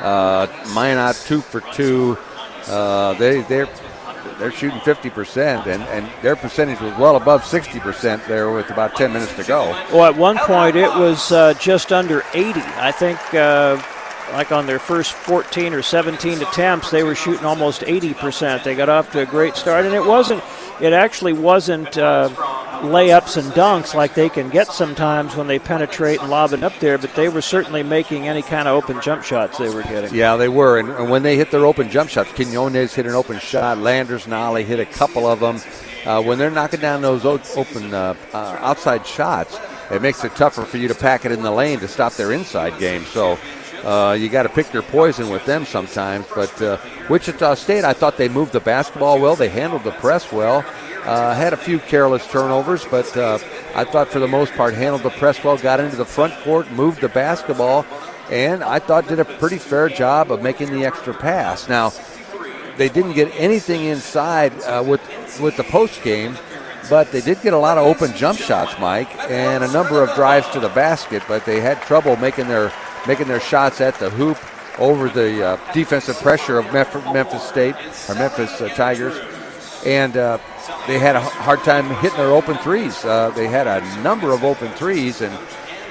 uh, 0.00 0.46
Minott 0.74 1.26
two 1.26 1.40
for 1.40 1.60
two. 1.60 2.16
Uh, 2.66 3.12
they 3.14 3.42
they're 3.42 3.68
they're 4.38 4.52
shooting 4.52 4.78
50%, 4.80 5.66
and, 5.66 5.82
and 5.84 6.10
their 6.22 6.36
percentage 6.36 6.78
was 6.80 6.94
well 6.98 7.16
above 7.16 7.42
60% 7.42 8.26
there 8.26 8.50
with 8.50 8.68
about 8.70 8.94
10 8.94 9.12
minutes 9.12 9.34
to 9.36 9.44
go. 9.44 9.70
Well, 9.92 10.04
at 10.04 10.14
one 10.14 10.36
point 10.38 10.76
it 10.76 10.90
was 10.90 11.32
uh, 11.32 11.54
just 11.54 11.90
under 11.90 12.22
80. 12.34 12.60
I 12.60 12.92
think, 12.92 13.18
uh, 13.32 13.82
like 14.32 14.52
on 14.52 14.66
their 14.66 14.78
first 14.78 15.12
14 15.12 15.72
or 15.72 15.82
17 15.82 16.42
attempts, 16.42 16.90
they 16.90 17.02
were 17.02 17.14
shooting 17.14 17.44
almost 17.44 17.82
80%. 17.82 18.64
They 18.64 18.74
got 18.74 18.88
off 18.88 19.10
to 19.12 19.20
a 19.20 19.26
great 19.26 19.56
start, 19.56 19.84
and 19.84 19.94
it 19.94 20.04
wasn't, 20.04 20.42
it 20.80 20.92
actually 20.92 21.32
wasn't 21.32 21.96
uh, 21.96 22.28
layups 22.82 23.36
and 23.36 23.52
dunks 23.52 23.94
like 23.94 24.14
they 24.14 24.28
can 24.28 24.50
get 24.50 24.68
sometimes 24.68 25.36
when 25.36 25.46
they 25.46 25.58
penetrate 25.58 26.20
and 26.20 26.30
lob 26.30 26.52
it 26.52 26.62
up 26.62 26.78
there, 26.80 26.98
but 26.98 27.14
they 27.14 27.28
were 27.28 27.42
certainly 27.42 27.82
making 27.82 28.28
any 28.28 28.42
kind 28.42 28.68
of 28.68 28.74
open 28.82 29.00
jump 29.00 29.22
shots 29.22 29.58
they 29.58 29.70
were 29.70 29.82
getting. 29.82 30.14
Yeah, 30.14 30.36
they 30.36 30.48
were. 30.48 30.78
And, 30.78 30.90
and 30.90 31.10
when 31.10 31.22
they 31.22 31.36
hit 31.36 31.50
their 31.50 31.66
open 31.66 31.88
jump 31.90 32.10
shots, 32.10 32.32
Quinones 32.32 32.94
hit 32.94 33.06
an 33.06 33.12
open 33.12 33.38
shot, 33.38 33.78
Landers 33.78 34.26
Nolley 34.26 34.64
hit 34.64 34.80
a 34.80 34.86
couple 34.86 35.26
of 35.26 35.40
them. 35.40 35.60
Uh, 36.04 36.22
when 36.22 36.38
they're 36.38 36.50
knocking 36.50 36.80
down 36.80 37.02
those 37.02 37.24
open 37.24 37.92
uh, 37.92 38.14
uh, 38.32 38.58
outside 38.60 39.06
shots, 39.06 39.58
it 39.90 40.02
makes 40.02 40.24
it 40.24 40.34
tougher 40.36 40.64
for 40.64 40.76
you 40.76 40.88
to 40.88 40.94
pack 40.94 41.24
it 41.24 41.32
in 41.32 41.42
the 41.42 41.50
lane 41.50 41.80
to 41.80 41.88
stop 41.88 42.12
their 42.14 42.32
inside 42.32 42.78
game. 42.78 43.04
So 43.04 43.38
uh, 43.84 44.16
you 44.18 44.28
got 44.28 44.44
to 44.44 44.48
pick 44.48 44.72
your 44.72 44.82
poison 44.82 45.28
with 45.30 45.44
them 45.44 45.64
sometimes. 45.64 46.26
But 46.34 46.60
uh, 46.62 46.78
Wichita 47.08 47.54
State, 47.54 47.84
I 47.84 47.92
thought 47.92 48.16
they 48.16 48.28
moved 48.28 48.52
the 48.52 48.60
basketball 48.60 49.20
well. 49.20 49.36
They 49.36 49.48
handled 49.48 49.84
the 49.84 49.92
press 49.92 50.32
well. 50.32 50.64
Uh, 51.04 51.34
had 51.34 51.52
a 51.52 51.56
few 51.56 51.78
careless 51.78 52.26
turnovers, 52.26 52.84
but 52.84 53.16
uh, 53.16 53.38
I 53.76 53.84
thought 53.84 54.08
for 54.08 54.18
the 54.18 54.26
most 54.26 54.52
part 54.54 54.74
handled 54.74 55.04
the 55.04 55.10
press 55.10 55.42
well, 55.44 55.56
got 55.56 55.78
into 55.78 55.94
the 55.94 56.04
front 56.04 56.34
court, 56.40 56.68
moved 56.72 57.00
the 57.00 57.08
basketball, 57.08 57.86
and 58.28 58.64
I 58.64 58.80
thought 58.80 59.06
did 59.06 59.20
a 59.20 59.24
pretty 59.24 59.58
fair 59.58 59.88
job 59.88 60.32
of 60.32 60.42
making 60.42 60.72
the 60.72 60.84
extra 60.84 61.14
pass. 61.14 61.68
Now, 61.68 61.92
they 62.76 62.88
didn't 62.88 63.12
get 63.12 63.32
anything 63.36 63.84
inside 63.84 64.52
uh, 64.64 64.82
with 64.84 65.00
with 65.40 65.56
the 65.56 65.62
post 65.64 66.02
game, 66.02 66.36
but 66.90 67.12
they 67.12 67.20
did 67.20 67.40
get 67.40 67.52
a 67.52 67.58
lot 67.58 67.78
of 67.78 67.86
open 67.86 68.12
jump 68.16 68.38
shots, 68.38 68.74
Mike, 68.80 69.14
and 69.30 69.62
a 69.62 69.70
number 69.72 70.02
of 70.02 70.12
drives 70.16 70.48
to 70.50 70.60
the 70.60 70.70
basket. 70.70 71.22
But 71.28 71.44
they 71.44 71.60
had 71.60 71.80
trouble 71.82 72.16
making 72.16 72.48
their 72.48 72.72
making 73.06 73.28
their 73.28 73.40
shots 73.40 73.80
at 73.80 73.94
the 73.96 74.10
hoop 74.10 74.38
over 74.78 75.08
the 75.08 75.44
uh, 75.44 75.72
defensive 75.72 76.16
pressure 76.16 76.58
of 76.58 76.72
Memphis 76.72 77.42
State 77.42 77.74
or 78.08 78.14
Memphis 78.14 78.60
uh, 78.60 78.68
Tigers, 78.70 79.18
and 79.86 80.16
uh, 80.16 80.38
they 80.86 80.98
had 80.98 81.16
a 81.16 81.20
hard 81.20 81.60
time 81.60 81.88
hitting 82.02 82.18
their 82.18 82.32
open 82.32 82.56
threes. 82.58 83.04
Uh, 83.04 83.30
they 83.30 83.46
had 83.46 83.66
a 83.66 84.02
number 84.02 84.32
of 84.32 84.44
open 84.44 84.70
threes, 84.72 85.22
and 85.22 85.32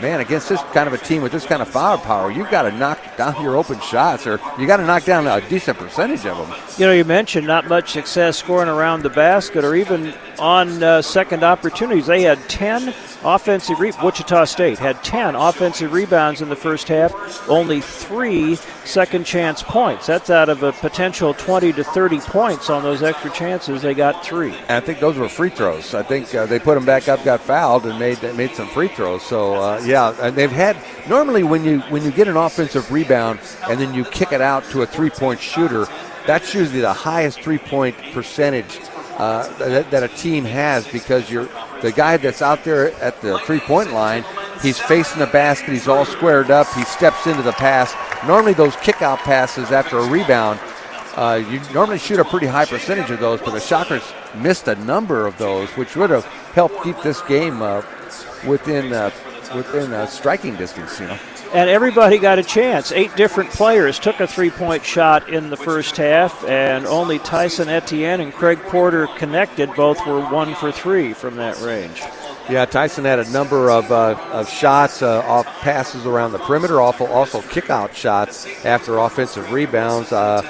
man, 0.01 0.19
against 0.19 0.49
this 0.49 0.61
kind 0.73 0.87
of 0.87 0.93
a 0.93 0.97
team 0.97 1.21
with 1.21 1.31
this 1.31 1.45
kind 1.45 1.61
of 1.61 1.67
firepower, 1.67 2.29
you've 2.29 2.49
got 2.51 2.63
to 2.63 2.71
knock 2.71 2.99
down 3.17 3.41
your 3.41 3.55
open 3.55 3.79
shots, 3.79 4.27
or 4.27 4.39
you 4.59 4.67
got 4.67 4.77
to 4.77 4.85
knock 4.85 5.03
down 5.03 5.25
a 5.25 5.41
decent 5.49 5.77
percentage 5.77 6.25
of 6.25 6.37
them. 6.37 6.59
You 6.77 6.85
know, 6.85 6.93
you 6.93 7.05
mentioned 7.05 7.47
not 7.47 7.67
much 7.67 7.91
success 7.91 8.37
scoring 8.37 8.69
around 8.69 9.03
the 9.03 9.09
basket, 9.09 9.63
or 9.63 9.75
even 9.75 10.13
on 10.39 10.81
uh, 10.83 11.01
second 11.01 11.43
opportunities. 11.43 12.07
They 12.07 12.21
had 12.21 12.39
10 12.49 12.93
offensive 13.23 13.79
re- 13.79 13.91
Wichita 14.03 14.45
State 14.45 14.77
had 14.77 15.03
10 15.03 15.35
offensive 15.35 15.91
rebounds 15.91 16.41
in 16.41 16.49
the 16.49 16.55
first 16.55 16.87
half, 16.87 17.13
only 17.49 17.81
three 17.81 18.55
second 18.85 19.25
chance 19.25 19.63
points. 19.63 20.05
That's 20.07 20.29
out 20.29 20.49
of 20.49 20.63
a 20.63 20.71
potential 20.73 21.33
20 21.33 21.73
to 21.73 21.83
30 21.83 22.19
points 22.19 22.69
on 22.69 22.83
those 22.83 23.01
extra 23.01 23.31
chances. 23.31 23.81
They 23.81 23.93
got 23.93 24.23
three. 24.23 24.53
And 24.53 24.71
I 24.71 24.79
think 24.79 24.99
those 24.99 25.17
were 25.17 25.29
free 25.29 25.49
throws. 25.49 25.93
I 25.93 26.03
think 26.03 26.33
uh, 26.35 26.45
they 26.45 26.59
put 26.59 26.75
them 26.75 26.85
back 26.85 27.07
up, 27.07 27.23
got 27.23 27.41
fouled, 27.41 27.85
and 27.85 27.99
made 27.99 28.21
made 28.35 28.55
some 28.55 28.67
free 28.67 28.87
throws. 28.87 29.23
So 29.23 29.55
uh, 29.55 29.81
yeah, 29.83 30.15
and 30.21 30.35
they've 30.35 30.51
had 30.51 30.77
normally 31.09 31.43
when 31.43 31.63
you 31.65 31.79
when 31.81 32.03
you 32.03 32.11
get 32.11 32.27
an 32.27 32.37
offensive 32.37 32.91
rebound 32.91 33.39
and 33.67 33.79
then 33.79 33.93
you 33.93 34.05
kick 34.05 34.31
it 34.31 34.41
out 34.41 34.63
to 34.71 34.83
a 34.83 34.85
three 34.85 35.09
point 35.09 35.39
shooter, 35.39 35.87
that's 36.27 36.53
usually 36.53 36.81
the 36.81 36.93
highest 36.93 37.41
three 37.41 37.57
point 37.57 37.95
percentage 38.13 38.79
uh, 39.17 39.47
that, 39.57 39.89
that, 39.91 40.03
a 40.03 40.07
team 40.09 40.43
has 40.43 40.87
because 40.87 41.29
you're 41.29 41.47
the 41.81 41.91
guy 41.91 42.17
that's 42.17 42.41
out 42.41 42.63
there 42.63 42.91
at 43.01 43.21
the 43.21 43.39
three 43.39 43.59
point 43.59 43.91
line. 43.91 44.25
He's 44.61 44.79
facing 44.79 45.19
the 45.19 45.27
basket. 45.27 45.69
He's 45.69 45.87
all 45.87 46.05
squared 46.05 46.51
up. 46.51 46.67
He 46.73 46.83
steps 46.83 47.27
into 47.27 47.41
the 47.41 47.53
pass. 47.53 47.93
Normally, 48.25 48.53
those 48.53 48.75
kick 48.77 49.01
out 49.01 49.19
passes 49.19 49.71
after 49.71 49.99
a 49.99 50.09
rebound, 50.09 50.59
uh, 51.15 51.41
you 51.49 51.61
normally 51.73 51.99
shoot 51.99 52.19
a 52.19 52.25
pretty 52.25 52.47
high 52.47 52.65
percentage 52.65 53.09
of 53.09 53.19
those, 53.19 53.39
but 53.39 53.51
the 53.51 53.59
Shockers 53.59 54.03
missed 54.35 54.67
a 54.67 54.75
number 54.83 55.25
of 55.25 55.37
those, 55.37 55.69
which 55.71 55.95
would 55.95 56.09
have 56.09 56.25
helped 56.53 56.83
keep 56.83 57.01
this 57.01 57.21
game 57.21 57.61
uh, 57.61 57.81
within 58.45 58.91
uh, 58.91 59.11
within 59.55 60.07
striking 60.07 60.55
distance. 60.55 60.99
You 60.99 61.07
know 61.07 61.19
and 61.55 61.69
everybody 61.69 62.17
got 62.17 62.37
a 62.37 62.43
chance. 62.43 62.91
Eight 62.91 63.15
different 63.15 63.49
players 63.49 63.97
took 63.97 64.19
a 64.19 64.27
three 64.27 64.49
point 64.49 64.83
shot 64.83 65.29
in 65.29 65.49
the 65.49 65.55
first 65.55 65.95
half, 65.95 66.43
and 66.43 66.85
only 66.85 67.17
Tyson 67.17 67.69
Etienne 67.69 68.19
and 68.19 68.33
Craig 68.33 68.59
Porter 68.63 69.07
connected. 69.15 69.73
Both 69.73 70.05
were 70.05 70.19
one 70.19 70.53
for 70.55 70.73
three 70.73 71.13
from 71.13 71.37
that 71.37 71.57
range. 71.61 72.01
Yeah, 72.49 72.65
Tyson 72.65 73.05
had 73.05 73.19
a 73.19 73.29
number 73.31 73.71
of, 73.71 73.89
uh, 73.89 74.17
of 74.31 74.49
shots 74.49 75.01
uh, 75.01 75.21
off 75.21 75.45
passes 75.61 76.05
around 76.05 76.33
the 76.33 76.39
perimeter, 76.39 76.81
also, 76.81 77.07
also 77.07 77.41
kick 77.41 77.69
out 77.69 77.95
shots 77.95 78.45
after 78.65 78.97
offensive 78.97 79.51
rebounds. 79.51 80.11
Uh, 80.11 80.41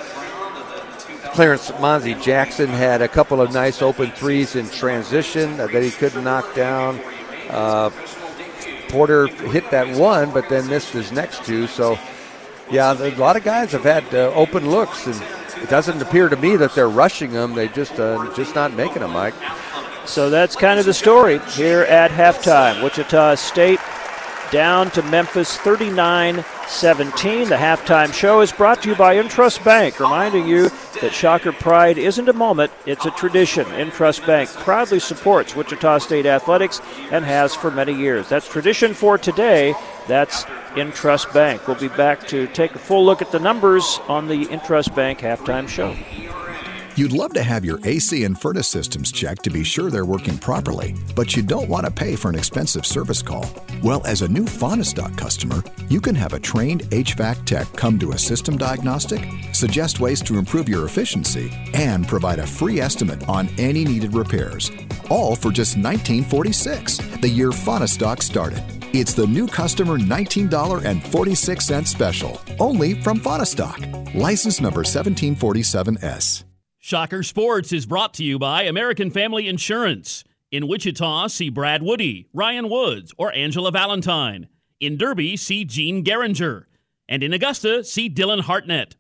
Clarence 1.33 1.69
Monzy 1.71 2.19
Jackson 2.21 2.67
had 2.67 3.01
a 3.01 3.07
couple 3.07 3.41
of 3.41 3.53
nice 3.53 3.81
open 3.81 4.09
threes 4.11 4.55
in 4.55 4.67
transition 4.71 5.55
that 5.57 5.83
he 5.83 5.91
couldn't 5.91 6.23
knock 6.23 6.55
down. 6.55 6.99
Porter 8.89 9.27
hit 9.27 9.69
that 9.71 9.97
one, 9.97 10.31
but 10.31 10.49
then 10.49 10.67
missed 10.67 10.93
his 10.93 11.11
next 11.11 11.45
two. 11.45 11.67
So, 11.67 11.97
yeah, 12.69 12.93
a 12.93 13.15
lot 13.15 13.35
of 13.35 13.43
guys 13.43 13.71
have 13.71 13.83
had 13.83 14.03
uh, 14.13 14.31
open 14.33 14.69
looks, 14.69 15.07
and 15.07 15.21
it 15.61 15.69
doesn't 15.69 16.01
appear 16.01 16.29
to 16.29 16.35
me 16.35 16.55
that 16.55 16.73
they're 16.73 16.89
rushing 16.89 17.31
them. 17.31 17.53
They 17.53 17.67
just 17.67 17.99
uh, 17.99 18.33
just 18.35 18.55
not 18.55 18.73
making 18.73 18.99
them, 19.01 19.11
Mike. 19.11 19.35
So 20.05 20.29
that's 20.29 20.55
kind 20.55 20.79
of 20.79 20.85
the 20.85 20.93
story 20.93 21.39
here 21.39 21.81
at 21.81 22.11
halftime. 22.11 22.83
Wichita 22.83 23.35
State 23.35 23.79
down 24.55 24.89
to 24.89 25.03
Memphis 25.03 25.57
39 25.57 26.45
17. 26.65 27.49
The 27.49 27.55
halftime 27.55 28.13
show 28.13 28.39
is 28.39 28.53
brought 28.53 28.81
to 28.83 28.89
you 28.89 28.95
by 28.95 29.17
Intrust 29.17 29.61
Bank, 29.65 29.99
reminding 29.99 30.47
you 30.47 30.69
that 31.01 31.13
Shocker 31.13 31.51
Pride 31.51 31.97
isn't 31.97 32.29
a 32.29 32.33
moment, 32.33 32.71
it's 32.85 33.05
a 33.05 33.11
tradition. 33.11 33.65
Intrust 33.65 34.25
Bank 34.25 34.49
proudly 34.49 35.01
supports 35.01 35.57
Wichita 35.57 35.97
State 35.97 36.25
athletics 36.25 36.79
and 37.11 37.25
has 37.25 37.53
for 37.53 37.69
many 37.69 37.91
years. 37.91 38.29
That's 38.29 38.47
tradition 38.47 38.93
for 38.93 39.17
today. 39.17 39.75
That's 40.07 40.45
Intrust 40.77 41.33
Bank. 41.33 41.67
We'll 41.67 41.75
be 41.75 41.89
back 41.89 42.25
to 42.29 42.47
take 42.47 42.75
a 42.75 42.79
full 42.79 43.03
look 43.03 43.21
at 43.21 43.33
the 43.33 43.39
numbers 43.39 43.99
on 44.07 44.29
the 44.29 44.45
Intrust 44.45 44.95
Bank 44.95 45.19
halftime 45.19 45.67
show. 45.67 45.93
You'd 46.95 47.11
love 47.11 47.33
to 47.33 47.43
have 47.43 47.65
your 47.65 47.81
AC 47.83 48.23
and 48.23 48.39
furnace 48.39 48.69
systems 48.69 49.11
checked 49.11 49.43
to 49.43 49.49
be 49.49 49.65
sure 49.65 49.91
they're 49.91 50.05
working 50.05 50.37
properly, 50.37 50.95
but 51.13 51.35
you 51.35 51.43
don't 51.43 51.67
want 51.67 51.83
to 51.85 51.91
pay 51.91 52.15
for 52.15 52.29
an 52.29 52.35
expensive 52.35 52.85
service 52.85 53.21
call. 53.21 53.45
Well, 53.83 54.01
as 54.05 54.21
a 54.21 54.29
new 54.29 54.45
Fahnestock 54.45 55.17
customer, 55.17 55.61
you 55.89 55.99
can 55.99 56.15
have 56.15 56.31
a 56.31 56.39
trained 56.39 56.83
HVAC 56.91 57.43
tech 57.43 57.67
come 57.73 57.97
do 57.97 58.13
a 58.13 58.17
system 58.17 58.55
diagnostic, 58.55 59.27
suggest 59.51 59.99
ways 59.99 60.21
to 60.21 60.37
improve 60.37 60.69
your 60.69 60.85
efficiency, 60.85 61.51
and 61.73 62.07
provide 62.07 62.39
a 62.39 62.47
free 62.47 62.79
estimate 62.79 63.27
on 63.27 63.49
any 63.57 63.83
needed 63.83 64.13
repairs. 64.13 64.71
All 65.09 65.35
for 65.35 65.51
just 65.51 65.75
1946, 65.75 66.99
the 67.19 67.27
year 67.27 67.49
Fahnestock 67.49 68.23
started. 68.23 68.63
It's 68.93 69.13
the 69.13 69.27
new 69.27 69.47
customer 69.47 69.97
$19.46 69.97 71.87
special, 71.87 72.39
only 72.57 72.93
from 73.01 73.19
Fahnestock. 73.19 74.15
License 74.15 74.61
number 74.61 74.83
1747S. 74.83 76.45
Shocker 76.85 77.23
Sports 77.23 77.73
is 77.73 77.87
brought 77.87 78.13
to 78.13 78.23
you 78.23 78.37
by 78.37 78.61
American 78.61 79.09
Family 79.09 79.47
Insurance. 79.47 80.23
In 80.51 80.67
Wichita, 80.67 81.25
see 81.29 81.49
Brad 81.49 81.81
Woody, 81.81 82.27
Ryan 82.31 82.69
Woods, 82.69 83.11
or 83.17 83.33
Angela 83.33 83.71
Valentine. 83.71 84.49
In 84.79 84.95
Derby, 84.95 85.35
see 85.35 85.65
Gene 85.65 86.03
Geringer. 86.03 86.67
And 87.09 87.23
in 87.23 87.33
Augusta, 87.33 87.83
see 87.83 88.07
Dylan 88.07 88.41
Hartnett. 88.41 88.97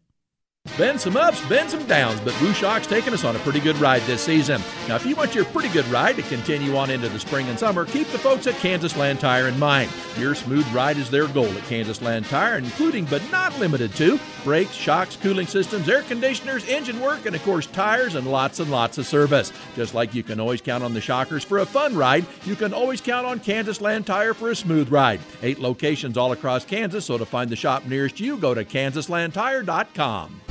Been 0.77 0.99
some 0.99 1.15
ups, 1.15 1.39
been 1.47 1.69
some 1.69 1.85
downs, 1.85 2.19
but 2.19 2.37
Blue 2.37 2.51
Shock's 2.51 2.85
taken 2.85 3.13
us 3.13 3.23
on 3.23 3.33
a 3.33 3.39
pretty 3.39 3.61
good 3.61 3.77
ride 3.77 4.01
this 4.01 4.21
season. 4.21 4.61
Now, 4.89 4.97
if 4.97 5.05
you 5.05 5.15
want 5.15 5.33
your 5.33 5.45
pretty 5.45 5.69
good 5.69 5.87
ride 5.87 6.17
to 6.17 6.21
continue 6.23 6.75
on 6.75 6.89
into 6.89 7.07
the 7.07 7.17
spring 7.17 7.47
and 7.47 7.57
summer, 7.57 7.85
keep 7.85 8.09
the 8.09 8.19
folks 8.19 8.45
at 8.45 8.55
Kansas 8.55 8.97
Land 8.97 9.21
Tire 9.21 9.47
in 9.47 9.57
mind. 9.57 9.89
Your 10.17 10.35
smooth 10.35 10.67
ride 10.73 10.97
is 10.97 11.09
their 11.09 11.27
goal 11.29 11.45
at 11.45 11.63
Kansas 11.63 12.01
Land 12.01 12.25
Tire, 12.25 12.57
including 12.57 13.05
but 13.05 13.21
not 13.31 13.57
limited 13.57 13.95
to 13.95 14.19
brakes, 14.43 14.73
shocks, 14.73 15.15
cooling 15.15 15.47
systems, 15.47 15.87
air 15.87 16.01
conditioners, 16.01 16.67
engine 16.67 16.99
work, 16.99 17.25
and 17.25 17.37
of 17.37 17.43
course, 17.43 17.67
tires 17.67 18.15
and 18.15 18.29
lots 18.29 18.59
and 18.59 18.69
lots 18.69 18.97
of 18.97 19.05
service. 19.05 19.53
Just 19.77 19.93
like 19.93 20.13
you 20.13 20.23
can 20.23 20.41
always 20.41 20.59
count 20.59 20.83
on 20.83 20.93
the 20.93 20.99
Shockers 20.99 21.45
for 21.45 21.59
a 21.59 21.65
fun 21.65 21.95
ride, 21.95 22.25
you 22.43 22.55
can 22.57 22.73
always 22.73 22.99
count 22.99 23.25
on 23.25 23.39
Kansas 23.39 23.79
Land 23.79 24.05
Tire 24.05 24.33
for 24.33 24.51
a 24.51 24.55
smooth 24.55 24.91
ride. 24.91 25.21
Eight 25.41 25.59
locations 25.59 26.17
all 26.17 26.33
across 26.33 26.65
Kansas, 26.65 27.05
so 27.05 27.17
to 27.17 27.25
find 27.25 27.49
the 27.49 27.55
shop 27.55 27.85
nearest 27.85 28.19
you, 28.19 28.35
go 28.35 28.53
to 28.53 28.65
kansaslandtire.com. 28.65 30.41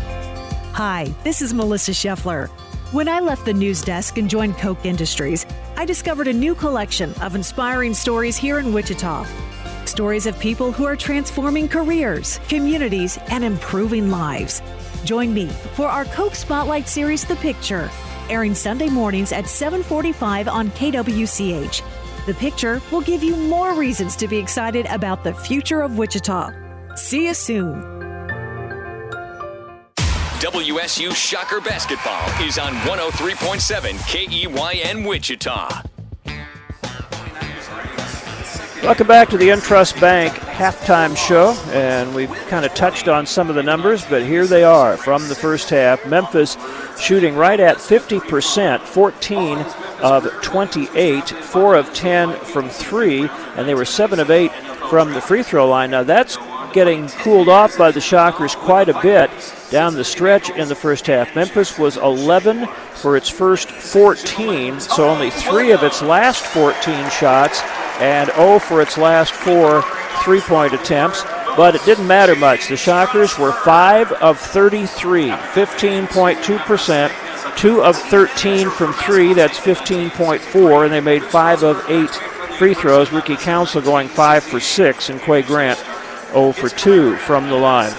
Hi, 0.74 1.04
this 1.22 1.40
is 1.40 1.54
Melissa 1.54 1.92
Scheffler. 1.92 2.48
When 2.90 3.06
I 3.06 3.20
left 3.20 3.44
the 3.44 3.52
news 3.52 3.80
desk 3.80 4.18
and 4.18 4.28
joined 4.28 4.58
Koch 4.58 4.84
Industries, 4.84 5.46
I 5.76 5.84
discovered 5.84 6.26
a 6.26 6.32
new 6.32 6.56
collection 6.56 7.14
of 7.22 7.36
inspiring 7.36 7.94
stories 7.94 8.36
here 8.36 8.58
in 8.58 8.72
Wichita. 8.72 9.24
Stories 9.84 10.26
of 10.26 10.36
people 10.40 10.72
who 10.72 10.84
are 10.84 10.96
transforming 10.96 11.68
careers, 11.68 12.40
communities, 12.48 13.20
and 13.28 13.44
improving 13.44 14.10
lives. 14.10 14.62
Join 15.04 15.32
me 15.32 15.46
for 15.76 15.86
our 15.86 16.06
Koch 16.06 16.34
Spotlight 16.34 16.88
series, 16.88 17.24
The 17.24 17.36
Picture, 17.36 17.88
airing 18.28 18.56
Sunday 18.56 18.88
mornings 18.88 19.30
at 19.30 19.46
745 19.46 20.48
on 20.48 20.70
KWCH. 20.70 21.82
The 22.26 22.34
Picture 22.34 22.82
will 22.90 23.02
give 23.02 23.22
you 23.22 23.36
more 23.36 23.74
reasons 23.74 24.16
to 24.16 24.26
be 24.26 24.38
excited 24.38 24.86
about 24.86 25.22
the 25.22 25.34
future 25.34 25.82
of 25.82 25.98
Wichita. 25.98 26.50
See 26.96 27.26
you 27.26 27.34
soon. 27.34 28.03
WSU 30.44 31.14
Shocker 31.14 31.58
Basketball 31.62 32.28
is 32.46 32.58
on 32.58 32.74
103.7 32.74 33.96
KEYN 34.00 35.08
Wichita. 35.08 35.82
Welcome 38.82 39.06
back 39.06 39.30
to 39.30 39.38
the 39.38 39.48
Intrust 39.48 39.98
Bank 40.02 40.34
halftime 40.34 41.16
show, 41.16 41.54
and 41.72 42.14
we've 42.14 42.30
kind 42.48 42.66
of 42.66 42.74
touched 42.74 43.08
on 43.08 43.24
some 43.24 43.48
of 43.48 43.54
the 43.54 43.62
numbers, 43.62 44.04
but 44.04 44.22
here 44.22 44.46
they 44.46 44.64
are 44.64 44.98
from 44.98 45.26
the 45.28 45.34
first 45.34 45.70
half. 45.70 46.06
Memphis 46.06 46.58
shooting 47.00 47.36
right 47.36 47.58
at 47.58 47.78
50%, 47.78 48.80
14 48.82 49.58
of 50.02 50.30
28, 50.42 51.30
4 51.30 51.74
of 51.74 51.94
10 51.94 52.38
from 52.40 52.68
3, 52.68 53.30
and 53.56 53.66
they 53.66 53.74
were 53.74 53.86
7 53.86 54.20
of 54.20 54.30
8 54.30 54.52
from 54.90 55.14
the 55.14 55.22
free 55.22 55.42
throw 55.42 55.66
line. 55.66 55.90
Now 55.90 56.02
that's 56.02 56.36
getting 56.74 57.08
cooled 57.08 57.48
off 57.48 57.78
by 57.78 57.90
the 57.92 58.00
Shockers 58.00 58.56
quite 58.56 58.88
a 58.88 59.00
bit 59.00 59.30
down 59.70 59.94
the 59.94 60.02
stretch 60.02 60.50
in 60.50 60.68
the 60.68 60.74
first 60.74 61.06
half. 61.06 61.36
Memphis 61.36 61.78
was 61.78 61.96
11 61.96 62.66
for 62.94 63.16
its 63.16 63.30
first 63.30 63.70
14, 63.70 64.80
so 64.80 65.08
only 65.08 65.30
three 65.30 65.70
of 65.70 65.84
its 65.84 66.02
last 66.02 66.44
14 66.46 67.08
shots, 67.10 67.62
and 68.00 68.28
0 68.32 68.58
for 68.58 68.82
its 68.82 68.98
last 68.98 69.32
four 69.32 69.84
three 70.24 70.40
point 70.40 70.74
attempts. 70.74 71.22
But 71.56 71.76
it 71.76 71.84
didn't 71.84 72.08
matter 72.08 72.34
much. 72.34 72.66
The 72.66 72.76
Shockers 72.76 73.38
were 73.38 73.52
5 73.52 74.10
of 74.14 74.40
33, 74.40 75.28
15.2%, 75.28 77.56
2 77.56 77.84
of 77.84 77.96
13 77.96 78.68
from 78.68 78.92
3, 78.92 79.34
that's 79.34 79.60
15.4, 79.60 80.84
and 80.84 80.92
they 80.92 81.00
made 81.00 81.22
5 81.22 81.62
of 81.62 81.88
8 81.88 82.10
free 82.58 82.74
throws. 82.74 83.12
Ricky 83.12 83.36
Council 83.36 83.80
going 83.80 84.08
5 84.08 84.42
for 84.42 84.58
6, 84.58 85.10
and 85.10 85.20
Qua 85.20 85.42
Grant 85.42 85.78
0 86.34 86.52
for 86.52 86.68
2 86.68 87.16
from 87.16 87.48
the 87.48 87.56
line. 87.56 87.94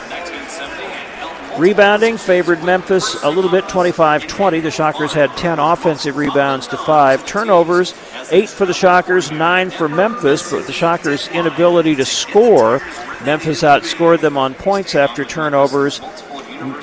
Rebounding 1.57 2.17
favored 2.17 2.61
Memphis 2.65 3.23
a 3.23 3.29
little 3.29 3.49
bit, 3.49 3.69
25 3.69 4.27
20. 4.27 4.59
The 4.59 4.69
Shockers 4.69 5.13
had 5.13 5.35
10 5.37 5.57
offensive 5.57 6.17
rebounds 6.17 6.67
to 6.67 6.77
5. 6.77 7.25
Turnovers, 7.25 7.93
8 8.29 8.49
for 8.49 8.65
the 8.65 8.73
Shockers, 8.73 9.31
9 9.31 9.69
for 9.69 9.87
Memphis, 9.87 10.51
but 10.51 10.67
the 10.67 10.73
Shockers' 10.73 11.29
inability 11.29 11.95
to 11.95 12.03
score. 12.03 12.81
Memphis 13.23 13.63
outscored 13.63 14.19
them 14.19 14.35
on 14.35 14.53
points 14.53 14.95
after 14.95 15.23
turnovers, 15.23 16.01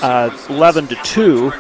uh, 0.01 0.35
11 0.49 0.87
to 0.87 0.95
2. 0.97 1.53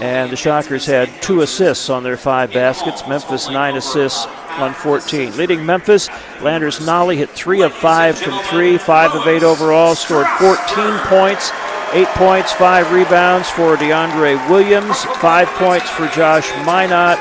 And 0.00 0.32
the 0.32 0.36
Shockers 0.36 0.86
had 0.86 1.08
two 1.22 1.42
assists 1.42 1.88
on 1.88 2.02
their 2.02 2.16
five 2.16 2.52
baskets. 2.52 3.06
Memphis, 3.06 3.48
nine 3.48 3.76
assists 3.76 4.26
on 4.58 4.74
14. 4.74 5.36
Leading 5.36 5.64
Memphis, 5.64 6.08
Landers 6.40 6.80
Nolley 6.80 7.16
hit 7.16 7.30
three 7.30 7.62
of 7.62 7.72
five 7.72 8.18
from 8.18 8.38
three, 8.44 8.78
five 8.78 9.12
of 9.14 9.26
eight 9.26 9.42
overall, 9.42 9.94
scored 9.94 10.26
14 10.38 10.98
points. 11.06 11.50
Eight 11.92 12.08
points, 12.08 12.52
five 12.52 12.92
rebounds 12.92 13.50
for 13.50 13.76
DeAndre 13.76 14.48
Williams, 14.48 15.02
five 15.16 15.48
points 15.48 15.90
for 15.90 16.06
Josh 16.08 16.48
Minott, 16.64 17.18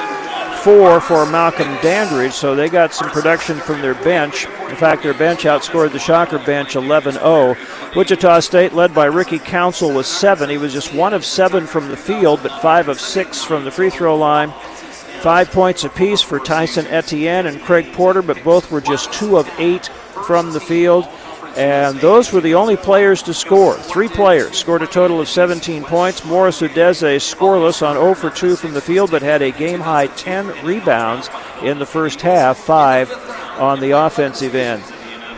four 0.59 0.99
for 1.01 1.25
Malcolm 1.25 1.75
Dandridge. 1.81 2.33
So 2.33 2.55
they 2.55 2.69
got 2.69 2.93
some 2.93 3.09
production 3.09 3.57
from 3.57 3.81
their 3.81 3.95
bench. 3.95 4.45
In 4.45 4.75
fact, 4.75 5.01
their 5.01 5.13
bench 5.13 5.43
outscored 5.43 5.91
the 5.91 5.99
Shocker 5.99 6.37
bench 6.39 6.75
11 6.75 7.13
0. 7.13 7.55
Wichita 7.95 8.41
State, 8.41 8.73
led 8.73 8.93
by 8.93 9.05
Ricky 9.05 9.39
Council, 9.39 9.91
was 9.91 10.05
seven. 10.05 10.49
He 10.49 10.57
was 10.57 10.73
just 10.73 10.93
one 10.93 11.13
of 11.13 11.25
seven 11.25 11.65
from 11.65 11.87
the 11.87 11.97
field, 11.97 12.41
but 12.43 12.61
five 12.61 12.89
of 12.89 12.99
six 12.99 13.43
from 13.43 13.63
the 13.63 13.71
free 13.71 13.89
throw 13.89 14.15
line. 14.15 14.53
Five 15.21 15.51
points 15.51 15.83
apiece 15.83 16.21
for 16.21 16.39
Tyson 16.39 16.87
Etienne 16.87 17.45
and 17.45 17.61
Craig 17.61 17.91
Porter, 17.91 18.21
but 18.21 18.41
both 18.43 18.71
were 18.71 18.79
just 18.79 19.11
two 19.11 19.37
of 19.37 19.49
eight 19.57 19.87
from 20.25 20.53
the 20.53 20.61
field. 20.61 21.07
And 21.57 21.99
those 21.99 22.31
were 22.31 22.39
the 22.39 22.55
only 22.55 22.77
players 22.77 23.21
to 23.23 23.33
score. 23.33 23.75
Three 23.75 24.07
players 24.07 24.57
scored 24.57 24.81
a 24.81 24.87
total 24.87 25.19
of 25.19 25.27
17 25.27 25.83
points. 25.83 26.23
Morris 26.23 26.61
Udeze 26.61 27.17
scoreless 27.17 27.85
on 27.85 27.95
0 27.95 28.13
for 28.13 28.29
2 28.29 28.55
from 28.55 28.73
the 28.73 28.79
field, 28.79 29.11
but 29.11 29.21
had 29.21 29.41
a 29.41 29.51
game 29.51 29.81
high 29.81 30.07
10 30.07 30.65
rebounds 30.65 31.29
in 31.63 31.79
the 31.79 31.85
first 31.85 32.21
half, 32.21 32.57
5 32.57 33.11
on 33.59 33.81
the 33.81 33.91
offensive 33.91 34.55
end. 34.55 34.81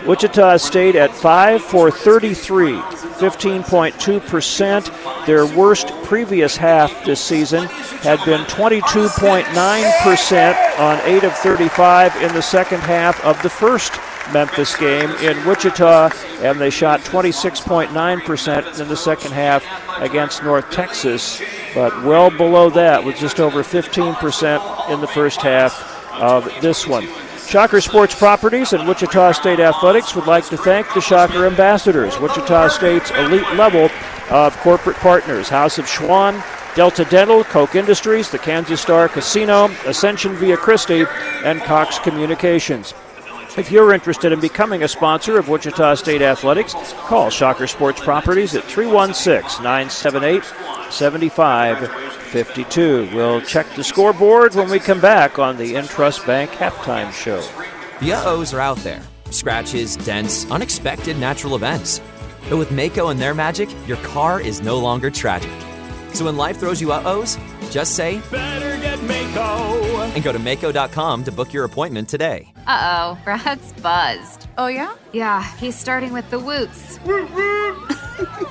Wichita 0.06 0.58
State 0.58 0.96
at 0.96 1.14
5 1.14 1.62
for 1.62 1.92
33, 1.92 2.74
15.2%. 2.74 5.26
Their 5.28 5.46
worst 5.46 5.90
previous 6.04 6.58
half 6.58 7.06
this 7.06 7.22
season 7.22 7.68
had 8.02 8.18
been 8.26 8.42
22.9% 8.46 10.80
on 10.80 11.00
8 11.02 11.24
of 11.24 11.34
35 11.34 12.16
in 12.24 12.34
the 12.34 12.42
second 12.42 12.80
half 12.80 13.24
of 13.24 13.40
the 13.44 13.50
first 13.50 13.94
Memphis 14.34 14.76
game 14.76 15.12
in 15.18 15.46
Wichita, 15.46 16.10
and 16.40 16.60
they 16.60 16.72
shot 16.72 17.02
26.9% 17.02 18.80
in 18.80 18.88
the 18.88 18.98
second 18.98 19.34
half 19.34 19.64
against 20.00 20.42
North 20.44 20.72
Texas, 20.72 21.40
but 21.76 22.04
well 22.04 22.32
below 22.32 22.72
that 22.72 23.04
with 23.04 23.18
just 23.18 23.40
over 23.40 23.62
15% 23.62 24.90
in 24.90 25.00
the 25.00 25.08
first 25.08 25.42
half 25.42 25.80
of 26.14 26.46
this 26.62 26.88
one. 26.88 27.08
Shocker 27.52 27.82
Sports 27.82 28.16
Properties 28.16 28.72
and 28.72 28.88
Wichita 28.88 29.34
State 29.34 29.60
Athletics 29.60 30.16
would 30.16 30.26
like 30.26 30.48
to 30.48 30.56
thank 30.56 30.88
the 30.94 31.02
Shocker 31.02 31.46
ambassadors, 31.46 32.18
Wichita 32.18 32.70
State's 32.70 33.12
elite 33.12 33.46
level 33.56 33.90
of 34.30 34.56
corporate 34.60 34.96
partners, 34.96 35.50
House 35.50 35.78
of 35.78 35.84
Schwan, 35.84 36.42
Delta 36.78 37.04
Dental, 37.04 37.44
Koch 37.44 37.76
Industries, 37.76 38.32
the 38.32 38.40
Kansas 38.40 38.80
Star 38.80 39.10
Casino, 39.10 39.66
Ascension 39.86 40.34
Via 40.36 40.56
Christi, 40.56 41.04
and 41.44 41.60
Cox 41.64 42.00
Communications. 42.00 42.94
If 43.58 43.70
you're 43.70 43.94
interested 43.94 44.32
in 44.32 44.40
becoming 44.40 44.84
a 44.84 44.88
sponsor 44.88 45.38
of 45.38 45.50
Wichita 45.50 45.96
State 45.96 46.22
Athletics, 46.22 46.74
call 47.00 47.30
Shocker 47.30 47.68
Sports 47.68 48.00
Properties 48.00 48.56
at 48.56 48.64
316 48.64 49.62
978 49.62 50.46
7552. 50.90 53.10
We'll 53.14 53.42
check 53.42 53.68
the 53.76 53.84
scoreboard 53.84 54.56
when 54.56 54.70
we 54.70 54.80
come 54.80 55.02
back 55.02 55.38
on 55.38 55.58
the 55.58 55.74
Intrust 55.74 56.26
Bank 56.26 56.50
halftime 56.52 57.12
show. 57.12 57.42
The 58.00 58.14
uh-ohs 58.14 58.54
are 58.54 58.62
out 58.62 58.78
there. 58.78 59.02
Scratches, 59.32 59.98
dents, 59.98 60.50
unexpected 60.50 61.20
natural 61.20 61.56
events. 61.56 62.00
But 62.50 62.56
with 62.56 62.70
Maaco 62.70 63.12
and 63.12 63.20
their 63.20 63.36
magic, 63.36 63.68
your 63.86 63.98
car 63.98 64.40
is 64.40 64.62
no 64.62 64.80
longer 64.80 65.12
tragic. 65.12 65.52
So 66.14 66.24
when 66.24 66.38
life 66.38 66.58
throws 66.58 66.80
you 66.80 66.94
uh-ohs, 66.94 67.38
Just 67.72 67.96
say, 67.96 68.22
Better 68.30 68.78
get 68.82 69.00
Maaco. 69.00 70.14
and 70.14 70.24
go 70.24 70.32
to 70.34 70.38
Maaco.com 70.40 71.24
to 71.24 71.32
book 71.32 71.54
your 71.54 71.64
appointment 71.64 72.10
today. 72.10 72.54
Uh 72.68 73.16
oh, 73.16 73.20
Brad's 73.24 73.72
buzzed. 73.82 74.48
Oh, 74.58 74.68
yeah? 74.68 74.94
Yeah, 75.14 75.42
he's 75.56 75.76
starting 75.76 76.12
with 76.14 76.30
the 76.30 76.38
woots. 76.40 77.00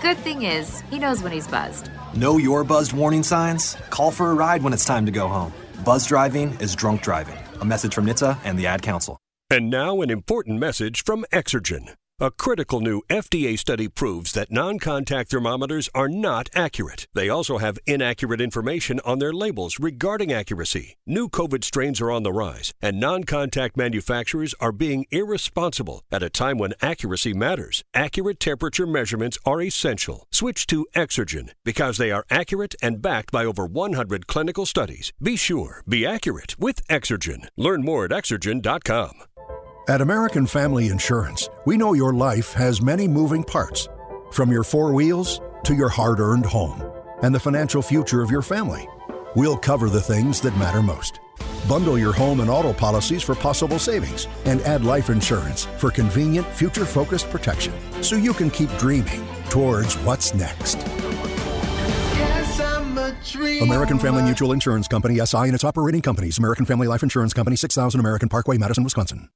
Good 0.00 0.16
thing 0.18 0.42
is, 0.42 0.80
he 0.90 0.98
knows 0.98 1.22
when 1.22 1.32
he's 1.32 1.46
buzzed. 1.46 1.90
Know 2.14 2.38
your 2.38 2.64
buzzed 2.64 2.92
warning 2.94 3.22
signs? 3.22 3.76
Call 3.90 4.10
for 4.10 4.30
a 4.30 4.34
ride 4.34 4.62
when 4.62 4.72
it's 4.72 4.86
time 4.86 5.04
to 5.06 5.12
go 5.12 5.28
home. 5.28 5.52
Buzz 5.84 6.06
driving 6.06 6.52
is 6.60 6.74
drunk 6.74 7.02
driving. 7.02 7.36
A 7.60 7.64
message 7.64 7.94
from 7.94 8.06
NHTSA 8.06 8.38
and 8.44 8.58
the 8.58 8.66
Ad 8.66 8.80
Council. 8.82 9.18
And 9.50 9.68
now, 9.68 10.00
an 10.00 10.10
important 10.10 10.58
message 10.58 11.04
from 11.04 11.24
Exergen. 11.32 11.90
A 12.22 12.30
critical 12.30 12.82
new 12.82 13.00
FDA 13.08 13.58
study 13.58 13.88
proves 13.88 14.32
that 14.32 14.52
non 14.52 14.78
contact 14.78 15.30
thermometers 15.30 15.88
are 15.94 16.06
not 16.06 16.50
accurate. 16.54 17.06
They 17.14 17.30
also 17.30 17.56
have 17.56 17.78
inaccurate 17.86 18.42
information 18.42 19.00
on 19.06 19.20
their 19.20 19.32
labels 19.32 19.80
regarding 19.80 20.30
accuracy. 20.30 20.98
New 21.06 21.30
COVID 21.30 21.64
strains 21.64 21.98
are 21.98 22.10
on 22.10 22.22
the 22.22 22.30
rise, 22.30 22.74
and 22.82 23.00
non 23.00 23.24
contact 23.24 23.74
manufacturers 23.74 24.54
are 24.60 24.70
being 24.70 25.06
irresponsible 25.10 26.04
at 26.12 26.22
a 26.22 26.28
time 26.28 26.58
when 26.58 26.74
accuracy 26.82 27.32
matters. 27.32 27.84
Accurate 27.94 28.38
temperature 28.38 28.86
measurements 28.86 29.38
are 29.46 29.62
essential. 29.62 30.26
Switch 30.30 30.66
to 30.66 30.86
Exergen 30.94 31.52
because 31.64 31.96
they 31.96 32.10
are 32.10 32.26
accurate 32.28 32.74
and 32.82 33.00
backed 33.00 33.32
by 33.32 33.46
over 33.46 33.64
100 33.64 34.26
clinical 34.26 34.66
studies. 34.66 35.14
Be 35.22 35.36
sure, 35.36 35.82
be 35.88 36.04
accurate 36.04 36.54
with 36.60 36.86
Exergen. 36.88 37.48
Learn 37.56 37.82
more 37.82 38.04
at 38.04 38.10
exergen.com. 38.10 39.22
At 39.88 40.02
American 40.02 40.46
Family 40.46 40.88
Insurance, 40.88 41.48
we 41.64 41.76
know 41.76 41.94
your 41.94 42.12
life 42.12 42.52
has 42.52 42.82
many 42.82 43.08
moving 43.08 43.42
parts, 43.42 43.88
from 44.30 44.52
your 44.52 44.62
four 44.62 44.92
wheels 44.92 45.40
to 45.64 45.74
your 45.74 45.88
hard 45.88 46.20
earned 46.20 46.44
home 46.44 46.82
and 47.22 47.34
the 47.34 47.40
financial 47.40 47.80
future 47.80 48.22
of 48.22 48.30
your 48.30 48.42
family. 48.42 48.86
We'll 49.34 49.56
cover 49.56 49.88
the 49.88 50.00
things 50.00 50.40
that 50.42 50.56
matter 50.58 50.82
most. 50.82 51.20
Bundle 51.66 51.98
your 51.98 52.12
home 52.12 52.40
and 52.40 52.50
auto 52.50 52.74
policies 52.74 53.22
for 53.22 53.34
possible 53.34 53.78
savings 53.78 54.28
and 54.44 54.60
add 54.62 54.84
life 54.84 55.08
insurance 55.08 55.64
for 55.78 55.90
convenient, 55.90 56.46
future 56.48 56.84
focused 56.84 57.30
protection 57.30 57.72
so 58.02 58.16
you 58.16 58.34
can 58.34 58.50
keep 58.50 58.70
dreaming 58.76 59.26
towards 59.48 59.96
what's 59.98 60.34
next. 60.34 60.76
American 63.62 63.98
Family 63.98 64.22
Mutual 64.22 64.52
Insurance 64.52 64.88
Company, 64.88 65.24
SI, 65.24 65.38
and 65.38 65.54
its 65.54 65.64
operating 65.64 66.02
companies. 66.02 66.38
American 66.38 66.66
Family 66.66 66.86
Life 66.86 67.02
Insurance 67.02 67.32
Company, 67.32 67.56
6000 67.56 67.98
American 67.98 68.28
Parkway, 68.28 68.58
Madison, 68.58 68.84
Wisconsin. 68.84 69.30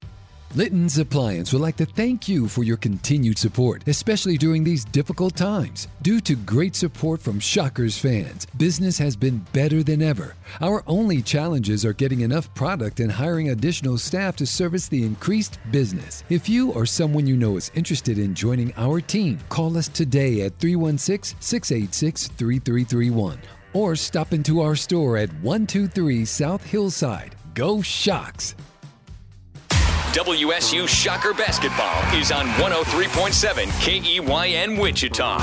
Litton's 0.57 0.99
Appliance 0.99 1.53
would 1.53 1.63
like 1.63 1.77
to 1.79 1.85
thank 1.85 2.29
you 2.29 2.47
for 2.47 2.63
your 2.63 2.77
continued 2.77 3.39
support, 3.39 3.83
especially 3.89 4.39
during 4.39 4.63
these 4.63 4.85
difficult 4.85 5.35
times. 5.35 5.89
Due 6.03 6.21
to 6.21 6.37
great 6.37 6.77
support 6.77 7.21
from 7.21 7.41
Shockers 7.41 7.99
fans, 7.99 8.47
business 8.57 8.97
has 8.99 9.17
been 9.17 9.45
better 9.53 9.83
than 9.83 10.01
ever. 10.01 10.37
Our 10.61 10.85
only 10.87 11.23
challenges 11.23 11.85
are 11.85 11.93
getting 11.93 12.21
enough 12.21 12.55
product 12.55 13.01
and 13.01 13.11
hiring 13.11 13.49
additional 13.49 13.99
staff 13.99 14.37
to 14.37 14.47
service 14.47 14.87
the 14.87 15.03
increased 15.03 15.59
business. 15.73 16.23
If 16.31 16.49
you 16.49 16.71
or 16.71 16.87
someone 16.87 17.27
you 17.27 17.37
know 17.37 17.57
is 17.57 17.73
interested 17.75 18.17
in 18.17 18.37
joining 18.37 18.73
our 18.77 19.01
team, 19.01 19.41
call 19.49 19.77
us 19.77 19.89
today 19.89 20.43
at 20.43 20.61
316 20.61 21.37
686 21.41 22.29
3331 22.29 23.41
or 23.73 23.97
stop 23.97 24.33
into 24.33 24.61
our 24.61 24.77
store 24.77 25.17
at 25.17 25.33
123 25.43 26.25
South 26.25 26.65
Hillside. 26.65 27.35
Go 27.55 27.83
Shocks! 27.83 28.55
WSU 30.15 30.87
Shocker 30.87 31.35
Basketball 31.35 32.01
is 32.17 32.31
on 32.31 32.47
103.7 32.47 33.67
KEYN 33.81 34.81
Wichita. 34.81 35.39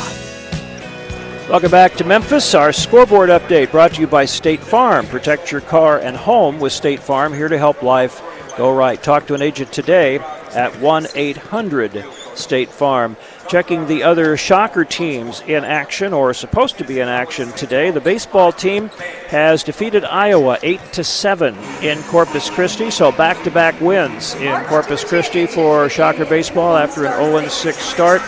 Welcome 1.50 1.72
back 1.72 1.96
to 1.96 2.06
Memphis. 2.06 2.56
Our 2.56 2.72
scoreboard 2.72 3.28
update 3.28 3.70
brought 3.72 3.96
to 3.96 4.00
you 4.00 4.08
by 4.08 4.24
State 4.24 4.62
Farm. 4.62 5.06
Protect 5.08 5.52
your 5.52 5.60
car 5.60 6.00
and 6.00 6.16
home 6.16 6.62
with 6.62 6.72
State 6.72 7.04
Farm, 7.04 7.34
here 7.34 7.50
to 7.50 7.58
help 7.58 7.82
life 7.84 8.22
go 8.56 8.74
right. 8.74 9.04
Talk 9.04 9.28
to 9.28 9.34
an 9.34 9.42
agent 9.42 9.74
today 9.74 10.20
at 10.54 10.74
1 10.80 11.08
800 11.16 12.06
State 12.36 12.70
Farm. 12.70 13.18
Checking 13.48 13.88
the 13.88 14.04
other 14.04 14.38
Shocker 14.38 14.86
teams 14.86 15.42
in 15.42 15.64
action 15.64 16.14
or 16.14 16.34
supposed 16.34 16.78
to 16.78 16.86
be 16.86 17.00
in 17.00 17.10
action 17.10 17.52
today. 17.54 17.92
The 17.92 18.00
baseball 18.00 18.52
team 18.52 18.90
has 19.28 19.64
defeated 19.64 20.06
Iowa 20.06 20.58
8 20.64 20.80
to 20.94 21.04
7 21.04 21.56
in 21.82 22.02
Corpus 22.04 22.50
Christi, 22.50 22.92
so 22.92 23.12
back-to-back 23.12 23.80
wins 23.82 24.36
in 24.36 24.64
Corpus 24.66 25.04
Christi 25.04 25.48
for 25.48 25.90
Shocker 25.90 26.26
baseball 26.26 26.78
after 26.78 27.06
an 27.06 27.14
0 27.14 27.48
6 27.48 27.78
start. 27.78 28.22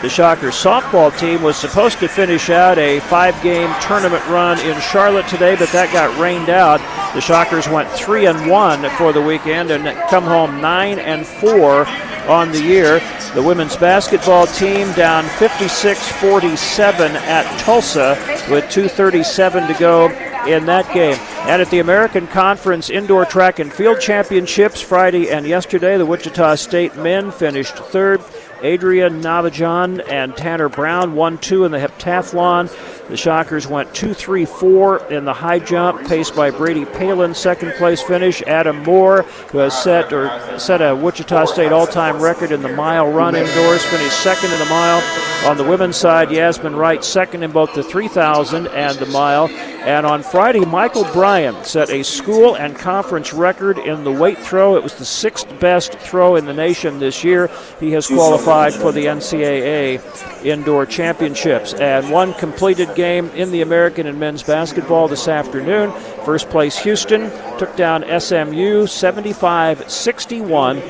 The 0.00 0.08
Shocker 0.08 0.50
softball 0.50 1.16
team 1.18 1.42
was 1.42 1.56
supposed 1.56 1.98
to 1.98 2.06
finish 2.06 2.50
out 2.50 2.78
a 2.78 3.00
five 3.00 3.34
game 3.42 3.74
tournament 3.80 4.24
run 4.28 4.60
in 4.60 4.80
Charlotte 4.80 5.26
today, 5.26 5.56
but 5.56 5.70
that 5.70 5.92
got 5.92 6.16
rained 6.20 6.50
out. 6.50 6.78
The 7.14 7.20
Shockers 7.20 7.68
went 7.68 7.90
3 7.90 8.26
and 8.26 8.48
1 8.48 8.90
for 8.90 9.12
the 9.12 9.20
weekend 9.20 9.72
and 9.72 9.98
come 10.08 10.22
home 10.22 10.60
9 10.60 11.00
and 11.00 11.26
4 11.26 11.84
on 12.28 12.52
the 12.52 12.62
year. 12.62 13.00
The 13.34 13.42
women's 13.42 13.76
basketball 13.76 14.46
team 14.58 14.92
down 14.94 15.24
56 15.38 16.12
47 16.20 17.12
at 17.12 17.60
Tulsa 17.60 18.16
with 18.50 18.64
2.37 18.64 19.68
to 19.68 19.74
go 19.78 20.08
in 20.48 20.66
that 20.66 20.92
game. 20.92 21.16
And 21.48 21.62
at 21.62 21.70
the 21.70 21.78
American 21.78 22.26
Conference 22.26 22.90
Indoor 22.90 23.24
Track 23.24 23.60
and 23.60 23.72
Field 23.72 24.00
Championships 24.00 24.80
Friday 24.80 25.30
and 25.30 25.46
yesterday, 25.46 25.96
the 25.96 26.04
Wichita 26.04 26.56
State 26.56 26.96
men 26.96 27.30
finished 27.30 27.76
third. 27.76 28.20
Adrian 28.62 29.22
Navajan 29.22 30.04
and 30.08 30.36
Tanner 30.36 30.68
Brown 30.68 31.14
1 31.14 31.38
2 31.38 31.64
in 31.64 31.70
the 31.70 31.78
heptathlon. 31.78 32.68
The 33.08 33.16
Shockers 33.16 33.66
went 33.66 33.94
2 33.94 34.12
3 34.12 34.44
4 34.44 35.06
in 35.10 35.24
the 35.24 35.32
high 35.32 35.60
jump, 35.60 36.06
paced 36.06 36.36
by 36.36 36.50
Brady 36.50 36.84
Palin, 36.84 37.34
second 37.34 37.72
place 37.74 38.02
finish. 38.02 38.42
Adam 38.42 38.82
Moore, 38.82 39.22
who 39.50 39.58
has 39.58 39.82
set 39.82 40.12
or 40.12 40.30
set 40.58 40.82
a 40.82 40.94
Wichita 40.94 41.46
State 41.46 41.72
all 41.72 41.86
time 41.86 42.20
record 42.20 42.52
in 42.52 42.60
the 42.60 42.68
mile 42.68 43.10
run 43.10 43.34
indoors, 43.34 43.82
finished 43.86 44.22
second 44.22 44.52
in 44.52 44.58
the 44.58 44.66
mile. 44.66 45.02
On 45.46 45.56
the 45.56 45.64
women's 45.64 45.96
side, 45.96 46.30
Yasmin 46.30 46.76
Wright 46.76 47.02
second 47.02 47.42
in 47.42 47.52
both 47.52 47.72
the 47.72 47.82
3,000 47.82 48.66
and 48.66 48.98
the 48.98 49.06
mile. 49.06 49.48
And 49.48 50.04
on 50.04 50.22
Friday, 50.22 50.64
Michael 50.64 51.04
Bryan 51.04 51.64
set 51.64 51.88
a 51.88 52.02
school 52.02 52.56
and 52.56 52.76
conference 52.76 53.32
record 53.32 53.78
in 53.78 54.04
the 54.04 54.12
weight 54.12 54.36
throw. 54.38 54.76
It 54.76 54.82
was 54.82 54.96
the 54.96 55.04
sixth 55.04 55.48
best 55.60 55.92
throw 55.94 56.36
in 56.36 56.44
the 56.44 56.52
nation 56.52 56.98
this 56.98 57.22
year. 57.24 57.48
He 57.78 57.92
has 57.92 58.08
qualified 58.08 58.74
for 58.74 58.90
the 58.92 59.06
NCAA 59.06 60.44
Indoor 60.44 60.84
Championships. 60.84 61.72
And 61.74 62.10
one 62.10 62.34
completed 62.34 62.94
game 62.98 63.30
in 63.30 63.52
the 63.52 63.62
American 63.62 64.08
and 64.08 64.18
men's 64.18 64.42
basketball 64.42 65.06
this 65.06 65.28
afternoon. 65.28 65.92
First 66.24 66.50
place 66.50 66.76
Houston 66.80 67.30
took 67.56 67.76
down 67.76 68.04
SMU 68.20 68.88
75 68.88 69.88
61. 69.88 70.82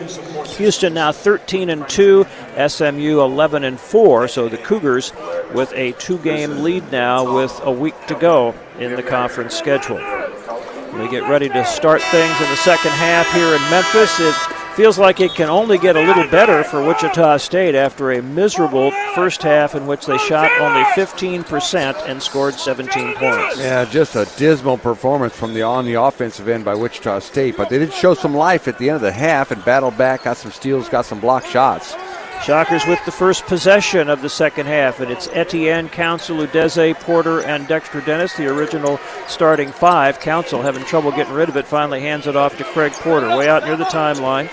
Houston 0.56 0.94
now 0.94 1.12
13 1.12 1.68
and 1.68 1.86
2, 1.86 2.26
SMU 2.66 3.20
11 3.20 3.62
and 3.62 3.78
4. 3.78 4.26
So 4.26 4.48
the 4.48 4.56
Cougars 4.56 5.12
with 5.52 5.70
a 5.74 5.93
two 5.93 6.16
game 6.18 6.62
lead 6.62 6.90
now 6.90 7.36
with 7.36 7.60
a 7.62 7.70
week 7.70 7.94
to 8.06 8.14
go 8.14 8.55
in 8.78 8.97
the 8.97 9.02
conference 9.02 9.55
schedule. 9.55 9.98
They 9.98 11.09
get 11.10 11.28
ready 11.28 11.51
to 11.51 11.64
start 11.66 12.01
things 12.01 12.40
in 12.40 12.48
the 12.48 12.56
second 12.56 12.93
half 12.93 13.30
here 13.35 13.55
in 13.55 13.60
Memphis. 13.70 14.18
It 14.18 14.57
feels 14.78 14.96
like 14.96 15.18
it 15.18 15.34
can 15.34 15.48
only 15.48 15.76
get 15.76 15.96
a 15.96 16.00
little 16.00 16.28
better 16.28 16.62
for 16.62 16.80
Wichita 16.80 17.38
State 17.38 17.74
after 17.74 18.12
a 18.12 18.22
miserable 18.22 18.92
first 19.12 19.42
half 19.42 19.74
in 19.74 19.88
which 19.88 20.06
they 20.06 20.16
shot 20.18 20.48
only 20.60 20.84
15% 20.90 22.09
and 22.09 22.22
scored 22.22 22.55
17 22.55 23.14
points. 23.14 23.59
Yeah, 23.59 23.84
just 23.86 24.14
a 24.14 24.24
dismal 24.36 24.78
performance 24.78 25.34
from 25.34 25.52
the 25.52 25.62
on 25.62 25.84
the 25.84 25.94
offensive 25.94 26.46
end 26.46 26.64
by 26.64 26.76
Wichita 26.76 27.18
State, 27.18 27.56
but 27.56 27.68
they 27.68 27.80
did 27.80 27.92
show 27.92 28.14
some 28.14 28.34
life 28.36 28.68
at 28.68 28.78
the 28.78 28.88
end 28.88 28.94
of 28.94 29.02
the 29.02 29.10
half 29.10 29.50
and 29.50 29.64
battled 29.64 29.98
back, 29.98 30.22
got 30.22 30.36
some 30.36 30.52
steals, 30.52 30.88
got 30.88 31.05
some 31.05 31.18
block 31.18 31.44
shots. 31.44 31.96
Shockers 32.44 32.86
with 32.86 33.05
the 33.05 33.10
first 33.10 33.46
possession 33.46 34.09
of 34.09 34.22
the 34.22 34.30
second 34.30 34.66
half, 34.66 35.00
and 35.00 35.10
it's 35.10 35.26
Etienne, 35.32 35.88
Council, 35.88 36.36
Udeze, 36.36 36.94
Porter, 37.00 37.42
and 37.42 37.66
Dexter 37.66 38.00
Dennis, 38.00 38.36
the 38.36 38.46
original 38.46 39.00
starting 39.26 39.72
five. 39.72 40.20
Council 40.20 40.62
having 40.62 40.84
trouble 40.84 41.10
getting 41.10 41.34
rid 41.34 41.48
of 41.48 41.56
it, 41.56 41.66
finally 41.66 42.00
hands 42.00 42.28
it 42.28 42.36
off 42.36 42.56
to 42.59 42.64
Craig 42.64 42.92
Porter, 42.92 43.36
way 43.36 43.48
out 43.48 43.64
near 43.64 43.76
the 43.76 43.82
timeline. 43.84 44.48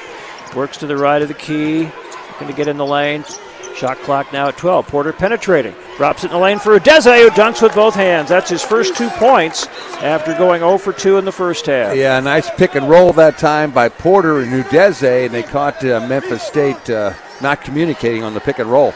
Works 0.54 0.78
to 0.78 0.88
the 0.88 0.98
right 0.98 1.22
of 1.22 1.28
the 1.28 1.34
key, 1.34 1.84
going 2.40 2.48
to 2.48 2.54
get 2.54 2.68
in 2.68 2.78
the 2.78 2.86
lane. 2.86 3.24
Shot 3.76 3.98
clock 4.00 4.32
now 4.32 4.48
at 4.48 4.58
12. 4.58 4.88
Porter 4.88 5.12
penetrating. 5.12 5.76
Drops 5.98 6.24
it 6.24 6.28
in 6.28 6.34
the 6.34 6.40
lane 6.40 6.60
for 6.60 6.80
Udeze, 6.80 7.22
who 7.22 7.30
dunks 7.30 7.62
with 7.62 7.76
both 7.76 7.94
hands. 7.94 8.30
That's 8.30 8.50
his 8.50 8.64
first 8.64 8.96
two 8.96 9.10
points 9.10 9.68
after 10.02 10.34
going 10.38 10.62
0 10.62 10.78
for 10.78 10.94
2 10.94 11.18
in 11.18 11.26
the 11.26 11.32
first 11.32 11.66
half. 11.66 11.96
Yeah, 11.96 12.20
nice 12.22 12.50
pick 12.52 12.76
and 12.76 12.90
roll 12.90 13.12
that 13.14 13.38
time 13.38 13.72
by 13.72 13.90
Porter 13.90 14.40
and 14.40 14.64
Udeze, 14.64 15.26
and 15.26 15.34
they 15.34 15.44
caught 15.44 15.84
uh, 15.84 16.06
Memphis 16.08 16.42
State 16.42 16.90
uh, 16.90 17.14
not 17.42 17.62
communicating 17.62 18.24
on 18.24 18.34
the 18.34 18.40
pick 18.40 18.60
and 18.60 18.72
roll. 18.72 18.94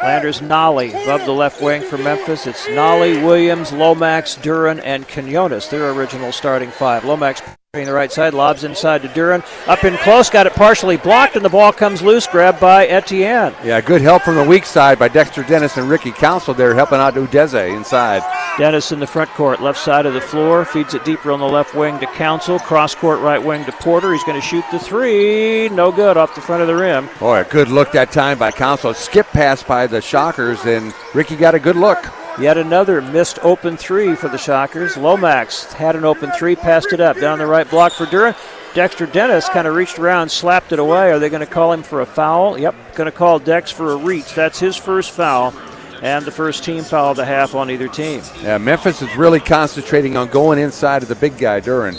Landers 0.00 0.40
Nolley 0.40 0.90
above 1.02 1.24
the 1.24 1.32
left 1.32 1.60
wing 1.60 1.82
for 1.82 1.98
Memphis. 1.98 2.46
It's 2.46 2.66
Nolley, 2.66 3.24
Williams, 3.24 3.72
Lomax, 3.72 4.36
Duren, 4.36 4.80
and 4.84 5.08
Quinones, 5.08 5.68
their 5.70 5.90
original 5.90 6.30
starting 6.30 6.70
five. 6.70 7.04
Lomax 7.04 7.42
the 7.82 7.92
right 7.92 8.12
side, 8.12 8.34
lobs 8.34 8.62
inside 8.62 9.02
to 9.02 9.08
Duren. 9.08 9.44
Up 9.66 9.82
in 9.82 9.96
close, 9.96 10.30
got 10.30 10.46
it 10.46 10.52
partially 10.52 10.96
blocked, 10.96 11.34
and 11.34 11.44
the 11.44 11.48
ball 11.48 11.72
comes 11.72 12.02
loose, 12.02 12.28
grabbed 12.28 12.60
by 12.60 12.86
Etienne. 12.86 13.52
Yeah, 13.64 13.80
good 13.80 14.00
help 14.00 14.22
from 14.22 14.36
the 14.36 14.44
weak 14.44 14.64
side 14.64 14.96
by 14.96 15.08
Dexter 15.08 15.42
Dennis 15.42 15.76
and 15.76 15.90
Ricky 15.90 16.12
Council 16.12 16.54
there, 16.54 16.72
helping 16.72 16.98
out 16.98 17.14
Udeze 17.14 17.76
inside. 17.76 18.22
Dennis 18.56 18.92
in 18.92 19.00
the 19.00 19.06
front 19.08 19.30
court, 19.30 19.60
left 19.60 19.80
side 19.80 20.06
of 20.06 20.14
the 20.14 20.20
floor, 20.20 20.64
feeds 20.64 20.94
it 20.94 21.04
deeper 21.04 21.32
on 21.32 21.40
the 21.40 21.48
left 21.48 21.74
wing 21.74 21.98
to 21.98 22.06
Council, 22.06 22.60
cross 22.60 22.94
court 22.94 23.18
right 23.18 23.42
wing 23.42 23.64
to 23.64 23.72
Porter. 23.72 24.12
He's 24.12 24.22
going 24.22 24.40
to 24.40 24.46
shoot 24.46 24.64
the 24.70 24.78
three, 24.78 25.68
no 25.70 25.90
good 25.90 26.16
off 26.16 26.36
the 26.36 26.40
front 26.40 26.62
of 26.62 26.68
the 26.68 26.76
rim. 26.76 27.08
Boy, 27.18 27.40
a 27.40 27.44
good 27.44 27.68
look 27.68 27.90
that 27.90 28.12
time 28.12 28.38
by 28.38 28.52
Council. 28.52 28.94
Skip 28.94 29.26
pass 29.28 29.64
by 29.64 29.88
the 29.88 30.00
Shockers, 30.00 30.64
and 30.64 30.94
Ricky 31.12 31.34
got 31.34 31.56
a 31.56 31.58
good 31.58 31.76
look. 31.76 31.98
Yet 32.38 32.58
another 32.58 33.00
missed 33.00 33.38
open 33.42 33.76
three 33.76 34.16
for 34.16 34.28
the 34.28 34.38
Shockers. 34.38 34.96
Lomax 34.96 35.72
had 35.72 35.94
an 35.94 36.04
open 36.04 36.32
three, 36.32 36.56
passed 36.56 36.92
it 36.92 37.00
up 37.00 37.18
down 37.18 37.38
the 37.38 37.46
right 37.46 37.68
block 37.68 37.92
for 37.92 38.06
Duren. 38.06 38.36
Dexter 38.74 39.06
Dennis 39.06 39.48
kind 39.48 39.68
of 39.68 39.74
reached 39.76 40.00
around, 40.00 40.28
slapped 40.30 40.72
it 40.72 40.80
away. 40.80 41.12
Are 41.12 41.20
they 41.20 41.28
going 41.28 41.46
to 41.46 41.46
call 41.46 41.72
him 41.72 41.84
for 41.84 42.00
a 42.00 42.06
foul? 42.06 42.58
Yep, 42.58 42.96
going 42.96 43.10
to 43.10 43.16
call 43.16 43.38
Dex 43.38 43.70
for 43.70 43.92
a 43.92 43.96
reach. 43.96 44.34
That's 44.34 44.58
his 44.58 44.76
first 44.76 45.12
foul, 45.12 45.54
and 46.02 46.24
the 46.24 46.32
first 46.32 46.64
team 46.64 46.82
foul 46.82 47.12
of 47.12 47.16
the 47.16 47.24
half 47.24 47.54
on 47.54 47.70
either 47.70 47.86
team. 47.86 48.20
Yeah, 48.42 48.58
Memphis 48.58 49.00
is 49.00 49.14
really 49.16 49.38
concentrating 49.38 50.16
on 50.16 50.28
going 50.28 50.58
inside 50.58 51.02
of 51.02 51.08
the 51.08 51.14
big 51.14 51.38
guy, 51.38 51.60
Duren. 51.60 51.96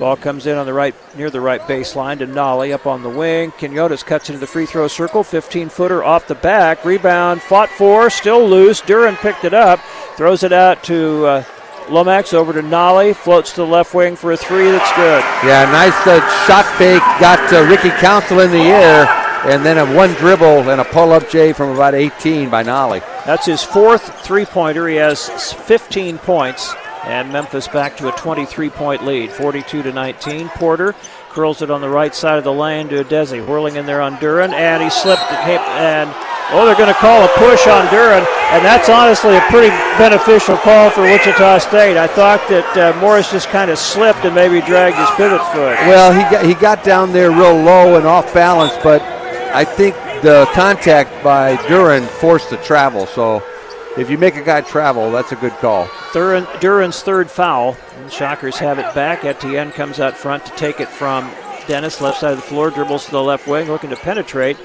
Ball 0.00 0.16
comes 0.16 0.46
in 0.46 0.56
on 0.56 0.64
the 0.64 0.72
right, 0.72 0.94
near 1.14 1.28
the 1.28 1.42
right 1.42 1.60
baseline 1.60 2.20
to 2.20 2.26
Nolley 2.26 2.72
up 2.72 2.86
on 2.86 3.02
the 3.02 3.10
wing. 3.10 3.50
Quinones 3.50 4.02
cuts 4.02 4.30
into 4.30 4.40
the 4.40 4.46
free 4.46 4.64
throw 4.64 4.88
circle. 4.88 5.22
15 5.22 5.68
footer 5.68 6.02
off 6.02 6.26
the 6.26 6.34
back. 6.34 6.86
Rebound 6.86 7.42
fought 7.42 7.68
for, 7.68 8.08
still 8.08 8.48
loose. 8.48 8.80
Duren 8.80 9.14
picked 9.16 9.44
it 9.44 9.52
up, 9.52 9.78
throws 10.16 10.42
it 10.42 10.54
out 10.54 10.82
to 10.84 11.26
uh, 11.26 11.44
Lomax 11.90 12.32
over 12.32 12.54
to 12.54 12.62
Nolley. 12.62 13.14
Floats 13.14 13.50
to 13.50 13.56
the 13.58 13.66
left 13.66 13.92
wing 13.92 14.16
for 14.16 14.32
a 14.32 14.38
three 14.38 14.70
that's 14.70 14.90
good. 14.96 15.22
Yeah, 15.46 15.70
nice 15.70 15.92
uh, 16.06 16.18
shot 16.46 16.64
fake. 16.78 17.02
Got 17.20 17.52
uh, 17.52 17.68
Ricky 17.68 17.90
Council 18.00 18.40
in 18.40 18.50
the 18.52 18.56
air. 18.56 19.06
And 19.44 19.64
then 19.66 19.76
a 19.76 19.94
one 19.94 20.14
dribble 20.14 20.70
and 20.70 20.80
a 20.80 20.84
pull 20.84 21.12
up 21.12 21.28
J 21.28 21.52
from 21.52 21.74
about 21.74 21.94
18 21.94 22.48
by 22.48 22.62
Nolley. 22.62 23.00
That's 23.26 23.44
his 23.44 23.62
fourth 23.62 24.18
three 24.24 24.46
pointer. 24.46 24.88
He 24.88 24.96
has 24.96 25.52
15 25.52 26.16
points. 26.16 26.74
And 27.04 27.32
Memphis 27.32 27.66
back 27.68 27.96
to 27.98 28.08
a 28.08 28.12
23 28.12 28.70
point 28.70 29.04
lead, 29.04 29.30
42 29.30 29.82
to 29.82 29.92
19. 29.92 30.48
Porter 30.50 30.94
curls 31.30 31.62
it 31.62 31.70
on 31.70 31.80
the 31.80 31.88
right 31.88 32.14
side 32.14 32.38
of 32.38 32.44
the 32.44 32.52
lane 32.52 32.88
to 32.88 33.04
Deze, 33.04 33.40
whirling 33.46 33.76
in 33.76 33.86
there 33.86 34.02
on 34.02 34.16
Duren, 34.16 34.52
and 34.52 34.82
he 34.82 34.90
slipped 34.90 35.22
and 35.22 36.10
oh, 36.52 36.66
they're 36.66 36.76
going 36.76 36.92
to 36.92 37.00
call 37.00 37.24
a 37.24 37.28
push 37.28 37.66
on 37.66 37.86
Duren, 37.86 38.26
and 38.52 38.64
that's 38.64 38.88
honestly 38.88 39.36
a 39.36 39.40
pretty 39.42 39.68
beneficial 39.98 40.56
call 40.58 40.90
for 40.90 41.02
Wichita 41.02 41.58
State. 41.58 41.96
I 41.96 42.06
thought 42.06 42.40
that 42.48 42.76
uh, 42.76 43.00
Morris 43.00 43.30
just 43.30 43.48
kind 43.48 43.70
of 43.70 43.78
slipped 43.78 44.24
and 44.24 44.34
maybe 44.34 44.60
dragged 44.60 44.96
his 44.96 45.10
pivot 45.16 45.40
foot. 45.52 45.78
Well, 45.86 46.12
he 46.12 46.22
got, 46.30 46.44
he 46.44 46.54
got 46.54 46.84
down 46.84 47.12
there 47.12 47.30
real 47.30 47.56
low 47.56 47.96
and 47.96 48.06
off 48.06 48.32
balance, 48.34 48.74
but 48.82 49.02
I 49.54 49.64
think 49.64 49.94
the 50.22 50.48
contact 50.52 51.22
by 51.24 51.56
Duren 51.56 52.06
forced 52.06 52.50
the 52.50 52.56
travel, 52.58 53.06
so 53.06 53.42
if 53.96 54.08
you 54.10 54.18
make 54.18 54.36
a 54.36 54.42
guy 54.42 54.60
travel, 54.60 55.10
that's 55.10 55.32
a 55.32 55.36
good 55.36 55.52
call. 55.54 55.86
Duren, 56.12 56.46
Duren's 56.60 57.02
third 57.02 57.30
foul. 57.30 57.76
Shockers 58.08 58.58
have 58.58 58.78
it 58.78 58.94
back. 58.94 59.24
Etienne 59.24 59.72
comes 59.72 60.00
out 60.00 60.16
front 60.16 60.44
to 60.46 60.52
take 60.52 60.80
it 60.80 60.88
from 60.88 61.30
Dennis, 61.66 62.00
left 62.00 62.20
side 62.20 62.32
of 62.32 62.36
the 62.36 62.42
floor, 62.42 62.70
dribbles 62.70 63.06
to 63.06 63.10
the 63.12 63.22
left 63.22 63.46
wing, 63.46 63.68
looking 63.68 63.90
to 63.90 63.96
penetrate. 63.96 64.56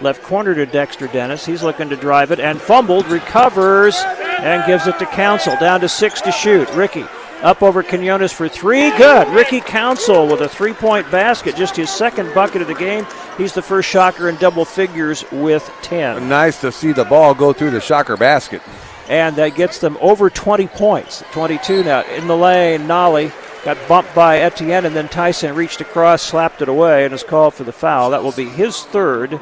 Left 0.00 0.22
corner 0.22 0.54
to 0.54 0.66
Dexter 0.66 1.06
Dennis. 1.06 1.46
He's 1.46 1.62
looking 1.62 1.88
to 1.88 1.96
drive 1.96 2.32
it 2.32 2.40
and 2.40 2.60
fumbled, 2.60 3.06
recovers, 3.06 3.96
and 3.96 4.66
gives 4.66 4.86
it 4.86 4.98
to 4.98 5.06
Council. 5.06 5.56
Down 5.60 5.80
to 5.80 5.88
six 5.88 6.20
to 6.22 6.32
shoot. 6.32 6.68
Ricky 6.74 7.04
up 7.44 7.62
over 7.62 7.82
Quinones 7.82 8.32
for 8.32 8.48
three. 8.48 8.90
Good. 8.96 9.28
Ricky 9.28 9.60
Council 9.60 10.26
with 10.26 10.40
a 10.40 10.48
three 10.48 10.72
point 10.72 11.08
basket, 11.10 11.54
just 11.54 11.76
his 11.76 11.90
second 11.90 12.34
bucket 12.34 12.62
of 12.62 12.68
the 12.68 12.74
game. 12.74 13.06
He's 13.36 13.52
the 13.52 13.62
first 13.62 13.88
shocker 13.88 14.28
in 14.28 14.36
double 14.36 14.64
figures 14.64 15.24
with 15.30 15.70
10. 15.82 16.28
Nice 16.28 16.60
to 16.62 16.72
see 16.72 16.92
the 16.92 17.04
ball 17.04 17.34
go 17.34 17.52
through 17.52 17.70
the 17.70 17.80
shocker 17.80 18.16
basket. 18.16 18.62
And 19.08 19.36
that 19.36 19.54
gets 19.54 19.78
them 19.78 19.98
over 20.00 20.30
20 20.30 20.66
points. 20.68 21.22
22 21.32 21.84
now. 21.84 22.02
In 22.04 22.26
the 22.26 22.36
lane, 22.36 22.82
Nolley 22.82 23.30
got 23.62 23.76
bumped 23.86 24.14
by 24.14 24.38
Etienne, 24.38 24.86
and 24.86 24.96
then 24.96 25.08
Tyson 25.08 25.54
reached 25.54 25.82
across, 25.82 26.22
slapped 26.22 26.62
it 26.62 26.68
away, 26.68 27.04
and 27.04 27.12
is 27.12 27.22
called 27.22 27.52
for 27.52 27.64
the 27.64 27.72
foul. 27.72 28.10
That 28.10 28.22
will 28.22 28.32
be 28.32 28.48
his 28.48 28.82
third 28.84 29.38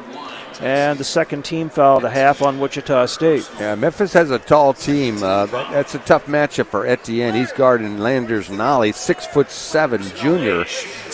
and 0.61 0.97
the 0.99 1.03
second 1.03 1.43
team 1.43 1.69
foul 1.69 1.99
the 1.99 2.09
half 2.09 2.41
on 2.41 2.59
Wichita 2.59 3.05
State. 3.07 3.49
Yeah, 3.59 3.75
Memphis 3.75 4.13
has 4.13 4.31
a 4.31 4.39
tall 4.39 4.73
team. 4.73 5.21
Uh, 5.23 5.45
that, 5.47 5.71
that's 5.71 5.95
a 5.95 5.99
tough 5.99 6.25
matchup 6.25 6.67
for 6.67 6.85
Etienne. 6.85 7.33
He's 7.33 7.51
guarding 7.51 7.99
Landers 7.99 8.49
Nolley, 8.49 8.93
six 8.93 9.25
foot 9.25 9.49
seven 9.49 10.01
junior, 10.15 10.65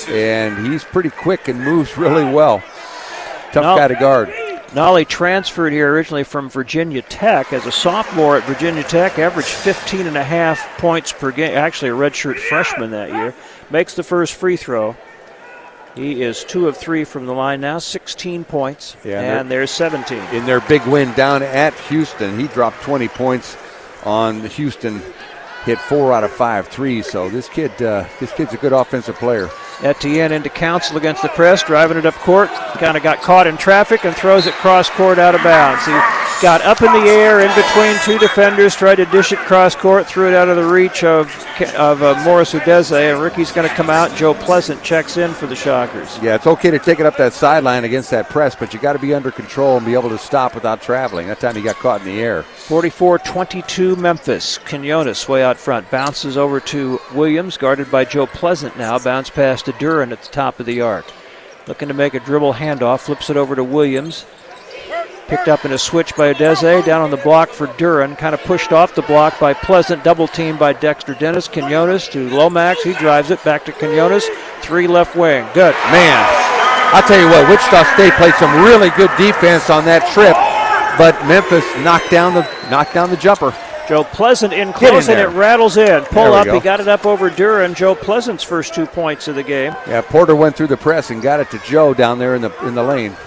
and 0.10 0.68
he's 0.68 0.84
pretty 0.84 1.10
quick 1.10 1.48
and 1.48 1.60
moves 1.60 1.98
really 1.98 2.24
well. 2.24 2.60
Tough 3.52 3.64
Nolley, 3.64 3.78
guy 3.78 3.88
to 3.88 3.95
guard. 3.95 4.30
Nolley 4.74 5.07
transferred 5.07 5.74
here 5.74 5.91
originally 5.91 6.24
from 6.24 6.48
Virginia 6.48 7.02
Tech 7.02 7.53
as 7.53 7.66
a 7.66 7.72
sophomore 7.72 8.38
at 8.38 8.44
Virginia 8.44 8.84
Tech, 8.84 9.18
averaged 9.18 9.48
15 9.48 10.06
and 10.06 10.16
a 10.16 10.24
half 10.24 10.60
points 10.78 11.11
per 11.11 11.32
game. 11.32 11.57
Actually, 11.57 11.90
a 11.90 11.95
redshirt 11.95 12.38
freshman 12.38 12.91
that 12.91 13.10
year. 13.10 13.34
Makes 13.72 13.95
the 13.95 14.03
first 14.03 14.36
free 14.36 14.57
throw. 14.57 14.95
He 15.95 16.22
is 16.22 16.44
two 16.44 16.68
of 16.68 16.78
three 16.78 17.03
from 17.03 17.26
the 17.26 17.34
line 17.34 17.61
now, 17.61 17.80
16 17.80 18.45
points, 18.45 18.95
Yeah, 19.03 19.40
and 19.40 19.52
there's 19.52 19.72
17. 19.72 20.18
In 20.34 20.45
their 20.45 20.61
big 20.61 20.86
win 20.86 21.14
down 21.14 21.44
at 21.44 21.74
Houston, 21.90 22.40
he 22.40 22.48
dropped 22.48 22.82
20 22.84 23.07
points 23.10 23.57
on 24.03 24.41
the 24.41 24.48
Houston. 24.48 25.02
Hit 25.66 25.78
four 25.78 26.14
out 26.14 26.24
of 26.24 26.32
five 26.32 26.68
threes. 26.70 27.06
So 27.06 27.30
this 27.30 27.49
kid, 27.49 27.72
uh, 27.82 28.06
this 28.20 28.32
kid's 28.32 28.53
a 28.53 28.57
good 28.57 28.72
offensive 28.72 29.16
player. 29.16 29.49
Etienne 29.81 30.31
into 30.31 30.49
Council 30.49 30.97
against 30.97 31.22
the 31.22 31.30
press, 31.30 31.64
driving 31.64 31.97
it 31.97 32.06
up 32.06 32.15
court. 32.15 32.49
Kind 32.49 32.97
of 32.97 33.03
got 33.03 33.22
caught 33.22 33.47
in 33.47 33.57
traffic 33.57 34.06
and 34.06 34.15
throws 34.15 34.45
it 34.47 34.53
cross 34.56 34.89
court 34.89 35.19
out 35.19 35.35
of 35.35 35.43
bounds. 35.43 35.85
He 35.85 35.91
got 36.41 36.61
up 36.61 36.81
in 36.81 36.91
the 36.93 37.10
air 37.10 37.41
in 37.41 37.53
between 37.56 37.95
two 38.03 38.18
defenders, 38.18 38.76
tried 38.76 38.95
to 38.95 39.06
dish 39.07 39.31
it 39.31 39.39
cross 39.39 39.76
court, 39.76 40.07
threw 40.07 40.27
it 40.27 40.34
out 40.34 40.47
of 40.47 40.56
the 40.56 40.65
reach 40.65 41.03
of 41.03 41.27
of 41.76 42.01
uh, 42.01 42.22
Morris 42.23 42.53
Udeze, 42.53 42.91
and 42.91 43.22
Ricky's 43.22 43.51
going 43.51 43.68
to 43.68 43.76
come 43.76 43.89
out. 43.89 44.15
Joe 44.15 44.34
Pleasant 44.34 44.81
checks 44.84 45.18
in 45.18 45.34
for 45.34 45.47
the 45.47 45.56
Shockers. 45.56 46.18
Yeah, 46.22 46.35
it's 46.35 46.47
okay 46.47 46.72
to 46.72 46.80
take 46.80 46.99
it 46.99 47.06
up 47.06 47.18
that 47.18 47.34
sideline 47.34 47.84
against 47.84 48.10
that 48.11 48.30
press, 48.30 48.56
but 48.56 48.73
you 48.73 48.80
got 48.80 48.93
to 48.93 48.99
be 48.99 49.14
under 49.14 49.31
control 49.31 49.77
and 49.77 49.85
be 49.85 49.93
able 49.93 50.10
to 50.10 50.18
stop 50.18 50.56
without 50.56 50.81
traveling. 50.81 51.27
That 51.27 51.39
time 51.39 51.56
he 51.56 51.61
got 51.61 51.76
caught 51.76 52.01
in 52.01 52.07
the 52.07 52.22
air. 52.22 52.43
44-22 52.68 53.97
Memphis. 53.97 54.57
Quinones 54.60 55.27
way 55.27 55.43
out 55.43 55.57
front. 55.57 55.89
Bounces 55.91 56.38
over 56.38 56.60
to 56.61 56.99
Williams, 57.14 57.57
guarded 57.57 57.91
by 57.91 58.06
Joe 58.06 58.26
Pleasant 58.27 58.77
now. 58.77 58.97
Bounce 58.97 59.30
pass 59.30 59.61
to 59.71 59.77
Duren 59.77 60.11
at 60.11 60.21
the 60.21 60.29
top 60.29 60.59
of 60.59 60.65
the 60.65 60.81
arc. 60.81 61.05
Looking 61.67 61.87
to 61.87 61.93
make 61.93 62.13
a 62.13 62.19
dribble 62.19 62.53
handoff. 62.53 63.01
Flips 63.01 63.29
it 63.29 63.37
over 63.37 63.55
to 63.55 63.63
Williams. 63.63 64.25
Picked 65.27 65.47
up 65.47 65.65
in 65.65 65.71
a 65.71 65.77
switch 65.77 66.15
by 66.15 66.33
Udeze. 66.33 66.83
Down 66.85 67.01
on 67.01 67.11
the 67.11 67.17
block 67.17 67.49
for 67.49 67.67
Duren. 67.67 68.17
Kind 68.17 68.33
of 68.33 68.41
pushed 68.41 68.71
off 68.71 68.95
the 68.95 69.03
block 69.03 69.39
by 69.39 69.53
Pleasant. 69.53 70.03
Double 70.03 70.27
team 70.27 70.57
by 70.57 70.73
Dexter 70.73 71.13
Dennis. 71.13 71.47
Quinones 71.47 72.07
to 72.09 72.29
Lomax. 72.29 72.81
He 72.83 72.93
drives 72.93 73.29
it 73.29 73.43
back 73.43 73.65
to 73.65 73.71
Quinones. 73.71 74.25
Three 74.61 74.87
left 74.87 75.15
wing. 75.15 75.45
Good. 75.53 75.75
Man, 75.91 76.49
I'll 76.91 77.03
tell 77.03 77.21
you 77.21 77.27
what, 77.27 77.47
Wichita 77.47 77.83
State 77.93 78.13
played 78.13 78.33
some 78.35 78.65
really 78.65 78.89
good 78.97 79.11
defense 79.15 79.69
on 79.69 79.85
that 79.85 80.09
trip, 80.09 80.33
but 80.97 81.13
Memphis 81.27 81.63
knocked 81.85 82.09
down 82.09 82.33
the 82.33 82.41
knocked 82.71 82.95
down 82.95 83.11
the 83.11 83.17
jumper. 83.17 83.53
Joe 83.90 84.03
Pleasant 84.03 84.53
in 84.53 84.72
close 84.72 85.10
in 85.10 85.18
and 85.18 85.34
it 85.34 85.36
rattles 85.36 85.76
in. 85.76 86.03
Pull 86.06 86.34
up. 86.34 86.45
Go. 86.45 86.53
He 86.53 86.60
got 86.60 86.80
it 86.80 86.88
up 86.88 87.07
over 87.07 87.32
Duren. 87.32 87.76
Joe 87.76 87.95
Pleasant's 87.95 88.44
first 88.44 88.76
two 88.76 88.86
points 88.86 89.28
of 89.28 89.34
the 89.34 89.41
game. 89.41 89.76
Yeah, 89.88 90.02
Porter 90.02 90.36
went 90.36 90.56
through 90.56 90.68
the 90.68 90.78
press 90.78 91.10
and 91.10 91.24
got 91.24 91.40
it 91.40 91.49
to 91.49 91.60
Joe 91.66 91.95
down 91.95 92.20
there 92.20 92.36
in 92.36 92.44
the 92.44 92.52
in 92.68 92.76
the 92.76 92.84
lane. 92.84 93.18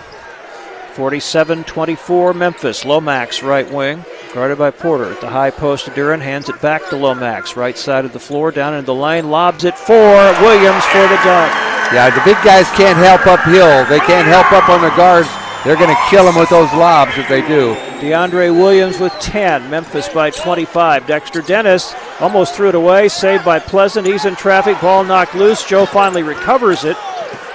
47-24 0.95 2.37
Memphis. 2.37 2.85
Lomax 2.85 3.43
right 3.43 3.69
wing, 3.73 4.05
guarded 4.35 4.59
by 4.59 4.71
Porter 4.71 5.11
at 5.11 5.21
the 5.21 5.29
high 5.29 5.51
post. 5.51 5.87
Duren 5.87 6.21
hands 6.21 6.49
it 6.49 6.61
back 6.63 6.89
to 6.91 6.97
Lomax, 6.97 7.57
right 7.57 7.77
side 7.77 8.05
of 8.05 8.13
the 8.13 8.21
floor, 8.21 8.53
down 8.53 8.75
into 8.75 8.87
the 8.87 8.95
lane, 8.95 9.31
lobs 9.31 9.65
it 9.65 9.77
for 9.77 9.95
Williams 9.95 10.85
for 10.85 11.03
the 11.03 11.19
dunk. 11.25 11.53
Yeah, 11.91 12.09
the 12.15 12.23
big 12.25 12.37
guys 12.45 12.71
can't 12.71 12.97
help 12.97 13.27
uphill. 13.27 13.85
They 13.87 14.01
can't 14.01 14.29
help 14.29 14.53
up 14.53 14.69
on 14.69 14.81
the 14.81 14.95
guards. 14.97 15.29
They're 15.65 15.77
going 15.77 15.95
to 15.95 16.03
kill 16.11 16.25
them 16.25 16.35
with 16.35 16.51
those 16.51 16.73
lobs 16.73 17.17
if 17.17 17.29
they 17.29 17.41
do. 17.47 17.75
DeAndre 18.01 18.53
Williams 18.53 18.99
with 18.99 19.13
10. 19.21 19.71
Memphis 19.71 20.09
by 20.09 20.31
25. 20.31 21.07
Dexter 21.07 21.41
Dennis 21.41 21.95
almost 22.19 22.57
threw 22.57 22.69
it 22.71 22.75
away. 22.75 23.09
Saved 23.09 23.45
by 23.45 23.61
Pleasant. 23.61 24.05
He's 24.05 24.25
in 24.25 24.35
traffic. 24.35 24.81
Ball 24.81 25.05
knocked 25.05 25.37
loose. 25.37 25.65
Joe 25.65 25.87
finally 25.87 26.25
recovers 26.25 26.85
it. 26.85 26.97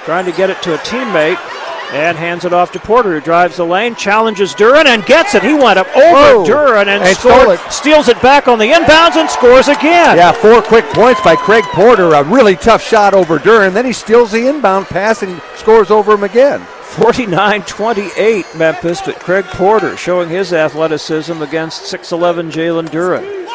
Trying 0.05 0.23
to 0.23 0.31
get 0.31 0.49
it 0.49 0.61
to 0.61 0.73
a 0.73 0.77
teammate. 0.77 1.56
And 1.93 2.17
hands 2.17 2.43
it 2.43 2.51
off 2.51 2.73
to 2.73 2.79
Porter, 2.79 3.13
who 3.13 3.21
drives 3.21 3.57
the 3.57 3.65
lane, 3.65 3.95
challenges 3.95 4.53
Duren, 4.53 4.85
and 4.85 5.05
gets 5.05 5.35
it. 5.35 5.43
He 5.43 5.53
went 5.53 5.79
up 5.79 5.87
over 5.95 6.43
Whoa. 6.43 6.45
Duren 6.45 6.87
and, 6.87 7.01
and 7.01 7.17
scored, 7.17 7.59
it. 7.59 7.71
steals 7.71 8.09
it 8.09 8.21
back 8.21 8.49
on 8.49 8.59
the 8.59 8.69
inbounds 8.69 9.15
and 9.15 9.29
scores 9.29 9.69
again. 9.69 10.17
Yeah, 10.17 10.33
four 10.33 10.61
quick 10.61 10.85
points 10.87 11.21
by 11.21 11.35
Craig 11.37 11.63
Porter. 11.65 12.13
A 12.13 12.23
really 12.23 12.57
tough 12.57 12.83
shot 12.83 13.13
over 13.13 13.39
Duren. 13.39 13.73
Then 13.73 13.85
he 13.85 13.93
steals 13.93 14.31
the 14.31 14.47
inbound 14.49 14.87
pass 14.87 15.23
and 15.23 15.41
scores 15.55 15.89
over 15.89 16.13
him 16.13 16.23
again. 16.23 16.61
49 16.97 17.61
28 17.63 18.45
Memphis, 18.55 19.01
but 19.01 19.19
Craig 19.19 19.45
Porter 19.45 19.95
showing 19.95 20.29
his 20.29 20.51
athleticism 20.51 21.41
against 21.41 21.93
6'11 21.93 22.51
Jalen 22.51 22.87
Duren. 22.89 23.46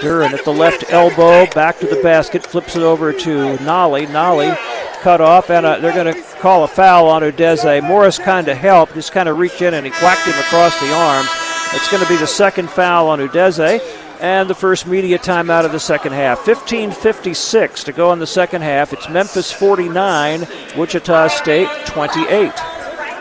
Duren 0.00 0.32
at 0.32 0.44
the 0.44 0.52
left 0.52 0.84
elbow, 0.90 1.46
back 1.54 1.78
to 1.80 1.86
the 1.86 2.00
basket, 2.02 2.46
flips 2.46 2.76
it 2.76 2.82
over 2.82 3.12
to 3.12 3.56
Nolley. 3.58 4.06
Nolley 4.06 4.56
cut 5.00 5.20
off, 5.20 5.50
and 5.50 5.66
uh, 5.66 5.78
they're 5.78 5.92
going 5.92 6.12
to 6.12 6.22
call 6.38 6.64
a 6.64 6.68
foul 6.68 7.08
on 7.08 7.22
Udeze. 7.22 7.82
Morris 7.82 8.18
kind 8.18 8.48
of 8.48 8.56
helped, 8.56 8.94
just 8.94 9.12
kind 9.12 9.28
of 9.28 9.38
reached 9.38 9.62
in 9.62 9.74
and 9.74 9.86
he 9.86 9.92
whacked 10.02 10.26
him 10.26 10.38
across 10.38 10.78
the 10.80 10.92
arms. 10.92 11.28
It's 11.74 11.90
going 11.90 12.02
to 12.02 12.08
be 12.08 12.16
the 12.16 12.26
second 12.26 12.70
foul 12.70 13.08
on 13.08 13.18
Udeze 13.18 13.80
and 14.20 14.48
the 14.48 14.54
first 14.54 14.86
media 14.86 15.18
timeout 15.18 15.64
of 15.64 15.72
the 15.72 15.80
second 15.80 16.12
half. 16.12 16.40
15:56 16.40 17.84
to 17.84 17.92
go 17.92 18.12
in 18.12 18.18
the 18.18 18.26
second 18.26 18.62
half. 18.62 18.92
It's 18.92 19.08
Memphis 19.08 19.52
49, 19.52 20.46
Wichita 20.76 21.28
State 21.28 21.68
28. 21.86 22.52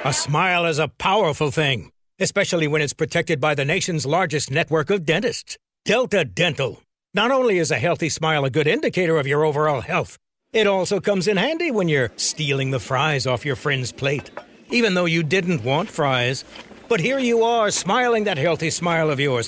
A 0.06 0.14
smile 0.14 0.66
is 0.66 0.80
a 0.80 0.88
powerful 0.88 1.52
thing, 1.52 1.92
especially 2.20 2.68
when 2.68 2.82
it's 2.82 2.94
protected 2.94 3.40
by 3.40 3.56
the 3.56 3.66
nation's 3.66 4.06
largest 4.06 4.50
network 4.50 4.90
of 4.90 5.06
dentists, 5.06 5.58
Delta 5.88 6.26
Dental. 6.26 6.84
Not 7.14 7.32
only 7.32 7.60
is 7.60 7.72
a 7.72 7.80
healthy 7.80 8.10
smile 8.10 8.44
a 8.44 8.50
good 8.50 8.68
indicator 8.68 9.16
of 9.16 9.26
your 9.26 9.46
overall 9.46 9.80
health, 9.80 10.18
it 10.52 10.68
also 10.68 11.00
comes 11.00 11.30
in 11.30 11.38
handy 11.38 11.72
when 11.72 11.88
you're 11.88 12.12
stealing 12.18 12.72
the 12.72 12.80
fries 12.82 13.26
off 13.26 13.46
your 13.46 13.56
friend's 13.56 13.94
plate, 13.94 14.30
even 14.70 14.96
though 14.96 15.06
you 15.06 15.24
didn't 15.24 15.64
want 15.64 15.90
fries. 15.90 16.44
But 16.90 17.00
here 17.00 17.20
you 17.20 17.42
are, 17.44 17.72
smiling 17.72 18.26
that 18.26 18.38
healthy 18.38 18.70
smile 18.70 19.10
of 19.10 19.22
yours 19.22 19.48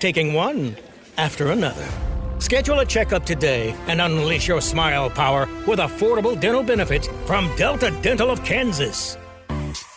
taking 0.00 0.34
one 0.34 0.76
after 1.16 1.50
another. 1.50 1.88
Schedule 2.40 2.80
a 2.80 2.84
checkup 2.84 3.24
today 3.24 3.74
and 3.86 4.02
unleash 4.02 4.48
your 4.48 4.60
smile 4.60 5.08
power 5.08 5.48
with 5.66 5.78
affordable 5.78 6.38
dental 6.38 6.62
benefits 6.62 7.08
from 7.24 7.50
Delta 7.56 7.90
Dental 8.02 8.30
of 8.30 8.44
Kansas. 8.44 9.16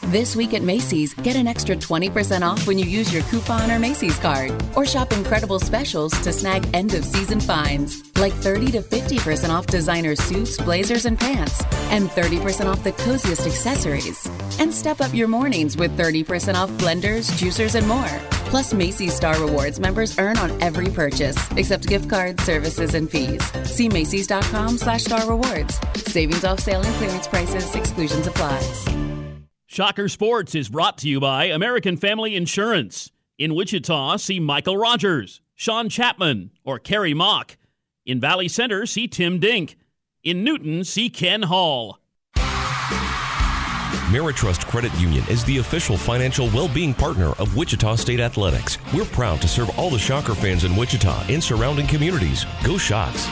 This 0.07 0.35
week 0.35 0.53
at 0.53 0.63
Macy's, 0.63 1.13
get 1.13 1.35
an 1.35 1.47
extra 1.47 1.75
20% 1.75 2.41
off 2.41 2.65
when 2.67 2.77
you 2.77 2.85
use 2.85 3.13
your 3.13 3.21
coupon 3.23 3.69
or 3.69 3.77
Macy's 3.77 4.17
card. 4.17 4.51
Or 4.75 4.85
shop 4.85 5.13
incredible 5.13 5.59
specials 5.59 6.11
to 6.23 6.33
snag 6.33 6.67
end 6.73 6.95
of 6.95 7.05
season 7.05 7.39
finds, 7.39 8.01
like 8.17 8.33
30 8.33 8.71
to 8.71 8.81
50% 8.81 9.49
off 9.49 9.67
designer 9.67 10.15
suits, 10.15 10.57
blazers, 10.57 11.05
and 11.05 11.17
pants, 11.19 11.63
and 11.91 12.09
30% 12.09 12.65
off 12.65 12.83
the 12.83 12.91
coziest 12.93 13.45
accessories. 13.45 14.27
And 14.59 14.73
step 14.73 15.01
up 15.01 15.13
your 15.13 15.27
mornings 15.27 15.77
with 15.77 15.95
30% 15.97 16.55
off 16.55 16.69
blenders, 16.71 17.31
juicers, 17.39 17.75
and 17.75 17.87
more. 17.87 18.19
Plus, 18.49 18.73
Macy's 18.73 19.15
Star 19.15 19.39
Rewards 19.39 19.79
members 19.79 20.17
earn 20.17 20.37
on 20.39 20.61
every 20.61 20.89
purchase, 20.89 21.37
except 21.51 21.87
gift 21.87 22.09
cards, 22.09 22.43
services, 22.43 22.95
and 22.95 23.09
fees. 23.09 23.41
See 23.63 23.87
Macy's.com 23.87 24.77
slash 24.77 25.03
Star 25.03 25.29
Rewards. 25.29 25.79
Savings 25.95 26.43
off 26.43 26.59
sale 26.59 26.81
and 26.81 26.95
clearance 26.95 27.27
prices, 27.27 27.73
exclusions 27.75 28.27
apply. 28.27 29.10
Shocker 29.71 30.09
Sports 30.09 30.53
is 30.53 30.67
brought 30.67 30.97
to 30.97 31.07
you 31.07 31.21
by 31.21 31.45
American 31.45 31.95
Family 31.95 32.35
Insurance. 32.35 33.09
In 33.37 33.55
Wichita, 33.55 34.17
see 34.17 34.37
Michael 34.37 34.75
Rogers, 34.75 35.39
Sean 35.55 35.87
Chapman, 35.87 36.51
or 36.65 36.77
Kerry 36.77 37.13
Mock. 37.13 37.55
In 38.05 38.19
Valley 38.19 38.49
Center, 38.49 38.85
see 38.85 39.07
Tim 39.07 39.39
Dink. 39.39 39.77
In 40.25 40.43
Newton, 40.43 40.83
see 40.83 41.09
Ken 41.09 41.43
Hall. 41.43 41.99
Meritrust 44.11 44.67
Credit 44.67 44.93
Union 44.99 45.23
is 45.29 45.45
the 45.45 45.59
official 45.59 45.95
financial 45.95 46.47
well-being 46.47 46.93
partner 46.93 47.31
of 47.39 47.55
Wichita 47.55 47.95
State 47.95 48.19
Athletics. 48.19 48.77
We're 48.93 49.05
proud 49.05 49.41
to 49.41 49.47
serve 49.47 49.69
all 49.79 49.89
the 49.89 49.97
Shocker 49.97 50.35
fans 50.35 50.65
in 50.65 50.75
Wichita 50.75 51.27
and 51.29 51.41
surrounding 51.41 51.87
communities. 51.87 52.45
Go 52.65 52.77
Shocks! 52.77 53.25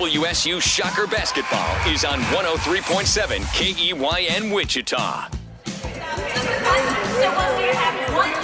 WSU 0.00 0.62
Shocker 0.62 1.06
Basketball 1.06 1.76
is 1.86 2.06
on 2.06 2.20
103.7 2.20 3.40
KEYN 3.52 4.50
Wichita. 4.50 5.28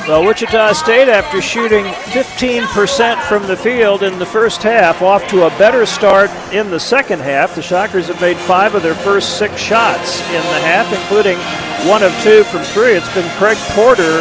Well, 0.06 0.22
Wichita 0.26 0.74
State, 0.74 1.08
after 1.08 1.40
shooting 1.40 1.86
15% 1.86 3.22
from 3.22 3.46
the 3.46 3.56
field 3.56 4.02
in 4.02 4.18
the 4.18 4.26
first 4.26 4.62
half, 4.62 5.00
off 5.00 5.26
to 5.28 5.46
a 5.46 5.50
better 5.56 5.86
start 5.86 6.28
in 6.52 6.70
the 6.70 6.78
second 6.78 7.20
half. 7.20 7.54
The 7.54 7.62
Shockers 7.62 8.08
have 8.08 8.20
made 8.20 8.36
five 8.36 8.74
of 8.74 8.82
their 8.82 8.94
first 8.94 9.38
six 9.38 9.56
shots 9.56 10.20
in 10.28 10.42
the 10.42 10.60
half, 10.60 10.92
including 10.92 11.38
one 11.88 12.02
of 12.02 12.12
two 12.22 12.44
from 12.44 12.64
three. 12.64 12.92
It's 12.92 13.14
been 13.14 13.30
Craig 13.38 13.56
Porter, 13.70 14.20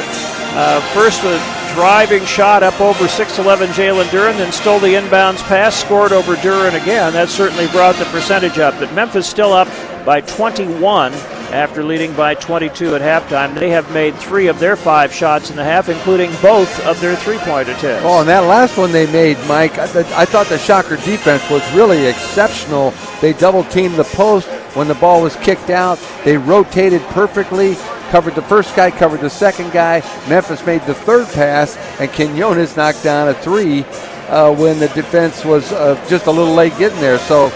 uh, 0.56 0.80
first 0.94 1.22
with 1.22 1.41
driving 1.76 2.23
shot 2.26 2.64
up 2.64 2.80
over 2.80 3.03
6'11 3.06 3.68
Jalen 3.68 4.06
Duren, 4.06 4.38
then 4.38 4.52
stole 4.53 4.80
the 4.80 4.88
inbounds 4.88 5.43
pass, 5.43 5.76
scored 5.76 6.14
over 6.14 6.35
Duren 6.35 6.81
again. 6.81 7.11
That 7.14 7.27
certainly 7.27 7.68
brought 7.68 7.95
the 7.95 8.06
percentage 8.06 8.57
up. 8.57 8.80
But 8.80 8.93
Memphis 8.93 9.27
still 9.27 9.52
up 9.52 9.68
by 10.06 10.22
21 10.22 11.14
after 11.52 11.84
leading 11.84 12.14
by 12.15 12.34
22 12.34 12.95
at 12.95 13.02
halftime. 13.02 13.53
They 13.53 13.69
have 13.72 13.91
made 13.93 14.15
three 14.15 14.47
of 14.47 14.60
their 14.60 14.77
five 14.77 15.14
shots 15.14 15.49
in 15.49 15.57
the 15.57 15.64
half, 15.64 15.89
including 15.89 16.31
both 16.41 16.84
of 16.85 16.99
their 17.02 17.15
three 17.18 17.38
point 17.39 17.68
attempts. 17.68 18.06
Oh, 18.06 18.22
and 18.22 18.30
that 18.30 18.45
last 18.45 18.77
one 18.77 18.93
they 18.93 19.11
made, 19.11 19.38
Mike, 19.47 19.77
I, 19.77 19.84
I 20.22 20.26
thought 20.26 20.47
the 20.47 20.57
Shocker 20.57 20.95
defense 20.97 21.47
was 21.49 21.61
really 21.73 22.06
exceptional. 22.06 22.93
They 23.19 23.34
double 23.34 23.65
teamed 23.65 23.95
the 23.95 24.06
post 24.06 24.47
when 24.76 24.88
the 24.88 24.95
ball 24.95 25.22
was 25.22 25.35
kicked 25.38 25.69
out, 25.69 25.97
they 26.23 26.38
rotated 26.38 27.02
perfectly. 27.03 27.76
Covered 28.11 28.35
the 28.35 28.41
first 28.43 28.76
guy, 28.76 28.91
covered 28.91 29.22
the 29.22 29.30
second 29.30 29.72
guy. 29.72 30.02
Memphis 30.30 30.65
made 30.65 30.81
the 30.84 30.93
third 30.93 31.27
pass, 31.34 31.76
and 31.99 32.11
Quinones 32.11 32.77
knocked 32.77 33.03
down 33.03 33.30
a 33.30 33.34
three 33.34 33.84
uh, 34.30 34.53
when 34.53 34.80
the 34.80 34.88
defense 34.89 35.43
was 35.43 35.72
uh, 35.72 35.95
just 36.07 36.27
a 36.27 36.31
little 36.31 36.53
late 36.53 36.77
getting 36.77 36.99
there. 36.99 37.18
So 37.18 37.49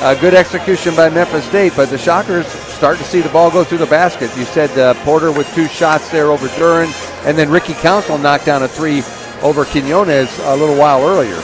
uh, 0.00 0.14
good 0.20 0.34
execution 0.34 0.94
by 0.94 1.08
Memphis 1.08 1.44
State, 1.44 1.72
but 1.76 1.90
the 1.90 1.98
Shockers 1.98 2.46
start 2.46 2.98
to 2.98 3.04
see 3.04 3.20
the 3.20 3.28
ball 3.30 3.50
go 3.50 3.64
through 3.64 3.78
the 3.78 3.86
basket. 3.86 4.34
You 4.36 4.44
said 4.44 4.70
uh, 4.78 4.94
Porter 5.04 5.32
with 5.32 5.52
two 5.54 5.66
shots 5.66 6.10
there 6.10 6.26
over 6.26 6.46
Duren, 6.48 6.90
and 7.26 7.36
then 7.36 7.50
Ricky 7.50 7.74
Council 7.74 8.16
knocked 8.16 8.46
down 8.46 8.62
a 8.62 8.68
three 8.68 9.02
over 9.42 9.64
Quinones 9.64 10.38
a 10.40 10.56
little 10.56 10.76
while 10.76 11.02
earlier. 11.02 11.42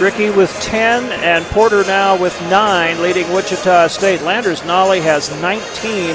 Ricky 0.00 0.30
with 0.30 0.52
10 0.60 1.10
and 1.22 1.44
Porter 1.46 1.84
now 1.84 2.20
with 2.20 2.38
9 2.50 3.00
leading 3.02 3.30
Wichita 3.32 3.88
State. 3.88 4.22
Landers 4.22 4.60
Nolley 4.62 5.00
has 5.00 5.30
19 5.40 6.14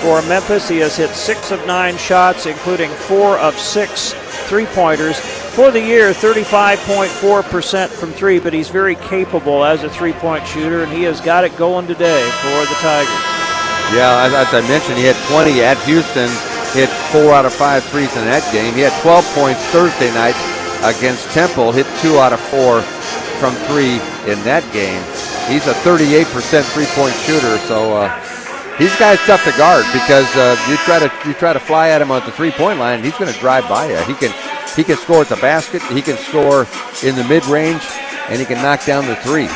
for 0.00 0.22
Memphis. 0.28 0.68
He 0.68 0.78
has 0.78 0.96
hit 0.96 1.10
6 1.10 1.50
of 1.50 1.66
9 1.66 1.96
shots, 1.96 2.46
including 2.46 2.90
4 2.90 3.38
of 3.38 3.58
6 3.58 4.14
three 4.48 4.66
pointers. 4.66 5.20
For 5.20 5.70
the 5.70 5.80
year, 5.80 6.12
35.4% 6.12 7.88
from 7.88 8.12
three, 8.12 8.38
but 8.38 8.52
he's 8.52 8.70
very 8.70 8.94
capable 8.94 9.64
as 9.64 9.84
a 9.84 9.90
three 9.90 10.12
point 10.14 10.46
shooter, 10.46 10.82
and 10.82 10.92
he 10.92 11.02
has 11.02 11.20
got 11.20 11.44
it 11.44 11.54
going 11.56 11.86
today 11.86 12.22
for 12.40 12.58
the 12.64 12.76
Tigers. 12.80 13.08
Yeah, 13.92 14.30
as, 14.32 14.54
I 14.54 14.66
mentioned, 14.68 14.98
he 14.98 15.04
had 15.04 15.16
20 15.28 15.60
at 15.62 15.76
Houston, 15.84 16.28
hit 16.72 16.88
four 17.12 17.34
out 17.34 17.44
of 17.44 17.52
five 17.52 17.84
threes 17.84 18.14
in 18.16 18.24
that 18.24 18.44
game. 18.52 18.74
He 18.74 18.80
had 18.80 18.92
12 19.02 19.24
points 19.34 19.64
Thursday 19.66 20.12
night 20.14 20.36
against 20.82 21.28
Temple, 21.30 21.72
hit 21.72 21.86
two 22.00 22.18
out 22.18 22.32
of 22.32 22.40
four 22.40 22.82
from 23.40 23.54
three 23.66 23.98
in 24.30 24.38
that 24.44 24.62
game. 24.72 25.02
He's 25.50 25.66
a 25.66 25.74
38% 25.86 26.26
three-point 26.74 27.14
shooter, 27.24 27.56
so 27.66 27.96
uh, 27.96 28.10
he's 28.76 28.94
guy's 28.98 29.18
tough 29.20 29.42
to 29.44 29.52
guard 29.56 29.84
because 29.92 30.28
uh, 30.36 30.56
you 30.68 30.76
try 30.84 30.98
to 30.98 31.10
you 31.26 31.34
try 31.34 31.52
to 31.52 31.60
fly 31.60 31.88
at 31.90 32.02
him 32.02 32.10
on 32.10 32.24
the 32.24 32.32
three-point 32.32 32.78
line, 32.78 33.02
he's 33.02 33.16
going 33.16 33.32
to 33.32 33.40
drive 33.40 33.68
by 33.68 33.88
you. 33.90 33.98
He 34.04 34.14
can 34.14 34.34
he 34.76 34.84
can 34.84 34.96
score 34.96 35.22
at 35.22 35.28
the 35.28 35.36
basket, 35.36 35.82
he 35.90 36.02
can 36.02 36.16
score 36.16 36.66
in 37.02 37.16
the 37.16 37.24
mid-range, 37.24 37.82
and 38.28 38.38
he 38.38 38.44
can 38.44 38.62
knock 38.62 38.84
down 38.84 39.06
the 39.06 39.16
three. 39.16 39.48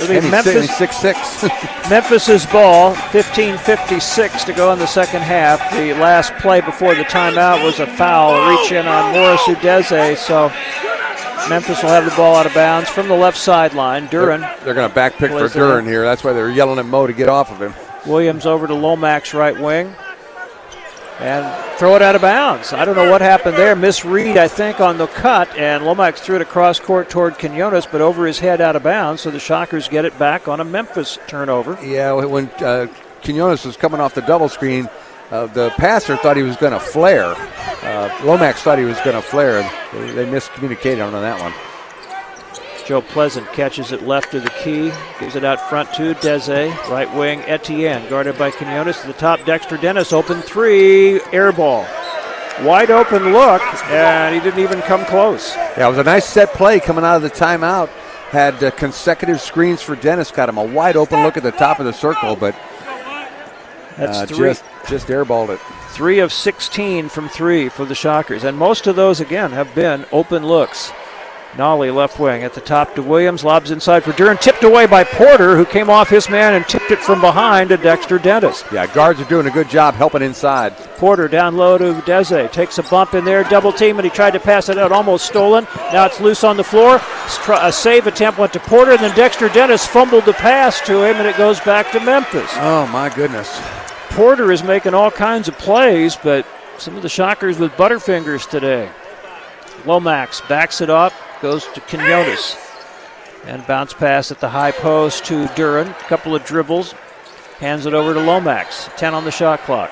And 0.00 0.24
he's, 0.24 0.30
Memphis, 0.30 0.76
six 0.76 0.96
six. 0.96 1.42
Memphis's 1.90 2.46
ball, 2.46 2.94
15:56 2.94 4.44
to 4.46 4.52
go 4.52 4.72
in 4.72 4.78
the 4.78 4.86
second 4.86 5.22
half. 5.22 5.58
The 5.72 5.92
last 5.94 6.32
play 6.34 6.60
before 6.60 6.94
the 6.94 7.04
timeout 7.04 7.64
was 7.64 7.80
a 7.80 7.86
foul, 7.86 8.48
reach 8.50 8.72
in 8.72 8.86
on 8.86 9.12
Morris 9.12 9.42
Udeze. 9.42 10.16
So 10.16 10.48
Memphis 11.48 11.82
will 11.82 11.90
have 11.90 12.04
the 12.04 12.16
ball 12.16 12.36
out 12.36 12.46
of 12.46 12.54
bounds 12.54 12.88
from 12.88 13.08
the 13.08 13.16
left 13.16 13.36
sideline. 13.36 14.08
Duren. 14.08 14.40
They're, 14.40 14.64
they're 14.64 14.74
going 14.74 14.88
to 14.88 14.94
back 14.94 15.14
pick 15.14 15.30
for 15.30 15.48
Duren 15.48 15.84
here. 15.86 16.02
That's 16.04 16.24
why 16.24 16.32
they're 16.32 16.50
yelling 16.50 16.78
at 16.78 16.86
Mo 16.86 17.06
to 17.06 17.12
get 17.12 17.28
off 17.28 17.50
of 17.50 17.60
him. 17.60 17.74
Williams 18.06 18.46
over 18.46 18.66
to 18.66 18.74
Lomax 18.74 19.34
right 19.34 19.58
wing. 19.58 19.94
And 21.20 21.78
throw 21.78 21.96
it 21.96 22.02
out 22.02 22.14
of 22.14 22.22
bounds. 22.22 22.72
I 22.72 22.84
don't 22.84 22.96
know 22.96 23.10
what 23.10 23.20
happened 23.20 23.56
there. 23.56 23.76
Misread, 23.76 24.38
I 24.38 24.48
think, 24.48 24.80
on 24.80 24.96
the 24.96 25.06
cut, 25.06 25.54
and 25.56 25.84
Lomax 25.84 26.20
threw 26.22 26.36
it 26.36 26.42
across 26.42 26.80
court 26.80 27.10
toward 27.10 27.38
Quinones, 27.38 27.84
but 27.84 28.00
over 28.00 28.26
his 28.26 28.38
head 28.38 28.62
out 28.62 28.74
of 28.74 28.82
bounds. 28.82 29.20
So 29.20 29.30
the 29.30 29.38
Shockers 29.38 29.86
get 29.88 30.06
it 30.06 30.18
back 30.18 30.48
on 30.48 30.60
a 30.60 30.64
Memphis 30.64 31.18
turnover. 31.26 31.78
Yeah, 31.84 32.12
when 32.12 32.48
uh, 32.60 32.86
Quinones 33.22 33.66
was 33.66 33.76
coming 33.76 34.00
off 34.00 34.14
the 34.14 34.22
double 34.22 34.48
screen, 34.48 34.88
uh, 35.30 35.46
the 35.46 35.70
passer 35.76 36.16
thought 36.16 36.36
he 36.36 36.42
was 36.42 36.56
going 36.56 36.72
to 36.72 36.80
flare. 36.80 37.34
Uh, 37.82 38.20
Lomax 38.24 38.62
thought 38.62 38.78
he 38.78 38.84
was 38.84 38.98
going 39.00 39.16
to 39.16 39.22
flare, 39.22 39.60
and 39.60 40.08
they, 40.08 40.24
they 40.24 40.30
miscommunicated 40.30 41.04
on 41.04 41.12
that 41.12 41.40
one. 41.40 41.52
Joe 42.90 43.02
Pleasant 43.02 43.46
catches 43.52 43.92
it 43.92 44.02
left 44.02 44.34
of 44.34 44.42
the 44.42 44.50
key, 44.50 44.90
gives 45.20 45.36
it 45.36 45.44
out 45.44 45.60
front 45.70 45.94
to 45.94 46.12
Deze, 46.14 46.48
right 46.90 47.08
wing 47.14 47.38
Etienne, 47.42 48.08
guarded 48.10 48.36
by 48.36 48.50
Quinones 48.50 49.00
to 49.02 49.06
the 49.06 49.12
top. 49.12 49.44
Dexter 49.44 49.76
Dennis, 49.76 50.12
open 50.12 50.42
three, 50.42 51.20
air 51.32 51.52
ball. 51.52 51.86
Wide 52.62 52.90
open 52.90 53.32
look, 53.32 53.62
and 53.92 54.34
he 54.34 54.40
didn't 54.40 54.58
even 54.58 54.80
come 54.80 55.04
close. 55.04 55.54
Yeah, 55.54 55.86
it 55.86 55.88
was 55.88 55.98
a 55.98 56.02
nice 56.02 56.24
set 56.24 56.52
play 56.54 56.80
coming 56.80 57.04
out 57.04 57.14
of 57.14 57.22
the 57.22 57.30
timeout. 57.30 57.90
Had 58.30 58.60
uh, 58.60 58.72
consecutive 58.72 59.40
screens 59.40 59.80
for 59.80 59.94
Dennis, 59.94 60.32
got 60.32 60.48
him 60.48 60.58
a 60.58 60.64
wide 60.64 60.96
open 60.96 61.22
look 61.22 61.36
at 61.36 61.44
the 61.44 61.52
top 61.52 61.78
of 61.78 61.86
the 61.86 61.92
circle, 61.92 62.34
but 62.34 62.56
That's 63.96 64.18
uh. 64.18 64.26
Just, 64.26 64.64
just 64.88 65.06
airballed 65.06 65.50
it. 65.50 65.60
Three 65.90 66.18
of 66.18 66.32
16 66.32 67.08
from 67.08 67.28
three 67.28 67.68
for 67.68 67.84
the 67.84 67.94
Shockers, 67.94 68.42
and 68.42 68.58
most 68.58 68.88
of 68.88 68.96
those 68.96 69.20
again 69.20 69.52
have 69.52 69.72
been 69.76 70.06
open 70.10 70.44
looks. 70.44 70.90
Nolley 71.54 71.92
left 71.92 72.20
wing 72.20 72.44
at 72.44 72.54
the 72.54 72.60
top 72.60 72.94
to 72.94 73.02
Williams, 73.02 73.42
lobs 73.42 73.72
inside 73.72 74.04
for 74.04 74.12
Duren, 74.12 74.40
tipped 74.40 74.62
away 74.62 74.86
by 74.86 75.02
Porter, 75.02 75.56
who 75.56 75.66
came 75.66 75.90
off 75.90 76.08
his 76.08 76.30
man 76.30 76.54
and 76.54 76.64
tipped 76.66 76.92
it 76.92 77.00
from 77.00 77.20
behind 77.20 77.70
to 77.70 77.76
Dexter 77.76 78.18
Dennis. 78.18 78.62
Yeah, 78.72 78.86
guards 78.86 79.20
are 79.20 79.24
doing 79.24 79.46
a 79.46 79.50
good 79.50 79.68
job 79.68 79.94
helping 79.94 80.22
inside. 80.22 80.76
Porter 80.96 81.26
down 81.26 81.56
low 81.56 81.76
to 81.76 82.00
Deze, 82.06 82.48
takes 82.52 82.78
a 82.78 82.84
bump 82.84 83.14
in 83.14 83.24
there, 83.24 83.42
double 83.44 83.72
team, 83.72 83.98
and 83.98 84.04
he 84.04 84.10
tried 84.10 84.30
to 84.32 84.40
pass 84.40 84.68
it 84.68 84.78
out, 84.78 84.92
almost 84.92 85.26
stolen. 85.26 85.66
Now 85.92 86.06
it's 86.06 86.20
loose 86.20 86.44
on 86.44 86.56
the 86.56 86.64
floor. 86.64 87.00
A 87.60 87.72
save 87.72 88.06
attempt 88.06 88.38
went 88.38 88.52
to 88.52 88.60
Porter, 88.60 88.92
and 88.92 89.00
then 89.00 89.16
Dexter 89.16 89.48
Dennis 89.48 89.84
fumbled 89.84 90.26
the 90.26 90.34
pass 90.34 90.80
to 90.82 91.02
him, 91.02 91.16
and 91.16 91.26
it 91.26 91.36
goes 91.36 91.58
back 91.60 91.90
to 91.92 92.00
Memphis. 92.00 92.50
Oh, 92.54 92.86
my 92.92 93.08
goodness. 93.08 93.60
Porter 94.10 94.52
is 94.52 94.62
making 94.62 94.94
all 94.94 95.10
kinds 95.10 95.48
of 95.48 95.58
plays, 95.58 96.16
but 96.16 96.46
some 96.78 96.96
of 96.96 97.02
the 97.02 97.08
Shockers 97.08 97.58
with 97.58 97.72
butterfingers 97.72 98.48
today. 98.48 98.88
Lomax 99.84 100.42
backs 100.42 100.80
it 100.80 100.90
up, 100.90 101.12
goes 101.40 101.66
to 101.68 101.80
Quinones. 101.80 102.56
And 103.44 103.66
bounce 103.66 103.94
pass 103.94 104.30
at 104.30 104.40
the 104.40 104.48
high 104.48 104.72
post 104.72 105.24
to 105.26 105.46
Duren. 105.48 105.90
A 105.90 106.04
couple 106.04 106.34
of 106.34 106.44
dribbles. 106.44 106.92
Hands 107.58 107.84
it 107.86 107.94
over 107.94 108.14
to 108.14 108.20
Lomax. 108.20 108.88
10 108.96 109.14
on 109.14 109.24
the 109.24 109.30
shot 109.30 109.60
clock. 109.60 109.90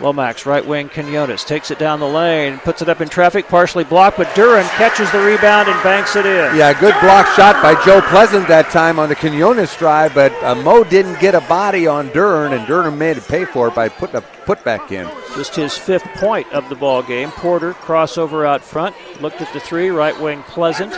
Lomax, 0.00 0.46
right 0.46 0.64
wing, 0.64 0.88
Quinones 0.88 1.44
takes 1.44 1.72
it 1.72 1.78
down 1.78 1.98
the 1.98 2.06
lane, 2.06 2.58
puts 2.58 2.82
it 2.82 2.88
up 2.88 3.00
in 3.00 3.08
traffic, 3.08 3.48
partially 3.48 3.82
blocked, 3.82 4.16
but 4.16 4.28
Duren 4.28 4.68
catches 4.76 5.10
the 5.10 5.18
rebound 5.18 5.68
and 5.68 5.82
banks 5.82 6.14
it 6.14 6.24
in. 6.24 6.56
Yeah, 6.56 6.78
good 6.78 6.94
block 7.00 7.26
shot 7.34 7.60
by 7.62 7.74
Joe 7.84 8.00
Pleasant 8.02 8.46
that 8.46 8.70
time 8.70 9.00
on 9.00 9.08
the 9.08 9.16
Quinones 9.16 9.74
drive, 9.76 10.14
but 10.14 10.32
uh, 10.44 10.54
Mo 10.54 10.84
didn't 10.84 11.18
get 11.18 11.34
a 11.34 11.40
body 11.42 11.88
on 11.88 12.10
Duren, 12.10 12.56
and 12.56 12.64
Duren 12.66 12.96
made 12.96 13.16
it 13.16 13.26
pay 13.26 13.44
for 13.44 13.68
it 13.68 13.74
by 13.74 13.88
putting 13.88 14.16
a 14.16 14.20
putback 14.46 14.92
in. 14.92 15.08
Just 15.34 15.56
his 15.56 15.76
fifth 15.76 16.06
point 16.14 16.50
of 16.52 16.68
the 16.68 16.76
ball 16.76 17.02
game. 17.02 17.32
Porter 17.32 17.74
crossover 17.74 18.46
out 18.46 18.62
front, 18.62 18.94
looked 19.20 19.40
at 19.40 19.52
the 19.52 19.60
three, 19.60 19.90
right 19.90 20.18
wing 20.20 20.44
Pleasant, 20.44 20.92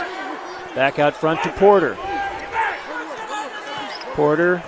back 0.75 0.99
out 0.99 1.15
front 1.15 1.41
to 1.41 1.51
Porter. 1.53 1.97
Porter 4.13 4.61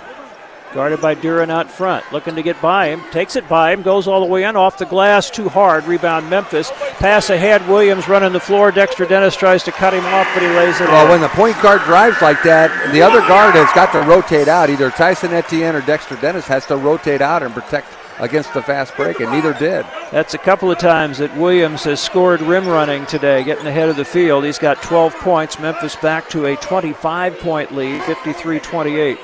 Guarded 0.74 1.00
by 1.00 1.14
Duren 1.14 1.50
out 1.50 1.70
front, 1.70 2.04
looking 2.12 2.34
to 2.34 2.42
get 2.42 2.60
by 2.60 2.88
him. 2.88 3.00
Takes 3.12 3.36
it 3.36 3.48
by 3.48 3.72
him, 3.72 3.82
goes 3.82 4.08
all 4.08 4.18
the 4.18 4.26
way 4.26 4.42
in, 4.42 4.56
off 4.56 4.76
the 4.76 4.84
glass, 4.86 5.30
too 5.30 5.48
hard. 5.48 5.84
Rebound 5.84 6.28
Memphis. 6.28 6.72
Pass 6.98 7.30
ahead, 7.30 7.66
Williams 7.68 8.08
running 8.08 8.32
the 8.32 8.40
floor. 8.40 8.72
Dexter 8.72 9.04
Dennis 9.06 9.36
tries 9.36 9.62
to 9.62 9.70
cut 9.72 9.94
him 9.94 10.04
off, 10.06 10.26
but 10.34 10.42
he 10.42 10.48
lays 10.48 10.80
it 10.80 10.88
Well, 10.88 11.04
in. 11.04 11.10
when 11.12 11.20
the 11.20 11.28
point 11.28 11.60
guard 11.62 11.82
drives 11.82 12.20
like 12.20 12.42
that, 12.42 12.92
the 12.92 13.02
other 13.02 13.20
guard 13.20 13.54
has 13.54 13.72
got 13.72 13.92
to 13.92 14.00
rotate 14.00 14.48
out. 14.48 14.68
Either 14.68 14.90
Tyson 14.90 15.32
Etienne 15.32 15.76
or 15.76 15.80
Dexter 15.80 16.16
Dennis 16.16 16.46
has 16.48 16.66
to 16.66 16.76
rotate 16.76 17.20
out 17.20 17.44
and 17.44 17.54
protect 17.54 17.86
against 18.18 18.52
the 18.54 18.62
fast 18.62 18.96
break, 18.96 19.20
and 19.20 19.30
neither 19.30 19.52
did. 19.54 19.86
That's 20.10 20.34
a 20.34 20.38
couple 20.38 20.70
of 20.72 20.78
times 20.78 21.18
that 21.18 21.36
Williams 21.36 21.84
has 21.84 22.00
scored 22.00 22.40
rim 22.42 22.66
running 22.66 23.06
today, 23.06 23.42
getting 23.44 23.66
ahead 23.66 23.88
of 23.88 23.96
the 23.96 24.04
field. 24.04 24.44
He's 24.44 24.58
got 24.58 24.82
12 24.82 25.14
points. 25.16 25.58
Memphis 25.58 25.94
back 25.96 26.28
to 26.30 26.46
a 26.46 26.56
25 26.56 27.38
point 27.38 27.72
lead, 27.72 28.02
53 28.02 28.58
28. 28.60 29.18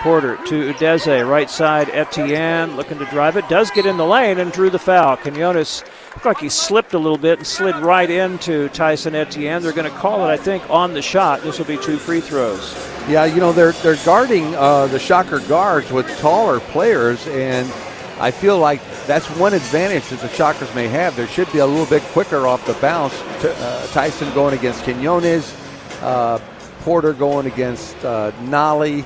Porter 0.00 0.36
to 0.46 0.72
Udeze, 0.72 1.28
right 1.28 1.50
side 1.50 1.90
Etienne, 1.90 2.76
looking 2.76 2.98
to 2.98 3.04
drive 3.06 3.36
it. 3.36 3.48
Does 3.48 3.70
get 3.70 3.84
in 3.84 3.98
the 3.98 4.06
lane 4.06 4.38
and 4.38 4.50
drew 4.50 4.70
the 4.70 4.78
foul. 4.78 5.16
Quinones 5.18 5.84
looked 6.12 6.24
like 6.24 6.38
he 6.38 6.48
slipped 6.48 6.94
a 6.94 6.98
little 6.98 7.18
bit 7.18 7.38
and 7.38 7.46
slid 7.46 7.76
right 7.76 8.10
into 8.10 8.70
Tyson 8.70 9.14
Etienne. 9.14 9.62
They're 9.62 9.72
going 9.72 9.90
to 9.90 9.98
call 9.98 10.26
it, 10.26 10.32
I 10.32 10.38
think, 10.38 10.68
on 10.70 10.94
the 10.94 11.02
shot. 11.02 11.42
This 11.42 11.58
will 11.58 11.66
be 11.66 11.76
two 11.76 11.98
free 11.98 12.20
throws. 12.20 12.74
Yeah, 13.08 13.26
you 13.26 13.40
know 13.40 13.52
they're 13.52 13.72
they're 13.72 14.02
guarding 14.04 14.54
uh, 14.54 14.86
the 14.86 14.98
Shocker 14.98 15.40
guards 15.40 15.90
with 15.90 16.06
taller 16.18 16.60
players, 16.60 17.26
and 17.28 17.70
I 18.18 18.30
feel 18.30 18.58
like 18.58 18.80
that's 19.06 19.26
one 19.36 19.52
advantage 19.52 20.08
that 20.08 20.20
the 20.20 20.28
Shockers 20.28 20.74
may 20.74 20.88
have. 20.88 21.16
They 21.16 21.26
should 21.26 21.50
be 21.52 21.58
a 21.58 21.66
little 21.66 21.86
bit 21.86 22.02
quicker 22.12 22.46
off 22.46 22.64
the 22.66 22.74
bounce. 22.74 23.14
Uh, 23.44 23.86
Tyson 23.92 24.32
going 24.34 24.56
against 24.56 24.84
Quinones, 24.84 25.54
uh, 26.02 26.38
Porter 26.80 27.12
going 27.12 27.46
against 27.46 27.96
uh, 28.04 28.32
Nolley. 28.42 29.04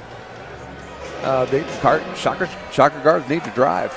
Uh, 1.24 1.44
they, 1.46 1.64
Shocker, 2.14 2.48
Shocker 2.70 3.02
guards 3.02 3.28
need 3.28 3.42
to 3.44 3.50
drive. 3.50 3.92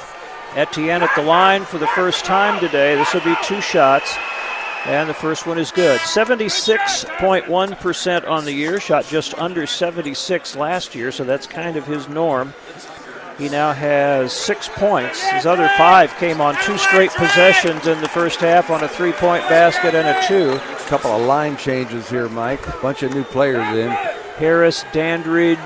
Etienne 0.56 1.04
at 1.04 1.14
the 1.16 1.22
line 1.22 1.64
for 1.66 1.78
the 1.78 1.86
first 1.88 2.24
time 2.26 2.60
today. 2.60 2.96
This 2.96 3.14
will 3.14 3.22
be 3.22 3.36
two 3.44 3.62
shots, 3.62 4.16
and 4.86 5.08
the 5.10 5.14
first 5.14 5.46
one 5.46 5.60
is 5.60 5.72
good. 5.72 6.00
76.1% 6.00 8.28
on 8.28 8.46
the 8.46 8.54
year, 8.54 8.80
shot 8.80 9.06
just 9.06 9.38
under 9.38 9.68
76 9.68 10.56
last 10.56 10.96
year, 10.96 11.12
so 11.12 11.26
that's 11.26 11.46
kind 11.46 11.76
of 11.76 11.86
his 11.86 12.08
norm. 12.08 12.54
He 13.38 13.50
now 13.50 13.72
has 13.72 14.34
six 14.34 14.68
points. 14.68 15.22
His 15.22 15.46
other 15.46 15.70
five 15.78 16.12
came 16.16 16.42
on 16.42 16.56
two 16.64 16.80
straight 16.80 17.12
possessions 17.12 17.86
in 17.86 18.02
the 18.02 18.10
first 18.10 18.40
half 18.40 18.72
on 18.72 18.84
a 18.84 18.88
three 18.88 19.12
point 19.12 19.48
basket 19.48 19.94
and 19.94 20.08
a 20.08 20.20
two. 20.28 20.54
A 20.54 20.90
couple 20.90 21.12
of 21.12 21.22
line 21.22 21.56
changes 21.58 22.10
here, 22.10 22.30
Mike. 22.30 22.66
A 22.68 22.72
bunch 22.82 23.04
of 23.04 23.14
new 23.14 23.24
players 23.24 23.68
in. 23.78 23.96
Harris, 24.38 24.86
Dandridge, 24.94 25.58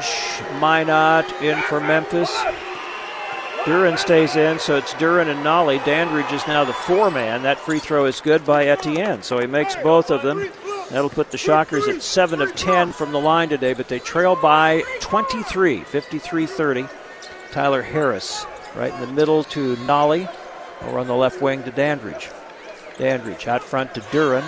Minott 0.60 1.42
in 1.42 1.62
for 1.64 1.80
Memphis. 1.80 2.32
Duren 3.66 3.98
stays 3.98 4.36
in, 4.36 4.60
so 4.60 4.78
it's 4.78 4.94
Duren 4.94 5.28
and 5.28 5.46
Nolley. 5.46 5.84
Dandridge 5.86 6.32
is 6.32 6.48
now 6.48 6.64
the 6.64 6.74
four 6.74 7.12
man. 7.12 7.44
That 7.44 7.60
free 7.60 7.80
throw 7.80 8.06
is 8.06 8.22
good 8.22 8.46
by 8.46 8.66
Etienne, 8.66 9.22
so 9.24 9.40
he 9.40 9.46
makes 9.46 9.76
both 9.76 10.10
of 10.10 10.24
them. 10.24 10.50
That'll 10.90 11.10
put 11.10 11.32
the 11.32 11.38
Shockers 11.38 11.88
at 11.88 12.02
7 12.02 12.42
of 12.42 12.56
10 12.56 12.92
from 12.92 13.12
the 13.12 13.20
line 13.20 13.50
today, 13.50 13.74
but 13.74 13.88
they 13.88 14.00
trail 14.00 14.36
by 14.36 14.84
23, 15.02 15.82
53 15.84 16.46
30. 16.46 16.86
Tyler 17.52 17.82
Harris 17.82 18.46
right 18.76 18.94
in 18.94 19.02
the 19.02 19.08
middle 19.08 19.44
to 19.44 19.76
Nolley, 19.78 20.30
over 20.82 21.00
on 21.00 21.08
the 21.08 21.16
left 21.16 21.42
wing 21.42 21.64
to 21.64 21.72
Dandridge. 21.72 22.30
Dandridge 22.98 23.48
out 23.48 23.64
front 23.64 23.94
to 23.96 24.02
Duren. 24.02 24.44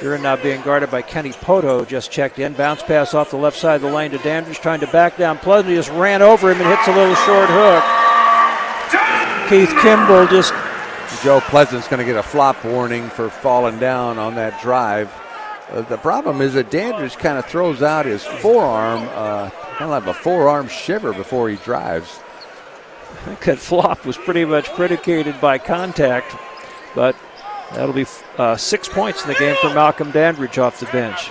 Duren 0.00 0.22
now 0.22 0.34
being 0.34 0.62
guarded 0.62 0.90
by 0.90 1.02
Kenny 1.02 1.30
Pohto, 1.30 1.86
just 1.86 2.10
checked 2.10 2.38
in. 2.38 2.54
Bounce 2.54 2.82
pass 2.82 3.12
off 3.12 3.30
the 3.30 3.36
left 3.36 3.58
side 3.58 3.76
of 3.76 3.82
the 3.82 3.90
lane 3.90 4.10
to 4.12 4.18
Dandridge, 4.18 4.58
trying 4.58 4.80
to 4.80 4.86
back 4.86 5.18
down. 5.18 5.36
Pleasant 5.36 5.68
He 5.68 5.76
just 5.76 5.90
ran 5.90 6.22
over 6.22 6.50
him 6.50 6.58
and 6.58 6.66
hits 6.66 6.88
a 6.88 6.94
little 6.94 7.14
short 7.16 7.48
hook. 7.50 7.84
Keith 9.50 9.68
Kimble 9.82 10.26
just. 10.28 10.54
Joe 11.22 11.40
Pleasant's 11.40 11.86
going 11.86 11.98
to 11.98 12.04
get 12.06 12.16
a 12.16 12.22
flop 12.22 12.64
warning 12.64 13.10
for 13.10 13.28
falling 13.28 13.78
down 13.78 14.18
on 14.18 14.36
that 14.36 14.58
drive. 14.62 15.12
Uh, 15.68 15.82
the 15.82 15.98
problem 15.98 16.40
is 16.40 16.54
that 16.54 16.70
Dandridge 16.70 17.18
kind 17.18 17.36
of 17.36 17.44
throws 17.44 17.82
out 17.82 18.06
his 18.06 18.24
forearm, 18.24 19.06
uh, 19.12 19.50
kind 19.50 19.82
of 19.82 19.90
like 19.90 20.06
a 20.06 20.14
forearm 20.14 20.68
shiver 20.68 21.12
before 21.12 21.50
he 21.50 21.56
drives. 21.56 22.20
That 23.44 23.58
flop 23.58 24.06
was 24.06 24.16
pretty 24.16 24.44
much 24.44 24.68
predicated 24.70 25.40
by 25.40 25.58
contact, 25.58 26.34
but 26.94 27.14
that'll 27.72 27.94
be 27.94 28.06
uh, 28.38 28.56
six 28.56 28.88
points 28.88 29.22
in 29.22 29.28
the 29.28 29.38
game 29.38 29.56
for 29.60 29.68
Malcolm 29.74 30.10
Dandridge 30.10 30.58
off 30.58 30.80
the 30.80 30.86
bench. 30.86 31.30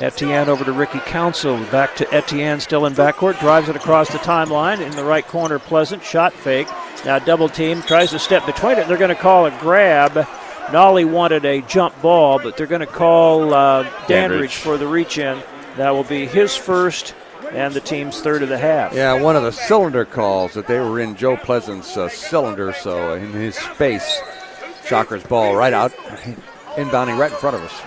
Etienne 0.00 0.48
over 0.48 0.64
to 0.64 0.72
Ricky 0.72 0.98
Council. 1.00 1.56
Back 1.66 1.94
to 1.96 2.14
Etienne, 2.14 2.58
still 2.60 2.86
in 2.86 2.94
backcourt. 2.94 3.38
Drives 3.38 3.68
it 3.68 3.76
across 3.76 4.10
the 4.10 4.18
timeline. 4.18 4.80
In 4.80 4.90
the 4.96 5.04
right 5.04 5.26
corner, 5.26 5.58
Pleasant. 5.58 6.02
Shot 6.02 6.32
fake. 6.32 6.68
Now 7.04 7.18
double 7.20 7.48
team. 7.48 7.80
Tries 7.82 8.10
to 8.10 8.18
step 8.18 8.44
between 8.44 8.78
it. 8.78 8.88
They're 8.88 8.96
going 8.98 9.14
to 9.14 9.20
call 9.20 9.46
a 9.46 9.56
grab. 9.60 10.12
Nolley 10.68 11.08
wanted 11.08 11.44
a 11.44 11.60
jump 11.62 12.00
ball, 12.02 12.40
but 12.42 12.56
they're 12.56 12.66
going 12.66 12.80
to 12.80 12.86
call 12.86 13.54
uh, 13.54 13.82
Dandridge, 13.82 14.08
Dandridge. 14.08 14.56
for 14.56 14.78
the 14.78 14.86
reach 14.86 15.18
in. 15.18 15.40
That 15.76 15.90
will 15.90 16.04
be 16.04 16.26
his 16.26 16.56
first 16.56 17.14
and 17.50 17.72
the 17.72 17.80
team's 17.80 18.20
third 18.20 18.42
of 18.42 18.48
the 18.48 18.58
half. 18.58 18.94
Yeah, 18.94 19.20
one 19.20 19.36
of 19.36 19.42
the 19.42 19.52
cylinder 19.52 20.04
calls 20.04 20.54
that 20.54 20.66
they 20.66 20.80
were 20.80 20.98
in 20.98 21.14
Joe 21.14 21.36
Pleasant's 21.36 21.96
uh, 21.96 22.08
cylinder, 22.08 22.72
so 22.72 23.14
in 23.14 23.32
his 23.32 23.54
space. 23.54 24.20
Shockers 24.86 25.24
ball 25.24 25.56
right 25.56 25.72
out, 25.72 25.92
inbounding 26.76 27.18
right 27.18 27.32
in 27.32 27.38
front 27.38 27.56
of 27.56 27.62
us. 27.62 27.82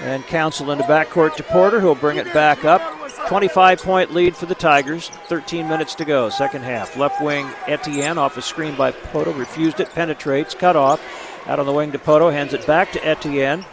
And 0.00 0.24
Council 0.26 0.70
into 0.70 0.84
backcourt 0.84 1.36
to 1.36 1.42
Porter, 1.42 1.80
who'll 1.80 1.94
bring 1.94 2.16
it 2.16 2.32
back 2.32 2.64
up. 2.64 2.80
25 3.28 3.82
point 3.82 4.12
lead 4.12 4.34
for 4.34 4.46
the 4.46 4.54
Tigers. 4.54 5.10
13 5.28 5.68
minutes 5.68 5.94
to 5.96 6.04
go, 6.04 6.30
second 6.30 6.62
half. 6.62 6.96
Left 6.96 7.20
wing 7.22 7.48
Etienne 7.66 8.18
off 8.18 8.36
a 8.36 8.42
screen 8.42 8.74
by 8.74 8.92
Pohto, 8.92 9.36
refused 9.38 9.80
it, 9.80 9.92
penetrates, 9.94 10.54
cut 10.54 10.76
off. 10.76 11.00
Out 11.46 11.58
on 11.58 11.66
the 11.66 11.72
wing 11.72 11.92
to 11.92 11.98
Pohto, 11.98 12.32
hands 12.32 12.54
it 12.54 12.66
back 12.66 12.92
to 12.92 13.06
Etienne. 13.06 13.64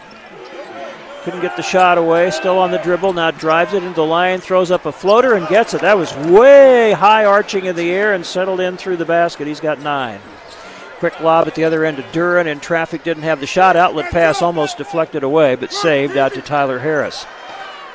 Couldn't 1.23 1.41
get 1.41 1.57
the 1.57 1.63
shot 1.63 1.97
away, 1.97 2.31
still 2.31 2.57
on 2.57 2.71
the 2.71 2.77
dribble, 2.77 3.13
now 3.13 3.31
drives 3.31 3.73
it 3.73 3.83
into 3.83 3.95
the 3.95 4.05
lane, 4.05 4.39
throws 4.39 4.71
up 4.71 4.85
a 4.85 4.91
floater 4.91 5.33
and 5.33 5.47
gets 5.47 5.73
it. 5.73 5.81
That 5.81 5.97
was 5.97 6.13
way 6.15 6.93
high 6.93 7.25
arching 7.25 7.65
in 7.65 7.75
the 7.75 7.91
air 7.91 8.13
and 8.13 8.25
settled 8.25 8.59
in 8.59 8.77
through 8.77 8.97
the 8.97 9.05
basket. 9.05 9.47
He's 9.47 9.59
got 9.59 9.79
nine. 9.79 10.21
Quick 10.99 11.19
lob 11.19 11.47
at 11.47 11.53
the 11.53 11.63
other 11.63 11.85
end 11.85 11.97
to 11.97 12.03
Duren, 12.03 12.51
and 12.51 12.61
traffic 12.61 13.03
didn't 13.03 13.23
have 13.23 13.39
the 13.39 13.45
shot. 13.45 13.75
Outlet 13.75 14.11
pass 14.11 14.41
almost 14.41 14.77
deflected 14.79 15.23
away, 15.23 15.55
but 15.55 15.71
saved 15.71 16.17
out 16.17 16.33
to 16.33 16.41
Tyler 16.41 16.79
Harris. 16.79 17.25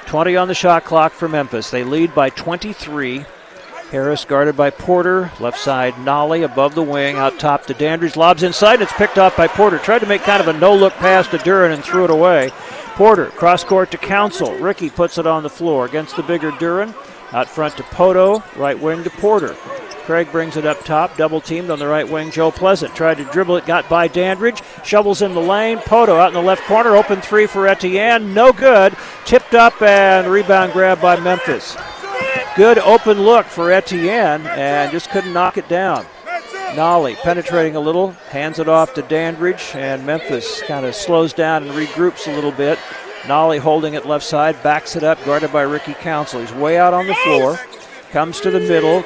20 0.06 0.36
on 0.36 0.46
the 0.46 0.54
shot 0.54 0.84
clock 0.84 1.12
for 1.12 1.28
Memphis. 1.28 1.70
They 1.70 1.84
lead 1.84 2.14
by 2.14 2.30
23. 2.30 3.24
Harris 3.90 4.24
guarded 4.24 4.56
by 4.56 4.70
Porter. 4.70 5.30
Left 5.40 5.58
side, 5.58 5.94
Nolley 5.94 6.44
above 6.44 6.74
the 6.74 6.82
wing. 6.82 7.16
Out 7.16 7.38
top 7.38 7.66
to 7.66 7.74
Dandridge. 7.74 8.16
Lobs 8.16 8.42
inside. 8.42 8.74
and 8.74 8.82
It's 8.84 8.92
picked 8.94 9.18
off 9.18 9.36
by 9.36 9.48
Porter. 9.48 9.78
Tried 9.78 9.98
to 10.00 10.06
make 10.06 10.22
kind 10.22 10.40
of 10.40 10.48
a 10.48 10.58
no 10.58 10.74
look 10.74 10.94
pass 10.94 11.28
to 11.28 11.38
Duren 11.38 11.74
and 11.74 11.84
threw 11.84 12.04
it 12.04 12.10
away. 12.10 12.50
Porter, 12.94 13.26
cross 13.26 13.64
court 13.64 13.90
to 13.90 13.98
Council. 13.98 14.54
Ricky 14.54 14.90
puts 14.90 15.18
it 15.18 15.26
on 15.26 15.42
the 15.42 15.50
floor 15.50 15.86
against 15.86 16.16
the 16.16 16.22
bigger 16.22 16.52
Duren. 16.52 16.94
Out 17.32 17.48
front 17.48 17.76
to 17.78 17.82
Pohto. 17.82 18.42
Right 18.56 18.78
wing 18.78 19.04
to 19.04 19.10
Porter. 19.10 19.56
Craig 20.04 20.30
brings 20.32 20.56
it 20.56 20.66
up 20.66 20.84
top, 20.84 21.16
double 21.16 21.40
teamed 21.40 21.70
on 21.70 21.78
the 21.78 21.86
right 21.86 22.08
wing. 22.08 22.30
Joe 22.30 22.50
Pleasant 22.50 22.94
tried 22.94 23.18
to 23.18 23.24
dribble 23.26 23.56
it, 23.56 23.66
got 23.66 23.88
by 23.88 24.08
Dandridge, 24.08 24.62
shovels 24.84 25.22
in 25.22 25.34
the 25.34 25.40
lane. 25.40 25.78
Pohto 25.78 26.18
out 26.18 26.28
in 26.28 26.34
the 26.34 26.42
left 26.42 26.64
corner, 26.64 26.96
open 26.96 27.20
three 27.20 27.46
for 27.46 27.68
Etienne, 27.68 28.34
no 28.34 28.52
good. 28.52 28.96
Tipped 29.24 29.54
up 29.54 29.80
and 29.80 30.26
rebound 30.26 30.72
grab 30.72 31.00
by 31.00 31.18
Memphis. 31.20 31.76
Good 32.56 32.78
open 32.78 33.22
look 33.22 33.46
for 33.46 33.70
Etienne 33.72 34.46
and 34.46 34.90
just 34.90 35.10
couldn't 35.10 35.32
knock 35.32 35.56
it 35.56 35.68
down. 35.68 36.04
Nolley 36.74 37.16
penetrating 37.16 37.76
a 37.76 37.80
little, 37.80 38.10
hands 38.30 38.58
it 38.58 38.68
off 38.68 38.94
to 38.94 39.02
Dandridge, 39.02 39.72
and 39.74 40.06
Memphis 40.06 40.62
kind 40.62 40.86
of 40.86 40.94
slows 40.94 41.32
down 41.32 41.62
and 41.62 41.72
regroups 41.72 42.26
a 42.26 42.34
little 42.34 42.52
bit. 42.52 42.78
Nolley 43.22 43.58
holding 43.58 43.94
it 43.94 44.06
left 44.06 44.24
side, 44.24 44.60
backs 44.62 44.96
it 44.96 45.04
up, 45.04 45.22
guarded 45.24 45.52
by 45.52 45.62
Ricky 45.62 45.94
Council. 45.94 46.40
He's 46.40 46.52
way 46.52 46.78
out 46.78 46.92
on 46.92 47.06
the 47.06 47.14
floor, 47.14 47.60
comes 48.10 48.40
to 48.40 48.50
the 48.50 48.60
middle, 48.60 49.04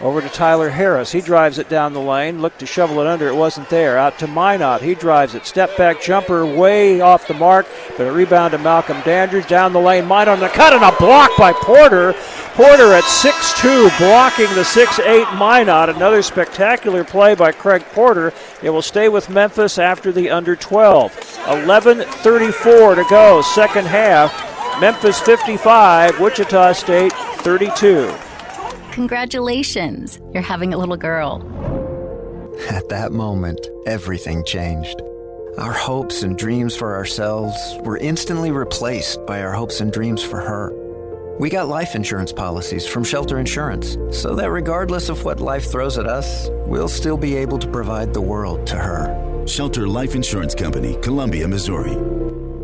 over 0.00 0.20
to 0.20 0.28
Tyler 0.28 0.70
Harris. 0.70 1.12
He 1.12 1.20
drives 1.20 1.58
it 1.58 1.68
down 1.68 1.92
the 1.92 2.00
lane, 2.00 2.40
looked 2.40 2.60
to 2.60 2.66
shovel 2.66 3.00
it 3.00 3.06
under, 3.06 3.28
it 3.28 3.34
wasn't 3.34 3.68
there. 3.68 3.98
Out 3.98 4.18
to 4.20 4.26
Minott. 4.26 4.80
He 4.80 4.94
drives 4.94 5.34
it. 5.34 5.46
Step 5.46 5.76
back 5.76 6.00
jumper 6.00 6.46
way 6.46 7.00
off 7.00 7.26
the 7.26 7.34
mark, 7.34 7.66
but 7.96 8.06
a 8.06 8.12
rebound 8.12 8.52
to 8.52 8.58
Malcolm 8.58 9.00
Dandridge 9.02 9.48
down 9.48 9.72
the 9.72 9.80
lane. 9.80 10.04
Minott 10.04 10.28
on 10.28 10.40
the 10.40 10.48
cut 10.48 10.72
and 10.72 10.84
a 10.84 10.96
block 10.98 11.30
by 11.36 11.52
Porter. 11.52 12.14
Porter 12.54 12.92
at 12.92 13.04
6-2 13.04 13.98
blocking 13.98 14.52
the 14.54 14.62
6-8 14.62 15.24
Minott. 15.36 15.94
Another 15.94 16.22
spectacular 16.22 17.04
play 17.04 17.34
by 17.34 17.52
Craig 17.52 17.82
Porter. 17.92 18.32
It 18.62 18.70
will 18.70 18.82
stay 18.82 19.08
with 19.08 19.30
Memphis 19.30 19.78
after 19.78 20.12
the 20.12 20.30
under 20.30 20.56
12. 20.56 21.12
11.34 21.12 22.94
to 22.96 23.04
go, 23.08 23.42
second 23.42 23.86
half. 23.86 24.80
Memphis 24.80 25.20
55, 25.20 26.20
Wichita 26.20 26.72
State 26.72 27.12
32. 27.12 28.27
Congratulations, 28.98 30.20
you're 30.34 30.42
having 30.42 30.74
a 30.74 30.76
little 30.76 30.96
girl. 30.96 31.36
At 32.68 32.88
that 32.88 33.12
moment, 33.12 33.64
everything 33.86 34.44
changed. 34.44 35.00
Our 35.56 35.72
hopes 35.72 36.24
and 36.24 36.36
dreams 36.36 36.74
for 36.74 36.96
ourselves 36.96 37.56
were 37.82 37.98
instantly 37.98 38.50
replaced 38.50 39.24
by 39.24 39.40
our 39.40 39.52
hopes 39.52 39.80
and 39.80 39.92
dreams 39.92 40.24
for 40.24 40.40
her. 40.40 40.72
We 41.38 41.48
got 41.48 41.68
life 41.68 41.94
insurance 41.94 42.32
policies 42.32 42.88
from 42.88 43.04
Shelter 43.04 43.38
Insurance 43.38 43.96
so 44.10 44.34
that 44.34 44.50
regardless 44.50 45.10
of 45.10 45.24
what 45.24 45.38
life 45.38 45.70
throws 45.70 45.96
at 45.96 46.08
us, 46.08 46.48
we'll 46.66 46.88
still 46.88 47.16
be 47.16 47.36
able 47.36 47.60
to 47.60 47.68
provide 47.68 48.12
the 48.12 48.20
world 48.20 48.66
to 48.66 48.76
her. 48.76 49.46
Shelter 49.46 49.86
Life 49.86 50.16
Insurance 50.16 50.56
Company, 50.56 50.98
Columbia, 51.02 51.46
Missouri. 51.46 51.96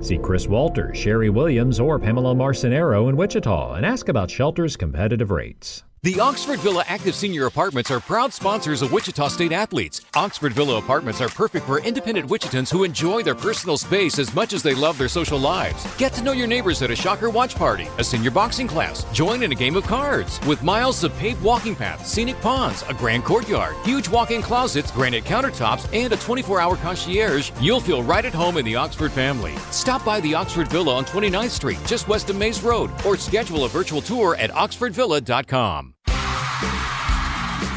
See 0.03 0.19
Chris 0.19 0.49
Walter, 0.49 0.93
Sherry 0.97 1.31
Williams, 1.31 1.79
or 1.79 2.01
Pamela 2.01 2.35
Marcinero 2.35 3.09
in 3.09 3.17
Wichita 3.17 3.75
and 3.75 3.87
ask 3.87 4.09
about 4.09 4.33
Shelter's 4.33 4.77
competitive 4.77 5.31
rates. 5.31 5.85
The 6.05 6.21
Oxford 6.21 6.61
Villa 6.61 6.85
Active 6.87 7.15
Senior 7.15 7.47
Apartments 7.47 7.91
are 7.91 7.99
proud 7.99 8.31
sponsors 8.31 8.83
of 8.83 8.93
Wichita 8.93 9.27
State 9.29 9.53
athletes. 9.53 10.03
Oxford 10.15 10.53
Villa 10.53 10.77
Apartments 10.77 11.23
are 11.23 11.31
perfect 11.31 11.65
for 11.65 11.79
independent 11.79 12.29
Wichitans 12.29 12.71
who 12.71 12.85
enjoy 12.85 13.23
their 13.23 13.35
personal 13.35 13.79
space 13.79 14.19
as 14.19 14.35
much 14.35 14.53
as 14.53 14.63
they 14.63 14.75
love 14.75 14.99
their 14.99 15.09
social 15.09 15.39
lives. 15.39 15.83
Get 15.97 16.13
to 16.13 16.23
know 16.23 16.33
your 16.33 16.47
neighbors 16.47 16.83
at 16.83 16.91
a 16.91 16.95
Shocker 16.95 17.31
watch 17.31 17.55
party, 17.55 17.89
a 17.97 18.05
senior 18.05 18.31
boxing 18.31 18.69
class, 18.69 19.11
join 19.15 19.43
in 19.43 19.53
a 19.53 19.55
game 19.55 19.77
of 19.77 19.85
cards. 19.85 20.39
With 20.47 20.63
miles 20.63 21.05
of 21.05 21.17
paved 21.17 21.43
walking 21.43 21.75
paths, 21.75 22.11
scenic 22.13 22.39
ponds, 22.43 22.85
a 22.91 22.93
grand 22.93 23.25
courtyard, 23.25 23.75
huge 23.83 24.07
walk 24.11 24.31
in 24.31 24.43
closets, 24.43 24.91
granite 24.91 25.25
countertops, 25.25 25.89
and 25.95 26.13
a 26.13 26.19
24 26.19 26.61
hour 26.61 26.77
concierge, 26.77 27.51
you'll 27.63 27.81
feel 27.81 28.03
right 28.03 28.27
at 28.27 28.35
home 28.35 28.59
in 28.59 28.67
the 28.67 28.77
Oxford 28.77 29.11
family. 29.11 29.57
Stop 29.71 30.05
by 30.05 30.21
the 30.21 30.35
Oxford 30.35 30.69
Villa 30.69 30.97
on 30.97 31.07
29th 31.07 31.49
Street, 31.49 31.79
just 31.87 32.09
west 32.09 32.29
of 32.29 32.37
Maize 32.37 32.63
Road, 32.63 32.91
or 33.07 33.17
schedule 33.17 33.65
a 33.65 33.71
virtual 33.71 34.03
tour 34.03 34.37
at 34.37 34.51
oxfordvilla.com. 34.51 35.94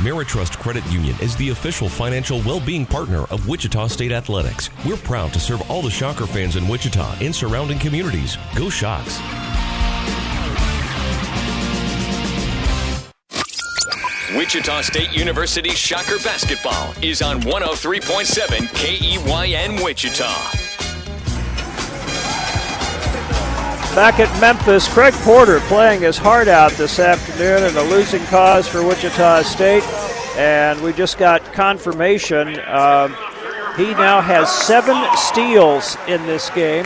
Meritrust 0.04 0.60
Credit 0.60 0.86
Union 0.92 1.16
is 1.22 1.36
the 1.38 1.50
official 1.50 1.90
financial 1.90 2.42
well-being 2.42 2.86
partner 2.86 3.26
of 3.26 3.48
Wichita 3.48 3.88
State 3.88 4.12
Athletics. 4.12 4.70
We're 4.86 4.98
proud 4.98 5.34
to 5.34 5.40
serve 5.40 5.70
all 5.72 5.82
the 5.82 5.90
Shocker 5.90 6.28
fans 6.28 6.56
in 6.56 6.68
Wichita 6.68 7.18
and 7.20 7.36
surrounding 7.36 7.80
communities. 7.80 8.38
Go 8.56 8.70
Shocks! 8.70 9.20
Wichita 14.36 14.82
State 14.82 15.18
University 15.18 15.72
Shocker 15.72 16.18
Basketball 16.24 16.94
is 17.02 17.22
on 17.24 17.42
103.7 17.42 18.68
KEYN 18.76 19.84
Wichita. 19.84 20.67
Back 23.98 24.20
at 24.20 24.40
Memphis, 24.40 24.88
Craig 24.88 25.16
Porter 25.24 25.60
playing 25.62 26.02
his 26.02 26.20
heart 26.20 26.48
out 26.48 26.72
this 26.74 27.00
afternoon 27.00 27.64
in 27.64 27.76
a 27.76 27.82
losing 27.90 28.24
cause 28.26 28.68
for 28.68 28.84
Wichita 28.84 29.42
State. 29.42 29.84
And 30.38 30.80
we 30.84 30.94
just 30.94 31.18
got 31.18 31.44
confirmation. 31.52 32.60
Uh, 32.60 33.08
he 33.76 33.96
now 33.96 34.22
has 34.22 34.52
seven 34.52 34.96
steals 35.16 35.98
in 36.08 36.24
this 36.28 36.52
game, 36.52 36.86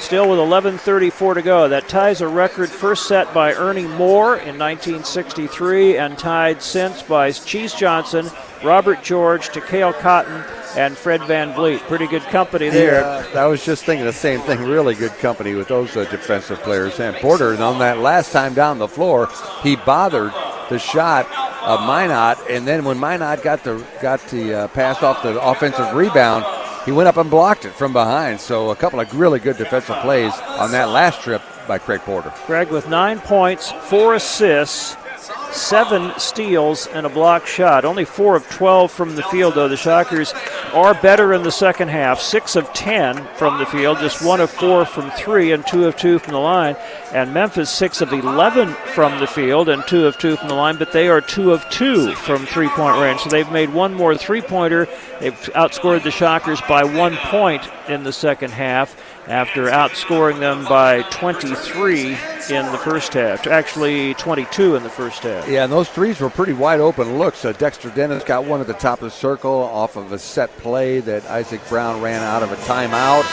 still 0.00 0.28
with 0.28 0.38
11.34 0.38 1.32
to 1.36 1.40
go. 1.40 1.66
That 1.66 1.88
ties 1.88 2.20
a 2.20 2.28
record 2.28 2.68
first 2.68 3.08
set 3.08 3.32
by 3.32 3.54
Ernie 3.54 3.86
Moore 3.86 4.36
in 4.36 4.58
1963 4.58 5.96
and 5.96 6.18
tied 6.18 6.60
since 6.60 7.02
by 7.02 7.32
Cheese 7.32 7.72
Johnson, 7.72 8.26
Robert 8.62 9.02
George, 9.02 9.48
Tekele 9.48 9.98
Cotton, 9.98 10.44
and 10.76 10.96
Fred 10.96 11.20
VanVleet. 11.22 11.80
Pretty 11.80 12.06
good 12.06 12.22
company 12.22 12.68
there. 12.68 13.00
Yeah, 13.00 13.42
I 13.42 13.46
was 13.46 13.64
just 13.64 13.84
thinking 13.84 14.06
the 14.06 14.12
same 14.12 14.40
thing. 14.40 14.62
Really 14.62 14.94
good 14.94 15.12
company 15.18 15.54
with 15.54 15.68
those 15.68 15.96
uh, 15.96 16.04
defensive 16.10 16.60
players. 16.60 16.98
And 17.00 17.16
Porter, 17.16 17.52
and 17.52 17.62
on 17.62 17.78
that 17.78 17.98
last 17.98 18.32
time 18.32 18.54
down 18.54 18.78
the 18.78 18.88
floor, 18.88 19.28
he 19.62 19.76
bothered 19.76 20.32
the 20.68 20.78
shot 20.78 21.26
of 21.62 21.80
Minott, 21.80 22.38
and 22.48 22.66
then 22.66 22.84
when 22.84 22.98
Minott 22.98 23.42
got 23.42 23.64
the 23.64 23.84
got 24.00 24.20
the 24.28 24.54
uh, 24.54 24.68
pass 24.68 25.02
off 25.02 25.22
the 25.22 25.40
offensive 25.42 25.94
rebound, 25.94 26.44
he 26.84 26.92
went 26.92 27.08
up 27.08 27.16
and 27.16 27.30
blocked 27.30 27.64
it 27.64 27.72
from 27.72 27.92
behind. 27.92 28.40
So 28.40 28.70
a 28.70 28.76
couple 28.76 29.00
of 29.00 29.14
really 29.18 29.40
good 29.40 29.58
defensive 29.58 29.96
plays 29.96 30.32
on 30.32 30.70
that 30.72 30.88
last 30.88 31.20
trip 31.20 31.42
by 31.68 31.78
Craig 31.78 32.00
Porter. 32.00 32.30
Craig 32.30 32.68
with 32.70 32.88
nine 32.88 33.18
points, 33.20 33.72
four 33.82 34.14
assists 34.14 34.96
seven 35.52 36.12
steals 36.18 36.86
and 36.88 37.06
a 37.06 37.08
block 37.08 37.46
shot. 37.46 37.84
Only 37.84 38.04
four 38.04 38.36
of 38.36 38.48
12 38.48 38.90
from 38.90 39.16
the 39.16 39.22
field, 39.24 39.54
though. 39.54 39.68
The 39.68 39.76
Shockers 39.76 40.32
are 40.72 40.94
better 40.94 41.32
in 41.32 41.42
the 41.42 41.52
second 41.52 41.88
half. 41.88 42.20
Six 42.20 42.56
of 42.56 42.72
10 42.72 43.28
from 43.36 43.58
the 43.58 43.66
field, 43.66 43.98
just 43.98 44.24
one 44.24 44.40
of 44.40 44.50
four 44.50 44.84
from 44.84 45.10
three, 45.12 45.52
and 45.52 45.66
two 45.66 45.86
of 45.86 45.96
two 45.96 46.18
from 46.18 46.32
the 46.32 46.40
line. 46.40 46.76
And 47.12 47.34
Memphis, 47.34 47.70
six 47.70 48.00
of 48.00 48.12
11 48.12 48.74
from 48.94 49.18
the 49.18 49.26
field 49.26 49.68
and 49.68 49.86
two 49.86 50.06
of 50.06 50.18
two 50.18 50.36
from 50.36 50.48
the 50.48 50.54
line, 50.54 50.76
but 50.76 50.92
they 50.92 51.08
are 51.08 51.20
two 51.20 51.52
of 51.52 51.68
two 51.70 52.14
from 52.14 52.46
three 52.46 52.68
point 52.68 53.00
range. 53.00 53.20
So 53.20 53.30
they've 53.30 53.50
made 53.50 53.70
one 53.70 53.94
more 53.94 54.16
three 54.16 54.40
pointer. 54.40 54.88
They've 55.20 55.34
outscored 55.54 56.02
the 56.02 56.10
Shockers 56.10 56.60
by 56.62 56.84
one 56.84 57.16
point 57.16 57.68
in 57.88 58.04
the 58.04 58.12
second 58.12 58.52
half 58.52 58.96
after 59.30 59.66
outscoring 59.66 60.40
them 60.40 60.64
by 60.64 61.02
23 61.02 62.08
in 62.50 62.66
the 62.72 62.80
first 62.82 63.14
half. 63.14 63.46
Actually, 63.46 64.12
22 64.14 64.74
in 64.74 64.82
the 64.82 64.90
first 64.90 65.22
half. 65.22 65.48
Yeah, 65.48 65.62
and 65.62 65.72
those 65.72 65.88
threes 65.88 66.20
were 66.20 66.28
pretty 66.28 66.52
wide 66.52 66.80
open 66.80 67.16
looks. 67.16 67.44
Uh, 67.44 67.52
Dexter 67.52 67.90
Dennis 67.90 68.24
got 68.24 68.44
one 68.44 68.60
at 68.60 68.66
the 68.66 68.74
top 68.74 68.98
of 68.98 69.04
the 69.04 69.10
circle 69.10 69.52
off 69.52 69.96
of 69.96 70.10
a 70.10 70.18
set 70.18 70.50
play 70.58 70.98
that 71.00 71.24
Isaac 71.26 71.60
Brown 71.68 72.00
ran 72.00 72.20
out 72.22 72.42
of 72.42 72.50
a 72.50 72.56
timeout. 72.56 73.24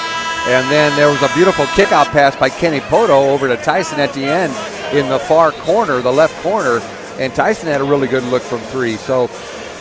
And 0.47 0.71
then 0.71 0.95
there 0.95 1.09
was 1.09 1.21
a 1.23 1.33
beautiful 1.33 1.65
kickout 1.67 2.07
pass 2.07 2.35
by 2.35 2.49
Kenny 2.49 2.79
Pohto 2.79 3.29
over 3.29 3.47
to 3.47 3.57
Tyson 3.57 3.99
at 3.99 4.13
the 4.13 4.23
end 4.23 4.53
in 4.95 5.09
the 5.09 5.19
far 5.19 5.51
corner, 5.51 5.99
the 5.99 6.13
left 6.13 6.35
corner. 6.43 6.79
And 7.17 7.33
Tyson 7.33 7.67
had 7.67 7.81
a 7.81 7.83
really 7.83 8.07
good 8.07 8.23
look 8.25 8.43
from 8.43 8.59
three. 8.59 8.97
So 8.97 9.31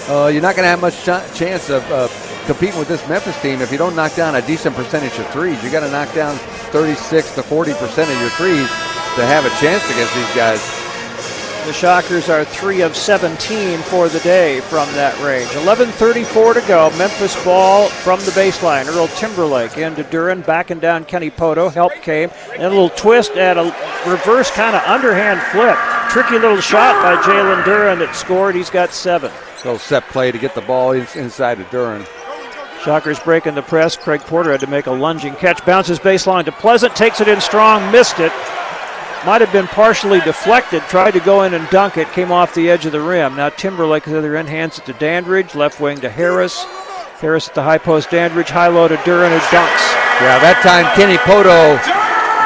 uh, 0.08 0.28
you're 0.28 0.40
not 0.40 0.56
going 0.56 0.64
to 0.64 0.70
have 0.70 0.80
much 0.80 0.96
ch- 1.02 1.38
chance 1.38 1.68
of 1.68 1.84
uh, 1.92 2.08
competing 2.46 2.78
with 2.78 2.88
this 2.88 3.06
Memphis 3.08 3.40
team 3.42 3.60
if 3.60 3.70
you 3.70 3.78
don't 3.78 3.96
knock 3.96 4.14
down 4.14 4.36
a 4.36 4.42
decent 4.46 4.74
percentage 4.74 5.18
of 5.18 5.28
threes. 5.30 5.62
You 5.62 5.70
got 5.70 5.80
to 5.80 5.90
knock 5.90 6.12
down 6.14 6.36
36 6.72 7.34
to 7.34 7.42
40 7.42 7.74
percent 7.74 8.10
of 8.10 8.20
your 8.20 8.30
threes 8.30 8.68
to 9.16 9.26
have 9.26 9.44
a 9.44 9.50
chance 9.60 9.84
against 9.90 10.14
these 10.14 10.34
guys. 10.34 10.86
The 11.66 11.72
Shockers 11.72 12.28
are 12.28 12.44
3 12.44 12.82
of 12.82 12.94
17 12.94 13.80
for 13.80 14.08
the 14.08 14.20
day 14.20 14.60
from 14.60 14.86
that 14.92 15.20
range. 15.20 15.48
11.34 15.50 16.54
to 16.54 16.68
go. 16.68 16.90
Memphis 16.96 17.34
ball 17.44 17.88
from 17.88 18.20
the 18.20 18.30
baseline. 18.30 18.86
Earl 18.86 19.08
Timberlake 19.08 19.76
into 19.76 20.04
Duren, 20.04 20.46
backing 20.46 20.78
down 20.78 21.04
Kenny 21.04 21.28
Pohto. 21.28 21.72
Help 21.72 21.92
came. 22.02 22.30
And 22.52 22.62
a 22.62 22.68
little 22.68 22.90
twist 22.90 23.32
at 23.32 23.58
a 23.58 23.64
reverse 24.08 24.48
kind 24.52 24.76
of 24.76 24.82
underhand 24.82 25.42
flip. 25.50 25.76
Tricky 26.08 26.38
little 26.38 26.60
shot 26.60 27.02
by 27.02 27.20
Jalen 27.22 27.64
Duren 27.64 27.98
that 27.98 28.14
scored. 28.14 28.54
He's 28.54 28.70
got 28.70 28.92
seven. 28.92 29.32
So 29.56 29.76
set 29.76 30.04
play 30.04 30.30
to 30.30 30.38
get 30.38 30.54
the 30.54 30.60
ball 30.60 30.92
inside 30.92 31.58
of 31.58 31.66
Duren. 31.66 32.06
Shockers 32.86 33.18
breaking 33.18 33.56
the 33.56 33.62
press. 33.62 33.96
Craig 33.96 34.20
Porter 34.20 34.52
had 34.52 34.60
to 34.60 34.68
make 34.68 34.86
a 34.86 34.92
lunging 34.92 35.34
catch. 35.34 35.66
Bounces 35.66 35.98
baseline 35.98 36.44
to 36.44 36.52
Pleasant. 36.52 36.94
Takes 36.94 37.20
it 37.20 37.26
in 37.26 37.40
strong. 37.40 37.90
Missed 37.90 38.20
it. 38.20 38.30
Might 39.26 39.40
have 39.40 39.50
been 39.52 39.66
partially 39.66 40.20
deflected. 40.20 40.82
Tried 40.82 41.10
to 41.14 41.18
go 41.18 41.42
in 41.42 41.54
and 41.54 41.68
dunk 41.70 41.96
it. 41.96 42.06
Came 42.12 42.30
off 42.30 42.54
the 42.54 42.70
edge 42.70 42.86
of 42.86 42.92
the 42.92 43.00
rim. 43.00 43.34
Now 43.34 43.48
Timberlake 43.48 44.04
the 44.04 44.16
other 44.16 44.36
end 44.36 44.48
hands 44.48 44.78
it 44.78 44.84
to 44.84 44.92
Dandridge. 44.92 45.56
Left 45.56 45.80
wing 45.80 46.00
to 46.02 46.08
Harris. 46.08 46.62
Harris 47.18 47.48
at 47.48 47.56
the 47.56 47.62
high 47.64 47.78
post. 47.78 48.12
Dandridge 48.12 48.50
high 48.50 48.68
low 48.68 48.86
to 48.86 48.94
Duren 48.98 49.30
who 49.30 49.38
dunks. 49.46 49.82
Yeah, 50.22 50.38
that 50.38 50.60
time 50.62 50.86
Kenny 50.94 51.16
Pohto 51.16 51.74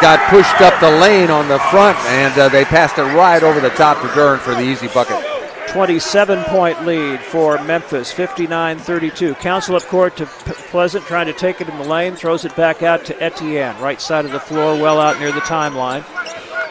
got 0.00 0.26
pushed 0.30 0.62
up 0.62 0.80
the 0.80 0.90
lane 1.02 1.30
on 1.30 1.48
the 1.48 1.58
front, 1.68 1.98
and 2.06 2.32
uh, 2.40 2.48
they 2.48 2.64
passed 2.64 2.96
it 2.96 3.02
right 3.02 3.42
over 3.42 3.60
the 3.60 3.68
top 3.68 4.00
to 4.00 4.08
Duren 4.08 4.38
for 4.38 4.54
the 4.54 4.62
easy 4.62 4.88
bucket. 4.88 5.29
27 5.70 6.42
point 6.44 6.84
lead 6.84 7.20
for 7.20 7.62
Memphis, 7.62 8.10
59 8.10 8.78
32. 8.78 9.34
Council 9.36 9.76
up 9.76 9.84
court 9.84 10.16
to 10.16 10.26
Pleasant, 10.26 11.04
trying 11.04 11.26
to 11.26 11.32
take 11.32 11.60
it 11.60 11.68
in 11.68 11.78
the 11.78 11.84
lane, 11.84 12.16
throws 12.16 12.44
it 12.44 12.56
back 12.56 12.82
out 12.82 13.04
to 13.04 13.22
Etienne, 13.22 13.80
right 13.80 14.00
side 14.00 14.24
of 14.24 14.32
the 14.32 14.40
floor, 14.40 14.74
well 14.74 15.00
out 15.00 15.20
near 15.20 15.30
the 15.30 15.40
timeline. 15.42 16.02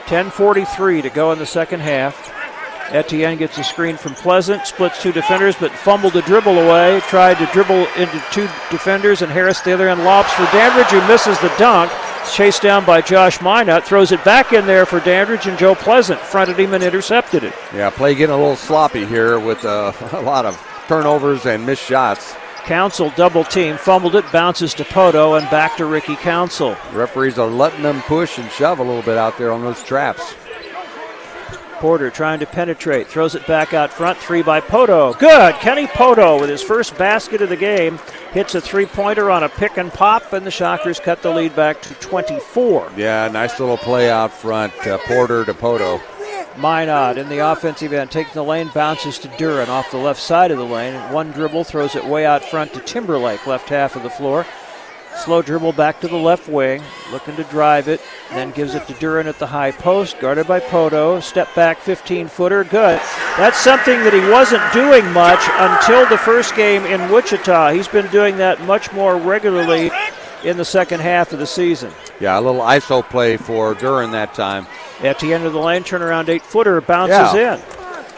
10.43 0.07 1.01
to 1.03 1.09
go 1.09 1.31
in 1.31 1.39
the 1.39 1.45
second 1.45 1.79
half. 1.79 2.29
Etienne 2.91 3.37
gets 3.37 3.57
a 3.57 3.63
screen 3.63 3.95
from 3.95 4.15
Pleasant, 4.15 4.67
splits 4.67 5.01
two 5.01 5.13
defenders, 5.13 5.55
but 5.55 5.71
fumbled 5.71 6.11
the 6.11 6.21
dribble 6.23 6.59
away. 6.59 6.99
Tried 7.01 7.37
to 7.37 7.45
dribble 7.53 7.87
into 7.95 8.21
two 8.31 8.49
defenders, 8.69 9.21
and 9.21 9.31
Harris 9.31 9.61
the 9.61 9.71
other 9.71 9.87
end 9.87 10.03
lobs 10.03 10.31
for 10.33 10.43
Dandridge, 10.51 10.87
who 10.87 11.07
misses 11.07 11.39
the 11.39 11.53
dunk. 11.57 11.89
Chased 12.33 12.61
down 12.61 12.85
by 12.85 13.01
Josh 13.01 13.39
Minott, 13.39 13.83
throws 13.83 14.11
it 14.11 14.23
back 14.23 14.53
in 14.53 14.65
there 14.65 14.85
for 14.85 14.99
Dandridge, 14.99 15.47
and 15.47 15.57
Joe 15.57 15.75
Pleasant 15.75 16.19
fronted 16.19 16.57
him 16.57 16.73
and 16.73 16.83
intercepted 16.83 17.43
it. 17.43 17.53
Yeah, 17.73 17.89
play 17.89 18.15
getting 18.15 18.33
a 18.33 18.37
little 18.37 18.55
sloppy 18.55 19.05
here 19.05 19.39
with 19.39 19.65
uh, 19.65 19.91
a 20.13 20.21
lot 20.21 20.45
of 20.45 20.55
turnovers 20.87 21.45
and 21.45 21.65
missed 21.65 21.83
shots. 21.83 22.35
Council 22.63 23.11
double 23.15 23.43
team, 23.43 23.77
fumbled 23.77 24.15
it, 24.15 24.25
bounces 24.31 24.73
to 24.75 24.83
Pohto, 24.83 25.39
and 25.39 25.49
back 25.49 25.75
to 25.77 25.85
Ricky 25.85 26.15
Council. 26.15 26.77
Referees 26.93 27.39
are 27.39 27.47
letting 27.47 27.81
them 27.81 28.01
push 28.03 28.37
and 28.37 28.49
shove 28.51 28.79
a 28.79 28.83
little 28.83 29.01
bit 29.01 29.17
out 29.17 29.37
there 29.37 29.51
on 29.51 29.63
those 29.63 29.83
traps. 29.83 30.35
Porter 31.79 32.09
trying 32.09 32.39
to 32.39 32.45
penetrate, 32.45 33.07
throws 33.07 33.35
it 33.35 33.47
back 33.47 33.73
out 33.73 33.91
front. 33.91 34.17
Three 34.19 34.41
by 34.41 34.61
Pohto. 34.61 35.17
Good. 35.17 35.55
Kenny 35.55 35.87
Pohto 35.87 36.39
with 36.39 36.49
his 36.49 36.61
first 36.61 36.97
basket 36.97 37.41
of 37.41 37.49
the 37.49 37.55
game 37.55 37.99
hits 38.31 38.53
a 38.55 38.61
three 38.61 38.85
pointer 38.85 39.31
on 39.31 39.43
a 39.43 39.49
pick 39.49 39.77
and 39.77 39.91
pop, 39.91 40.33
and 40.33 40.45
the 40.45 40.51
Shockers 40.51 40.99
cut 40.99 41.21
the 41.21 41.29
lead 41.29 41.55
back 41.55 41.81
to 41.81 41.93
24. 41.95 42.91
Yeah, 42.97 43.27
nice 43.29 43.59
little 43.59 43.77
play 43.77 44.09
out 44.09 44.31
front. 44.31 44.73
Uh, 44.85 44.97
Porter 44.99 45.45
to 45.45 45.53
Pohto. 45.53 46.01
Minott 46.55 47.17
in 47.17 47.29
the 47.29 47.39
offensive 47.39 47.93
end, 47.93 48.11
taking 48.11 48.33
the 48.33 48.43
lane, 48.43 48.69
bounces 48.73 49.17
to 49.19 49.27
Duren 49.29 49.69
off 49.69 49.91
the 49.91 49.97
left 49.97 50.21
side 50.21 50.51
of 50.51 50.57
the 50.57 50.65
lane. 50.65 50.95
One 51.13 51.31
dribble, 51.31 51.63
throws 51.63 51.95
it 51.95 52.03
way 52.03 52.25
out 52.25 52.43
front 52.43 52.73
to 52.73 52.81
Timberlake, 52.81 53.47
left 53.47 53.69
half 53.69 53.95
of 53.95 54.03
the 54.03 54.09
floor. 54.09 54.45
Slow 55.17 55.41
dribble 55.41 55.73
back 55.73 55.99
to 56.01 56.07
the 56.07 56.15
left 56.15 56.47
wing, 56.47 56.81
looking 57.11 57.35
to 57.35 57.43
drive 57.45 57.87
it, 57.89 57.99
then 58.29 58.51
gives 58.51 58.73
it 58.73 58.87
to 58.87 58.93
Duren 58.93 59.25
at 59.25 59.37
the 59.37 59.47
high 59.47 59.71
post, 59.71 60.19
guarded 60.19 60.47
by 60.47 60.59
Pohto. 60.61 61.21
Step 61.21 61.53
back 61.55 61.79
15 61.79 62.27
footer, 62.29 62.63
good. 62.63 62.99
That's 63.37 63.59
something 63.59 63.99
that 64.03 64.13
he 64.13 64.21
wasn't 64.29 64.63
doing 64.71 65.05
much 65.11 65.41
until 65.53 66.07
the 66.07 66.17
first 66.17 66.55
game 66.55 66.85
in 66.85 67.11
Wichita. 67.11 67.73
He's 67.73 67.87
been 67.87 68.07
doing 68.11 68.37
that 68.37 68.61
much 68.61 68.93
more 68.93 69.17
regularly 69.17 69.91
in 70.45 70.55
the 70.55 70.63
second 70.65 71.01
half 71.01 71.33
of 71.33 71.39
the 71.39 71.47
season. 71.47 71.91
Yeah, 72.21 72.39
a 72.39 72.41
little 72.41 72.61
ISO 72.61 73.03
play 73.03 73.35
for 73.35 73.75
Duren 73.75 74.11
that 74.13 74.33
time. 74.33 74.67
At 75.01 75.19
the 75.19 75.33
end 75.33 75.43
of 75.45 75.51
the 75.53 75.59
lane, 75.59 75.83
turnaround 75.83 76.29
eight 76.29 76.43
footer, 76.43 76.79
bounces 76.79 77.33
Yeah. 77.35 77.55
in. 77.55 77.61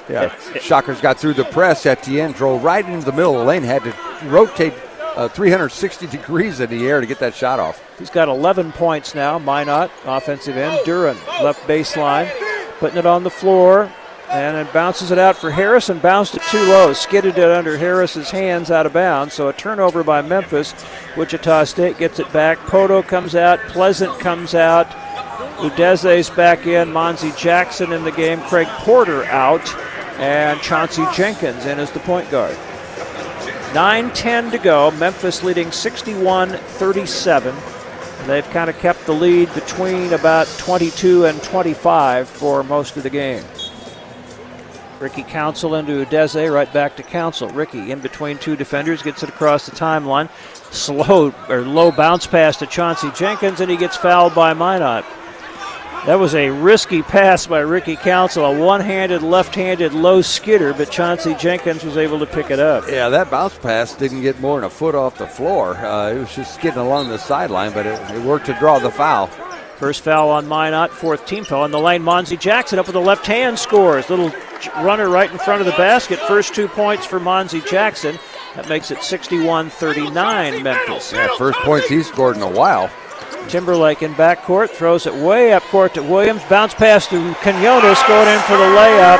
Yeah, 0.10 0.34
Shockers 0.60 1.00
got 1.00 1.18
through 1.18 1.36
the 1.36 1.46
press 1.46 1.86
at 1.86 2.04
the 2.04 2.20
end, 2.20 2.36
drove 2.36 2.64
right 2.64 2.86
into 2.86 3.06
the 3.06 3.12
middle 3.14 3.36
of 3.36 3.40
the 3.42 3.46
lane, 3.46 3.64
had 3.64 3.84
to 3.86 3.94
rotate 4.26 4.74
uh, 5.16 5.28
360 5.28 6.08
degrees 6.08 6.60
in 6.60 6.70
the 6.70 6.88
air 6.88 7.02
to 7.02 7.08
get 7.08 7.20
that 7.20 7.36
shot 7.36 7.60
off. 7.60 7.82
He's 8.00 8.10
got 8.10 8.30
11 8.30 8.72
points 8.72 9.14
now. 9.16 9.40
Minott, 9.40 9.92
offensive 10.06 10.58
end. 10.58 10.86
Duren, 10.86 11.16
left 11.44 11.68
baseline, 11.68 12.32
putting 12.80 12.98
it 12.98 13.06
on 13.06 13.24
the 13.24 13.30
floor, 13.30 13.92
and 14.30 14.56
it 14.56 14.74
bounces 14.74 15.12
it 15.12 15.18
out 15.18 15.36
for 15.36 15.52
Harris 15.52 15.90
and 15.90 16.02
bounced 16.02 16.36
it 16.36 16.42
too 16.44 16.64
low. 16.64 16.94
Skidded 16.94 17.38
it 17.38 17.52
under 17.52 17.78
Harris's 17.78 18.32
hands 18.32 18.72
out 18.72 18.86
of 18.86 18.94
bounds. 18.94 19.34
So 19.34 19.50
a 19.50 19.54
turnover 19.54 20.04
by 20.04 20.22
Memphis. 20.22 20.74
Wichita 21.18 21.66
State 21.66 21.98
gets 21.98 22.20
it 22.20 22.32
back. 22.32 22.58
Pohto 22.60 23.06
comes 23.06 23.36
out. 23.36 23.60
Pleasant 23.68 24.18
comes 24.20 24.56
out. 24.56 24.90
Udeze's 25.58 26.30
back 26.30 26.66
in. 26.66 26.90
Monzy 26.90 27.38
Jackson 27.38 27.92
in 27.92 28.06
the 28.06 28.12
game. 28.12 28.40
Craig 28.42 28.68
Porter 28.68 29.26
out. 29.26 29.68
And 30.18 30.62
Chauncey 30.62 31.04
Jenkins 31.14 31.66
in 31.66 31.80
as 31.80 31.92
the 31.92 32.00
point 32.00 32.30
guard. 32.32 32.58
9 33.74 34.14
10 34.14 34.52
to 34.52 34.58
go. 34.58 34.92
Memphis 34.92 35.44
leading 35.44 35.72
61 35.72 36.50
37. 36.50 37.56
They've 38.28 38.48
kind 38.50 38.70
of 38.70 38.78
kept 38.80 39.06
the 39.06 39.14
lead 39.14 39.54
between 39.54 40.14
about 40.14 40.48
22 40.58 41.26
and 41.26 41.42
25 41.42 42.30
for 42.30 42.64
most 42.64 42.98
of 42.98 43.04
the 43.04 43.10
game. 43.10 43.44
Ricky 45.00 45.24
Council 45.24 45.76
into 45.76 46.06
Udeze, 46.06 46.54
right 46.54 46.72
back 46.72 46.96
to 46.98 47.04
Council. 47.04 47.50
Ricky 47.50 47.92
in 47.92 48.00
between 48.00 48.38
two 48.38 48.56
defenders, 48.56 49.02
gets 49.02 49.24
it 49.24 49.30
across 49.30 49.66
the 49.66 49.72
timeline. 49.72 50.30
Slow 50.72 51.34
or 51.50 51.62
low 51.62 51.92
bounce 51.92 52.28
pass 52.28 52.58
to 52.58 52.68
Chauncey 52.68 53.10
Jenkins, 53.16 53.62
and 53.62 53.72
he 53.72 53.78
gets 53.78 53.98
fouled 53.98 54.36
by 54.36 54.54
Minott. 54.54 55.04
That 56.08 56.18
was 56.18 56.34
a 56.34 56.50
risky 56.50 57.04
pass 57.04 57.46
by 57.46 57.60
Ricky 57.60 57.96
Council, 57.96 58.44
a 58.44 58.60
one 58.60 58.82
handed, 58.82 59.22
left 59.22 59.54
handed 59.54 59.94
low 59.94 60.24
skitter, 60.24 60.74
but 60.74 60.90
Chauncey 60.90 61.36
Jenkins 61.36 61.84
was 61.84 61.96
able 61.96 62.18
to 62.18 62.26
pick 62.26 62.50
it 62.50 62.60
up. 62.60 62.86
Yeah, 62.90 63.10
that 63.10 63.30
bounce 63.30 63.56
pass 63.60 63.94
didn't 63.94 64.24
get 64.24 64.40
more 64.40 64.60
than 64.60 64.66
a 64.66 64.70
foot 64.72 64.96
off 64.96 65.20
the 65.20 65.28
floor. 65.28 65.76
Uh, 65.78 66.12
it 66.12 66.18
was 66.18 66.36
just 66.36 66.56
skidding 66.56 66.80
along 66.80 67.10
the 67.10 67.20
sideline, 67.20 67.72
but 67.72 67.86
it, 67.86 68.00
it 68.16 68.24
worked 68.24 68.48
to 68.48 68.54
draw 68.58 68.80
the 68.80 68.90
foul. 68.90 69.28
First 69.78 70.04
foul 70.04 70.30
on 70.30 70.48
Minott, 70.48 70.90
fourth 70.90 71.28
team 71.28 71.44
foul 71.44 71.62
on 71.62 71.72
the 71.72 71.80
lane. 71.80 72.02
Monzy 72.02 72.40
Jackson 72.40 72.80
up 72.80 72.88
with 72.88 72.94
the 72.94 73.00
left 73.00 73.28
hand 73.28 73.60
scores. 73.60 74.10
Little 74.10 74.32
runner 74.78 75.08
right 75.08 75.32
in 75.32 75.38
front 75.38 75.62
of 75.62 75.68
the 75.68 75.74
basket. 75.74 76.18
First 76.22 76.56
two 76.56 76.68
points 76.68 77.06
for 77.06 77.20
Monzy 77.20 77.64
Jackson. 77.68 78.18
That 78.56 78.68
makes 78.68 78.90
it 78.90 79.04
61 79.04 79.70
39 79.70 80.64
Memphis. 80.64 81.14
Yeah, 81.14 81.28
first 81.38 81.60
points 81.60 81.88
he 81.88 82.02
scored 82.02 82.38
in 82.38 82.42
a 82.42 82.50
while. 82.50 82.90
Timberlake 83.50 84.02
in 84.02 84.14
backcourt, 84.14 84.70
throws 84.70 85.06
it 85.06 85.14
way 85.14 85.54
up 85.54 85.64
court 85.64 85.94
to 85.96 86.04
Williams. 86.04 86.42
Bounce 86.50 86.74
pass 86.74 87.08
to 87.08 87.34
Quinones 87.42 88.02
going 88.08 88.28
in 88.28 88.40
for 88.42 88.58
the 88.58 88.70
layup. 88.78 89.20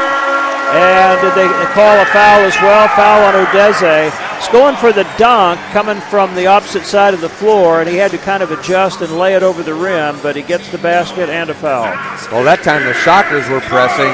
And 0.72 1.20
did 1.20 1.36
they 1.36 1.48
call 1.74 2.00
a 2.00 2.06
foul 2.06 2.40
as 2.42 2.56
well? 2.62 2.88
Foul 2.90 3.26
on 3.26 3.46
Udeze. 3.46 4.12
He's 4.38 4.48
going 4.50 4.76
for 4.78 4.94
the 4.94 5.04
dunk 5.18 5.60
coming 5.72 6.00
from 6.00 6.34
the 6.34 6.48
opposite 6.48 6.84
side 6.84 7.14
of 7.14 7.22
the 7.22 7.30
floor, 7.30 7.82
and 7.82 7.90
he 7.90 7.98
had 7.98 8.12
to 8.12 8.18
kind 8.18 8.42
of 8.42 8.52
adjust 8.52 9.02
and 9.02 9.18
lay 9.18 9.36
it 9.36 9.44
over 9.44 9.64
the 9.64 9.74
rim, 9.74 10.18
but 10.24 10.36
he 10.36 10.42
gets 10.42 10.70
the 10.72 10.78
basket 10.78 11.30
and 11.30 11.50
a 11.50 11.54
foul. 11.54 11.84
Well, 12.32 12.44
that 12.46 12.64
time 12.64 12.86
the 12.86 12.94
Shockers 12.94 13.48
were 13.50 13.60
pressing, 13.62 14.12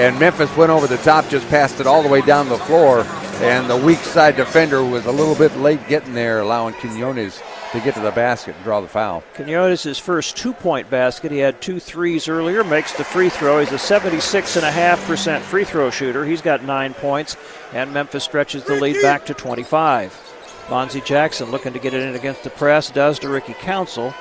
and 0.00 0.18
Memphis 0.18 0.54
went 0.56 0.70
over 0.70 0.86
the 0.86 0.96
top, 0.98 1.28
just 1.28 1.48
passed 1.48 1.80
it 1.80 1.86
all 1.86 2.02
the 2.02 2.08
way 2.08 2.20
down 2.20 2.48
the 2.48 2.56
floor, 2.56 3.04
and 3.42 3.68
the 3.68 3.76
weak 3.76 3.98
side 3.98 4.36
defender 4.36 4.84
was 4.84 5.06
a 5.06 5.12
little 5.12 5.34
bit 5.34 5.56
late 5.56 5.86
getting 5.88 6.14
there, 6.14 6.40
allowing 6.40 6.72
Quinones 6.74 7.42
to 7.72 7.80
get 7.80 7.94
to 7.94 8.00
the 8.00 8.10
basket 8.10 8.54
and 8.54 8.64
draw 8.64 8.80
the 8.80 8.88
foul. 8.88 9.22
Quinones, 9.34 9.82
his 9.82 9.98
first 9.98 10.36
two 10.36 10.52
point 10.52 10.88
basket. 10.90 11.32
He 11.32 11.38
had 11.38 11.60
two 11.60 11.80
threes 11.80 12.28
earlier, 12.28 12.64
makes 12.64 12.92
the 12.92 13.04
free 13.04 13.28
throw. 13.28 13.60
He's 13.60 13.72
a 13.72 13.74
76.5% 13.74 15.40
free 15.40 15.64
throw 15.64 15.90
shooter. 15.90 16.24
He's 16.24 16.42
got 16.42 16.62
nine 16.62 16.94
points, 16.94 17.36
and 17.72 17.92
Memphis 17.92 18.24
stretches 18.24 18.64
the 18.64 18.74
lead 18.74 19.00
back 19.02 19.26
to 19.26 19.34
25. 19.34 20.22
Monzy 20.68 21.04
Jackson 21.04 21.50
looking 21.50 21.72
to 21.72 21.78
get 21.78 21.94
it 21.94 22.02
in 22.02 22.14
against 22.14 22.42
the 22.42 22.50
press, 22.50 22.90
does 22.90 23.18
to 23.20 23.28
Ricky 23.28 23.54
Council. 23.54 24.12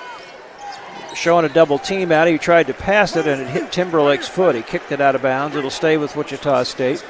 Showing 1.15 1.45
a 1.45 1.49
double 1.49 1.79
team 1.79 2.11
it. 2.11 2.27
He 2.27 2.37
tried 2.37 2.67
to 2.67 2.73
pass 2.73 3.15
it, 3.15 3.25
and 3.25 3.41
it 3.41 3.47
hit 3.47 3.71
Timberlake's 3.71 4.27
foot. 4.27 4.55
He 4.55 4.61
kicked 4.61 4.91
it 4.91 4.99
out 4.99 5.15
of 5.15 5.21
bounds. 5.21 5.55
It'll 5.55 5.69
stay 5.69 5.97
with 5.97 6.15
Wichita 6.15 6.63
State. 6.63 7.05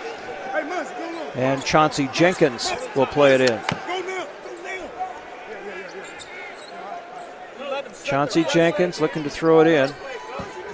And 1.33 1.65
Chauncey 1.65 2.07
Jenkins 2.13 2.71
will 2.95 3.07
play 3.07 3.33
it 3.35 3.41
in. 3.41 3.59
Chauncey 8.05 8.45
Jenkins 8.45 9.01
looking 9.01 9.23
to 9.23 9.29
throw 9.29 9.59
it 9.61 9.67
in. 9.67 9.93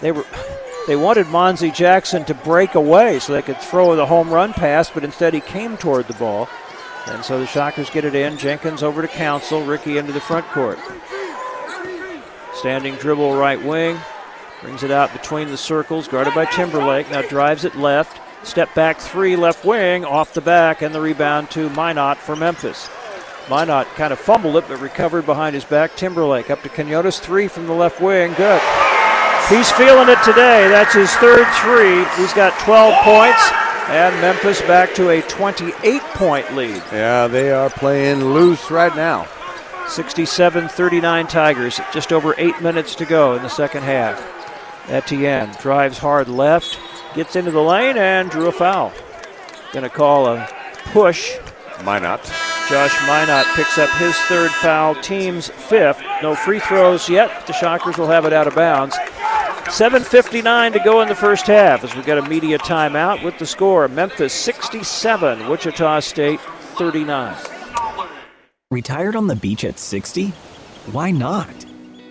They 0.01 0.11
were 0.11 0.25
they 0.87 0.95
wanted 0.95 1.27
Monzy 1.27 1.73
Jackson 1.73 2.25
to 2.25 2.33
break 2.33 2.75
away 2.75 3.19
so 3.19 3.33
they 3.33 3.41
could 3.41 3.59
throw 3.59 3.95
the 3.95 4.05
home 4.05 4.29
run 4.29 4.53
pass, 4.53 4.89
but 4.91 5.03
instead 5.03 5.33
he 5.33 5.39
came 5.39 5.77
toward 5.77 6.07
the 6.07 6.13
ball. 6.13 6.49
And 7.07 7.25
so 7.25 7.39
the 7.39 7.47
Shockers 7.47 7.89
get 7.89 8.05
it 8.05 8.13
in. 8.13 8.37
Jenkins 8.37 8.83
over 8.83 9.01
to 9.01 9.07
Council. 9.07 9.63
Ricky 9.63 9.97
into 9.97 10.11
the 10.11 10.19
front 10.19 10.45
court. 10.47 10.77
Standing 12.53 12.95
dribble 12.95 13.35
right 13.35 13.61
wing. 13.63 13.97
Brings 14.61 14.83
it 14.83 14.91
out 14.91 15.11
between 15.11 15.47
the 15.47 15.57
circles, 15.57 16.07
guarded 16.07 16.35
by 16.35 16.45
Timberlake. 16.45 17.09
Now 17.09 17.23
drives 17.23 17.65
it 17.65 17.75
left. 17.75 18.19
Step 18.45 18.73
back 18.75 18.99
three, 18.99 19.35
left 19.35 19.65
wing, 19.65 20.05
off 20.05 20.33
the 20.33 20.41
back, 20.41 20.83
and 20.83 20.93
the 20.93 21.01
rebound 21.01 21.49
to 21.51 21.69
Minott 21.69 22.17
for 22.17 22.35
Memphis. 22.35 22.87
Minott 23.51 23.85
kind 23.95 24.13
of 24.13 24.19
fumbled 24.19 24.55
it, 24.55 24.63
but 24.69 24.79
recovered 24.79 25.25
behind 25.25 25.55
his 25.55 25.65
back. 25.65 25.97
Timberlake 25.97 26.49
up 26.49 26.63
to 26.63 26.69
Quinones, 26.69 27.19
three 27.19 27.49
from 27.49 27.67
the 27.67 27.73
left 27.73 27.99
wing. 27.99 28.33
Good. 28.35 28.61
He's 29.49 29.69
feeling 29.71 30.07
it 30.07 30.23
today. 30.23 30.69
That's 30.69 30.93
his 30.93 31.11
third 31.15 31.45
three. 31.55 32.05
He's 32.15 32.33
got 32.33 32.57
12 32.61 32.95
points, 33.03 33.41
and 33.89 34.15
Memphis 34.21 34.61
back 34.61 34.95
to 34.95 35.09
a 35.09 35.21
28 35.23 36.01
point 36.13 36.55
lead. 36.55 36.81
Yeah, 36.93 37.27
they 37.27 37.51
are 37.51 37.69
playing 37.69 38.23
loose 38.23 38.71
right 38.71 38.95
now. 38.95 39.27
67 39.89 40.69
39 40.69 41.27
Tigers. 41.27 41.81
Just 41.91 42.13
over 42.13 42.33
eight 42.37 42.61
minutes 42.61 42.95
to 42.95 43.05
go 43.05 43.35
in 43.35 43.43
the 43.43 43.49
second 43.49 43.83
half. 43.83 44.25
Etienne 44.87 45.53
drives 45.59 45.97
hard 45.97 46.29
left, 46.29 46.79
gets 47.15 47.35
into 47.35 47.51
the 47.51 47.61
lane, 47.61 47.97
and 47.97 48.31
drew 48.31 48.47
a 48.47 48.51
foul. 48.53 48.93
Going 49.73 49.83
to 49.83 49.89
call 49.89 50.27
a 50.27 50.47
push. 50.93 51.35
Minott. 51.79 52.50
Josh 52.69 52.95
Minott 52.99 53.53
picks 53.55 53.77
up 53.77 53.89
his 53.97 54.15
third 54.21 54.51
foul, 54.51 54.95
team's 55.01 55.49
fifth. 55.49 56.01
No 56.21 56.35
free 56.35 56.59
throws 56.59 57.09
yet. 57.09 57.45
The 57.45 57.53
Shockers 57.53 57.97
will 57.97 58.07
have 58.07 58.25
it 58.25 58.33
out 58.33 58.47
of 58.47 58.55
bounds. 58.55 58.95
7.59 59.65 60.73
to 60.73 60.79
go 60.79 61.01
in 61.01 61.07
the 61.07 61.15
first 61.15 61.47
half 61.47 61.83
as 61.83 61.95
we 61.95 62.01
get 62.03 62.17
a 62.17 62.21
media 62.21 62.57
timeout 62.57 63.23
with 63.23 63.37
the 63.39 63.45
score 63.45 63.87
Memphis 63.87 64.33
67, 64.33 65.47
Wichita 65.47 65.99
State 66.01 66.41
39. 66.41 67.35
Retired 68.69 69.15
on 69.15 69.27
the 69.27 69.35
beach 69.35 69.63
at 69.63 69.79
60? 69.79 70.27
Why 70.91 71.11
not? 71.11 71.65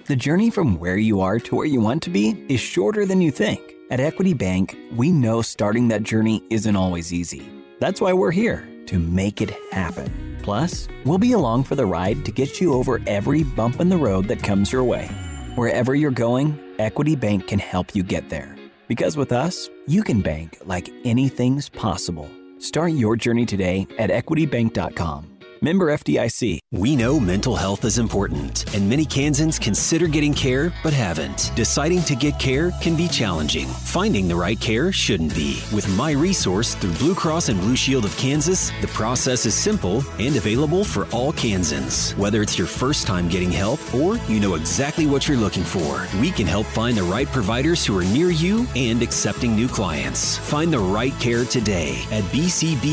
The 0.07 0.17
journey 0.17 0.51
from 0.51 0.79
where 0.79 0.97
you 0.97 1.21
are 1.21 1.39
to 1.39 1.55
where 1.55 1.67
you 1.67 1.81
want 1.81 2.03
to 2.05 2.11
be 2.11 2.45
is 2.49 2.61
shorter 2.61 3.05
than 3.05 3.21
you 3.21 3.31
think. 3.31 3.61
At 3.91 4.01
Equity 4.01 4.35
Bank, 4.35 4.79
we 4.95 5.11
know 5.11 5.43
starting 5.43 5.89
that 5.89 6.03
journey 6.03 6.43
isn't 6.51 6.77
always 6.77 7.13
easy. 7.13 7.51
That's 7.79 8.01
why 8.01 8.13
we're 8.13 8.31
here 8.31 8.70
to 8.91 8.99
make 8.99 9.41
it 9.41 9.51
happen. 9.71 10.39
Plus, 10.43 10.89
we'll 11.05 11.17
be 11.19 11.33
along 11.33 11.65
for 11.65 11.77
the 11.77 11.87
ride 11.87 12.25
to 12.25 12.33
get 12.33 12.61
you 12.61 12.75
over 12.75 13.01
every 13.07 13.45
bump 13.45 13.81
in 13.81 13.89
the 13.89 13.97
road 13.97 14.27
that 14.27 14.43
comes 14.43 14.73
your 14.73 14.83
way. 14.83 15.07
Wherever 15.55 15.95
you're 15.95 16.11
going, 16.11 16.59
Equity 16.79 17.15
Bank 17.15 17.47
can 17.47 17.61
help 17.61 17.95
you 17.95 18.03
get 18.03 18.29
there. 18.29 18.57
Because 18.89 19.17
with 19.17 19.31
us, 19.31 19.71
you 19.87 20.03
can 20.03 20.21
bank 20.21 20.59
like 20.65 20.91
anything's 21.05 21.69
possible. 21.69 22.29
Start 22.59 22.93
your 22.93 23.17
journey 23.17 23.47
today 23.47 23.87
at 23.97 24.11
equitybank.com. 24.11 25.30
Member 25.63 25.87
FDIC. 25.93 26.61
We 26.73 26.97
know 26.97 27.21
mental 27.21 27.55
health 27.55 27.85
is 27.85 27.99
important, 27.99 28.75
and 28.75 28.89
many 28.89 29.05
Kansans 29.05 29.59
consider 29.59 30.07
getting 30.07 30.33
care 30.33 30.73
but 30.83 30.95
haven't. 30.95 31.53
Deciding 31.55 32.01
to 32.05 32.15
get 32.17 32.39
care 32.39 32.71
can 32.81 32.97
be 32.97 33.09
challenging. 33.09 33.67
Finding 33.67 34.27
the 34.27 34.37
right 34.37 34.59
care 34.59 34.91
shouldn't 34.91 35.35
be. 35.35 35.61
With 35.75 35.87
My 35.99 36.13
Resource 36.13 36.75
through 36.77 36.95
Blue 36.95 37.15
Cross 37.15 37.51
and 37.51 37.61
Blue 37.61 37.77
Shield 37.77 38.07
of 38.07 38.17
Kansas, 38.17 38.71
the 38.81 38.87
process 38.89 39.45
is 39.45 39.55
simple 39.55 40.03
and 40.19 40.37
available 40.37 40.83
for 40.83 41.07
all 41.11 41.33
Kansans. 41.33 42.13
Whether 42.13 42.41
it's 42.41 42.57
your 42.57 42.67
first 42.67 43.07
time 43.07 43.29
getting 43.29 43.51
help 43.51 43.81
or 43.95 44.17
you 44.29 44.41
know 44.41 44.55
exactly 44.55 45.07
what 45.07 45.29
you're 45.29 45.37
looking 45.37 45.65
for, 45.65 46.07
we 46.21 46.31
can 46.31 46.47
help 46.47 46.67
find 46.69 46.97
the 46.97 47.03
right 47.03 47.27
providers 47.27 47.85
who 47.85 47.99
are 47.99 48.05
near 48.05 48.31
you 48.31 48.67
and 48.77 49.03
accepting 49.03 49.55
new 49.55 49.69
clients. 49.69 50.39
Find 50.39 50.73
the 50.73 50.79
right 50.79 51.13
care 51.21 51.45
today 51.45 52.03
at 52.11 52.25
bcbsks.com 52.33 52.87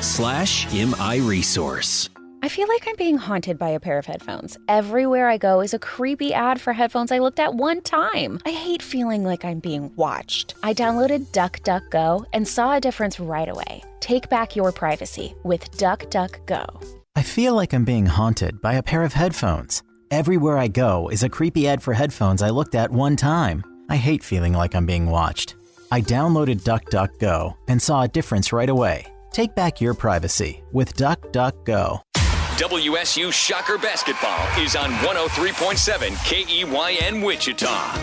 slash 0.00 0.72
iResource. 1.00 2.10
I 2.42 2.50
feel 2.50 2.68
like 2.68 2.86
I'm 2.86 2.96
being 2.96 3.16
haunted 3.16 3.58
by 3.58 3.70
a 3.70 3.80
pair 3.80 3.96
of 3.96 4.04
headphones. 4.04 4.58
Everywhere 4.68 5.30
I 5.30 5.38
go 5.38 5.62
is 5.62 5.72
a 5.72 5.78
creepy 5.78 6.34
ad 6.34 6.60
for 6.60 6.74
headphones 6.74 7.10
I 7.10 7.20
looked 7.20 7.40
at 7.40 7.54
one 7.54 7.80
time. 7.80 8.38
I 8.44 8.50
hate 8.50 8.82
feeling 8.82 9.24
like 9.24 9.42
I'm 9.42 9.60
being 9.60 9.90
watched. 9.96 10.54
I 10.62 10.74
downloaded 10.74 11.24
DuckDuckGo 11.32 12.26
and 12.34 12.46
saw 12.46 12.76
a 12.76 12.80
difference 12.80 13.18
right 13.18 13.48
away. 13.48 13.82
Take 14.00 14.28
back 14.28 14.54
your 14.54 14.72
privacy 14.72 15.34
with 15.42 15.70
DuckDuckGo. 15.78 16.84
I 17.16 17.22
feel 17.22 17.54
like 17.54 17.72
I'm 17.72 17.86
being 17.86 18.06
haunted 18.06 18.60
by 18.60 18.74
a 18.74 18.82
pair 18.82 19.02
of 19.02 19.14
headphones. 19.14 19.82
Everywhere 20.10 20.58
I 20.58 20.68
go 20.68 21.08
is 21.08 21.22
a 21.22 21.30
creepy 21.30 21.66
ad 21.66 21.82
for 21.82 21.94
headphones 21.94 22.42
I 22.42 22.50
looked 22.50 22.74
at 22.74 22.92
one 22.92 23.16
time. 23.16 23.64
I 23.88 23.96
hate 23.96 24.22
feeling 24.22 24.52
like 24.52 24.74
I'm 24.74 24.84
being 24.84 25.06
watched. 25.08 25.56
I 25.90 26.02
downloaded 26.02 26.62
DuckDuckGo 26.62 27.56
and 27.68 27.80
saw 27.80 28.02
a 28.02 28.08
difference 28.08 28.52
right 28.52 28.68
away. 28.68 29.06
Take 29.32 29.54
back 29.54 29.80
your 29.80 29.94
privacy 29.94 30.64
with 30.72 30.96
DuckDuckGo. 30.96 32.00
WSU 32.14 33.32
Shocker 33.32 33.78
Basketball 33.78 34.60
is 34.60 34.74
on 34.74 34.90
103.7 34.90 36.16
KEYN 36.26 37.24
Wichita. 37.24 37.94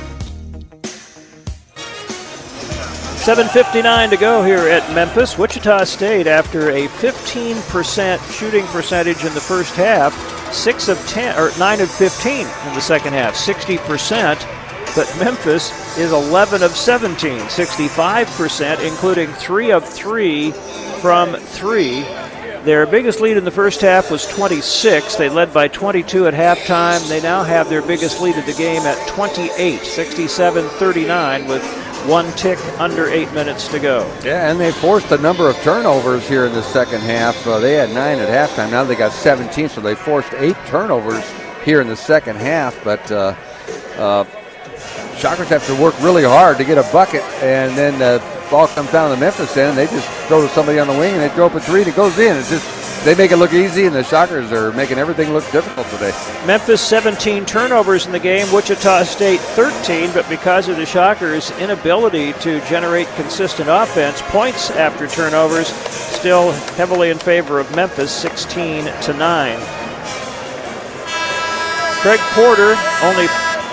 7.59 3.27 4.09
to 4.09 4.17
go 4.17 4.41
here 4.41 4.69
at 4.69 4.89
Memphis. 4.95 5.37
Wichita 5.37 5.83
State, 5.83 6.27
after 6.27 6.69
a 6.69 6.87
15% 6.87 8.31
shooting 8.31 8.65
percentage 8.67 9.25
in 9.25 9.33
the 9.33 9.41
first 9.41 9.75
half, 9.75 10.13
6 10.53 10.87
of 10.87 10.97
10, 11.09 11.37
or 11.37 11.51
9 11.59 11.81
of 11.81 11.91
15 11.91 12.39
in 12.39 12.47
the 12.73 12.79
second 12.79 13.11
half, 13.11 13.35
60%. 13.35 14.37
But 14.95 15.13
Memphis 15.19 15.97
is 15.97 16.13
11 16.13 16.63
of 16.63 16.71
17, 16.71 17.41
65%, 17.41 18.87
including 18.87 19.27
3 19.33 19.71
of 19.71 19.87
3 19.87 20.53
from 20.97 21.35
3. 21.35 22.01
Their 22.63 22.85
biggest 22.85 23.21
lead 23.21 23.37
in 23.37 23.45
the 23.45 23.51
first 23.51 23.81
half 23.81 24.11
was 24.11 24.25
26. 24.27 25.15
They 25.15 25.29
led 25.29 25.53
by 25.53 25.67
22 25.67 26.27
at 26.27 26.33
halftime. 26.33 27.07
They 27.07 27.21
now 27.21 27.43
have 27.43 27.69
their 27.69 27.81
biggest 27.81 28.19
lead 28.21 28.37
of 28.37 28.45
the 28.45 28.53
game 28.53 28.81
at 28.81 29.07
28, 29.07 29.79
67 29.81 30.65
39, 30.67 31.47
with 31.47 31.63
one 32.05 32.29
tick 32.33 32.59
under 32.79 33.07
eight 33.09 33.31
minutes 33.33 33.67
to 33.69 33.79
go. 33.79 33.99
Yeah, 34.23 34.51
and 34.51 34.59
they 34.59 34.71
forced 34.71 35.11
a 35.11 35.17
number 35.17 35.49
of 35.49 35.55
turnovers 35.57 36.27
here 36.27 36.45
in 36.45 36.53
the 36.53 36.63
second 36.63 37.01
half. 37.01 37.47
Uh, 37.47 37.59
they 37.59 37.73
had 37.73 37.89
nine 37.91 38.19
at 38.19 38.27
halftime. 38.27 38.71
Now 38.71 38.83
they 38.83 38.95
got 38.95 39.11
17, 39.11 39.69
so 39.69 39.81
they 39.81 39.95
forced 39.95 40.33
eight 40.33 40.57
turnovers 40.65 41.23
here 41.63 41.79
in 41.79 41.87
the 41.87 41.95
second 41.95 42.35
half. 42.37 42.81
But 42.83 43.11
uh, 43.11 43.35
uh, 43.97 44.25
Shockers 45.17 45.49
have 45.49 45.65
to 45.65 45.81
work 45.81 45.99
really 45.99 46.23
hard 46.23 46.57
to 46.59 46.63
get 46.63 46.77
a 46.77 46.87
bucket, 46.93 47.23
and 47.41 47.75
then 47.75 47.97
the 47.97 48.19
ball 48.49 48.67
comes 48.67 48.91
down 48.91 49.13
to 49.13 49.19
Memphis 49.19 49.55
and 49.57 49.77
they 49.77 49.85
just 49.87 50.07
throw 50.27 50.41
to 50.41 50.49
somebody 50.49 50.79
on 50.79 50.87
the 50.87 50.97
wing, 50.97 51.13
and 51.13 51.21
they 51.21 51.29
throw 51.29 51.47
up 51.47 51.55
a 51.55 51.59
three, 51.59 51.81
and 51.81 51.89
it 51.89 51.95
goes 51.95 52.17
in. 52.19 52.35
It's 52.37 52.49
just 52.49 53.05
they 53.05 53.15
make 53.15 53.31
it 53.31 53.37
look 53.37 53.53
easy, 53.53 53.85
and 53.85 53.95
the 53.95 54.03
Shockers 54.03 54.51
are 54.51 54.71
making 54.73 54.97
everything 54.97 55.31
look 55.31 55.49
difficult 55.51 55.87
today. 55.89 56.11
Memphis 56.45 56.81
17 56.81 57.45
turnovers 57.45 58.05
in 58.05 58.11
the 58.11 58.19
game, 58.19 58.51
Wichita 58.51 59.03
State 59.03 59.39
13, 59.39 60.11
but 60.13 60.27
because 60.29 60.67
of 60.67 60.77
the 60.77 60.85
Shockers' 60.85 61.51
inability 61.59 62.33
to 62.33 62.59
generate 62.65 63.07
consistent 63.15 63.69
offense, 63.69 64.21
points 64.23 64.71
after 64.71 65.07
turnovers 65.07 65.67
still 65.67 66.51
heavily 66.75 67.09
in 67.09 67.17
favor 67.17 67.59
of 67.59 67.73
Memphis, 67.75 68.11
16 68.11 68.85
to 68.85 69.13
9. 69.13 69.57
Craig 72.01 72.19
Porter 72.33 72.75
only 73.03 73.27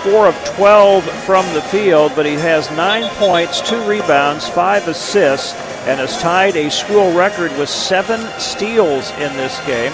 4 0.05 0.27
of 0.27 0.45
12 0.55 1.03
from 1.25 1.51
the 1.55 1.61
field, 1.63 2.11
but 2.15 2.27
he 2.27 2.35
has 2.35 2.69
9 2.71 3.09
points, 3.15 3.59
2 3.67 3.89
rebounds, 3.89 4.47
5 4.47 4.87
assists, 4.87 5.53
and 5.87 5.99
has 5.99 6.21
tied 6.21 6.55
a 6.55 6.69
school 6.69 7.11
record 7.17 7.49
with 7.57 7.69
7 7.69 8.21
steals 8.39 9.09
in 9.13 9.33
this 9.33 9.59
game. 9.65 9.91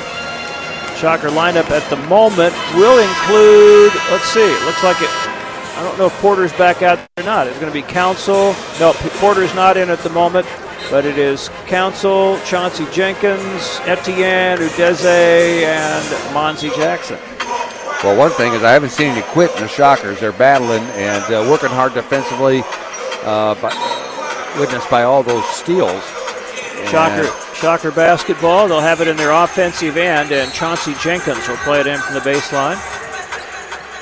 Shocker 0.98 1.30
lineup 1.30 1.72
at 1.72 1.90
the 1.90 1.96
moment 2.08 2.54
will 2.76 3.00
include, 3.00 3.94
let's 4.12 4.26
see, 4.26 4.52
looks 4.66 4.84
like 4.84 5.02
it, 5.02 5.10
I 5.10 5.82
don't 5.82 5.98
know 5.98 6.08
if 6.08 6.14
Porter's 6.20 6.52
back 6.54 6.82
out 6.82 7.00
or 7.18 7.24
not. 7.24 7.48
It's 7.48 7.58
going 7.58 7.72
to 7.72 7.74
be 7.74 7.82
Council. 7.82 8.54
No, 8.82 8.92
Porter's 9.22 9.56
not 9.56 9.78
in 9.78 9.90
at 9.90 10.00
the 10.00 10.10
moment, 10.10 10.46
but 10.90 11.06
it 11.06 11.18
is 11.18 11.50
Council, 11.68 12.38
Chauncey 12.42 12.86
Jenkins, 12.92 13.80
Etienne, 13.86 14.58
Udeze, 14.58 15.06
and 15.06 16.06
Monzy 16.36 16.76
Jackson. 16.76 17.18
Well, 18.04 18.18
one 18.18 18.32
thing 18.32 18.54
is 18.54 18.64
I 18.64 18.72
haven't 18.72 18.90
seen 18.90 19.10
any 19.10 19.22
quit 19.22 19.54
in 19.56 19.62
the 19.62 19.68
Shockers. 19.68 20.20
They're 20.20 20.32
battling 20.32 20.82
and 20.98 21.24
uh, 21.26 21.48
working 21.48 21.70
hard 21.70 21.94
defensively, 21.94 22.64
uh, 23.24 23.54
by, 23.62 24.56
witnessed 24.60 24.90
by 24.90 25.04
all 25.04 25.22
those 25.22 25.48
steals. 25.50 26.04
Shocker, 26.88 27.30
Shocker 27.54 27.92
basketball. 27.92 28.68
They'll 28.68 28.80
have 28.80 29.02
it 29.02 29.08
in 29.08 29.18
their 29.18 29.32
offensive 29.32 29.98
end, 29.98 30.32
and 30.32 30.52
Chauncey 30.52 30.96
Jenkins 30.96 31.48
will 31.48 31.58
play 31.58 31.80
it 31.80 31.86
in 31.86 32.00
from 32.00 32.16
the 32.16 32.22
baseline. 32.22 32.80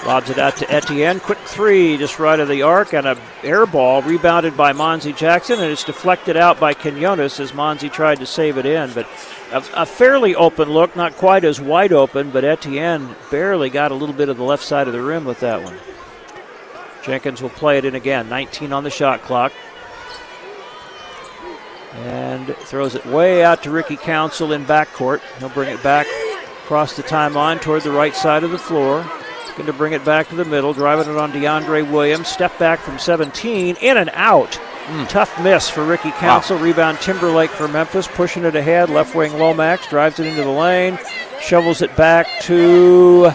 Lobs 0.05 0.29
it 0.29 0.39
out 0.39 0.55
to 0.57 0.71
Etienne. 0.71 1.19
Quick 1.19 1.39
three, 1.39 1.97
just 1.97 2.19
right 2.19 2.39
of 2.39 2.47
the 2.47 2.61
arc, 2.61 2.93
and 2.93 3.05
a 3.05 3.17
air 3.43 3.65
ball 3.65 4.01
rebounded 4.01 4.55
by 4.55 4.71
Monzy 4.71 5.15
Jackson, 5.15 5.59
and 5.59 5.71
it's 5.71 5.83
deflected 5.83 6.37
out 6.37 6.59
by 6.59 6.73
Quinones 6.73 7.39
as 7.39 7.51
Monzy 7.51 7.91
tried 7.91 8.19
to 8.19 8.25
save 8.25 8.57
it 8.57 8.65
in. 8.65 8.91
But 8.93 9.07
a, 9.51 9.63
a, 9.81 9.85
fairly 9.85 10.35
open 10.35 10.69
look, 10.69 10.95
not 10.95 11.15
quite 11.17 11.43
as 11.43 11.59
wide 11.59 11.91
open, 11.91 12.31
but 12.31 12.45
Etienne 12.45 13.13
barely 13.29 13.69
got 13.69 13.91
a 13.91 13.95
little 13.95 14.15
bit 14.15 14.29
of 14.29 14.37
the 14.37 14.43
left 14.43 14.63
side 14.63 14.87
of 14.87 14.93
the 14.93 15.01
rim 15.01 15.25
with 15.25 15.41
that 15.41 15.63
one. 15.63 15.77
Jenkins 17.03 17.41
will 17.41 17.49
play 17.49 17.77
it 17.77 17.85
in 17.85 17.95
again. 17.95 18.29
19 18.29 18.71
on 18.71 18.83
the 18.83 18.89
shot 18.89 19.21
clock. 19.23 19.51
And 21.93 22.55
throws 22.55 22.95
it 22.95 23.05
way 23.05 23.43
out 23.43 23.63
to 23.63 23.71
Ricky 23.71 23.97
Council 23.97 24.53
in 24.53 24.63
backcourt. 24.63 25.21
He'll 25.39 25.49
bring 25.49 25.73
it 25.73 25.83
back 25.83 26.07
across 26.63 26.95
the 26.95 27.03
timeline 27.03 27.59
toward 27.59 27.81
the 27.83 27.91
right 27.91 28.15
side 28.15 28.43
of 28.43 28.51
the 28.51 28.57
floor. 28.57 29.05
Going 29.55 29.65
to 29.65 29.73
bring 29.73 29.93
it 29.93 30.05
back 30.05 30.29
to 30.29 30.35
the 30.35 30.45
middle, 30.45 30.73
driving 30.73 31.13
it 31.13 31.17
on 31.17 31.31
DeAndre 31.31 31.91
Williams. 31.91 32.27
Step 32.29 32.57
back 32.57 32.79
from 32.79 32.97
17, 32.97 33.75
in 33.81 33.97
and 33.97 34.09
out. 34.13 34.51
Mm. 34.85 35.09
Tough 35.09 35.41
miss 35.43 35.69
for 35.69 35.83
Ricky 35.83 36.11
Council. 36.11 36.57
Wow. 36.57 36.63
Rebound 36.63 36.99
Timberlake 36.99 37.49
for 37.51 37.67
Memphis, 37.67 38.07
pushing 38.07 38.45
it 38.45 38.55
ahead. 38.55 38.89
Left 38.89 39.13
wing 39.13 39.37
Lomax 39.37 39.87
drives 39.87 40.19
it 40.19 40.27
into 40.27 40.43
the 40.43 40.49
lane, 40.49 40.97
shovels 41.41 41.81
it 41.81 41.95
back 41.95 42.27
to. 42.43 43.31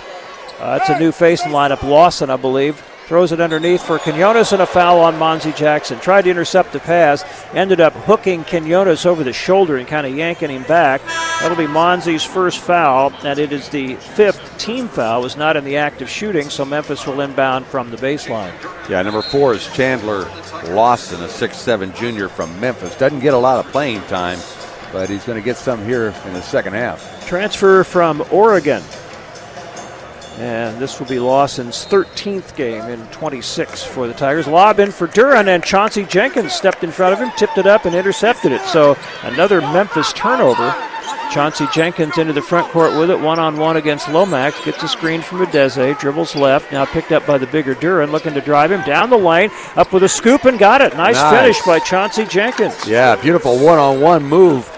Uh, 0.58 0.78
it's 0.80 0.88
a 0.88 0.98
new 0.98 1.12
face 1.12 1.44
in 1.44 1.52
lineup, 1.52 1.82
Lawson, 1.82 2.30
I 2.30 2.36
believe. 2.36 2.82
Throws 3.06 3.32
it 3.32 3.40
underneath 3.40 3.84
for 3.84 3.98
Quinones 3.98 4.52
and 4.52 4.62
a 4.62 4.66
foul 4.66 5.00
on 5.00 5.14
Monzy 5.16 5.54
Jackson. 5.54 6.00
Tried 6.00 6.22
to 6.22 6.30
intercept 6.30 6.72
the 6.72 6.80
pass, 6.80 7.22
ended 7.52 7.78
up 7.78 7.92
hooking 7.92 8.44
Quinones 8.44 9.04
over 9.04 9.22
the 9.22 9.32
shoulder 9.32 9.76
and 9.76 9.86
kind 9.86 10.06
of 10.06 10.16
yanking 10.16 10.48
him 10.48 10.62
back. 10.62 11.02
That'll 11.40 11.54
be 11.54 11.66
Monzy's 11.66 12.24
first 12.24 12.60
foul, 12.60 13.12
and 13.22 13.38
it 13.38 13.52
is 13.52 13.68
the 13.68 13.96
fifth 13.96 14.56
team 14.56 14.88
foul. 14.88 15.20
Was 15.20 15.36
not 15.36 15.54
in 15.54 15.64
the 15.64 15.76
act 15.76 16.00
of 16.00 16.08
shooting, 16.08 16.48
so 16.48 16.64
Memphis 16.64 17.06
will 17.06 17.20
inbound 17.20 17.66
from 17.66 17.90
the 17.90 17.98
baseline. 17.98 18.54
Yeah, 18.88 19.02
number 19.02 19.20
four 19.20 19.52
is 19.52 19.70
Chandler 19.74 20.26
Lawson, 20.68 21.22
a 21.22 21.28
six-seven 21.28 21.92
junior 21.94 22.30
from 22.30 22.58
Memphis. 22.58 22.96
Doesn't 22.96 23.20
get 23.20 23.34
a 23.34 23.38
lot 23.38 23.62
of 23.62 23.70
playing 23.70 24.00
time, 24.02 24.38
but 24.92 25.10
he's 25.10 25.24
going 25.24 25.38
to 25.38 25.44
get 25.44 25.58
some 25.58 25.84
here 25.84 26.14
in 26.24 26.32
the 26.32 26.40
second 26.40 26.72
half. 26.72 27.28
Transfer 27.28 27.84
from 27.84 28.24
Oregon. 28.30 28.82
And 30.38 30.78
this 30.80 30.98
will 30.98 31.06
be 31.06 31.20
Lawson's 31.20 31.86
13th 31.86 32.56
game 32.56 32.82
in 32.84 33.06
26 33.08 33.84
for 33.84 34.08
the 34.08 34.14
Tigers. 34.14 34.48
Lob 34.48 34.80
in 34.80 34.90
for 34.90 35.06
Duren, 35.06 35.46
and 35.46 35.62
Chauncey 35.62 36.04
Jenkins 36.04 36.52
stepped 36.52 36.82
in 36.82 36.90
front 36.90 37.12
of 37.12 37.20
him, 37.20 37.30
tipped 37.36 37.56
it 37.56 37.66
up, 37.66 37.84
and 37.84 37.94
intercepted 37.94 38.50
it. 38.50 38.60
So 38.62 38.96
another 39.22 39.60
Memphis 39.60 40.12
turnover. 40.12 40.74
Chauncey 41.30 41.66
Jenkins 41.72 42.18
into 42.18 42.32
the 42.32 42.42
front 42.42 42.70
court 42.70 42.98
with 42.98 43.10
it, 43.10 43.18
one 43.18 43.38
on 43.38 43.56
one 43.56 43.76
against 43.76 44.08
Lomax. 44.08 44.62
Gets 44.64 44.82
a 44.82 44.88
screen 44.88 45.22
from 45.22 45.38
Udeze, 45.38 45.98
dribbles 45.98 46.36
left, 46.36 46.70
now 46.70 46.84
picked 46.84 47.12
up 47.12 47.26
by 47.26 47.38
the 47.38 47.46
bigger 47.46 47.74
Duren, 47.74 48.10
looking 48.10 48.34
to 48.34 48.40
drive 48.40 48.70
him 48.70 48.82
down 48.82 49.10
the 49.10 49.16
lane, 49.16 49.50
up 49.76 49.92
with 49.92 50.02
a 50.02 50.08
scoop 50.08 50.44
and 50.44 50.58
got 50.58 50.80
it. 50.80 50.96
Nice, 50.96 51.16
nice. 51.16 51.40
finish 51.40 51.62
by 51.62 51.78
Chauncey 51.78 52.24
Jenkins. 52.26 52.86
Yeah, 52.86 53.16
beautiful 53.16 53.58
one 53.58 53.78
on 53.78 54.00
one 54.00 54.24
move 54.24 54.68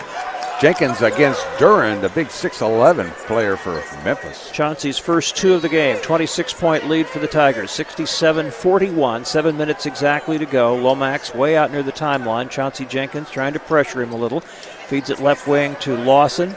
Jenkins 0.59 1.03
against 1.03 1.43
Duren, 1.59 2.01
the 2.01 2.09
big 2.09 2.29
6'11 2.29 3.11
player 3.27 3.59
for 3.59 3.75
Memphis. 4.03 4.51
Chauncey's 4.53 4.97
first 4.97 5.37
two 5.37 5.53
of 5.53 5.61
the 5.61 5.69
game, 5.69 5.99
26 6.01 6.55
point 6.55 6.89
lead 6.89 7.07
for 7.07 7.19
the 7.19 7.27
Tigers, 7.27 7.71
67 7.71 8.51
41, 8.51 9.27
seven 9.27 9.59
minutes 9.59 9.85
exactly 9.85 10.39
to 10.39 10.47
go. 10.47 10.75
Lomax 10.75 11.35
way 11.35 11.59
out 11.59 11.71
near 11.71 11.83
the 11.83 11.93
timeline. 11.93 12.49
Chauncey 12.49 12.87
Jenkins 12.87 13.31
trying 13.31 13.53
to 13.53 13.61
pressure 13.61 14.03
him 14.03 14.13
a 14.13 14.17
little. 14.17 14.41
Feeds 14.41 15.11
it 15.11 15.21
left 15.21 15.47
wing 15.47 15.77
to 15.81 15.95
Lawson. 15.95 16.57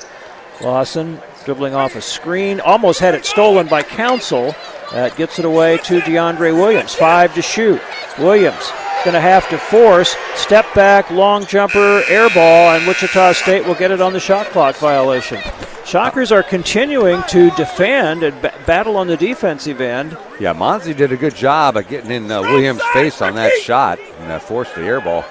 Lawson 0.62 1.20
dribbling 1.44 1.76
off 1.76 1.96
a 1.96 2.02
screen, 2.02 2.62
almost 2.62 3.02
had 3.02 3.16
it 3.16 3.26
stolen 3.26 3.68
by 3.68 3.84
Council. 3.84 4.56
That 4.94 5.18
gets 5.18 5.40
it 5.40 5.46
away 5.46 5.78
to 5.78 6.00
DeAndre 6.00 6.54
Williams. 6.56 6.96
Five 6.96 7.36
to 7.36 7.42
shoot. 7.42 7.82
Williams 8.18 8.72
going 9.04 9.14
to 9.14 9.22
have 9.22 9.48
to 9.50 9.58
force 9.58 10.16
step 10.36 10.66
back, 10.76 11.10
long 11.12 11.46
jumper, 11.46 12.04
air 12.08 12.30
ball, 12.30 12.72
and 12.76 12.88
Wichita 12.88 13.34
State 13.34 13.66
will 13.66 13.76
get 13.76 13.92
it 13.92 14.02
on 14.02 14.14
the 14.14 14.20
shot 14.20 14.48
clock 14.48 14.76
violation. 14.76 15.40
Shockers 15.86 16.32
are 16.32 16.44
continuing 16.44 17.24
to 17.30 17.50
defend 17.52 18.24
and 18.24 18.40
b- 18.42 18.50
battle 18.68 18.96
on 18.98 19.08
the 19.08 19.18
defensive 19.18 19.82
end. 19.82 20.16
Yeah, 20.40 20.54
Monzy 20.54 20.96
did 20.96 21.12
a 21.12 21.18
good 21.18 21.36
job 21.36 21.78
of 21.78 21.88
getting 21.88 22.12
in 22.12 22.30
uh, 22.32 22.42
Williams' 22.42 22.82
face 22.94 23.22
on 23.22 23.36
that 23.36 23.54
shot 23.62 24.00
and 24.00 24.32
uh, 24.32 24.40
forced 24.40 24.76
the 24.76 24.84
air 24.84 25.02
ball. 25.02 25.26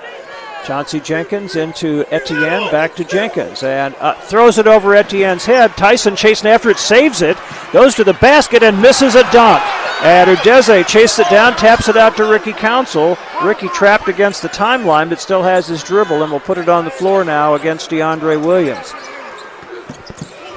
Chauncey 0.65 1.01
Jenkins 1.01 1.57
into 1.57 2.05
Etienne, 2.13 2.71
back 2.71 2.95
to 2.97 3.05
Jenkins, 3.05 3.63
and 3.63 3.95
uh, 4.01 4.15
throws 4.23 4.59
it 4.59 4.67
over 4.67 4.95
Etienne's 4.95 5.47
head. 5.47 5.77
Tyson 5.77 6.17
chasing 6.17 6.51
after 6.51 6.71
it, 6.71 6.79
saves 6.79 7.23
it, 7.23 7.37
goes 7.73 7.95
to 7.95 8.05
the 8.05 8.15
basket 8.15 8.63
and 8.63 8.83
misses 8.83 9.15
a 9.15 9.23
dunk. 9.31 9.63
And 10.03 10.29
Udeze 10.37 10.87
chases 10.87 11.21
it 11.21 11.31
down, 11.31 11.57
taps 11.57 11.89
it 11.89 11.97
out 11.97 12.17
to 12.17 12.25
Ricky 12.25 12.53
Council. 12.53 13.17
Ricky 13.43 13.69
trapped 13.69 14.09
against 14.09 14.43
the 14.43 14.49
timeline, 14.49 15.09
but 15.09 15.21
still 15.21 15.43
has 15.43 15.69
his 15.69 15.85
dribble, 15.85 16.23
and 16.23 16.33
will 16.33 16.41
put 16.41 16.59
it 16.59 16.69
on 16.69 16.85
the 16.85 16.91
floor 16.91 17.25
now 17.25 17.55
against 17.55 17.91
DeAndre 17.91 18.45
Williams. 18.45 18.93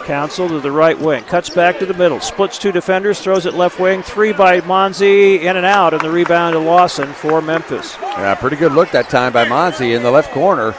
Council 0.06 0.50
to 0.50 0.60
the 0.60 0.72
right 0.72 0.98
wing, 1.00 1.24
cuts 1.26 1.52
back 1.52 1.78
to 1.78 1.86
the 1.86 1.94
middle, 1.94 2.20
splits 2.20 2.58
two 2.58 2.72
defenders, 2.72 3.20
throws 3.20 3.46
it 3.46 3.54
left 3.54 3.80
wing, 3.80 4.02
three 4.02 4.34
by 4.34 4.62
Monzy, 4.62 5.42
in 5.42 5.58
and 5.58 5.66
out, 5.66 5.94
and 5.94 6.02
the 6.02 6.10
rebound 6.10 6.54
to 6.54 6.60
Lawson 6.60 7.14
for 7.14 7.40
Memphis. 7.40 7.96
Yeah, 8.02 8.34
pretty 8.34 8.56
good 8.56 8.72
look 8.72 8.90
that 8.92 9.10
time 9.10 9.32
by 9.32 9.46
Monzy 9.46 9.96
in 9.96 10.02
the 10.02 10.12
left 10.12 10.32
corner. 10.32 10.74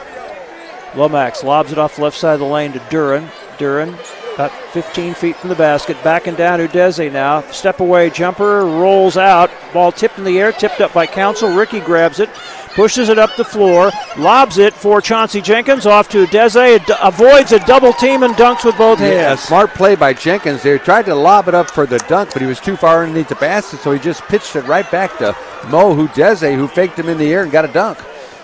Lomax 0.95 1.41
lobs 1.41 1.71
it 1.71 1.77
off 1.77 1.95
the 1.95 2.03
left 2.03 2.17
side 2.17 2.33
of 2.33 2.41
the 2.41 2.45
lane 2.45 2.73
to 2.73 2.79
Duren. 2.79 3.27
Duren 3.57 3.97
about 4.33 4.51
15 4.71 5.13
feet 5.13 5.35
from 5.35 5.49
the 5.49 5.55
basket. 5.55 5.97
Backing 6.03 6.35
down 6.35 6.59
Udeze 6.59 7.11
now. 7.11 7.41
Step 7.51 7.79
away 7.79 8.09
jumper, 8.09 8.65
rolls 8.65 9.17
out. 9.17 9.49
Ball 9.73 9.91
tipped 9.91 10.17
in 10.17 10.23
the 10.23 10.39
air, 10.39 10.51
tipped 10.51 10.81
up 10.81 10.93
by 10.93 11.05
Council. 11.05 11.55
Ricky 11.55 11.79
grabs 11.79 12.19
it, 12.19 12.29
pushes 12.75 13.09
it 13.09 13.19
up 13.19 13.35
the 13.35 13.45
floor, 13.45 13.91
lobs 14.17 14.57
it 14.57 14.73
for 14.73 15.01
Chauncey 15.01 15.41
Jenkins 15.41 15.85
off 15.85 16.09
to 16.09 16.25
Udeze. 16.25 16.85
D- 16.85 16.93
avoids 17.01 17.51
a 17.51 17.59
double 17.65 17.93
team 17.93 18.23
and 18.23 18.33
dunks 18.35 18.65
with 18.65 18.77
both 18.77 18.99
yeah, 18.99 19.29
hands. 19.29 19.41
smart 19.41 19.71
play 19.73 19.95
by 19.95 20.13
Jenkins 20.13 20.63
there. 20.63 20.79
Tried 20.79 21.05
to 21.05 21.15
lob 21.15 21.47
it 21.47 21.53
up 21.55 21.69
for 21.69 21.85
the 21.85 21.99
dunk, 21.99 22.31
but 22.33 22.41
he 22.41 22.47
was 22.47 22.59
too 22.59 22.75
far 22.75 23.03
underneath 23.03 23.29
the 23.29 23.35
basket, 23.35 23.79
so 23.79 23.91
he 23.91 23.99
just 23.99 24.21
pitched 24.23 24.55
it 24.55 24.61
right 24.61 24.89
back 24.91 25.17
to 25.19 25.35
Mo 25.69 25.95
Udeze, 25.95 26.55
who 26.55 26.67
faked 26.67 26.97
him 26.97 27.09
in 27.09 27.17
the 27.17 27.31
air 27.31 27.43
and 27.43 27.51
got 27.51 27.65
a 27.65 27.71
dunk. 27.71 27.99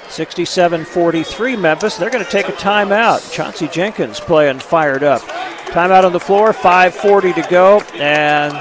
67 0.10 0.86
43 0.86 1.56
Memphis. 1.56 1.98
They're 1.98 2.10
going 2.10 2.24
to 2.24 2.32
take 2.32 2.50
a 2.50 2.54
timeout. 2.54 3.32
Chauncey 3.32 3.68
Jenkins 3.68 4.20
playing 4.20 4.60
fired 4.60 5.04
up. 5.04 5.22
Timeout 5.70 6.04
on 6.04 6.14
the 6.14 6.20
floor, 6.20 6.52
5.40 6.52 7.36
to 7.36 7.50
go, 7.50 7.80
and 7.94 8.54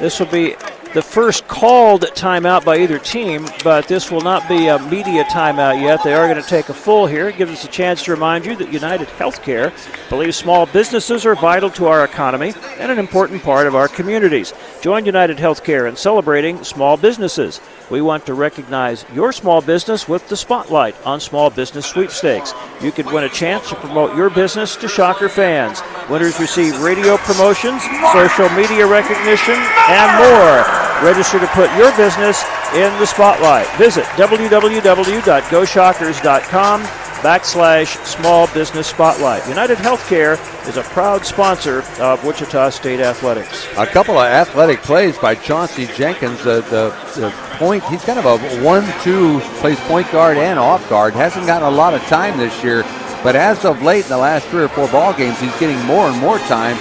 this 0.00 0.18
will 0.18 0.26
be 0.26 0.56
the 0.94 1.02
first 1.02 1.46
called 1.46 2.02
timeout 2.14 2.64
by 2.64 2.78
either 2.78 2.98
team, 2.98 3.46
but 3.62 3.86
this 3.86 4.10
will 4.10 4.22
not 4.22 4.48
be 4.48 4.68
a 4.68 4.78
media 4.78 5.24
timeout 5.24 5.82
yet. 5.82 6.02
They 6.02 6.14
are 6.14 6.26
going 6.26 6.42
to 6.42 6.48
take 6.48 6.70
a 6.70 6.74
full 6.74 7.06
here. 7.06 7.28
It 7.28 7.36
gives 7.36 7.52
us 7.52 7.64
a 7.64 7.68
chance 7.68 8.02
to 8.04 8.12
remind 8.12 8.46
you 8.46 8.56
that 8.56 8.72
United 8.72 9.08
Healthcare 9.08 9.70
believes 10.08 10.38
small 10.38 10.64
businesses 10.64 11.26
are 11.26 11.34
vital 11.34 11.68
to 11.72 11.86
our 11.88 12.04
economy 12.04 12.54
and 12.78 12.90
an 12.90 12.98
important 12.98 13.42
part 13.42 13.66
of 13.66 13.74
our 13.74 13.86
communities. 13.86 14.54
Join 14.80 15.04
United 15.04 15.36
Healthcare 15.36 15.88
in 15.88 15.94
celebrating 15.94 16.64
small 16.64 16.96
businesses. 16.96 17.60
We 17.90 18.02
want 18.02 18.26
to 18.26 18.34
recognize 18.34 19.04
your 19.14 19.32
small 19.32 19.62
business 19.62 20.06
with 20.06 20.28
the 20.28 20.36
spotlight 20.36 20.94
on 21.06 21.20
Small 21.20 21.48
Business 21.48 21.86
Sweepstakes. 21.86 22.52
You 22.82 22.92
could 22.92 23.06
win 23.06 23.24
a 23.24 23.28
chance 23.30 23.68
to 23.70 23.76
promote 23.76 24.14
your 24.14 24.28
business 24.28 24.76
to 24.76 24.88
Shocker 24.88 25.28
fans. 25.28 25.80
Winners 26.10 26.38
receive 26.38 26.82
radio 26.82 27.16
promotions, 27.16 27.82
social 28.12 28.48
media 28.50 28.86
recognition, 28.86 29.54
and 29.54 30.18
more. 30.18 30.87
Register 31.02 31.38
to 31.38 31.46
put 31.48 31.70
your 31.76 31.94
business 31.96 32.42
in 32.74 32.92
the 32.98 33.06
spotlight. 33.06 33.68
Visit 33.78 34.04
www.goshockers.com 34.16 36.82
backslash 37.18 38.04
small 38.04 38.46
business 38.48 38.86
spotlight. 38.86 39.46
United 39.48 39.78
Healthcare 39.78 40.38
is 40.68 40.76
a 40.76 40.82
proud 40.82 41.24
sponsor 41.24 41.82
of 42.00 42.24
Wichita 42.24 42.70
State 42.70 43.00
Athletics. 43.00 43.66
A 43.76 43.86
couple 43.86 44.18
of 44.18 44.26
athletic 44.26 44.80
plays 44.80 45.18
by 45.18 45.34
Chauncey 45.34 45.86
Jenkins. 45.86 46.40
Uh, 46.40 46.60
the, 46.62 47.20
the 47.20 47.30
point, 47.58 47.82
he's 47.84 48.04
kind 48.04 48.18
of 48.18 48.26
a 48.26 48.62
one-two, 48.62 49.40
plays 49.60 49.80
point 49.80 50.10
guard 50.12 50.36
and 50.36 50.58
off 50.58 50.88
guard. 50.88 51.14
Hasn't 51.14 51.46
gotten 51.46 51.66
a 51.66 51.76
lot 51.76 51.94
of 51.94 52.02
time 52.02 52.38
this 52.38 52.62
year, 52.62 52.82
but 53.22 53.34
as 53.34 53.64
of 53.64 53.82
late 53.82 54.04
in 54.04 54.10
the 54.10 54.18
last 54.18 54.46
three 54.48 54.62
or 54.62 54.68
four 54.68 54.88
ball 54.88 55.12
games, 55.12 55.40
he's 55.40 55.58
getting 55.58 55.82
more 55.86 56.08
and 56.08 56.18
more 56.20 56.38
time. 56.40 56.76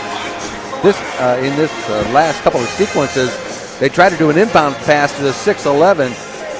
This 0.83 0.97
uh, 1.19 1.39
in 1.41 1.55
this 1.55 1.71
uh, 1.89 2.07
last 2.13 2.39
couple 2.43 2.59
of 2.59 2.67
sequences, 2.69 3.31
they 3.79 3.89
tried 3.89 4.09
to 4.09 4.17
do 4.17 4.29
an 4.29 4.37
inbound 4.37 4.75
pass 4.77 5.15
to 5.17 5.23
the 5.23 5.31
6'11 5.31 6.09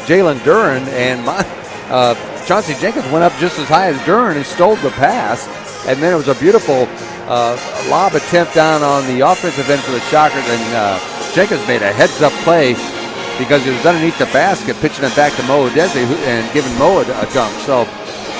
Jalen 0.07 0.39
Duren, 0.39 0.87
and 0.87 1.25
my, 1.25 1.45
uh, 1.89 2.15
Chauncey 2.45 2.75
Jenkins 2.75 3.05
went 3.11 3.25
up 3.25 3.33
just 3.39 3.59
as 3.59 3.67
high 3.67 3.87
as 3.87 3.97
Duren 4.07 4.37
and 4.37 4.45
stole 4.45 4.77
the 4.77 4.91
pass. 4.91 5.47
And 5.85 6.01
then 6.01 6.13
it 6.13 6.15
was 6.15 6.29
a 6.29 6.35
beautiful 6.35 6.87
uh, 7.27 7.59
lob 7.89 8.15
attempt 8.15 8.55
down 8.55 8.83
on 8.83 9.05
the 9.07 9.21
offensive 9.21 9.69
end 9.69 9.81
for 9.81 9.91
the 9.91 9.99
Shockers, 10.01 10.47
and 10.47 10.75
uh, 10.75 11.33
Jenkins 11.33 11.65
made 11.67 11.81
a 11.81 11.91
heads-up 11.91 12.31
play 12.43 12.73
because 13.37 13.63
he 13.63 13.71
was 13.71 13.85
underneath 13.85 14.17
the 14.17 14.25
basket, 14.27 14.75
pitching 14.77 15.03
it 15.03 15.15
back 15.15 15.33
to 15.35 15.43
Mo 15.43 15.69
Udeze 15.69 15.95
and 16.25 16.53
giving 16.53 16.73
Mo 16.77 17.01
a, 17.01 17.05
dunk. 17.33 17.53
So 17.61 17.85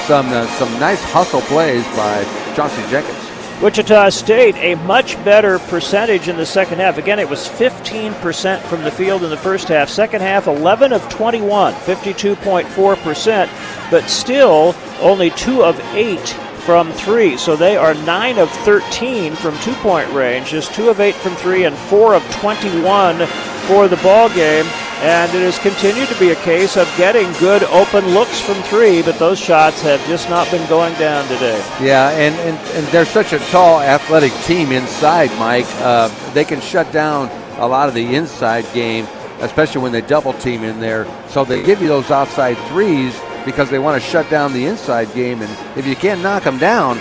some 0.08 0.28
uh, 0.30 0.48
some 0.58 0.72
nice 0.80 1.04
hustle 1.12 1.42
plays 1.42 1.86
by 1.96 2.24
Chauncey 2.56 2.82
Jenkins. 2.90 3.27
Wichita 3.62 4.10
State, 4.10 4.56
a 4.58 4.76
much 4.86 5.16
better 5.26 5.58
percentage 5.58 6.28
in 6.28 6.38
the 6.38 6.46
second 6.46 6.78
half. 6.78 7.00
Again, 7.00 7.18
it 7.18 7.28
was 7.28 7.48
15% 7.48 8.62
from 8.62 8.84
the 8.84 8.92
field 8.92 9.24
in 9.24 9.32
the 9.32 9.38
first 9.38 9.70
half. 9.70 9.90
Second 9.90 10.22
half, 10.22 10.46
11 10.46 10.94
of 10.94 11.10
21, 11.10 11.74
52.4%, 11.74 13.90
but 13.90 14.08
still 14.12 14.76
only 15.02 15.32
2 15.32 15.64
of 15.64 15.80
8 15.96 16.20
from 16.68 16.92
3. 16.92 17.38
So 17.38 17.56
they 17.56 17.78
are 17.78 17.94
9 17.94 18.38
of 18.40 18.52
13 18.52 19.36
from 19.38 19.58
two 19.60 19.74
point 19.76 20.12
range, 20.12 20.50
just 20.50 20.76
2 20.76 20.90
of 20.90 21.00
8 21.00 21.16
from 21.16 21.34
3 21.38 21.64
and 21.64 21.78
4 21.78 22.14
of 22.14 22.32
21 22.32 23.26
for 23.68 23.88
the 23.88 23.96
ball 24.04 24.28
game. 24.28 24.66
And 25.00 25.34
it 25.34 25.44
has 25.44 25.58
continued 25.60 26.10
to 26.10 26.20
be 26.20 26.32
a 26.32 26.36
case 26.36 26.76
of 26.76 26.94
getting 26.98 27.32
good 27.40 27.64
open 27.64 28.06
looks 28.10 28.42
from 28.42 28.56
three, 28.64 29.02
but 29.02 29.18
those 29.18 29.40
shots 29.40 29.82
have 29.84 30.06
just 30.08 30.30
not 30.30 30.52
been 30.52 30.68
going 30.68 30.94
down 30.96 31.26
today. 31.30 31.58
Yeah, 31.80 32.10
and, 32.10 32.36
and, 32.36 32.58
and 32.76 32.88
they're 32.88 33.06
such 33.06 33.32
a 33.32 33.40
tall, 33.52 33.80
athletic 33.80 34.34
team 34.44 34.74
inside, 34.74 35.30
Mike. 35.40 35.68
Uh, 35.76 36.10
they 36.34 36.44
can 36.44 36.60
shut 36.60 36.92
down 36.92 37.30
a 37.60 37.68
lot 37.68 37.88
of 37.88 37.96
the 37.96 38.16
inside 38.16 38.66
game, 38.74 39.06
especially 39.40 39.84
when 39.84 39.94
they 39.94 40.02
double 40.02 40.34
team 40.34 40.64
in 40.64 40.82
there. 40.82 41.06
So 41.30 41.46
they 41.46 41.64
give 41.64 41.82
you 41.82 41.88
those 41.88 42.12
outside 42.12 42.58
threes 42.68 43.18
because 43.48 43.70
they 43.70 43.80
want 43.80 44.02
to 44.02 44.06
shut 44.06 44.30
down 44.30 44.52
the 44.52 44.66
inside 44.66 45.12
game. 45.14 45.42
And 45.42 45.78
if 45.78 45.88
you 45.88 45.96
can't 45.96 46.22
knock 46.22 46.44
them 46.44 46.58
down, 46.58 46.98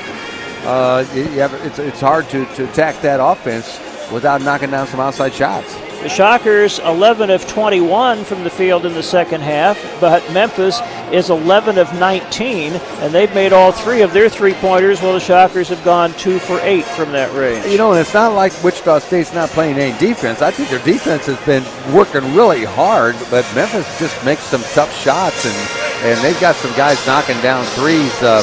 uh, 0.63 1.03
have, 1.03 1.53
it's, 1.67 1.81
it's 1.81 2.01
hard 2.01 2.29
to, 2.31 2.47
to 2.55 2.71
attack 2.71 3.03
that 3.03 3.19
offense 3.21 3.81
without 4.13 4.41
knocking 4.43 4.71
down 4.71 4.87
some 4.87 5.01
outside 5.01 5.35
shots. 5.35 5.75
The 6.03 6.09
Shockers 6.11 6.79
11 6.79 7.31
of 7.31 7.49
21 7.49 8.23
from 8.23 8.45
the 8.45 8.51
field 8.51 8.87
in 8.87 8.93
the 8.95 9.03
second 9.03 9.41
half, 9.41 9.77
but 10.01 10.23
Memphis 10.33 10.81
is 11.11 11.31
11 11.31 11.79
of 11.79 11.93
19, 11.99 12.75
and 12.75 13.13
they've 13.13 13.35
made 13.35 13.53
all 13.53 13.73
three 13.73 14.03
of 14.03 14.13
their 14.13 14.29
three 14.29 14.55
pointers, 14.55 15.03
while 15.03 15.15
the 15.15 15.21
Shockers 15.21 15.69
have 15.69 15.83
gone 15.85 16.13
two 16.13 16.39
for 16.39 16.61
eight 16.61 16.85
from 16.85 17.11
that 17.11 17.35
range. 17.35 17.67
You 17.67 17.79
know, 17.79 17.91
and 17.91 18.01
it's 18.01 18.15
not 18.15 18.35
like 18.35 18.53
Wichita 18.63 19.01
State's 19.01 19.35
not 19.35 19.49
playing 19.49 19.79
any 19.79 19.99
defense. 19.99 20.43
I 20.43 20.53
think 20.53 20.69
their 20.69 20.85
defense 20.85 21.27
has 21.27 21.45
been 21.45 21.65
working 21.93 22.23
really 22.37 22.65
hard, 22.65 23.17
but 23.29 23.45
Memphis 23.57 23.99
just 23.99 24.25
makes 24.25 24.43
some 24.43 24.63
tough 24.75 24.95
shots, 24.97 25.45
and, 25.45 25.86
and 26.13 26.25
they've 26.25 26.41
got 26.41 26.57
some 26.57 26.75
guys 26.77 27.05
knocking 27.07 27.41
down 27.41 27.65
threes. 27.75 28.13
Uh, 28.23 28.43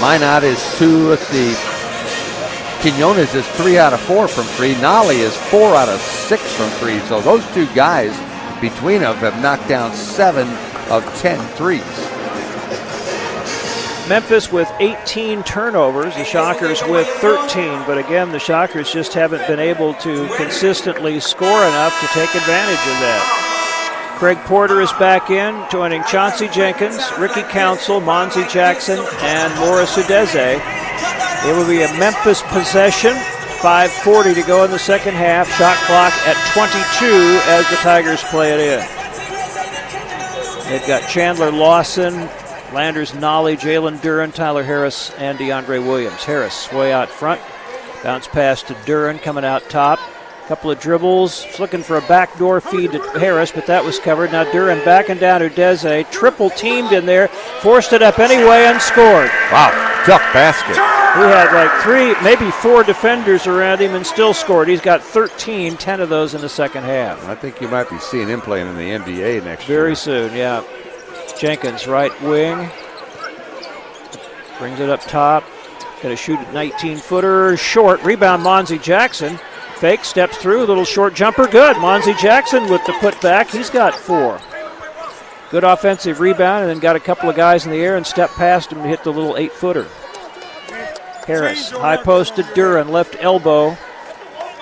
Minott 0.00 0.42
is 0.42 0.78
two, 0.78 1.08
let's 1.08 1.26
see, 1.26 1.54
Quinones 2.80 3.34
is 3.34 3.46
three 3.48 3.76
out 3.76 3.92
of 3.92 4.00
four 4.00 4.26
from 4.26 4.44
three. 4.44 4.72
Nolley 4.76 5.18
is 5.18 5.36
four 5.36 5.74
out 5.76 5.90
of 5.90 6.00
six 6.00 6.42
from 6.56 6.70
three. 6.80 6.98
So 7.00 7.20
those 7.20 7.46
two 7.52 7.66
guys 7.74 8.10
between 8.58 9.02
them 9.02 9.16
have 9.16 9.40
knocked 9.42 9.68
down 9.68 9.92
seven 9.92 10.48
of 10.90 11.04
ten 11.20 11.38
threes. 11.56 11.84
Memphis 14.08 14.50
with 14.50 14.68
18 14.80 15.42
turnovers, 15.42 16.16
the 16.16 16.24
Shockers 16.24 16.82
with 16.82 17.06
13. 17.06 17.84
But 17.86 17.98
again, 17.98 18.32
the 18.32 18.40
Shockers 18.40 18.90
just 18.90 19.12
haven't 19.12 19.46
been 19.46 19.60
able 19.60 19.92
to 19.94 20.26
consistently 20.36 21.20
score 21.20 21.62
enough 21.62 22.00
to 22.00 22.06
take 22.08 22.34
advantage 22.34 22.80
of 22.80 22.98
that. 23.00 23.49
Craig 24.20 24.36
Porter 24.44 24.82
is 24.82 24.92
back 24.92 25.30
in, 25.30 25.64
joining 25.70 26.04
Chauncey 26.04 26.46
Jenkins, 26.48 27.00
Ricky 27.18 27.40
Council, 27.44 28.02
Monzy 28.02 28.46
Jackson, 28.50 28.98
and 28.98 29.58
Morris 29.58 29.96
Udeze. 29.96 30.60
It 31.48 31.56
will 31.56 31.66
be 31.66 31.80
a 31.80 31.98
Memphis 31.98 32.42
possession. 32.48 33.12
5.40 33.12 34.34
to 34.34 34.42
go 34.42 34.62
in 34.62 34.70
the 34.72 34.78
second 34.78 35.14
half. 35.14 35.48
Shot 35.56 35.74
clock 35.86 36.12
at 36.26 36.36
22 36.52 37.06
as 37.48 37.66
the 37.70 37.76
Tigers 37.76 38.22
play 38.24 38.52
it 38.52 38.60
in. 38.60 38.86
They've 40.68 40.86
got 40.86 41.08
Chandler 41.08 41.50
Lawson, 41.50 42.14
Landers 42.74 43.12
Nolley, 43.12 43.56
Jalen 43.56 44.00
Duren, 44.00 44.34
Tyler 44.34 44.64
Harris, 44.64 45.12
and 45.12 45.38
DeAndre 45.38 45.82
Williams. 45.82 46.24
Harris 46.24 46.70
way 46.72 46.92
out 46.92 47.08
front. 47.08 47.40
Bounce 48.02 48.28
pass 48.28 48.62
to 48.64 48.74
Duren 48.74 49.22
coming 49.22 49.46
out 49.46 49.66
top. 49.70 49.98
Couple 50.50 50.72
of 50.72 50.80
dribbles, 50.80 51.46
looking 51.60 51.80
for 51.80 51.96
a 51.96 52.00
backdoor 52.08 52.60
feed 52.60 52.90
to 52.90 52.98
Harris, 53.20 53.52
but 53.52 53.68
that 53.68 53.84
was 53.84 54.00
covered. 54.00 54.32
Now 54.32 54.42
Duren 54.42 54.84
backing 54.84 55.18
down 55.18 55.42
to 55.42 55.48
Deze, 55.48 56.04
triple 56.10 56.50
teamed 56.50 56.90
in 56.90 57.06
there, 57.06 57.28
forced 57.60 57.92
it 57.92 58.02
up 58.02 58.18
anyway 58.18 58.64
and 58.64 58.82
scored. 58.82 59.30
Wow, 59.52 59.70
tough 60.04 60.20
basket. 60.32 60.74
He 60.74 61.22
had 61.22 61.54
like 61.54 61.70
three, 61.84 62.20
maybe 62.24 62.50
four 62.50 62.82
defenders 62.82 63.46
around 63.46 63.78
him 63.78 63.94
and 63.94 64.04
still 64.04 64.34
scored. 64.34 64.66
He's 64.66 64.80
got 64.80 65.04
13, 65.04 65.76
10 65.76 66.00
of 66.00 66.08
those 66.08 66.34
in 66.34 66.40
the 66.40 66.48
second 66.48 66.82
half. 66.82 67.24
I 67.28 67.36
think 67.36 67.60
you 67.60 67.68
might 67.68 67.88
be 67.88 68.00
seeing 68.00 68.26
him 68.26 68.40
playing 68.40 68.66
in 68.66 68.76
the 68.76 68.90
NBA 68.90 69.44
next 69.44 69.66
Very 69.66 69.76
year. 69.76 69.82
Very 69.82 69.94
soon, 69.94 70.34
yeah. 70.34 70.64
Jenkins, 71.38 71.86
right 71.86 72.10
wing. 72.22 72.68
Brings 74.58 74.80
it 74.80 74.90
up 74.90 75.00
top. 75.02 75.44
Going 76.02 76.16
to 76.16 76.20
shoot 76.20 76.40
at 76.40 76.52
19 76.52 76.96
footer. 76.96 77.56
Short. 77.56 78.02
Rebound, 78.02 78.42
Monzy 78.42 78.82
Jackson. 78.82 79.38
Fake, 79.80 80.04
steps 80.04 80.36
through. 80.36 80.62
A 80.62 80.66
little 80.66 80.84
short 80.84 81.14
jumper. 81.14 81.46
Good. 81.46 81.76
Monzy 81.76 82.16
Jackson 82.18 82.68
with 82.68 82.84
the 82.84 82.92
putback. 82.92 83.50
He's 83.50 83.70
got 83.70 83.94
four. 83.94 84.38
Good 85.50 85.64
offensive 85.64 86.20
rebound, 86.20 86.64
and 86.64 86.70
then 86.70 86.78
got 86.80 86.96
a 86.96 87.00
couple 87.00 87.30
of 87.30 87.34
guys 87.34 87.64
in 87.64 87.72
the 87.72 87.78
air 87.78 87.96
and 87.96 88.06
stepped 88.06 88.34
past 88.34 88.70
him 88.70 88.82
to 88.82 88.88
hit 88.88 89.02
the 89.02 89.12
little 89.12 89.38
eight 89.38 89.52
footer. 89.52 89.88
Harris, 91.26 91.70
high 91.70 91.96
post 91.96 92.36
to 92.36 92.42
Duren, 92.42 92.90
left 92.90 93.16
elbow. 93.20 93.76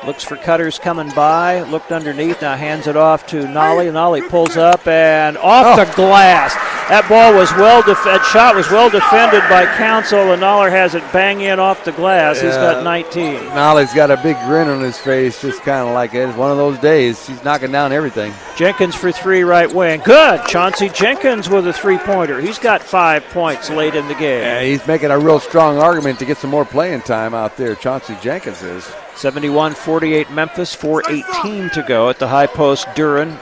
Looks 0.07 0.23
for 0.25 0.37
cutters 0.37 0.79
coming 0.79 1.11
by. 1.11 1.63
Looked 1.63 1.91
underneath. 1.91 2.41
Now 2.41 2.57
hands 2.57 2.87
it 2.87 2.97
off 2.97 3.27
to 3.29 3.43
Nolley. 3.43 3.91
Nolley 3.91 4.27
pulls 4.29 4.57
up 4.57 4.87
and 4.87 5.37
off 5.37 5.77
the 5.77 5.91
oh. 5.91 5.97
glass. 5.97 6.55
That 6.89 7.07
ball 7.09 7.35
was 7.35 7.53
well. 7.53 7.83
Def- 7.83 8.03
that 8.05 8.25
shot 8.33 8.55
was 8.55 8.71
well 8.71 8.89
defended 8.89 9.43
by 9.51 9.67
Council, 9.77 10.33
and 10.33 10.41
Nolley 10.41 10.71
has 10.71 10.95
it 10.95 11.03
bang 11.13 11.43
in 11.43 11.59
off 11.59 11.85
the 11.85 11.93
glass. 11.93 12.41
He's 12.41 12.55
got 12.55 12.83
19. 12.83 13.45
Nolley's 13.55 13.93
got 13.93 14.11
a 14.11 14.17
big 14.17 14.37
grin 14.47 14.69
on 14.69 14.81
his 14.81 14.97
face, 14.97 15.43
just 15.43 15.61
kind 15.63 15.87
of 15.87 15.95
like 15.95 16.15
it's 16.15 16.35
one 16.37 16.51
of 16.51 16.57
those 16.57 16.79
days. 16.79 17.27
He's 17.27 17.43
knocking 17.45 17.73
down 17.73 17.93
everything. 17.93 18.33
Jenkins 18.57 18.95
for 18.95 19.13
three, 19.13 19.43
right 19.43 19.71
wing. 19.71 20.01
Good. 20.05 20.47
Chauncey 20.47 20.89
Jenkins 20.89 21.51
with 21.51 21.67
a 21.67 21.73
three-pointer. 21.73 22.41
He's 22.41 22.59
got 22.59 22.83
five 22.83 23.23
points 23.31 23.69
late 23.69 23.95
in 23.95 24.09
the 24.09 24.15
game. 24.15 24.43
Yeah, 24.43 24.63
he's 24.63 24.87
making 24.87 25.11
a 25.11 25.19
real 25.19 25.41
strong 25.41 25.77
argument 25.79 26.19
to 26.21 26.25
get 26.25 26.39
some 26.39 26.51
more 26.51 26.65
playing 26.65 27.03
time 27.03 27.35
out 27.35 27.57
there. 27.57 27.75
Chauncey 27.75 28.17
Jenkins 28.23 28.63
is. 28.63 28.91
71 29.19 29.75
48 29.75 30.31
Memphis, 30.31 30.77
4.18 30.77 31.73
to 31.73 31.83
go 31.83 32.09
at 32.09 32.21
the 32.21 32.29
high 32.29 32.47
post. 32.47 32.87
Duren, 32.89 33.37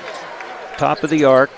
top 0.78 1.02
of 1.02 1.10
the 1.10 1.24
arc. 1.24 1.50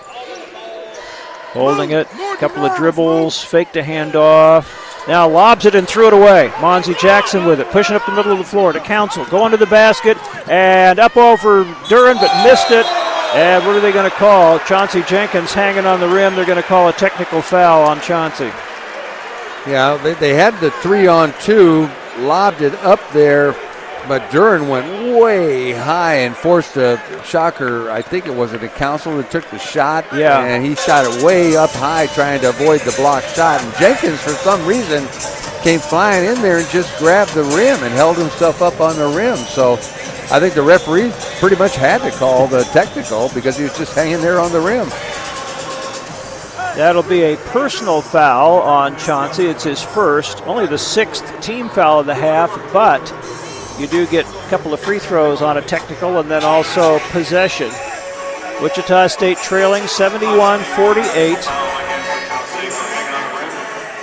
Holding 1.52 1.92
it, 1.92 2.08
A 2.12 2.36
couple 2.36 2.64
of 2.64 2.76
dribbles, 2.76 3.40
fake 3.40 3.72
to 3.72 3.82
handoff. 3.82 4.66
Now 5.06 5.28
lobs 5.28 5.66
it 5.66 5.76
and 5.76 5.88
threw 5.88 6.08
it 6.08 6.12
away. 6.12 6.50
Monzy 6.56 6.98
Jackson 6.98 7.46
with 7.46 7.60
it, 7.60 7.70
pushing 7.70 7.94
up 7.94 8.04
the 8.06 8.12
middle 8.12 8.32
of 8.32 8.38
the 8.38 8.44
floor 8.44 8.72
to 8.72 8.80
Council. 8.80 9.24
Going 9.26 9.52
to 9.52 9.56
the 9.56 9.66
basket 9.66 10.18
and 10.48 10.98
up 10.98 11.16
over 11.16 11.64
Duren, 11.86 12.20
but 12.20 12.44
missed 12.44 12.72
it. 12.72 12.84
And 13.34 13.64
what 13.64 13.76
are 13.76 13.80
they 13.80 13.92
going 13.92 14.10
to 14.10 14.16
call? 14.16 14.58
Chauncey 14.60 15.02
Jenkins 15.02 15.52
hanging 15.52 15.86
on 15.86 16.00
the 16.00 16.08
rim. 16.08 16.34
They're 16.34 16.44
going 16.44 16.60
to 16.60 16.68
call 16.68 16.88
a 16.88 16.92
technical 16.92 17.40
foul 17.40 17.82
on 17.82 18.00
Chauncey. 18.00 18.50
Yeah, 19.70 19.96
they, 20.02 20.14
they 20.14 20.34
had 20.34 20.58
the 20.60 20.72
three 20.72 21.06
on 21.06 21.32
two, 21.40 21.88
lobbed 22.18 22.62
it 22.62 22.74
up 22.76 23.00
there, 23.12 23.54
but 24.08 24.22
Duren 24.30 24.68
went 24.68 25.20
way 25.20 25.72
high 25.72 26.14
and 26.14 26.34
forced 26.34 26.76
a 26.76 26.98
shocker. 27.24 27.90
I 27.90 28.02
think 28.02 28.26
it 28.26 28.34
was 28.34 28.54
it 28.54 28.62
a 28.62 28.68
council 28.68 29.16
that 29.18 29.30
took 29.30 29.48
the 29.50 29.58
shot. 29.58 30.06
Yeah. 30.12 30.42
And 30.42 30.64
he 30.64 30.74
shot 30.74 31.04
it 31.04 31.22
way 31.22 31.56
up 31.56 31.70
high 31.70 32.06
trying 32.08 32.40
to 32.40 32.48
avoid 32.48 32.80
the 32.80 32.92
block 32.92 33.22
shot. 33.24 33.62
And 33.62 33.74
Jenkins, 33.76 34.20
for 34.20 34.30
some 34.30 34.66
reason, 34.66 35.06
came 35.62 35.80
flying 35.80 36.24
in 36.24 36.40
there 36.40 36.58
and 36.58 36.68
just 36.68 36.96
grabbed 36.98 37.34
the 37.34 37.44
rim 37.44 37.82
and 37.82 37.92
held 37.92 38.16
himself 38.16 38.62
up 38.62 38.80
on 38.80 38.96
the 38.96 39.08
rim. 39.08 39.36
So 39.36 39.74
I 40.30 40.40
think 40.40 40.54
the 40.54 40.62
referee 40.62 41.12
pretty 41.38 41.56
much 41.56 41.76
had 41.76 41.98
to 42.02 42.10
call 42.18 42.46
the 42.46 42.64
technical 42.64 43.30
because 43.34 43.56
he 43.56 43.64
was 43.64 43.76
just 43.76 43.94
hanging 43.94 44.20
there 44.20 44.40
on 44.40 44.52
the 44.52 44.60
rim. 44.60 44.88
That'll 46.76 47.02
be 47.02 47.22
a 47.22 47.36
personal 47.36 48.00
foul 48.00 48.58
on 48.58 48.96
Chauncey. 48.98 49.46
It's 49.46 49.64
his 49.64 49.82
first, 49.82 50.42
only 50.46 50.66
the 50.66 50.78
sixth 50.78 51.40
team 51.40 51.68
foul 51.68 52.00
of 52.00 52.06
the 52.06 52.14
half, 52.14 52.50
but 52.72 53.02
you 53.78 53.86
do 53.86 54.06
get 54.06 54.26
a 54.26 54.48
couple 54.48 54.74
of 54.74 54.80
free 54.80 54.98
throws 54.98 55.42
on 55.42 55.56
a 55.56 55.62
technical 55.62 56.18
and 56.18 56.30
then 56.30 56.44
also 56.44 56.98
possession. 57.10 57.70
Wichita 58.60 59.06
State 59.06 59.38
trailing 59.38 59.86
71 59.86 60.60
48. 60.60 61.38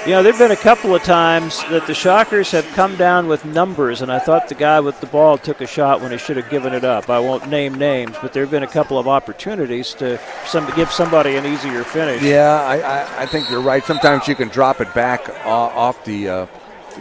You 0.06 0.12
know, 0.12 0.22
there 0.22 0.34
have 0.34 0.40
been 0.40 0.52
a 0.52 0.56
couple 0.56 0.94
of 0.94 1.02
times 1.02 1.64
that 1.72 1.88
the 1.88 1.95
Shockers 1.95 2.52
have 2.52 2.64
come 2.74 2.95
down 2.95 3.28
with 3.28 3.44
numbers, 3.44 4.04
and 4.04 4.12
I 4.12 4.20
thought 4.20 4.48
the 4.48 4.54
guy 4.54 4.80
with 4.80 5.02
the 5.02 5.08
ball 5.08 5.36
took 5.36 5.62
a 5.62 5.68
shot 5.68 6.00
when 6.00 6.12
he 6.12 6.20
should 6.20 6.38
have 6.38 6.48
given 6.52 6.76
it 6.76 6.84
up. 6.84 7.10
I 7.10 7.18
won't 7.18 7.50
name 7.50 7.74
names, 7.74 8.16
but 8.22 8.32
there 8.32 8.44
have 8.44 8.52
been 8.52 8.62
a 8.62 8.68
couple 8.68 9.00
of 9.00 9.08
opportunities 9.08 9.95
to 9.95 10.20
some, 10.45 10.72
give 10.76 10.92
somebody 10.92 11.38
an 11.38 11.48
easier 11.48 11.84
finish. 11.84 12.22
Yeah, 12.22 12.62
I, 12.62 12.82
I, 12.82 13.24
I 13.24 13.26
think 13.26 13.50
you're 13.50 13.64
right. 13.64 13.84
Sometimes 13.84 14.28
you 14.28 14.36
can 14.36 14.50
drop 14.50 14.80
it 14.80 14.94
back 14.94 15.28
off 15.44 16.06
the 16.06 16.30
uh, 16.30 16.45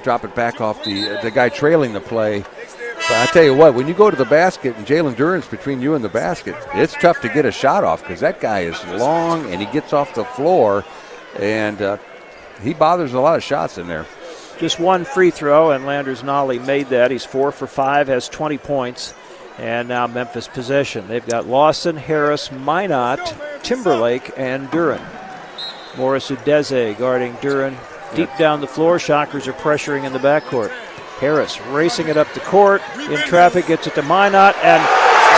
drop 0.03 0.25
it 0.25 0.35
back 0.35 0.63
off 0.63 0.83
the 0.83 1.19
the 1.23 1.31
guy 1.31 1.51
trailing 1.51 1.93
the 1.93 2.01
play. 2.01 2.43
But 3.07 3.19
I 3.19 3.27
tell 3.27 3.45
you 3.45 3.55
what, 3.55 3.75
when 3.75 3.87
you 3.87 3.93
go 3.93 4.11
to 4.11 4.17
the 4.17 4.25
basket 4.25 4.77
and 4.77 4.87
Jalen 4.87 5.15
Duren's 5.15 5.47
between 5.47 5.83
you 5.83 5.95
and 5.95 6.03
the 6.03 6.09
basket, 6.09 6.57
it's 6.73 6.95
tough 6.95 7.21
to 7.21 7.29
get 7.29 7.45
a 7.45 7.53
shot 7.53 7.85
off 7.85 8.01
because 8.01 8.21
that 8.21 8.41
guy 8.41 8.61
is 8.61 8.83
long 8.87 9.45
and 9.53 9.61
he 9.61 9.67
gets 9.73 9.93
off 9.93 10.15
the 10.15 10.25
floor, 10.25 10.85
and 11.39 11.83
uh, 11.83 11.99
he 12.63 12.73
bothers 12.73 13.13
a 13.13 13.21
lot 13.21 13.37
of 13.37 13.43
shots 13.43 13.77
in 13.77 13.89
there. 13.89 14.07
Just 14.59 14.81
one 14.81 15.05
free 15.05 15.31
throw, 15.31 15.73
and 15.73 15.85
Landers 15.85 16.23
Nolley 16.23 16.65
made 16.65 16.89
that. 16.89 17.11
He's 17.11 17.27
four 17.27 17.53
for 17.53 17.67
five, 17.67 18.09
has 18.09 18.27
20 18.29 18.57
points, 18.57 19.13
and 19.59 19.87
now 19.87 20.07
Memphis 20.07 20.49
possession. 20.49 21.07
They've 21.07 21.27
got 21.27 21.47
Lawson, 21.47 21.97
Harris, 21.97 22.49
Minott, 22.49 23.63
Timberlake, 23.63 24.33
and 24.39 24.69
Duren. 24.69 25.05
Morris 25.99 26.31
Udeze 26.31 26.97
guarding 26.99 27.35
Duren. 27.35 27.77
Deep 28.15 28.31
down 28.39 28.61
the 28.61 28.67
floor, 28.67 28.99
Shockers 28.99 29.47
are 29.49 29.53
pressuring 29.53 30.05
in 30.05 30.13
the 30.13 30.19
backcourt. 30.21 30.73
Harris 31.21 31.61
racing 31.71 32.09
it 32.09 32.17
up 32.17 32.33
the 32.35 32.41
court. 32.41 32.83
In 32.99 33.19
traffic, 33.29 33.67
gets 33.67 33.87
it 33.87 33.95
to 33.95 34.03
Minott, 34.03 34.55
and 34.63 34.83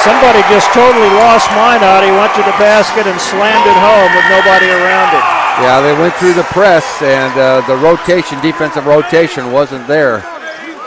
somebody 0.02 0.40
just 0.48 0.72
totally 0.72 1.10
lost 1.20 1.48
Minott. 1.52 2.05
He 2.05 2.10
went 2.10 2.32
to 2.34 2.42
the 2.42 2.56
basket 2.58 3.06
and 3.06 3.20
slammed 3.20 3.66
it 3.66 3.78
home 3.78 4.10
with 4.16 4.26
nobody 4.32 4.66
around 4.72 5.12
it. 5.14 5.24
Yeah, 5.62 5.80
they 5.80 5.92
went 5.98 6.14
through 6.14 6.34
the 6.34 6.44
press 6.44 7.00
and 7.02 7.32
uh, 7.38 7.66
the 7.66 7.76
rotation, 7.76 8.40
defensive 8.40 8.86
rotation, 8.86 9.52
wasn't 9.52 9.86
there. 9.86 10.20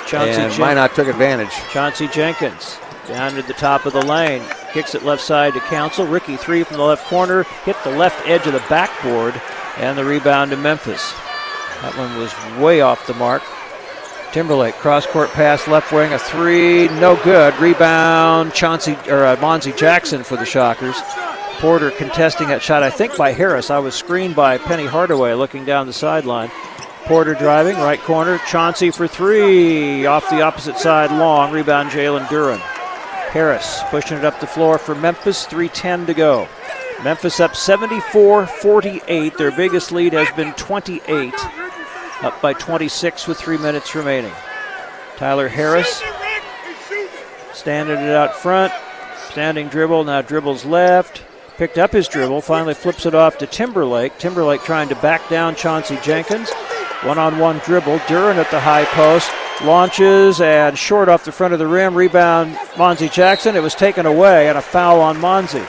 Chauncey 0.06 0.42
and 0.42 0.54
Jen- 0.54 0.78
Minott 0.78 0.94
took 0.96 1.08
advantage. 1.08 1.54
Chauncey 1.72 2.08
Jenkins 2.08 2.78
down 3.08 3.34
to 3.34 3.42
the 3.42 3.54
top 3.54 3.86
of 3.86 3.94
the 3.94 4.06
lane. 4.06 4.44
Kicks 4.74 4.94
it 4.94 5.04
left 5.04 5.24
side 5.24 5.54
to 5.54 5.60
Council. 5.62 6.06
Ricky 6.06 6.38
three 6.38 6.64
from 6.64 6.78
the 6.78 6.84
left 6.84 7.08
corner. 7.08 7.44
Hit 7.66 7.76
the 7.84 7.92
left 7.92 8.28
edge 8.28 8.46
of 8.46 8.54
the 8.54 8.64
backboard. 8.70 9.40
And 9.78 9.98
the 9.98 10.06
rebound 10.06 10.52
to 10.52 10.58
Memphis. 10.58 11.14
That 11.82 11.96
one 11.98 12.16
was 12.20 12.34
way 12.62 12.82
off 12.82 13.08
the 13.08 13.14
mark. 13.16 13.42
Timberlake 14.32 14.76
cross 14.76 15.08
court 15.08 15.32
pass 15.32 15.68
left 15.68 15.92
wing 15.92 16.14
a 16.14 16.20
three 16.20 16.88
no 17.00 17.20
good 17.24 17.58
rebound 17.58 18.54
Chauncey 18.54 18.94
or 19.08 19.26
uh, 19.26 19.36
Monzy 19.38 19.76
Jackson 19.76 20.24
for 20.24 20.36
the 20.36 20.46
Shockers. 20.46 20.96
Porter 21.58 21.90
contesting 21.90 22.50
that 22.50 22.62
shot 22.62 22.84
I 22.84 22.92
think 22.92 23.18
by 23.18 23.32
Harris. 23.32 23.72
I 23.72 23.80
was 23.80 23.96
screened 23.96 24.36
by 24.36 24.60
Penny 24.60 24.86
Hardaway 24.86 25.34
looking 25.34 25.66
down 25.66 25.88
the 25.88 25.94
sideline. 25.94 26.52
Porter 27.06 27.34
driving 27.34 27.76
right 27.78 28.00
corner 28.02 28.38
Chauncey 28.48 28.92
for 28.92 29.08
three 29.08 30.06
off 30.06 30.30
the 30.30 30.44
opposite 30.44 30.78
side 30.78 31.12
long 31.12 31.52
rebound 31.52 31.90
Jalen 31.90 32.26
Duren. 32.28 32.60
Harris 32.60 33.82
pushing 33.90 34.20
it 34.20 34.26
up 34.26 34.40
the 34.40 34.48
floor 34.48 34.78
for 34.78 34.94
Memphis 34.94 35.48
3:10 35.48 36.06
to 36.06 36.14
go. 36.14 36.48
Memphis 37.04 37.40
up 37.40 37.54
74-48. 37.54 39.38
Their 39.38 39.52
biggest 39.52 39.92
lead 39.92 40.14
has 40.14 40.30
been 40.36 40.54
28 40.54 41.34
up 42.22 42.42
by 42.42 42.54
26 42.54 43.28
with 43.28 43.38
three 43.38 43.58
minutes 43.58 43.96
remaining. 43.96 44.34
Tyler 45.18 45.48
Harris 45.48 46.02
standing 47.54 47.98
it 47.98 48.10
out 48.10 48.36
front. 48.36 48.74
Standing 49.30 49.68
dribble, 49.68 50.06
now 50.06 50.22
dribbles 50.22 50.66
left. 50.66 51.24
Picked 51.58 51.78
up 51.78 51.92
his 51.92 52.08
dribble, 52.08 52.42
finally 52.42 52.74
flips 52.74 53.06
it 53.06 53.14
off 53.14 53.38
to 53.38 53.48
Timberlake. 53.48 54.18
Timberlake 54.18 54.64
trying 54.64 54.90
to 54.90 54.96
back 54.96 55.28
down 55.30 55.56
Chauncey 55.56 55.98
Jenkins. 56.02 56.50
One 57.04 57.18
on 57.18 57.38
one 57.38 57.60
dribble. 57.60 58.00
Duren 58.00 58.36
at 58.36 58.50
the 58.50 58.60
high 58.60 58.86
post. 58.86 59.32
Launches 59.64 60.40
and 60.40 60.78
short 60.78 61.10
off 61.10 61.26
the 61.26 61.32
front 61.34 61.54
of 61.54 61.60
the 61.60 61.68
rim. 61.68 61.96
Rebound, 61.96 62.56
Monzy 62.76 63.12
Jackson. 63.12 63.56
It 63.56 63.64
was 63.64 63.76
taken 63.76 64.06
away 64.06 64.48
and 64.48 64.58
a 64.58 64.62
foul 64.62 65.02
on 65.02 65.18
Monzy. 65.18 65.66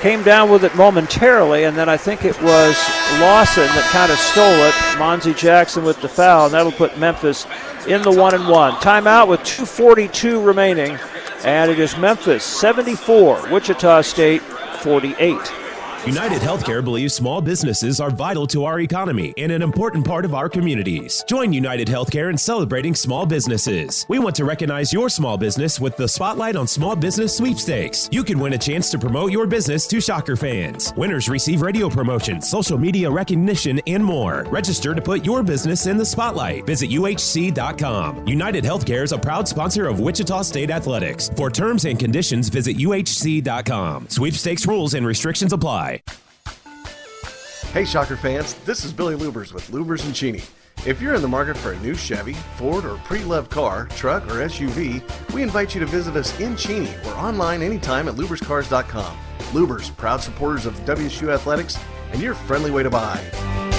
Came 0.00 0.22
down 0.22 0.50
with 0.50 0.64
it 0.64 0.74
momentarily, 0.74 1.64
and 1.64 1.76
then 1.76 1.88
I 1.88 1.96
think 1.96 2.24
it 2.24 2.40
was 2.42 2.76
Lawson 3.20 3.64
that 3.64 3.88
kind 3.90 4.12
of 4.12 4.18
stole 4.18 4.44
it. 4.44 4.74
Monzy 4.98 5.34
Jackson 5.34 5.82
with 5.82 6.00
the 6.02 6.08
foul, 6.08 6.44
and 6.44 6.54
that'll 6.54 6.72
put 6.72 6.98
Memphis 6.98 7.46
in 7.88 8.02
the 8.02 8.12
one 8.12 8.34
and 8.34 8.46
one. 8.46 8.74
Timeout 8.74 9.28
with 9.28 9.40
2.42 9.40 10.44
remaining, 10.44 10.98
and 11.42 11.70
it 11.70 11.78
is 11.78 11.96
Memphis 11.96 12.44
74, 12.44 13.50
Wichita 13.50 14.02
State 14.02 14.42
48. 14.42 15.63
United 16.06 16.42
Healthcare 16.42 16.84
believes 16.84 17.14
small 17.14 17.40
businesses 17.40 17.98
are 17.98 18.10
vital 18.10 18.46
to 18.48 18.66
our 18.66 18.80
economy 18.80 19.32
and 19.38 19.50
an 19.50 19.62
important 19.62 20.04
part 20.06 20.26
of 20.26 20.34
our 20.34 20.50
communities. 20.50 21.24
Join 21.26 21.50
United 21.50 21.88
Healthcare 21.88 22.28
in 22.28 22.36
celebrating 22.36 22.94
small 22.94 23.24
businesses. 23.24 24.04
We 24.10 24.18
want 24.18 24.36
to 24.36 24.44
recognize 24.44 24.92
your 24.92 25.08
small 25.08 25.38
business 25.38 25.80
with 25.80 25.96
the 25.96 26.06
Spotlight 26.06 26.56
on 26.56 26.68
Small 26.68 26.94
Business 26.94 27.34
Sweepstakes. 27.34 28.10
You 28.12 28.22
can 28.22 28.38
win 28.38 28.52
a 28.52 28.58
chance 28.58 28.90
to 28.90 28.98
promote 28.98 29.32
your 29.32 29.46
business 29.46 29.86
to 29.86 29.98
Shocker 29.98 30.36
fans. 30.36 30.92
Winners 30.94 31.30
receive 31.30 31.62
radio 31.62 31.88
promotions, 31.88 32.50
social 32.50 32.76
media 32.76 33.10
recognition, 33.10 33.80
and 33.86 34.04
more. 34.04 34.44
Register 34.50 34.94
to 34.94 35.00
put 35.00 35.24
your 35.24 35.42
business 35.42 35.86
in 35.86 35.96
the 35.96 36.04
spotlight. 36.04 36.66
Visit 36.66 36.90
UHC.com. 36.90 38.28
United 38.28 38.62
Healthcare 38.62 39.04
is 39.04 39.12
a 39.12 39.18
proud 39.18 39.48
sponsor 39.48 39.86
of 39.86 40.00
Wichita 40.00 40.42
State 40.42 40.70
Athletics. 40.70 41.30
For 41.34 41.48
terms 41.48 41.86
and 41.86 41.98
conditions, 41.98 42.50
visit 42.50 42.76
UHC.com. 42.76 44.10
Sweepstakes 44.10 44.66
rules 44.66 44.92
and 44.92 45.06
restrictions 45.06 45.54
apply. 45.54 45.93
Hey, 47.72 47.84
Shocker 47.84 48.16
fans, 48.16 48.54
this 48.64 48.84
is 48.84 48.92
Billy 48.92 49.16
Lubers 49.16 49.52
with 49.52 49.68
Lubers 49.68 50.04
and 50.04 50.14
Cheney. 50.14 50.42
If 50.86 51.00
you're 51.00 51.14
in 51.14 51.22
the 51.22 51.28
market 51.28 51.56
for 51.56 51.72
a 51.72 51.80
new 51.80 51.94
Chevy, 51.94 52.34
Ford, 52.56 52.84
or 52.84 52.98
pre-loved 52.98 53.50
car, 53.50 53.86
truck, 53.96 54.24
or 54.26 54.44
SUV, 54.44 55.02
we 55.32 55.42
invite 55.42 55.74
you 55.74 55.80
to 55.80 55.86
visit 55.86 56.14
us 56.14 56.38
in 56.40 56.56
Cheney 56.56 56.94
or 57.06 57.12
online 57.12 57.62
anytime 57.62 58.06
at 58.08 58.14
luberscars.com. 58.14 59.16
Lubers, 59.52 59.96
proud 59.96 60.20
supporters 60.20 60.66
of 60.66 60.78
WSU 60.80 61.32
Athletics, 61.32 61.78
and 62.12 62.20
your 62.20 62.34
friendly 62.34 62.70
way 62.70 62.82
to 62.82 62.90
buy. 62.90 63.73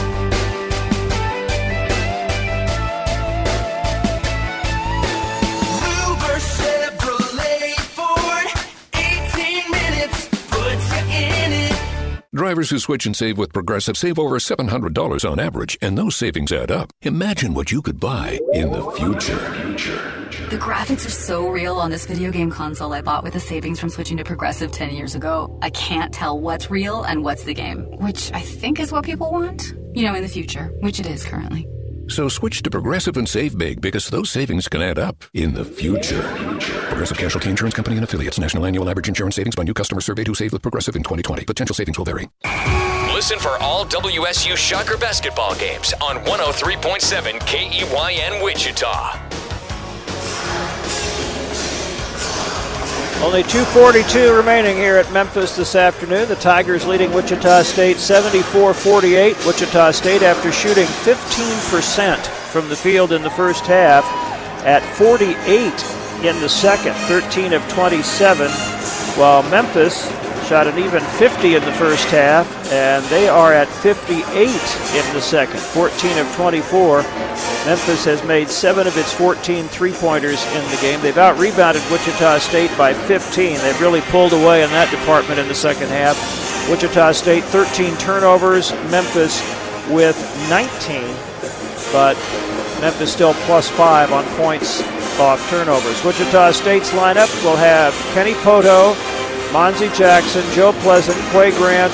Drivers 12.35 12.69
who 12.69 12.79
switch 12.79 13.05
and 13.05 13.15
save 13.15 13.37
with 13.37 13.53
Progressive 13.53 13.95
save 13.95 14.19
over 14.19 14.39
$700 14.39 15.31
on 15.31 15.39
average, 15.39 15.77
and 15.81 15.97
those 15.97 16.17
savings 16.17 16.51
add 16.51 16.69
up. 16.69 16.91
Imagine 17.03 17.53
what 17.53 17.71
you 17.71 17.81
could 17.81 17.97
buy 17.97 18.37
in 18.51 18.73
the 18.73 18.91
future. 18.91 19.39
The 20.49 20.57
graphics 20.57 21.05
are 21.05 21.11
so 21.11 21.47
real 21.47 21.77
on 21.77 21.91
this 21.91 22.05
video 22.05 22.31
game 22.31 22.51
console 22.51 22.91
I 22.91 23.01
bought 23.01 23.23
with 23.23 23.31
the 23.31 23.39
savings 23.39 23.79
from 23.79 23.87
switching 23.87 24.17
to 24.17 24.25
Progressive 24.25 24.73
10 24.73 24.93
years 24.93 25.15
ago. 25.15 25.57
I 25.61 25.69
can't 25.69 26.13
tell 26.13 26.37
what's 26.37 26.69
real 26.69 27.03
and 27.03 27.23
what's 27.23 27.45
the 27.45 27.53
game, 27.53 27.85
which 27.99 28.33
I 28.33 28.41
think 28.41 28.81
is 28.81 28.91
what 28.91 29.05
people 29.05 29.31
want. 29.31 29.73
You 29.93 30.03
know, 30.03 30.13
in 30.13 30.21
the 30.21 30.27
future, 30.27 30.73
which 30.81 30.99
it 30.99 31.07
is 31.07 31.23
currently. 31.23 31.69
So 32.07 32.29
switch 32.29 32.61
to 32.63 32.69
Progressive 32.69 33.17
and 33.17 33.27
save 33.27 33.57
big 33.57 33.81
because 33.81 34.07
those 34.09 34.29
savings 34.29 34.67
can 34.67 34.81
add 34.81 34.99
up 34.99 35.23
in 35.33 35.53
the 35.53 35.65
future. 35.65 36.21
Progressive 36.89 37.17
Casualty 37.17 37.49
Insurance 37.49 37.75
Company 37.75 37.97
and 37.97 38.03
affiliates. 38.03 38.39
National 38.39 38.65
annual 38.65 38.89
average 38.89 39.07
insurance 39.07 39.35
savings 39.35 39.55
by 39.55 39.63
new 39.63 39.73
customer 39.73 40.01
surveyed 40.01 40.27
who 40.27 40.35
saved 40.35 40.53
with 40.53 40.61
Progressive 40.61 40.95
in 40.95 41.03
2020. 41.03 41.45
Potential 41.45 41.73
savings 41.73 41.97
will 41.97 42.05
vary. 42.05 42.29
Listen 43.13 43.39
for 43.39 43.57
all 43.61 43.85
WSU 43.85 44.55
Shocker 44.55 44.97
basketball 44.97 45.55
games 45.55 45.93
on 46.01 46.17
103.7 46.25 47.39
KEYN 47.41 48.43
Wichita. 48.43 49.44
Only 53.23 53.43
2.42 53.43 54.37
remaining 54.37 54.75
here 54.75 54.97
at 54.97 55.11
Memphis 55.11 55.55
this 55.55 55.73
afternoon. 55.75 56.27
The 56.27 56.35
Tigers 56.35 56.85
leading 56.85 57.11
Wichita 57.13 57.63
State 57.63 57.97
74 57.97 58.73
48. 58.73 59.45
Wichita 59.45 59.91
State, 59.91 60.21
after 60.21 60.51
shooting 60.51 60.85
15% 60.85 62.17
from 62.51 62.67
the 62.67 62.75
field 62.75 63.13
in 63.13 63.23
the 63.23 63.29
first 63.29 63.65
half, 63.65 64.03
at 64.65 64.83
48 64.95 65.33
in 66.25 66.39
the 66.41 66.49
second, 66.49 66.93
13 67.07 67.53
of 67.53 67.67
27, 67.69 68.51
while 69.17 69.43
Memphis 69.49 70.05
shot 70.45 70.67
an 70.67 70.77
even 70.77 71.01
50 71.17 71.55
in 71.55 71.65
the 71.65 71.71
first 71.73 72.05
half, 72.09 72.45
and 72.71 73.03
they 73.05 73.27
are 73.27 73.51
at 73.51 73.67
58 73.67 74.21
in 74.21 75.13
the 75.13 75.21
second, 75.21 75.59
14 75.59 76.17
of 76.19 76.35
24. 76.35 77.01
Memphis 77.65 78.05
has 78.05 78.23
made 78.25 78.47
seven 78.47 78.85
of 78.85 78.95
its 78.95 79.11
14 79.11 79.65
three 79.65 79.93
pointers 79.93 80.45
in 80.53 80.63
the 80.69 80.77
game. 80.81 81.01
They've 81.01 81.17
out 81.17 81.39
rebounded 81.39 81.81
Wichita 81.91 82.37
State 82.37 82.69
by 82.77 82.93
15. 82.93 83.57
They've 83.57 83.81
really 83.81 84.01
pulled 84.01 84.33
away 84.33 84.63
in 84.63 84.69
that 84.69 84.91
department 84.91 85.39
in 85.39 85.47
the 85.47 85.55
second 85.55 85.87
half. 85.87 86.15
Wichita 86.69 87.13
State 87.13 87.43
13 87.45 87.97
turnovers, 87.97 88.71
Memphis 88.91 89.41
with 89.89 90.15
19, 90.49 91.01
but 91.91 92.15
Memphis 92.81 93.11
still 93.11 93.33
plus 93.45 93.67
five 93.67 94.11
on 94.11 94.23
points 94.37 94.83
off 95.19 95.41
turnovers. 95.49 96.03
Wichita 96.03 96.51
State's 96.51 96.91
lineup 96.91 97.31
will 97.43 97.55
have 97.55 97.93
Kenny 98.13 98.33
Pohto, 98.35 98.93
Monzy 99.55 99.87
Jackson, 99.95 100.43
Joe 100.51 100.73
Pleasant, 100.81 101.17
Qua 101.31 101.49
Grant, 101.51 101.93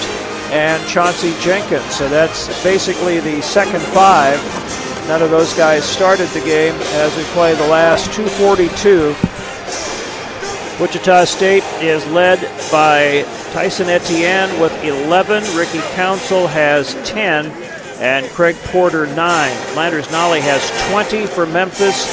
and 0.52 0.84
Chauncey 0.90 1.32
Jenkins. 1.42 1.94
So 1.94 2.10
that's 2.10 2.48
basically 2.64 3.20
the 3.20 3.40
second 3.44 3.82
five. 3.94 4.40
None 5.08 5.22
of 5.22 5.30
those 5.30 5.54
guys 5.54 5.84
started 5.84 6.28
the 6.30 6.40
game 6.40 6.74
as 6.74 7.16
we 7.16 7.22
play 7.36 7.54
the 7.54 7.68
last 7.68 8.12
242. 8.14 9.14
Wichita 10.82 11.26
State 11.26 11.64
is 11.84 12.04
led 12.08 12.40
by 12.72 13.22
Tyson 13.52 13.90
Etienne 13.90 14.60
with 14.60 14.74
11. 14.84 15.44
Ricky 15.56 15.82
Council 15.94 16.48
has 16.48 16.96
10. 17.08 17.46
And 18.00 18.26
Craig 18.32 18.56
Porter 18.72 19.06
9. 19.06 19.16
Landers 19.76 20.08
Nolley 20.08 20.42
has 20.42 20.68
20 20.90 21.28
for 21.28 21.46
Memphis. 21.46 22.08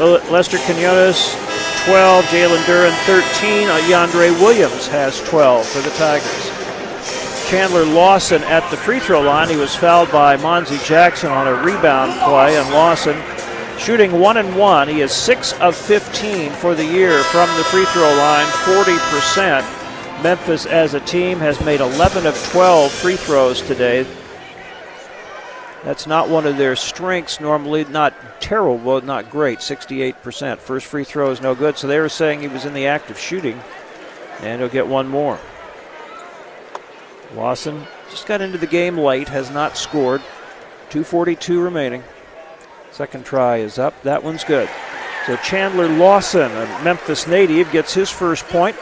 Lester 0.00 0.58
Quinones 0.66 1.36
12. 1.84 2.24
Jalen 2.26 2.62
Duren 2.64 2.92
13. 3.04 3.68
Uh, 3.68 3.76
DeAndre 3.80 4.32
Williams 4.40 4.86
has 4.86 5.20
12 5.28 5.66
for 5.66 5.80
the 5.82 5.90
Tigers. 5.90 6.50
Chandler 7.50 7.84
Lawson 7.84 8.42
at 8.44 8.68
the 8.70 8.76
free 8.76 8.98
throw 8.98 9.20
line. 9.20 9.50
He 9.50 9.56
was 9.56 9.76
fouled 9.76 10.10
by 10.10 10.38
Monzy 10.38 10.82
Jackson 10.86 11.30
on 11.30 11.46
a 11.46 11.52
rebound 11.62 12.18
play, 12.22 12.56
and 12.56 12.70
Lawson 12.70 13.14
shooting 13.78 14.18
one 14.18 14.38
and 14.38 14.56
one. 14.56 14.88
He 14.88 15.02
is 15.02 15.12
six 15.12 15.52
of 15.60 15.76
15 15.76 16.52
for 16.52 16.74
the 16.74 16.86
year 16.86 17.22
from 17.24 17.54
the 17.58 17.64
free 17.64 17.84
throw 17.86 18.14
line, 18.16 18.46
40%. 18.46 20.22
Memphis 20.22 20.64
as 20.64 20.94
a 20.94 21.00
team 21.00 21.38
has 21.38 21.62
made 21.66 21.80
11 21.80 22.24
of 22.26 22.34
12 22.50 22.90
free 22.90 23.16
throws 23.16 23.60
today. 23.60 24.06
That's 25.84 26.06
not 26.06 26.30
one 26.30 26.46
of 26.46 26.56
their 26.56 26.76
strengths 26.76 27.40
normally, 27.40 27.84
not 27.84 28.14
terrible, 28.40 29.02
not 29.02 29.30
great, 29.30 29.58
68%. 29.58 30.58
First 30.58 30.86
free 30.86 31.04
throw 31.04 31.30
is 31.30 31.42
no 31.42 31.54
good, 31.54 31.76
so 31.76 31.86
they 31.86 32.00
were 32.00 32.08
saying 32.08 32.40
he 32.40 32.48
was 32.48 32.64
in 32.64 32.72
the 32.72 32.86
act 32.86 33.10
of 33.10 33.18
shooting, 33.18 33.60
and 34.40 34.60
he'll 34.60 34.70
get 34.70 34.86
one 34.86 35.08
more. 35.08 35.38
Lawson 37.34 37.82
just 38.10 38.26
got 38.26 38.40
into 38.40 38.56
the 38.56 38.66
game 38.66 38.96
late, 38.96 39.28
has 39.28 39.50
not 39.50 39.76
scored. 39.76 40.22
242 40.88 41.60
remaining. 41.60 42.02
Second 42.90 43.26
try 43.26 43.58
is 43.58 43.78
up. 43.78 44.00
That 44.04 44.22
one's 44.22 44.44
good. 44.44 44.70
So 45.26 45.36
Chandler 45.36 45.88
Lawson, 45.88 46.50
a 46.50 46.80
Memphis 46.82 47.26
native, 47.26 47.70
gets 47.72 47.92
his 47.92 48.08
first 48.08 48.46
point. 48.46 48.76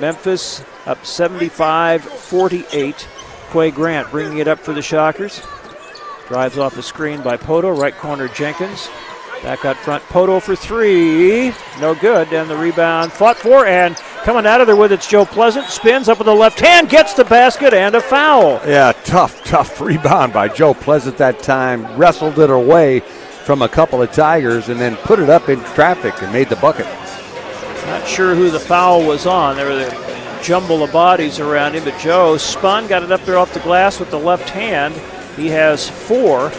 Memphis 0.00 0.62
up 0.86 1.04
75 1.04 2.04
48. 2.04 3.08
Qua 3.50 3.70
Grant 3.70 4.10
bringing 4.10 4.38
it 4.38 4.48
up 4.48 4.58
for 4.58 4.72
the 4.72 4.82
Shockers. 4.82 5.40
Drives 6.28 6.56
off 6.56 6.74
the 6.74 6.82
screen 6.82 7.22
by 7.22 7.36
Pohto, 7.36 7.76
right 7.76 7.94
corner 7.94 8.28
Jenkins. 8.28 8.88
Back 9.42 9.66
out 9.66 9.76
front, 9.76 10.02
Pohto 10.04 10.40
for 10.40 10.56
three. 10.56 11.52
No 11.78 11.94
good. 11.94 12.32
And 12.32 12.48
the 12.48 12.56
rebound 12.56 13.12
fought 13.12 13.36
for, 13.36 13.66
and 13.66 13.94
coming 14.22 14.46
out 14.46 14.62
of 14.62 14.66
there 14.66 14.74
with 14.74 14.90
it's 14.90 15.06
Joe 15.06 15.26
Pleasant. 15.26 15.66
Spins 15.66 16.08
up 16.08 16.16
with 16.18 16.26
the 16.26 16.34
left 16.34 16.58
hand, 16.60 16.88
gets 16.88 17.12
the 17.12 17.24
basket, 17.24 17.74
and 17.74 17.94
a 17.94 18.00
foul. 18.00 18.60
Yeah, 18.66 18.92
tough, 19.04 19.44
tough 19.44 19.80
rebound 19.82 20.32
by 20.32 20.48
Joe 20.48 20.72
Pleasant 20.72 21.18
that 21.18 21.40
time. 21.40 21.84
Wrestled 21.98 22.38
it 22.38 22.48
away 22.48 23.00
from 23.00 23.60
a 23.60 23.68
couple 23.68 24.00
of 24.00 24.10
Tigers 24.10 24.70
and 24.70 24.80
then 24.80 24.96
put 24.96 25.18
it 25.18 25.28
up 25.28 25.50
in 25.50 25.60
traffic 25.74 26.14
and 26.22 26.32
made 26.32 26.48
the 26.48 26.56
bucket. 26.56 26.86
Not 27.84 28.08
sure 28.08 28.34
who 28.34 28.50
the 28.50 28.58
foul 28.58 29.06
was 29.06 29.26
on. 29.26 29.56
There 29.56 29.66
were 29.66 29.76
the 29.76 30.40
jumble 30.42 30.82
of 30.82 30.90
bodies 30.90 31.38
around 31.38 31.74
him, 31.74 31.84
but 31.84 31.98
Joe 32.00 32.38
spun, 32.38 32.86
got 32.86 33.02
it 33.02 33.12
up 33.12 33.20
there 33.26 33.36
off 33.36 33.52
the 33.52 33.60
glass 33.60 34.00
with 34.00 34.10
the 34.10 34.18
left 34.18 34.48
hand. 34.48 34.94
He 35.36 35.48
has 35.48 35.88
four, 35.88 36.52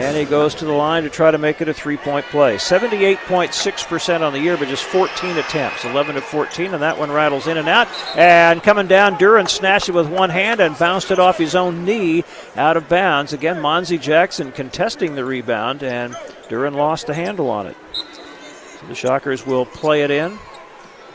And 0.00 0.16
he 0.16 0.24
goes 0.24 0.54
to 0.54 0.64
the 0.64 0.72
line 0.72 1.02
to 1.02 1.10
try 1.10 1.30
to 1.30 1.36
make 1.36 1.60
it 1.60 1.68
a 1.68 1.74
three 1.74 1.98
point 1.98 2.24
play. 2.26 2.56
78.6% 2.56 4.20
on 4.22 4.32
the 4.32 4.40
year, 4.40 4.56
but 4.56 4.68
just 4.68 4.84
14 4.84 5.36
attempts, 5.36 5.84
11 5.84 6.14
to 6.14 6.22
14, 6.22 6.72
and 6.72 6.82
that 6.82 6.98
one 6.98 7.10
rattles 7.10 7.46
in 7.46 7.58
and 7.58 7.68
out. 7.68 7.86
And 8.16 8.62
coming 8.62 8.86
down, 8.86 9.16
Duren 9.16 9.46
snatched 9.46 9.90
it 9.90 9.92
with 9.92 10.08
one 10.08 10.30
hand 10.30 10.60
and 10.60 10.78
bounced 10.78 11.10
it 11.10 11.18
off 11.18 11.36
his 11.36 11.54
own 11.54 11.84
knee 11.84 12.24
out 12.56 12.78
of 12.78 12.88
bounds. 12.88 13.34
Again, 13.34 13.56
Monzy 13.56 14.00
Jackson 14.00 14.52
contesting 14.52 15.16
the 15.16 15.24
rebound, 15.24 15.82
and 15.82 16.14
Duren 16.48 16.74
lost 16.76 17.06
the 17.08 17.14
handle 17.14 17.50
on 17.50 17.66
it. 17.66 17.76
So 17.92 18.86
the 18.86 18.94
Shockers 18.94 19.44
will 19.44 19.66
play 19.66 20.00
it 20.02 20.10
in. 20.10 20.38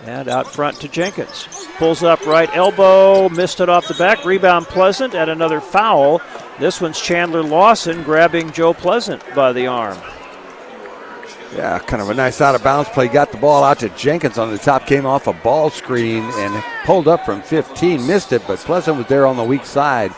And 0.08 0.30
out 0.30 0.48
front 0.48 0.80
to 0.82 0.88
Jenkins. 0.88 1.48
Pulls 1.77 2.03
up 2.03 2.25
right 2.25 2.50
elbow, 2.56 3.27
missed 3.30 3.59
it 3.59 3.69
off 3.69 3.88
the 3.88 3.95
back. 3.95 4.24
Rebound 4.24 4.67
Pleasant 4.67 5.16
and 5.16 5.30
another 5.30 5.59
foul. 5.59 6.22
This 6.59 6.80
one's 6.80 7.01
Chandler 7.01 7.43
Lawson 7.43 8.03
grabbing 8.03 8.51
Joe 8.51 8.74
Pleasant 8.74 9.24
by 9.34 9.51
the 9.51 9.67
arm. 9.67 9.98
Yeah, 11.56 11.80
kind 11.80 12.01
of 12.01 12.09
a 12.09 12.14
nice 12.14 12.42
out 12.42 12.53
of 12.53 12.64
bounds 12.64 12.90
play. 12.90 13.08
Got 13.08 13.32
the 13.32 13.38
ball 13.38 13.64
out 13.64 13.80
to 13.80 13.90
Jenkins 13.90 14.38
on 14.38 14.51
the 14.51 14.58
top, 14.58 14.85
came 14.85 15.06
off 15.06 15.27
a 15.27 15.34
ball 15.34 15.69
screen 15.69 16.24
and 16.24 16.64
pulled 16.85 17.08
up 17.08 17.25
from 17.25 17.42
15. 17.42 18.06
Missed 18.06 18.34
it, 18.34 18.43
but 18.45 18.59
Pleasant 18.59 18.98
was 18.98 19.08
there 19.08 19.25
on 19.25 19.38
the 19.38 19.43
weak 19.43 19.66
side 19.66 20.14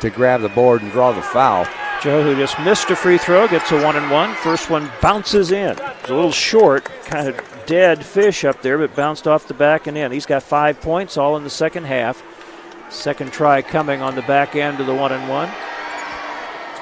to 0.00 0.10
grab 0.10 0.40
the 0.40 0.48
board 0.48 0.82
and 0.82 0.90
draw 0.90 1.12
the 1.12 1.22
foul. 1.22 1.66
Joe, 2.02 2.22
who 2.22 2.36
just 2.36 2.58
missed 2.60 2.90
a 2.90 2.96
free 2.96 3.18
throw, 3.18 3.48
gets 3.48 3.70
a 3.72 3.82
one 3.82 3.96
and 3.96 4.10
one. 4.10 4.34
First 4.36 4.70
one 4.70 4.90
bounces 5.02 5.52
in. 5.52 5.72
It's 5.72 6.10
a 6.10 6.14
little 6.14 6.32
short, 6.32 6.84
kind 7.04 7.28
of 7.28 7.57
dead 7.68 8.04
fish 8.04 8.46
up 8.46 8.62
there, 8.62 8.78
but 8.78 8.96
bounced 8.96 9.28
off 9.28 9.46
the 9.46 9.54
back 9.54 9.86
and 9.86 9.96
in. 9.96 10.10
He's 10.10 10.26
got 10.26 10.42
five 10.42 10.80
points 10.80 11.18
all 11.18 11.36
in 11.36 11.44
the 11.44 11.50
second 11.50 11.84
half. 11.84 12.22
Second 12.88 13.30
try 13.30 13.60
coming 13.60 14.00
on 14.00 14.14
the 14.14 14.22
back 14.22 14.56
end 14.56 14.80
of 14.80 14.86
the 14.86 14.94
one 14.94 15.12
and 15.12 15.28
one. 15.28 15.48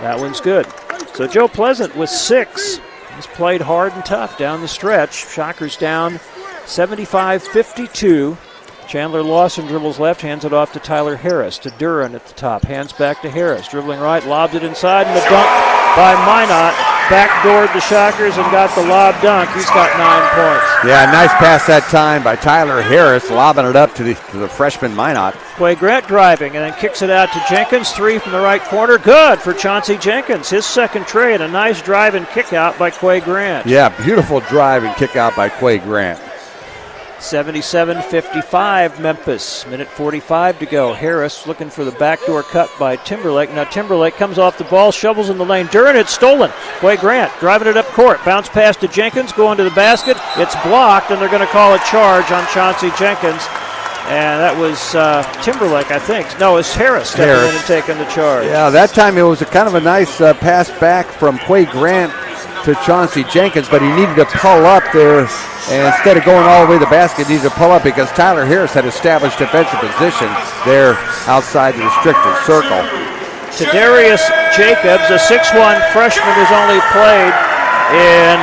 That 0.00 0.18
one's 0.18 0.40
good. 0.40 0.66
So 1.14 1.26
Joe 1.26 1.48
Pleasant 1.48 1.94
with 1.96 2.08
six. 2.08 2.78
He's 3.16 3.26
played 3.26 3.60
hard 3.60 3.94
and 3.94 4.04
tough 4.04 4.38
down 4.38 4.60
the 4.60 4.68
stretch. 4.68 5.28
Shockers 5.28 5.76
down 5.76 6.20
75 6.66 7.42
52. 7.42 8.38
Chandler 8.88 9.22
Lawson 9.22 9.66
dribbles 9.66 9.98
left, 9.98 10.20
hands 10.20 10.44
it 10.44 10.52
off 10.52 10.72
to 10.72 10.80
Tyler 10.80 11.16
Harris. 11.16 11.58
To 11.58 11.70
Duren 11.70 12.14
at 12.14 12.26
the 12.26 12.34
top, 12.34 12.62
hands 12.62 12.92
back 12.92 13.22
to 13.22 13.30
Harris. 13.30 13.68
Dribbling 13.68 14.00
right, 14.00 14.24
lobs 14.26 14.54
it 14.54 14.62
inside, 14.62 15.06
and 15.06 15.16
the 15.16 15.20
dunk 15.20 15.66
by 15.96 16.14
Minott 16.26 16.74
backdoored 17.08 17.72
the 17.72 17.80
Shockers 17.80 18.36
and 18.36 18.50
got 18.50 18.74
the 18.74 18.82
lob 18.86 19.20
dunk. 19.22 19.48
He's 19.54 19.66
got 19.66 19.96
nine 19.96 20.28
points. 20.34 20.84
Yeah, 20.84 21.10
nice 21.10 21.32
pass 21.34 21.66
that 21.66 21.84
time 21.84 22.22
by 22.22 22.36
Tyler 22.36 22.82
Harris, 22.82 23.30
lobbing 23.30 23.64
it 23.66 23.76
up 23.76 23.94
to 23.94 24.02
the, 24.02 24.14
to 24.14 24.38
the 24.38 24.48
freshman 24.48 24.92
Minott. 24.92 25.34
Qua 25.56 25.74
Grant 25.74 26.06
driving 26.06 26.56
and 26.56 26.64
then 26.64 26.78
kicks 26.78 27.02
it 27.02 27.10
out 27.10 27.32
to 27.32 27.42
Jenkins. 27.48 27.92
Three 27.92 28.18
from 28.18 28.32
the 28.32 28.40
right 28.40 28.62
corner. 28.62 28.98
Good 28.98 29.38
for 29.38 29.54
Chauncey 29.54 29.96
Jenkins. 29.96 30.50
His 30.50 30.66
second 30.66 31.06
trade. 31.06 31.40
A 31.40 31.48
nice 31.48 31.80
drive 31.80 32.14
and 32.14 32.26
kick 32.28 32.52
out 32.52 32.78
by 32.78 32.90
Qua 32.90 33.20
Grant. 33.20 33.66
Yeah, 33.66 33.88
beautiful 34.04 34.40
drive 34.40 34.84
and 34.84 34.94
kick 34.96 35.16
out 35.16 35.34
by 35.36 35.48
Qua 35.48 35.78
Grant. 35.78 36.20
77 37.18 38.02
55 38.02 39.00
Memphis. 39.00 39.66
Minute 39.66 39.88
45 39.88 40.58
to 40.60 40.66
go. 40.66 40.92
Harris 40.92 41.46
looking 41.46 41.70
for 41.70 41.84
the 41.84 41.92
backdoor 41.92 42.42
cut 42.42 42.70
by 42.78 42.96
Timberlake. 42.96 43.50
Now 43.52 43.64
Timberlake 43.64 44.14
comes 44.14 44.38
off 44.38 44.58
the 44.58 44.64
ball, 44.64 44.92
shovels 44.92 45.30
in 45.30 45.38
the 45.38 45.44
lane. 45.44 45.66
Duren, 45.66 45.94
it's 45.94 46.12
stolen. 46.12 46.50
Qua 46.78 46.96
Grant 46.96 47.32
driving 47.40 47.68
it 47.68 47.76
up 47.76 47.86
court. 47.86 48.22
Bounce 48.24 48.48
pass 48.48 48.76
to 48.78 48.88
Jenkins, 48.88 49.32
going 49.32 49.56
to 49.58 49.64
the 49.64 49.70
basket. 49.70 50.16
It's 50.36 50.54
blocked, 50.64 51.10
and 51.10 51.20
they're 51.20 51.28
going 51.30 51.40
to 51.46 51.52
call 51.52 51.74
a 51.74 51.78
charge 51.90 52.30
on 52.30 52.46
Chauncey 52.48 52.90
Jenkins. 52.98 53.42
And 54.08 54.38
that 54.40 54.56
was 54.56 54.94
uh, 54.94 55.24
Timberlake, 55.42 55.90
I 55.90 55.98
think. 55.98 56.26
No, 56.38 56.58
it's 56.58 56.72
Harris 56.72 57.08
stepping 57.10 57.26
Harris. 57.26 57.50
in 57.50 57.56
and 57.56 57.64
taking 57.66 57.98
the 57.98 58.04
charge. 58.04 58.46
Yeah, 58.46 58.70
that 58.70 58.90
time 58.90 59.18
it 59.18 59.22
was 59.22 59.42
a 59.42 59.46
kind 59.46 59.66
of 59.66 59.74
a 59.74 59.80
nice 59.80 60.20
uh, 60.20 60.32
pass 60.34 60.70
back 60.78 61.06
from 61.06 61.38
Qua 61.40 61.64
Grant 61.64 62.12
to 62.66 62.74
Chauncey 62.82 63.22
Jenkins, 63.30 63.68
but 63.68 63.80
he 63.80 63.86
needed 63.94 64.18
to 64.18 64.26
pull 64.42 64.66
up 64.66 64.82
there. 64.92 65.22
And 65.70 65.86
instead 65.86 66.18
of 66.18 66.24
going 66.26 66.42
all 66.42 66.66
the 66.66 66.74
way 66.74 66.78
to 66.78 66.84
the 66.84 66.90
basket, 66.90 67.30
he 67.30 67.38
needed 67.38 67.46
to 67.46 67.54
pull 67.54 67.70
up 67.70 67.84
because 67.86 68.10
Tyler 68.10 68.44
Harris 68.44 68.74
had 68.74 68.84
established 68.84 69.38
defensive 69.38 69.78
position 69.78 70.26
there 70.66 70.98
outside 71.30 71.78
the 71.78 71.86
restricted 71.86 72.34
circle. 72.42 72.82
To 73.62 73.64
Darius 73.70 74.26
Jacobs, 74.58 75.06
a 75.14 75.18
6'1 75.30 75.78
freshman 75.94 76.34
who's 76.34 76.50
only 76.50 76.82
played 76.90 77.34
in 77.94 78.38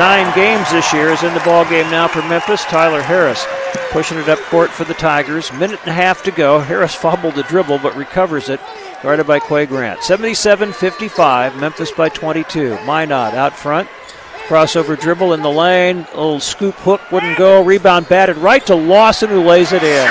nine 0.00 0.32
games 0.32 0.72
this 0.72 0.90
year, 0.96 1.12
is 1.12 1.22
in 1.22 1.34
the 1.34 1.44
ball 1.44 1.68
game 1.68 1.90
now 1.92 2.08
for 2.08 2.22
Memphis. 2.24 2.64
Tyler 2.64 3.02
Harris 3.02 3.44
pushing 3.92 4.16
it 4.16 4.28
up 4.28 4.38
court 4.48 4.70
for 4.70 4.84
the 4.84 4.94
Tigers. 4.94 5.52
Minute 5.52 5.80
and 5.82 5.90
a 5.90 5.92
half 5.92 6.22
to 6.22 6.30
go. 6.30 6.60
Harris 6.60 6.94
fumbled 6.94 7.34
the 7.34 7.42
dribble 7.44 7.78
but 7.80 7.94
recovers 7.94 8.48
it 8.48 8.60
guarded 9.02 9.26
by 9.26 9.38
Qua 9.38 9.64
Grant. 9.64 10.02
77 10.02 10.72
55, 10.72 11.56
Memphis 11.60 11.90
by 11.92 12.08
22. 12.08 12.76
Minott 12.84 13.34
out 13.34 13.56
front. 13.56 13.88
Crossover 14.46 14.98
dribble 14.98 15.32
in 15.32 15.42
the 15.42 15.50
lane. 15.50 16.06
A 16.12 16.16
little 16.16 16.40
scoop 16.40 16.74
hook 16.76 17.00
wouldn't 17.10 17.36
go. 17.36 17.64
Rebound 17.64 18.08
batted 18.08 18.36
right 18.36 18.64
to 18.66 18.76
Lawson, 18.76 19.28
who 19.28 19.42
lays 19.42 19.72
it 19.72 19.82
in. 19.82 20.08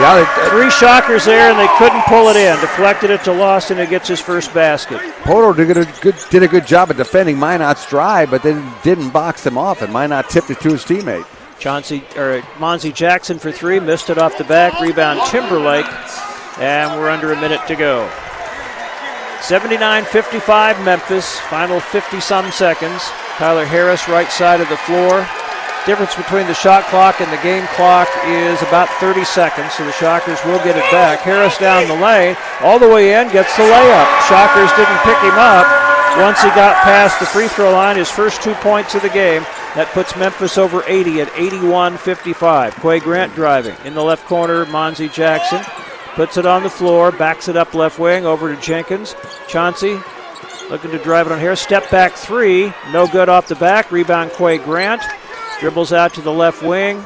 Yeah, 0.00 0.48
Three 0.50 0.70
shockers 0.70 1.24
there, 1.24 1.50
and 1.52 1.58
they 1.58 1.68
couldn't 1.78 2.02
pull 2.06 2.28
it 2.28 2.36
in. 2.36 2.58
Deflected 2.60 3.10
it 3.10 3.22
to 3.24 3.32
Lawson, 3.32 3.76
who 3.76 3.86
gets 3.86 4.08
his 4.08 4.20
first 4.20 4.52
basket. 4.52 4.98
Pohto 5.22 5.54
did 5.54 5.76
a 5.76 5.84
good, 6.00 6.16
did 6.30 6.42
a 6.42 6.48
good 6.48 6.66
job 6.66 6.90
of 6.90 6.96
defending 6.96 7.36
Minott's 7.36 7.88
drive, 7.88 8.30
but 8.30 8.42
then 8.42 8.74
didn't 8.82 9.10
box 9.10 9.46
him 9.46 9.56
off, 9.56 9.82
and 9.82 9.92
Minott 9.92 10.28
tipped 10.28 10.50
it 10.50 10.58
to 10.60 10.70
his 10.70 10.82
teammate. 10.84 11.24
Chauncey 11.60 12.02
or 12.16 12.40
Monzy 12.56 12.92
Jackson 12.92 13.38
for 13.38 13.52
three, 13.52 13.78
missed 13.78 14.10
it 14.10 14.18
off 14.18 14.36
the 14.36 14.44
back. 14.44 14.80
Rebound 14.80 15.20
Timberlake, 15.30 15.86
and 16.58 16.98
we're 16.98 17.10
under 17.10 17.32
a 17.32 17.40
minute 17.40 17.60
to 17.66 17.76
go. 17.76 18.10
79 19.40 20.04
55 20.04 20.84
Memphis, 20.84 21.38
final 21.40 21.80
50 21.80 22.20
some 22.20 22.50
seconds. 22.50 23.02
Tyler 23.36 23.66
Harris, 23.66 24.08
right 24.08 24.30
side 24.30 24.60
of 24.60 24.68
the 24.68 24.76
floor. 24.78 25.26
Difference 25.84 26.14
between 26.14 26.46
the 26.46 26.54
shot 26.54 26.84
clock 26.84 27.20
and 27.20 27.30
the 27.30 27.42
game 27.42 27.66
clock 27.76 28.08
is 28.24 28.62
about 28.62 28.88
30 29.00 29.22
seconds, 29.24 29.74
so 29.74 29.84
the 29.84 29.92
Shockers 29.92 30.42
will 30.46 30.56
get 30.64 30.78
it 30.78 30.90
back. 30.90 31.20
Harris 31.20 31.58
down 31.58 31.86
the 31.88 32.02
lane, 32.02 32.36
all 32.62 32.78
the 32.78 32.88
way 32.88 33.20
in, 33.20 33.28
gets 33.28 33.54
the 33.58 33.64
layup. 33.64 34.08
Shockers 34.24 34.72
didn't 34.80 35.00
pick 35.04 35.20
him 35.20 35.36
up 35.36 35.68
once 36.16 36.40
he 36.40 36.48
got 36.50 36.82
past 36.84 37.20
the 37.20 37.26
free 37.26 37.48
throw 37.48 37.72
line, 37.72 37.96
his 37.96 38.10
first 38.10 38.40
two 38.40 38.54
points 38.54 38.94
of 38.94 39.02
the 39.02 39.10
game. 39.10 39.42
That 39.74 39.90
puts 39.92 40.16
Memphis 40.16 40.56
over 40.56 40.84
80 40.86 41.20
at 41.20 41.38
81 41.38 41.98
55. 41.98 42.76
Qua 42.76 42.98
Grant 43.00 43.34
driving. 43.34 43.76
In 43.84 43.92
the 43.92 44.02
left 44.02 44.24
corner, 44.24 44.64
Monzy 44.66 45.12
Jackson. 45.12 45.60
Puts 46.14 46.36
it 46.36 46.46
on 46.46 46.62
the 46.62 46.70
floor, 46.70 47.10
backs 47.10 47.48
it 47.48 47.56
up 47.56 47.74
left 47.74 47.98
wing 47.98 48.24
over 48.24 48.54
to 48.54 48.60
Jenkins. 48.60 49.16
Chauncey 49.48 49.98
looking 50.70 50.92
to 50.92 50.98
drive 50.98 51.26
it 51.26 51.32
on 51.32 51.40
here. 51.40 51.56
Step 51.56 51.90
back 51.90 52.12
three, 52.12 52.72
no 52.92 53.08
good 53.08 53.28
off 53.28 53.48
the 53.48 53.56
back. 53.56 53.90
Rebound 53.90 54.30
Qua 54.30 54.56
Grant. 54.58 55.02
Dribbles 55.58 55.92
out 55.92 56.14
to 56.14 56.20
the 56.20 56.32
left 56.32 56.62
wing. 56.62 57.02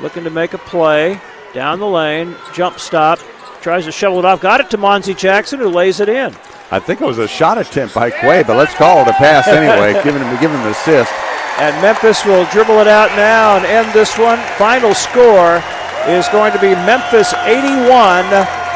Looking 0.00 0.22
to 0.24 0.30
make 0.30 0.54
a 0.54 0.58
play. 0.58 1.20
Down 1.54 1.80
the 1.80 1.88
lane, 1.88 2.36
jump 2.52 2.78
stop. 2.78 3.18
Tries 3.62 3.84
to 3.86 3.92
shovel 3.92 4.20
it 4.20 4.24
off. 4.24 4.40
Got 4.40 4.60
it 4.60 4.70
to 4.70 4.78
Monzy 4.78 5.16
Jackson, 5.16 5.58
who 5.58 5.68
lays 5.68 5.98
it 5.98 6.08
in. 6.08 6.36
I 6.70 6.78
think 6.78 7.00
it 7.00 7.06
was 7.06 7.18
a 7.18 7.26
shot 7.26 7.58
attempt 7.58 7.94
by 7.94 8.10
Qua, 8.10 8.44
but 8.44 8.56
let's 8.56 8.74
call 8.74 9.00
it 9.00 9.08
a 9.08 9.12
pass 9.14 9.48
anyway, 9.48 9.94
giving 10.04 10.22
him 10.22 10.40
giving 10.40 10.56
him 10.56 10.64
the 10.64 10.70
assist. 10.70 11.12
And 11.58 11.74
Memphis 11.82 12.24
will 12.24 12.44
dribble 12.52 12.78
it 12.78 12.86
out 12.86 13.10
now 13.16 13.56
and 13.56 13.66
end 13.66 13.92
this 13.92 14.16
one. 14.16 14.38
Final 14.56 14.94
score 14.94 15.60
is 16.08 16.28
going 16.28 16.52
to 16.52 16.58
be 16.58 16.74
Memphis 16.88 17.34
81, 17.34 18.24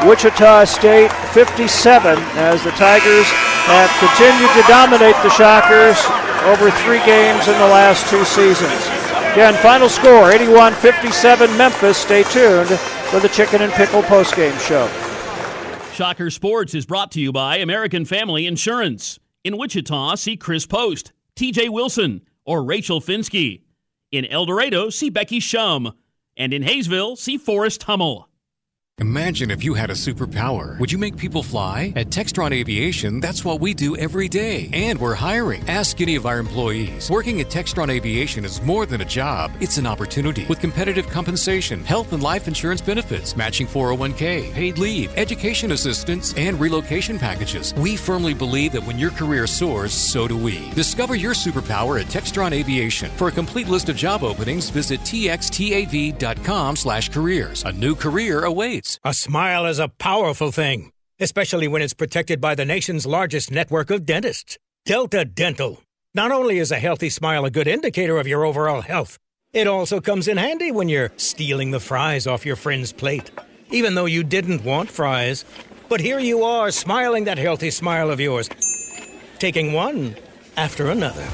Wichita 0.07 0.65
State 0.65 1.11
57, 1.33 2.19
as 2.37 2.63
the 2.63 2.71
Tigers 2.73 3.27
have 3.65 3.91
continued 3.99 4.51
to 4.53 4.63
dominate 4.69 5.17
the 5.23 5.31
Shockers 5.31 5.97
over 6.45 6.71
three 6.83 7.01
games 7.07 7.49
in 7.49 7.55
the 7.55 7.71
last 7.73 8.09
two 8.11 8.25
seasons. 8.25 8.87
Again, 9.33 9.55
final 9.63 9.89
score 9.89 10.31
81 10.31 10.75
57 10.75 11.57
Memphis. 11.57 11.97
Stay 11.97 12.23
tuned 12.25 12.69
for 13.09 13.21
the 13.21 13.29
Chicken 13.29 13.63
and 13.63 13.73
Pickle 13.73 14.03
postgame 14.03 14.59
show. 14.61 14.87
Shocker 15.95 16.31
Sports 16.31 16.75
is 16.75 16.85
brought 16.85 17.11
to 17.13 17.21
you 17.21 17.33
by 17.33 17.57
American 17.57 18.05
Family 18.05 18.47
Insurance. 18.47 19.19
In 19.43 19.57
Wichita, 19.57 20.17
see 20.17 20.37
Chris 20.37 20.67
Post, 20.67 21.13
TJ 21.37 21.71
Wilson, 21.71 22.23
or 22.45 22.63
Rachel 22.63 23.01
Finsky. 23.01 23.63
In 24.11 24.27
El 24.27 24.45
Dorado, 24.45 24.91
see 24.91 25.09
Becky 25.09 25.41
Shum. 25.41 25.93
And 26.37 26.53
in 26.55 26.63
Haysville, 26.63 27.17
see 27.17 27.37
Forrest 27.37 27.83
Hummel. 27.85 28.29
Imagine 29.03 29.51
if 29.51 29.65
you 29.65 29.75
had 29.75 29.91
a 29.91 29.95
superpower. 29.95 30.79
Would 30.79 30.93
you 30.93 30.97
make 30.97 31.17
people 31.17 31.43
fly? 31.43 31.93
At 31.97 32.11
Textron 32.11 32.53
Aviation, 32.53 33.19
that's 33.19 33.45
what 33.45 33.59
we 33.59 33.75
do 33.75 33.97
every 33.97 34.29
day. 34.29 34.71
And 34.73 34.97
we're 34.97 35.17
hiring. 35.17 35.69
Ask 35.69 36.01
any 36.01 36.15
of 36.15 36.25
our 36.25 36.39
employees. 36.39 37.11
Working 37.11 37.41
at 37.41 37.49
Textron 37.49 37.89
Aviation 37.89 38.45
is 38.45 38.63
more 38.63 38.87
than 38.87 39.01
a 39.01 39.05
job, 39.05 39.51
it's 39.59 39.77
an 39.77 39.89
opportunity 39.89 40.47
with 40.47 40.61
competitive 40.61 41.09
compensation, 41.09 41.83
health 41.83 42.13
and 42.13 42.23
life 42.23 42.47
insurance 42.47 42.81
benefits, 42.81 43.35
matching 43.37 43.67
401k, 43.67 44.53
paid 44.53 44.79
leave, 44.79 45.13
education 45.19 45.73
assistance, 45.73 46.33
and 46.35 46.61
relocation 46.61 47.19
packages. 47.19 47.75
We 47.75 47.97
firmly 47.97 48.35
believe 48.35 48.71
that 48.71 48.87
when 48.87 49.01
your 49.01 49.11
career 49.11 49.49
soars, 49.49 49.93
so 49.93 50.29
do 50.29 50.39
we. 50.39 50.71
Discover 50.75 51.17
your 51.17 51.35
superpower 51.35 52.01
at 52.01 52.07
Textron 52.07 52.53
Aviation. 52.53 53.11
For 53.17 53.27
a 53.27 53.33
complete 53.33 53.67
list 53.67 53.89
of 53.89 53.97
job 53.97 54.23
openings, 54.23 54.71
visit 54.71 55.01
txtav.com 55.01 56.77
slash 56.77 57.09
careers. 57.09 57.65
A 57.65 57.73
new 57.73 57.97
career 57.97 58.45
awaits. 58.45 58.92
A 59.05 59.15
smile 59.15 59.67
is 59.67 59.79
a 59.79 59.89
powerful 59.89 60.51
thing, 60.51 60.93
especially 61.21 61.69
when 61.69 61.83
it's 61.83 61.95
protected 61.95 62.41
by 62.41 62.55
the 62.55 62.65
nation's 62.65 63.07
largest 63.07 63.51
network 63.51 63.91
of 63.91 64.05
dentists. 64.05 64.59
Delta 64.85 65.25
Dental. 65.25 65.83
Not 66.15 66.33
only 66.33 66.59
is 66.59 66.73
a 66.73 66.79
healthy 66.79 67.09
smile 67.09 67.45
a 67.45 67.51
good 67.51 67.69
indicator 67.69 68.19
of 68.19 68.27
your 68.27 68.45
overall 68.45 68.81
health, 68.81 69.19
it 69.53 69.67
also 69.67 70.01
comes 70.01 70.29
in 70.29 70.37
handy 70.37 70.71
when 70.73 70.89
you're 70.89 71.13
stealing 71.17 71.71
the 71.71 71.81
fries 71.81 72.27
off 72.27 72.47
your 72.47 72.57
friend's 72.57 72.93
plate, 72.93 73.31
even 73.71 73.95
though 73.95 74.07
you 74.07 74.25
didn't 74.25 74.65
want 74.65 74.91
fries. 74.91 75.45
But 75.89 76.01
here 76.01 76.19
you 76.19 76.43
are, 76.43 76.71
smiling 76.71 77.25
that 77.25 77.39
healthy 77.39 77.71
smile 77.71 78.11
of 78.11 78.21
yours, 78.21 78.49
taking 79.39 79.73
one 79.73 80.17
after 80.57 80.91
another. 80.91 81.29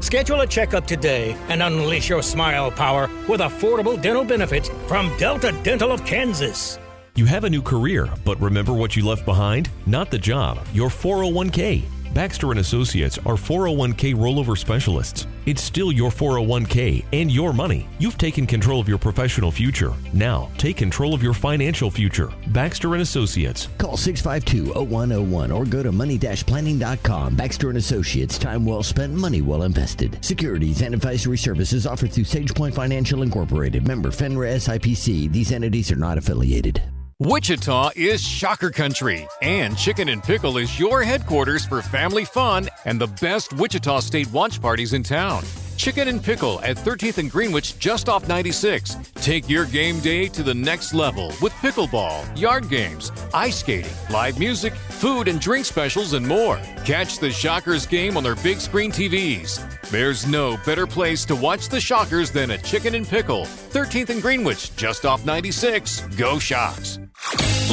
Schedule 0.00 0.42
a 0.42 0.46
checkup 0.46 0.86
today 0.86 1.36
and 1.48 1.62
unleash 1.62 2.08
your 2.08 2.22
smile 2.22 2.70
power 2.70 3.08
with 3.28 3.40
affordable 3.40 4.00
dental 4.00 4.24
benefits 4.24 4.68
from 4.86 5.16
Delta 5.18 5.52
Dental 5.62 5.90
of 5.90 6.04
Kansas. 6.04 6.78
You 7.16 7.26
have 7.26 7.44
a 7.44 7.50
new 7.50 7.62
career, 7.62 8.08
but 8.24 8.40
remember 8.40 8.72
what 8.72 8.96
you 8.96 9.06
left 9.06 9.24
behind? 9.24 9.70
Not 9.86 10.10
the 10.10 10.18
job, 10.18 10.58
your 10.72 10.88
401k. 10.88 11.84
Baxter 12.12 12.50
and 12.50 12.58
Associates 12.58 13.18
are 13.18 13.36
401k 13.36 14.16
rollover 14.16 14.58
specialists. 14.58 15.28
It's 15.46 15.62
still 15.62 15.92
your 15.92 16.10
401k 16.10 17.04
and 17.12 17.30
your 17.30 17.52
money. 17.52 17.86
You've 18.00 18.18
taken 18.18 18.48
control 18.48 18.80
of 18.80 18.88
your 18.88 18.98
professional 18.98 19.52
future. 19.52 19.92
Now, 20.12 20.50
take 20.58 20.76
control 20.76 21.14
of 21.14 21.22
your 21.22 21.34
financial 21.34 21.88
future. 21.88 22.32
Baxter 22.48 22.94
and 22.94 23.02
Associates. 23.02 23.68
Call 23.78 23.96
652-0101 23.96 25.54
or 25.54 25.64
go 25.66 25.84
to 25.84 25.92
money-planning.com. 25.92 27.36
Baxter 27.36 27.68
and 27.68 27.78
Associates. 27.78 28.38
Time 28.38 28.64
well 28.66 28.82
spent, 28.82 29.14
money 29.14 29.40
well 29.40 29.62
invested. 29.62 30.18
Securities 30.20 30.82
and 30.82 30.94
advisory 30.94 31.38
services 31.38 31.86
offered 31.86 32.12
through 32.12 32.24
SagePoint 32.24 32.74
Financial 32.74 33.22
Incorporated. 33.22 33.86
Member 33.86 34.10
FINRA 34.10 34.56
SIPC. 34.56 35.30
These 35.30 35.52
entities 35.52 35.92
are 35.92 35.96
not 35.96 36.18
affiliated. 36.18 36.82
Wichita 37.20 37.90
is 37.94 38.20
Shocker 38.20 38.72
Country, 38.72 39.28
and 39.40 39.78
Chicken 39.78 40.08
and 40.08 40.20
Pickle 40.20 40.58
is 40.58 40.80
your 40.80 41.04
headquarters 41.04 41.64
for 41.64 41.80
family 41.80 42.24
fun 42.24 42.68
and 42.86 43.00
the 43.00 43.06
best 43.06 43.52
Wichita 43.52 44.00
State 44.00 44.28
watch 44.32 44.60
parties 44.60 44.94
in 44.94 45.04
town. 45.04 45.44
Chicken 45.76 46.08
and 46.08 46.20
Pickle 46.22 46.60
at 46.62 46.76
13th 46.76 47.18
and 47.18 47.30
Greenwich, 47.30 47.78
just 47.78 48.08
off 48.08 48.26
96. 48.26 48.96
Take 49.14 49.48
your 49.48 49.64
game 49.64 50.00
day 50.00 50.26
to 50.28 50.42
the 50.42 50.54
next 50.54 50.92
level 50.92 51.28
with 51.40 51.52
pickleball, 51.54 52.36
yard 52.36 52.68
games, 52.68 53.12
ice 53.32 53.60
skating, 53.60 53.92
live 54.10 54.36
music, 54.40 54.74
food 54.74 55.28
and 55.28 55.40
drink 55.40 55.66
specials, 55.66 56.14
and 56.14 56.26
more. 56.26 56.60
Catch 56.84 57.20
the 57.20 57.30
Shockers 57.30 57.86
game 57.86 58.16
on 58.16 58.24
their 58.24 58.36
big 58.36 58.58
screen 58.58 58.90
TVs. 58.90 59.62
There's 59.88 60.26
no 60.26 60.56
better 60.66 60.86
place 60.86 61.24
to 61.26 61.36
watch 61.36 61.68
the 61.68 61.80
Shockers 61.80 62.32
than 62.32 62.50
at 62.50 62.64
Chicken 62.64 62.96
and 62.96 63.06
Pickle, 63.06 63.42
13th 63.42 64.10
and 64.10 64.20
Greenwich, 64.20 64.74
just 64.74 65.04
off 65.04 65.24
96. 65.24 66.00
Go 66.16 66.40
Shocks! 66.40 66.98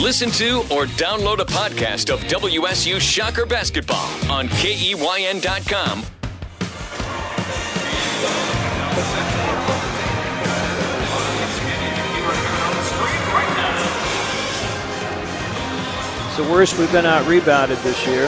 Listen 0.02 0.32
to 0.32 0.60
or 0.74 0.86
download 0.86 1.40
a 1.40 1.46
podcast 1.46 2.12
of 2.14 2.22
WSU 2.22 3.00
Shocker 3.00 3.46
Basketball 3.46 4.08
on 4.32 4.48
KEYN.com 4.48 6.04
It's 16.32 16.38
the 16.38 16.50
worst 16.50 16.80
we've 16.80 16.92
been 16.94 17.06
out 17.06 17.28
rebounded 17.28 17.78
this 17.80 18.08
year. 18.08 18.28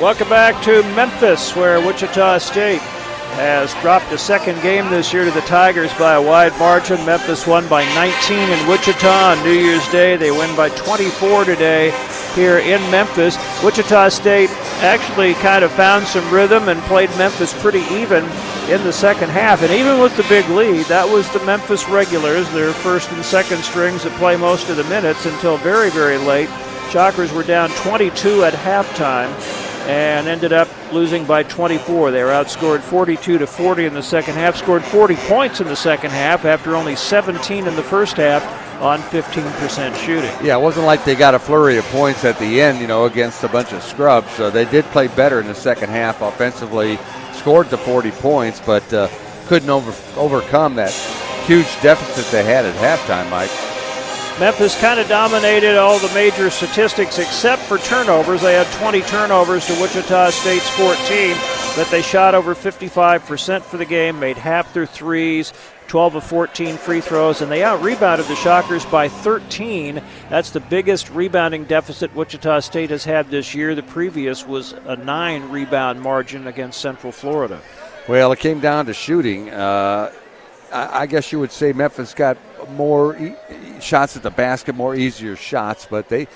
Welcome 0.00 0.30
back 0.30 0.64
to 0.64 0.82
Memphis, 0.94 1.54
where 1.54 1.78
Wichita 1.78 2.38
State 2.38 2.80
has 3.36 3.74
dropped 3.82 4.10
a 4.12 4.16
second 4.16 4.62
game 4.62 4.88
this 4.88 5.12
year 5.12 5.26
to 5.26 5.30
the 5.30 5.42
Tigers 5.42 5.92
by 5.98 6.14
a 6.14 6.22
wide 6.22 6.58
margin. 6.58 7.04
Memphis 7.04 7.46
won 7.46 7.68
by 7.68 7.84
19 7.94 8.38
in 8.38 8.66
Wichita 8.66 9.32
on 9.32 9.44
New 9.44 9.52
Year's 9.52 9.86
Day. 9.90 10.16
They 10.16 10.30
win 10.30 10.56
by 10.56 10.70
24 10.70 11.44
today 11.44 11.90
here 12.34 12.60
in 12.60 12.80
Memphis. 12.90 13.36
Wichita 13.62 14.08
State 14.08 14.48
actually 14.80 15.34
kind 15.34 15.62
of 15.62 15.72
found 15.72 16.06
some 16.06 16.32
rhythm 16.32 16.70
and 16.70 16.80
played 16.84 17.10
Memphis 17.18 17.52
pretty 17.60 17.82
even 17.92 18.24
in 18.70 18.82
the 18.84 18.94
second 18.94 19.28
half. 19.28 19.60
And 19.60 19.70
even 19.70 20.00
with 20.00 20.16
the 20.16 20.26
big 20.30 20.48
lead, 20.48 20.86
that 20.86 21.06
was 21.06 21.30
the 21.30 21.44
Memphis 21.44 21.86
regulars, 21.90 22.50
their 22.52 22.72
first 22.72 23.12
and 23.12 23.22
second 23.22 23.58
strings 23.58 24.04
that 24.04 24.18
play 24.18 24.38
most 24.38 24.70
of 24.70 24.78
the 24.78 24.84
minutes 24.84 25.26
until 25.26 25.58
very, 25.58 25.90
very 25.90 26.16
late. 26.16 26.48
Shockers 26.88 27.34
were 27.34 27.42
down 27.44 27.68
22 27.82 28.44
at 28.44 28.54
halftime 28.54 29.59
and 29.90 30.28
ended 30.28 30.52
up 30.52 30.68
losing 30.92 31.24
by 31.24 31.42
24. 31.42 32.10
They 32.12 32.22
were 32.22 32.30
outscored 32.30 32.80
42 32.80 33.38
to 33.38 33.46
40 33.46 33.86
in 33.86 33.94
the 33.94 34.02
second 34.02 34.34
half, 34.34 34.56
scored 34.56 34.84
40 34.84 35.16
points 35.16 35.60
in 35.60 35.66
the 35.66 35.76
second 35.76 36.10
half 36.10 36.44
after 36.44 36.76
only 36.76 36.94
17 36.94 37.66
in 37.66 37.76
the 37.76 37.82
first 37.82 38.16
half 38.16 38.44
on 38.80 39.00
15% 39.00 39.94
shooting. 39.96 40.30
Yeah, 40.46 40.56
it 40.56 40.60
wasn't 40.60 40.86
like 40.86 41.04
they 41.04 41.14
got 41.14 41.34
a 41.34 41.38
flurry 41.38 41.76
of 41.76 41.84
points 41.86 42.24
at 42.24 42.38
the 42.38 42.60
end, 42.60 42.78
you 42.80 42.86
know, 42.86 43.04
against 43.04 43.42
a 43.42 43.48
bunch 43.48 43.72
of 43.72 43.82
scrubs. 43.82 44.30
So 44.32 44.48
they 44.50 44.64
did 44.64 44.84
play 44.86 45.08
better 45.08 45.40
in 45.40 45.48
the 45.48 45.54
second 45.54 45.90
half 45.90 46.22
offensively, 46.22 46.98
scored 47.32 47.68
the 47.68 47.78
40 47.78 48.12
points, 48.12 48.60
but 48.64 48.92
uh, 48.92 49.08
couldn't 49.46 49.70
over, 49.70 49.92
overcome 50.16 50.76
that 50.76 50.92
huge 51.46 51.66
deficit 51.82 52.30
they 52.30 52.44
had 52.44 52.64
at 52.64 52.74
halftime, 52.76 53.28
Mike. 53.28 53.50
Memphis 54.40 54.80
kind 54.80 54.98
of 54.98 55.06
dominated 55.06 55.76
all 55.76 55.98
the 55.98 56.10
major 56.14 56.48
statistics 56.48 57.18
except 57.18 57.60
for 57.60 57.76
turnovers. 57.76 58.40
They 58.40 58.54
had 58.54 58.66
20 58.78 59.02
turnovers 59.02 59.66
to 59.66 59.78
Wichita 59.78 60.30
State's 60.30 60.70
14, 60.70 61.36
but 61.76 61.90
they 61.90 62.00
shot 62.00 62.34
over 62.34 62.54
55% 62.54 63.60
for 63.60 63.76
the 63.76 63.84
game, 63.84 64.18
made 64.18 64.38
half 64.38 64.72
their 64.72 64.86
threes, 64.86 65.52
12 65.88 66.14
of 66.14 66.24
14 66.24 66.78
free 66.78 67.02
throws, 67.02 67.42
and 67.42 67.52
they 67.52 67.62
out 67.62 67.82
rebounded 67.82 68.28
the 68.28 68.34
Shockers 68.34 68.86
by 68.86 69.10
13. 69.10 70.00
That's 70.30 70.48
the 70.48 70.60
biggest 70.60 71.10
rebounding 71.10 71.64
deficit 71.64 72.14
Wichita 72.14 72.60
State 72.60 72.88
has 72.88 73.04
had 73.04 73.28
this 73.28 73.54
year. 73.54 73.74
The 73.74 73.82
previous 73.82 74.46
was 74.46 74.72
a 74.86 74.96
nine 74.96 75.50
rebound 75.50 76.00
margin 76.00 76.46
against 76.46 76.80
Central 76.80 77.12
Florida. 77.12 77.60
Well, 78.08 78.32
it 78.32 78.38
came 78.38 78.60
down 78.60 78.86
to 78.86 78.94
shooting. 78.94 79.50
Uh, 79.50 80.10
I 80.72 81.06
guess 81.06 81.32
you 81.32 81.40
would 81.40 81.52
say 81.52 81.72
Memphis 81.72 82.14
got 82.14 82.36
more 82.70 83.16
e- 83.16 83.34
shots 83.80 84.16
at 84.16 84.22
the 84.22 84.30
basket, 84.30 84.74
more 84.74 84.94
easier 84.94 85.36
shots, 85.36 85.86
but 85.88 86.08
they. 86.08 86.28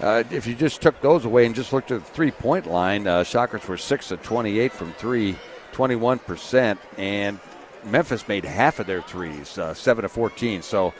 Uh, 0.00 0.24
if 0.30 0.46
you 0.46 0.56
just 0.56 0.82
took 0.82 1.00
those 1.00 1.24
away 1.24 1.46
and 1.46 1.54
just 1.54 1.72
looked 1.72 1.92
at 1.92 2.04
the 2.04 2.10
three 2.12 2.32
point 2.32 2.66
line, 2.66 3.06
uh, 3.06 3.22
Shockers 3.22 3.66
were 3.68 3.76
6 3.76 4.10
of 4.10 4.22
28 4.22 4.72
from 4.72 4.92
three, 4.94 5.36
21%, 5.72 6.78
and 6.98 7.38
Memphis 7.84 8.26
made 8.26 8.44
half 8.44 8.80
of 8.80 8.86
their 8.86 9.02
threes, 9.02 9.56
uh, 9.56 9.72
7 9.72 10.04
of 10.04 10.10
14. 10.10 10.62
So 10.62 10.92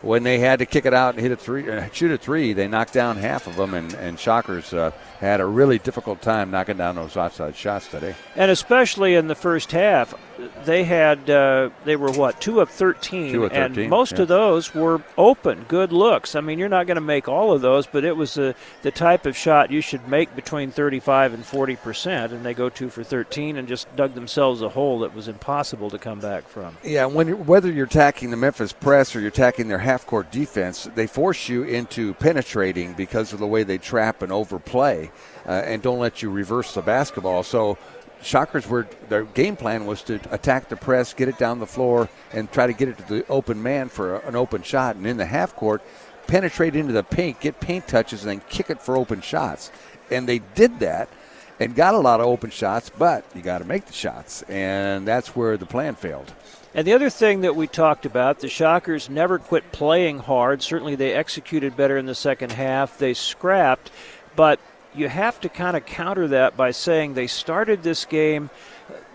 when 0.00 0.22
they 0.22 0.38
had 0.38 0.60
to 0.60 0.66
kick 0.66 0.86
it 0.86 0.94
out 0.94 1.14
and 1.14 1.22
hit 1.22 1.32
a 1.32 1.36
three, 1.36 1.68
uh, 1.68 1.88
shoot 1.92 2.10
a 2.10 2.18
three, 2.18 2.52
they 2.52 2.68
knocked 2.68 2.92
down 2.92 3.16
half 3.16 3.46
of 3.46 3.56
them, 3.56 3.74
and, 3.74 3.92
and 3.94 4.18
Shockers 4.18 4.72
uh, 4.72 4.92
had 5.20 5.40
a 5.40 5.46
really 5.46 5.78
difficult 5.78 6.22
time 6.22 6.50
knocking 6.50 6.76
down 6.76 6.94
those 6.94 7.16
outside 7.16 7.56
shots 7.56 7.88
today. 7.88 8.14
And 8.36 8.50
especially 8.50 9.14
in 9.14 9.26
the 9.28 9.34
first 9.34 9.72
half, 9.72 10.14
they 10.64 10.84
had 10.84 11.28
uh, 11.28 11.70
they 11.84 11.96
were 11.96 12.12
what 12.12 12.40
two 12.40 12.60
of 12.60 12.70
13, 12.70 13.32
Two 13.32 13.44
of 13.44 13.52
13, 13.52 13.78
and 13.84 13.90
most 13.90 14.12
yeah. 14.12 14.22
of 14.22 14.28
those 14.28 14.74
were 14.74 15.02
open, 15.16 15.64
good 15.68 15.92
looks. 15.92 16.34
I 16.34 16.40
mean, 16.40 16.58
you're 16.58 16.68
not 16.68 16.86
going 16.86 16.96
to 16.96 17.00
make 17.00 17.28
all 17.28 17.52
of 17.52 17.60
those, 17.60 17.86
but 17.86 18.04
it 18.04 18.16
was 18.16 18.34
the 18.34 18.54
the 18.82 18.90
type 18.90 19.26
of 19.26 19.36
shot 19.36 19.70
you 19.70 19.80
should 19.80 20.06
make 20.08 20.34
between 20.36 20.70
35 20.70 21.34
and 21.34 21.44
40 21.44 21.76
percent, 21.76 22.32
and 22.32 22.44
they 22.44 22.54
go 22.54 22.68
two 22.68 22.88
for 22.88 23.02
13 23.02 23.56
and 23.56 23.66
just 23.66 23.94
dug 23.96 24.14
themselves 24.14 24.62
a 24.62 24.68
hole 24.68 25.00
that 25.00 25.14
was 25.14 25.28
impossible 25.28 25.90
to 25.90 25.98
come 25.98 26.20
back 26.20 26.46
from. 26.48 26.76
Yeah, 26.84 27.06
when 27.06 27.28
you- 27.28 27.36
whether 27.36 27.70
you're 27.70 27.86
attacking 27.86 28.30
the 28.30 28.36
Memphis 28.36 28.72
press 28.72 29.16
or 29.16 29.20
you're 29.20 29.28
attacking 29.28 29.68
their 29.68 29.78
half-court 29.78 30.30
defense, 30.30 30.88
they 30.94 31.06
force 31.06 31.48
you 31.48 31.62
into 31.64 32.14
penetrating 32.14 32.92
because 32.92 33.32
of 33.32 33.38
the 33.38 33.46
way 33.46 33.62
they 33.64 33.78
trap 33.78 34.22
and 34.22 34.30
overplay, 34.32 35.10
uh, 35.46 35.50
and 35.50 35.82
don't 35.82 35.98
let 35.98 36.22
you 36.22 36.30
reverse 36.30 36.74
the 36.74 36.82
basketball. 36.82 37.42
So, 37.42 37.76
Shockers 38.22 38.68
were 38.68 38.86
their 39.08 39.24
game 39.24 39.56
plan 39.56 39.86
was 39.86 40.02
to 40.04 40.20
attack 40.30 40.68
the 40.68 40.76
press, 40.76 41.14
get 41.14 41.28
it 41.28 41.38
down 41.38 41.60
the 41.60 41.66
floor, 41.66 42.08
and 42.32 42.50
try 42.50 42.66
to 42.66 42.72
get 42.72 42.88
it 42.88 42.98
to 42.98 43.04
the 43.04 43.26
open 43.28 43.62
man 43.62 43.88
for 43.88 44.16
an 44.18 44.36
open 44.36 44.62
shot. 44.62 44.96
And 44.96 45.06
in 45.06 45.16
the 45.16 45.26
half 45.26 45.54
court, 45.54 45.82
penetrate 46.26 46.76
into 46.76 46.92
the 46.92 47.02
paint, 47.02 47.40
get 47.40 47.60
paint 47.60 47.86
touches, 47.86 48.24
and 48.24 48.30
then 48.30 48.42
kick 48.48 48.70
it 48.70 48.82
for 48.82 48.96
open 48.96 49.20
shots. 49.20 49.70
And 50.10 50.28
they 50.28 50.40
did 50.54 50.80
that 50.80 51.08
and 51.60 51.74
got 51.74 51.94
a 51.94 51.98
lot 51.98 52.20
of 52.20 52.26
open 52.26 52.50
shots, 52.50 52.90
but 52.90 53.24
you 53.34 53.42
got 53.42 53.58
to 53.58 53.64
make 53.64 53.86
the 53.86 53.92
shots, 53.92 54.42
and 54.42 55.06
that's 55.06 55.34
where 55.34 55.56
the 55.56 55.66
plan 55.66 55.94
failed. 55.94 56.32
And 56.74 56.86
the 56.86 56.92
other 56.92 57.10
thing 57.10 57.40
that 57.40 57.56
we 57.56 57.66
talked 57.66 58.06
about, 58.06 58.40
the 58.40 58.48
Shockers 58.48 59.08
never 59.08 59.38
quit 59.38 59.72
playing 59.72 60.18
hard. 60.18 60.62
Certainly 60.62 60.96
they 60.96 61.14
executed 61.14 61.76
better 61.76 61.96
in 61.96 62.06
the 62.06 62.14
second 62.14 62.52
half. 62.52 62.98
They 62.98 63.14
scrapped, 63.14 63.90
but 64.36 64.60
you 64.98 65.08
have 65.08 65.40
to 65.40 65.48
kind 65.48 65.76
of 65.76 65.86
counter 65.86 66.28
that 66.28 66.56
by 66.56 66.70
saying 66.70 67.14
they 67.14 67.26
started 67.26 67.82
this 67.82 68.04
game 68.04 68.50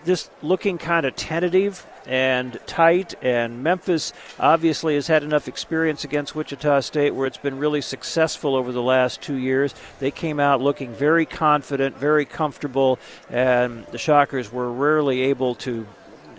just 0.04 0.30
looking 0.42 0.78
kind 0.78 1.06
of 1.06 1.16
tentative 1.16 1.86
and 2.06 2.58
tight. 2.66 3.14
And 3.22 3.62
Memphis 3.62 4.12
obviously 4.38 4.94
has 4.94 5.06
had 5.06 5.22
enough 5.22 5.48
experience 5.48 6.04
against 6.04 6.34
Wichita 6.34 6.80
State 6.80 7.14
where 7.14 7.26
it's 7.26 7.38
been 7.38 7.58
really 7.58 7.80
successful 7.80 8.54
over 8.54 8.72
the 8.72 8.82
last 8.82 9.22
two 9.22 9.36
years. 9.36 9.74
They 10.00 10.10
came 10.10 10.38
out 10.40 10.60
looking 10.60 10.92
very 10.92 11.26
confident, 11.26 11.96
very 11.96 12.24
comfortable, 12.24 12.98
and 13.30 13.86
the 13.86 13.98
Shockers 13.98 14.52
were 14.52 14.70
rarely 14.70 15.22
able 15.22 15.54
to 15.56 15.86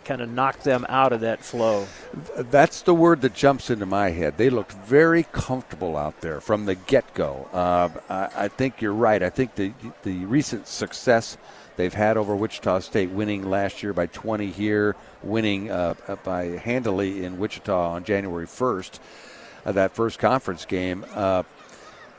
kind 0.06 0.22
of 0.22 0.30
knock 0.30 0.62
them 0.62 0.86
out 0.88 1.12
of 1.12 1.22
that 1.22 1.44
flow. 1.44 1.88
That's 2.38 2.84
the 2.84 2.94
word 2.94 3.22
that 3.22 3.34
jumps 3.34 3.70
into 3.70 3.86
my 3.86 4.12
head. 4.12 4.38
They 4.38 4.50
looked 4.50 4.72
very 4.72 5.24
comfortable 5.24 5.98
out 5.98 6.22
there 6.22 6.40
from 6.40 6.66
the 6.66 6.76
get 6.76 7.14
go. 7.14 7.50
Uh, 7.52 7.90
I, 8.10 8.46
I, 8.46 8.48
think 8.48 8.82
you're 8.82 8.94
right. 8.94 9.22
I 9.22 9.30
think 9.30 9.56
the, 9.56 9.74
the 10.04 10.26
recent 10.26 10.68
success 10.68 11.38
they've 11.76 11.94
had 11.94 12.18
over 12.18 12.36
Wichita 12.36 12.80
State, 12.80 13.10
winning 13.10 13.50
last 13.50 13.84
year 13.84 13.94
by 13.94 14.06
20 14.06 14.52
here, 14.52 14.96
winning 15.24 15.72
uh, 15.72 15.96
by 16.24 16.46
handily 16.58 17.26
in 17.26 17.38
Wichita 17.38 17.92
on 17.92 18.04
January 18.04 18.46
1st, 18.46 19.00
uh, 19.66 19.72
that 19.72 19.96
first 19.96 20.20
conference 20.20 20.66
game 20.66 21.06
uh, 21.14 21.44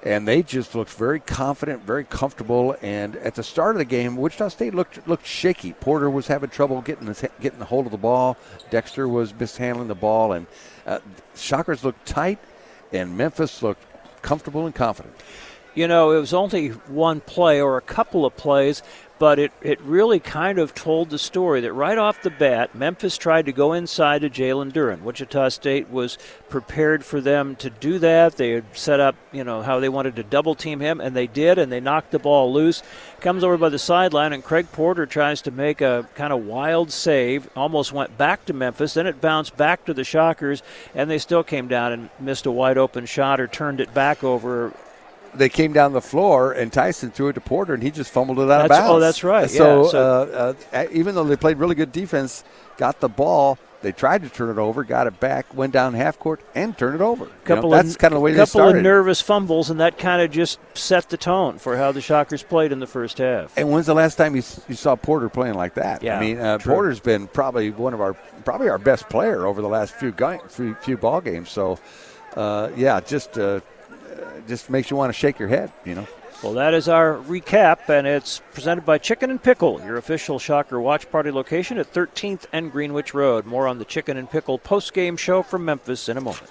and 0.02 0.26
they 0.26 0.42
just 0.42 0.75
looked 0.75 0.91
very 0.92 1.20
confident, 1.20 1.83
very 1.83 2.05
comfortable. 2.05 2.76
And 2.83 3.16
at 3.16 3.34
the 3.34 3.42
start 3.42 3.75
of 3.75 3.78
the 3.78 3.84
game, 3.84 4.16
Wichita 4.16 4.49
State 4.49 4.75
looked 4.75 5.07
looked 5.08 5.26
shaky. 5.26 5.73
Porter 5.73 6.10
was 6.10 6.26
having 6.26 6.50
trouble 6.50 6.81
getting 6.83 7.07
the, 7.07 7.31
getting 7.41 7.58
the 7.58 7.65
hold 7.65 7.86
of 7.86 7.92
the 7.92 7.99
ball. 7.99 8.36
Dexter 8.70 9.08
was 9.08 9.34
mishandling 9.34 9.89
the 9.89 9.94
ball, 9.94 10.33
and 10.33 10.47
uh, 10.86 11.00
Shockers 11.34 11.84
looked 11.84 12.07
tight, 12.07 12.39
and 12.92 13.16
Memphis 13.16 13.62
looked 13.62 13.83
comfortable 14.23 14.66
and 14.66 14.75
confident. 14.75 15.15
You 15.75 15.86
know, 15.86 16.12
it 16.12 16.20
was 16.20 16.33
only 16.33 16.68
one 16.68 17.20
play 17.20 17.60
or 17.60 17.76
a 17.76 17.83
couple 17.83 18.25
of 18.25 18.34
plays, 18.34 18.83
but 19.18 19.38
it, 19.38 19.52
it 19.62 19.80
really 19.80 20.20
kind 20.20 20.58
of 20.58 20.74
told 20.74 21.10
the 21.10 21.18
story 21.18 21.60
that 21.62 21.72
right 21.72 21.96
off 21.96 22.22
the 22.22 22.30
bat, 22.30 22.74
Memphis 22.74 23.16
tried 23.16 23.46
to 23.46 23.52
go 23.52 23.72
inside 23.72 24.20
to 24.22 24.30
Jalen 24.30 24.72
Duren. 24.72 25.02
Wichita 25.02 25.48
State 25.48 25.88
was 25.88 26.18
prepared 26.50 27.04
for 27.04 27.20
them 27.20 27.56
to 27.56 27.70
do 27.70 27.98
that. 27.98 28.36
They 28.36 28.50
had 28.50 28.64
set 28.76 29.00
up, 29.00 29.16
you 29.32 29.44
know, 29.44 29.62
how 29.62 29.80
they 29.80 29.88
wanted 29.88 30.16
to 30.16 30.22
double 30.22 30.54
team 30.54 30.80
him, 30.80 31.00
and 31.00 31.16
they 31.16 31.26
did, 31.26 31.58
and 31.58 31.72
they 31.72 31.80
knocked 31.80 32.10
the 32.10 32.18
ball 32.18 32.52
loose. 32.52 32.82
Comes 33.20 33.42
over 33.42 33.56
by 33.56 33.70
the 33.70 33.78
sideline, 33.78 34.32
and 34.32 34.44
Craig 34.44 34.66
Porter 34.70 35.06
tries 35.06 35.40
to 35.42 35.50
make 35.50 35.80
a 35.80 36.08
kind 36.14 36.32
of 36.32 36.44
wild 36.44 36.90
save, 36.90 37.48
almost 37.56 37.92
went 37.92 38.18
back 38.18 38.44
to 38.46 38.52
Memphis. 38.52 38.94
Then 38.94 39.06
it 39.06 39.20
bounced 39.20 39.56
back 39.56 39.84
to 39.86 39.94
the 39.94 40.04
Shockers, 40.04 40.62
and 40.94 41.10
they 41.10 41.18
still 41.18 41.42
came 41.42 41.68
down 41.68 41.92
and 41.92 42.10
missed 42.20 42.46
a 42.46 42.50
wide 42.50 42.78
open 42.78 43.06
shot 43.06 43.40
or 43.40 43.46
turned 43.46 43.80
it 43.80 43.94
back 43.94 44.22
over 44.22 44.72
they 45.39 45.48
came 45.48 45.73
down 45.73 45.92
the 45.92 46.00
floor 46.00 46.52
and 46.52 46.73
Tyson 46.73 47.10
threw 47.10 47.28
it 47.28 47.34
to 47.34 47.40
Porter 47.40 47.74
and 47.74 47.82
he 47.82 47.90
just 47.90 48.10
fumbled 48.10 48.39
it 48.39 48.42
out 48.42 48.48
that's, 48.48 48.65
of 48.65 48.68
bounds. 48.70 48.90
Oh, 48.90 49.00
that's 49.00 49.24
right. 49.24 49.50
So, 49.50 49.84
yeah, 49.84 49.90
so 49.90 50.55
uh, 50.73 50.76
uh, 50.76 50.86
even 50.92 51.15
though 51.15 51.24
they 51.24 51.36
played 51.36 51.58
really 51.58 51.74
good 51.74 51.92
defense, 51.92 52.44
got 52.76 53.00
the 53.00 53.08
ball. 53.08 53.58
They 53.82 53.92
tried 53.92 54.23
to 54.23 54.28
turn 54.28 54.50
it 54.50 54.58
over, 54.58 54.82
got 54.82 55.06
it 55.06 55.20
back, 55.20 55.55
went 55.55 55.73
down 55.73 55.94
half 55.94 56.18
court, 56.18 56.40
and 56.55 56.76
turned 56.76 56.97
it 56.97 57.00
over. 57.00 57.26
Couple 57.44 57.70
you 57.70 57.76
know, 57.76 57.82
that's 57.82 57.97
kind 57.97 58.12
of 58.12 58.16
the 58.16 58.20
way 58.23 58.32
they 58.32 58.44
started. 58.44 58.68
Couple 58.68 58.78
of 58.78 58.82
nervous 58.82 59.20
fumbles, 59.20 59.70
and 59.70 59.78
that 59.81 59.98
kind 59.98 60.23
of 60.23 60.31
just 60.31 60.58
set 60.74 61.08
the 61.08 61.16
tone 61.16 61.58
for 61.58 61.76
how 61.76 61.92
the 61.92 62.00
Shockers 62.00 62.42
played 62.42 62.73
in 62.73 62.81
the 62.81 62.86
first 62.86 63.18
half. 63.18 63.56
And 63.56 63.70
when's 63.70 63.86
the 63.86 63.94
last 63.94 64.16
time 64.16 64.34
you, 64.34 64.42
you 64.66 64.74
saw 64.74 64.97
Porter 64.97 65.28
playing 65.28 65.55
like 65.55 65.74
that? 65.74 66.02
Yeah, 66.02 66.16
I 66.16 66.20
mean, 66.20 66.39
uh, 66.39 66.58
Porter's 66.58 67.00
been 67.00 67.28
probably 67.28 67.70
one 67.70 67.94
of 67.94 68.00
our 68.00 68.15
probably 68.44 68.68
our 68.70 68.78
best 68.78 69.08
player 69.08 69.47
over 69.47 69.60
the 69.60 69.68
last 69.68 69.94
few 69.94 70.12
few, 70.48 70.74
few 70.76 70.97
ball 70.97 71.20
games. 71.20 71.50
So, 71.50 71.78
uh, 72.34 72.70
yeah, 72.76 72.98
just 73.00 73.39
uh, 73.39 73.60
just 74.46 74.70
makes 74.70 74.90
you 74.90 74.96
want 74.96 75.12
to 75.12 75.18
shake 75.18 75.38
your 75.38 75.48
head, 75.48 75.72
you 75.84 75.94
know. 75.94 76.06
Well, 76.42 76.52
that 76.54 76.74
is 76.74 76.86
our 76.86 77.16
recap, 77.16 77.88
and 77.88 78.06
it's 78.06 78.42
presented 78.52 78.84
by 78.84 78.98
Chicken 78.98 79.30
and 79.30 79.42
Pickle, 79.42 79.80
your 79.80 79.96
official 79.96 80.38
Shocker 80.38 80.78
Watch 80.78 81.10
Party 81.10 81.30
location 81.30 81.78
at 81.78 81.92
13th 81.92 82.44
and 82.52 82.70
Greenwich 82.70 83.14
Road. 83.14 83.46
More 83.46 83.66
on 83.66 83.78
the 83.78 83.86
Chicken 83.86 84.18
and 84.18 84.30
Pickle 84.30 84.58
post-game 84.58 85.16
show 85.16 85.42
from 85.42 85.64
Memphis 85.64 86.10
in 86.10 86.18
a 86.18 86.20
moment. 86.20 86.50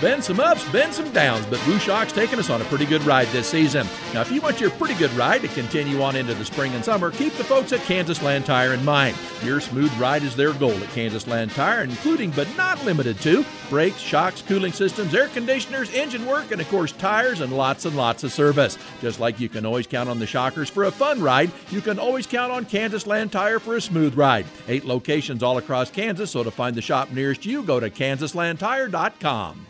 Been 0.00 0.22
some 0.22 0.40
ups, 0.40 0.70
been 0.70 0.92
some 0.92 1.10
downs, 1.12 1.46
but 1.46 1.62
Blue 1.64 1.78
Shock's 1.78 2.12
taken 2.12 2.38
us 2.38 2.50
on 2.50 2.60
a 2.60 2.64
pretty 2.66 2.84
good 2.84 3.02
ride 3.04 3.26
this 3.28 3.48
season. 3.48 3.86
Now, 4.12 4.22
if 4.22 4.30
you 4.30 4.40
want 4.40 4.60
your 4.60 4.70
pretty 4.70 4.94
good 4.94 5.12
ride 5.12 5.42
to 5.42 5.48
continue 5.48 6.02
on 6.02 6.16
into 6.16 6.34
the 6.34 6.44
spring 6.44 6.74
and 6.74 6.84
summer, 6.84 7.10
keep 7.10 7.34
the 7.34 7.44
folks 7.44 7.72
at 7.72 7.80
Kansas 7.80 8.22
Land 8.22 8.46
Tire 8.46 8.72
in 8.72 8.84
mind. 8.84 9.16
Your 9.42 9.60
smooth 9.60 9.92
ride 9.98 10.22
is 10.22 10.34
their 10.34 10.52
goal 10.54 10.72
at 10.72 10.88
Kansas 10.90 11.26
Land 11.26 11.52
Tire, 11.52 11.84
including 11.84 12.30
but 12.30 12.48
not 12.56 12.82
limited 12.84 13.18
to 13.20 13.44
brakes, 13.70 13.98
shocks, 13.98 14.42
cooling 14.42 14.72
systems, 14.72 15.14
air 15.14 15.28
conditioners, 15.28 15.92
engine 15.94 16.26
work, 16.26 16.50
and 16.50 16.60
of 16.60 16.68
course, 16.68 16.92
tires 16.92 17.40
and 17.40 17.56
lots 17.56 17.84
and 17.84 17.96
lots 17.96 18.24
of 18.24 18.32
service. 18.32 18.78
Just 19.00 19.20
like 19.20 19.38
you 19.38 19.48
can 19.48 19.66
always 19.66 19.86
count 19.86 20.08
on 20.08 20.18
the 20.18 20.26
Shockers 20.26 20.70
for 20.70 20.84
a 20.84 20.90
fun 20.90 21.22
ride, 21.22 21.50
you 21.70 21.80
can 21.80 21.98
always 21.98 22.26
count 22.26 22.52
on 22.52 22.64
Kansas 22.64 23.06
Land 23.06 23.32
Tire 23.32 23.58
for 23.58 23.76
a 23.76 23.80
smooth 23.80 24.14
ride. 24.16 24.46
Eight 24.66 24.84
locations 24.84 25.42
all 25.42 25.58
across 25.58 25.90
Kansas, 25.90 26.30
so 26.30 26.42
to 26.42 26.50
find 26.50 26.74
the 26.74 26.82
shop 26.82 27.12
nearest 27.12 27.46
you, 27.46 27.62
go 27.62 27.80
to 27.80 27.90
kansaslandtire.com. 27.90 29.66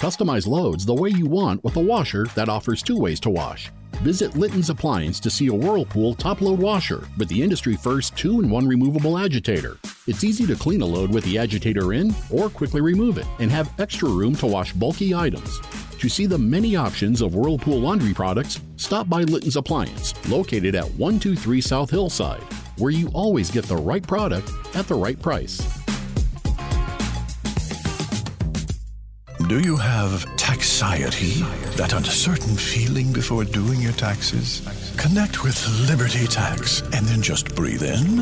Customize 0.00 0.46
loads 0.46 0.86
the 0.86 0.94
way 0.94 1.10
you 1.10 1.26
want 1.26 1.62
with 1.62 1.76
a 1.76 1.80
washer 1.80 2.24
that 2.34 2.48
offers 2.48 2.82
two 2.82 2.96
ways 2.96 3.20
to 3.20 3.28
wash. 3.28 3.70
Visit 3.96 4.34
Litton's 4.34 4.70
Appliance 4.70 5.20
to 5.20 5.28
see 5.28 5.48
a 5.48 5.54
Whirlpool 5.54 6.14
top 6.14 6.40
load 6.40 6.58
washer 6.58 7.06
with 7.18 7.28
the 7.28 7.42
industry 7.42 7.76
first 7.76 8.16
2 8.16 8.40
in 8.40 8.48
1 8.48 8.66
removable 8.66 9.18
agitator. 9.18 9.76
It's 10.06 10.24
easy 10.24 10.46
to 10.46 10.56
clean 10.56 10.80
a 10.80 10.86
load 10.86 11.12
with 11.12 11.24
the 11.24 11.36
agitator 11.36 11.92
in 11.92 12.14
or 12.30 12.48
quickly 12.48 12.80
remove 12.80 13.18
it 13.18 13.26
and 13.40 13.50
have 13.50 13.78
extra 13.78 14.08
room 14.08 14.34
to 14.36 14.46
wash 14.46 14.72
bulky 14.72 15.14
items. 15.14 15.60
To 15.98 16.08
see 16.08 16.24
the 16.24 16.38
many 16.38 16.76
options 16.76 17.20
of 17.20 17.34
Whirlpool 17.34 17.78
laundry 17.78 18.14
products, 18.14 18.58
stop 18.76 19.06
by 19.06 19.24
Litton's 19.24 19.56
Appliance, 19.56 20.14
located 20.30 20.74
at 20.74 20.90
123 20.92 21.60
South 21.60 21.90
Hillside, 21.90 22.42
where 22.78 22.90
you 22.90 23.08
always 23.08 23.50
get 23.50 23.66
the 23.66 23.76
right 23.76 24.06
product 24.06 24.50
at 24.74 24.88
the 24.88 24.94
right 24.94 25.20
price. 25.20 25.60
Do 29.50 29.58
you 29.58 29.76
have 29.76 30.24
taxiety? 30.36 31.42
That 31.74 31.92
uncertain 31.92 32.54
feeling 32.54 33.12
before 33.12 33.42
doing 33.42 33.80
your 33.80 33.90
taxes? 33.94 34.62
Connect 34.96 35.42
with 35.42 35.58
Liberty 35.88 36.28
Tax 36.28 36.82
and 36.82 37.04
then 37.04 37.20
just 37.20 37.52
breathe 37.56 37.82
in 37.82 38.20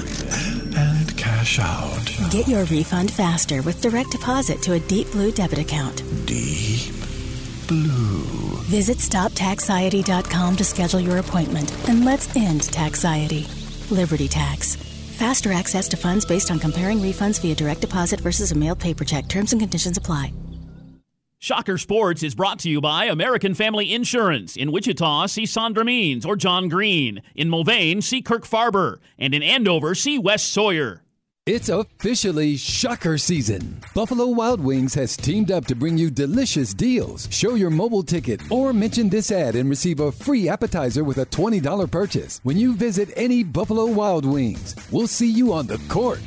and 0.74 1.18
cash 1.18 1.58
out. 1.58 2.02
Get 2.30 2.48
your 2.48 2.64
refund 2.64 3.10
faster 3.10 3.60
with 3.60 3.82
direct 3.82 4.12
deposit 4.12 4.62
to 4.62 4.72
a 4.72 4.80
Deep 4.80 5.12
Blue 5.12 5.30
debit 5.30 5.58
account. 5.58 6.02
Deep 6.24 6.94
Blue. 7.66 8.56
Visit 8.64 8.96
StopTaxiety.com 8.96 10.56
to 10.56 10.64
schedule 10.64 11.00
your 11.00 11.18
appointment 11.18 11.70
and 11.90 12.06
let's 12.06 12.34
end 12.36 12.62
taxiety. 12.72 13.46
Liberty 13.90 14.28
Tax. 14.28 14.76
Faster 14.76 15.52
access 15.52 15.88
to 15.88 15.98
funds 15.98 16.24
based 16.24 16.50
on 16.50 16.58
comparing 16.58 17.00
refunds 17.00 17.38
via 17.38 17.54
direct 17.54 17.82
deposit 17.82 18.18
versus 18.20 18.50
a 18.50 18.54
mailed 18.54 18.80
paper 18.80 19.04
check. 19.04 19.28
Terms 19.28 19.52
and 19.52 19.60
conditions 19.60 19.98
apply. 19.98 20.32
Shocker 21.40 21.78
Sports 21.78 22.24
is 22.24 22.34
brought 22.34 22.58
to 22.60 22.68
you 22.68 22.80
by 22.80 23.04
American 23.04 23.54
Family 23.54 23.94
Insurance. 23.94 24.56
In 24.56 24.72
Wichita, 24.72 25.26
see 25.26 25.46
Sandra 25.46 25.84
Means 25.84 26.26
or 26.26 26.34
John 26.34 26.68
Green. 26.68 27.22
In 27.36 27.48
Mulvane, 27.48 28.02
see 28.02 28.22
Kirk 28.22 28.44
Farber. 28.44 28.98
And 29.20 29.32
in 29.32 29.44
Andover, 29.44 29.94
see 29.94 30.18
Wes 30.18 30.42
Sawyer. 30.42 31.04
It's 31.46 31.68
officially 31.68 32.56
Shocker 32.56 33.18
season. 33.18 33.80
Buffalo 33.94 34.26
Wild 34.26 34.60
Wings 34.60 34.94
has 34.94 35.16
teamed 35.16 35.52
up 35.52 35.64
to 35.66 35.76
bring 35.76 35.96
you 35.96 36.10
delicious 36.10 36.74
deals. 36.74 37.28
Show 37.30 37.54
your 37.54 37.70
mobile 37.70 38.02
ticket 38.02 38.42
or 38.50 38.72
mention 38.72 39.08
this 39.08 39.30
ad 39.30 39.54
and 39.54 39.70
receive 39.70 40.00
a 40.00 40.10
free 40.10 40.48
appetizer 40.48 41.04
with 41.04 41.18
a 41.18 41.26
$20 41.26 41.88
purchase 41.88 42.40
when 42.42 42.56
you 42.56 42.74
visit 42.74 43.10
any 43.14 43.44
Buffalo 43.44 43.86
Wild 43.86 44.26
Wings. 44.26 44.74
We'll 44.90 45.06
see 45.06 45.30
you 45.30 45.52
on 45.52 45.68
the 45.68 45.78
court. 45.88 46.20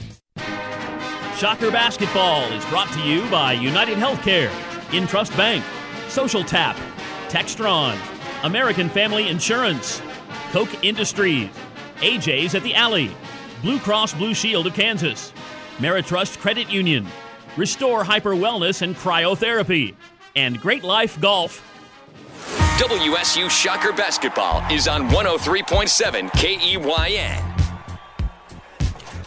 Shocker 1.35 1.69
Basketball 1.69 2.43
is 2.53 2.63
brought 2.65 2.91
to 2.93 3.01
you 3.01 3.29
by 3.29 3.51
United 3.53 3.97
Healthcare. 3.97 4.70
Intrust 4.91 5.35
Bank, 5.37 5.63
Social 6.09 6.43
Tap, 6.43 6.75
Textron, 7.29 7.97
American 8.43 8.89
Family 8.89 9.29
Insurance, 9.29 10.01
Koch 10.51 10.69
Industries, 10.83 11.49
AJ's 11.97 12.55
at 12.55 12.63
the 12.63 12.75
Alley, 12.75 13.09
Blue 13.61 13.79
Cross 13.79 14.15
Blue 14.15 14.33
Shield 14.33 14.67
of 14.67 14.73
Kansas, 14.73 15.31
Meritrust 15.79 16.39
Credit 16.39 16.69
Union, 16.69 17.07
Restore 17.55 18.03
Hyper 18.03 18.31
Wellness 18.31 18.81
and 18.81 18.95
Cryotherapy, 18.95 19.95
and 20.35 20.59
Great 20.59 20.83
Life 20.83 21.19
Golf. 21.21 21.67
WSU 22.77 23.49
Shocker 23.49 23.93
Basketball 23.93 24.69
is 24.71 24.87
on 24.87 25.07
103.7 25.09 26.29
KEYN. 26.31 27.50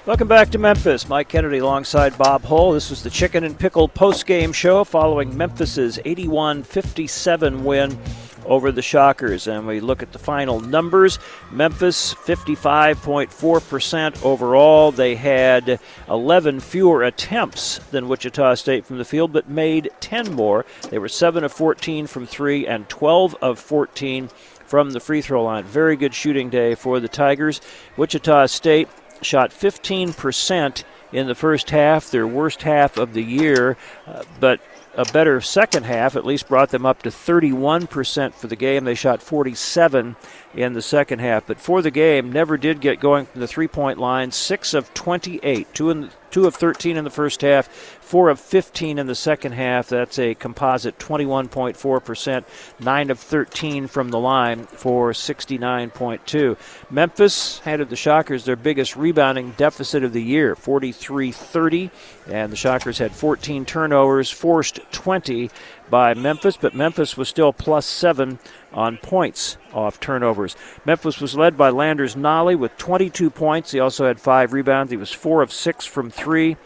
Welcome 0.07 0.29
back 0.29 0.51
to 0.51 0.59
Memphis. 0.59 1.09
Mike 1.09 1.31
Kennedy 1.31 1.57
alongside 1.57 2.19
Bob 2.19 2.45
Hull. 2.45 2.73
This 2.73 2.91
was 2.91 3.03
the 3.03 3.09
Chicken 3.09 3.43
and 3.43 3.59
Pickle 3.59 3.89
post-game 3.89 4.53
show 4.53 4.85
following 4.85 5.35
Memphis's 5.35 5.97
81-57 5.97 7.63
win 7.63 7.99
over 8.45 8.71
the 8.71 8.83
Shockers. 8.83 9.47
And 9.47 9.67
we 9.67 9.81
look 9.81 10.03
at 10.03 10.13
the 10.13 10.19
final 10.19 10.61
numbers. 10.61 11.19
Memphis 11.51 12.13
55.4% 12.13 14.23
overall. 14.23 14.93
They 14.93 15.15
had 15.15 15.81
11 16.11 16.61
fewer 16.61 17.05
attempts 17.05 17.79
than 17.91 18.07
Wichita 18.07 18.57
State 18.57 18.85
from 18.85 18.99
the 18.99 19.07
field, 19.07 19.33
but 19.33 19.49
made 19.49 19.89
10 20.01 20.35
more. 20.35 20.67
They 20.91 20.99
were 20.99 21.09
7 21.09 21.45
of 21.45 21.53
14 21.53 22.07
from 22.07 22.27
3 22.27 22.67
and 22.67 22.87
12 22.91 23.37
of 23.41 23.59
14 23.59 24.29
from 24.67 24.91
the 24.91 25.01
free 25.01 25.23
throw 25.23 25.45
line. 25.45 25.65
Very 25.65 25.97
good 25.97 26.13
shooting 26.13 26.51
day 26.51 26.75
for 26.75 27.01
the 27.01 27.09
Tigers. 27.09 27.63
Wichita 27.97 28.45
State 28.47 28.89
shot 29.25 29.51
15% 29.51 30.85
in 31.13 31.27
the 31.27 31.35
first 31.35 31.71
half, 31.71 32.11
their 32.11 32.27
worst 32.27 32.63
half 32.63 32.97
of 32.97 33.15
the 33.15 33.23
year, 33.23 33.77
uh, 34.07 34.25
but 34.41 34.61
a 34.97 35.05
better 35.13 35.41
second 35.41 35.85
half 35.85 36.17
at 36.17 36.25
least 36.25 36.49
brought 36.49 36.71
them 36.71 36.87
up 36.87 37.03
to 37.03 37.11
31% 37.11 38.35
for 38.35 38.47
the 38.47 38.57
game. 38.57 38.85
They 38.85 38.95
shot 38.95 39.23
47 39.23 40.17
in 40.55 40.73
the 40.73 40.83
second 40.83 41.21
half, 41.21 41.47
but 41.47 41.59
for 41.59 41.83
the 41.83 41.91
game, 41.91 42.31
never 42.31 42.57
did 42.57 42.81
get 42.81 43.01
going 43.01 43.27
from 43.27 43.41
the 43.41 43.49
three-point 43.49 43.99
line. 43.99 44.31
Six 44.31 44.75
of 44.75 44.93
28, 44.95 45.73
two 45.75 45.91
in 45.91 46.11
two 46.35 46.49
of 46.49 46.57
13 46.57 46.97
in 46.97 47.05
the 47.05 47.11
first 47.11 47.43
half, 47.43 47.69
four 47.69 48.29
of 48.29 48.41
15 48.41 48.99
in 48.99 49.07
the 49.07 49.15
second 49.15 49.53
half. 49.53 49.89
That's 49.89 50.19
a 50.19 50.35
composite 50.35 50.99
21.4%, 50.99 52.45
nine 52.81 53.11
of 53.11 53.21
13 53.21 53.87
from 53.87 54.09
the 54.09 54.19
line 54.19 54.65
for 54.65 55.13
69.2. 55.13 56.57
Memphis 56.91 57.61
handed 57.61 57.89
the 57.89 57.95
Shockers 57.95 58.45
their 58.45 58.57
biggest 58.57 58.97
rebounding 58.97 59.53
deficit 59.53 60.03
of 60.03 60.13
the 60.13 60.25
year, 60.25 60.57
43-30, 60.57 61.93
and 62.27 62.51
the 62.51 62.57
Shockers 62.57 62.99
had 62.99 63.13
14 63.13 63.65
turnovers, 63.65 64.29
forced 64.29 64.81
20 64.91 65.53
by 65.91 66.15
Memphis, 66.15 66.57
but 66.57 66.75
Memphis 66.75 67.17
was 67.17 67.29
still 67.29 67.53
plus 67.53 67.87
seven 67.87 68.39
on 68.73 68.97
points 68.99 69.57
off 69.73 70.01
turnovers. 70.01 70.57
Memphis 70.85 71.21
was 71.21 71.37
led 71.37 71.57
by 71.57 71.71
Landers 71.71 72.15
Nolley 72.15 72.57
with 72.57 72.77
22 72.77 73.31
points. 73.31 73.71
He 73.71 73.81
also 73.81 74.07
had 74.07 74.21
five 74.21 74.53
rebounds. 74.53 74.91
He 74.91 74.97
was 74.97 75.13
four 75.13 75.43
of 75.43 75.53
six 75.53 75.85
from 75.85 76.11
three. 76.11 76.57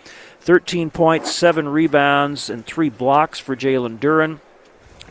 13 0.41 0.91
points, 0.91 1.33
seven 1.33 1.69
rebounds, 1.69 2.49
and 2.49 2.65
three 2.65 2.89
blocks 2.89 3.39
for 3.39 3.57
Jalen 3.57 3.99
Duren. 3.99 4.41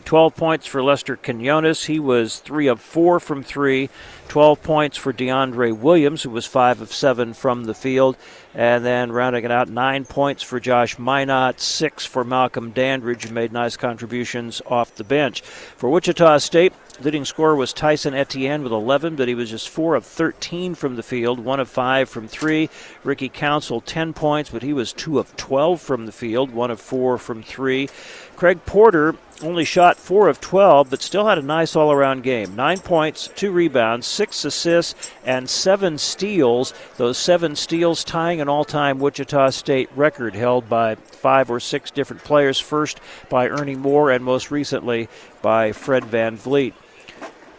12 0.08 0.36
points 0.36 0.66
for 0.66 0.82
Lester 0.82 1.16
Quinones. 1.16 1.84
He 1.84 2.00
was 2.00 2.38
3 2.38 2.68
of 2.68 2.80
4 2.80 3.20
from 3.20 3.42
3. 3.42 3.90
12 4.28 4.62
points 4.62 4.96
for 4.96 5.12
DeAndre 5.12 5.76
Williams, 5.76 6.22
who 6.22 6.30
was 6.30 6.46
5 6.46 6.80
of 6.80 6.94
7 6.94 7.34
from 7.34 7.64
the 7.64 7.74
field. 7.74 8.16
And 8.54 8.86
then 8.86 9.12
rounding 9.12 9.44
it 9.44 9.50
out, 9.50 9.68
9 9.68 10.06
points 10.06 10.42
for 10.42 10.60
Josh 10.60 10.96
Minott, 10.96 11.60
6 11.60 12.06
for 12.06 12.24
Malcolm 12.24 12.70
Dandridge, 12.70 13.24
who 13.24 13.34
made 13.34 13.52
nice 13.52 13.76
contributions 13.76 14.62
off 14.64 14.94
the 14.94 15.04
bench. 15.04 15.42
For 15.42 15.90
Wichita 15.90 16.38
State, 16.38 16.72
leading 17.00 17.26
scorer 17.26 17.54
was 17.54 17.74
Tyson 17.74 18.14
Etienne 18.14 18.62
with 18.62 18.72
11, 18.72 19.14
but 19.14 19.28
he 19.28 19.34
was 19.34 19.50
just 19.50 19.68
4 19.68 19.94
of 19.94 20.06
13 20.06 20.74
from 20.74 20.96
the 20.96 21.02
field, 21.02 21.38
1 21.38 21.60
of 21.60 21.68
5 21.68 22.08
from 22.08 22.28
3. 22.28 22.70
Ricky 23.04 23.28
Council, 23.28 23.82
10 23.82 24.14
points, 24.14 24.48
but 24.48 24.62
he 24.62 24.72
was 24.72 24.94
2 24.94 25.18
of 25.18 25.36
12 25.36 25.82
from 25.82 26.06
the 26.06 26.12
field, 26.12 26.50
1 26.50 26.70
of 26.70 26.80
4 26.80 27.18
from 27.18 27.42
3. 27.42 27.90
Craig 28.36 28.64
Porter 28.64 29.14
only 29.42 29.64
shot 29.64 29.96
4 29.96 30.28
of 30.28 30.40
12, 30.40 30.90
but 30.90 31.02
still 31.02 31.26
had 31.26 31.38
a 31.38 31.42
nice 31.42 31.74
all 31.74 31.90
around 31.90 32.22
game. 32.22 32.54
9 32.54 32.78
points, 32.78 33.28
2 33.34 33.50
rebounds, 33.50 34.06
6 34.06 34.44
assists, 34.44 35.10
and 35.24 35.48
7 35.48 35.98
steals. 35.98 36.72
Those 36.96 37.18
7 37.18 37.56
steals 37.56 38.04
tying 38.04 38.40
an 38.40 38.48
all 38.48 38.64
time 38.64 38.98
Wichita 38.98 39.50
State 39.50 39.90
record 39.96 40.34
held 40.34 40.68
by 40.68 40.94
five 40.94 41.50
or 41.50 41.58
six 41.58 41.90
different 41.90 42.22
players, 42.22 42.60
first 42.60 43.00
by 43.28 43.48
Ernie 43.48 43.74
Moore 43.74 44.10
and 44.10 44.24
most 44.24 44.50
recently 44.50 45.08
by 45.42 45.72
Fred 45.72 46.04
Van 46.04 46.28
VanVleet. 46.36 46.74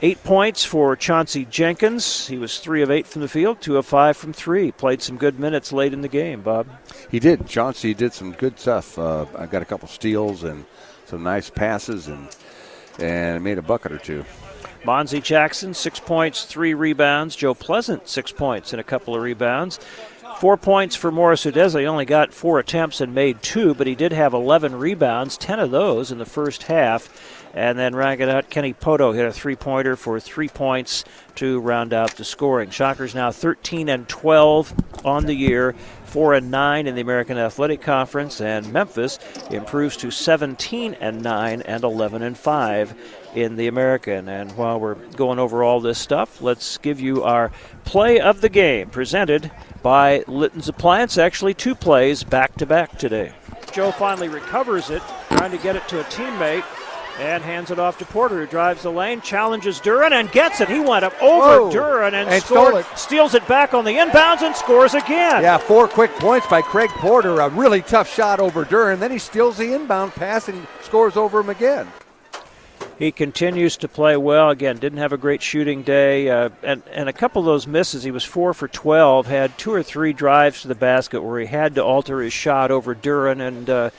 Eight 0.02 0.24
points 0.24 0.64
for 0.64 0.96
Chauncey 0.96 1.44
Jenkins. 1.44 2.28
He 2.28 2.38
was 2.38 2.60
three 2.60 2.82
of 2.82 2.90
eight 2.90 3.06
from 3.06 3.22
the 3.22 3.28
field, 3.28 3.60
two 3.60 3.76
of 3.76 3.86
five 3.86 4.16
from 4.16 4.32
three. 4.32 4.72
Played 4.72 5.02
some 5.02 5.18
good 5.18 5.38
minutes 5.38 5.74
late 5.74 5.92
in 5.92 6.02
the 6.02 6.08
game, 6.08 6.42
Bob. 6.42 6.68
He 7.12 7.20
did. 7.20 7.48
Chauncey 7.48 7.94
did 7.94 8.14
some 8.14 8.32
good 8.32 8.58
stuff. 8.58 8.98
Uh, 8.98 9.26
I 9.38 9.46
got 9.46 9.62
a 9.62 9.66
couple 9.66 9.90
steals 9.90 10.44
and 10.44 10.64
some 11.10 11.24
nice 11.24 11.50
passes 11.50 12.08
and 12.08 12.28
and 13.00 13.44
made 13.44 13.58
a 13.58 13.62
bucket 13.62 13.92
or 13.92 13.98
two. 13.98 14.26
Monzy 14.84 15.22
Jackson, 15.22 15.74
six 15.74 16.00
points, 16.00 16.46
three 16.46 16.74
rebounds. 16.74 17.36
Joe 17.36 17.54
Pleasant, 17.54 18.08
six 18.08 18.32
points 18.32 18.74
and 18.74 18.80
a 18.80 18.84
couple 18.84 19.16
of 19.16 19.22
rebounds. 19.22 19.80
Four 20.40 20.56
points 20.56 20.96
for 20.96 21.12
Morris 21.12 21.46
Udeze. 21.46 21.78
He 21.78 21.86
only 21.86 22.06
got 22.06 22.34
four 22.34 22.60
attempts 22.60 23.02
and 23.02 23.14
made 23.14 23.42
two, 23.42 23.74
but 23.74 23.88
he 23.88 23.96
did 23.96 24.14
have 24.14 24.34
11 24.34 24.76
rebounds, 24.78 25.38
10 25.38 25.60
of 25.60 25.72
those 25.72 26.12
in 26.12 26.18
the 26.18 26.26
first 26.26 26.64
half. 26.64 27.39
And 27.54 27.80
then 27.80 27.96
rounding 27.96 28.30
out, 28.30 28.50
Kenny 28.50 28.74
Pohto 28.74 29.14
hit 29.14 29.26
a 29.26 29.34
three 29.34 29.56
pointer 29.56 29.96
for 29.96 30.20
three 30.20 30.50
points 30.50 31.04
to 31.36 31.60
round 31.60 31.94
out 31.94 32.16
the 32.16 32.24
scoring. 32.24 32.70
Shockers 32.70 33.16
now 33.16 33.32
13 33.32 33.90
and 33.90 34.08
12 34.08 34.74
on 35.06 35.26
the 35.26 35.34
year, 35.34 35.74
4 36.06 36.36
and 36.36 36.52
9 36.52 36.88
in 36.88 36.96
the 36.96 37.02
American 37.02 37.38
Athletic 37.38 37.82
Conference, 37.82 38.42
and 38.42 38.72
Memphis 38.74 39.20
improves 39.50 39.98
to 39.98 40.12
17 40.12 40.96
and 41.00 41.24
9 41.24 41.62
and 41.62 41.84
11 41.84 42.22
and 42.22 42.38
5 42.38 42.94
in 43.36 43.56
the 43.56 43.68
American. 43.68 44.28
And 44.28 44.52
while 44.58 44.80
we're 44.80 44.96
going 44.96 45.40
over 45.40 45.64
all 45.64 45.80
this 45.80 45.98
stuff, 45.98 46.42
let's 46.42 46.78
give 46.78 47.00
you 47.00 47.24
our 47.24 47.52
play 47.86 48.20
of 48.20 48.42
the 48.42 48.50
game 48.50 48.90
presented 48.90 49.52
by 49.82 50.24
Litton's 50.28 50.68
Appliance. 50.68 51.18
Actually, 51.18 51.54
two 51.54 51.76
plays 51.76 52.24
back 52.24 52.56
to 52.58 52.66
back 52.66 52.98
today. 52.98 53.34
Joe 53.72 53.92
finally 53.92 54.30
recovers 54.30 54.90
it, 54.90 55.02
trying 55.30 55.52
to 55.52 55.58
get 55.58 55.76
it 55.76 55.88
to 55.90 56.02
a 56.02 56.04
teammate. 56.06 56.66
And 57.20 57.44
hands 57.44 57.70
it 57.70 57.80
off 57.80 57.98
to 57.98 58.06
Porter, 58.06 58.40
who 58.40 58.46
drives 58.48 58.84
the 58.84 58.92
lane, 58.92 59.20
challenges 59.20 59.82
Duren, 59.82 60.14
and 60.14 60.32
gets 60.32 60.62
it. 60.62 60.70
He 60.70 60.80
went 60.80 61.04
up 61.04 61.14
over 61.22 61.64
Whoa. 61.64 61.70
Duren 61.70 62.14
and, 62.14 62.30
And 62.30 62.42
scored, 62.42 62.68
stole 62.70 62.78
it. 62.78 62.86
steals 62.98 63.34
it 63.36 63.46
back 63.46 63.74
on 63.74 63.84
the 63.84 63.92
inbounds 63.92 64.42
and 64.42 64.56
scores 64.56 64.94
again. 64.94 65.42
Yeah, 65.44 65.58
four 65.58 65.90
quick 65.90 66.12
points 66.12 66.48
by 66.48 66.62
Craig 66.62 66.90
Porter. 66.92 67.42
A 67.42 67.50
really 67.50 67.82
tough 67.82 68.10
shot 68.10 68.40
over 68.40 68.64
Duren. 68.64 69.00
Then 69.00 69.12
he 69.12 69.18
steals 69.20 69.58
the 69.58 69.74
inbound 69.74 70.14
pass 70.14 70.48
and 70.48 70.66
scores 70.82 71.18
over 71.18 71.42
him 71.42 71.50
again. 71.50 71.88
He 72.98 73.12
continues 73.12 73.76
to 73.78 73.88
play 73.90 74.16
well. 74.18 74.50
Again, 74.50 74.78
didn't 74.78 75.00
have 75.00 75.14
a 75.14 75.18
great 75.18 75.42
shooting 75.42 75.84
day, 75.84 76.30
uh, 76.30 76.50
and 76.64 76.84
and 76.92 77.08
a 77.08 77.14
couple 77.14 77.42
of 77.42 77.46
those 77.46 77.66
misses. 77.66 78.04
He 78.04 78.12
was 78.12 78.26
four 78.26 78.54
for 78.54 78.68
twelve. 78.68 79.26
Had 79.28 79.58
two 79.58 79.72
or 79.74 79.84
three 79.84 80.12
drives 80.12 80.64
to 80.64 80.68
the 80.68 80.76
basket 80.76 81.22
where 81.22 81.40
he 81.40 81.46
had 81.46 81.76
to 81.76 81.84
alter 81.84 82.22
his 82.22 82.34
shot 82.34 82.72
over 82.72 82.94
Duren, 82.94 83.40
and 83.40 83.70
uh, 83.70 83.90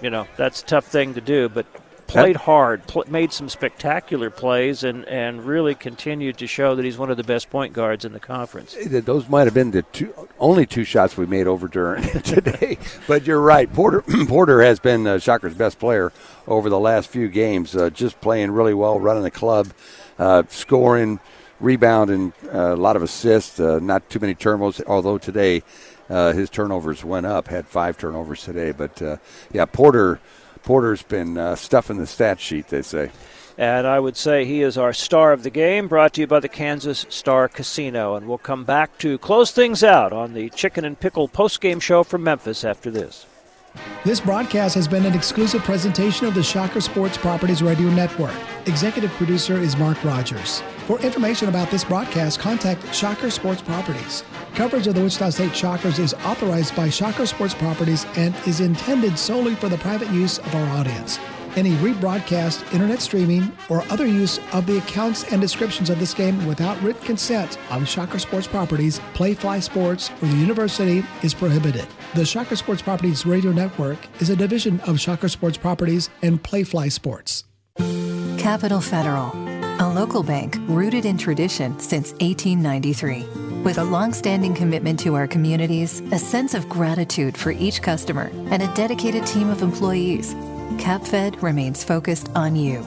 you 0.00 0.08
know 0.08 0.26
that's 0.36 0.62
a 0.62 0.64
tough 0.64 0.86
thing 0.86 1.12
to 1.14 1.20
do. 1.20 1.50
But 1.50 1.66
played 2.06 2.36
hard, 2.36 2.86
pl- 2.86 3.04
made 3.08 3.32
some 3.32 3.48
spectacular 3.48 4.30
plays, 4.30 4.84
and 4.84 5.04
and 5.06 5.44
really 5.44 5.74
continued 5.74 6.38
to 6.38 6.46
show 6.46 6.74
that 6.74 6.84
he's 6.84 6.98
one 6.98 7.10
of 7.10 7.16
the 7.16 7.24
best 7.24 7.50
point 7.50 7.72
guards 7.72 8.04
in 8.04 8.12
the 8.12 8.20
conference. 8.20 8.76
Those 8.86 9.28
might 9.28 9.44
have 9.44 9.54
been 9.54 9.70
the 9.70 9.82
two, 9.82 10.12
only 10.38 10.66
two 10.66 10.84
shots 10.84 11.16
we 11.16 11.26
made 11.26 11.46
over 11.46 11.68
Duren 11.68 12.22
today. 12.22 12.78
But 13.06 13.26
you're 13.26 13.40
right. 13.40 13.72
Porter 13.72 14.02
Porter 14.28 14.62
has 14.62 14.78
been 14.78 15.06
uh, 15.06 15.18
Shocker's 15.18 15.54
best 15.54 15.78
player 15.78 16.12
over 16.46 16.68
the 16.68 16.78
last 16.78 17.08
few 17.10 17.28
games. 17.28 17.74
Uh, 17.76 17.90
just 17.90 18.20
playing 18.20 18.50
really 18.50 18.74
well, 18.74 18.98
running 19.00 19.22
the 19.22 19.30
club, 19.30 19.68
uh, 20.18 20.44
scoring, 20.48 21.20
rebounding, 21.60 22.32
uh, 22.52 22.74
a 22.74 22.76
lot 22.76 22.96
of 22.96 23.02
assists. 23.02 23.58
Uh, 23.60 23.78
not 23.80 24.08
too 24.08 24.20
many 24.20 24.34
turnovers. 24.34 24.80
Although 24.86 25.18
today 25.18 25.62
uh, 26.08 26.32
his 26.32 26.50
turnovers 26.50 27.04
went 27.04 27.26
up. 27.26 27.48
Had 27.48 27.66
five 27.66 27.98
turnovers 27.98 28.42
today. 28.42 28.72
But 28.72 29.20
yeah, 29.52 29.64
Porter 29.66 30.20
Porter's 30.66 31.02
been 31.02 31.38
uh, 31.38 31.54
stuffing 31.54 31.96
the 31.96 32.06
stat 32.06 32.38
sheet. 32.40 32.68
They 32.68 32.82
say. 32.82 33.10
And 33.56 33.86
I 33.86 33.98
would 33.98 34.18
say 34.18 34.44
he 34.44 34.60
is 34.60 34.76
our 34.76 34.92
star 34.92 35.32
of 35.32 35.42
the 35.42 35.48
game, 35.48 35.88
brought 35.88 36.12
to 36.14 36.20
you 36.20 36.26
by 36.26 36.40
the 36.40 36.48
Kansas 36.48 37.06
Star 37.08 37.48
Casino. 37.48 38.14
And 38.16 38.28
we'll 38.28 38.36
come 38.36 38.64
back 38.64 38.98
to 38.98 39.16
close 39.16 39.50
things 39.50 39.82
out 39.82 40.12
on 40.12 40.34
the 40.34 40.50
Chicken 40.50 40.84
and 40.84 41.00
Pickle 41.00 41.28
postgame 41.28 41.80
show 41.80 42.02
from 42.02 42.22
Memphis 42.24 42.64
after 42.64 42.90
this. 42.90 43.24
This 44.04 44.20
broadcast 44.20 44.74
has 44.74 44.88
been 44.88 45.06
an 45.06 45.14
exclusive 45.14 45.62
presentation 45.62 46.26
of 46.26 46.34
the 46.34 46.42
Shocker 46.42 46.80
Sports 46.80 47.16
Properties 47.16 47.62
Radio 47.62 47.88
Network. 47.88 48.34
Executive 48.66 49.10
producer 49.12 49.56
is 49.56 49.76
Mark 49.76 50.02
Rogers. 50.04 50.62
For 50.86 51.00
information 51.00 51.48
about 51.48 51.68
this 51.72 51.82
broadcast, 51.82 52.38
contact 52.38 52.94
Shocker 52.94 53.28
Sports 53.28 53.60
Properties. 53.60 54.22
Coverage 54.54 54.86
of 54.86 54.94
the 54.94 55.02
Wichita 55.02 55.30
State 55.30 55.56
Shockers 55.56 55.98
is 55.98 56.14
authorized 56.14 56.76
by 56.76 56.88
Shocker 56.88 57.26
Sports 57.26 57.54
Properties 57.54 58.06
and 58.16 58.36
is 58.46 58.60
intended 58.60 59.18
solely 59.18 59.56
for 59.56 59.68
the 59.68 59.78
private 59.78 60.08
use 60.12 60.38
of 60.38 60.54
our 60.54 60.78
audience. 60.78 61.18
Any 61.56 61.72
rebroadcast, 61.76 62.72
internet 62.72 63.00
streaming, 63.00 63.50
or 63.68 63.82
other 63.90 64.06
use 64.06 64.38
of 64.52 64.66
the 64.66 64.78
accounts 64.78 65.24
and 65.32 65.40
descriptions 65.40 65.90
of 65.90 65.98
this 65.98 66.14
game 66.14 66.46
without 66.46 66.80
written 66.82 67.02
consent 67.02 67.58
of 67.72 67.88
Shocker 67.88 68.20
Sports 68.20 68.46
Properties, 68.46 69.00
Playfly 69.14 69.62
Sports, 69.64 70.10
or 70.22 70.28
the 70.28 70.36
university 70.36 71.02
is 71.24 71.34
prohibited. 71.34 71.88
The 72.14 72.24
Shocker 72.24 72.54
Sports 72.54 72.82
Properties 72.82 73.26
Radio 73.26 73.50
Network 73.50 73.98
is 74.20 74.30
a 74.30 74.36
division 74.36 74.78
of 74.80 75.00
Shocker 75.00 75.28
Sports 75.28 75.58
Properties 75.58 76.10
and 76.22 76.40
Playfly 76.40 76.92
Sports. 76.92 77.42
Capital 78.38 78.80
Federal, 78.80 79.32
a 79.78 79.86
local 79.86 80.22
bank 80.22 80.56
rooted 80.68 81.04
in 81.04 81.18
tradition 81.18 81.78
since 81.78 82.12
1893. 82.12 83.62
With 83.62 83.78
a 83.78 83.84
long-standing 83.84 84.54
commitment 84.54 84.98
to 85.00 85.14
our 85.14 85.26
communities, 85.26 86.00
a 86.12 86.18
sense 86.18 86.54
of 86.54 86.68
gratitude 86.68 87.36
for 87.36 87.50
each 87.50 87.82
customer, 87.82 88.30
and 88.50 88.62
a 88.62 88.74
dedicated 88.74 89.26
team 89.26 89.50
of 89.50 89.62
employees, 89.62 90.34
CapFed 90.78 91.42
remains 91.42 91.84
focused 91.84 92.30
on 92.34 92.56
you. 92.56 92.86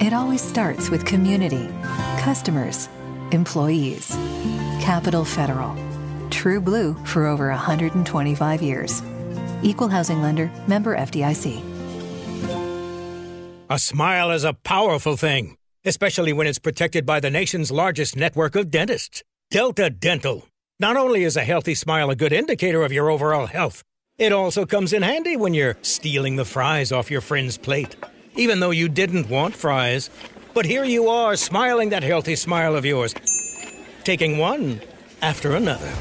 It 0.00 0.12
always 0.12 0.42
starts 0.42 0.90
with 0.90 1.04
community, 1.04 1.68
customers, 2.18 2.88
employees. 3.30 4.08
Capital 4.80 5.24
Federal. 5.24 5.76
True 6.30 6.60
Blue 6.60 6.94
for 7.04 7.26
over 7.26 7.48
125 7.50 8.62
years. 8.62 9.02
Equal 9.62 9.88
housing 9.88 10.22
lender, 10.22 10.50
member 10.66 10.96
FDIC. 10.96 11.62
A 13.70 13.78
smile 13.78 14.30
is 14.30 14.44
a 14.44 14.52
powerful 14.52 15.16
thing, 15.16 15.56
especially 15.84 16.32
when 16.32 16.46
it's 16.46 16.58
protected 16.58 17.04
by 17.04 17.20
the 17.20 17.30
nation's 17.30 17.70
largest 17.70 18.16
network 18.16 18.56
of 18.56 18.70
dentists, 18.70 19.22
Delta 19.50 19.90
Dental. 19.90 20.48
Not 20.80 20.96
only 20.96 21.24
is 21.24 21.36
a 21.36 21.44
healthy 21.44 21.74
smile 21.74 22.10
a 22.10 22.16
good 22.16 22.32
indicator 22.32 22.82
of 22.82 22.92
your 22.92 23.10
overall 23.10 23.46
health, 23.46 23.84
it 24.18 24.32
also 24.32 24.64
comes 24.64 24.92
in 24.92 25.02
handy 25.02 25.36
when 25.36 25.54
you're 25.54 25.76
stealing 25.82 26.36
the 26.36 26.44
fries 26.44 26.92
off 26.92 27.10
your 27.10 27.20
friend's 27.20 27.58
plate, 27.58 27.96
even 28.36 28.60
though 28.60 28.70
you 28.70 28.88
didn't 28.88 29.28
want 29.28 29.54
fries. 29.54 30.10
But 30.54 30.66
here 30.66 30.84
you 30.84 31.08
are, 31.08 31.36
smiling 31.36 31.90
that 31.90 32.02
healthy 32.02 32.36
smile 32.36 32.76
of 32.76 32.84
yours, 32.84 33.14
taking 34.04 34.38
one 34.38 34.80
after 35.20 35.56
another. 35.56 35.92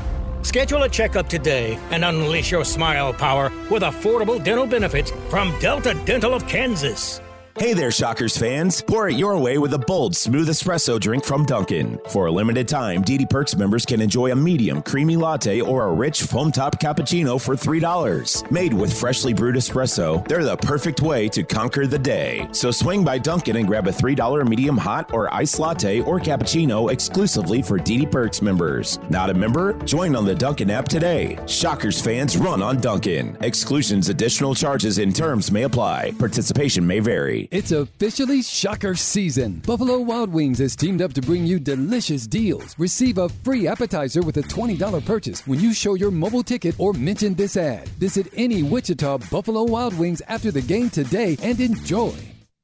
Schedule 0.43 0.83
a 0.83 0.89
checkup 0.89 1.29
today 1.29 1.77
and 1.91 2.03
unleash 2.03 2.51
your 2.51 2.65
smile 2.65 3.13
power 3.13 3.51
with 3.71 3.81
affordable 3.81 4.43
dental 4.43 4.67
benefits 4.67 5.11
from 5.29 5.57
Delta 5.59 5.93
Dental 6.05 6.33
of 6.33 6.47
Kansas. 6.47 7.19
Hey 7.59 7.73
there, 7.73 7.91
Shockers 7.91 8.35
fans. 8.35 8.81
Pour 8.81 9.09
it 9.09 9.15
your 9.15 9.37
way 9.37 9.59
with 9.59 9.75
a 9.75 9.77
bold, 9.77 10.15
smooth 10.15 10.49
espresso 10.49 10.99
drink 10.99 11.23
from 11.23 11.45
Dunkin'. 11.45 11.99
For 12.09 12.25
a 12.25 12.31
limited 12.31 12.67
time, 12.67 13.03
DD 13.03 13.29
Perks 13.29 13.55
members 13.55 13.85
can 13.85 14.01
enjoy 14.01 14.31
a 14.31 14.35
medium, 14.35 14.81
creamy 14.81 15.15
latte 15.17 15.61
or 15.61 15.85
a 15.85 15.93
rich 15.93 16.23
foam 16.23 16.51
top 16.51 16.81
cappuccino 16.81 17.39
for 17.39 17.55
$3. 17.55 18.49
Made 18.51 18.73
with 18.73 18.91
freshly 18.91 19.35
brewed 19.35 19.53
espresso, 19.53 20.27
they're 20.27 20.43
the 20.43 20.57
perfect 20.57 21.01
way 21.01 21.29
to 21.29 21.43
conquer 21.43 21.85
the 21.85 21.99
day. 21.99 22.47
So 22.53 22.71
swing 22.71 23.03
by 23.03 23.19
Dunkin' 23.19 23.57
and 23.57 23.67
grab 23.67 23.87
a 23.87 23.91
$3 23.91 24.49
medium 24.49 24.75
hot 24.75 25.13
or 25.13 25.31
iced 25.31 25.59
latte 25.59 26.01
or 26.01 26.19
cappuccino 26.19 26.91
exclusively 26.91 27.61
for 27.61 27.77
DD 27.77 28.09
Perks 28.11 28.41
members. 28.41 28.97
Not 29.11 29.29
a 29.29 29.33
member? 29.33 29.73
Join 29.83 30.15
on 30.15 30.25
the 30.25 30.33
Dunkin' 30.33 30.71
app 30.71 30.87
today. 30.87 31.37
Shockers 31.45 32.01
fans 32.01 32.35
run 32.35 32.63
on 32.63 32.81
Dunkin'. 32.81 33.37
Exclusions, 33.41 34.09
additional 34.09 34.55
charges, 34.55 34.97
and 34.97 35.15
terms 35.15 35.51
may 35.51 35.63
apply. 35.63 36.13
Participation 36.17 36.85
may 36.85 36.99
vary. 36.99 37.42
It's 37.51 37.71
officially 37.71 38.41
shocker 38.41 38.95
season. 38.95 39.61
Buffalo 39.65 39.99
Wild 39.99 40.31
Wings 40.31 40.59
has 40.59 40.75
teamed 40.75 41.01
up 41.01 41.13
to 41.13 41.21
bring 41.21 41.45
you 41.45 41.59
delicious 41.59 42.27
deals. 42.27 42.77
Receive 42.77 43.17
a 43.17 43.29
free 43.29 43.67
appetizer 43.67 44.21
with 44.21 44.37
a 44.37 44.43
$20 44.43 45.05
purchase 45.05 45.45
when 45.47 45.59
you 45.59 45.73
show 45.73 45.95
your 45.95 46.11
mobile 46.11 46.43
ticket 46.43 46.79
or 46.79 46.93
mention 46.93 47.33
this 47.35 47.57
ad. 47.57 47.87
Visit 47.99 48.27
any 48.33 48.63
Wichita 48.63 49.17
Buffalo 49.29 49.63
Wild 49.63 49.97
Wings 49.97 50.21
after 50.27 50.51
the 50.51 50.61
game 50.61 50.89
today 50.89 51.37
and 51.41 51.59
enjoy. 51.59 52.13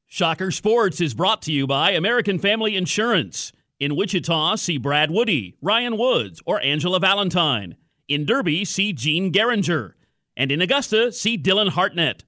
Shocker 0.07 0.51
Sports 0.51 1.01
is 1.01 1.13
brought 1.13 1.41
to 1.43 1.51
you 1.51 1.67
by 1.67 1.91
American 1.91 2.39
Family 2.39 2.75
Insurance. 2.75 3.51
In 3.79 3.95
Wichita, 3.95 4.55
see 4.55 4.77
Brad 4.77 5.11
Woody, 5.11 5.55
Ryan 5.61 5.97
Woods, 5.97 6.41
or 6.45 6.59
Angela 6.61 6.99
Valentine. 6.99 7.75
In 8.07 8.25
Derby, 8.25 8.65
see 8.65 8.91
Gene 8.91 9.31
Geringer. 9.31 9.95
And 10.35 10.51
in 10.51 10.61
Augusta, 10.61 11.11
see 11.11 11.37
Dylan 11.37 11.69
Hartnett. 11.69 12.23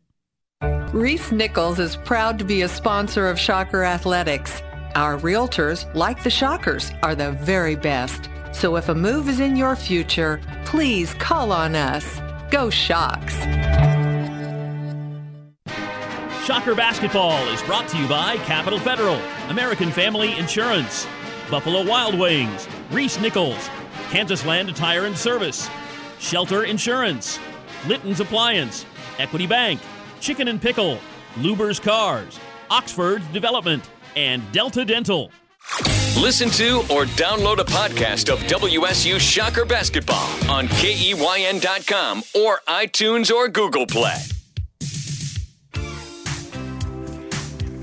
Reece 0.94 1.32
Nichols 1.32 1.80
is 1.80 1.96
proud 1.96 2.38
to 2.38 2.44
be 2.44 2.64
a 2.64 2.68
sponsor 2.68 3.30
of 3.30 3.40
Shocker 3.40 3.86
Athletics. 3.86 4.62
Our 4.94 5.18
realtors, 5.20 5.86
like 5.96 6.22
the 6.22 6.30
Shockers, 6.30 6.92
are 7.02 7.16
the 7.16 7.32
very 7.32 7.78
best. 7.78 8.30
So 8.52 8.76
if 8.76 8.90
a 8.90 8.94
move 8.94 9.30
is 9.30 9.40
in 9.40 9.56
your 9.56 9.78
future, 9.78 10.42
please 10.66 11.14
call 11.14 11.54
on 11.54 11.78
us. 11.78 12.20
Go 12.52 12.70
Shocks! 12.70 13.36
Shocker 16.46 16.76
Basketball 16.76 17.48
is 17.48 17.64
brought 17.64 17.88
to 17.88 17.98
you 17.98 18.10
by 18.10 18.36
Capital 18.40 18.80
Federal, 18.80 19.16
American 19.48 19.92
Family 19.92 20.38
Insurance, 20.38 21.08
Buffalo 21.50 21.86
Wild 21.86 22.20
Wings, 22.20 22.68
Reece 22.92 23.18
Nichols, 23.22 23.70
Kansas 24.10 24.46
Land 24.46 24.76
Tire 24.76 25.06
and 25.06 25.18
Service, 25.18 25.70
Shelter 26.20 26.66
Insurance, 26.66 27.40
Litton's 27.88 28.20
Appliance, 28.20 28.86
Equity 29.20 29.48
Bank, 29.48 29.80
Chicken 30.22 30.48
and 30.48 30.62
Pickle, 30.62 31.00
Luber's 31.38 31.80
Cars, 31.80 32.40
Oxford 32.70 33.22
Development, 33.34 33.90
and 34.16 34.50
Delta 34.52 34.86
Dental. 34.86 35.32
Listen 36.18 36.50
to 36.52 36.78
or 36.94 37.06
download 37.18 37.60
a 37.60 37.66
podcast 37.66 38.32
of 38.32 38.40
WSU 38.42 39.20
Shocker 39.20 39.66
Basketball 39.66 40.28
on 40.50 40.68
KEYN.com 40.68 42.24
or 42.36 42.62
iTunes 42.68 43.32
or 43.32 43.48
Google 43.48 43.88
Play. 43.88 44.22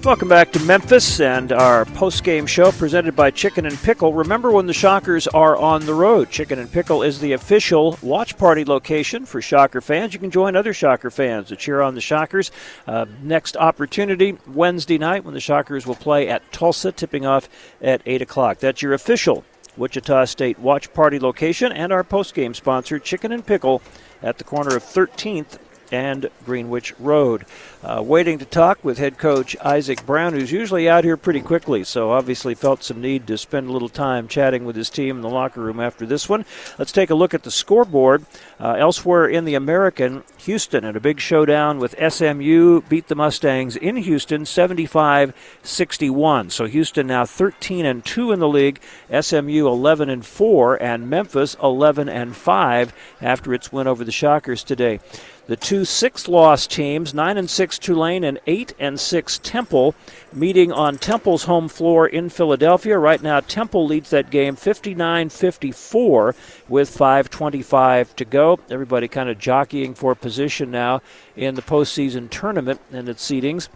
Welcome 0.09 0.29
back 0.29 0.53
to 0.53 0.61
Memphis 0.61 1.21
and 1.21 1.53
our 1.53 1.85
post-game 1.85 2.47
show 2.47 2.73
presented 2.73 3.15
by 3.15 3.31
Chicken 3.31 3.67
and 3.67 3.77
Pickle. 3.77 4.15
Remember 4.15 4.51
when 4.51 4.65
the 4.65 4.73
Shockers 4.73 5.29
are 5.29 5.55
on 5.55 5.85
the 5.85 5.93
road. 5.93 6.31
Chicken 6.31 6.59
and 6.59 6.73
Pickle 6.73 7.03
is 7.03 7.21
the 7.21 7.33
official 7.33 7.99
watch 8.01 8.39
party 8.39 8.65
location 8.65 9.27
for 9.27 9.43
Shocker 9.43 9.83
fans. 9.83 10.15
You 10.15 10.19
can 10.19 10.31
join 10.31 10.57
other 10.57 10.73
Shocker 10.73 11.11
fans 11.11 11.49
to 11.49 11.57
cheer 11.57 11.83
on 11.83 11.95
the 11.95 12.01
Shockers. 12.01 12.51
Uh, 12.87 13.05
next 13.23 13.55
opportunity, 13.59 14.39
Wednesday 14.47 14.97
night 14.97 15.27
when 15.27 15.35
the 15.35 15.41
Shockers 15.41 15.87
will 15.87 15.95
play 15.95 16.27
at 16.27 16.53
Tulsa, 16.53 16.91
tipping 16.91 17.27
off 17.27 17.47
at 17.83 18.01
8 18.07 18.23
o'clock. 18.23 18.61
That's 18.61 18.81
your 18.81 18.95
official 18.95 19.45
Wichita 19.77 20.25
State 20.25 20.59
watch 20.59 20.91
party 20.95 21.19
location 21.19 21.71
and 21.71 21.93
our 21.93 22.03
post-game 22.03 22.55
sponsor, 22.55 22.99
Chicken 22.99 23.31
and 23.31 23.45
Pickle, 23.45 23.83
at 24.23 24.39
the 24.39 24.45
corner 24.45 24.75
of 24.75 24.83
13th 24.83 25.59
and 25.93 26.29
Greenwich 26.45 26.95
Road. 26.99 27.45
Uh, 27.83 28.03
waiting 28.05 28.39
to 28.39 28.45
talk 28.45 28.83
with 28.85 28.99
head 28.99 29.19
coach 29.19 29.57
Isaac 29.65 30.05
Brown, 30.05 30.33
who's 30.33 30.51
usually 30.51 30.89
out 30.89 31.05
here 31.05 31.17
pretty 31.17 31.41
quickly, 31.41 31.85
so 31.85 32.11
obviously 32.11 32.55
felt 32.55 32.83
some 32.83 33.01
need 33.01 33.27
to 33.27 33.39
spend 33.39 33.69
a 33.69 33.73
little 33.73 33.89
time 33.89 34.27
chatting 34.27 34.65
with 34.65 34.75
his 34.75 34.91
team 34.91 35.17
in 35.17 35.23
the 35.23 35.29
locker 35.29 35.61
room 35.61 35.79
after 35.79 36.05
this 36.05 36.29
one. 36.29 36.45
Let's 36.79 36.93
take 36.93 37.11
a 37.11 37.15
look 37.15 37.35
at 37.35 37.45
the 37.45 37.51
scoreboard. 37.51 38.25
Uh, 38.59 38.73
elsewhere 38.73 39.27
in 39.29 39.45
the 39.45 39.55
American, 39.55 40.25
Houston 40.39 40.85
in 40.85 40.97
a 40.97 41.01
big 41.01 41.21
showdown 41.21 41.79
with 41.79 41.95
SMU 42.13 42.83
beat 42.89 43.09
the 43.09 43.15
Mustangs 43.15 43.77
in 43.77 43.97
Houston 43.97 44.45
75 44.45 45.33
61. 45.63 46.51
So 46.51 46.67
Houston 46.67 47.07
now 47.07 47.25
13 47.25 47.87
and 47.87 48.05
2 48.05 48.33
in 48.33 48.41
the 48.41 48.49
league, 48.49 48.81
SMU 49.09 49.67
11 49.67 50.11
and 50.11 50.25
4, 50.25 50.83
and 50.83 51.09
Memphis 51.09 51.57
11 51.63 52.09
and 52.09 52.35
5 52.35 52.93
after 53.23 53.55
its 53.55 53.73
win 53.73 53.87
over 53.87 54.05
the 54.05 54.13
Shockers 54.13 54.65
today. 54.65 55.01
The 55.49 55.57
two 55.57 55.87
six 55.87 56.29
loss 56.29 56.67
teams, 56.67 57.15
9 57.15 57.39
and 57.39 57.49
6 57.49 57.79
Tulane 57.79 58.23
and 58.23 58.39
8 58.47 58.75
and 58.79 59.01
6 59.01 59.41
Temple, 59.43 59.95
meeting 60.31 60.71
on 60.71 60.99
Temple's 60.99 61.45
home 61.45 61.69
floor 61.69 62.07
in 62.07 62.29
Philadelphia. 62.29 62.99
Right 62.99 63.23
now, 63.23 63.41
Temple 63.41 63.87
leads 63.87 64.11
that 64.11 64.31
game 64.31 64.57
59 64.57 65.31
54 65.31 66.35
with 66.69 66.95
5.25 66.95 68.15
to 68.17 68.25
go. 68.27 68.61
Everybody 68.69 69.09
kind 69.09 69.31
of 69.31 69.39
jockeying 69.39 69.95
for 69.95 70.15
position 70.15 70.71
now 70.71 71.01
in 71.35 71.55
the 71.55 71.63
postseason 71.63 72.29
tournament 72.29 72.83
and 72.93 73.09
its 73.09 73.27
seedings 73.27 73.69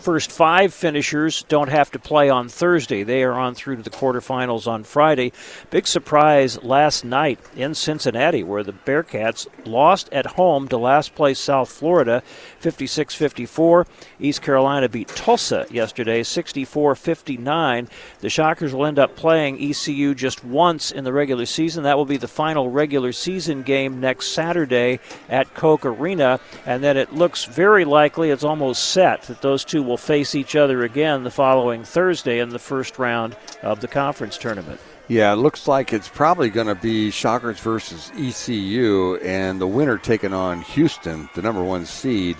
first 0.00 0.32
five 0.32 0.72
finishers 0.72 1.44
don't 1.44 1.68
have 1.68 1.90
to 1.90 1.98
play 1.98 2.30
on 2.30 2.48
Thursday. 2.48 3.02
They 3.02 3.22
are 3.22 3.34
on 3.34 3.54
through 3.54 3.76
to 3.76 3.82
the 3.82 3.90
quarterfinals 3.90 4.66
on 4.66 4.84
Friday. 4.84 5.32
Big 5.70 5.86
surprise 5.86 6.62
last 6.62 7.04
night 7.04 7.38
in 7.54 7.74
Cincinnati, 7.74 8.42
where 8.42 8.62
the 8.62 8.72
Bearcats 8.72 9.46
lost 9.66 10.08
at 10.12 10.26
home 10.26 10.68
to 10.68 10.78
last 10.78 11.14
place 11.14 11.38
South 11.38 11.70
Florida 11.70 12.22
56 12.60 13.14
54. 13.14 13.86
East 14.18 14.42
Carolina 14.42 14.88
beat 14.88 15.08
Tulsa 15.08 15.66
yesterday 15.70 16.22
64 16.22 16.94
59. 16.94 17.88
The 18.20 18.30
Shockers 18.30 18.74
will 18.74 18.86
end 18.86 18.98
up 18.98 19.16
playing 19.16 19.62
ECU 19.62 20.14
just 20.14 20.42
once 20.44 20.90
in 20.90 21.04
the 21.04 21.12
regular 21.12 21.46
season. 21.46 21.84
That 21.84 21.96
will 21.96 22.06
be 22.06 22.16
the 22.16 22.28
final 22.28 22.70
regular 22.70 23.12
season 23.12 23.62
game 23.62 24.00
next 24.00 24.28
Saturday 24.28 25.00
at 25.28 25.54
Koch 25.54 25.84
Arena. 25.84 26.40
And 26.64 26.82
then 26.82 26.96
it 26.96 27.12
looks 27.12 27.44
very 27.44 27.84
likely, 27.84 28.30
it's 28.30 28.44
almost 28.44 28.90
set, 28.90 29.22
that 29.24 29.42
those 29.42 29.64
two 29.64 29.89
will 29.90 29.96
face 29.96 30.36
each 30.36 30.54
other 30.54 30.84
again 30.84 31.24
the 31.24 31.30
following 31.30 31.82
Thursday 31.82 32.38
in 32.38 32.50
the 32.50 32.60
first 32.60 32.98
round 32.98 33.36
of 33.60 33.80
the 33.80 33.88
conference 33.88 34.38
tournament. 34.38 34.80
Yeah, 35.08 35.32
it 35.32 35.36
looks 35.36 35.66
like 35.66 35.92
it's 35.92 36.08
probably 36.08 36.48
going 36.48 36.68
to 36.68 36.76
be 36.76 37.10
Shockers 37.10 37.58
versus 37.58 38.12
ECU, 38.16 39.16
and 39.16 39.60
the 39.60 39.66
winner 39.66 39.98
taking 39.98 40.32
on 40.32 40.62
Houston, 40.62 41.28
the 41.34 41.42
number 41.42 41.64
one 41.64 41.84
seed 41.84 42.36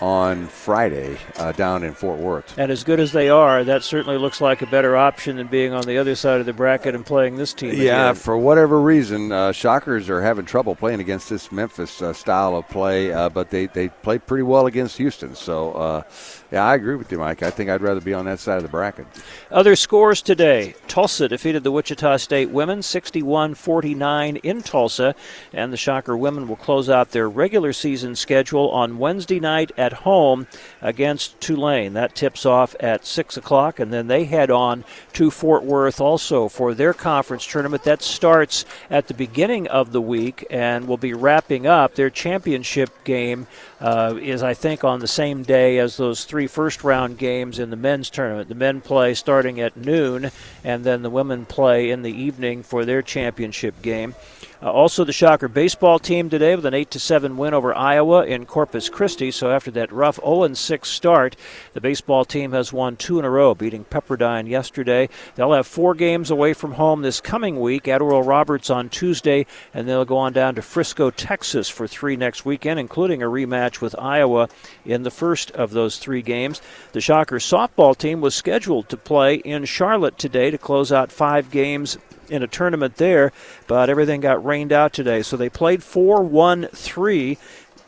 on 0.00 0.46
Friday 0.46 1.18
uh, 1.36 1.52
down 1.52 1.82
in 1.82 1.94
Fort 1.94 2.18
Worth. 2.18 2.58
And 2.58 2.72
as 2.72 2.84
good 2.84 3.00
as 3.00 3.12
they 3.12 3.28
are, 3.28 3.64
that 3.64 3.82
certainly 3.82 4.18
looks 4.18 4.40
like 4.40 4.62
a 4.62 4.66
better 4.66 4.96
option 4.96 5.36
than 5.36 5.46
being 5.46 5.72
on 5.72 5.84
the 5.84 5.98
other 5.98 6.14
side 6.14 6.40
of 6.40 6.46
the 6.46 6.52
bracket 6.52 6.94
and 6.94 7.04
playing 7.04 7.36
this 7.36 7.52
team. 7.52 7.74
Yeah, 7.74 8.10
again. 8.10 8.14
for 8.14 8.36
whatever 8.36 8.80
reason, 8.80 9.30
uh, 9.30 9.52
Shockers 9.52 10.08
are 10.08 10.22
having 10.22 10.46
trouble 10.46 10.74
playing 10.74 11.00
against 11.00 11.28
this 11.28 11.52
Memphis 11.52 12.00
uh, 12.00 12.12
style 12.12 12.56
of 12.56 12.68
play, 12.68 13.12
uh, 13.12 13.28
but 13.28 13.50
they, 13.50 13.66
they 13.66 13.88
played 13.88 14.26
pretty 14.26 14.42
well 14.42 14.66
against 14.66 14.96
Houston. 14.96 15.34
So, 15.34 15.72
uh, 15.72 16.02
yeah, 16.50 16.64
I 16.64 16.74
agree 16.74 16.96
with 16.96 17.12
you, 17.12 17.18
Mike. 17.18 17.42
I 17.42 17.50
think 17.50 17.70
I'd 17.70 17.80
rather 17.80 18.00
be 18.00 18.12
on 18.12 18.24
that 18.24 18.40
side 18.40 18.56
of 18.56 18.62
the 18.62 18.68
bracket. 18.68 19.06
Other 19.50 19.76
scores 19.76 20.20
today 20.20 20.74
Tulsa 20.88 21.28
defeated 21.28 21.62
the 21.62 21.70
Wichita 21.70 22.16
State 22.16 22.50
women 22.50 22.82
61 22.82 23.54
49 23.54 24.36
in 24.36 24.62
Tulsa, 24.62 25.14
and 25.52 25.72
the 25.72 25.76
Shocker 25.76 26.16
women 26.16 26.48
will 26.48 26.56
close 26.56 26.90
out 26.90 27.12
their 27.12 27.28
regular 27.28 27.72
season 27.72 28.16
schedule 28.16 28.68
on 28.70 28.98
Wednesday 28.98 29.38
night 29.38 29.70
at 29.76 29.92
home 29.92 30.48
against 30.82 31.40
Tulane. 31.40 31.92
That 31.92 32.16
tips 32.16 32.44
off 32.44 32.74
at 32.80 33.06
6 33.06 33.36
o'clock, 33.36 33.78
and 33.78 33.92
then 33.92 34.08
they 34.08 34.24
head 34.24 34.50
on 34.50 34.84
to 35.12 35.30
Fort 35.30 35.62
Worth 35.62 36.00
also 36.00 36.48
for 36.48 36.74
their 36.74 36.92
conference 36.92 37.46
tournament. 37.46 37.84
That 37.84 38.02
starts 38.02 38.64
at 38.90 39.06
the 39.06 39.14
beginning 39.14 39.68
of 39.68 39.92
the 39.92 40.00
week 40.00 40.46
and 40.50 40.88
will 40.88 40.96
be 40.96 41.14
wrapping 41.14 41.66
up. 41.66 41.94
Their 41.94 42.10
championship 42.10 42.90
game 43.04 43.46
uh, 43.80 44.18
is, 44.20 44.42
I 44.42 44.54
think, 44.54 44.84
on 44.84 45.00
the 45.00 45.08
same 45.08 45.42
day 45.42 45.78
as 45.78 45.96
those 45.96 46.24
three 46.24 46.39
first 46.46 46.84
round 46.84 47.18
games 47.18 47.58
in 47.58 47.70
the 47.70 47.76
men's 47.76 48.10
tournament. 48.10 48.48
The 48.48 48.54
men 48.54 48.80
play 48.80 49.14
starting 49.14 49.60
at 49.60 49.76
noon, 49.76 50.30
and 50.64 50.84
then 50.84 51.02
the 51.02 51.10
women 51.10 51.46
play 51.46 51.90
in 51.90 52.02
the 52.02 52.12
evening 52.12 52.62
for 52.62 52.84
their 52.84 53.02
championship 53.02 53.82
game. 53.82 54.14
Uh, 54.62 54.70
also, 54.70 55.04
the 55.04 55.12
Shocker 55.12 55.48
baseball 55.48 55.98
team 55.98 56.28
today 56.28 56.54
with 56.54 56.66
an 56.66 56.74
8 56.74 56.92
7 56.92 57.38
win 57.38 57.54
over 57.54 57.74
Iowa 57.74 58.26
in 58.26 58.44
Corpus 58.44 58.90
Christi. 58.90 59.30
So, 59.30 59.50
after 59.50 59.70
that 59.70 59.90
rough 59.90 60.16
0 60.16 60.52
6 60.52 60.86
start, 60.86 61.34
the 61.72 61.80
baseball 61.80 62.26
team 62.26 62.52
has 62.52 62.70
won 62.70 62.96
two 62.96 63.18
in 63.18 63.24
a 63.24 63.30
row, 63.30 63.54
beating 63.54 63.86
Pepperdine 63.86 64.48
yesterday. 64.48 65.08
They'll 65.34 65.54
have 65.54 65.66
four 65.66 65.94
games 65.94 66.30
away 66.30 66.52
from 66.52 66.72
home 66.72 67.00
this 67.00 67.22
coming 67.22 67.58
week 67.58 67.88
at 67.88 68.02
Oral 68.02 68.22
Roberts 68.22 68.68
on 68.68 68.90
Tuesday, 68.90 69.46
and 69.72 69.88
they'll 69.88 70.04
go 70.04 70.18
on 70.18 70.34
down 70.34 70.56
to 70.56 70.62
Frisco, 70.62 71.10
Texas 71.10 71.70
for 71.70 71.86
three 71.86 72.16
next 72.16 72.44
weekend, 72.44 72.78
including 72.78 73.22
a 73.22 73.26
rematch 73.26 73.80
with 73.80 73.98
Iowa 73.98 74.50
in 74.84 75.04
the 75.04 75.10
first 75.10 75.50
of 75.52 75.70
those 75.70 75.96
three 75.96 76.20
games. 76.20 76.60
The 76.92 77.00
Shocker 77.00 77.38
softball 77.38 77.96
team 77.96 78.20
was 78.20 78.34
scheduled 78.34 78.90
to 78.90 78.98
play 78.98 79.36
in 79.36 79.64
Charlotte 79.64 80.18
today 80.18 80.50
to 80.50 80.58
close 80.58 80.92
out 80.92 81.10
five 81.10 81.50
games 81.50 81.96
in 82.30 82.42
a 82.42 82.46
tournament 82.46 82.96
there, 82.96 83.32
but 83.66 83.90
everything 83.90 84.20
got 84.20 84.44
rained 84.44 84.72
out 84.72 84.92
today. 84.92 85.22
So 85.22 85.36
they 85.36 85.48
played 85.48 85.82
4 85.82 86.22
1 86.22 86.68
3 86.72 87.38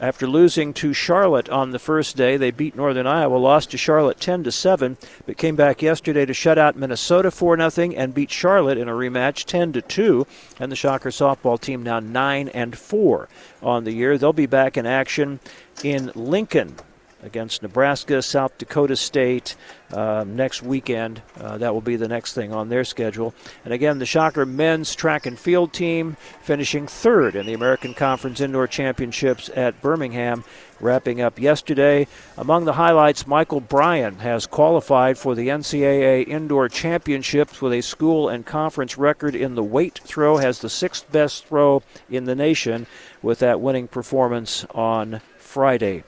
after 0.02 0.26
losing 0.26 0.74
to 0.74 0.92
Charlotte 0.92 1.48
on 1.48 1.70
the 1.70 1.78
first 1.78 2.16
day. 2.16 2.36
They 2.36 2.50
beat 2.50 2.74
Northern 2.74 3.06
Iowa, 3.06 3.36
lost 3.36 3.70
to 3.70 3.78
Charlotte 3.78 4.18
10 4.18 4.42
to 4.44 4.52
7, 4.52 4.96
but 5.24 5.36
came 5.36 5.54
back 5.54 5.80
yesterday 5.80 6.26
to 6.26 6.34
shut 6.34 6.58
out 6.58 6.76
Minnesota 6.76 7.30
4 7.30 7.70
0 7.70 7.92
and 7.96 8.12
beat 8.12 8.30
Charlotte 8.30 8.78
in 8.78 8.88
a 8.88 8.92
rematch 8.92 9.44
10 9.44 9.72
to 9.74 9.80
2. 9.80 10.26
And 10.58 10.72
the 10.72 10.76
Shocker 10.76 11.10
softball 11.10 11.58
team 11.58 11.82
now 11.84 12.00
9 12.00 12.48
and 12.48 12.76
4 12.76 13.28
on 13.62 13.84
the 13.84 13.92
year. 13.92 14.18
They'll 14.18 14.32
be 14.32 14.46
back 14.46 14.76
in 14.76 14.86
action 14.86 15.38
in 15.84 16.10
Lincoln 16.14 16.76
against 17.22 17.62
Nebraska, 17.62 18.20
South 18.20 18.58
Dakota 18.58 18.96
State 18.96 19.56
uh, 19.92 20.24
next 20.26 20.62
weekend. 20.62 21.22
Uh, 21.38 21.58
that 21.58 21.72
will 21.72 21.80
be 21.80 21.96
the 21.96 22.08
next 22.08 22.34
thing 22.34 22.52
on 22.52 22.68
their 22.68 22.84
schedule. 22.84 23.34
And 23.64 23.72
again, 23.72 23.98
the 23.98 24.06
Shocker 24.06 24.44
men's 24.44 24.94
track 24.94 25.26
and 25.26 25.38
field 25.38 25.72
team 25.72 26.16
finishing 26.42 26.86
third 26.86 27.36
in 27.36 27.46
the 27.46 27.54
American 27.54 27.94
Conference 27.94 28.40
Indoor 28.40 28.66
Championships 28.66 29.50
at 29.54 29.80
Birmingham, 29.80 30.44
wrapping 30.80 31.20
up 31.20 31.38
yesterday. 31.38 32.08
Among 32.36 32.64
the 32.64 32.72
highlights, 32.72 33.26
Michael 33.26 33.60
Bryan 33.60 34.16
has 34.16 34.46
qualified 34.46 35.16
for 35.16 35.34
the 35.34 35.48
NCAA 35.48 36.26
Indoor 36.26 36.68
Championships 36.68 37.62
with 37.62 37.72
a 37.72 37.82
school 37.82 38.28
and 38.28 38.44
conference 38.44 38.98
record 38.98 39.36
in 39.36 39.54
the 39.54 39.62
weight 39.62 40.00
throw, 40.02 40.38
has 40.38 40.58
the 40.58 40.70
sixth 40.70 41.10
best 41.12 41.46
throw 41.46 41.82
in 42.10 42.24
the 42.24 42.34
nation 42.34 42.86
with 43.22 43.38
that 43.38 43.60
winning 43.60 43.86
performance 43.86 44.66
on 44.74 45.20
Friday. 45.38 46.02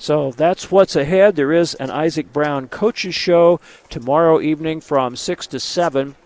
So 0.00 0.30
that's 0.30 0.70
what's 0.70 0.96
ahead. 0.96 1.36
There 1.36 1.52
is 1.52 1.74
an 1.74 1.90
Isaac 1.90 2.32
Brown 2.32 2.68
coaches 2.68 3.14
show 3.14 3.60
tomorrow 3.90 4.40
evening 4.40 4.80
from 4.80 5.14
6 5.14 5.46
to 5.48 5.60
7 5.60 6.16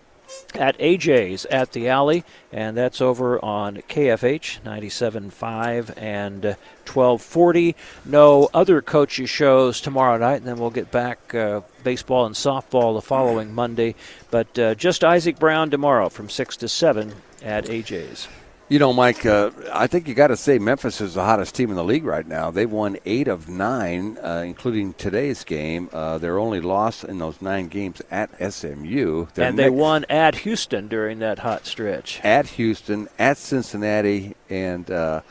at 0.53 0.77
AJ's 0.79 1.45
at 1.47 1.73
the 1.73 1.89
Alley, 1.89 2.23
and 2.53 2.77
that's 2.77 3.01
over 3.01 3.37
on 3.43 3.83
KFH 3.89 4.61
97.5 4.63 5.93
and 5.97 6.45
1240. 6.85 7.75
No 8.05 8.49
other 8.53 8.81
coaches 8.81 9.29
shows 9.29 9.81
tomorrow 9.81 10.17
night, 10.17 10.37
and 10.37 10.45
then 10.45 10.55
we'll 10.55 10.69
get 10.69 10.89
back 10.89 11.35
uh, 11.35 11.59
baseball 11.83 12.25
and 12.25 12.33
softball 12.33 12.95
the 12.95 13.01
following 13.01 13.53
Monday. 13.53 13.95
But 14.31 14.57
uh, 14.57 14.75
just 14.75 15.03
Isaac 15.03 15.37
Brown 15.37 15.69
tomorrow 15.69 16.07
from 16.07 16.29
6 16.29 16.55
to 16.57 16.69
7 16.69 17.13
at 17.43 17.65
AJ's. 17.65 18.29
You 18.67 18.79
know, 18.79 18.93
Mike, 18.93 19.27
uh, 19.27 19.51
I 19.71 19.85
think 19.85 20.07
you 20.07 20.15
got 20.15 20.27
to 20.27 20.37
say 20.37 20.57
Memphis 20.57 20.99
is 20.99 21.13
the 21.13 21.23
hottest 21.23 21.53
team 21.53 21.69
in 21.69 21.75
the 21.75 21.83
league 21.83 22.03
right 22.03 22.25
now. 22.25 22.49
They've 22.49 22.69
won 22.69 22.97
eight 23.05 23.27
of 23.27 23.47
nine, 23.47 24.17
uh, 24.17 24.41
including 24.43 24.95
today's 24.95 25.43
game. 25.43 25.87
Uh, 25.93 26.17
their 26.17 26.39
only 26.39 26.61
loss 26.61 27.03
in 27.03 27.19
those 27.19 27.43
nine 27.43 27.67
games 27.67 28.01
at 28.09 28.31
SMU. 28.51 29.27
Their 29.35 29.49
and 29.49 29.59
they 29.59 29.65
next, 29.65 29.75
won 29.75 30.05
at 30.09 30.33
Houston 30.37 30.87
during 30.87 31.19
that 31.19 31.37
hot 31.37 31.67
stretch. 31.67 32.19
At 32.23 32.47
Houston, 32.47 33.07
at 33.19 33.37
Cincinnati, 33.37 34.35
and 34.49 34.89
uh, 34.89 35.21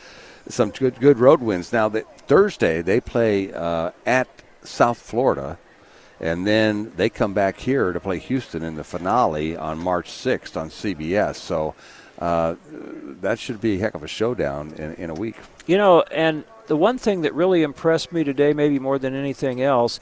some 0.46 0.70
good 0.70 1.00
good 1.00 1.18
road 1.18 1.40
wins. 1.40 1.72
Now, 1.72 1.88
Thursday 1.88 2.82
they 2.82 3.00
play 3.00 3.52
uh, 3.52 3.90
at 4.06 4.28
South 4.62 4.98
Florida 4.98 5.58
and 6.20 6.46
then 6.46 6.92
they 6.96 7.10
come 7.10 7.34
back 7.34 7.58
here 7.58 7.92
to 7.92 8.00
play 8.00 8.18
Houston 8.18 8.62
in 8.62 8.76
the 8.76 8.84
finale 8.84 9.56
on 9.56 9.78
March 9.78 10.08
6th 10.08 10.56
on 10.56 10.70
CBS. 10.70 11.36
So 11.36 11.74
uh, 12.18 12.54
that 13.20 13.38
should 13.38 13.60
be 13.60 13.76
a 13.76 13.78
heck 13.78 13.94
of 13.94 14.02
a 14.02 14.08
showdown 14.08 14.72
in, 14.76 14.94
in 14.94 15.10
a 15.10 15.14
week. 15.14 15.36
You 15.66 15.78
know, 15.78 16.02
and 16.02 16.44
the 16.66 16.76
one 16.76 16.98
thing 16.98 17.22
that 17.22 17.34
really 17.34 17.62
impressed 17.62 18.12
me 18.12 18.24
today, 18.24 18.52
maybe 18.52 18.78
more 18.78 18.98
than 18.98 19.14
anything 19.14 19.60
else, 19.60 20.00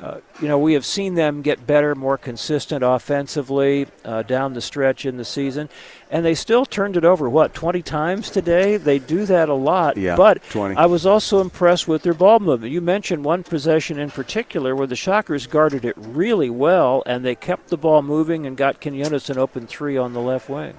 uh, 0.00 0.18
you 0.40 0.48
know, 0.48 0.58
we 0.58 0.72
have 0.72 0.84
seen 0.84 1.14
them 1.14 1.40
get 1.40 1.68
better, 1.68 1.94
more 1.94 2.18
consistent 2.18 2.82
offensively 2.82 3.86
uh, 4.04 4.22
down 4.22 4.52
the 4.52 4.60
stretch 4.60 5.06
in 5.06 5.16
the 5.18 5.24
season, 5.24 5.68
and 6.10 6.24
they 6.24 6.34
still 6.34 6.66
turned 6.66 6.96
it 6.96 7.04
over, 7.04 7.30
what, 7.30 7.54
20 7.54 7.80
times 7.82 8.28
today? 8.28 8.76
They 8.76 8.98
do 8.98 9.24
that 9.26 9.48
a 9.48 9.54
lot. 9.54 9.96
Yeah, 9.96 10.16
but 10.16 10.42
20. 10.50 10.74
I 10.74 10.86
was 10.86 11.06
also 11.06 11.40
impressed 11.40 11.86
with 11.86 12.02
their 12.02 12.14
ball 12.14 12.40
movement. 12.40 12.72
You 12.72 12.80
mentioned 12.80 13.24
one 13.24 13.44
possession 13.44 14.00
in 14.00 14.10
particular 14.10 14.74
where 14.74 14.88
the 14.88 14.96
Shockers 14.96 15.46
guarded 15.46 15.84
it 15.84 15.94
really 15.96 16.50
well, 16.50 17.04
and 17.06 17.24
they 17.24 17.36
kept 17.36 17.68
the 17.68 17.76
ball 17.76 18.02
moving 18.02 18.46
and 18.46 18.56
got 18.56 18.80
Quinones 18.80 19.30
an 19.30 19.38
open 19.38 19.68
three 19.68 19.96
on 19.96 20.12
the 20.12 20.20
left 20.20 20.48
wing. 20.48 20.74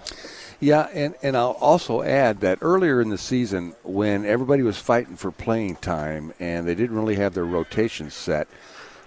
Yeah, 0.65 0.87
and, 0.95 1.13
and 1.21 1.37
I'll 1.37 1.59
also 1.61 2.01
add 2.01 2.39
that 2.39 2.57
earlier 2.61 2.99
in 2.99 3.09
the 3.09 3.19
season, 3.19 3.75
when 3.83 4.25
everybody 4.25 4.63
was 4.63 4.79
fighting 4.79 5.15
for 5.15 5.29
playing 5.29 5.75
time 5.75 6.33
and 6.39 6.67
they 6.67 6.73
didn't 6.73 6.95
really 6.95 7.17
have 7.17 7.35
their 7.35 7.45
rotation 7.45 8.09
set, 8.09 8.47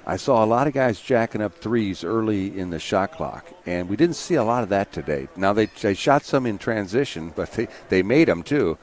I 0.07 0.19
saw 0.19 0.45
a 0.45 0.47
lot 0.47 0.69
of 0.69 0.73
guys 0.73 1.01
jacking 1.01 1.43
up 1.43 1.57
threes 1.57 2.05
early 2.05 2.57
in 2.57 2.71
the 2.71 2.79
shot 2.79 3.11
clock, 3.11 3.45
and 3.67 3.89
we 3.89 3.97
didn't 3.97 4.15
see 4.15 4.37
a 4.37 4.45
lot 4.45 4.63
of 4.63 4.69
that 4.69 4.93
today. 4.93 5.27
Now, 5.35 5.53
they, 5.53 5.67
they 5.67 5.95
shot 5.95 6.23
some 6.23 6.47
in 6.47 6.59
transition, 6.59 7.33
but 7.35 7.51
they, 7.51 7.67
they 7.89 8.05
made 8.05 8.29
them 8.29 8.45
too. 8.45 8.79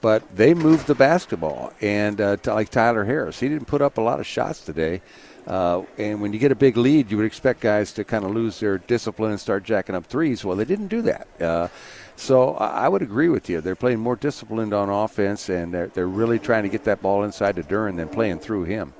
But 0.00 0.36
they 0.36 0.52
moved 0.52 0.88
the 0.88 0.96
basketball, 0.96 1.74
and 1.80 2.20
uh, 2.20 2.38
like 2.44 2.70
Tyler 2.70 3.04
Harris, 3.04 3.38
he 3.38 3.48
didn't 3.48 3.66
put 3.68 3.82
up 3.82 3.98
a 3.98 4.00
lot 4.00 4.18
of 4.18 4.26
shots 4.26 4.64
today. 4.64 5.00
Uh, 5.46 5.82
and 5.96 6.20
when 6.20 6.32
you 6.32 6.40
get 6.40 6.50
a 6.50 6.56
big 6.56 6.76
lead, 6.76 7.08
you 7.08 7.16
would 7.16 7.26
expect 7.26 7.60
guys 7.60 7.92
to 7.92 8.02
kind 8.02 8.24
of 8.24 8.32
lose 8.32 8.58
their 8.58 8.78
discipline 8.78 9.30
and 9.30 9.38
start 9.38 9.62
jacking 9.62 9.94
up 9.94 10.04
threes. 10.06 10.44
Well, 10.44 10.56
they 10.56 10.64
didn't 10.64 10.88
do 10.88 11.02
that. 11.02 11.28
Uh, 11.40 11.68
so 12.16 12.54
I 12.54 12.88
would 12.88 13.02
agree 13.02 13.28
with 13.28 13.48
you. 13.48 13.60
They're 13.60 13.76
playing 13.76 14.00
more 14.00 14.16
disciplined 14.16 14.72
on 14.72 14.88
offense, 14.88 15.48
and 15.48 15.72
they're, 15.72 15.88
they're 15.88 16.06
really 16.06 16.38
trying 16.38 16.62
to 16.64 16.68
get 16.68 16.84
that 16.84 17.02
ball 17.02 17.24
inside 17.24 17.56
to 17.56 17.62
Duren 17.62 17.96
than 17.96 18.08
playing 18.08 18.40
through 18.40 18.64
him. 18.64 18.94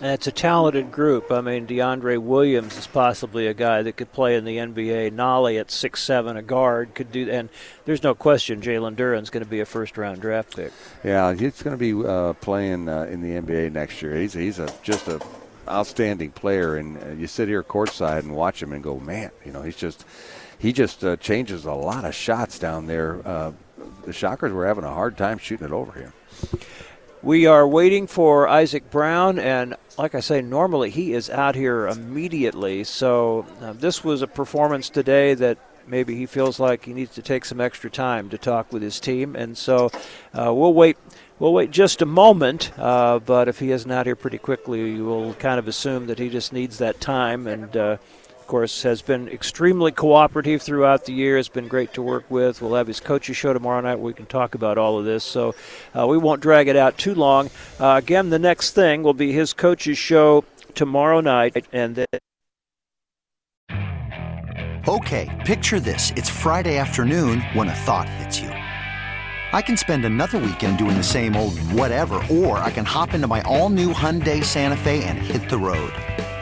And 0.00 0.12
it's 0.12 0.28
a 0.28 0.32
talented 0.32 0.92
group. 0.92 1.32
I 1.32 1.40
mean, 1.40 1.66
DeAndre 1.66 2.18
Williams 2.18 2.76
is 2.76 2.86
possibly 2.86 3.48
a 3.48 3.54
guy 3.54 3.82
that 3.82 3.96
could 3.96 4.12
play 4.12 4.36
in 4.36 4.44
the 4.44 4.56
NBA. 4.58 5.10
Nolley 5.12 5.58
at 5.58 5.72
six 5.72 6.02
seven, 6.02 6.36
a 6.36 6.42
guard, 6.42 6.94
could 6.94 7.10
do. 7.10 7.28
And 7.28 7.48
there's 7.84 8.04
no 8.04 8.14
question 8.14 8.60
Jalen 8.60 8.94
Duren's 8.94 9.30
going 9.30 9.42
to 9.42 9.50
be 9.50 9.58
a 9.58 9.66
first 9.66 9.98
round 9.98 10.20
draft 10.20 10.54
pick. 10.54 10.72
Yeah, 11.02 11.34
he's 11.34 11.62
going 11.62 11.76
to 11.76 11.80
be 11.80 12.08
uh, 12.08 12.34
playing 12.34 12.88
uh, 12.88 13.08
in 13.10 13.22
the 13.22 13.40
NBA 13.40 13.72
next 13.72 14.00
year. 14.00 14.14
He's 14.14 14.34
he's 14.34 14.60
a 14.60 14.72
just 14.84 15.08
a 15.08 15.20
outstanding 15.68 16.30
player, 16.30 16.76
and 16.76 16.96
uh, 17.02 17.08
you 17.10 17.26
sit 17.26 17.48
here 17.48 17.64
courtside 17.64 18.20
and 18.20 18.36
watch 18.36 18.62
him 18.62 18.72
and 18.72 18.84
go, 18.84 19.00
man, 19.00 19.30
you 19.44 19.50
know, 19.50 19.62
he's 19.62 19.76
just 19.76 20.04
he 20.58 20.72
just 20.72 21.04
uh, 21.04 21.16
changes 21.16 21.64
a 21.64 21.72
lot 21.72 22.04
of 22.04 22.14
shots 22.14 22.58
down 22.58 22.86
there. 22.86 23.26
Uh, 23.26 23.52
the 24.04 24.12
Shockers 24.12 24.52
were 24.52 24.66
having 24.66 24.84
a 24.84 24.92
hard 24.92 25.16
time 25.16 25.38
shooting 25.38 25.66
it 25.66 25.72
over 25.72 25.92
him. 25.92 26.12
We 27.22 27.46
are 27.46 27.66
waiting 27.66 28.06
for 28.06 28.48
Isaac 28.48 28.90
Brown, 28.90 29.38
and 29.38 29.74
like 29.96 30.14
I 30.14 30.20
say, 30.20 30.40
normally 30.40 30.90
he 30.90 31.12
is 31.12 31.28
out 31.28 31.54
here 31.54 31.88
immediately. 31.88 32.84
So 32.84 33.44
uh, 33.60 33.72
this 33.72 34.04
was 34.04 34.22
a 34.22 34.26
performance 34.28 34.88
today 34.88 35.34
that 35.34 35.58
maybe 35.86 36.14
he 36.14 36.26
feels 36.26 36.60
like 36.60 36.84
he 36.84 36.92
needs 36.92 37.14
to 37.14 37.22
take 37.22 37.44
some 37.44 37.60
extra 37.60 37.90
time 37.90 38.28
to 38.30 38.38
talk 38.38 38.72
with 38.72 38.82
his 38.82 39.00
team, 39.00 39.34
and 39.36 39.56
so 39.56 39.90
uh, 40.32 40.52
we'll 40.54 40.74
wait. 40.74 40.96
We'll 41.40 41.52
wait 41.52 41.70
just 41.70 42.02
a 42.02 42.06
moment, 42.06 42.72
uh, 42.76 43.20
but 43.20 43.46
if 43.46 43.60
he 43.60 43.70
isn't 43.70 43.92
out 43.92 44.06
here 44.06 44.16
pretty 44.16 44.38
quickly, 44.38 44.90
you 44.90 45.04
will 45.04 45.34
kind 45.34 45.60
of 45.60 45.68
assume 45.68 46.08
that 46.08 46.18
he 46.18 46.30
just 46.30 46.52
needs 46.52 46.78
that 46.78 47.00
time 47.00 47.46
and 47.46 47.76
uh, 47.76 47.98
course, 48.48 48.82
has 48.82 49.00
been 49.00 49.28
extremely 49.28 49.92
cooperative 49.92 50.60
throughout 50.60 51.04
the 51.04 51.12
year. 51.12 51.38
It's 51.38 51.48
been 51.48 51.68
great 51.68 51.92
to 51.94 52.02
work 52.02 52.24
with. 52.28 52.60
We'll 52.60 52.74
have 52.74 52.88
his 52.88 52.98
coaches 52.98 53.36
show 53.36 53.52
tomorrow 53.52 53.80
night 53.80 54.00
we 54.00 54.12
can 54.12 54.26
talk 54.26 54.56
about 54.56 54.76
all 54.76 54.98
of 54.98 55.04
this. 55.04 55.22
So 55.22 55.54
uh, 55.94 56.06
we 56.08 56.18
won't 56.18 56.40
drag 56.40 56.66
it 56.66 56.74
out 56.74 56.98
too 56.98 57.14
long. 57.14 57.50
Uh, 57.78 57.94
again, 58.02 58.30
the 58.30 58.38
next 58.40 58.72
thing 58.72 59.04
will 59.04 59.14
be 59.14 59.30
his 59.30 59.52
coaches 59.52 59.98
show 59.98 60.44
tomorrow 60.74 61.20
night, 61.20 61.66
and 61.72 61.94
then. 61.94 62.06
Okay, 64.88 65.42
picture 65.46 65.78
this: 65.78 66.12
it's 66.16 66.30
Friday 66.30 66.78
afternoon 66.78 67.42
when 67.52 67.68
a 67.68 67.74
thought 67.74 68.08
hits 68.08 68.40
you. 68.40 68.48
I 69.50 69.62
can 69.62 69.76
spend 69.78 70.04
another 70.04 70.38
weekend 70.38 70.76
doing 70.76 70.96
the 70.96 71.02
same 71.02 71.34
old 71.36 71.58
whatever, 71.72 72.22
or 72.30 72.58
I 72.58 72.70
can 72.70 72.84
hop 72.84 73.14
into 73.14 73.26
my 73.26 73.40
all-new 73.42 73.94
Hyundai 73.94 74.44
Santa 74.44 74.76
Fe 74.76 75.04
and 75.04 75.16
hit 75.16 75.48
the 75.48 75.56
road. 75.56 75.92